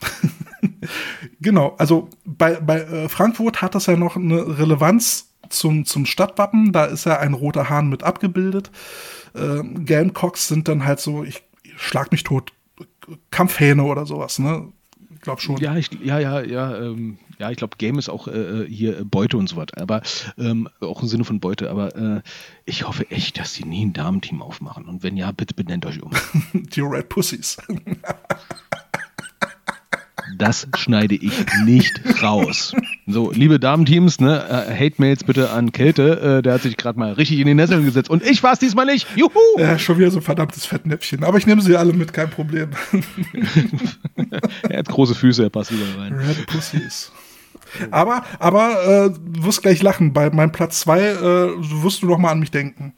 genau, 1.40 1.76
also 1.78 2.08
bei, 2.24 2.54
bei 2.60 2.80
äh, 2.80 3.08
Frankfurt 3.08 3.62
hat 3.62 3.74
das 3.74 3.86
ja 3.86 3.96
noch 3.96 4.16
eine 4.16 4.58
Relevanz 4.58 5.33
zum, 5.58 5.84
zum 5.84 6.06
Stadtwappen, 6.06 6.72
da 6.72 6.84
ist 6.84 7.06
ja 7.06 7.18
ein 7.18 7.34
roter 7.34 7.68
Hahn 7.68 7.88
mit 7.88 8.02
abgebildet. 8.02 8.70
Äh, 9.34 9.62
Gamecocks 9.62 10.48
sind 10.48 10.68
dann 10.68 10.84
halt 10.84 11.00
so, 11.00 11.24
ich 11.24 11.42
schlag 11.76 12.12
mich 12.12 12.22
tot, 12.22 12.52
Kampfhähne 13.30 13.84
oder 13.84 14.06
sowas, 14.06 14.38
ne? 14.38 14.72
glaube 15.24 15.40
schon. 15.40 15.56
Ja, 15.56 15.76
ich, 15.76 15.90
ja, 16.02 16.20
ja, 16.20 16.40
ja, 16.40 16.78
ähm, 16.78 17.18
ja, 17.38 17.50
ich 17.50 17.56
glaube, 17.56 17.76
Game 17.78 17.98
ist 17.98 18.08
auch 18.08 18.28
äh, 18.28 18.62
äh 18.62 18.68
hier 18.68 19.04
Beute 19.04 19.36
und 19.36 19.48
so 19.48 19.56
was, 19.56 19.72
aber 19.76 20.02
ähm, 20.38 20.68
auch 20.80 21.02
im 21.02 21.08
Sinne 21.08 21.24
von 21.24 21.40
Beute, 21.40 21.68
aber 21.68 21.96
äh, 21.96 22.22
ich 22.64 22.86
hoffe 22.86 23.10
echt, 23.10 23.38
dass 23.38 23.54
sie 23.54 23.64
nie 23.64 23.84
ein 23.84 23.92
Damenteam 23.92 24.40
aufmachen. 24.40 24.84
Und 24.84 25.02
wenn 25.02 25.16
ja, 25.16 25.32
bitte 25.32 25.54
benennt 25.54 25.84
euch 25.86 26.00
um. 26.00 26.12
Die 26.52 26.80
Red 26.80 27.08
Pussies. 27.08 27.56
das 30.36 30.66
schneide 30.76 31.14
ich 31.14 31.32
nicht 31.64 32.00
raus. 32.22 32.74
So, 33.06 33.30
liebe 33.32 33.58
Damenteams, 33.58 34.20
ne, 34.20 34.44
äh, 34.48 34.74
Hate-Mails 34.74 35.24
bitte 35.24 35.50
an 35.50 35.72
Kälte, 35.72 36.38
äh, 36.38 36.42
der 36.42 36.54
hat 36.54 36.62
sich 36.62 36.76
gerade 36.76 36.98
mal 36.98 37.12
richtig 37.12 37.38
in 37.38 37.46
die 37.46 37.54
Nesseln 37.54 37.84
gesetzt. 37.84 38.10
Und 38.10 38.22
ich 38.22 38.42
war 38.42 38.52
es 38.52 38.58
diesmal 38.58 38.86
nicht. 38.86 39.06
Juhu! 39.16 39.30
Ja, 39.58 39.78
schon 39.78 39.98
wieder 39.98 40.10
so 40.10 40.18
ein 40.18 40.22
verdammtes 40.22 40.66
Fettnäpfchen. 40.66 41.24
Aber 41.24 41.38
ich 41.38 41.46
nehme 41.46 41.62
sie 41.62 41.76
alle 41.76 41.92
mit, 41.92 42.12
kein 42.12 42.30
Problem. 42.30 42.70
er 44.68 44.78
hat 44.78 44.88
große 44.88 45.14
Füße, 45.14 45.42
er 45.42 45.50
passt 45.50 45.70
überall 45.70 45.98
rein. 45.98 46.14
Red 46.14 46.46
Pussies. 46.46 47.12
Aber, 47.90 48.24
aber 48.38 49.06
äh, 49.06 49.10
du 49.10 49.44
wirst 49.44 49.62
gleich 49.62 49.82
lachen. 49.82 50.12
Bei 50.12 50.30
meinem 50.30 50.52
Platz 50.52 50.80
2 50.80 51.00
äh, 51.00 51.14
wirst 51.82 52.02
du 52.02 52.06
noch 52.06 52.18
mal 52.18 52.30
an 52.30 52.40
mich 52.40 52.50
denken. 52.50 52.94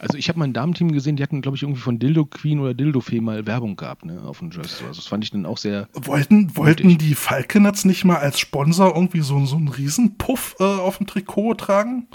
Also 0.00 0.16
ich 0.16 0.30
habe 0.30 0.38
mein 0.38 0.54
Damenteam 0.54 0.92
gesehen, 0.92 1.16
die 1.16 1.22
hatten, 1.22 1.42
glaube 1.42 1.58
ich, 1.58 1.62
irgendwie 1.62 1.82
von 1.82 1.98
Dildo 1.98 2.24
Queen 2.24 2.58
oder 2.58 2.72
Dildo 2.72 3.00
Fee 3.00 3.20
mal 3.20 3.46
Werbung 3.46 3.76
gehabt, 3.76 4.06
ne, 4.06 4.22
auf 4.22 4.38
dem 4.38 4.50
Jersey. 4.50 4.86
Also 4.86 4.98
das 4.98 5.06
fand 5.06 5.24
ich 5.24 5.30
dann 5.30 5.44
auch 5.44 5.58
sehr. 5.58 5.88
Wollten, 5.92 6.56
wollten 6.56 6.96
die 6.96 7.14
Falconets 7.14 7.84
nicht 7.84 8.06
mal 8.06 8.16
als 8.16 8.40
Sponsor 8.40 8.94
irgendwie 8.94 9.20
so, 9.20 9.44
so 9.44 9.56
einen 9.56 9.68
Riesenpuff 9.68 10.56
äh, 10.58 10.64
auf 10.64 10.96
dem 10.96 11.06
Trikot 11.06 11.54
tragen? 11.54 12.08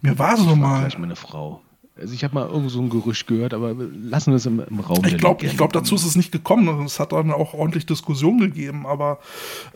Mir 0.00 0.18
war 0.18 0.36
so 0.36 0.50
ich 0.50 0.56
mal. 0.56 0.80
Gleich 0.80 0.98
meine 0.98 1.14
Frau. 1.14 1.62
Also 1.96 2.14
ich 2.14 2.24
habe 2.24 2.34
mal 2.34 2.48
irgend 2.48 2.70
so 2.70 2.80
ein 2.80 2.90
Gerücht 2.90 3.26
gehört, 3.28 3.54
aber 3.54 3.74
lassen 3.74 4.32
wir 4.32 4.36
es 4.36 4.46
im, 4.46 4.60
im 4.60 4.80
Raum. 4.80 5.04
Ich 5.04 5.16
glaube, 5.16 5.46
glaub, 5.46 5.72
dazu 5.72 5.94
ist 5.94 6.04
es 6.04 6.16
nicht 6.16 6.32
gekommen. 6.32 6.84
Es 6.84 6.98
hat 6.98 7.12
dann 7.12 7.30
auch 7.32 7.54
ordentlich 7.54 7.86
Diskussion 7.86 8.38
gegeben, 8.38 8.84
aber 8.86 9.18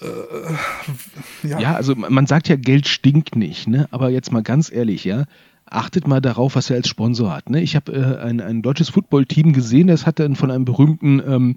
äh, 0.00 1.48
ja. 1.48 1.60
Ja, 1.60 1.74
also 1.74 1.94
man 1.94 2.26
sagt 2.26 2.48
ja, 2.48 2.56
Geld 2.56 2.88
stinkt 2.88 3.36
nicht, 3.36 3.68
ne? 3.68 3.88
Aber 3.90 4.10
jetzt 4.10 4.32
mal 4.32 4.42
ganz 4.42 4.70
ehrlich, 4.70 5.04
ja, 5.04 5.24
achtet 5.66 6.06
mal 6.06 6.20
darauf, 6.20 6.54
was 6.54 6.70
er 6.70 6.76
als 6.76 6.88
Sponsor 6.88 7.32
hat. 7.32 7.50
Ne? 7.50 7.60
Ich 7.62 7.76
habe 7.76 7.92
äh, 7.92 8.22
ein, 8.22 8.40
ein 8.40 8.62
deutsches 8.62 8.90
Footballteam 8.90 9.52
gesehen, 9.52 9.86
das 9.86 10.06
hat 10.06 10.18
dann 10.18 10.36
von 10.36 10.50
einem 10.50 10.64
berühmten 10.64 11.22
ähm, 11.26 11.56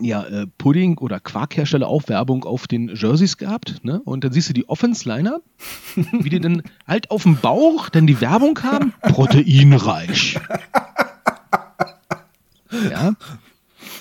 ja, 0.00 0.22
äh, 0.24 0.46
Pudding- 0.58 0.98
oder 0.98 1.18
Quarkhersteller 1.18 1.88
auch 1.88 2.08
Werbung 2.08 2.44
auf 2.44 2.66
den 2.66 2.88
Jerseys 2.94 3.36
gehabt. 3.38 3.82
Ne? 3.84 4.00
Und 4.04 4.24
dann 4.24 4.32
siehst 4.32 4.48
du 4.48 4.52
die 4.52 4.68
Offense-Liner, 4.68 5.40
wie 6.12 6.28
die 6.28 6.40
dann 6.40 6.62
halt 6.86 7.10
auf 7.10 7.22
dem 7.22 7.36
Bauch 7.36 7.88
dann 7.88 8.06
die 8.06 8.20
Werbung 8.20 8.58
haben, 8.62 8.92
proteinreich. 9.00 10.38
Ja, 12.90 13.14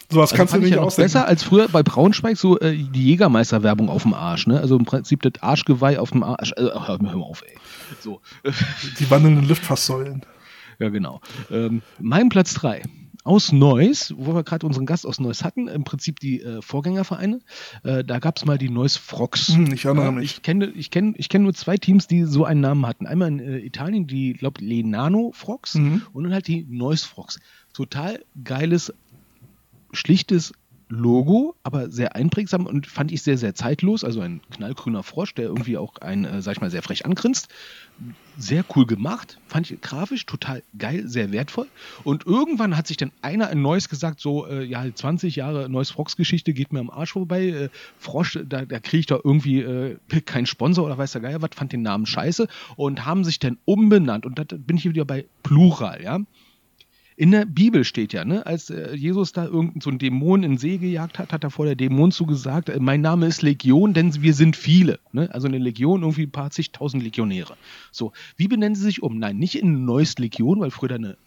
Sowas 0.10 0.32
also 0.32 0.38
kannst 0.38 0.54
du 0.54 0.60
nicht 0.60 0.72
ja 0.72 0.82
ausdenken. 0.82 1.06
Besser 1.06 1.28
als 1.28 1.44
früher 1.44 1.68
bei 1.68 1.84
Braunschweig 1.84 2.38
so 2.38 2.60
äh, 2.60 2.76
die 2.76 3.06
Jägermeister-Werbung 3.08 3.90
auf 3.90 4.04
dem 4.04 4.14
Arsch. 4.14 4.48
Ne? 4.48 4.60
Also 4.60 4.78
im 4.78 4.86
Prinzip 4.86 5.22
das 5.22 5.34
Arschgeweih 5.42 6.00
auf 6.00 6.12
dem 6.12 6.24
Arsch. 6.24 6.54
Äh, 6.56 6.64
hör 6.64 7.02
mal 7.02 7.14
auf, 7.16 7.44
ey. 7.46 7.58
So. 8.02 8.22
Die 9.00 9.10
wandelnden 9.10 9.46
Liftfasssäulen. 9.46 10.26
Ja, 10.80 10.90
genau. 10.90 11.22
Ähm, 11.50 11.82
mein 12.00 12.30
Platz 12.30 12.54
3 12.54 12.84
aus 13.28 13.52
Neuss, 13.52 14.14
wo 14.18 14.34
wir 14.34 14.44
gerade 14.44 14.66
unseren 14.66 14.86
Gast 14.86 15.06
aus 15.06 15.20
Neuss 15.20 15.44
hatten, 15.44 15.68
im 15.68 15.84
Prinzip 15.84 16.20
die 16.20 16.42
äh, 16.42 16.62
Vorgängervereine. 16.62 17.42
Äh, 17.84 18.04
da 18.04 18.20
gab 18.20 18.38
es 18.38 18.46
mal 18.46 18.58
die 18.58 18.70
Neuss 18.70 18.96
Frogs. 18.96 19.50
Hm, 19.50 19.74
ich 19.74 19.86
erinnere 19.86 20.14
mich. 20.14 20.24
Ich 20.38 20.42
kenne 20.44 20.68
ich 20.68 20.92
kenn, 20.92 21.14
ich 21.18 21.28
kenn 21.28 21.44
nur 21.44 21.54
zwei 21.54 21.78
Teams, 21.78 22.08
die 22.08 22.24
so 22.24 22.46
einen 22.46 22.62
Namen 22.62 22.86
hatten. 22.86 23.06
Einmal 23.06 23.28
in 23.28 23.40
äh, 23.40 23.58
Italien 23.58 24.08
die, 24.08 24.34
glaube 24.34 24.64
Lenano 24.64 25.32
Frogs 25.34 25.76
mhm. 25.76 26.04
und 26.14 26.24
dann 26.24 26.34
halt 26.34 26.48
die 26.48 26.66
Neuss 26.70 27.04
Frogs. 27.04 27.40
Total 27.74 28.24
geiles 28.44 28.94
schlichtes 29.92 30.54
Logo, 30.90 31.56
aber 31.64 31.90
sehr 31.90 32.16
einprägsam 32.16 32.66
und 32.66 32.88
fand 32.88 33.12
ich 33.12 33.22
sehr, 33.22 33.38
sehr 33.38 33.54
zeitlos. 33.56 34.06
Also 34.06 34.22
ein 34.22 34.40
knallgrüner 34.52 35.04
Frosch, 35.04 35.34
der 35.34 35.46
irgendwie 35.46 35.78
auch 35.78 35.98
ein, 35.98 36.24
äh, 36.24 36.42
sag 36.42 36.54
ich 36.54 36.62
mal, 36.62 36.72
sehr 36.72 36.82
frech 36.82 37.06
angrinst. 37.06 37.50
Sehr 38.38 38.64
cool 38.76 38.86
gemacht, 38.86 39.40
fand 39.48 39.70
ich 39.70 39.82
grafisch 39.82 40.26
total 40.26 40.64
geil, 40.78 41.04
sehr 41.08 41.32
wertvoll. 41.32 41.68
Und 42.04 42.26
irgendwann 42.26 42.78
hat 42.78 42.88
sich 42.88 42.96
dann 42.96 43.12
einer 43.22 43.48
ein 43.48 43.62
Neues 43.62 43.90
gesagt, 43.90 44.22
so, 44.22 44.48
äh, 44.48 44.64
ja, 44.64 44.86
20 44.94 45.36
Jahre 45.36 45.68
Neues 45.68 45.90
Frogs-Geschichte 45.90 46.54
geht 46.54 46.72
mir 46.72 46.80
am 46.80 46.90
Arsch 46.90 47.14
vorbei. 47.14 47.48
Äh, 47.48 47.70
Frosch, 47.98 48.40
da, 48.48 48.64
da 48.64 48.80
kriege 48.80 49.00
ich 49.00 49.06
da 49.08 49.20
irgendwie 49.22 49.62
äh, 49.62 49.98
keinen 50.26 50.46
Sponsor 50.46 50.86
oder 50.86 50.98
weiß 50.98 51.12
der 51.12 51.22
Geier 51.22 51.42
was, 51.42 51.50
fand 51.54 51.74
den 51.74 51.82
Namen 51.82 52.06
scheiße 52.06 52.48
und 52.78 53.06
haben 53.06 53.26
sich 53.26 53.40
dann 53.40 53.58
umbenannt. 53.66 54.26
Und 54.26 54.40
da 54.40 54.44
bin 54.56 54.78
ich 54.78 54.86
wieder 54.88 55.06
bei 55.06 55.26
Plural, 55.44 56.02
ja. 56.02 56.20
In 57.20 57.32
der 57.32 57.46
Bibel 57.46 57.84
steht 57.84 58.14
ja, 58.14 58.24
ne, 58.26 58.46
als 58.46 58.70
äh, 58.70 58.96
Jesus 58.96 59.32
da 59.32 59.46
irgendeinen 59.46 59.82
so 59.82 59.90
einen 59.90 59.98
Dämon 59.98 60.44
in 60.44 60.52
den 60.52 60.58
See 60.60 60.78
gejagt 60.78 61.18
hat, 61.18 61.34
hat 61.34 61.44
er 61.44 61.50
vor 61.50 61.66
der 61.66 61.76
Dämon 61.76 62.12
zugesagt, 62.12 62.70
äh, 62.70 62.80
mein 62.80 63.02
Name 63.02 63.26
ist 63.26 63.42
Legion, 63.42 63.96
denn 63.96 64.22
wir 64.22 64.36
sind 64.36 64.56
viele. 64.56 65.00
Ne? 65.14 65.28
Also 65.34 65.48
eine 65.48 65.58
Legion, 65.58 66.04
irgendwie 66.04 66.28
ein 66.28 66.32
paar 66.32 66.52
zigtausend 66.52 67.02
Legionäre. 67.02 67.58
So, 67.92 68.14
wie 68.36 68.48
benennen 68.48 68.76
sie 68.76 68.84
sich 68.84 69.02
um? 69.02 69.18
Nein, 69.18 69.38
nicht 69.38 69.56
in 69.56 69.84
Neues 69.84 70.20
Legion, 70.20 70.60
weil 70.60 70.70
früher 70.70 70.92
eine 70.92 71.18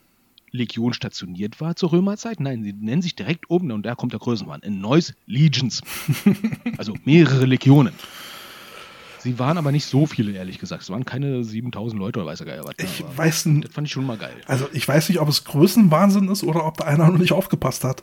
Legion 0.53 0.93
stationiert 0.93 1.61
war 1.61 1.75
zur 1.75 1.91
Römerzeit. 1.91 2.39
Nein, 2.39 2.63
sie 2.63 2.73
nennen 2.73 3.03
sich 3.03 3.17
direkt 3.17 3.51
oben, 3.51 3.73
und 3.73 3.85
da 3.85 3.97
kommt 3.97 4.13
der 4.13 4.21
Größenwahn, 4.21 4.61
in 4.61 4.81
Neues 4.81 5.15
Legions. 5.27 5.83
also 6.79 6.95
mehrere 7.05 7.47
Legionen. 7.47 7.95
Sie 9.23 9.39
waren 9.39 9.59
aber 9.59 9.73
nicht 9.73 9.85
so 9.87 10.07
viele, 10.07 10.33
ehrlich 10.33 10.59
gesagt. 10.59 10.83
Es 10.83 10.91
waren 10.91 11.05
keine 11.05 11.45
7000 11.45 11.99
Leute 11.99 12.21
oder 12.21 12.29
weiß 12.29 12.41
er 12.41 12.47
gar 12.47 12.65
was. 12.65 12.75
Ich 12.79 13.05
aber 13.05 13.19
weiß 13.19 13.47
nicht. 13.47 13.69
Das 13.69 13.75
fand 13.75 13.87
ich 13.87 13.93
schon 13.93 14.07
mal 14.07 14.17
geil. 14.17 14.35
Also 14.47 14.69
ich 14.73 14.87
weiß 14.87 15.09
nicht, 15.09 15.21
ob 15.21 15.29
es 15.29 15.45
Größenwahnsinn 15.45 16.29
ist 16.29 16.43
oder 16.43 16.65
ob 16.67 16.77
da 16.79 16.85
einer 16.85 17.09
noch 17.11 17.19
nicht 17.19 17.33
aufgepasst 17.33 17.85
hat. 17.85 18.03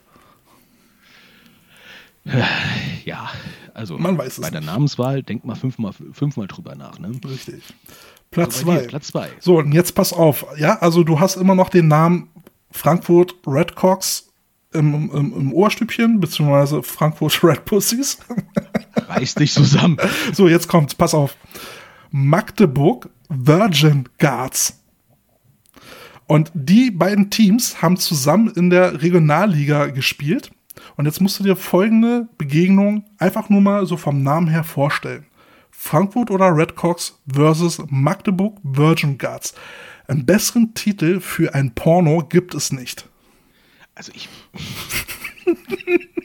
Ja, 3.06 3.30
also 3.74 3.98
Man 3.98 4.18
weiß 4.18 4.38
es 4.38 4.42
bei 4.42 4.50
der 4.50 4.60
nicht. 4.60 4.68
Namenswahl 4.70 5.24
denkt 5.24 5.46
mal 5.46 5.56
fünfmal, 5.56 5.94
fünfmal 6.12 6.48
drüber 6.48 6.76
nach. 6.76 7.00
Ne? 7.00 7.12
Richtig. 7.26 7.64
Platz 8.32 8.60
So, 8.60 8.66
bei 8.66 8.74
dir, 8.74 8.80
zwei. 8.82 8.88
Platz 8.88 9.08
zwei. 9.08 9.30
So, 9.40 9.58
und 9.60 9.72
jetzt 9.72 9.96
pass 9.96 10.12
auf. 10.12 10.46
Ja, 10.58 10.78
also 10.80 11.04
du 11.04 11.20
hast 11.20 11.38
immer 11.38 11.56
noch 11.56 11.70
den 11.70 11.88
Namen 11.88 12.30
Frankfurt 12.70 13.36
Redcocks 13.48 14.27
im, 14.74 15.10
im, 15.12 15.34
im 15.34 15.54
Ohrstübchen, 15.54 16.20
beziehungsweise 16.20 16.84
Frankfurt 16.84 17.40
Red 17.44 17.66
Pussies. 17.66 18.18
Reiß 18.96 19.36
dich 19.36 19.54
zusammen. 19.54 19.98
so, 20.34 20.48
jetzt 20.48 20.68
kommt's, 20.68 20.96
pass 20.96 21.14
auf. 21.14 21.36
Magdeburg 22.12 23.10
Virgin 23.30 24.08
Guards. 24.18 24.82
Und 26.28 26.52
die 26.54 26.92
beiden 26.92 27.30
Teams 27.30 27.82
haben 27.82 27.98
zusammen 27.98 28.52
in 28.56 28.70
der 28.70 29.02
Regionalliga 29.02 29.88
gespielt. 29.88 30.52
Und 30.98 31.06
jetzt 31.06 31.22
musst 31.22 31.40
du 31.40 31.44
dir 31.44 31.56
folgende 31.56 32.28
Begegnung 32.38 33.06
einfach 33.18 33.50
nur 33.50 33.62
mal 33.62 33.86
so 33.86 33.98
vom 33.98 34.24
Namen 34.24 34.48
her 34.48 34.64
vorstellen. 34.64 35.26
Frankfurt 35.72 36.32
oder 36.32 36.56
Redcocks 36.56 37.20
versus 37.32 37.82
Magdeburg 37.90 38.58
Virgin 38.64 39.18
Guards. 39.18 39.54
Einen 40.08 40.26
besseren 40.26 40.74
Titel 40.74 41.20
für 41.20 41.54
ein 41.54 41.74
Porno 41.76 42.24
gibt 42.28 42.56
es 42.56 42.72
nicht. 42.72 43.08
Also 43.94 44.12
ich. 44.16 44.28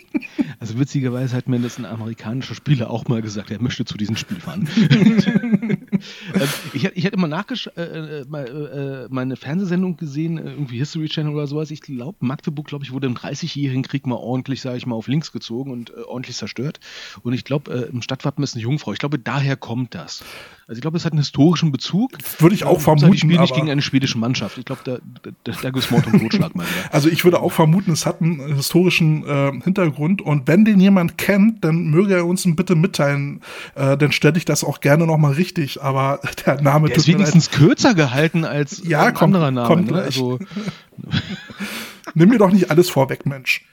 Also 0.59 0.79
witzigerweise 0.79 1.37
hat 1.37 1.49
mir 1.49 1.59
das 1.59 1.79
ein 1.79 1.85
amerikanischer 1.85 2.55
Spieler 2.55 2.91
auch 2.91 3.07
mal 3.09 3.23
gesagt, 3.23 3.51
er 3.51 3.61
möchte 3.61 3.85
zu 3.85 3.97
diesem 3.97 4.17
Spiel 4.17 4.39
fahren. 4.41 4.69
Ähm, 6.35 6.49
ich, 6.73 6.83
hätte- 6.83 6.99
ich 6.99 7.29
nachgesch 7.29 7.69
äh, 7.77 7.83
äh, 7.83 8.25
mal, 8.29 9.07
äh, 9.09 9.15
meine 9.15 9.37
Fernsehsendung 9.37 9.97
gesehen, 9.97 10.37
äh, 10.39 10.51
irgendwie 10.51 10.79
History 10.79 11.09
Channel 11.09 11.33
oder 11.35 11.47
sowas. 11.47 11.71
Ich 11.71 11.81
glaube, 11.81 12.17
Magdeburg, 12.21 12.67
glaube 12.67 12.85
ich, 12.85 12.91
wurde 12.91 13.07
im 13.07 13.15
30-jährigen 13.15 13.85
Krieg 13.85 14.05
mal 14.07 14.17
ordentlich, 14.17 14.61
sage 14.63 14.79
ich 14.79 14.87
mal, 14.87 14.97
auf 14.97 15.07
links 15.07 15.31
gezogen 15.31 15.71
und 15.71 15.91
äh, 15.91 16.01
ordentlich 16.03 16.37
zerstört. 16.37 16.81
Und 17.23 17.35
ich 17.35 17.45
glaube, 17.45 17.73
äh, 17.73 17.91
im 17.91 18.03
Stadtwappen 18.03 18.43
ist 18.43 18.55
eine 18.55 18.63
Jungfrau. 18.63 18.93
Ich 18.93 18.99
glaube, 18.99 19.19
daher 19.21 19.57
kommt 19.57 19.95
das. 19.95 20.25
Also 20.69 20.79
ich 20.79 20.81
glaube, 20.83 20.97
es 20.97 21.05
hat 21.05 21.13
einen 21.13 21.19
historischen 21.21 21.73
Bezug. 21.73 22.13
Würde 22.39 22.55
ich 22.55 22.65
auch 22.65 22.79
Die 22.79 22.85
vermuten. 22.85 23.17
spielen 23.17 23.41
nicht 23.41 23.55
gegen 23.55 23.69
eine 23.71 23.83
schwedische 23.83 24.17
Mannschaft. 24.17 24.59
Ich 24.59 24.65
glaube, 24.65 24.81
da, 24.85 24.99
da, 25.23 25.31
da 25.45 25.71
gibt 25.71 25.85
es 25.85 25.91
Mord 25.91 26.07
und 26.07 26.21
Totschlag 26.21 26.55
mal 26.55 26.65
wieder. 26.65 26.73
Also 26.93 27.09
ich 27.09 27.25
würde 27.25 27.41
auch 27.41 27.51
vermuten, 27.53 27.91
es 27.93 28.07
hat 28.07 28.21
einen 28.23 28.55
historischen 28.55 29.27
äh, 29.27 29.53
Hintergrund 29.65 30.23
und 30.23 30.47
wenn 30.49 30.65
den 30.65 30.79
jemand 30.81 31.19
kennt, 31.19 31.65
dann 31.65 31.87
möge 31.91 32.15
er 32.15 32.27
uns 32.27 32.45
bitte 32.57 32.75
mitteilen, 32.77 33.41
äh, 33.75 33.97
dann 33.97 34.13
stelle 34.13 34.37
ich 34.39 34.45
das 34.45 34.63
auch 34.65 34.81
gerne 34.81 35.07
nochmal 35.07 35.33
richtig, 35.33 35.83
aber 35.83 36.21
der 36.47 36.61
Name 36.63 36.89
Der 36.89 36.97
ist 36.97 37.07
mir 37.09 37.13
leid. 37.15 37.19
wenigstens 37.33 37.51
kürzer 37.51 37.95
gehalten 37.95 38.45
als 38.45 38.83
Ja, 38.87 39.03
ein 39.07 39.15
kommt- 39.15 39.35
anderer 39.35 39.51
Name. 39.51 39.67
kommt 39.67 39.91
ne? 39.91 40.01
Also, 40.03 40.39
Nimm 42.15 42.29
mir 42.29 42.39
doch 42.39 42.51
nicht 42.51 42.71
alles 42.71 42.91
vorweg, 42.91 43.27
Mensch. 43.27 43.65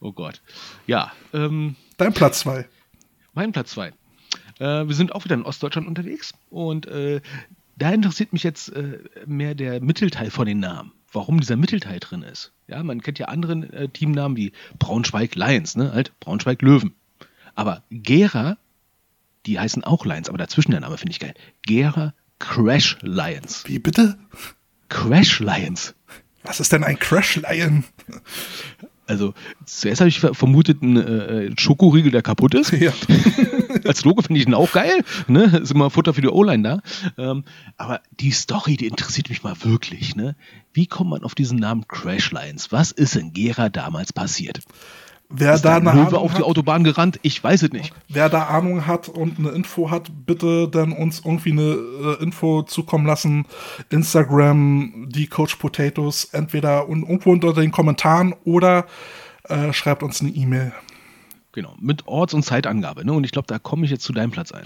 oh 0.00 0.12
Gott. 0.12 0.42
Ja, 0.86 1.12
ähm, 1.32 1.76
Dein 1.96 2.12
Platz 2.12 2.40
zwei. 2.40 2.66
mein 3.34 3.52
Platz 3.52 3.70
2. 3.72 3.92
Äh, 4.62 4.86
wir 4.86 4.94
sind 4.94 5.12
auch 5.12 5.24
wieder 5.24 5.34
in 5.34 5.42
Ostdeutschland 5.42 5.88
unterwegs 5.88 6.34
und 6.48 6.86
äh, 6.86 7.20
da 7.76 7.90
interessiert 7.90 8.32
mich 8.32 8.44
jetzt 8.44 8.68
äh, 8.68 9.00
mehr 9.26 9.56
der 9.56 9.82
Mittelteil 9.82 10.30
von 10.30 10.46
den 10.46 10.60
Namen. 10.60 10.92
Warum 11.12 11.40
dieser 11.40 11.56
Mittelteil 11.56 11.98
drin 11.98 12.22
ist. 12.22 12.52
Ja, 12.68 12.82
man 12.82 13.02
kennt 13.02 13.18
ja 13.18 13.26
andere 13.26 13.54
äh, 13.72 13.88
Teamnamen 13.88 14.36
wie 14.36 14.52
Braunschweig 14.78 15.34
Lions, 15.34 15.76
ne? 15.76 15.92
Halt 15.92 16.18
Braunschweig 16.20 16.62
Löwen. 16.62 16.94
Aber 17.54 17.82
Gera, 17.90 18.56
die 19.46 19.58
heißen 19.58 19.82
auch 19.82 20.06
Lions, 20.06 20.28
aber 20.28 20.38
dazwischen 20.38 20.70
der 20.70 20.80
Name 20.80 20.96
finde 20.96 21.10
ich 21.10 21.20
geil. 21.20 21.34
Gera 21.62 22.14
Crash 22.38 22.98
Lions. 23.02 23.64
Wie 23.66 23.80
bitte? 23.80 24.16
Crash 24.88 25.40
Lions. 25.40 25.94
Was 26.44 26.60
ist 26.60 26.72
denn 26.72 26.84
ein 26.84 26.98
Crash 26.98 27.36
Lion? 27.36 27.84
Also 29.06 29.34
zuerst 29.66 30.00
habe 30.00 30.08
ich 30.08 30.20
ver- 30.20 30.34
vermutet, 30.34 30.80
ein 30.82 30.96
äh, 30.96 31.50
Schokoriegel, 31.58 32.10
der 32.12 32.22
kaputt 32.22 32.54
ist. 32.54 32.72
Ja. 32.80 32.92
Als 33.84 34.04
Logo 34.04 34.22
finde 34.22 34.38
ich 34.38 34.44
den 34.46 34.54
auch 34.54 34.70
geil. 34.72 35.02
Ne? 35.28 35.44
Ist 35.62 35.72
immer 35.72 35.90
Futter 35.90 36.14
für 36.14 36.20
die 36.20 36.28
O-Line 36.28 36.62
da. 36.62 36.80
Ähm, 37.18 37.44
aber 37.76 38.00
die 38.20 38.30
Story, 38.30 38.76
die 38.76 38.86
interessiert 38.86 39.28
mich 39.28 39.42
mal 39.42 39.54
wirklich. 39.64 40.14
Ne? 40.14 40.36
Wie 40.72 40.86
kommt 40.86 41.10
man 41.10 41.24
auf 41.24 41.34
diesen 41.34 41.58
Namen 41.58 41.86
Crash 41.88 42.30
Lions? 42.32 42.70
Was 42.72 42.92
ist 42.92 43.16
in 43.16 43.32
Gera 43.32 43.68
damals 43.68 44.12
passiert? 44.12 44.60
Wer 45.34 45.54
Ist 45.54 45.64
da, 45.64 45.76
eine 45.76 45.90
ein 45.90 45.96
Löwe 45.96 46.08
Ahnung 46.08 46.20
auf 46.20 46.30
die 46.32 46.38
hat, 46.38 46.44
Autobahn 46.44 46.84
gerannt? 46.84 47.18
Ich 47.22 47.42
weiß 47.42 47.62
es 47.62 47.72
nicht. 47.72 47.94
wer 48.08 48.28
da 48.28 48.44
Ahnung 48.44 48.86
hat 48.86 49.08
und 49.08 49.38
eine 49.38 49.50
Info 49.50 49.90
hat, 49.90 50.10
bitte 50.26 50.68
dann 50.68 50.92
uns 50.92 51.22
irgendwie 51.24 51.52
eine 51.52 52.16
äh, 52.20 52.22
Info 52.22 52.62
zukommen 52.62 53.06
lassen. 53.06 53.46
Instagram, 53.90 55.08
die 55.08 55.26
Coach 55.26 55.56
Potatoes, 55.56 56.24
entweder 56.32 56.88
un 56.88 57.02
irgendwo 57.02 57.32
unter 57.32 57.52
den 57.54 57.72
Kommentaren 57.72 58.34
oder 58.44 58.86
äh, 59.48 59.72
schreibt 59.72 60.02
uns 60.02 60.20
eine 60.20 60.30
E-Mail. 60.30 60.72
Genau, 61.54 61.74
mit 61.78 62.06
Orts- 62.08 62.32
und 62.32 62.44
Zeitangabe. 62.44 63.04
Ne? 63.04 63.12
Und 63.12 63.24
ich 63.24 63.30
glaube, 63.30 63.46
da 63.46 63.58
komme 63.58 63.84
ich 63.84 63.90
jetzt 63.90 64.04
zu 64.04 64.14
deinem 64.14 64.30
Platz 64.30 64.52
ein. 64.52 64.64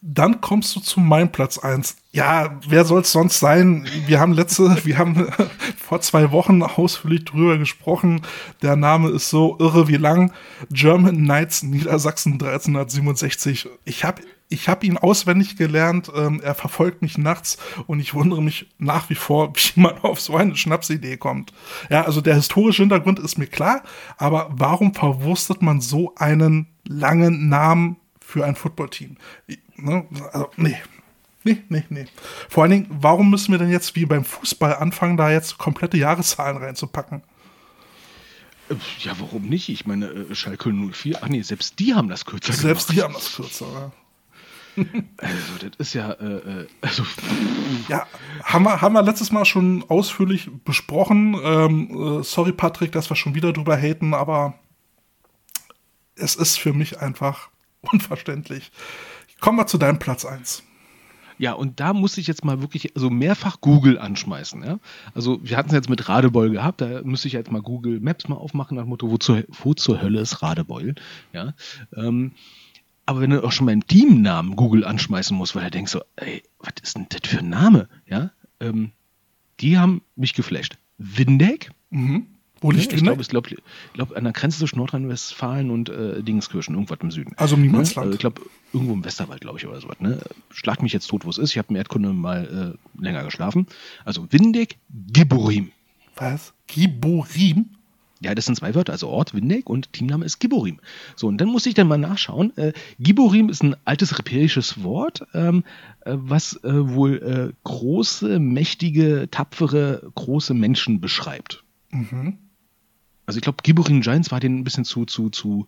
Dann 0.00 0.40
kommst 0.40 0.76
du 0.76 0.80
zu 0.80 1.00
meinem 1.00 1.32
Platz 1.32 1.58
eins. 1.58 1.96
Ja, 2.12 2.60
wer 2.68 2.84
soll 2.84 3.00
es 3.00 3.10
sonst 3.10 3.40
sein? 3.40 3.88
Wir 4.06 4.20
haben 4.20 4.32
letzte, 4.32 4.76
wir 4.84 4.98
haben 4.98 5.26
vor 5.76 6.00
zwei 6.00 6.30
Wochen 6.30 6.62
ausführlich 6.62 7.24
drüber 7.24 7.58
gesprochen. 7.58 8.22
Der 8.62 8.76
Name 8.76 9.10
ist 9.10 9.30
so 9.30 9.56
irre 9.58 9.88
wie 9.88 9.96
lang. 9.96 10.32
German 10.70 11.16
Knights 11.16 11.64
Niedersachsen 11.64 12.34
1367. 12.34 13.68
Ich 13.84 14.04
habe 14.04 14.22
ich 14.50 14.68
hab 14.68 14.82
ihn 14.84 14.96
auswendig 14.96 15.56
gelernt. 15.56 16.10
Ähm, 16.14 16.40
er 16.42 16.54
verfolgt 16.54 17.02
mich 17.02 17.18
nachts 17.18 17.58
und 17.86 18.00
ich 18.00 18.14
wundere 18.14 18.42
mich 18.42 18.66
nach 18.78 19.10
wie 19.10 19.14
vor, 19.14 19.52
wie 19.54 19.80
man 19.80 19.98
auf 19.98 20.20
so 20.20 20.36
eine 20.36 20.56
Schnapsidee 20.56 21.16
kommt. 21.18 21.52
Ja, 21.90 22.04
also 22.04 22.20
der 22.20 22.34
historische 22.34 22.82
Hintergrund 22.82 23.18
ist 23.18 23.36
mir 23.38 23.46
klar, 23.46 23.82
aber 24.16 24.48
warum 24.52 24.94
verwurstet 24.94 25.60
man 25.62 25.80
so 25.80 26.14
einen 26.16 26.66
langen 26.86 27.48
Namen 27.48 27.96
für 28.20 28.44
ein 28.44 28.56
Footballteam? 28.56 29.16
Ne? 29.76 30.06
Also, 30.32 30.50
nee. 30.56 30.76
Nee, 31.44 31.58
nee, 31.68 31.84
nee. 31.88 32.04
Vor 32.48 32.64
allen 32.64 32.72
Dingen, 32.72 32.86
warum 32.90 33.30
müssen 33.30 33.52
wir 33.52 33.58
denn 33.58 33.70
jetzt 33.70 33.94
wie 33.96 34.04
beim 34.06 34.24
Fußball 34.24 34.74
anfangen, 34.74 35.16
da 35.16 35.30
jetzt 35.30 35.56
komplette 35.56 35.96
Jahreszahlen 35.96 36.56
reinzupacken? 36.58 37.22
Äh, 38.68 38.74
Ja, 39.00 39.12
warum 39.18 39.48
nicht? 39.48 39.68
Ich 39.68 39.86
meine, 39.86 40.06
äh, 40.06 40.34
Schalke 40.34 40.70
04, 40.72 41.18
ach 41.22 41.28
nee, 41.28 41.40
selbst 41.42 41.78
die 41.78 41.94
haben 41.94 42.08
das 42.08 42.24
kürzer 42.24 42.52
Selbst 42.52 42.90
die 42.90 42.96
gemacht. 42.96 43.08
haben 43.14 43.14
das 43.14 43.34
kürzer. 43.34 43.66
Ja. 43.72 43.92
Also, 45.16 45.68
das 45.68 45.70
ist 45.78 45.94
ja, 45.94 46.12
äh, 46.12 46.36
äh, 46.36 46.66
also, 46.80 47.04
Ja, 47.88 48.06
haben 48.42 48.64
wir, 48.64 48.80
haben 48.80 48.92
wir 48.92 49.02
letztes 49.02 49.32
Mal 49.32 49.44
schon 49.44 49.84
ausführlich 49.88 50.50
besprochen. 50.64 51.36
Ähm, 51.42 52.20
äh, 52.20 52.22
sorry, 52.22 52.52
Patrick, 52.52 52.92
dass 52.92 53.10
wir 53.10 53.16
schon 53.16 53.34
wieder 53.34 53.52
drüber 53.52 53.76
haten, 53.76 54.14
aber 54.14 54.54
es 56.14 56.36
ist 56.36 56.58
für 56.58 56.72
mich 56.72 57.00
einfach 57.00 57.50
unverständlich. 57.80 58.70
Kommen 59.40 59.58
wir 59.58 59.66
zu 59.66 59.78
deinem 59.78 59.98
Platz 59.98 60.24
1. 60.24 60.64
Ja, 61.38 61.52
und 61.52 61.78
da 61.78 61.92
muss 61.92 62.18
ich 62.18 62.26
jetzt 62.26 62.44
mal 62.44 62.60
wirklich 62.60 62.96
also 62.96 63.10
mehrfach 63.10 63.60
Google 63.60 63.98
anschmeißen. 63.98 64.62
Ja? 64.64 64.80
Also 65.14 65.38
wir 65.42 65.56
hatten 65.56 65.68
es 65.68 65.74
jetzt 65.74 65.88
mit 65.88 66.08
Radebeul 66.08 66.50
gehabt, 66.50 66.80
da 66.80 67.02
müsste 67.04 67.28
ich 67.28 67.34
jetzt 67.34 67.52
mal 67.52 67.62
Google 67.62 68.00
Maps 68.00 68.28
mal 68.28 68.36
aufmachen 68.36 68.76
nach 68.76 68.82
dem 68.82 68.90
Motto, 68.90 69.08
wo 69.08 69.16
zur, 69.18 69.44
wo 69.62 69.72
zur 69.74 70.02
Hölle 70.02 70.20
ist 70.20 70.42
Radebeul? 70.42 70.96
Ja? 71.32 71.54
Ähm, 71.96 72.32
aber 73.08 73.22
wenn 73.22 73.30
du 73.30 73.42
auch 73.42 73.52
schon 73.52 73.64
beim 73.64 73.86
Teamnamen 73.86 74.54
Google 74.54 74.84
anschmeißen 74.84 75.34
musst, 75.34 75.56
weil 75.56 75.62
er 75.62 75.70
denkt 75.70 75.88
so, 75.88 76.02
ey, 76.16 76.42
was 76.58 76.74
ist 76.82 76.94
denn 76.94 77.06
das 77.08 77.22
für 77.24 77.38
ein 77.38 77.48
Name? 77.48 77.88
Ja? 78.06 78.32
Ähm, 78.60 78.90
die 79.60 79.78
haben 79.78 80.02
mich 80.14 80.34
geflasht. 80.34 80.76
Windeck? 80.98 81.70
Wo 82.60 82.70
liegt 82.70 82.92
ich 82.92 83.02
glaube, 83.02 83.22
ich 83.22 83.28
glaube, 83.28 83.56
glaub, 83.94 84.14
an 84.14 84.24
der 84.24 84.34
Grenze 84.34 84.58
zwischen 84.58 84.76
Nordrhein-Westfalen 84.76 85.70
und 85.70 85.88
äh, 85.88 86.22
Dingenskirchen, 86.22 86.74
irgendwas 86.74 86.98
im 87.00 87.10
Süden. 87.10 87.32
Also 87.38 87.56
im 87.56 87.62
Niemandsland. 87.62 88.08
Ne? 88.08 88.12
Äh, 88.12 88.14
Ich 88.16 88.20
glaube, 88.20 88.42
irgendwo 88.74 88.92
im 88.92 89.02
Westerwald, 89.02 89.40
glaube 89.40 89.56
ich, 89.56 89.66
oder 89.66 89.80
sowas. 89.80 89.98
Ne? 90.00 90.20
Schlag 90.50 90.82
mich 90.82 90.92
jetzt 90.92 91.06
tot, 91.06 91.24
wo 91.24 91.30
es 91.30 91.38
ist. 91.38 91.52
Ich 91.52 91.56
habe 91.56 91.68
im 91.70 91.76
Erdkunde 91.76 92.12
mal 92.12 92.76
äh, 92.76 93.02
länger 93.02 93.24
geschlafen. 93.24 93.68
Also 94.04 94.30
Windeck, 94.30 94.76
Giborim. 94.90 95.72
Was? 96.14 96.52
Giborim? 96.66 97.70
Ja, 98.20 98.34
das 98.34 98.46
sind 98.46 98.56
zwei 98.56 98.74
Wörter, 98.74 98.92
also 98.92 99.08
Ort 99.08 99.32
Windeck 99.34 99.70
und 99.70 99.92
Teamname 99.92 100.24
ist 100.24 100.40
Giborim. 100.40 100.80
So, 101.14 101.28
und 101.28 101.40
dann 101.40 101.48
musste 101.48 101.68
ich 101.68 101.74
dann 101.76 101.86
mal 101.86 101.98
nachschauen. 101.98 102.56
Äh, 102.56 102.72
Giborim 102.98 103.48
ist 103.48 103.62
ein 103.62 103.76
altes 103.84 104.18
repäisches 104.18 104.82
Wort, 104.82 105.24
ähm, 105.34 105.62
äh, 106.00 106.14
was 106.16 106.56
äh, 106.64 106.88
wohl 106.94 107.22
äh, 107.22 107.52
große, 107.64 108.38
mächtige, 108.40 109.28
tapfere, 109.30 110.10
große 110.14 110.52
Menschen 110.54 111.00
beschreibt. 111.00 111.62
Also 113.26 113.38
ich 113.38 113.42
glaube, 113.42 113.58
Giborim 113.62 114.00
Giants 114.00 114.30
war 114.30 114.40
denen 114.40 114.58
ein 114.58 114.64
bisschen 114.64 114.84
zu, 114.84 115.04
zu, 115.04 115.30
zu, 115.30 115.66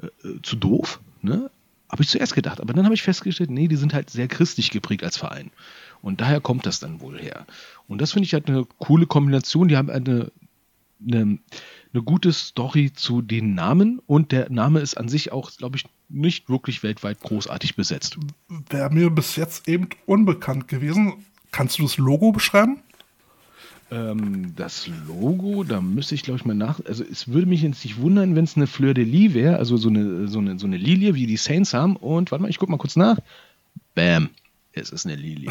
äh, 0.00 0.08
zu 0.42 0.56
doof, 0.56 1.00
ne? 1.22 1.50
Habe 1.90 2.04
ich 2.04 2.08
zuerst 2.08 2.36
gedacht. 2.36 2.60
Aber 2.60 2.72
dann 2.72 2.84
habe 2.84 2.94
ich 2.94 3.02
festgestellt, 3.02 3.50
nee, 3.50 3.66
die 3.66 3.74
sind 3.74 3.92
halt 3.92 4.10
sehr 4.10 4.28
christlich 4.28 4.70
geprägt 4.70 5.02
als 5.02 5.16
Verein. 5.16 5.50
Und 6.02 6.20
daher 6.20 6.40
kommt 6.40 6.64
das 6.64 6.78
dann 6.78 7.00
wohl 7.00 7.18
her. 7.18 7.46
Und 7.88 8.00
das 8.00 8.12
finde 8.12 8.26
ich 8.26 8.32
halt 8.32 8.48
eine 8.48 8.64
coole 8.78 9.06
Kombination. 9.06 9.66
Die 9.66 9.76
haben 9.76 9.90
eine, 9.90 10.30
eine, 11.04 11.38
eine 11.92 12.02
gute 12.02 12.32
Story 12.32 12.92
zu 12.92 13.22
den 13.22 13.54
Namen 13.54 14.00
und 14.06 14.32
der 14.32 14.50
Name 14.50 14.80
ist 14.80 14.94
an 14.94 15.08
sich 15.08 15.32
auch, 15.32 15.50
glaube 15.56 15.76
ich, 15.76 15.84
nicht 16.08 16.48
wirklich 16.48 16.82
weltweit 16.82 17.20
großartig 17.20 17.76
besetzt. 17.76 18.18
Wäre 18.68 18.90
mir 18.90 19.10
bis 19.10 19.36
jetzt 19.36 19.68
eben 19.68 19.88
unbekannt 20.06 20.68
gewesen. 20.68 21.24
Kannst 21.52 21.78
du 21.78 21.82
das 21.82 21.98
Logo 21.98 22.32
beschreiben? 22.32 22.82
Ähm, 23.90 24.54
das 24.54 24.88
Logo, 25.08 25.64
da 25.64 25.80
müsste 25.80 26.14
ich, 26.14 26.22
glaube 26.22 26.38
ich, 26.38 26.44
mal 26.44 26.54
nach. 26.54 26.80
Also, 26.86 27.02
es 27.02 27.28
würde 27.28 27.48
mich 27.48 27.62
jetzt 27.62 27.84
nicht 27.84 28.00
wundern, 28.00 28.36
wenn 28.36 28.44
es 28.44 28.56
eine 28.56 28.68
Fleur 28.68 28.94
de 28.94 29.04
Lis 29.04 29.34
wäre, 29.34 29.56
also 29.56 29.76
so 29.76 29.88
eine, 29.88 30.28
so, 30.28 30.38
eine, 30.38 30.58
so 30.58 30.66
eine 30.66 30.76
Lilie, 30.76 31.14
wie 31.14 31.26
die 31.26 31.36
Saints 31.36 31.74
haben. 31.74 31.96
Und 31.96 32.30
warte 32.30 32.42
mal, 32.42 32.50
ich 32.50 32.58
gucke 32.58 32.70
mal 32.70 32.78
kurz 32.78 32.94
nach. 32.94 33.18
Bam, 33.96 34.30
es 34.72 34.90
ist 34.90 35.06
eine 35.06 35.16
Lilie. 35.16 35.50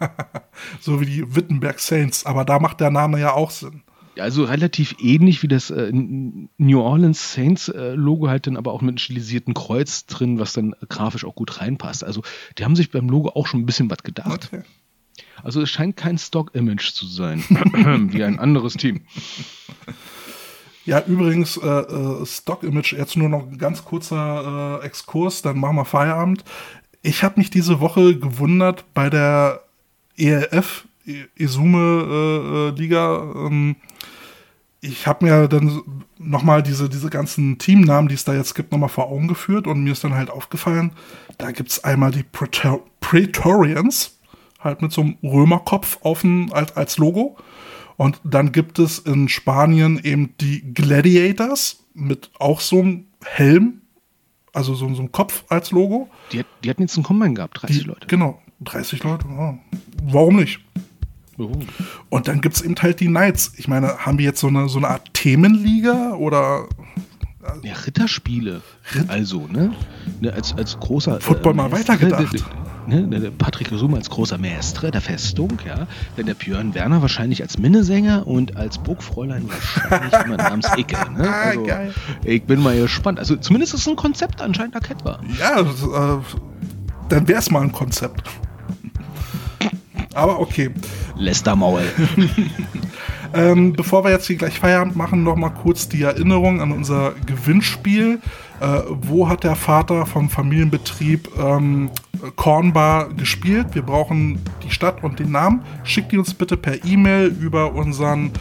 so 0.80 1.00
wie 1.00 1.06
die 1.06 1.36
Wittenberg 1.36 1.78
Saints, 1.78 2.26
aber 2.26 2.44
da 2.44 2.58
macht 2.58 2.80
der 2.80 2.90
Name 2.90 3.20
ja 3.20 3.34
auch 3.34 3.50
Sinn. 3.52 3.82
Also 4.20 4.44
relativ 4.44 4.96
ähnlich 5.00 5.42
wie 5.42 5.48
das 5.48 5.70
äh, 5.70 5.90
New 5.92 6.80
Orleans 6.80 7.34
Saints 7.34 7.68
äh, 7.68 7.94
Logo 7.94 8.28
halt 8.28 8.46
dann 8.46 8.56
aber 8.56 8.72
auch 8.72 8.82
mit 8.82 8.90
einem 8.90 8.98
stilisierten 8.98 9.54
Kreuz 9.54 10.06
drin, 10.06 10.38
was 10.38 10.52
dann 10.52 10.74
grafisch 10.88 11.24
auch 11.24 11.34
gut 11.34 11.60
reinpasst. 11.60 12.04
Also 12.04 12.22
die 12.58 12.64
haben 12.64 12.76
sich 12.76 12.90
beim 12.90 13.08
Logo 13.08 13.30
auch 13.30 13.46
schon 13.46 13.60
ein 13.60 13.66
bisschen 13.66 13.90
was 13.90 14.02
gedacht. 14.02 14.50
Okay. 14.52 14.62
Also 15.42 15.62
es 15.62 15.70
scheint 15.70 15.96
kein 15.96 16.18
Stock-Image 16.18 16.92
zu 16.92 17.06
sein, 17.06 17.42
wie 18.12 18.24
ein 18.24 18.38
anderes 18.38 18.74
Team. 18.74 19.02
Ja, 20.84 21.02
übrigens, 21.06 21.56
äh, 21.56 21.66
äh, 21.66 22.26
Stock-Image, 22.26 22.92
jetzt 22.94 23.16
nur 23.16 23.28
noch 23.28 23.46
ein 23.46 23.58
ganz 23.58 23.84
kurzer 23.84 24.80
äh, 24.82 24.86
Exkurs, 24.86 25.42
dann 25.42 25.58
machen 25.58 25.76
wir 25.76 25.84
Feierabend. 25.84 26.44
Ich 27.02 27.22
habe 27.22 27.38
mich 27.38 27.50
diese 27.50 27.80
Woche 27.80 28.18
gewundert 28.18 28.84
bei 28.94 29.08
der 29.08 29.62
ELF, 30.16 30.86
Isume 31.36 32.72
äh, 32.74 32.78
Liga. 32.78 33.22
Ähm, 33.34 33.76
ich 34.80 35.06
habe 35.06 35.26
mir 35.26 35.48
dann 35.48 35.82
nochmal 36.18 36.62
diese, 36.62 36.88
diese 36.88 37.10
ganzen 37.10 37.58
Teamnamen, 37.58 38.08
die 38.08 38.14
es 38.14 38.24
da 38.24 38.34
jetzt 38.34 38.54
gibt, 38.54 38.72
nochmal 38.72 38.88
vor 38.88 39.08
Augen 39.08 39.28
geführt 39.28 39.66
und 39.66 39.82
mir 39.82 39.92
ist 39.92 40.04
dann 40.04 40.14
halt 40.14 40.30
aufgefallen, 40.30 40.92
da 41.38 41.50
gibt 41.50 41.70
es 41.70 41.84
einmal 41.84 42.10
die 42.10 42.22
Praetor 42.22 42.82
Praetorians, 43.00 44.18
halt 44.60 44.82
mit 44.82 44.92
so 44.92 45.02
einem 45.02 45.16
Römerkopf 45.22 45.98
auf 46.02 46.24
als, 46.52 46.76
als 46.76 46.98
Logo. 46.98 47.36
Und 47.96 48.20
dann 48.24 48.52
gibt 48.52 48.78
es 48.78 48.98
in 48.98 49.28
Spanien 49.28 50.00
eben 50.02 50.34
die 50.40 50.72
Gladiators 50.72 51.84
mit 51.92 52.30
auch 52.38 52.60
so 52.60 52.80
einem 52.80 53.06
Helm, 53.24 53.82
also 54.52 54.74
so, 54.74 54.92
so 54.94 55.00
einem 55.02 55.12
Kopf 55.12 55.44
als 55.48 55.70
Logo. 55.70 56.08
Die, 56.32 56.42
die 56.64 56.70
hatten 56.70 56.82
jetzt 56.82 56.96
einen 56.96 57.04
Combine 57.04 57.34
gehabt, 57.34 57.62
30 57.62 57.78
die, 57.78 57.84
Leute. 57.84 58.06
Genau, 58.06 58.40
30 58.60 59.02
Leute. 59.02 59.26
Ja. 59.28 59.58
Warum 60.04 60.36
nicht? 60.36 60.60
Und 62.08 62.28
dann 62.28 62.40
gibt 62.40 62.56
es 62.56 62.62
eben 62.62 62.74
halt 62.76 63.00
die 63.00 63.06
Knights. 63.06 63.52
Ich 63.56 63.68
meine, 63.68 63.98
haben 63.98 64.18
wir 64.18 64.24
jetzt 64.24 64.40
so 64.40 64.48
eine, 64.48 64.68
so 64.68 64.78
eine 64.78 64.88
Art 64.88 65.12
Themenliga 65.14 66.12
oder. 66.14 66.66
Ja, 67.62 67.72
Ritterspiele. 67.86 68.60
Ritt 68.94 69.08
also, 69.08 69.46
ne? 69.46 69.72
ne? 70.20 70.32
als, 70.32 70.54
als 70.56 70.78
großer. 70.78 71.20
Football 71.20 71.52
äh, 71.52 71.56
mal 71.56 71.72
weitergedacht. 71.72 72.44
Ne, 72.86 73.20
der 73.20 73.30
Patrick 73.30 73.70
Resum 73.70 73.94
als 73.94 74.10
großer 74.10 74.38
Maestre 74.38 74.90
der 74.90 75.00
Festung, 75.00 75.58
ja. 75.66 75.86
Denn 76.16 76.26
der 76.26 76.34
Björn 76.34 76.74
Werner 76.74 77.02
wahrscheinlich 77.02 77.42
als 77.42 77.58
Minnesänger 77.58 78.26
und 78.26 78.56
als 78.56 78.78
Burgfräulein 78.78 79.48
wahrscheinlich 79.48 80.12
jemand 80.12 80.38
namens 80.38 80.68
Icke. 80.76 80.96
Ne? 81.12 81.28
Ah, 81.28 81.50
also, 81.50 81.64
Geil. 81.64 81.94
Ich 82.24 82.42
bin 82.44 82.62
mal 82.62 82.76
gespannt. 82.78 83.18
Also 83.18 83.36
zumindest 83.36 83.74
ist 83.74 83.86
ein 83.88 83.96
Konzept 83.96 84.40
anscheinend 84.40 84.74
erkennbar. 84.74 85.20
Ja, 85.38 85.60
äh, 85.60 86.18
dann 87.08 87.28
wäre 87.28 87.38
es 87.38 87.50
mal 87.50 87.62
ein 87.62 87.72
Konzept. 87.72 88.28
Aber 90.14 90.40
okay. 90.40 90.70
Lester 91.16 91.54
Maul. 91.54 91.82
ähm, 93.34 93.72
bevor 93.74 94.04
wir 94.04 94.10
jetzt 94.10 94.26
hier 94.26 94.36
gleich 94.36 94.58
Feierabend 94.58 94.96
machen, 94.96 95.22
noch 95.22 95.36
mal 95.36 95.50
kurz 95.50 95.88
die 95.88 96.02
Erinnerung 96.02 96.60
an 96.60 96.72
unser 96.72 97.12
Gewinnspiel. 97.26 98.20
Äh, 98.60 98.82
wo 98.88 99.28
hat 99.28 99.44
der 99.44 99.56
Vater 99.56 100.04
vom 100.04 100.28
Familienbetrieb 100.28 101.30
ähm, 101.38 101.90
Cornbar 102.36 103.08
gespielt? 103.14 103.68
Wir 103.72 103.82
brauchen 103.82 104.38
die 104.62 104.70
Stadt 104.70 105.02
und 105.02 105.18
den 105.18 105.30
Namen. 105.30 105.62
Schickt 105.84 106.12
die 106.12 106.18
uns 106.18 106.34
bitte 106.34 106.58
per 106.58 106.84
E-Mail 106.84 107.28
über 107.40 107.72
unseren 107.72 108.32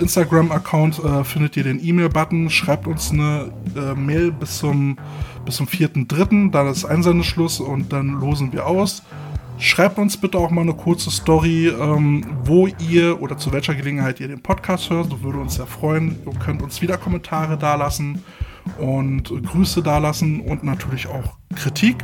Instagram-Account. 0.00 1.04
Äh, 1.04 1.24
findet 1.24 1.56
ihr 1.56 1.64
den 1.64 1.84
E-Mail-Button. 1.84 2.50
Schreibt 2.50 2.88
uns 2.88 3.12
eine 3.12 3.52
äh, 3.76 3.94
Mail 3.94 4.32
bis 4.32 4.58
zum, 4.58 4.96
bis 5.44 5.56
zum 5.56 5.66
4.3. 5.66 6.50
Dann 6.50 6.66
ist 6.66 6.84
Einsendeschluss 6.84 7.60
und 7.60 7.92
dann 7.92 8.20
losen 8.20 8.52
wir 8.52 8.66
aus. 8.66 9.02
Schreibt 9.60 9.98
uns 9.98 10.16
bitte 10.16 10.38
auch 10.38 10.50
mal 10.50 10.60
eine 10.60 10.74
kurze 10.74 11.10
Story, 11.10 11.66
ähm, 11.66 12.24
wo 12.44 12.68
ihr 12.68 13.20
oder 13.20 13.36
zu 13.36 13.52
welcher 13.52 13.74
Gelegenheit 13.74 14.20
ihr 14.20 14.28
den 14.28 14.40
Podcast 14.40 14.88
hört. 14.88 15.12
Das 15.12 15.20
würde 15.22 15.38
uns 15.38 15.56
sehr 15.56 15.66
freuen. 15.66 16.16
Ihr 16.24 16.38
könnt 16.38 16.62
uns 16.62 16.80
wieder 16.80 16.96
Kommentare 16.96 17.58
dalassen 17.58 18.22
und 18.78 19.24
Grüße 19.24 19.82
dalassen 19.82 20.40
und 20.42 20.62
natürlich 20.62 21.08
auch 21.08 21.38
Kritik. 21.56 21.96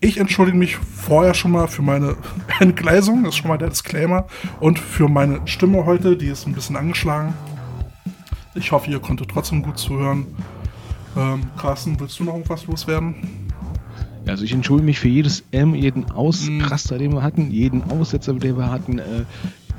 Ich 0.00 0.18
entschuldige 0.18 0.58
mich 0.58 0.76
vorher 0.76 1.32
schon 1.32 1.52
mal 1.52 1.66
für 1.66 1.82
meine 1.82 2.16
Entgleisung, 2.60 3.24
das 3.24 3.34
ist 3.34 3.38
schon 3.38 3.48
mal 3.48 3.58
der 3.58 3.70
Disclaimer, 3.70 4.26
und 4.60 4.78
für 4.78 5.08
meine 5.08 5.40
Stimme 5.46 5.86
heute, 5.86 6.16
die 6.16 6.26
ist 6.26 6.46
ein 6.46 6.52
bisschen 6.52 6.76
angeschlagen. 6.76 7.32
Ich 8.54 8.70
hoffe, 8.72 8.90
ihr 8.90 9.00
konntet 9.00 9.30
trotzdem 9.30 9.62
gut 9.62 9.78
zuhören. 9.78 10.26
Ähm, 11.16 11.42
Carsten, 11.56 11.98
willst 11.98 12.18
du 12.18 12.24
noch 12.24 12.34
irgendwas 12.34 12.66
loswerden? 12.66 13.47
Also 14.28 14.44
ich 14.44 14.52
entschuldige 14.52 14.86
mich 14.86 14.98
für 14.98 15.08
jedes 15.08 15.42
M, 15.50 15.74
jeden 15.74 16.10
Ausraster, 16.10 16.98
den 16.98 17.12
wir 17.12 17.22
hatten, 17.22 17.50
jeden 17.50 17.82
Aussetzer, 17.90 18.34
den 18.34 18.56
wir 18.56 18.70
hatten. 18.70 18.98
Äh, 18.98 19.24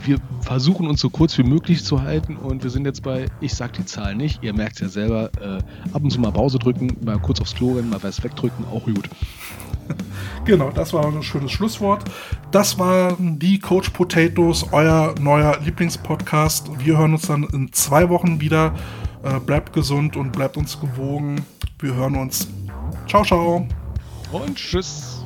wir 0.03 0.17
versuchen 0.41 0.87
uns 0.87 1.01
so 1.01 1.09
kurz 1.09 1.37
wie 1.37 1.43
möglich 1.43 1.83
zu 1.83 2.01
halten 2.01 2.37
und 2.37 2.63
wir 2.63 2.69
sind 2.69 2.85
jetzt 2.85 3.03
bei, 3.03 3.25
ich 3.41 3.53
sag 3.53 3.73
die 3.73 3.85
Zahl 3.85 4.15
nicht, 4.15 4.41
ihr 4.43 4.53
merkt 4.53 4.75
es 4.75 4.81
ja 4.81 4.87
selber, 4.87 5.29
äh, 5.41 5.57
ab 5.93 6.03
und 6.03 6.09
zu 6.09 6.19
mal 6.21 6.31
Pause 6.31 6.57
drücken, 6.57 6.95
mal 7.03 7.19
kurz 7.19 7.41
aufs 7.41 7.53
Klo 7.53 7.73
rennen, 7.73 7.89
mal 7.89 8.01
was 8.01 8.23
wegdrücken, 8.23 8.65
auch 8.65 8.85
gut. 8.85 9.09
Genau, 10.45 10.71
das 10.71 10.93
war 10.93 11.05
ein 11.05 11.21
schönes 11.21 11.51
Schlusswort. 11.51 12.03
Das 12.51 12.79
waren 12.79 13.37
die 13.39 13.59
Coach 13.59 13.89
Potatoes, 13.89 14.65
euer 14.71 15.13
neuer 15.19 15.59
Lieblingspodcast. 15.63 16.69
Wir 16.83 16.97
hören 16.97 17.13
uns 17.13 17.27
dann 17.27 17.43
in 17.43 17.73
zwei 17.73 18.09
Wochen 18.09 18.39
wieder. 18.39 18.73
Äh, 19.23 19.39
bleibt 19.39 19.73
gesund 19.73 20.15
und 20.15 20.31
bleibt 20.31 20.57
uns 20.57 20.79
gewogen. 20.79 21.41
Wir 21.79 21.95
hören 21.95 22.15
uns. 22.15 22.47
Ciao, 23.07 23.23
ciao 23.23 23.67
und 24.31 24.55
tschüss. 24.55 25.23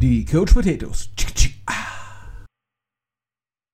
Die 0.00 0.24
Coach 0.24 0.52
Potatoes. 0.54 1.08